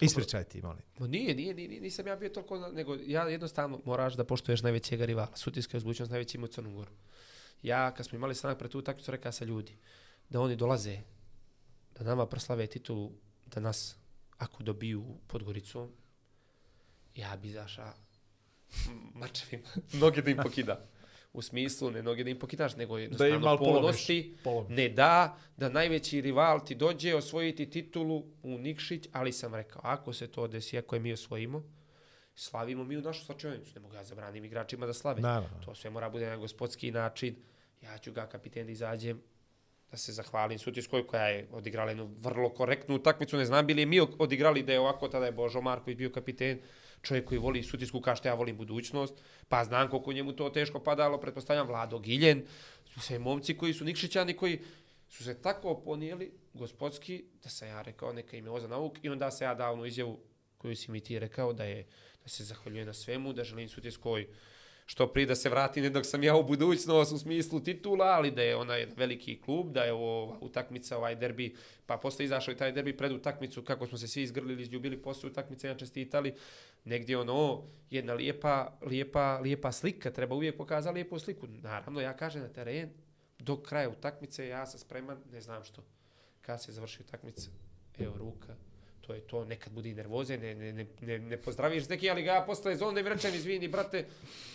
Ispričaj 0.00 0.44
ti, 0.44 0.62
molim. 0.62 0.82
Ma 0.98 1.06
nije, 1.06 1.34
nije, 1.34 1.54
nije, 1.54 1.80
nisam 1.80 2.06
ja 2.06 2.16
bio 2.16 2.28
toliko, 2.28 2.58
na- 2.58 2.68
nego 2.68 2.96
ja 2.96 3.22
jednostavno 3.22 3.80
moraš 3.84 4.14
da 4.14 4.24
poštuješ 4.24 4.62
najvećeg 4.62 5.00
rivala. 5.00 5.36
Sutjeska 5.36 5.76
je 5.76 5.78
uzbućnost 5.78 6.10
najveći 6.10 6.36
ima 6.36 6.44
u 6.44 6.48
Crnu 6.48 6.72
Goru. 6.72 6.90
Ja, 7.62 7.94
kad 7.94 8.06
smo 8.06 8.16
imali 8.16 8.34
sanak 8.34 8.58
pre 8.58 8.68
tu 8.68 8.78
utakmicu, 8.78 9.10
rekao 9.10 9.32
sa 9.32 9.44
ljudi 9.44 9.76
da 10.28 10.40
oni 10.40 10.56
dolaze, 10.56 10.98
da 11.94 12.04
nama 12.04 12.26
proslave 12.26 12.66
titulu, 12.66 13.12
da 13.46 13.60
nas, 13.60 13.96
ako 14.38 14.62
dobiju 14.62 15.04
Podgoricom, 15.26 15.92
ja 17.14 17.36
bi 17.36 17.50
zaša 17.50 17.92
mačevima, 19.14 19.68
noge 20.00 20.22
da 20.22 20.30
im 20.30 20.36
pokida. 20.42 20.88
U 21.36 21.42
smislu, 21.42 21.90
ne 21.90 22.02
noge 22.02 22.24
da 22.24 22.30
im 22.30 22.38
pokidaš, 22.38 22.76
nego 22.76 22.96
Da 22.96 23.02
jednostavno 23.02 23.56
polomiš. 23.58 23.80
ponosti, 23.80 24.34
Polomiš. 24.44 24.76
ne 24.76 24.88
da, 24.88 25.36
da 25.56 25.68
najveći 25.68 26.20
rival 26.20 26.64
ti 26.64 26.74
dođe 26.74 27.14
osvojiti 27.14 27.70
titulu 27.70 28.24
u 28.42 28.58
Nikšić, 28.58 29.08
ali 29.12 29.32
sam 29.32 29.54
rekao, 29.54 29.80
ako 29.84 30.12
se 30.12 30.26
to 30.28 30.46
desi, 30.48 30.78
ako 30.78 30.96
je 30.96 31.00
mi 31.00 31.12
osvojimo, 31.12 31.62
slavimo 32.34 32.84
mi 32.84 32.96
u 32.96 33.02
našu 33.02 33.24
slačionicu. 33.24 33.70
Ne 33.74 33.80
mogu 33.80 33.94
ja 33.94 34.04
zabranim 34.04 34.44
igračima 34.44 34.86
da 34.86 34.92
slave. 34.92 35.20
Naravno. 35.20 35.58
To 35.64 35.74
sve 35.74 35.90
mora 35.90 36.10
bude 36.10 36.26
na 36.26 36.36
gospodski 36.36 36.90
način. 36.90 37.36
Ja 37.82 37.98
ću 37.98 38.12
ga 38.12 38.26
kapiten 38.26 38.66
da 38.66 38.72
izađem, 38.72 39.20
da 39.90 39.96
se 39.96 40.12
zahvalim 40.12 40.58
Sutjeskoj 40.58 41.06
koja 41.06 41.28
je 41.28 41.48
odigrala 41.52 41.90
jednu 41.90 42.10
vrlo 42.16 42.48
korektnu 42.50 42.94
utakmicu. 42.94 43.36
Ne 43.36 43.44
znam 43.44 43.66
bili 43.66 43.82
je 43.82 43.86
mi 43.86 44.00
odigrali 44.18 44.62
da 44.62 44.72
je 44.72 44.80
ovako, 44.80 45.08
tada 45.08 45.26
je 45.26 45.32
Božo 45.32 45.60
Marković 45.60 45.96
bio 45.98 46.10
kapiten, 46.10 46.60
čovjek 47.02 47.24
koji 47.24 47.38
voli 47.38 47.62
sutisku 47.62 48.00
kao 48.00 48.14
ja 48.24 48.34
volim 48.34 48.56
budućnost, 48.56 49.14
pa 49.48 49.64
znam 49.64 49.90
koliko 49.90 50.12
njemu 50.12 50.32
to 50.32 50.50
teško 50.50 50.80
padalo, 50.80 51.20
pretpostavljam 51.20 51.66
Vlado 51.66 51.98
Giljen, 51.98 52.46
sve 53.00 53.18
momci 53.18 53.56
koji 53.56 53.74
su 53.74 53.84
Nikšićani 53.84 54.36
koji 54.36 54.60
su 55.08 55.24
se 55.24 55.42
tako 55.42 55.80
ponijeli 55.84 56.32
gospodski 56.54 57.24
da 57.42 57.48
sam 57.48 57.68
ja 57.68 57.82
rekao 57.82 58.12
neka 58.12 58.36
im 58.36 58.44
je 58.44 58.50
oza 58.50 58.68
nauk 58.68 58.98
i 59.02 59.08
onda 59.08 59.30
se 59.30 59.44
ja 59.44 59.54
dao 59.54 59.72
onu 59.72 59.86
izjavu 59.86 60.20
koju 60.58 60.76
si 60.76 60.90
mi 60.90 61.00
ti 61.00 61.18
rekao 61.18 61.52
da 61.52 61.64
je 61.64 61.86
da 62.22 62.28
se 62.28 62.44
zahvaljuje 62.44 62.84
na 62.84 62.92
svemu, 62.92 63.32
da 63.32 63.44
želim 63.44 63.68
Sutjeskoj 63.68 64.26
što 64.86 65.06
prije 65.06 65.26
da 65.26 65.34
se 65.34 65.48
vrati 65.48 65.80
jednog 65.80 66.06
sam 66.06 66.22
ja 66.22 66.36
u 66.36 66.42
budućnost 66.42 67.12
u 67.12 67.18
smislu 67.18 67.60
titula, 67.60 68.04
ali 68.04 68.30
da 68.30 68.42
je 68.42 68.56
onaj 68.56 68.86
veliki 68.96 69.40
klub, 69.40 69.72
da 69.72 69.84
je 69.84 69.92
ovo 69.92 70.38
utakmica, 70.40 70.96
ovaj 70.96 71.14
derbi, 71.14 71.54
pa 71.86 71.96
posle 71.96 72.24
izašao 72.24 72.52
i 72.52 72.56
taj 72.56 72.72
derbi 72.72 72.96
pred 72.96 73.12
utakmicu, 73.12 73.62
kako 73.62 73.86
smo 73.86 73.98
se 73.98 74.08
svi 74.08 74.22
izgrlili, 74.22 74.62
izljubili 74.62 75.02
posle 75.02 75.30
utakmice, 75.30 75.68
ja 75.68 75.74
čestitali, 75.74 76.34
negdje 76.84 77.18
ono, 77.18 77.62
jedna 77.90 78.14
lijepa, 78.14 78.78
lijepa, 78.82 79.38
lijepa 79.38 79.72
slika, 79.72 80.10
treba 80.10 80.34
uvijek 80.34 80.56
pokazati 80.56 80.94
lijepu 80.94 81.18
sliku. 81.18 81.46
Naravno, 81.46 82.00
ja 82.00 82.16
kažem 82.16 82.42
na 82.42 82.48
teren, 82.48 82.90
do 83.38 83.56
kraja 83.62 83.88
utakmice 83.88 84.48
ja 84.48 84.66
sam 84.66 84.80
spreman, 84.80 85.18
ne 85.32 85.40
znam 85.40 85.64
što. 85.64 85.82
Kad 86.40 86.62
se 86.62 86.72
završi 86.72 87.02
utakmica, 87.02 87.50
evo 87.98 88.16
ruka, 88.18 88.56
to 89.06 89.14
je 89.14 89.20
to, 89.20 89.44
nekad 89.44 89.72
budi 89.72 89.94
nervoze, 89.94 90.38
ne, 90.38 90.54
ne, 90.54 90.72
ne, 90.72 90.86
ne, 91.00 91.18
ne 91.18 91.36
pozdraviš 91.36 91.84
s 91.84 91.88
neki, 91.88 92.10
ali 92.10 92.22
ga 92.22 92.32
ja 92.32 92.44
posle 92.46 92.76
zone 92.76 93.02
mi 93.02 93.08
rečem, 93.08 93.34
izvini, 93.34 93.68
brate, 93.68 94.04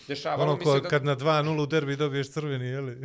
dešavalo 0.08 0.44
Ono 0.44 0.58
mi 0.58 0.64
ko, 0.64 0.76
se 0.76 0.82
da... 0.82 0.90
kad 0.90 1.06
na 1.06 1.16
2-0 1.16 1.64
u 1.64 1.66
derbi 1.66 1.96
dobiješ 1.96 2.32
crveni, 2.32 2.66
jeli? 2.66 2.96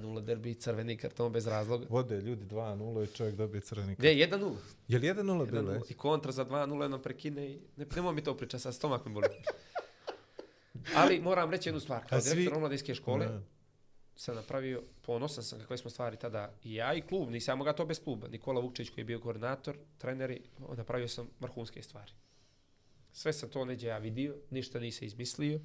2-0 0.00 0.20
derbi, 0.28 0.54
crveni 0.54 0.96
karton 0.96 1.32
bez 1.32 1.46
razloga. 1.46 1.86
Vode 1.88 2.20
ljudi 2.20 2.44
2-0 2.44 3.04
i 3.04 3.16
čovjek 3.16 3.36
dobije 3.36 3.60
crveni. 3.60 3.94
Gdje, 3.98 4.10
1-0? 4.10 4.54
Je 4.88 4.98
li 4.98 5.08
1-0 5.08 5.50
bilo? 5.50 5.72
1-0. 5.72 5.90
I 5.90 5.94
kontra 5.94 6.32
za 6.32 6.44
2-0 6.44 6.82
jedno 6.82 6.98
prekine 6.98 7.50
i... 7.50 7.60
Ne, 7.76 7.86
nemoj 7.96 8.14
mi 8.14 8.24
to 8.24 8.36
priča, 8.36 8.58
sad 8.58 8.74
stomak 8.74 9.04
mi 9.06 9.12
boli. 9.12 9.26
Ali 10.96 11.20
moram 11.20 11.50
reći 11.50 11.68
jednu 11.68 11.80
stvar. 11.80 12.00
Kao 12.08 12.18
A 12.18 12.20
svi- 12.20 12.34
direktor 12.34 12.56
omladinske 12.56 12.94
škole 12.94 13.26
Da 13.26 13.40
sam 14.20 14.36
napravio, 14.36 14.82
ponosan 15.02 15.44
sam 15.44 15.58
kakve 15.58 15.76
smo 15.78 15.90
stvari 15.90 16.16
tada 16.16 16.52
i 16.64 16.74
ja 16.74 16.94
i 16.94 17.00
klub, 17.00 17.30
nisam 17.30 17.58
mogao 17.58 17.72
to 17.72 17.86
bez 17.86 18.04
kluba. 18.04 18.28
Nikola 18.28 18.60
Vukčić 18.60 18.90
koji 18.90 19.02
je 19.02 19.04
bio 19.06 19.20
koordinator, 19.20 19.76
treneri, 19.98 20.42
napravio 20.76 21.08
sam 21.08 21.28
vrhunske 21.40 21.82
stvari. 21.82 22.12
Sve 23.12 23.32
sam 23.32 23.50
to 23.50 23.64
neđe 23.64 23.86
ja 23.86 23.98
vidio, 23.98 24.36
ništa 24.50 24.80
nisam 24.80 25.06
izmislio. 25.06 25.60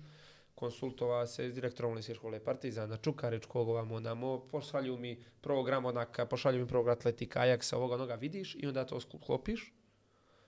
konsultovao 0.55 1.27
se 1.27 1.49
s 1.49 1.53
direktorom 1.53 1.93
Lisijske 1.93 2.15
škole 2.15 2.39
Partizana, 2.43 2.97
Čukaričkog, 2.97 3.69
ovamo, 3.69 3.95
onamo, 3.95 4.47
pošalju 4.47 4.97
mi 4.97 5.23
program 5.41 5.85
onaka, 5.85 6.25
pošalju 6.25 6.61
mi 6.61 6.67
program 6.67 6.93
atletika, 6.93 7.39
ajaksa, 7.39 7.77
ovoga, 7.77 7.95
onoga, 7.95 8.15
vidiš 8.15 8.55
i 8.55 8.67
onda 8.67 8.85
to 8.85 8.99
sklopiš 8.99 9.73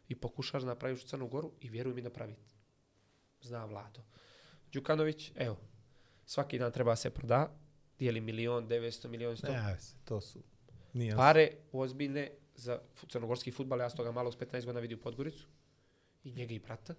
i 0.08 0.16
pokušaš 0.16 0.64
napraviš 0.64 1.04
u 1.04 1.08
Crnu 1.08 1.28
Goru 1.28 1.52
i 1.62 1.70
vjeruj 1.70 1.94
mi 1.94 2.02
napraviti. 2.02 2.56
Zna 3.42 3.66
Vlado. 3.66 4.02
Đukanović, 4.72 5.32
evo, 5.36 5.58
svaki 6.26 6.60
dan 6.60 6.72
treba 6.72 6.96
se 6.96 7.10
proda, 7.10 7.67
dijeli 8.00 8.22
milion, 8.22 8.68
900 8.68 9.08
milion, 9.08 9.36
100. 9.36 9.52
Ne, 9.52 9.78
to 10.06 10.22
su... 10.22 10.44
Nije 10.94 11.16
Pare 11.16 11.52
ozbiljne 11.72 12.32
za 12.56 12.80
crnogorski 13.10 13.52
futbal, 13.52 13.80
ja 13.80 13.90
sam 13.90 13.98
toga 13.98 14.12
malo 14.12 14.32
s 14.32 14.38
15 14.38 14.66
godina 14.66 14.80
vidio 14.80 14.98
u 14.98 15.02
Podgoricu. 15.02 15.48
I 16.24 16.34
njega 16.34 16.54
i 16.54 16.60
brata, 16.60 16.96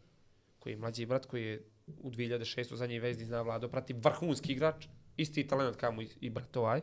koji 0.58 0.72
je 0.72 0.76
mlađi 0.76 1.06
brat, 1.06 1.26
koji 1.26 1.44
je 1.44 1.64
u 1.86 2.10
2006. 2.10 2.74
zadnji 2.74 2.98
vezdi 2.98 3.24
zna 3.24 3.42
Vlado, 3.42 3.68
prati 3.68 3.92
vrhunski 3.92 4.52
igrač, 4.52 4.86
isti 5.16 5.46
talent 5.46 5.76
kao 5.76 5.92
mu 5.92 6.02
i, 6.02 6.08
i 6.20 6.30
brat 6.30 6.56
ovaj. 6.56 6.80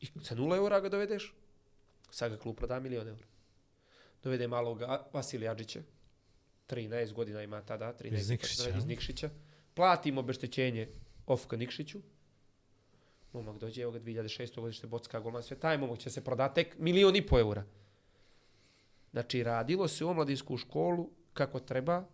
I 0.00 0.06
sa 0.22 0.34
nula 0.34 0.56
eura 0.56 0.80
ga 0.80 0.88
dovedeš, 0.88 1.34
sad 2.10 2.32
ga 2.32 2.38
klub 2.38 2.56
proda 2.56 2.80
milion 2.80 3.08
eura. 3.08 3.26
Dovede 4.22 4.48
malog 4.48 4.82
Vasilija 5.12 5.52
Adžića, 5.52 5.80
13 6.68 7.12
godina 7.12 7.42
ima 7.42 7.62
tada, 7.62 7.94
13 8.00 8.14
Iz 8.14 8.30
Nikšića, 8.30 8.70
iz? 8.78 8.86
Nikšića. 8.86 9.30
Platimo 9.74 10.20
obeštećenje 10.20 10.88
Ofka 11.26 11.56
Nikšiću, 11.56 12.00
Momak 13.36 13.58
dođe, 13.60 13.82
evo 13.82 13.92
ga 13.92 14.00
2006. 14.00 14.60
godište 14.60 14.86
Bocka 14.86 15.20
golman 15.20 15.42
sve, 15.42 15.56
taj 15.56 15.78
momak 15.78 15.98
će 15.98 16.10
se 16.10 16.24
prodati 16.24 16.54
tek 16.54 16.78
milion 16.78 17.16
i 17.16 17.26
po 17.26 17.38
eura. 17.38 17.64
Znači, 19.12 19.42
radilo 19.42 19.88
se 19.88 20.04
u 20.04 20.08
omladinsku 20.08 20.56
školu 20.56 21.10
kako 21.32 21.60
treba, 21.60 22.04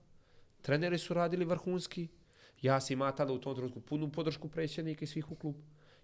treneri 0.62 0.98
su 0.98 1.14
radili 1.14 1.44
vrhunski, 1.44 2.08
ja 2.62 2.80
sam 2.80 2.92
imao 2.92 3.12
tada 3.12 3.32
u 3.32 3.38
tom 3.38 3.54
trenutku 3.54 3.80
punu 3.80 4.12
podršku 4.12 4.48
predsjednika 4.48 5.04
i 5.04 5.08
svih 5.08 5.30
u 5.30 5.34
klubu 5.34 5.58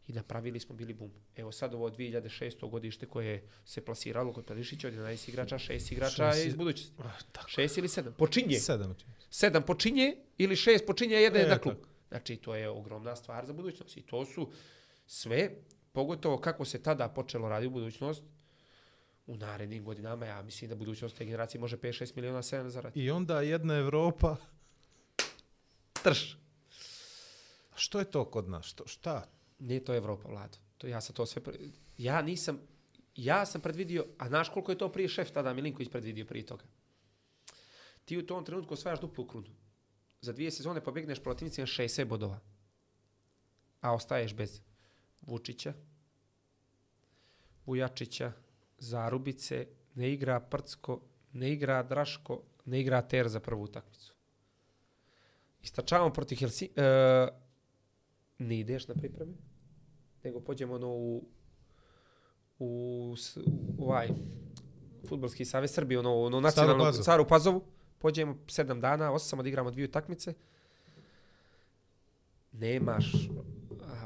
i 0.08 0.12
napravili 0.12 0.60
smo 0.60 0.74
bili 0.74 0.94
bum. 0.94 1.10
Evo 1.36 1.52
sad 1.52 1.74
ovo 1.74 1.90
2006. 1.90 2.70
godište 2.70 3.06
koje 3.06 3.42
se 3.64 3.84
plasiralo 3.84 4.32
kod 4.32 4.44
Pelišića 4.44 4.88
od 4.88 4.94
11 4.94 5.28
igrača, 5.28 5.58
6 5.58 5.92
igrača 5.92 6.30
Šest 6.32 6.38
je 6.44 6.48
iz 6.48 6.54
budućnosti. 6.54 6.96
Tako. 7.32 7.50
6 7.50 7.78
ili 7.78 7.88
7. 7.88 8.10
Počinje. 8.12 8.58
Sedam. 8.58 8.94
čini 8.94 9.12
mi 9.16 9.22
se. 9.22 9.26
Sedam 9.30 9.62
počinje 9.62 10.16
ili 10.38 10.56
šest 10.56 10.86
počinje, 10.86 11.16
jedan 11.16 11.40
je 11.40 11.46
E, 11.46 11.50
na 11.50 11.58
klub. 11.58 11.74
tako. 11.74 11.88
Znači, 12.08 12.36
to 12.36 12.54
je 12.54 12.68
ogromna 12.68 13.16
stvar 13.16 13.46
za 13.46 13.52
budućnost. 13.52 13.96
I 13.96 14.02
to 14.02 14.24
su 14.24 14.48
sve, 15.08 15.50
pogotovo 15.92 16.38
kako 16.38 16.64
se 16.64 16.82
tada 16.82 17.08
počelo 17.08 17.48
raditi 17.48 17.68
u 17.68 17.70
budućnost, 17.70 18.22
u 19.26 19.36
narednim 19.36 19.84
godinama, 19.84 20.26
ja 20.26 20.42
mislim 20.42 20.68
da 20.68 20.76
budućnost 20.76 21.16
te 21.16 21.24
generacije 21.24 21.60
može 21.60 21.76
5-6 21.76 22.16
miliona 22.16 22.42
7 22.42 22.68
zaraditi. 22.68 23.00
I 23.00 23.10
onda 23.10 23.40
jedna 23.40 23.74
Evropa... 23.74 24.36
Trš. 26.02 26.38
Što 27.74 27.98
je 27.98 28.10
to 28.10 28.24
kod 28.24 28.48
nas? 28.48 28.66
Što, 28.66 28.86
šta? 28.86 29.28
Nije 29.58 29.84
to 29.84 29.94
Evropa, 29.94 30.28
Vlado. 30.28 30.58
To 30.78 30.86
ja 30.86 31.00
sam 31.00 31.14
to 31.14 31.26
sve... 31.26 31.42
Pre... 31.42 31.54
Ja 31.98 32.22
nisam... 32.22 32.60
Ja 33.14 33.46
sam 33.46 33.60
predvidio, 33.60 34.06
a 34.18 34.28
znaš 34.28 34.48
koliko 34.48 34.72
je 34.72 34.78
to 34.78 34.92
prije 34.92 35.08
šef 35.08 35.30
tada 35.30 35.52
Milinković 35.52 35.90
predvidio 35.90 36.24
prije 36.24 36.46
toga? 36.46 36.64
Ti 38.04 38.18
u 38.18 38.26
tom 38.26 38.44
trenutku 38.44 38.74
osvajaš 38.74 39.00
duplu 39.00 39.26
krunu. 39.26 39.48
Za 40.20 40.32
dvije 40.32 40.50
sezone 40.50 40.84
pobegneš 40.84 41.22
protivnicima 41.22 41.66
60 41.66 42.04
bodova. 42.04 42.40
A 43.80 43.94
ostaješ 43.94 44.34
bez 44.34 44.60
Vučića, 45.22 45.72
Vujačića, 47.66 48.32
Zarubice, 48.78 49.66
ne 49.94 50.12
igra 50.12 50.40
Prcko, 50.40 51.00
ne 51.32 51.52
igra 51.52 51.82
Draško, 51.82 52.42
ne 52.64 52.80
igra 52.80 53.02
Ter 53.02 53.28
za 53.28 53.40
prvu 53.40 53.62
utakmicu. 53.62 54.14
Istačavamo 55.62 56.12
protiv 56.12 56.38
Helsi... 56.38 56.70
E, 56.76 57.28
ne 58.38 58.58
ideš 58.58 58.88
na 58.88 58.94
pripreme, 58.94 59.32
nego 60.24 60.40
pođemo 60.40 60.74
ono 60.74 60.88
u, 60.88 61.24
u, 62.58 63.16
u 63.78 63.84
ovaj 63.84 64.08
futbolski 65.08 65.44
savez 65.44 65.70
Srbije, 65.70 65.98
ono, 65.98 66.20
ono 66.22 66.40
nacionalno, 66.40 66.84
Pazovu. 66.84 67.02
Staru 67.02 67.28
Pazovu, 67.28 67.64
pođemo 67.98 68.36
sedam 68.48 68.80
dana, 68.80 69.12
osam, 69.12 69.38
odigramo 69.38 69.70
dvije 69.70 69.88
utakmice, 69.88 70.34
nemaš 72.52 73.12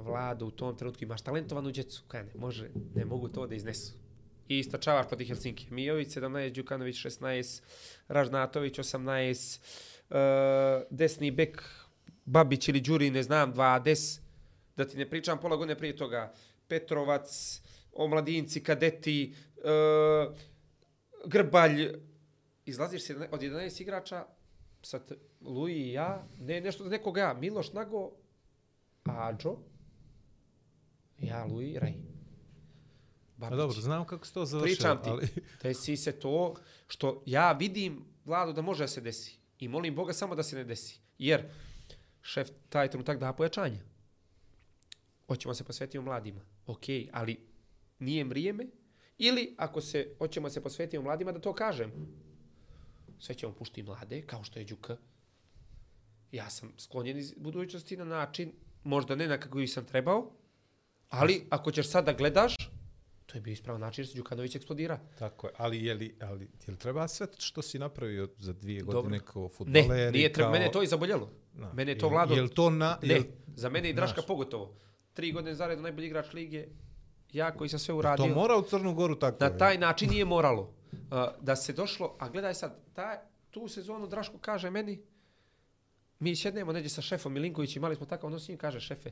vlada 0.03 0.45
u 0.45 0.51
tom 0.51 0.77
trenutku, 0.77 1.05
imaš 1.05 1.23
talentovanu 1.23 1.71
djecu, 1.71 2.03
kaj 2.09 2.25
ne, 2.25 2.31
može, 2.35 2.71
ne 2.95 3.05
mogu 3.05 3.29
to 3.29 3.47
da 3.47 3.55
iznesu. 3.55 3.93
I 4.49 4.59
istačavaš 4.59 5.09
protiv 5.09 5.27
Helsinki. 5.27 5.67
Mijović 5.71 6.09
17, 6.09 6.55
Đukanović 6.55 6.97
16, 6.97 7.63
Ražnatović 8.09 8.79
18, 8.79 9.61
uh, 10.11 10.17
e, 10.17 10.87
desni 10.91 11.31
bek 11.31 11.63
Babić 12.25 12.69
ili 12.69 12.81
Đuri, 12.81 13.11
ne 13.11 13.23
znam, 13.23 13.55
20, 13.55 14.21
da 14.77 14.85
ti 14.85 14.99
ne 14.99 15.11
pričam 15.11 15.41
pola 15.41 15.57
godine 15.57 15.79
prije 15.79 15.97
toga, 15.97 16.33
Petrovac, 16.69 17.61
omladinci, 17.93 18.63
kadeti, 18.63 19.35
uh, 19.57 20.35
Grbalj, 21.27 21.89
izlaziš 22.65 23.03
se 23.03 23.29
od 23.31 23.41
11 23.41 23.83
igrača, 23.83 24.27
sad 24.83 25.13
Luji 25.41 25.75
i 25.75 25.93
ja, 25.93 26.27
ne 26.41 26.61
nešto 26.61 26.85
nekoga 26.85 27.21
ja, 27.21 27.35
Miloš 27.35 27.73
Nago, 27.73 28.11
Ađo, 29.05 29.57
ja, 31.19 31.45
Luji, 31.45 31.79
Rej. 31.79 31.95
A 33.41 33.57
dobro, 33.57 33.81
znam 33.81 34.07
kako 34.07 34.27
se 34.27 34.35
to 34.35 34.45
završilo, 34.45 34.75
Pričam 34.75 35.03
ti, 35.03 35.11
ali... 35.11 35.29
desi 35.63 35.97
se 35.97 36.13
to 36.13 36.55
što 36.89 37.23
ja 37.27 37.53
vidim, 37.53 38.05
Vlado, 38.25 38.53
da 38.53 38.63
može 38.63 38.85
da 38.85 38.89
se 38.89 39.01
desi. 39.01 39.39
I 39.59 39.69
molim 39.69 39.95
Boga 39.95 40.13
samo 40.13 40.35
da 40.35 40.43
se 40.43 40.57
ne 40.57 40.65
desi. 40.65 41.01
Jer 41.19 41.51
šef 42.23 42.49
taj 42.69 42.91
trenutak 42.91 43.19
da 43.19 43.33
pojačanje. 43.33 43.83
Hoćemo 45.27 45.55
se 45.55 45.65
posvetiti 45.65 45.99
mladima. 45.99 46.41
Ok, 46.67 46.85
ali 47.13 47.47
nije 47.99 48.25
vrijeme. 48.25 48.67
Ili 49.19 49.55
ako 49.59 49.81
se 49.81 50.15
hoćemo 50.19 50.51
se 50.51 50.63
posvetiti 50.63 50.99
mladima, 50.99 51.33
da 51.33 51.41
to 51.41 51.55
kažem. 51.55 51.93
Sve 53.19 53.35
ćemo 53.35 53.53
puštiti 53.53 53.83
mlade, 53.83 54.23
kao 54.23 54.45
što 54.45 54.59
je 54.59 54.65
Đuka. 54.65 54.97
Ja 56.33 56.51
sam 56.51 56.73
sklonjen 56.79 57.19
iz 57.19 57.35
budućnosti 57.37 57.97
na 57.97 58.05
način, 58.05 58.53
možda 58.85 59.15
ne 59.15 59.27
na 59.27 59.39
kako 59.39 59.67
sam 59.67 59.85
trebao, 59.85 60.33
ali 61.13 61.47
ako 61.51 61.71
ćeš 61.71 61.89
sad 61.89 62.05
da 62.05 62.13
gledaš, 62.13 62.55
to 63.27 63.35
je 63.35 63.43
bio 63.43 63.53
ispravan 63.53 63.81
način 63.81 64.03
jer 64.03 64.09
se 64.09 64.17
Đukanović 64.17 64.55
eksplodira. 64.57 64.99
Tako 65.19 65.47
je, 65.47 65.53
ali 65.57 65.85
je 65.85 65.95
li, 65.95 66.17
ali, 66.23 66.45
je 66.45 66.69
li 66.69 66.77
treba 66.77 67.09
sve 67.09 67.27
što 67.39 67.63
si 67.63 67.79
napravio 67.79 68.29
za 68.37 68.53
dvije 68.53 68.81
Dobro. 68.81 68.95
godine 68.95 69.21
kao 69.21 69.43
Ne, 69.43 69.49
futboler? 69.49 70.13
nije 70.13 70.33
treba, 70.33 70.47
kao- 70.47 70.53
mene 70.53 70.65
je 70.65 70.73
to 70.73 70.83
i 70.83 70.87
zaboljelo. 70.87 71.31
Da. 71.53 71.73
Mene 71.73 71.93
je 71.93 71.99
to 71.99 72.07
Jel- 72.07 72.11
vlado... 72.11 72.35
Jel 72.35 72.49
to 72.49 72.71
na... 72.71 72.99
Ne, 73.03 73.09
Jel, 73.09 73.23
za 73.49 73.69
mene 73.69 73.91
i 73.91 73.95
Draška 73.95 74.15
Znaš. 74.15 74.27
pogotovo. 74.27 74.75
Tri 75.15 75.33
godine 75.33 75.55
zaredno 75.55 75.83
najbolji 75.83 76.07
igrač 76.07 76.33
lige, 76.33 76.67
ja 77.33 77.51
koji 77.53 77.71
sam 77.71 77.79
sve 77.79 77.93
to 77.93 77.97
uradio. 77.97 78.27
mora 78.27 78.57
u 78.57 78.63
Crnu 78.63 78.95
Goru 78.95 79.15
tako 79.17 79.37
Na 79.41 79.47
je. 79.47 79.59
taj 79.59 79.79
način 79.79 80.11
nije 80.11 80.25
moralo. 80.25 80.63
Uh, 80.93 80.99
da 81.41 81.57
se 81.57 81.73
došlo, 81.73 82.17
a 82.19 82.29
gledaj 82.29 82.55
sad, 82.55 82.79
taj, 82.93 83.17
tu 83.51 83.69
sezonu 83.69 84.07
Draško 84.07 84.39
kaže 84.39 84.71
meni, 84.71 85.03
mi 86.19 86.37
sjednemo 86.37 86.73
neđe 86.73 86.89
sa 86.89 87.03
šefom 87.03 87.33
Milinković, 87.33 87.77
imali 87.77 87.97
smo 87.97 88.07
takav 88.07 88.27
odnos 88.27 88.45
s 88.45 88.49
njim, 88.49 88.59
kaže 88.59 88.81
šefe, 88.81 89.11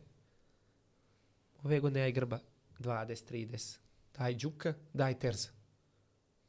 ove 1.63 1.81
godine 1.81 2.09
i 2.09 2.13
Grba, 2.13 2.39
20, 2.79 3.33
30, 3.33 3.79
daj 4.19 4.35
Đuka, 4.35 4.75
daj 4.93 5.19
Terza. 5.19 5.49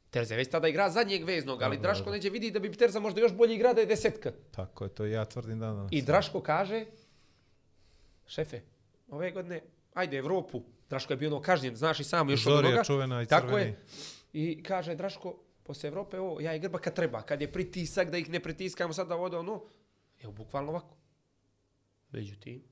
Terza 0.10 0.34
je 0.34 0.38
već 0.38 0.50
tada 0.50 0.68
igra 0.68 0.90
zadnjeg 0.90 1.24
veznog, 1.24 1.62
ali 1.62 1.78
Draško 1.78 2.06
da. 2.06 2.12
neđe 2.12 2.30
vidi 2.30 2.52
da 2.52 2.60
bi 2.60 2.72
Terza 2.72 3.00
možda 3.00 3.22
još 3.22 3.34
bolji 3.34 3.56
igra 3.56 3.74
da 3.74 3.82
je 3.82 3.88
desetka. 3.88 4.32
Tako 4.52 4.84
je, 4.84 4.90
to 4.90 5.06
ja 5.06 5.26
tvrdim 5.26 5.60
da 5.60 5.66
danas. 5.66 5.92
I 5.92 6.02
Draško 6.02 6.42
kaže, 6.42 6.86
šefe, 8.28 8.62
ove 9.10 9.32
godine, 9.32 9.62
ajde 9.94 10.18
Evropu. 10.18 10.62
Draško 10.90 11.14
je 11.14 11.18
bio 11.18 11.30
ono 11.30 11.42
kažnjen, 11.42 11.76
znaš 11.76 12.00
i 12.00 12.04
sam 12.04 12.30
još 12.30 12.46
od 12.46 12.54
Zorija 12.54 12.70
onoga. 12.70 12.84
čuvena 12.84 13.22
i 13.22 13.26
Tako 13.26 13.58
je. 13.58 13.80
I 14.34 14.64
kaže 14.64 14.96
Draško, 14.96 15.38
posle 15.64 15.88
Evrope, 15.88 16.20
ovo, 16.20 16.42
ja 16.42 16.56
i 16.56 16.60
Grba 16.60 16.80
kad 16.80 16.96
treba, 16.96 17.22
kad 17.22 17.42
je 17.42 17.52
pritisak 17.52 18.10
da 18.12 18.18
ih 18.18 18.30
ne 18.30 18.40
pritiskamo 18.40 18.94
sad 18.94 19.08
da 19.08 19.16
vode 19.16 19.38
ono, 19.38 19.64
evo 20.24 20.32
bukvalno 20.32 20.72
ovako. 20.72 20.96
Međutim, 22.12 22.64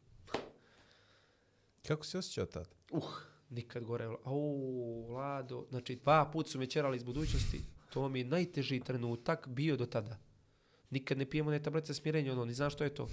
Kako 1.90 2.06
si 2.06 2.18
osjećao 2.18 2.46
tad? 2.46 2.76
uh, 2.92 3.04
nikad 3.50 3.84
gore, 3.84 4.06
au, 4.24 5.08
Vlado, 5.08 5.66
znači 5.70 5.96
dva 5.96 6.30
put 6.34 6.48
su 6.50 6.60
me 6.60 6.66
čerali 6.66 6.98
iz 6.98 7.04
budućnosti, 7.04 7.62
to 7.90 8.10
mi 8.10 8.20
je 8.20 8.26
najteži 8.26 8.80
trenutak 8.80 9.48
bio 9.48 9.78
do 9.78 9.86
tada. 9.86 10.18
Nikad 10.90 11.18
ne 11.18 11.30
pijemo 11.30 11.52
ne 11.52 11.64
tablete 11.64 11.94
smirenja, 11.94 12.32
ono, 12.32 12.46
ni 12.46 12.54
znam 12.54 12.70
što 12.70 12.84
je 12.84 12.96
to. 12.96 13.10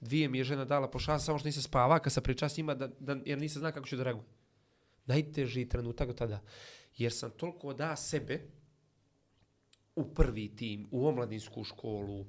Dvije 0.00 0.28
mi 0.28 0.38
je 0.38 0.44
žena 0.44 0.64
dala 0.64 0.90
po 0.90 0.98
šansu, 0.98 1.24
samo 1.24 1.38
što 1.38 1.48
nisam 1.48 1.62
spava, 1.62 1.98
kad 1.98 2.12
sam 2.12 2.22
pričao 2.22 2.48
s 2.48 2.56
njima, 2.56 2.74
da, 2.74 2.86
da, 2.86 3.16
jer 3.24 3.38
nisam 3.38 3.60
zna 3.60 3.72
kako 3.72 3.86
ću 3.86 3.96
da 3.96 4.02
reagujem. 4.02 4.26
Najteži 5.06 5.68
trenutak 5.68 6.08
do 6.08 6.14
tada. 6.14 6.40
Jer 6.96 7.12
sam 7.12 7.30
toliko 7.30 7.74
da 7.74 7.96
sebe 7.96 8.40
u 9.96 10.14
prvi 10.14 10.56
tim, 10.56 10.88
u 10.90 11.06
omladinsku 11.06 11.64
školu, 11.64 12.26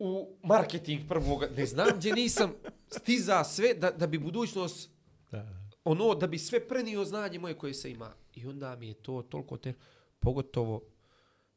u 0.00 0.36
marketing 0.42 1.08
prvog, 1.08 1.44
ne 1.56 1.66
znam 1.66 1.88
gdje 1.96 2.12
nisam 2.12 2.52
stiza 2.90 3.44
sve 3.44 3.74
da, 3.74 3.90
da 3.90 4.06
bi 4.06 4.18
budućnost 4.18 4.90
Da. 5.30 5.46
ono 5.84 6.14
da 6.14 6.26
bi 6.26 6.38
sve 6.38 6.68
prenio 6.68 7.04
znanje 7.04 7.38
moje 7.38 7.54
koje 7.54 7.74
se 7.74 7.90
ima. 7.90 8.14
I 8.34 8.46
onda 8.46 8.76
mi 8.76 8.88
je 8.88 8.94
to 8.94 9.22
toliko 9.22 9.56
te 9.56 9.74
pogotovo 10.18 10.82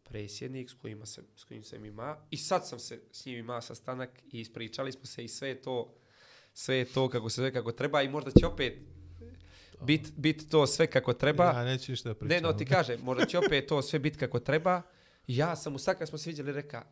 predsjednik 0.03 0.69
s, 0.69 0.73
kojima 0.73 1.05
sam, 1.05 1.23
s 1.35 1.43
kojim 1.43 1.63
sam 1.63 1.85
ima 1.85 2.17
i 2.31 2.37
sad 2.37 2.67
sam 2.67 2.79
se 2.79 3.01
s 3.11 3.25
njim 3.25 3.39
imao 3.39 3.61
sastanak 3.61 4.09
i 4.31 4.39
ispričali 4.39 4.91
smo 4.91 5.05
se 5.05 5.23
i 5.23 5.27
sve 5.27 5.61
to 5.61 5.93
sve 6.53 6.85
to 6.85 7.09
kako 7.09 7.29
se 7.29 7.35
sve 7.35 7.53
kako 7.53 7.71
treba 7.71 8.01
i 8.01 8.09
možda 8.09 8.31
će 8.31 8.47
opet 8.47 8.77
bit, 9.81 10.11
bit 10.17 10.49
to 10.49 10.67
sve 10.67 10.87
kako 10.87 11.13
treba. 11.13 11.45
Ja 11.45 11.63
neću 11.63 11.91
ništa 11.91 12.09
da 12.09 12.15
pričam. 12.15 12.35
Ne, 12.35 12.41
no 12.41 12.53
ti 12.53 12.65
kaže, 12.65 12.97
možda 12.97 13.25
će 13.25 13.37
opet 13.37 13.67
to 13.67 13.81
sve 13.81 13.99
biti 13.99 14.17
kako 14.17 14.39
treba. 14.39 14.81
Ja 15.27 15.55
sam 15.55 15.75
u 15.75 15.79
sad 15.79 15.97
kad 15.97 16.07
smo 16.09 16.17
se 16.17 16.29
vidjeli 16.29 16.51
reka, 16.51 16.85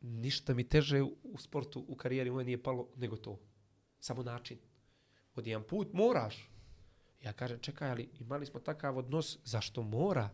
ništa 0.00 0.54
mi 0.54 0.68
teže 0.68 1.02
u, 1.02 1.38
sportu, 1.38 1.84
u 1.88 1.96
karijeri 1.96 2.30
moje 2.30 2.44
nije 2.44 2.62
palo 2.62 2.88
nego 2.96 3.16
to. 3.16 3.38
Samo 4.00 4.22
način. 4.22 4.58
Od 5.34 5.46
jedan 5.46 5.62
put 5.62 5.92
moraš. 5.92 6.50
Ja 7.22 7.32
kažem, 7.32 7.58
čekaj, 7.58 7.90
ali 7.90 8.08
imali 8.20 8.46
smo 8.46 8.60
takav 8.60 8.98
odnos, 8.98 9.38
zašto 9.44 9.82
mora? 9.82 10.30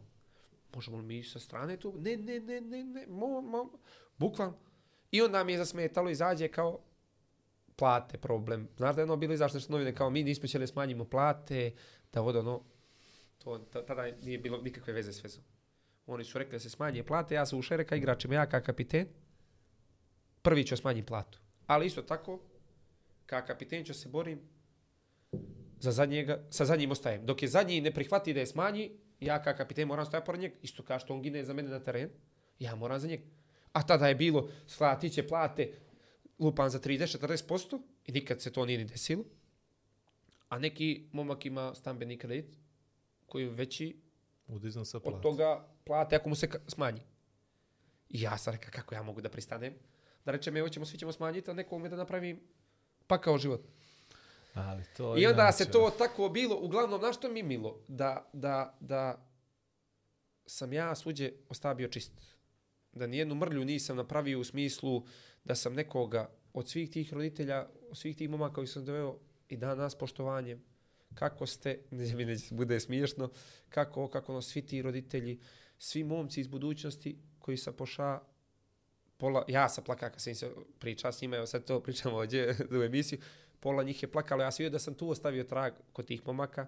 Možemo 0.74 0.96
li 0.96 1.02
mi 1.02 1.22
sa 1.22 1.38
strane 1.38 1.76
tu? 1.76 1.94
Ne, 2.00 2.16
ne, 2.16 2.40
ne, 2.40 2.60
ne, 2.60 2.84
ne, 2.84 3.06
mo, 3.06 3.40
mo, 3.40 3.70
bukvalno. 4.18 4.58
I 5.10 5.22
onda 5.22 5.44
mi 5.44 5.52
je 5.52 5.58
zasmetalo, 5.58 6.10
izađe 6.10 6.48
kao 6.48 6.80
plate 7.76 8.18
problem. 8.18 8.68
Znaš 8.76 8.94
da 8.94 9.00
je 9.00 9.04
ono 9.04 9.16
bilo 9.16 9.34
izašlo 9.34 9.60
što 9.60 9.72
novine 9.72 9.94
kao 9.94 10.10
mi 10.10 10.22
nismo 10.22 10.48
htjeli 10.48 10.66
smanjimo 10.66 11.04
plate, 11.04 11.72
da 12.12 12.20
vode 12.20 12.38
ono, 12.38 12.62
to, 13.38 13.58
tada 13.58 14.06
nije 14.22 14.38
bilo 14.38 14.62
nikakve 14.62 14.92
veze 14.92 15.12
s 15.12 15.24
vezom. 15.24 15.44
Oni 16.06 16.24
su 16.24 16.38
rekli 16.38 16.52
da 16.52 16.58
se 16.58 16.70
smanje 16.70 17.04
plate, 17.04 17.34
ja 17.34 17.46
sam 17.46 17.58
ušao 17.58 17.74
i 17.74 17.78
rekao 17.78 17.96
igračima, 17.96 18.34
ja 18.34 18.46
kao 18.46 18.60
kapiten, 18.60 19.08
prvi 20.44 20.64
ću 20.66 20.76
smanjiti 20.76 21.06
platu. 21.06 21.38
Ali 21.66 21.86
isto 21.86 22.02
tako, 22.02 22.40
kao 23.26 23.42
kapiten 23.46 23.84
ću 23.84 23.94
se 23.94 24.08
borim 24.08 24.40
za 25.80 25.92
zadnjega, 25.92 26.42
sa 26.50 26.64
zadnjim 26.64 26.90
ostajem. 26.90 27.26
Dok 27.26 27.42
je 27.42 27.48
zadnji 27.48 27.80
ne 27.80 27.92
prihvati 27.94 28.34
da 28.34 28.40
je 28.40 28.46
smanji, 28.46 28.90
ja 29.20 29.42
kao 29.42 29.54
kapiten 29.56 29.88
moram 29.88 30.06
stajati 30.06 30.26
pored 30.26 30.40
njega, 30.40 30.54
isto 30.62 30.82
kao 30.82 30.98
što 30.98 31.14
on 31.14 31.22
gine 31.22 31.44
za 31.44 31.52
mene 31.52 31.68
na 31.68 31.80
teren, 31.80 32.10
ja 32.58 32.74
moram 32.74 33.00
za 33.00 33.08
njega. 33.08 33.22
A 33.72 33.82
tada 33.82 34.08
je 34.08 34.14
bilo, 34.14 34.48
slati 34.66 35.10
će 35.10 35.26
plate, 35.28 35.72
lupan 36.38 36.70
za 36.70 36.80
30-40% 36.80 37.80
i 38.06 38.12
nikad 38.12 38.40
se 38.42 38.52
to 38.52 38.66
nije 38.66 38.78
ni 38.78 38.84
desilo. 38.84 39.24
A 40.48 40.58
neki 40.58 41.08
momak 41.12 41.46
ima 41.46 41.74
stambeni 41.74 42.18
kredit 42.18 42.56
koji 43.26 43.42
je 43.44 43.50
veći 43.50 43.96
Od 44.48 44.64
iznosa 44.64 45.00
od 45.04 45.20
toga 45.22 45.66
plate 45.84 46.16
ako 46.16 46.28
mu 46.28 46.34
se 46.34 46.46
ka- 46.48 46.60
smanji. 46.68 47.00
I 48.08 48.20
ja 48.20 48.38
sam 48.38 48.52
rekao 48.52 48.70
kako 48.72 48.94
ja 48.94 49.02
mogu 49.02 49.20
da 49.20 49.28
pristanem. 49.28 49.74
Da 50.24 50.32
rečem, 50.32 50.56
evo 50.56 50.68
ćemo, 50.68 50.86
svi 50.86 50.98
ćemo 50.98 51.12
smanjiti, 51.12 51.50
a 51.50 51.54
neko 51.54 51.78
da 51.78 51.96
napravi 51.96 52.38
pakao 53.06 53.38
život. 53.38 53.60
Ali 54.54 54.82
to 54.96 55.18
I 55.18 55.26
onda 55.26 55.52
se 55.52 55.70
to 55.70 55.90
tako 55.98 56.28
bilo, 56.28 56.58
uglavnom, 56.60 57.00
na 57.00 57.12
što 57.12 57.28
mi 57.28 57.42
milo? 57.42 57.80
Da, 57.88 58.30
da, 58.32 58.76
da 58.80 59.28
sam 60.46 60.72
ja 60.72 60.94
svuđe 60.94 61.32
ostavio 61.48 61.88
čist. 61.88 62.12
Da 62.92 63.06
nijednu 63.06 63.34
mrlju 63.34 63.64
nisam 63.64 63.96
napravio 63.96 64.40
u 64.40 64.44
smislu 64.44 65.06
da 65.44 65.54
sam 65.54 65.74
nekoga 65.74 66.30
od 66.52 66.68
svih 66.68 66.90
tih 66.90 67.12
roditelja, 67.12 67.68
od 67.90 67.98
svih 67.98 68.16
tih 68.16 68.30
momaka 68.30 68.54
koji 68.54 68.66
sam 68.66 68.84
doveo 68.84 69.18
i 69.48 69.56
dan 69.56 69.78
nas 69.78 69.94
poštovanjem, 69.94 70.64
kako 71.14 71.46
ste, 71.46 71.80
ne 71.90 72.14
mi 72.14 72.24
neće 72.24 72.54
bude 72.54 72.80
smiješno, 72.80 73.30
kako, 73.68 74.08
kako 74.08 74.32
ono, 74.32 74.42
svi 74.42 74.66
ti 74.66 74.82
roditelji, 74.82 75.40
svi 75.78 76.04
momci 76.04 76.40
iz 76.40 76.46
budućnosti 76.46 77.18
koji 77.38 77.56
sa 77.56 77.72
poša 77.72 78.20
pola, 79.16 79.44
ja 79.48 79.68
sam 79.68 79.84
plakao 79.84 80.10
kad 80.10 80.20
sam 80.20 80.30
im 80.30 80.34
se 80.34 80.50
pričao 80.78 81.12
s 81.12 81.20
njima, 81.20 81.36
evo 81.36 81.46
sad 81.46 81.64
to 81.64 81.80
pričam 81.80 82.14
ovdje 82.14 82.56
u 82.80 82.82
emisiju, 82.82 83.18
pola 83.60 83.82
njih 83.82 84.02
je 84.02 84.12
plakalo, 84.12 84.42
ja 84.42 84.50
sam 84.50 84.62
vidio 84.62 84.72
da 84.72 84.78
sam 84.78 84.94
tu 84.94 85.10
ostavio 85.10 85.44
trag 85.44 85.72
kod 85.92 86.06
tih 86.06 86.26
momaka. 86.26 86.66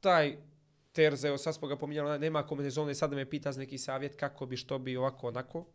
Taj 0.00 0.36
Terze, 0.92 1.28
evo 1.28 1.38
sad 1.38 1.54
smo 1.54 1.68
ga 1.68 1.76
pominjali, 1.76 2.18
nema 2.18 2.46
kombinezone, 2.46 2.94
sad 2.94 3.12
me 3.12 3.30
pita 3.30 3.52
za 3.52 3.60
neki 3.60 3.78
savjet 3.78 4.16
kako 4.16 4.46
bi, 4.46 4.56
što 4.56 4.78
bi, 4.78 4.96
ovako, 4.96 5.28
onako. 5.28 5.66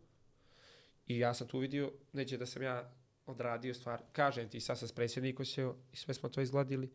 I 1.06 1.18
ja 1.18 1.34
sam 1.34 1.48
tu 1.48 1.58
vidio, 1.58 1.92
neće 2.12 2.36
da 2.36 2.46
sam 2.46 2.62
ja 2.62 2.94
odradio 3.26 3.74
stvar. 3.74 4.02
Kažem 4.12 4.48
ti, 4.48 4.60
sad 4.60 4.78
sam 4.78 4.88
s 4.88 4.92
predsjednikom 4.92 5.46
seo 5.46 5.76
i 5.92 5.96
sve 5.96 6.14
smo 6.14 6.28
to 6.28 6.40
izgladili. 6.40 6.92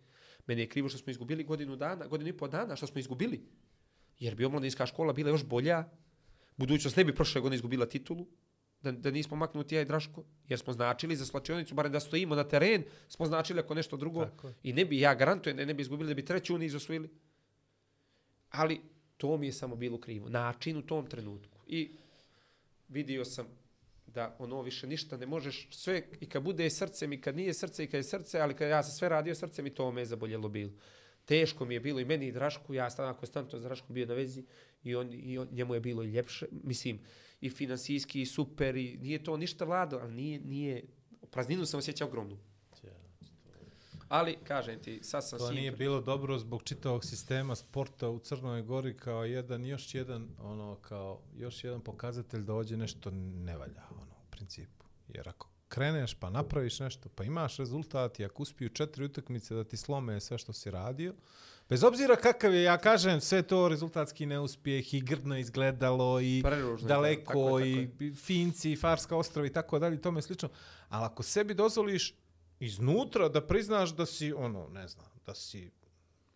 Meni 0.47 0.61
je 0.61 0.69
krivo 0.69 0.89
što 0.89 0.97
smo 0.97 1.11
izgubili 1.11 1.43
godinu 1.43 1.75
dana, 1.75 2.07
godinu 2.07 2.29
i 2.29 2.37
pol 2.37 2.49
dana, 2.49 2.75
što 2.75 2.87
smo 2.87 2.99
izgubili. 2.99 3.43
Jer 4.19 4.35
bi 4.35 4.45
omladinska 4.45 4.85
škola 4.85 5.13
bila 5.13 5.29
još 5.29 5.45
bolja, 5.45 5.89
budućnost 6.57 6.97
ne 6.97 7.03
bi 7.03 7.15
prošle 7.15 7.41
godine 7.41 7.55
izgubila 7.55 7.85
titulu, 7.85 8.27
da, 8.81 8.91
da 8.91 9.11
nismo 9.11 9.37
maknuti 9.37 9.75
ja 9.75 9.81
i 9.81 9.85
Draško, 9.85 10.23
jer 10.47 10.59
smo 10.59 10.73
značili 10.73 11.15
za 11.15 11.25
slačionicu, 11.25 11.75
barem 11.75 11.91
da 11.91 11.99
stojimo 11.99 12.35
na 12.35 12.43
teren, 12.43 12.83
smo 13.07 13.25
značili 13.25 13.59
ako 13.59 13.73
nešto 13.73 13.97
drugo. 13.97 14.25
Tako. 14.25 14.51
I 14.63 14.73
ne 14.73 14.85
bi, 14.85 14.99
ja 14.99 15.15
garantujem 15.15 15.57
da 15.57 15.65
ne 15.65 15.73
bi 15.73 15.81
izgubili, 15.81 16.09
da 16.09 16.15
bi 16.15 16.25
treću 16.25 16.57
niz 16.57 16.75
osvojili. 16.75 17.09
Ali 18.49 18.81
to 19.17 19.37
mi 19.37 19.45
je 19.45 19.53
samo 19.53 19.75
bilo 19.75 19.99
krivo. 19.99 20.29
Način 20.29 20.77
u 20.77 20.81
tom 20.81 21.07
trenutku. 21.07 21.57
I 21.67 21.91
vidio 22.87 23.25
sam 23.25 23.47
da 24.07 24.35
ono 24.39 24.61
više 24.61 24.87
ništa 24.87 25.17
ne 25.17 25.25
možeš 25.25 25.67
sve 25.71 26.03
i 26.19 26.29
kad 26.29 26.43
bude 26.43 26.69
srcem 26.69 27.13
i 27.13 27.21
kad 27.21 27.35
nije 27.35 27.53
srce 27.53 27.83
i 27.83 27.87
kad 27.87 27.97
je 27.97 28.03
srce, 28.03 28.39
ali 28.39 28.53
kad 28.53 28.69
ja 28.69 28.83
sam 28.83 28.91
sve 28.91 29.09
radio 29.09 29.35
srcem 29.35 29.67
i 29.67 29.73
to 29.73 29.91
me 29.91 30.01
je 30.01 30.05
zaboljelo 30.05 30.49
bilo. 30.49 30.71
Teško 31.25 31.65
mi 31.65 31.73
je 31.73 31.79
bilo 31.79 31.99
i 31.99 32.05
meni 32.05 32.27
i 32.27 32.31
Drašku, 32.31 32.73
ja 32.73 32.89
sam 32.89 33.15
konstantno 33.15 33.59
s 33.59 33.63
Draškom 33.63 33.93
bio 33.93 34.05
na 34.05 34.13
vezi 34.13 34.45
i, 34.83 34.95
on, 34.95 35.13
i 35.13 35.37
on, 35.37 35.47
njemu 35.51 35.73
je 35.73 35.79
bilo 35.79 36.03
i 36.03 36.11
ljepše, 36.11 36.47
mislim, 36.63 36.99
i 37.41 37.49
finansijski 37.49 38.21
i 38.21 38.25
super 38.25 38.75
i 38.75 38.97
nije 38.97 39.23
to 39.23 39.37
ništa 39.37 39.65
vlado, 39.65 39.99
ali 40.01 40.13
nije, 40.13 40.39
nije, 40.39 40.83
prazninu 41.31 41.65
sam 41.65 41.77
osjećao 41.77 42.07
ogromnu. 42.07 42.37
Ali, 44.09 44.37
kažem 44.43 44.79
ti, 44.79 44.99
sad 45.03 45.27
sam 45.27 45.39
To 45.39 45.51
nije 45.51 45.71
bilo 45.71 46.01
dobro 46.01 46.39
zbog 46.39 46.63
čitavog 46.63 47.05
sistema 47.05 47.55
sporta 47.55 48.09
u 48.09 48.19
Crnoj 48.19 48.61
Gori 48.61 48.97
kao 48.97 49.25
jedan, 49.25 49.65
još 49.65 49.95
jedan, 49.95 50.29
ono, 50.39 50.75
kao 50.75 51.21
još 51.37 51.63
jedan 51.63 51.81
pokazatelj 51.81 52.41
da 52.41 52.53
ovdje 52.53 52.77
nešto 52.77 53.11
ne 53.11 53.57
valja, 53.57 53.83
ono, 53.91 54.11
u 54.27 54.31
principu. 54.31 54.85
Jer 55.07 55.29
ako 55.29 55.49
kreneš 55.67 56.13
pa 56.13 56.29
napraviš 56.29 56.79
nešto, 56.79 57.09
pa 57.15 57.23
imaš 57.23 57.57
rezultat 57.57 58.19
i 58.19 58.25
ako 58.25 58.43
uspiju 58.43 58.69
četiri 58.69 59.05
utakmice 59.05 59.55
da 59.55 59.63
ti 59.63 59.77
slome 59.77 60.19
sve 60.19 60.37
što 60.37 60.53
si 60.53 60.71
radio, 60.71 61.13
bez 61.69 61.83
obzira 61.83 62.15
kakav 62.15 62.53
je, 62.53 62.63
ja 62.63 62.77
kažem, 62.77 63.21
sve 63.21 63.41
to 63.41 63.67
rezultatski 63.67 64.25
neuspjeh 64.25 64.93
i 64.93 65.01
grdno 65.01 65.37
izgledalo 65.37 66.21
i 66.21 66.41
Preružno, 66.43 66.87
daleko 66.87 67.23
tako 67.25 67.59
je, 67.59 67.91
i 67.99 68.15
Finci 68.15 68.71
i 68.71 68.75
Farska 68.75 69.15
ostrava 69.15 69.47
i 69.47 69.53
tako 69.53 69.79
dalje 69.79 69.95
i 69.95 70.01
tome 70.01 70.21
slično. 70.21 70.49
Ali 70.89 71.05
ako 71.05 71.23
sebi 71.23 71.53
dozvoliš 71.53 72.13
iznutra 72.59 73.29
da 73.29 73.41
priznaš 73.41 73.89
da 73.89 74.05
si, 74.05 74.33
ono, 74.33 74.67
ne 74.69 74.87
znam, 74.87 75.07
da 75.25 75.35
si 75.35 75.71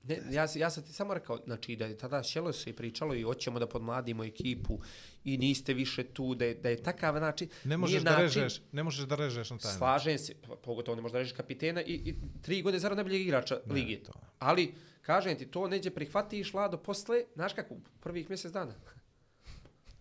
Ne, 0.03 0.19
ja, 0.31 0.47
ja 0.55 0.69
sam 0.69 0.83
ti 0.83 0.93
samo 0.93 1.13
rekao, 1.13 1.37
znači 1.37 1.75
da 1.75 1.85
je 1.85 1.97
tada 1.97 2.23
sjelo 2.23 2.53
se 2.53 2.69
i 2.69 2.73
pričalo 2.73 3.15
i 3.15 3.21
hoćemo 3.21 3.59
da 3.59 3.67
podmladimo 3.67 4.23
ekipu 4.23 4.79
i 5.23 5.37
niste 5.37 5.73
više 5.73 6.03
tu, 6.03 6.35
da 6.35 6.45
je, 6.45 6.53
da 6.55 6.69
je 6.69 6.83
takav 6.83 7.15
način. 7.15 7.49
Ne 7.63 7.77
možeš 7.77 7.93
nije 7.93 8.03
da 8.03 8.11
način- 8.11 8.41
režeš, 8.41 8.61
ne 8.71 8.83
možeš 8.83 9.05
da 9.05 9.15
režeš 9.15 9.49
na 9.49 9.57
taj 9.57 9.67
način. 9.67 9.77
Slažem 9.77 10.17
se, 10.17 10.35
pa 10.41 10.55
pogotovo 10.55 10.95
ne 10.95 11.01
možeš 11.01 11.13
da 11.13 11.19
režeš 11.19 11.33
kapitena 11.33 11.81
i, 11.81 11.93
i 11.93 12.13
tri 12.41 12.61
godine 12.61 12.79
zarad 12.79 12.97
najboljeg 12.97 13.21
igrača 13.21 13.59
Ne, 13.65 13.73
lige. 13.73 14.03
to. 14.03 14.11
Ali, 14.39 14.73
kažem 15.01 15.37
ti, 15.37 15.45
to 15.45 15.67
neđe 15.67 15.89
prihvatiš 15.89 16.53
Lado 16.53 16.77
posle, 16.77 17.23
znaš 17.35 17.53
kako, 17.53 17.75
prvih 17.99 18.29
mjesec 18.29 18.51
dana. 18.51 18.73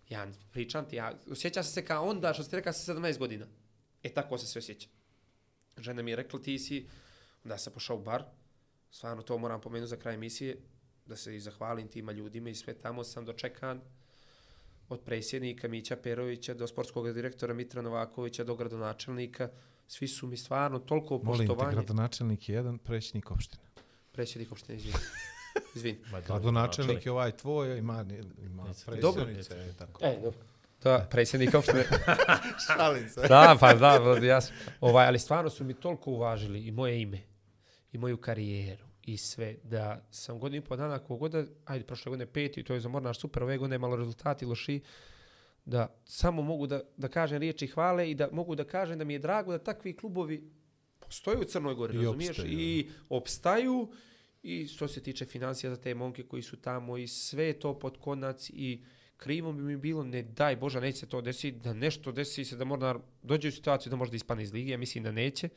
Ja 0.09 0.27
pričam 0.51 0.89
ti, 0.89 0.95
ja 0.95 1.13
osjećam 1.31 1.63
se 1.63 1.85
kao 1.85 2.05
onda 2.05 2.33
što 2.33 2.43
ste 2.43 2.55
rekao 2.55 2.73
sa 2.73 2.93
17 2.93 3.17
godina. 3.17 3.45
E 4.03 4.09
tako 4.09 4.37
se 4.37 4.47
sve 4.47 4.59
osjeća. 4.59 4.87
Žena 5.77 6.01
mi 6.01 6.11
je 6.11 6.15
rekla 6.15 6.39
ti 6.41 6.59
si, 6.59 6.87
onda 7.43 7.57
sam 7.57 7.73
pošao 7.73 7.97
u 7.97 8.01
bar, 8.01 8.23
stvarno 8.91 9.23
to 9.23 9.37
moram 9.37 9.61
pomenuti 9.61 9.89
za 9.89 9.97
kraj 9.97 10.13
emisije, 10.15 10.57
da 11.05 11.15
se 11.15 11.35
i 11.35 11.39
zahvalim 11.39 11.87
tima 11.87 12.11
ljudima 12.11 12.49
i 12.49 12.55
sve 12.55 12.73
tamo 12.73 13.03
sam 13.03 13.25
dočekan 13.25 13.81
od 14.89 14.99
predsjednika 15.01 15.67
Mića 15.67 15.95
Perovića 15.95 16.53
do 16.53 16.67
sportskog 16.67 17.13
direktora 17.13 17.53
Mitra 17.53 17.81
Novakovića 17.81 18.43
do 18.43 18.55
gradonačelnika. 18.55 19.49
Svi 19.87 20.07
su 20.07 20.27
mi 20.27 20.37
stvarno 20.37 20.79
toliko 20.79 21.19
Molim 21.23 21.41
te, 21.41 21.47
poštovanje. 21.47 21.75
gradonačelnik 21.75 22.49
je 22.49 22.55
jedan, 22.55 22.77
predsjednik 22.77 23.31
opštine. 23.31 23.63
Predsjednik 24.11 24.51
opštine, 24.51 24.77
izvini. 24.77 24.97
Izvini. 25.75 25.99
Gradonačelnik 26.27 27.05
je 27.05 27.11
ovaj 27.11 27.31
tvoj, 27.31 27.77
ima, 27.77 28.05
ima 28.43 28.65
Dobro. 29.01 29.25
predsjednice 29.25 29.69
i 29.75 29.77
tako. 29.77 30.05
E, 30.05 30.19
dobro. 30.23 30.39
Da, 30.83 31.07
predsjednik 31.11 31.53
opštine. 31.53 31.85
Šalim 32.67 33.09
se. 33.09 33.21
da, 33.27 33.57
pa 33.59 33.73
da, 33.73 33.99
da, 33.99 34.25
ja 34.25 34.39
ovaj, 34.81 35.07
ali 35.07 35.19
stvarno 35.19 35.49
su 35.49 35.63
mi 35.63 35.73
toliko 35.73 36.11
uvažili 36.11 36.67
i 36.67 36.71
moje 36.71 37.01
ime, 37.01 37.21
i 37.91 37.97
moju 37.97 38.17
karijeru, 38.17 38.85
i 39.03 39.17
sve, 39.17 39.55
da 39.63 40.05
sam 40.11 40.39
godinu 40.39 40.63
i 40.63 40.65
pol 40.65 40.77
dana, 40.77 40.99
kogoda, 40.99 41.45
ajde, 41.65 41.85
prošle 41.85 42.09
godine 42.09 42.25
peti, 42.25 42.63
to 42.63 42.73
je 42.73 42.79
za 42.79 42.89
Mornar 42.89 43.15
super, 43.15 43.43
ove 43.43 43.57
godine 43.57 43.77
malo 43.77 43.95
rezultati 43.95 44.45
loši, 44.45 44.81
da 45.65 45.95
samo 46.05 46.41
mogu 46.41 46.67
da, 46.67 46.81
da 46.97 47.07
kažem 47.07 47.39
riječi 47.39 47.67
hvale 47.67 48.11
i 48.11 48.15
da 48.15 48.29
mogu 48.31 48.55
da 48.55 48.63
kažem 48.63 48.97
da 48.97 49.03
mi 49.03 49.13
je 49.13 49.19
drago 49.19 49.51
da 49.51 49.63
takvi 49.63 49.95
klubovi 49.95 50.51
postoje 50.99 51.37
u 51.37 51.43
Crnoj 51.43 51.75
Gori, 51.75 51.93
I 51.93 51.97
razumiješ? 51.97 52.29
opstaju. 52.29 52.59
I 52.59 52.89
opstaju 53.09 53.91
i 54.43 54.67
što 54.67 54.87
se 54.87 55.03
tiče 55.03 55.25
financija 55.25 55.69
za 55.69 55.81
te 55.81 55.95
momke 55.95 56.23
koji 56.23 56.41
su 56.41 56.57
tamo 56.57 56.97
i 56.97 57.07
sve 57.07 57.53
to 57.53 57.79
pod 57.79 57.97
konac 57.97 58.49
i 58.49 58.83
krivo 59.17 59.53
bi 59.53 59.63
mi 59.63 59.77
bilo, 59.77 60.03
ne 60.03 60.23
daj 60.23 60.55
Boža, 60.55 60.79
neće 60.79 60.99
se 60.99 61.09
to 61.09 61.21
desiti, 61.21 61.59
da 61.59 61.73
nešto 61.73 62.11
desi 62.11 62.45
se 62.45 62.55
da 62.55 62.65
Mornar 62.65 62.99
dođe 63.23 63.47
u 63.47 63.51
situaciju 63.51 63.89
da 63.89 63.95
možda 63.95 64.15
ispane 64.15 64.43
iz 64.43 64.53
lige, 64.53 64.71
ja 64.71 64.77
mislim 64.77 65.03
da 65.03 65.11
neće. 65.11 65.49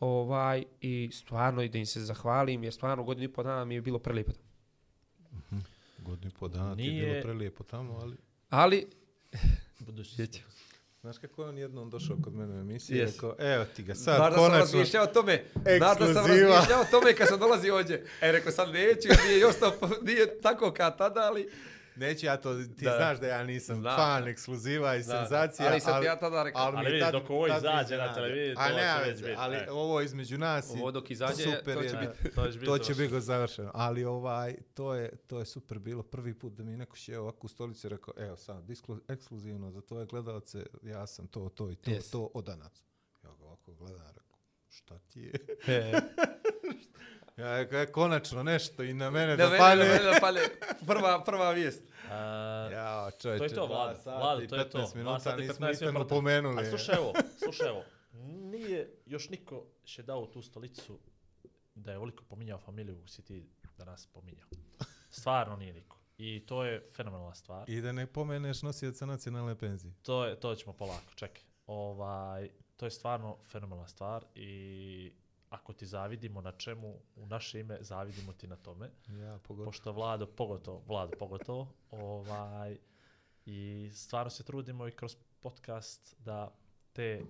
Ovaj, 0.00 0.64
I 0.80 1.10
stvarno 1.12 1.62
i 1.62 1.68
da 1.68 1.78
im 1.78 1.86
se 1.86 2.00
zahvalim, 2.00 2.64
jer 2.64 2.72
stvarno 2.72 3.04
godinu 3.04 3.24
i 3.24 3.32
pol 3.32 3.44
dana 3.44 3.64
mi 3.64 3.74
je 3.74 3.80
bilo 3.80 3.98
prelijepo. 3.98 4.32
Godinu 5.98 6.26
i 6.26 6.38
po 6.38 6.48
dana 6.48 6.76
ti 6.76 6.82
je 6.82 6.90
Nije- 6.90 7.06
bilo 7.06 7.22
prelijepo 7.22 7.64
tamo, 7.64 7.94
ali 7.94 8.16
Ali, 8.50 8.86
Budući 9.78 10.40
Znaš 11.00 11.18
kako 11.18 11.42
je 11.42 11.48
on 11.48 11.58
jednom 11.58 11.90
došao 11.90 12.16
kod 12.16 12.34
mene 12.34 12.54
u 12.54 12.60
emisiji 12.60 12.96
i 12.96 13.00
Yes. 13.00 13.06
rekao, 13.06 13.34
evo 13.40 13.64
ti 13.66 13.82
ga 13.82 13.94
sad, 13.94 14.16
Znaš 14.16 14.18
da 14.20 14.30
sam 14.30 14.44
konačno. 14.44 14.58
razmišljao 14.58 15.04
o 15.04 15.06
tome. 15.06 15.44
Znaš 15.78 15.98
da 15.98 16.06
sam 16.06 16.26
razmišljao 16.26 16.80
o 16.80 16.90
tome 16.90 17.14
kad 17.14 17.28
sam 17.28 17.38
dolazio 17.38 17.76
ovdje. 17.76 18.06
E, 18.20 18.32
rekao 18.32 18.52
sam 18.52 18.70
neću, 18.70 19.08
nije 19.26 19.40
još 19.40 19.56
to, 19.56 19.72
nije 20.06 20.40
tako 20.40 20.72
kao 20.72 20.90
tada, 20.90 21.20
ali... 21.20 21.48
Neću 21.96 22.26
ja 22.26 22.36
to, 22.36 22.54
ti 22.54 22.84
Da. 22.84 22.94
znaš 22.96 23.20
da 23.20 23.26
ja 23.26 23.44
nisam 23.44 23.76
Znam. 23.76 23.96
fan 23.96 24.28
ekskluziva 24.28 24.94
i 24.94 24.98
Da. 24.98 25.04
senzacija. 25.04 25.68
Ali 25.70 25.80
sam 25.80 26.00
ti 26.00 26.06
ja 26.06 26.18
tada 26.18 26.42
rekao. 26.42 26.62
Ali 26.62 26.76
je 26.78 26.92
vidi, 26.92 27.00
tad- 27.00 27.12
dok 27.12 27.30
ovo 27.30 27.46
izađe 27.48 27.96
na 27.96 28.14
televiziji, 28.14 28.54
to 28.54 28.62
ne, 28.62 28.94
će 28.98 29.10
već 29.10 29.20
biti, 29.20 29.34
ali 29.36 29.56
e. 29.56 29.66
ovo 29.70 30.00
između 30.00 30.38
nas 30.38 30.70
i 30.70 30.72
Ovo 30.72 30.90
dok 30.90 31.10
izađe, 31.10 31.42
super 31.42 31.74
to 31.74 31.82
će 31.82 31.88
je. 31.88 31.98
biti- 31.98 32.30
To 32.34 32.44
će 32.44 32.50
biti 32.50 32.66
to 32.66 32.78
će 32.78 32.84
završeno. 32.84 33.08
biti 33.08 33.20
završeno. 33.20 33.70
Ali 33.74 34.04
ovaj, 34.04 34.54
to 34.74 34.94
je, 34.94 35.16
to 35.18 35.38
je 35.38 35.44
super 35.46 35.78
bilo. 35.78 36.02
Prvi 36.02 36.34
put 36.34 36.52
da 36.52 36.64
mi 36.64 36.76
neko 36.76 36.96
sjeo 36.96 37.22
ovako 37.22 37.38
u 37.42 37.48
stolici 37.48 37.86
i 37.86 37.90
rekao, 37.90 38.14
evo 38.18 38.36
sad, 38.36 38.64
disklu- 38.64 39.00
ekskluzivno 39.08 39.70
za 39.70 39.80
tvoje 39.80 40.06
gledalce, 40.06 40.66
ja 40.82 41.06
sam 41.06 41.26
to, 41.26 41.48
to 41.48 41.70
i 41.70 41.76
to, 41.76 41.90
Yes. 41.90 42.12
to 42.12 42.30
od 42.34 42.44
danas. 42.44 42.84
Ja 43.24 43.30
ga 43.30 43.44
ovako 43.44 43.72
gledam, 43.72 44.02
rekao, 44.08 44.38
šta 44.68 44.98
ti 44.98 45.20
je? 45.20 45.32
Ja 47.36 47.60
e, 47.60 47.86
konačno 47.86 48.42
nešto 48.42 48.82
i 48.82 48.94
na 48.94 49.10
mene 49.10 49.26
Da 49.28 49.44
da 49.44 49.44
mene, 49.44 49.58
pale. 49.58 49.76
da 49.78 49.92
mene 49.92 50.04
da 50.10 50.18
pale. 50.20 50.40
Prva, 50.86 51.24
prva 51.24 51.50
vijest. 51.50 51.82
a, 52.10 52.14
Ja, 52.72 53.10
čovječe, 53.12 53.38
To 53.38 53.44
je 53.44 53.54
to, 53.54 53.66
Vlado, 53.66 54.42
i 54.42 54.48
to 54.48 54.56
je 54.56 54.70
to. 54.70 54.78
15 54.78 54.92
Dva 54.92 54.96
minuta 54.96 55.36
nismo 55.36 55.66
15 55.66 55.74
Itanu 55.74 55.92
minuta. 55.92 56.08
pomenuli. 56.08 56.60
A 56.60 56.68
slušaj 56.68 56.98
ovo, 56.98 57.12
slušaj 57.44 57.68
ovo. 57.68 57.82
Nije 58.24 58.90
još 59.06 59.28
niko 59.28 59.64
še 59.84 60.02
dao 60.02 60.26
tu 60.26 60.42
stolicu 60.42 60.98
da 61.74 61.90
je 61.90 61.96
ovoliko 61.96 62.24
pominjao 62.24 62.58
familiju 62.58 62.94
kako 62.96 63.08
si 63.08 63.22
ti 63.22 63.46
danas 63.78 64.06
pominjao. 64.06 64.46
Stvarno 65.10 65.56
nije 65.56 65.72
niko. 65.72 65.96
I 66.18 66.46
to 66.46 66.64
je 66.64 66.86
fenomenalna 66.90 67.34
stvar. 67.34 67.70
I 67.70 67.80
da 67.80 67.92
ne 67.92 68.06
pomeneš 68.06 68.62
nosioca 68.62 69.06
nacionalne 69.06 69.54
penzije. 69.54 69.92
To, 70.02 70.24
je, 70.24 70.40
to 70.40 70.54
ćemo 70.54 70.72
polako, 70.72 71.14
čekaj. 71.14 71.42
Ovaj, 71.66 72.48
to 72.76 72.86
je 72.86 72.90
stvarno 72.90 73.36
fenomenalna 73.42 73.88
stvar 73.88 74.24
i 74.34 75.12
ako 75.50 75.72
ti 75.72 75.86
zavidimo 75.86 76.40
na 76.40 76.52
čemu, 76.52 76.94
u 77.16 77.26
naše 77.26 77.60
ime 77.60 77.78
zavidimo 77.80 78.32
ti 78.32 78.46
na 78.46 78.56
tome. 78.56 78.90
Ja, 79.08 79.38
pogotovo. 79.38 79.64
Pošto 79.64 79.92
Vlado, 79.92 80.26
pogotovo, 80.26 80.82
Vlado, 80.86 81.12
pogotovo, 81.18 81.68
ovaj, 81.90 82.78
i 83.46 83.90
stvarno 83.94 84.30
se 84.30 84.44
trudimo 84.44 84.88
i 84.88 84.92
kroz 84.92 85.16
podcast 85.40 86.16
da 86.18 86.54
te 86.92 87.22
uh, 87.22 87.26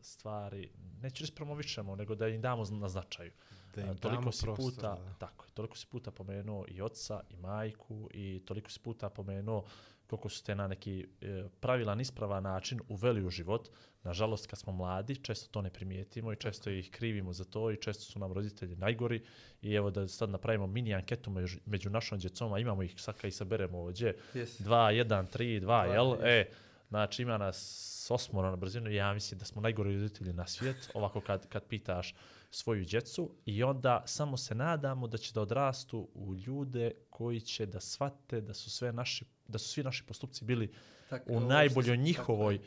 stvari, 0.00 0.70
neću 1.02 1.22
reći 1.22 1.34
promovišemo, 1.34 1.96
nego 1.96 2.14
da 2.14 2.28
im 2.28 2.40
damo 2.40 2.64
na 2.70 2.88
značaju. 2.88 3.32
Da 3.74 3.80
im 3.80 3.88
A, 3.88 3.94
toliko 3.94 4.20
damo 4.20 4.32
si 4.32 4.42
prostor, 4.42 4.74
puta, 4.74 4.94
da. 4.94 5.14
tako 5.18 5.44
je, 5.44 5.50
toliko 5.50 5.76
si 5.76 5.86
puta 5.86 6.10
pomenuo 6.10 6.64
i 6.68 6.82
oca 6.82 7.20
i 7.30 7.36
majku 7.36 8.08
i 8.14 8.42
toliko 8.46 8.70
si 8.70 8.80
puta 8.80 9.10
pomenuo 9.10 9.64
koliko 10.08 10.28
su 10.28 10.44
te 10.44 10.54
na 10.54 10.68
neki 10.68 11.06
e, 11.20 11.44
pravilan, 11.60 12.00
ispravan 12.00 12.42
način 12.42 12.80
uveli 12.88 13.24
u 13.24 13.30
život. 13.30 13.68
Nažalost, 14.02 14.46
kad 14.46 14.58
smo 14.58 14.72
mladi, 14.72 15.16
često 15.16 15.48
to 15.50 15.62
ne 15.62 15.70
primijetimo 15.70 16.32
i 16.32 16.36
često 16.36 16.70
ih 16.70 16.90
krivimo 16.90 17.32
za 17.32 17.44
to 17.44 17.70
i 17.70 17.76
često 17.76 18.04
su 18.04 18.18
nam 18.18 18.32
roditelji 18.32 18.76
najgori. 18.76 19.24
I 19.62 19.74
evo 19.74 19.90
da 19.90 20.08
sad 20.08 20.30
napravimo 20.30 20.66
mini 20.66 20.94
anketu 20.94 21.30
među, 21.30 21.58
među 21.66 21.90
našom 21.90 22.18
djecom, 22.18 22.52
a 22.52 22.58
imamo 22.58 22.82
ih 22.82 22.94
sad 22.96 23.16
kad 23.16 23.28
ih 23.28 23.34
saberemo 23.34 23.78
ovdje. 23.78 24.16
Yes. 24.34 24.62
2, 24.62 25.04
1, 25.04 25.24
3, 25.36 25.60
2, 25.60 25.92
jel? 25.92 26.06
yes. 26.06 26.24
E, 26.24 26.50
znači 26.88 27.22
ima 27.22 27.38
nas 27.38 28.10
osmoro 28.10 28.50
na 28.50 28.56
brzinu, 28.56 28.90
ja 28.90 29.14
mislim 29.14 29.38
da 29.38 29.44
smo 29.44 29.62
najgori 29.62 29.94
roditelji 29.94 30.32
na 30.32 30.46
svijet, 30.46 30.90
ovako 30.94 31.20
kad, 31.20 31.48
kad 31.48 31.64
pitaš 31.64 32.14
svoju 32.50 32.84
djecu 32.84 33.30
i 33.44 33.62
onda 33.62 34.02
samo 34.06 34.36
se 34.36 34.54
nadamo 34.54 35.06
da 35.06 35.18
će 35.18 35.32
da 35.32 35.40
odrastu 35.40 36.08
u 36.14 36.34
ljude 36.34 36.92
koji 37.10 37.40
će 37.40 37.66
da 37.66 37.80
shvate 37.80 38.40
da 38.40 38.54
su 38.54 38.70
sve 38.70 38.92
naši 38.92 39.24
da 39.48 39.58
su 39.58 39.68
svi 39.68 39.82
naši 39.82 40.04
postupci 40.04 40.44
bili 40.44 40.72
Tako, 41.10 41.32
u 41.32 41.40
najboljoj 41.40 41.82
što 41.84 41.92
si- 41.94 41.98
njihovoj 41.98 42.54
e, 42.54 42.60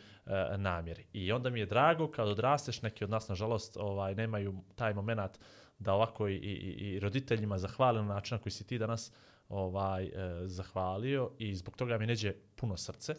namjeri. 0.57 1.05
I 1.13 1.31
onda 1.31 1.49
mi 1.49 1.59
je 1.59 1.65
drago 1.65 2.11
kad 2.11 2.27
odrasteš, 2.27 2.81
neki 2.81 3.03
od 3.03 3.09
nas 3.09 3.27
nažalost 3.27 3.77
ovaj 3.77 4.15
nemaju 4.15 4.55
taj 4.75 4.93
moment 4.93 5.31
da 5.79 5.93
ovako 5.93 6.27
i, 6.27 6.35
i, 6.35 6.55
i 6.87 6.99
roditeljima 6.99 7.57
zahvale 7.57 8.01
na 8.01 8.07
način 8.07 8.35
na 8.35 8.41
koji 8.41 8.53
si 8.53 8.67
ti 8.67 8.77
danas 8.77 9.11
ovaj 9.49 10.05
e, 10.05 10.11
zahvalio 10.45 11.31
i 11.39 11.55
zbog 11.55 11.75
toga 11.75 11.97
mi 11.97 12.07
neđe 12.07 12.33
puno 12.55 12.77
srce. 12.77 13.15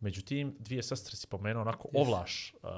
Međutim, 0.00 0.56
dvije 0.58 0.82
sestre 0.82 1.16
si 1.16 1.26
pomenuo 1.26 1.62
onako 1.62 1.88
Yes. 1.88 2.00
ovlaš. 2.00 2.54
Uh, 2.62 2.70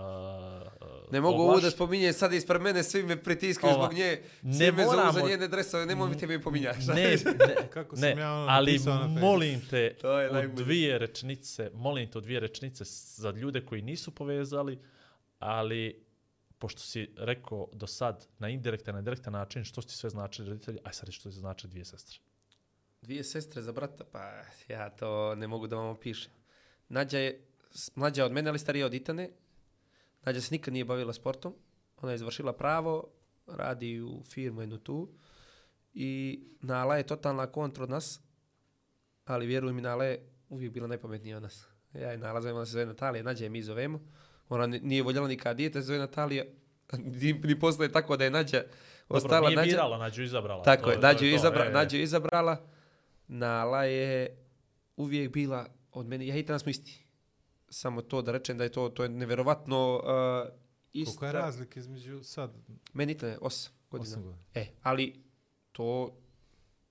Ne 1.13 1.21
mogu 1.21 1.43
ovo 1.43 1.61
da 1.61 1.71
spominje, 1.71 2.13
sad 2.13 2.33
ispred 2.33 2.63
mene 2.63 2.83
svi 2.83 3.03
me 3.03 3.23
pritiskaju 3.23 3.75
Ova, 3.75 3.85
zbog 3.85 3.99
nje, 3.99 4.23
ne 4.43 4.55
svi 4.55 4.73
me 4.73 4.85
zovu 4.85 5.13
za 5.13 5.21
njene 5.29 5.49
dresove, 5.49 5.87
nemojte 5.87 6.27
me 6.27 6.43
pominjati. 6.43 6.87
Ne, 6.87 6.95
ne, 7.49 7.69
Kako 7.71 7.97
ne, 7.97 8.11
sam 8.11 8.19
ja 8.19 8.33
ono 8.33 8.47
ali 8.49 8.81
molim 9.21 9.61
te 9.71 9.95
To 10.01 10.21
je 10.21 10.49
u 10.49 10.53
dvije 10.55 10.99
rečnice, 10.99 11.71
molim 11.75 12.11
te 12.11 12.19
u 12.19 12.21
dvije 12.21 12.41
rečnice 12.41 12.85
za 13.17 13.31
ljude 13.31 13.67
koji 13.67 13.83
nisu 13.83 14.11
povezali, 14.11 14.79
ali 15.39 16.05
pošto 16.59 16.81
si 16.81 17.15
rekao 17.17 17.69
do 17.73 17.87
sad 17.87 18.27
na 18.39 18.49
indirektan, 18.49 18.95
na 18.95 19.03
direktan 19.03 19.33
način 19.33 19.65
što 19.65 19.83
ti 19.83 19.95
sve 19.95 20.11
značili 20.11 20.49
roditelji, 20.49 20.79
aj 20.85 20.93
sad 20.93 21.11
što 21.11 21.31
ti 21.31 21.37
znači 21.37 21.69
dvije 21.69 21.85
sestre. 21.85 22.19
Dvije 23.03 23.25
sestre 23.25 23.63
za 23.63 23.73
brata, 23.73 24.05
pa 24.13 24.43
ja 24.69 24.91
to 24.91 25.35
ne 25.35 25.47
mogu 25.49 25.67
da 25.67 25.77
vam 25.77 25.87
opišem. 25.87 26.33
Nađa 26.93 27.19
je 27.19 27.41
mlađa 27.95 28.25
od 28.25 28.33
mene, 28.33 28.49
ali 28.51 28.59
starija 28.59 28.87
od 28.87 28.95
Itane. 28.95 29.31
Nađa 30.25 30.41
se 30.41 30.55
nikad 30.55 30.73
nije 30.75 30.85
bavila 30.85 31.13
sportom. 31.13 31.55
Ona 31.97 32.13
je 32.13 32.19
završila 32.19 32.53
pravo, 32.53 33.09
radi 33.47 34.01
u 34.01 34.23
firmu 34.25 34.61
jednu 34.61 34.79
tu. 34.79 35.09
I 35.95 36.11
Nala 36.61 36.97
je 36.97 37.03
totalna 37.03 37.47
kontra 37.47 37.85
od 37.85 37.91
nas, 37.91 38.21
ali 39.25 39.47
vjeruj 39.47 39.73
mi, 39.73 39.81
Nala 39.81 40.05
je 40.05 40.19
uvijek 40.49 40.73
bila 40.73 40.87
najpametnija 40.87 41.37
od 41.37 41.43
nas. 41.43 41.67
Ja 41.95 42.15
i 42.15 42.19
Nala 42.19 42.41
zovemo, 42.41 42.59
ona 42.59 42.67
se 42.67 42.73
zove 42.73 42.87
Natalija, 42.87 43.23
Nađa 43.23 43.45
je 43.45 43.51
mi 43.51 43.63
zovemo. 43.63 44.01
Ona 44.49 44.67
ni- 44.67 44.81
nije 44.81 45.03
voljela 45.03 45.29
nikad 45.29 45.57
dijete, 45.57 45.81
se 45.81 45.87
zove 45.87 45.99
Natalija. 45.99 46.45
Ni, 47.21 47.33
ni 47.33 47.59
posle 47.59 47.93
tako 47.93 48.17
da 48.17 48.25
je 48.25 48.31
Nađa 48.31 48.59
Dobro, 48.59 49.17
ostala. 49.17 49.49
nije 49.49 49.57
Nađa, 49.57 49.71
birala, 49.71 49.99
Nađu 49.99 50.23
izabrala. 50.23 50.63
Tako 50.63 50.85
To 50.85 50.91
je, 50.91 50.99
Nađu 50.99 51.25
je 51.25 51.35
izabra, 51.35 51.65
e. 51.65 51.71
Nađu 51.71 51.97
je 51.97 52.03
izabrala. 52.03 52.69
Nala 53.29 53.85
je 53.85 54.37
uvijek 54.97 55.33
bila 55.33 55.67
od 55.93 56.07
mene, 56.07 56.27
ja 56.27 56.37
i 56.37 56.47
Tana 56.47 56.59
smo 56.59 56.71
isti. 56.71 57.07
Samo 57.69 58.03
to 58.03 58.23
da 58.23 58.33
rečem 58.33 58.59
da 58.59 58.65
je 58.65 58.73
to, 58.73 58.89
to 58.89 59.03
je 59.03 59.09
neverovatno 59.09 59.97
uh, 59.97 60.53
ista. 60.93 61.11
Koliko 61.11 61.27
je 61.27 61.33
razlika 61.33 61.81
između 61.81 62.23
sad 62.23 62.55
Meni 62.93 63.15
to 63.15 63.27
je 63.27 63.39
8 63.39 63.71
godina. 63.91 64.11
osam 64.11 64.23
godina? 64.23 64.43
E, 64.55 64.67
ali 64.83 65.25
to 65.73 66.17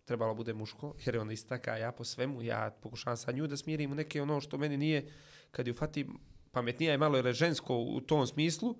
trebalo 0.06 0.34
bude 0.34 0.54
muško, 0.54 0.96
jer 1.06 1.16
je 1.16 1.22
ona 1.22 1.34
ista 1.34 1.58
kao 1.58 1.76
ja 1.76 1.92
po 1.92 2.04
svemu. 2.04 2.42
Ja 2.42 2.78
pokušavam 2.82 3.18
sa 3.18 3.32
nju 3.32 3.48
da 3.48 3.58
smirim 3.58 3.92
u 3.92 3.96
neke 3.96 4.22
ono 4.22 4.42
što 4.42 4.58
meni 4.58 4.78
nije, 4.78 5.12
kad 5.52 5.68
ju 5.68 5.74
fatim, 5.74 6.20
pametnija 6.52 6.92
je 6.92 6.98
malo 6.98 7.16
jer 7.16 7.26
je 7.26 7.34
žensko 7.34 7.78
u 7.78 8.02
tom 8.02 8.28
smislu, 8.28 8.76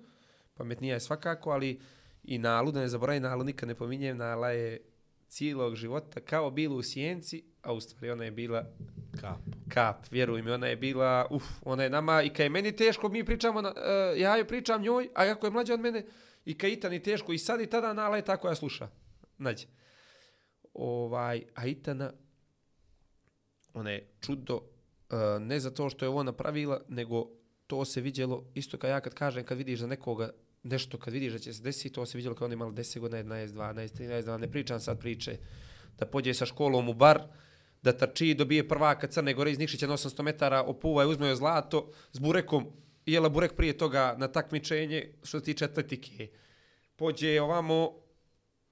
pametnija 0.54 0.94
je 0.94 1.00
svakako, 1.00 1.50
ali 1.50 1.80
i 2.24 2.38
Nalu, 2.38 2.72
da 2.72 2.80
ne 2.80 2.88
zaboravim, 2.88 3.22
Nalu 3.22 3.44
nikad 3.44 3.68
ne 3.68 3.74
pominjem, 3.74 4.16
Nala 4.16 4.50
je 4.50 4.80
cijelog 5.32 5.74
života 5.74 6.20
kao 6.20 6.50
bila 6.50 6.76
u 6.76 6.82
sjenci, 6.82 7.44
a 7.62 7.72
u 7.72 7.80
stvari 7.80 8.10
ona 8.10 8.24
je 8.24 8.30
bila 8.30 8.64
Kap. 9.20 9.40
kap, 9.68 10.10
vjeruj 10.10 10.42
mi, 10.42 10.50
ona 10.50 10.66
je 10.66 10.76
bila, 10.76 11.26
uf, 11.30 11.44
ona 11.62 11.82
je 11.82 11.90
nama, 11.90 12.22
i 12.22 12.28
kad 12.28 12.40
je 12.44 12.50
meni 12.50 12.76
teško, 12.76 13.08
mi 13.08 13.24
pričamo, 13.24 13.62
na, 13.62 13.68
uh, 13.68 14.20
ja 14.20 14.36
joj 14.36 14.48
pričam 14.48 14.82
njoj, 14.82 15.08
a 15.14 15.24
kako 15.24 15.46
je 15.46 15.50
mlađa 15.50 15.74
od 15.74 15.80
mene, 15.80 16.06
i 16.44 16.58
kad 16.58 16.70
Itani 16.70 17.02
teško, 17.02 17.32
i 17.32 17.38
sad 17.38 17.60
i 17.60 17.66
tada 17.66 17.92
Nala 17.92 18.16
je 18.16 18.24
tako 18.24 18.48
ja 18.48 18.54
sluša. 18.54 18.88
Nađe. 19.38 19.66
Ovaj, 20.74 21.44
a 21.54 21.66
Itana, 21.66 22.12
ona 23.74 23.90
je 23.90 24.08
čudo, 24.20 24.56
uh, 24.56 24.62
ne 25.40 25.60
za 25.60 25.70
to 25.70 25.90
što 25.90 26.04
je 26.04 26.08
ovo 26.08 26.22
napravila, 26.22 26.80
nego 26.88 27.28
to 27.66 27.84
se 27.84 28.00
vidjelo, 28.00 28.44
isto 28.54 28.78
kao 28.78 28.90
ja 28.90 29.00
kad 29.00 29.14
kažem, 29.14 29.44
kad 29.44 29.58
vidiš 29.58 29.80
za 29.80 29.86
nekoga 29.86 30.30
nešto, 30.62 30.98
kad 30.98 31.12
vidiš 31.12 31.32
da 31.32 31.38
će 31.38 31.52
se 31.52 31.62
desiti, 31.62 31.94
to 31.94 32.06
se 32.06 32.18
vidjelo 32.18 32.34
kad 32.34 32.44
ona 32.44 32.52
je 32.52 32.56
imala 32.56 32.72
10 32.72 32.98
godina, 32.98 33.34
11, 33.36 33.46
12, 33.48 33.98
13, 33.98 34.22
da 34.22 34.38
ne 34.38 34.50
pričam 34.50 34.80
sad 34.80 35.00
priče, 35.00 35.36
da 35.98 36.06
pođe 36.06 36.34
sa 36.34 36.46
školom 36.46 36.88
u 36.88 36.94
bar, 36.94 37.22
da 37.82 37.92
trči 37.92 38.28
i 38.28 38.34
dobije 38.34 38.68
prvaka 38.68 39.06
Crne 39.06 39.34
Gore 39.34 39.50
iz 39.50 39.58
Nikšića 39.58 39.86
na 39.86 39.92
800 39.94 40.22
metara, 40.22 40.62
opuva 40.62 41.04
i 41.04 41.06
uzme 41.06 41.26
joj 41.26 41.36
zlato 41.36 41.90
s 42.12 42.18
burekom, 42.18 42.66
jela 43.06 43.28
burek 43.28 43.52
prije 43.52 43.78
toga 43.78 44.14
na 44.18 44.28
takmičenje 44.28 45.14
što 45.22 45.38
se 45.38 45.44
tiče 45.44 45.64
atletike. 45.64 46.28
Pođe 46.96 47.40
ovamo 47.40 47.90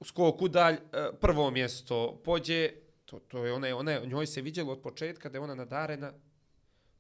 u 0.01 0.05
skok 0.05 0.43
udalj, 0.43 0.75
e, 0.75 0.79
prvo 1.21 1.51
mjesto, 1.51 2.23
pođe, 2.25 2.71
to, 3.05 3.19
to 3.19 3.45
je 3.45 3.53
ona, 3.53 3.67
je- 3.67 3.75
ona, 3.75 3.99
njoj 3.99 4.27
se 4.27 4.43
vidjelo 4.43 4.73
od 4.73 4.83
početka 4.83 5.29
da 5.29 5.39
je 5.39 5.43
ona 5.43 5.55
nadarena, 5.55 6.13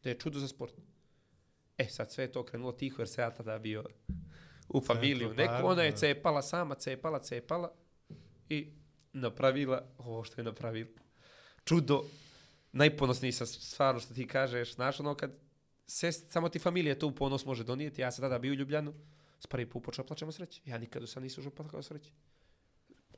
da 0.02 0.10
je 0.10 0.18
čudo 0.18 0.38
za 0.38 0.48
sport. 0.48 0.74
E, 1.78 1.84
sad 1.84 2.12
sve 2.12 2.24
je 2.24 2.32
to 2.32 2.44
krenulo 2.44 2.72
tiho 2.72 3.02
jer 3.02 3.08
se 3.08 3.20
ja 3.20 3.30
tada 3.30 3.58
bio 3.58 3.84
u 4.70 4.80
familiju. 4.80 5.28
Pažnje, 5.36 5.64
ona 5.64 5.82
je 5.82 5.96
cepala 5.96 6.42
sama, 6.42 6.74
cepala, 6.74 7.18
cepala 7.18 7.72
i 8.48 8.72
napravila 9.12 9.86
ovo 9.98 10.24
što 10.24 10.40
je 10.40 10.44
napravila. 10.44 10.90
Čudo, 11.64 12.04
najponosniji 12.72 13.32
sam 13.32 13.46
stvarno 13.46 14.00
što 14.00 14.14
ti 14.14 14.26
kažeš, 14.26 14.74
znaš 14.74 15.00
ono 15.00 15.14
kad 15.14 15.30
se, 15.86 16.12
samo 16.12 16.48
ti 16.48 16.58
familija 16.58 16.98
tu 16.98 17.14
ponos 17.14 17.44
može 17.44 17.64
donijeti, 17.64 18.02
ja 18.02 18.10
sam 18.10 18.22
tada 18.22 18.38
bio 18.38 18.52
u 18.52 18.54
Ljubljanu, 18.54 18.94
s 19.40 19.46
prvi 19.46 19.66
put 19.66 19.84
počeo 19.84 20.06
plaćamo 20.06 20.32
sreće. 20.32 20.60
Ja 20.64 20.78
nikad 20.78 21.08
sam 21.08 21.22
nisam 21.22 21.40
užao 21.40 21.52
plakao 21.52 21.82
sreće. 21.82 22.10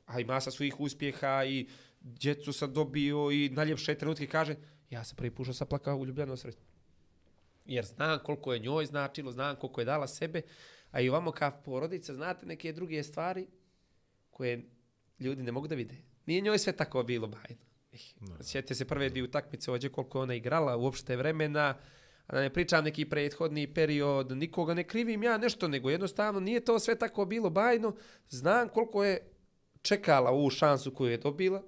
a 0.05 0.19
i 0.19 0.25
masa 0.25 0.51
svojih 0.51 0.79
uspjeha 0.79 1.45
i 1.45 1.67
djecu 2.01 2.53
sam 2.53 2.73
dobio 2.73 3.31
i 3.31 3.49
najljepše 3.49 3.95
trenutke 3.95 4.27
kaže, 4.27 4.55
ja 4.89 5.03
sam 5.03 5.15
prvi 5.15 5.31
put 5.31 5.55
sam 5.55 5.67
plakao 5.67 5.97
u 5.97 6.05
Ljubljano 6.05 6.37
sred. 6.37 6.55
Jer 7.65 7.85
znam 7.85 8.19
koliko 8.23 8.53
je 8.53 8.59
njoj 8.59 8.85
značilo, 8.85 9.31
znam 9.31 9.55
koliko 9.55 9.81
je 9.81 9.85
dala 9.85 10.07
sebe, 10.07 10.41
a 10.93 11.01
i 11.01 11.09
ovamo 11.09 11.31
kao 11.31 11.51
porodica, 11.65 12.13
znate 12.13 12.45
neke 12.45 12.73
druge 12.73 13.03
stvari 13.03 13.47
koje 14.29 14.63
ljudi 15.19 15.43
ne 15.43 15.51
mogu 15.51 15.67
da 15.67 15.75
vide. 15.75 15.95
Nije 16.25 16.41
njoj 16.41 16.59
sve 16.59 16.73
tako 16.73 17.03
bilo 17.03 17.27
bajno. 17.27 17.61
No. 18.19 18.37
Sjetite 18.41 18.75
se 18.75 18.85
prve 18.85 19.09
dvije 19.09 19.23
utakmice 19.23 19.71
ođe 19.71 19.89
koliko 19.89 20.21
ona 20.21 20.33
igrala 20.33 20.77
uopšte 20.77 21.15
vremena, 21.15 21.77
a 22.27 22.35
da 22.35 22.41
ne 22.41 22.53
pričam 22.53 22.83
neki 22.83 23.05
prethodni 23.05 23.73
period, 23.73 24.31
nikoga 24.37 24.73
ne 24.73 24.83
krivim 24.83 25.23
ja 25.23 25.37
nešto, 25.37 25.67
nego 25.67 25.89
jednostavno 25.89 26.39
nije 26.39 26.65
to 26.65 26.79
sve 26.79 26.99
tako 26.99 27.25
bilo 27.25 27.49
bajno. 27.49 27.95
Znam 28.29 28.69
koliko 28.69 29.03
je 29.03 29.31
čekala 29.81 30.31
ovu 30.31 30.49
šansu 30.49 30.93
koju 30.93 31.11
je 31.11 31.17
dobila 31.17 31.63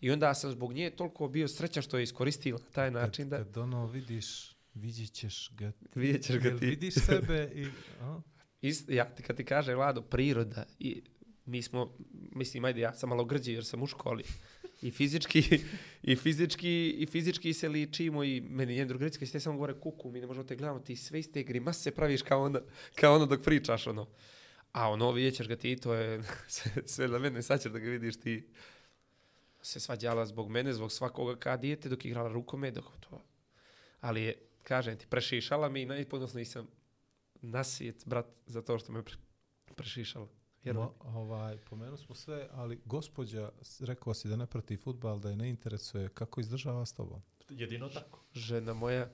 i 0.00 0.10
onda 0.10 0.34
sam 0.34 0.50
zbog 0.50 0.72
nje 0.72 0.90
toliko 0.90 1.28
bio 1.28 1.48
srećan 1.48 1.82
što 1.82 1.98
je 1.98 2.02
iskoristila 2.02 2.58
na 2.58 2.70
taj 2.72 2.90
način. 2.90 3.30
Kad, 3.30 3.38
Da, 3.38 3.44
kad 3.44 3.56
ono 3.56 3.86
vidiš, 3.86 4.56
vidjet 4.74 5.12
ćeš 5.12 5.50
ga, 5.56 5.72
vidjet 5.94 6.22
ćeš 6.22 6.36
ga 6.36 6.58
ti. 6.58 6.66
vidiš 6.66 6.94
sebe 6.94 7.50
i... 7.54 7.66
A? 8.00 8.20
Ist, 8.68 8.88
ja, 8.88 9.04
ti- 9.14 9.22
kad 9.22 9.36
ti 9.36 9.44
kaže 9.44 9.74
Vlado, 9.74 10.02
priroda, 10.02 10.64
i 10.78 11.02
mi 11.44 11.62
smo, 11.62 11.96
mislim, 12.32 12.64
ajde, 12.64 12.80
ja 12.80 12.94
sam 12.94 13.08
malo 13.08 13.24
grđi 13.24 13.52
jer 13.52 13.64
sam 13.64 13.82
u 13.82 13.86
školi, 13.86 14.24
i 14.82 14.90
fizički, 14.90 15.60
i 16.02 16.16
fizički, 16.16 16.90
i 16.90 17.06
fizički 17.06 17.52
se 17.52 17.68
ličimo 17.68 18.24
i 18.24 18.40
meni 18.40 18.76
jedan 18.76 18.88
drugarica, 18.88 19.18
kad 19.18 19.42
samo 19.42 19.56
govore 19.56 19.80
kuku, 19.80 20.10
mi 20.10 20.20
ne 20.20 20.26
možemo 20.26 20.44
te 20.44 20.56
gledamo, 20.56 20.80
ti 20.80 20.96
sve 20.96 21.18
iste 21.18 21.42
grimase 21.42 21.90
praviš 21.90 22.22
kao 22.22 22.42
onda, 22.42 22.60
kao 22.94 23.14
ono 23.14 23.26
dok 23.26 23.42
pričaš, 23.42 23.86
ono. 23.86 24.08
A 24.72 24.90
ono, 24.90 25.12
vidjet 25.12 25.34
ćeš 25.34 25.48
ga 25.48 25.56
ti, 25.56 25.76
to 25.76 25.94
je 25.94 26.22
sve, 26.48 26.72
sve 26.86 27.08
na 27.08 27.18
mene, 27.18 27.42
sad 27.42 27.62
ćeš 27.62 27.72
da 27.72 27.78
ga 27.78 27.90
vidiš 27.90 28.20
ti. 28.20 28.48
Se 29.62 29.80
svađala 29.80 30.26
zbog 30.26 30.50
mene, 30.50 30.72
zbog 30.72 30.92
svakoga 30.92 31.36
kad 31.36 31.60
dijete, 31.60 31.88
dok 31.88 32.04
igrala 32.04 32.32
rukomet, 32.32 32.74
dok 32.74 32.84
to. 33.00 33.22
Ali 34.00 34.22
je, 34.22 34.34
kažem 34.62 34.98
ti, 34.98 35.06
prešišala 35.06 35.68
mi 35.68 35.82
i 35.82 35.86
najponosniji 35.86 36.44
sam 36.44 36.68
na 37.46 37.64
svijet, 37.64 38.02
brat, 38.06 38.26
za 38.46 38.62
to 38.62 38.78
što 38.78 38.92
me 38.92 39.02
pre, 39.02 39.14
prešišala. 39.74 40.28
Mo, 40.64 40.94
ovaj, 41.00 41.58
pomenuo 41.58 41.96
smo 41.96 42.14
sve, 42.14 42.48
ali 42.52 42.80
gospođa, 42.84 43.50
rekao 43.80 44.14
si 44.14 44.28
da 44.28 44.36
ne 44.36 44.46
prati 44.46 44.76
futbal, 44.76 45.18
da 45.18 45.30
je 45.30 45.36
ne 45.36 45.48
interesuje, 45.48 46.08
kako 46.08 46.40
izdržava 46.40 46.86
s 46.86 46.92
tobom? 46.92 47.22
Jedino 47.48 47.88
tako. 47.88 48.20
žena 48.32 48.74
moja, 48.74 49.10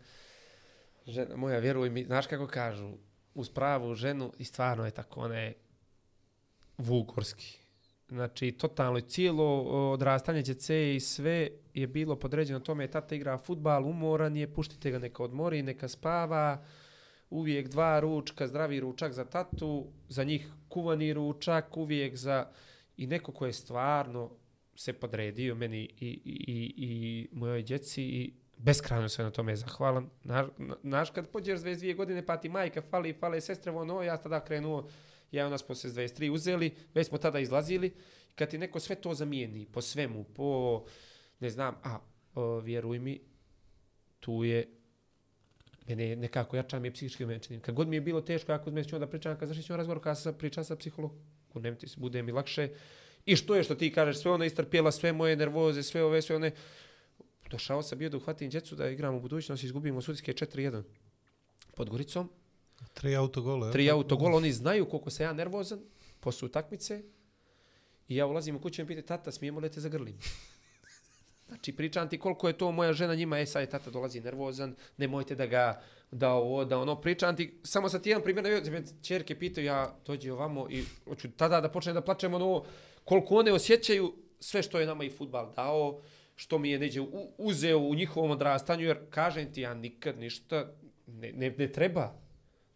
žena 1.06 1.36
moja, 1.36 1.58
vjeruj 1.58 1.90
mi, 1.90 2.04
znaš 2.04 2.26
kako 2.26 2.46
kažu, 2.46 2.92
uz 3.34 3.50
pravu 3.50 3.94
ženu 3.94 4.32
i 4.38 4.44
stvarno 4.44 4.84
je 4.84 4.90
tako, 4.90 5.20
ona 5.20 5.38
je 5.38 5.54
vulgorski. 6.78 7.58
Znači, 8.08 8.52
totalno 8.52 8.98
je 8.98 9.08
cijelo 9.08 9.62
odrastanje 9.92 10.42
djece 10.42 10.94
i 10.94 11.00
sve 11.00 11.50
je 11.74 11.86
bilo 11.86 12.16
podređeno 12.16 12.60
tome, 12.60 12.90
tata 12.90 13.14
igra 13.14 13.38
futbal, 13.38 13.86
umoran 13.86 14.36
je, 14.36 14.52
puštite 14.52 14.90
ga 14.90 14.98
neka 14.98 15.22
odmori, 15.22 15.62
neka 15.62 15.88
spava, 15.88 16.64
uvijek 17.32 17.68
dva 17.68 18.00
ručka, 18.00 18.46
zdravi 18.46 18.80
ručak 18.80 19.12
za 19.12 19.24
tatu, 19.24 19.86
za 20.08 20.24
njih 20.24 20.48
kuvani 20.68 21.12
ručak, 21.12 21.76
uvijek 21.76 22.16
za... 22.16 22.46
I 22.96 23.06
neko 23.06 23.32
ko 23.32 23.46
je 23.46 23.52
stvarno 23.52 24.30
se 24.74 24.92
podredio 24.92 25.54
meni 25.54 25.82
i, 25.82 26.06
i, 26.06 26.42
i, 26.46 26.72
i 26.76 27.28
mojoj 27.32 27.62
djeci 27.62 28.02
i 28.02 28.34
beskrajno 28.56 29.08
se 29.08 29.22
na 29.22 29.30
tome 29.30 29.56
zahvalan. 29.56 30.10
Naš, 30.24 30.46
naš 30.82 31.10
kad 31.10 31.28
pođeš 31.28 31.58
s 31.58 31.62
22 31.62 31.96
godine 31.96 32.26
pa 32.26 32.36
ti 32.36 32.48
majka 32.48 32.82
fali, 32.82 33.12
fale 33.12 33.40
sestre, 33.40 33.72
ono, 33.72 34.02
ja 34.02 34.16
tada 34.16 34.44
krenuo, 34.44 34.88
ja 35.32 35.44
i 35.44 35.46
ona 35.46 35.58
smo 35.58 35.74
se 35.74 35.88
23 35.88 36.30
uzeli, 36.30 36.74
već 36.94 37.08
smo 37.08 37.18
tada 37.18 37.38
izlazili. 37.38 37.94
Kad 38.34 38.50
ti 38.50 38.58
neko 38.58 38.80
sve 38.80 38.96
to 38.96 39.14
zamijeni, 39.14 39.66
po 39.66 39.80
svemu, 39.80 40.24
po, 40.24 40.84
ne 41.40 41.50
znam, 41.50 41.74
a, 41.84 41.98
o, 42.34 42.58
vjeruj 42.60 42.98
mi, 42.98 43.20
tu 44.20 44.44
je 44.44 44.81
mene 45.88 46.16
nekako 46.16 46.56
jača 46.56 46.78
mi 46.78 46.88
je 46.88 46.92
psihički 46.92 47.26
menčanim. 47.26 47.60
Kad 47.60 47.74
god 47.74 47.88
mi 47.88 47.96
je 47.96 48.00
bilo 48.00 48.20
teško, 48.20 48.52
ako 48.52 48.70
me 48.70 48.84
ću 48.84 48.96
onda 48.96 49.06
pričam, 49.06 49.38
kad 49.38 49.48
završit 49.48 49.66
ću 49.66 49.76
razgovor, 49.76 50.02
kada 50.02 50.14
sam 50.14 50.34
pričao 50.34 50.64
sa 50.64 50.76
psihologom, 50.76 51.18
ne 51.54 51.74
ti 51.74 51.88
se, 51.88 52.00
bude 52.00 52.22
mi 52.22 52.32
lakše. 52.32 52.68
I 53.26 53.36
što 53.36 53.54
je 53.54 53.62
što 53.62 53.74
ti 53.74 53.92
kažeš, 53.92 54.22
sve 54.22 54.30
ona 54.30 54.44
istrpjela, 54.44 54.92
sve 54.92 55.12
moje 55.12 55.36
nervoze, 55.36 55.82
sve 55.82 56.04
ove, 56.04 56.22
sve 56.22 56.36
one. 56.36 56.50
Došao 57.50 57.82
sam 57.82 57.98
bio 57.98 58.10
da 58.10 58.16
uhvatim 58.16 58.50
djecu 58.50 58.76
da 58.76 58.88
igramo 58.88 59.16
u 59.16 59.20
budućnosti, 59.20 59.66
izgubimo 59.66 60.02
sudijske 60.02 60.32
4-1 60.32 60.82
pod 61.76 61.90
Goricom. 61.90 62.30
Tri 62.94 63.16
autogole. 63.16 63.66
jel? 63.66 63.72
Tri 63.72 63.90
autogola, 63.90 64.36
oni 64.36 64.52
znaju 64.52 64.88
koliko 64.88 65.10
sam 65.10 65.26
ja 65.26 65.32
nervozan 65.32 65.80
posle 66.20 66.46
utakmice. 66.46 67.02
I 68.08 68.16
ja 68.16 68.26
ulazim 68.26 68.56
u 68.56 68.60
kuću 68.60 68.82
i 68.82 68.84
mi 68.84 68.88
pita, 68.88 69.06
tata, 69.16 69.32
smijemo 69.32 69.60
li 69.60 69.70
te 69.70 69.80
zagrlim? 69.80 70.18
Znači, 71.52 71.72
pričam 71.72 72.08
ti 72.08 72.18
koliko 72.18 72.48
je 72.48 72.58
to 72.58 72.72
moja 72.72 72.92
žena 72.92 73.14
njima, 73.14 73.38
e 73.38 73.46
sad 73.46 73.62
je 73.62 73.70
tata 73.70 73.90
dolazi 73.90 74.20
nervozan, 74.20 74.74
nemojte 74.96 75.34
da 75.34 75.46
ga, 75.46 75.82
da 76.10 76.32
ovo, 76.32 76.64
da 76.64 76.78
ono, 76.78 77.00
pričam 77.00 77.36
ti, 77.36 77.60
samo 77.62 77.88
sa 77.88 77.98
ti 77.98 78.10
jedan 78.10 78.22
primjer, 78.22 78.44
navio, 78.44 78.60
da 78.60 78.70
me 78.70 78.82
čerke 79.02 79.38
pitaju, 79.38 79.66
ja 79.66 79.96
dođi 80.06 80.30
ovamo 80.30 80.66
i 80.70 80.84
hoću 81.08 81.30
tada 81.36 81.60
da 81.60 81.68
počne 81.68 81.92
da 81.92 82.00
plačem 82.00 82.34
ono, 82.34 82.64
koliko 83.04 83.34
one 83.34 83.52
osjećaju 83.52 84.12
sve 84.40 84.62
što 84.62 84.80
je 84.80 84.86
nama 84.86 85.04
i 85.04 85.10
futbal 85.10 85.52
dao, 85.56 86.00
što 86.36 86.58
mi 86.58 86.70
je 86.70 86.78
neđe 86.78 87.00
u- 87.00 87.32
uzeo 87.38 87.78
u 87.78 87.94
njihovom 87.94 88.30
odrastanju, 88.30 88.86
jer 88.86 88.98
kažem 89.10 89.52
ti, 89.52 89.60
ja 89.60 89.74
nikad 89.74 90.18
ništa, 90.18 90.72
ne, 91.06 91.32
ne, 91.32 91.50
ne 91.58 91.72
treba 91.72 92.14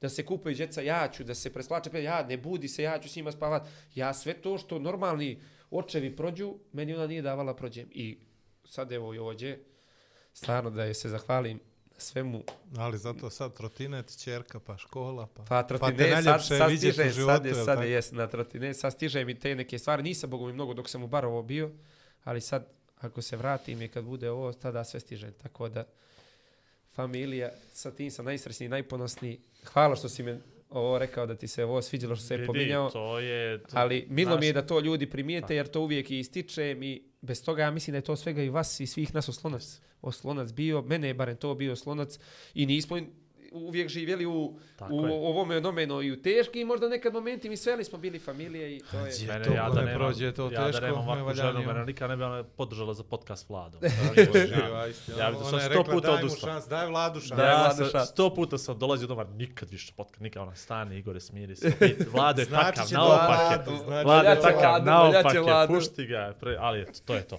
da 0.01 0.09
se 0.09 0.27
kupaju 0.27 0.57
djeca, 0.57 0.81
ja 0.83 1.09
ću, 1.13 1.25
da 1.25 1.35
se 1.35 1.53
preslače, 1.53 2.03
ja, 2.03 2.27
ne 2.27 2.37
budi 2.37 2.69
se, 2.69 2.83
ja 2.83 2.99
ću 2.99 3.09
s 3.09 3.17
njima 3.17 3.33
spavat. 3.33 3.67
Ja 3.95 4.15
sve 4.15 4.35
to 4.35 4.59
što 4.59 4.79
normalni 4.79 5.41
očevi 5.71 6.17
prođu, 6.17 6.55
meni 6.73 6.95
ona 6.95 7.07
nije 7.07 7.23
davala 7.23 7.57
prođem. 7.57 7.89
I 7.91 8.19
sad 8.67 8.93
evo 8.93 9.15
i 9.15 9.19
ovdje, 9.19 9.65
stvarno 10.33 10.71
da 10.71 10.85
je 10.85 10.95
se 10.95 11.09
zahvalim 11.09 11.61
svemu. 11.99 12.43
Ali 12.77 12.99
zato 12.99 13.31
sad 13.31 13.57
trotinet, 13.57 14.19
čerka, 14.19 14.61
pa 14.61 14.79
škola, 14.79 15.27
pa... 15.27 15.43
Pa 15.43 15.63
te 15.63 15.69
trotine, 15.69 15.99
sad, 15.99 16.25
najljepše 16.25 16.59
sad 16.59 16.73
u 16.73 16.77
stiže, 16.77 17.11
životu, 17.11 17.37
sad 17.37 17.47
je, 17.47 17.55
sad 17.65 17.83
je, 17.83 17.91
jes, 17.91 18.13
na 18.13 18.27
trotine, 18.27 18.75
sad 18.75 18.93
stiže 18.93 19.25
mi 19.25 19.39
te 19.39 19.55
neke 19.55 19.79
stvari. 19.79 20.03
Nisam 20.03 20.31
Bogu 20.31 20.47
mi 20.47 20.53
mnogo 20.53 20.75
dok 20.75 20.89
sam 20.89 21.03
u 21.03 21.07
Barovo 21.07 21.43
bio, 21.43 21.71
ali 22.25 22.41
sad, 22.41 22.67
ako 23.01 23.23
se 23.23 23.37
vratim 23.37 23.83
i 23.83 23.89
kad 23.89 24.05
bude 24.05 24.31
ovo, 24.31 24.53
tada 24.53 24.85
sve 24.85 25.01
stiže. 25.01 25.31
Tako 25.31 25.69
da, 25.69 25.85
familija, 26.95 27.51
sa 27.73 27.91
tim 27.91 28.11
sam 28.11 28.25
najsrećniji, 28.25 28.69
najponosniji. 28.69 29.41
Hvala 29.65 29.97
što 29.97 30.09
si 30.09 30.23
mi 30.23 30.39
ovo 30.71 30.99
rekao 30.99 31.27
da 31.27 31.35
ti 31.35 31.49
se 31.49 31.65
ovo 31.65 31.83
sviđalo 31.83 32.17
što 32.17 32.25
se 32.25 32.35
je 32.35 32.47
pominjao. 32.47 32.91
To 32.91 33.19
je... 33.19 33.63
To, 33.63 33.69
Ali 33.73 34.07
milo 34.09 34.39
mi 34.39 34.47
je 34.47 34.53
da 34.53 34.67
to 34.67 34.81
ljudi 34.81 35.11
primijete 35.11 35.57
jer 35.57 35.67
to 35.67 35.81
uvijek 35.81 36.11
i 36.11 36.19
ističem 36.19 36.83
i 36.83 37.03
bez 37.21 37.45
toga 37.45 37.63
ja 37.63 37.71
mislim 37.71 37.93
da 37.93 37.99
je 37.99 38.03
to 38.03 38.17
svega 38.17 38.43
i 38.43 38.49
vas 38.49 38.81
i 38.81 38.87
svih 38.87 39.15
nas 39.15 39.29
oslonac. 39.29 39.81
Oslonac 40.03 40.53
bio, 40.53 40.83
mene 40.83 41.09
je 41.09 41.15
barem 41.15 41.37
to 41.37 41.55
bio 41.55 41.73
oslonac 41.73 42.19
i 42.55 42.67
nismo 42.67 42.99
uvijek 43.59 43.89
živjeli 43.89 44.27
u, 44.27 44.55
Tako 44.77 44.95
u 44.95 45.07
je. 45.07 45.13
ovome 45.15 45.57
onomeno 45.57 46.03
i 46.03 46.13
u 46.13 46.23
teškim 46.23 46.67
možda 46.67 46.89
nekad 46.89 47.13
momenti 47.13 47.49
mi 47.49 47.57
sveli 47.57 47.85
smo 47.85 47.99
bili 47.99 48.19
familije 48.19 48.77
i 48.77 48.81
to 48.83 48.99
je... 48.99 49.13
Mene, 49.29 49.45
to 49.45 49.53
ja 49.53 49.63
da 49.65 49.75
ne 49.75 49.83
nemam, 49.83 49.95
prođe, 49.97 50.33
to 50.33 50.45
ja 50.45 50.67
teško, 50.67 50.81
da 50.81 50.87
nemam 50.87 51.07
ne 51.07 51.13
ovakvu 51.13 51.35
ženu, 51.37 51.63
mene 51.63 51.85
nikad 51.85 52.11
ne 52.11 52.17
bi 52.17 52.23
ona 52.23 52.45
podržala 52.45 52.95
za 52.95 53.03
podcast 53.05 53.49
Vladom. 53.49 53.81
Istina. 54.91 55.19
Ja 55.19 55.31
bi 55.31 55.37
to 55.37 55.41
Ona 55.41 55.51
sam 55.51 55.61
sto 55.63 55.85
puta 55.85 56.01
daj 56.03 56.13
mu 56.13 56.19
odustao. 56.19 56.49
šans, 56.49 56.67
daj 56.67 56.87
vladu 56.87 57.21
šans. 57.21 57.31
Da, 57.31 57.37
Daj, 57.37 57.47
ja 57.47 57.57
Vlado, 57.59 57.75
sam, 57.75 57.87
šta? 57.87 58.01
sto 58.03 58.31
puta 58.31 58.59
sam 58.59 58.79
dolazio 58.79 59.07
doma, 59.07 59.25
nikad 59.27 59.71
više 59.71 59.93
podcast, 59.97 60.21
nikad 60.21 60.43
ona 60.43 60.55
stane, 60.55 60.99
Igore, 60.99 61.21
smiri 61.21 61.57
se. 61.57 61.73
I 61.83 62.05
Vlado 62.13 62.41
je 62.41 62.45
Znači 62.45 62.77
takav, 62.77 62.93
naopak 62.93 63.29
Vlado, 63.29 63.71
je. 63.71 63.79
znači 63.79 64.05
Vlado 64.05 64.29
je 64.29 64.37
takav, 64.37 64.61
Vladu, 64.63 64.85
naopak 64.87 65.35
je, 65.35 65.41
Vladu. 65.41 65.75
pušti 65.75 66.07
ga. 66.07 66.35
Ali 66.59 66.81
eto, 66.83 66.93
to 67.05 67.15
je 67.15 67.23
to. 67.23 67.39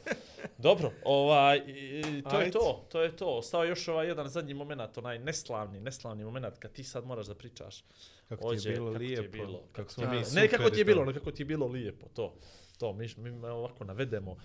Dobro, 0.57 0.91
ovaj, 1.03 1.57
i- 1.57 1.71
i 2.09 2.23
to 2.23 2.39
je 2.39 2.51
to, 2.51 2.85
to 2.89 3.01
je 3.01 3.11
to. 3.11 3.25
Ostao 3.27 3.63
još 3.65 3.87
ovaj 3.87 4.07
jedan 4.07 4.27
zadnji 4.27 4.53
moment, 4.53 4.67
onaj 4.97 5.19
neslavni, 5.19 5.79
neslavni 5.79 6.06
moment 6.15 6.57
kad 6.59 6.71
ti 6.71 6.83
sad 6.83 7.05
moraš 7.05 7.27
da 7.27 7.35
pričaš. 7.35 7.83
Kako 8.29 8.41
ti 8.41 8.47
je 8.47 8.57
Ođe, 8.57 8.71
bilo 8.71 8.91
kako 8.91 8.99
ti 8.99 9.05
je 9.05 9.09
lijepo, 9.09 9.37
bilo, 9.37 9.63
kako 9.71 10.01
je 10.01 10.07
mi. 10.07 10.23
Ne 10.33 10.47
kako 10.47 10.69
ti 10.69 10.79
je 10.79 10.85
bilo, 10.85 11.01
to. 11.01 11.05
ne 11.05 11.13
kako 11.13 11.31
ti 11.31 11.41
je 11.41 11.45
bilo 11.45 11.67
lijepo, 11.67 12.07
to. 12.13 12.35
To, 12.77 12.93
mi, 12.93 13.07
mi 13.17 13.47
ovako 13.47 13.83
navedemo. 13.83 14.37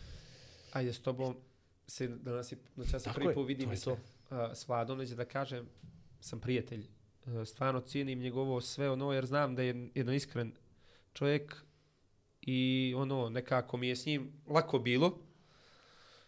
Ajde 0.72 0.92
s 0.92 1.00
tobom 1.00 1.36
se 1.86 2.08
danas 2.08 2.52
i 2.52 2.56
noćas 2.76 3.02
se 3.02 3.08
Tako 3.08 3.20
prvi 3.20 3.34
put 3.34 3.48
vidim 3.48 3.70
to. 3.84 3.98
A, 4.30 4.54
s 4.54 4.68
Vladom 4.68 4.98
neće 4.98 5.14
da 5.14 5.24
kažem 5.24 5.68
sam 6.20 6.40
prijatelj. 6.40 6.86
E, 7.26 7.44
Stvarno 7.44 7.80
cijenim 7.80 8.18
njegovo 8.18 8.60
sve 8.60 8.90
ono 8.90 9.12
jer 9.12 9.26
znam 9.26 9.54
da 9.54 9.62
je 9.62 9.90
jedan 9.94 10.14
iskren 10.14 10.52
čovjek 11.12 11.64
i 12.40 12.94
ono 12.96 13.28
nekako 13.28 13.76
mi 13.76 13.88
je 13.88 13.96
s 13.96 14.06
njim 14.06 14.32
lako 14.46 14.78
bilo. 14.78 15.18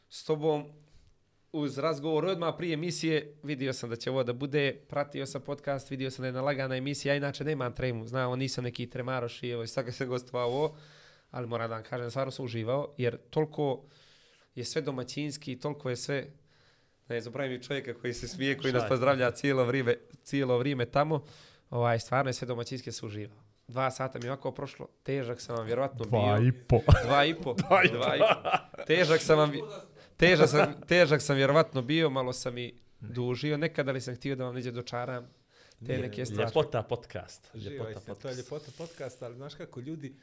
S 0.09 0.25
tobom 0.25 0.84
uz 1.55 1.79
razgovor 1.79 2.25
odmah 2.25 2.55
prije 2.57 2.75
emisije 2.75 3.35
vidio 3.43 3.73
sam 3.73 3.91
da 3.91 3.97
će 3.97 4.11
ovo 4.11 4.25
da 4.25 4.33
bude, 4.33 4.77
pratio 4.89 5.27
sam 5.27 5.43
podcast, 5.43 5.91
vidio 5.91 6.11
sam 6.11 6.23
da 6.23 6.27
je 6.27 6.29
jedna 6.29 6.41
lagana 6.43 6.77
emisija, 6.77 7.15
ja 7.15 7.17
inače 7.17 7.45
nemam 7.45 7.73
tremu, 7.75 8.07
znao, 8.07 8.37
nisam 8.37 8.65
neki 8.65 8.91
tremaroš 8.91 9.43
i 9.43 9.51
evo, 9.51 9.63
i 9.63 9.67
sad 9.67 9.85
kad 9.85 9.95
sam 9.95 10.09
gostovao 10.09 10.49
ovo, 10.49 10.77
ali 11.31 11.47
moram 11.47 11.69
da 11.69 11.75
vam 11.75 11.85
kažem, 11.85 12.11
stvarno 12.11 12.31
sam 12.31 12.45
uživao, 12.45 12.95
jer 12.99 13.19
toliko 13.31 13.85
je 14.55 14.65
sve 14.65 14.83
domaćinski, 14.83 15.59
toliko 15.59 15.91
je 15.91 15.97
sve, 15.97 16.27
ne 17.09 17.21
zaboravim 17.21 17.61
i 17.61 17.63
čovjeka 17.63 17.95
koji 17.95 18.13
se 18.13 18.29
smije, 18.29 18.59
koji 18.59 18.73
nas 18.73 18.89
pozdravlja 18.89 19.31
cijelo 19.31 19.65
vrijeme, 19.65 19.97
cijelo 20.23 20.59
vrijeme 20.59 20.87
tamo, 20.87 21.25
ovaj, 21.71 21.99
stvarno 21.99 22.29
je 22.29 22.33
sve 22.33 22.47
domaćinski 22.47 22.93
se 22.93 23.07
uživao. 23.07 23.39
dva 23.69 23.91
sata 23.91 24.19
mi 24.19 24.25
je 24.25 24.31
ovako 24.31 24.53
prošlo, 24.53 24.89
težak 25.03 25.41
sam 25.41 25.57
vam 25.57 25.67
vjerovatno 25.67 26.05
Dva 26.05 26.37
bio. 26.39 26.49
i 26.49 26.53
po. 26.53 26.81
Dva 27.05 27.25
i 27.25 27.35
po. 27.35 27.55
Dva 27.69 27.85
i 27.85 27.89
po. 27.89 28.83
Težak 28.87 29.21
sam 29.21 29.39
vam, 29.39 29.53
težak 30.17 30.49
sam, 30.49 30.75
težak 30.89 31.23
sam 31.23 31.37
vjerovatno 31.37 31.83
bio, 31.83 32.11
malo 32.11 32.33
sam 32.33 32.59
i 32.59 32.75
dužio. 33.01 33.57
Nekada 33.57 33.93
li 33.93 34.01
sam 34.01 34.15
htio 34.15 34.37
da 34.37 34.45
vam 34.45 34.55
neđe 34.55 34.71
dočaram 34.71 35.29
te 35.87 35.99
neke 35.99 36.27
stvari. 36.27 36.49
Ljepota 36.49 36.83
podcast. 36.83 37.51
Živaj 37.55 37.89
Ljepota 37.89 38.01
se, 38.01 38.07
to 38.07 38.13
je 38.13 38.17
podcast. 38.17 38.39
ljepota 38.39 38.71
podcasta, 38.79 39.27
ali 39.27 39.35
znaš 39.35 39.55
kako 39.55 39.81
ljudi, 39.81 40.15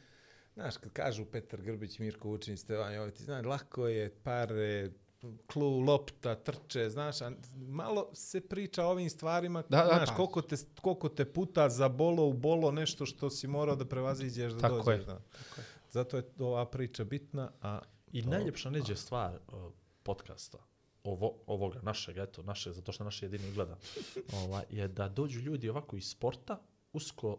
znaš, 0.53 0.78
kad 0.78 0.92
kažu 0.94 1.26
Petar 1.26 1.61
Grbić, 1.61 2.00
Mirko 2.00 2.28
Vučinić, 2.28 2.60
Stevan 2.60 2.94
Joviti, 2.94 3.24
znaš, 3.24 3.45
lako 3.45 3.88
je 3.88 4.10
pare, 4.24 4.92
klu, 5.48 5.80
lopta, 5.80 6.36
trče, 6.36 6.90
znaš, 6.90 7.22
a 7.22 7.32
malo 7.56 8.10
se 8.14 8.42
priča 8.42 8.86
o 8.86 8.90
ovim 8.90 9.10
stvarima, 9.10 9.64
Da, 9.70 9.78
da, 9.78 9.86
znaš, 9.86 10.10
pa. 10.10 10.16
koliko 10.16 10.42
te, 10.42 10.56
koliko 10.82 11.10
te 11.10 11.26
puta 11.26 11.70
za 11.70 11.90
bolo 11.90 12.26
u 12.26 12.34
bolo 12.34 12.72
nešto 12.72 13.06
što 13.06 13.30
si 13.30 13.48
morao 13.48 13.76
da 13.76 13.86
prevaziđeš 13.86 14.53
da 14.53 14.60
Tako 14.60 14.76
dođeš. 14.76 15.00
je, 15.00 15.06
Da. 15.06 15.22
Zato 15.92 16.18
je 16.18 16.24
ova 16.40 16.66
priča 16.66 17.03
bitna, 17.03 17.52
a 17.61 17.80
I 18.11 18.22
najljepša 18.22 18.70
neđe 18.70 18.95
stvar 18.95 19.40
uh, 19.48 19.72
podcasta, 20.04 20.58
ovo, 21.04 21.38
ovoga 21.48 21.80
našeg, 21.82 22.18
eto, 22.18 22.44
naše, 22.44 22.72
zato 22.72 22.92
što 22.92 23.04
naš 23.04 23.22
jedini 23.22 23.52
gleda, 23.52 23.78
ova, 24.44 24.64
je 24.70 24.88
da 24.88 25.10
dođu 25.10 25.40
ljudi 25.40 25.70
ovako 25.70 25.96
iz 25.98 26.10
sporta, 26.10 26.62
usko 26.94 27.38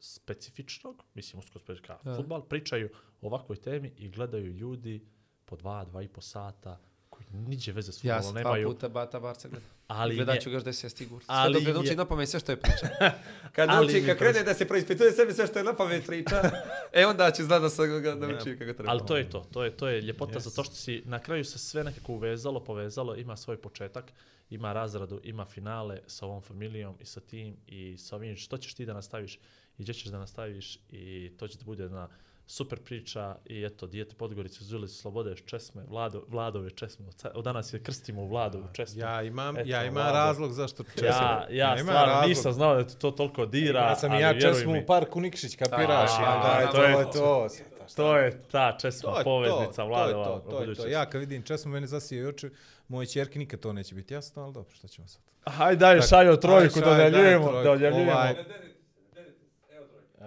specifičnog, 0.00 1.04
mislim 1.14 1.38
usko 1.38 1.58
specifičnog, 1.58 1.98
Da. 2.04 2.16
futbal, 2.16 2.42
pričaju 2.42 2.90
o 3.20 3.26
ovakvoj 3.26 3.56
temi 3.56 3.92
i 3.96 4.08
gledaju 4.08 4.52
ljudi 4.52 5.06
po 5.44 5.56
dva, 5.56 5.84
dva 5.84 6.02
i 6.02 6.08
po 6.08 6.20
sata, 6.20 6.80
koji 7.10 7.26
niđe 7.32 7.72
veze 7.72 7.92
s 7.92 8.04
Ja 8.04 8.16
futbolom 8.16 8.22
sam 8.22 8.42
dva 8.42 8.50
nemaju, 8.50 8.68
puta 8.68 8.88
Bata 8.88 9.20
Barca 9.20 9.48
gledam. 9.48 9.68
Ali 9.92 10.16
Gledat 10.16 10.34
je, 10.34 10.40
ću 10.40 10.50
ga 10.50 10.56
još 10.56 10.64
da 10.64 10.72
se 10.72 10.88
stigur. 10.88 11.24
Sve 11.24 11.34
ali 11.34 11.54
dok 11.54 11.62
ne 11.62 11.72
nauči 11.72 11.96
na 11.96 12.04
pamet 12.04 12.28
sve 12.28 12.40
što 12.40 12.52
je 12.52 12.56
priča. 12.56 12.88
Kad 13.56 13.68
nauči, 13.68 14.02
kad 14.06 14.16
kroz- 14.16 14.18
krene 14.18 14.42
da 14.44 14.54
se 14.54 14.68
preispituje 14.68 15.12
sebi 15.12 15.32
sve 15.32 15.46
što 15.46 15.58
je 15.58 15.64
na 15.64 15.76
pamet 15.76 16.06
priča, 16.06 16.42
e 16.92 17.06
onda 17.06 17.30
će 17.30 17.42
znati 17.42 17.62
da 17.62 17.70
sam 17.70 18.02
ga 18.02 18.14
naučio 18.14 18.56
kako 18.58 18.72
treba. 18.72 18.90
Ali 18.90 19.00
to 19.06 19.16
je 19.16 19.30
to, 19.30 19.46
to 19.52 19.64
je, 19.64 19.70
to 19.76 19.88
je 19.88 20.00
ljepota 20.02 20.38
Yes. 20.38 20.42
zato 20.42 20.64
što 20.64 20.74
si 20.74 21.02
na 21.04 21.18
kraju 21.18 21.44
se 21.44 21.58
sve 21.58 21.84
nekako 21.84 22.12
uvezalo, 22.12 22.64
povezalo, 22.64 23.16
ima 23.16 23.36
svoj 23.36 23.56
početak, 23.56 24.12
ima 24.50 24.72
razradu, 24.72 25.20
ima 25.24 25.44
finale 25.44 26.00
sa 26.06 26.26
ovom 26.26 26.42
familijom 26.42 26.94
i 27.00 27.04
sa 27.04 27.20
tim 27.20 27.56
i 27.66 27.98
sa 27.98 28.16
ovim 28.16 28.36
što 28.36 28.58
ćeš 28.58 28.74
ti 28.74 28.86
da 28.86 28.92
nastaviš 28.92 29.34
i 29.78 29.82
gdje 29.82 29.94
ćeš 29.94 30.04
da 30.08 30.18
nastaviš 30.18 30.78
i 30.90 31.32
to 31.38 31.48
će 31.48 31.58
da 31.58 31.64
bude 31.64 31.82
jedna 31.82 32.08
super 32.50 32.78
priča 32.80 33.36
i 33.46 33.64
eto, 33.64 33.86
dijete 33.86 34.14
Podgorice, 34.14 34.64
Zulice, 34.64 34.94
Slobode, 34.94 35.34
Česme, 35.36 35.82
Vlado, 35.88 36.24
Vladove 36.28 36.70
Česme, 36.70 37.06
od, 37.34 37.44
danas 37.44 37.72
je 37.72 37.82
krstimo 37.82 38.22
u 38.22 38.28
Vladovu 38.28 38.64
Česmu. 38.72 39.00
ja 39.00 39.22
imam, 39.22 39.56
Eto, 39.56 39.68
ja 39.68 39.84
imam 39.84 39.94
Vlado. 40.02 40.16
razlog 40.18 40.52
zašto 40.52 40.82
česme. 40.84 41.06
ja, 41.08 41.46
ja 41.50 41.74
imam 41.74 41.78
stvarno 41.86 42.12
razlog. 42.12 42.28
nisam 42.28 42.52
znao 42.52 42.74
da 42.76 42.84
to 42.84 43.10
toliko 43.10 43.46
dira, 43.46 43.80
Ja 43.80 43.96
sam 43.96 44.12
i 44.12 44.14
ali 44.14 44.22
ja 44.22 44.40
česmu 44.40 44.72
mi, 44.72 44.82
u 44.82 44.86
parku 44.86 45.20
Nikšić, 45.20 45.56
kapiraš? 45.56 46.10
A, 46.10 46.22
i 46.22 46.26
onda 46.26 46.58
je 46.60 46.66
to 46.66 46.72
to, 46.72 46.84
je 46.84 47.04
to. 47.04 47.12
to. 47.12 47.94
to 47.96 48.16
je 48.18 48.42
ta 48.42 48.76
Česma 48.80 49.12
To 49.12 49.18
je 49.18 49.24
poveznica 49.24 49.84
Vladova. 49.84 50.24
To 50.24 50.34
je 50.34 50.36
to, 50.36 50.40
to, 50.40 50.48
je 50.48 50.52
to. 50.52 50.60
budućnosti. 50.60 50.92
Ja 50.92 51.06
kad 51.06 51.20
vidim 51.20 51.42
česmu, 51.42 51.72
mene 51.72 51.86
zasije 51.86 52.28
oči, 52.28 52.50
moje 52.88 53.06
čerke 53.06 53.38
nikad 53.38 53.60
to 53.60 53.72
neće 53.72 53.94
biti 53.94 54.14
jasno, 54.14 54.42
ali 54.42 54.52
dobro, 54.52 54.74
što 54.74 54.88
ćemo 54.88 55.08
sad? 55.08 55.22
Hajde, 55.46 55.76
daj, 55.76 56.00
šajo 56.02 56.36
trojku, 56.36 56.80
dodjeljujemo, 56.80 57.52
dodjeljujemo. 57.62 58.12
Ovaj, 58.12 58.34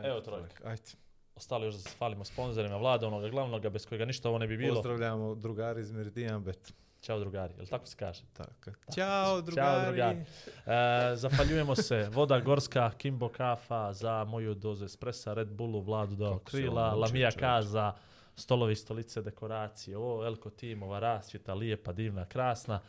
Evo 0.03 0.21
trojka. 0.21 0.67
Ajde. 0.69 1.02
Ostalo 1.43 1.65
još 1.65 1.75
da 1.75 1.81
se 1.81 1.89
falimo 1.97 2.25
sponzorima 2.25 2.77
vlada, 2.77 3.07
onoga 3.07 3.29
glavnoga, 3.29 3.69
bez 3.69 3.85
kojega 3.85 4.05
ništa 4.05 4.29
ovo 4.29 4.37
ne 4.37 4.47
bi 4.47 4.57
bilo. 4.57 4.75
Pozdravljamo 4.75 5.35
drugari 5.35 5.81
iz 5.81 5.91
Meridian 5.91 6.43
Bet. 6.43 6.73
Ćao 7.01 7.19
drugari, 7.19 7.53
jel 7.57 7.65
tako 7.65 7.85
se 7.85 7.95
kaže? 7.97 8.21
Tako. 8.33 8.71
Ćao, 8.95 9.41
drugari. 9.41 9.85
drugari. 9.85 10.17
E, 10.65 11.15
zapaljujemo 11.15 11.75
se, 11.75 12.09
voda 12.09 12.39
gorska, 12.39 12.91
Kimbo 12.97 13.29
kafa 13.29 13.93
za 13.93 14.23
moju 14.23 14.53
dozu 14.53 14.85
espressa, 14.85 15.33
Red 15.33 15.47
Bullu, 15.47 15.81
Vladu 15.81 16.17
Kako 16.17 16.51
se 16.51 16.57
krila, 16.57 16.93
Lamija 16.93 17.31
kaza, 17.31 17.93
stolovi, 18.35 18.75
stolice, 18.75 19.21
dekoracije, 19.21 19.97
o, 19.97 20.25
Elko 20.25 20.49
timova, 20.49 20.99
rasvjeta, 20.99 21.53
lijepa, 21.53 21.93
divna, 21.93 22.25
krasna. 22.25 22.79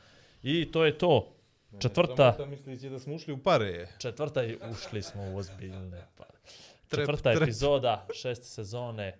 I 0.43 0.73
to 0.73 0.85
je 0.85 0.99
to. 0.99 1.35
Četvrta, 1.81 2.37
Misliće 2.47 2.89
da 2.89 2.99
smo 2.99 3.15
ušli 3.15 3.33
u 3.33 3.39
pare 3.39 3.89
četvrta 3.99 4.45
i 4.45 4.59
ušli 4.71 5.03
smo 5.03 5.23
u 5.33 5.37
ozbiljne 5.37 6.07
pare. 6.17 6.39
Trep, 6.89 7.01
Četvrta 7.01 7.33
trep. 7.33 7.43
epizoda, 7.43 8.07
šeste 8.15 8.47
sezone, 8.47 9.19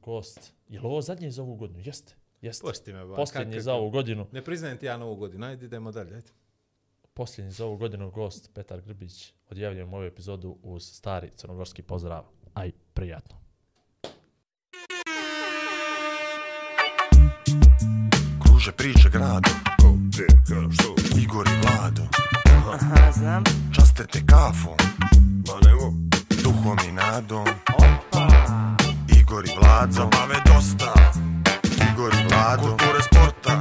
gost. 0.00 0.52
Je 0.68 0.80
li 0.80 0.86
ovo 0.86 1.00
zadnje 1.02 1.30
za 1.30 1.42
ovu 1.42 1.54
godinu? 1.56 1.80
Jeste. 1.84 2.14
Jeste. 2.40 2.66
Pusti 2.66 2.92
me, 2.92 3.04
ba. 3.04 3.14
Posljednji 3.14 3.60
za 3.60 3.74
ovu 3.74 3.90
godinu. 3.90 4.26
Ne 4.32 4.44
priznajem 4.44 4.78
ti 4.78 4.86
ja 4.86 4.96
novu 4.96 5.16
godinu, 5.16 5.46
ajde 5.46 5.66
idemo 5.66 5.92
dalje, 5.92 6.14
ajde. 6.14 6.30
Posljednji 7.14 7.50
za 7.50 7.66
ovu 7.66 7.76
godinu 7.76 8.10
gost 8.10 8.50
Petar 8.54 8.80
Grbić. 8.80 9.32
Odjavljujem 9.50 9.94
ovu 9.94 10.04
epizodu 10.04 10.58
uz 10.62 10.82
stari 10.92 11.30
crnogorski 11.30 11.82
pozdrav. 11.82 12.24
Aj, 12.54 12.70
prijatno. 12.94 13.36
Kruže 18.42 18.72
priče 18.72 19.10
grado 19.12 19.50
Ko, 19.80 19.92
gdje, 20.06 20.26
ka, 20.26 20.72
što? 20.72 20.94
Igor 21.20 21.46
i 21.48 21.66
Vlado 21.66 22.02
Aha, 22.72 23.12
znam. 23.12 23.44
Časte 23.74 24.06
te 24.06 24.18
kafom 24.26 24.76
Ma 25.46 25.68
nemo. 25.68 25.92
Duhom 26.44 26.76
i 26.88 26.92
nadom. 26.92 27.44
Igor 29.20 29.44
i 29.44 29.50
Vlado. 29.60 29.92
Zabave 29.92 30.36
dosta. 30.44 30.92
Igor 31.64 32.12
i 32.14 32.28
Vlado. 32.28 32.62
Kulture 32.62 33.02
sporta. 33.02 33.60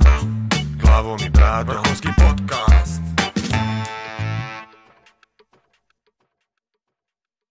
Glavom 0.81 1.19
i 1.25 1.29
bradom. 1.29 1.75
Vrhunski 1.75 2.07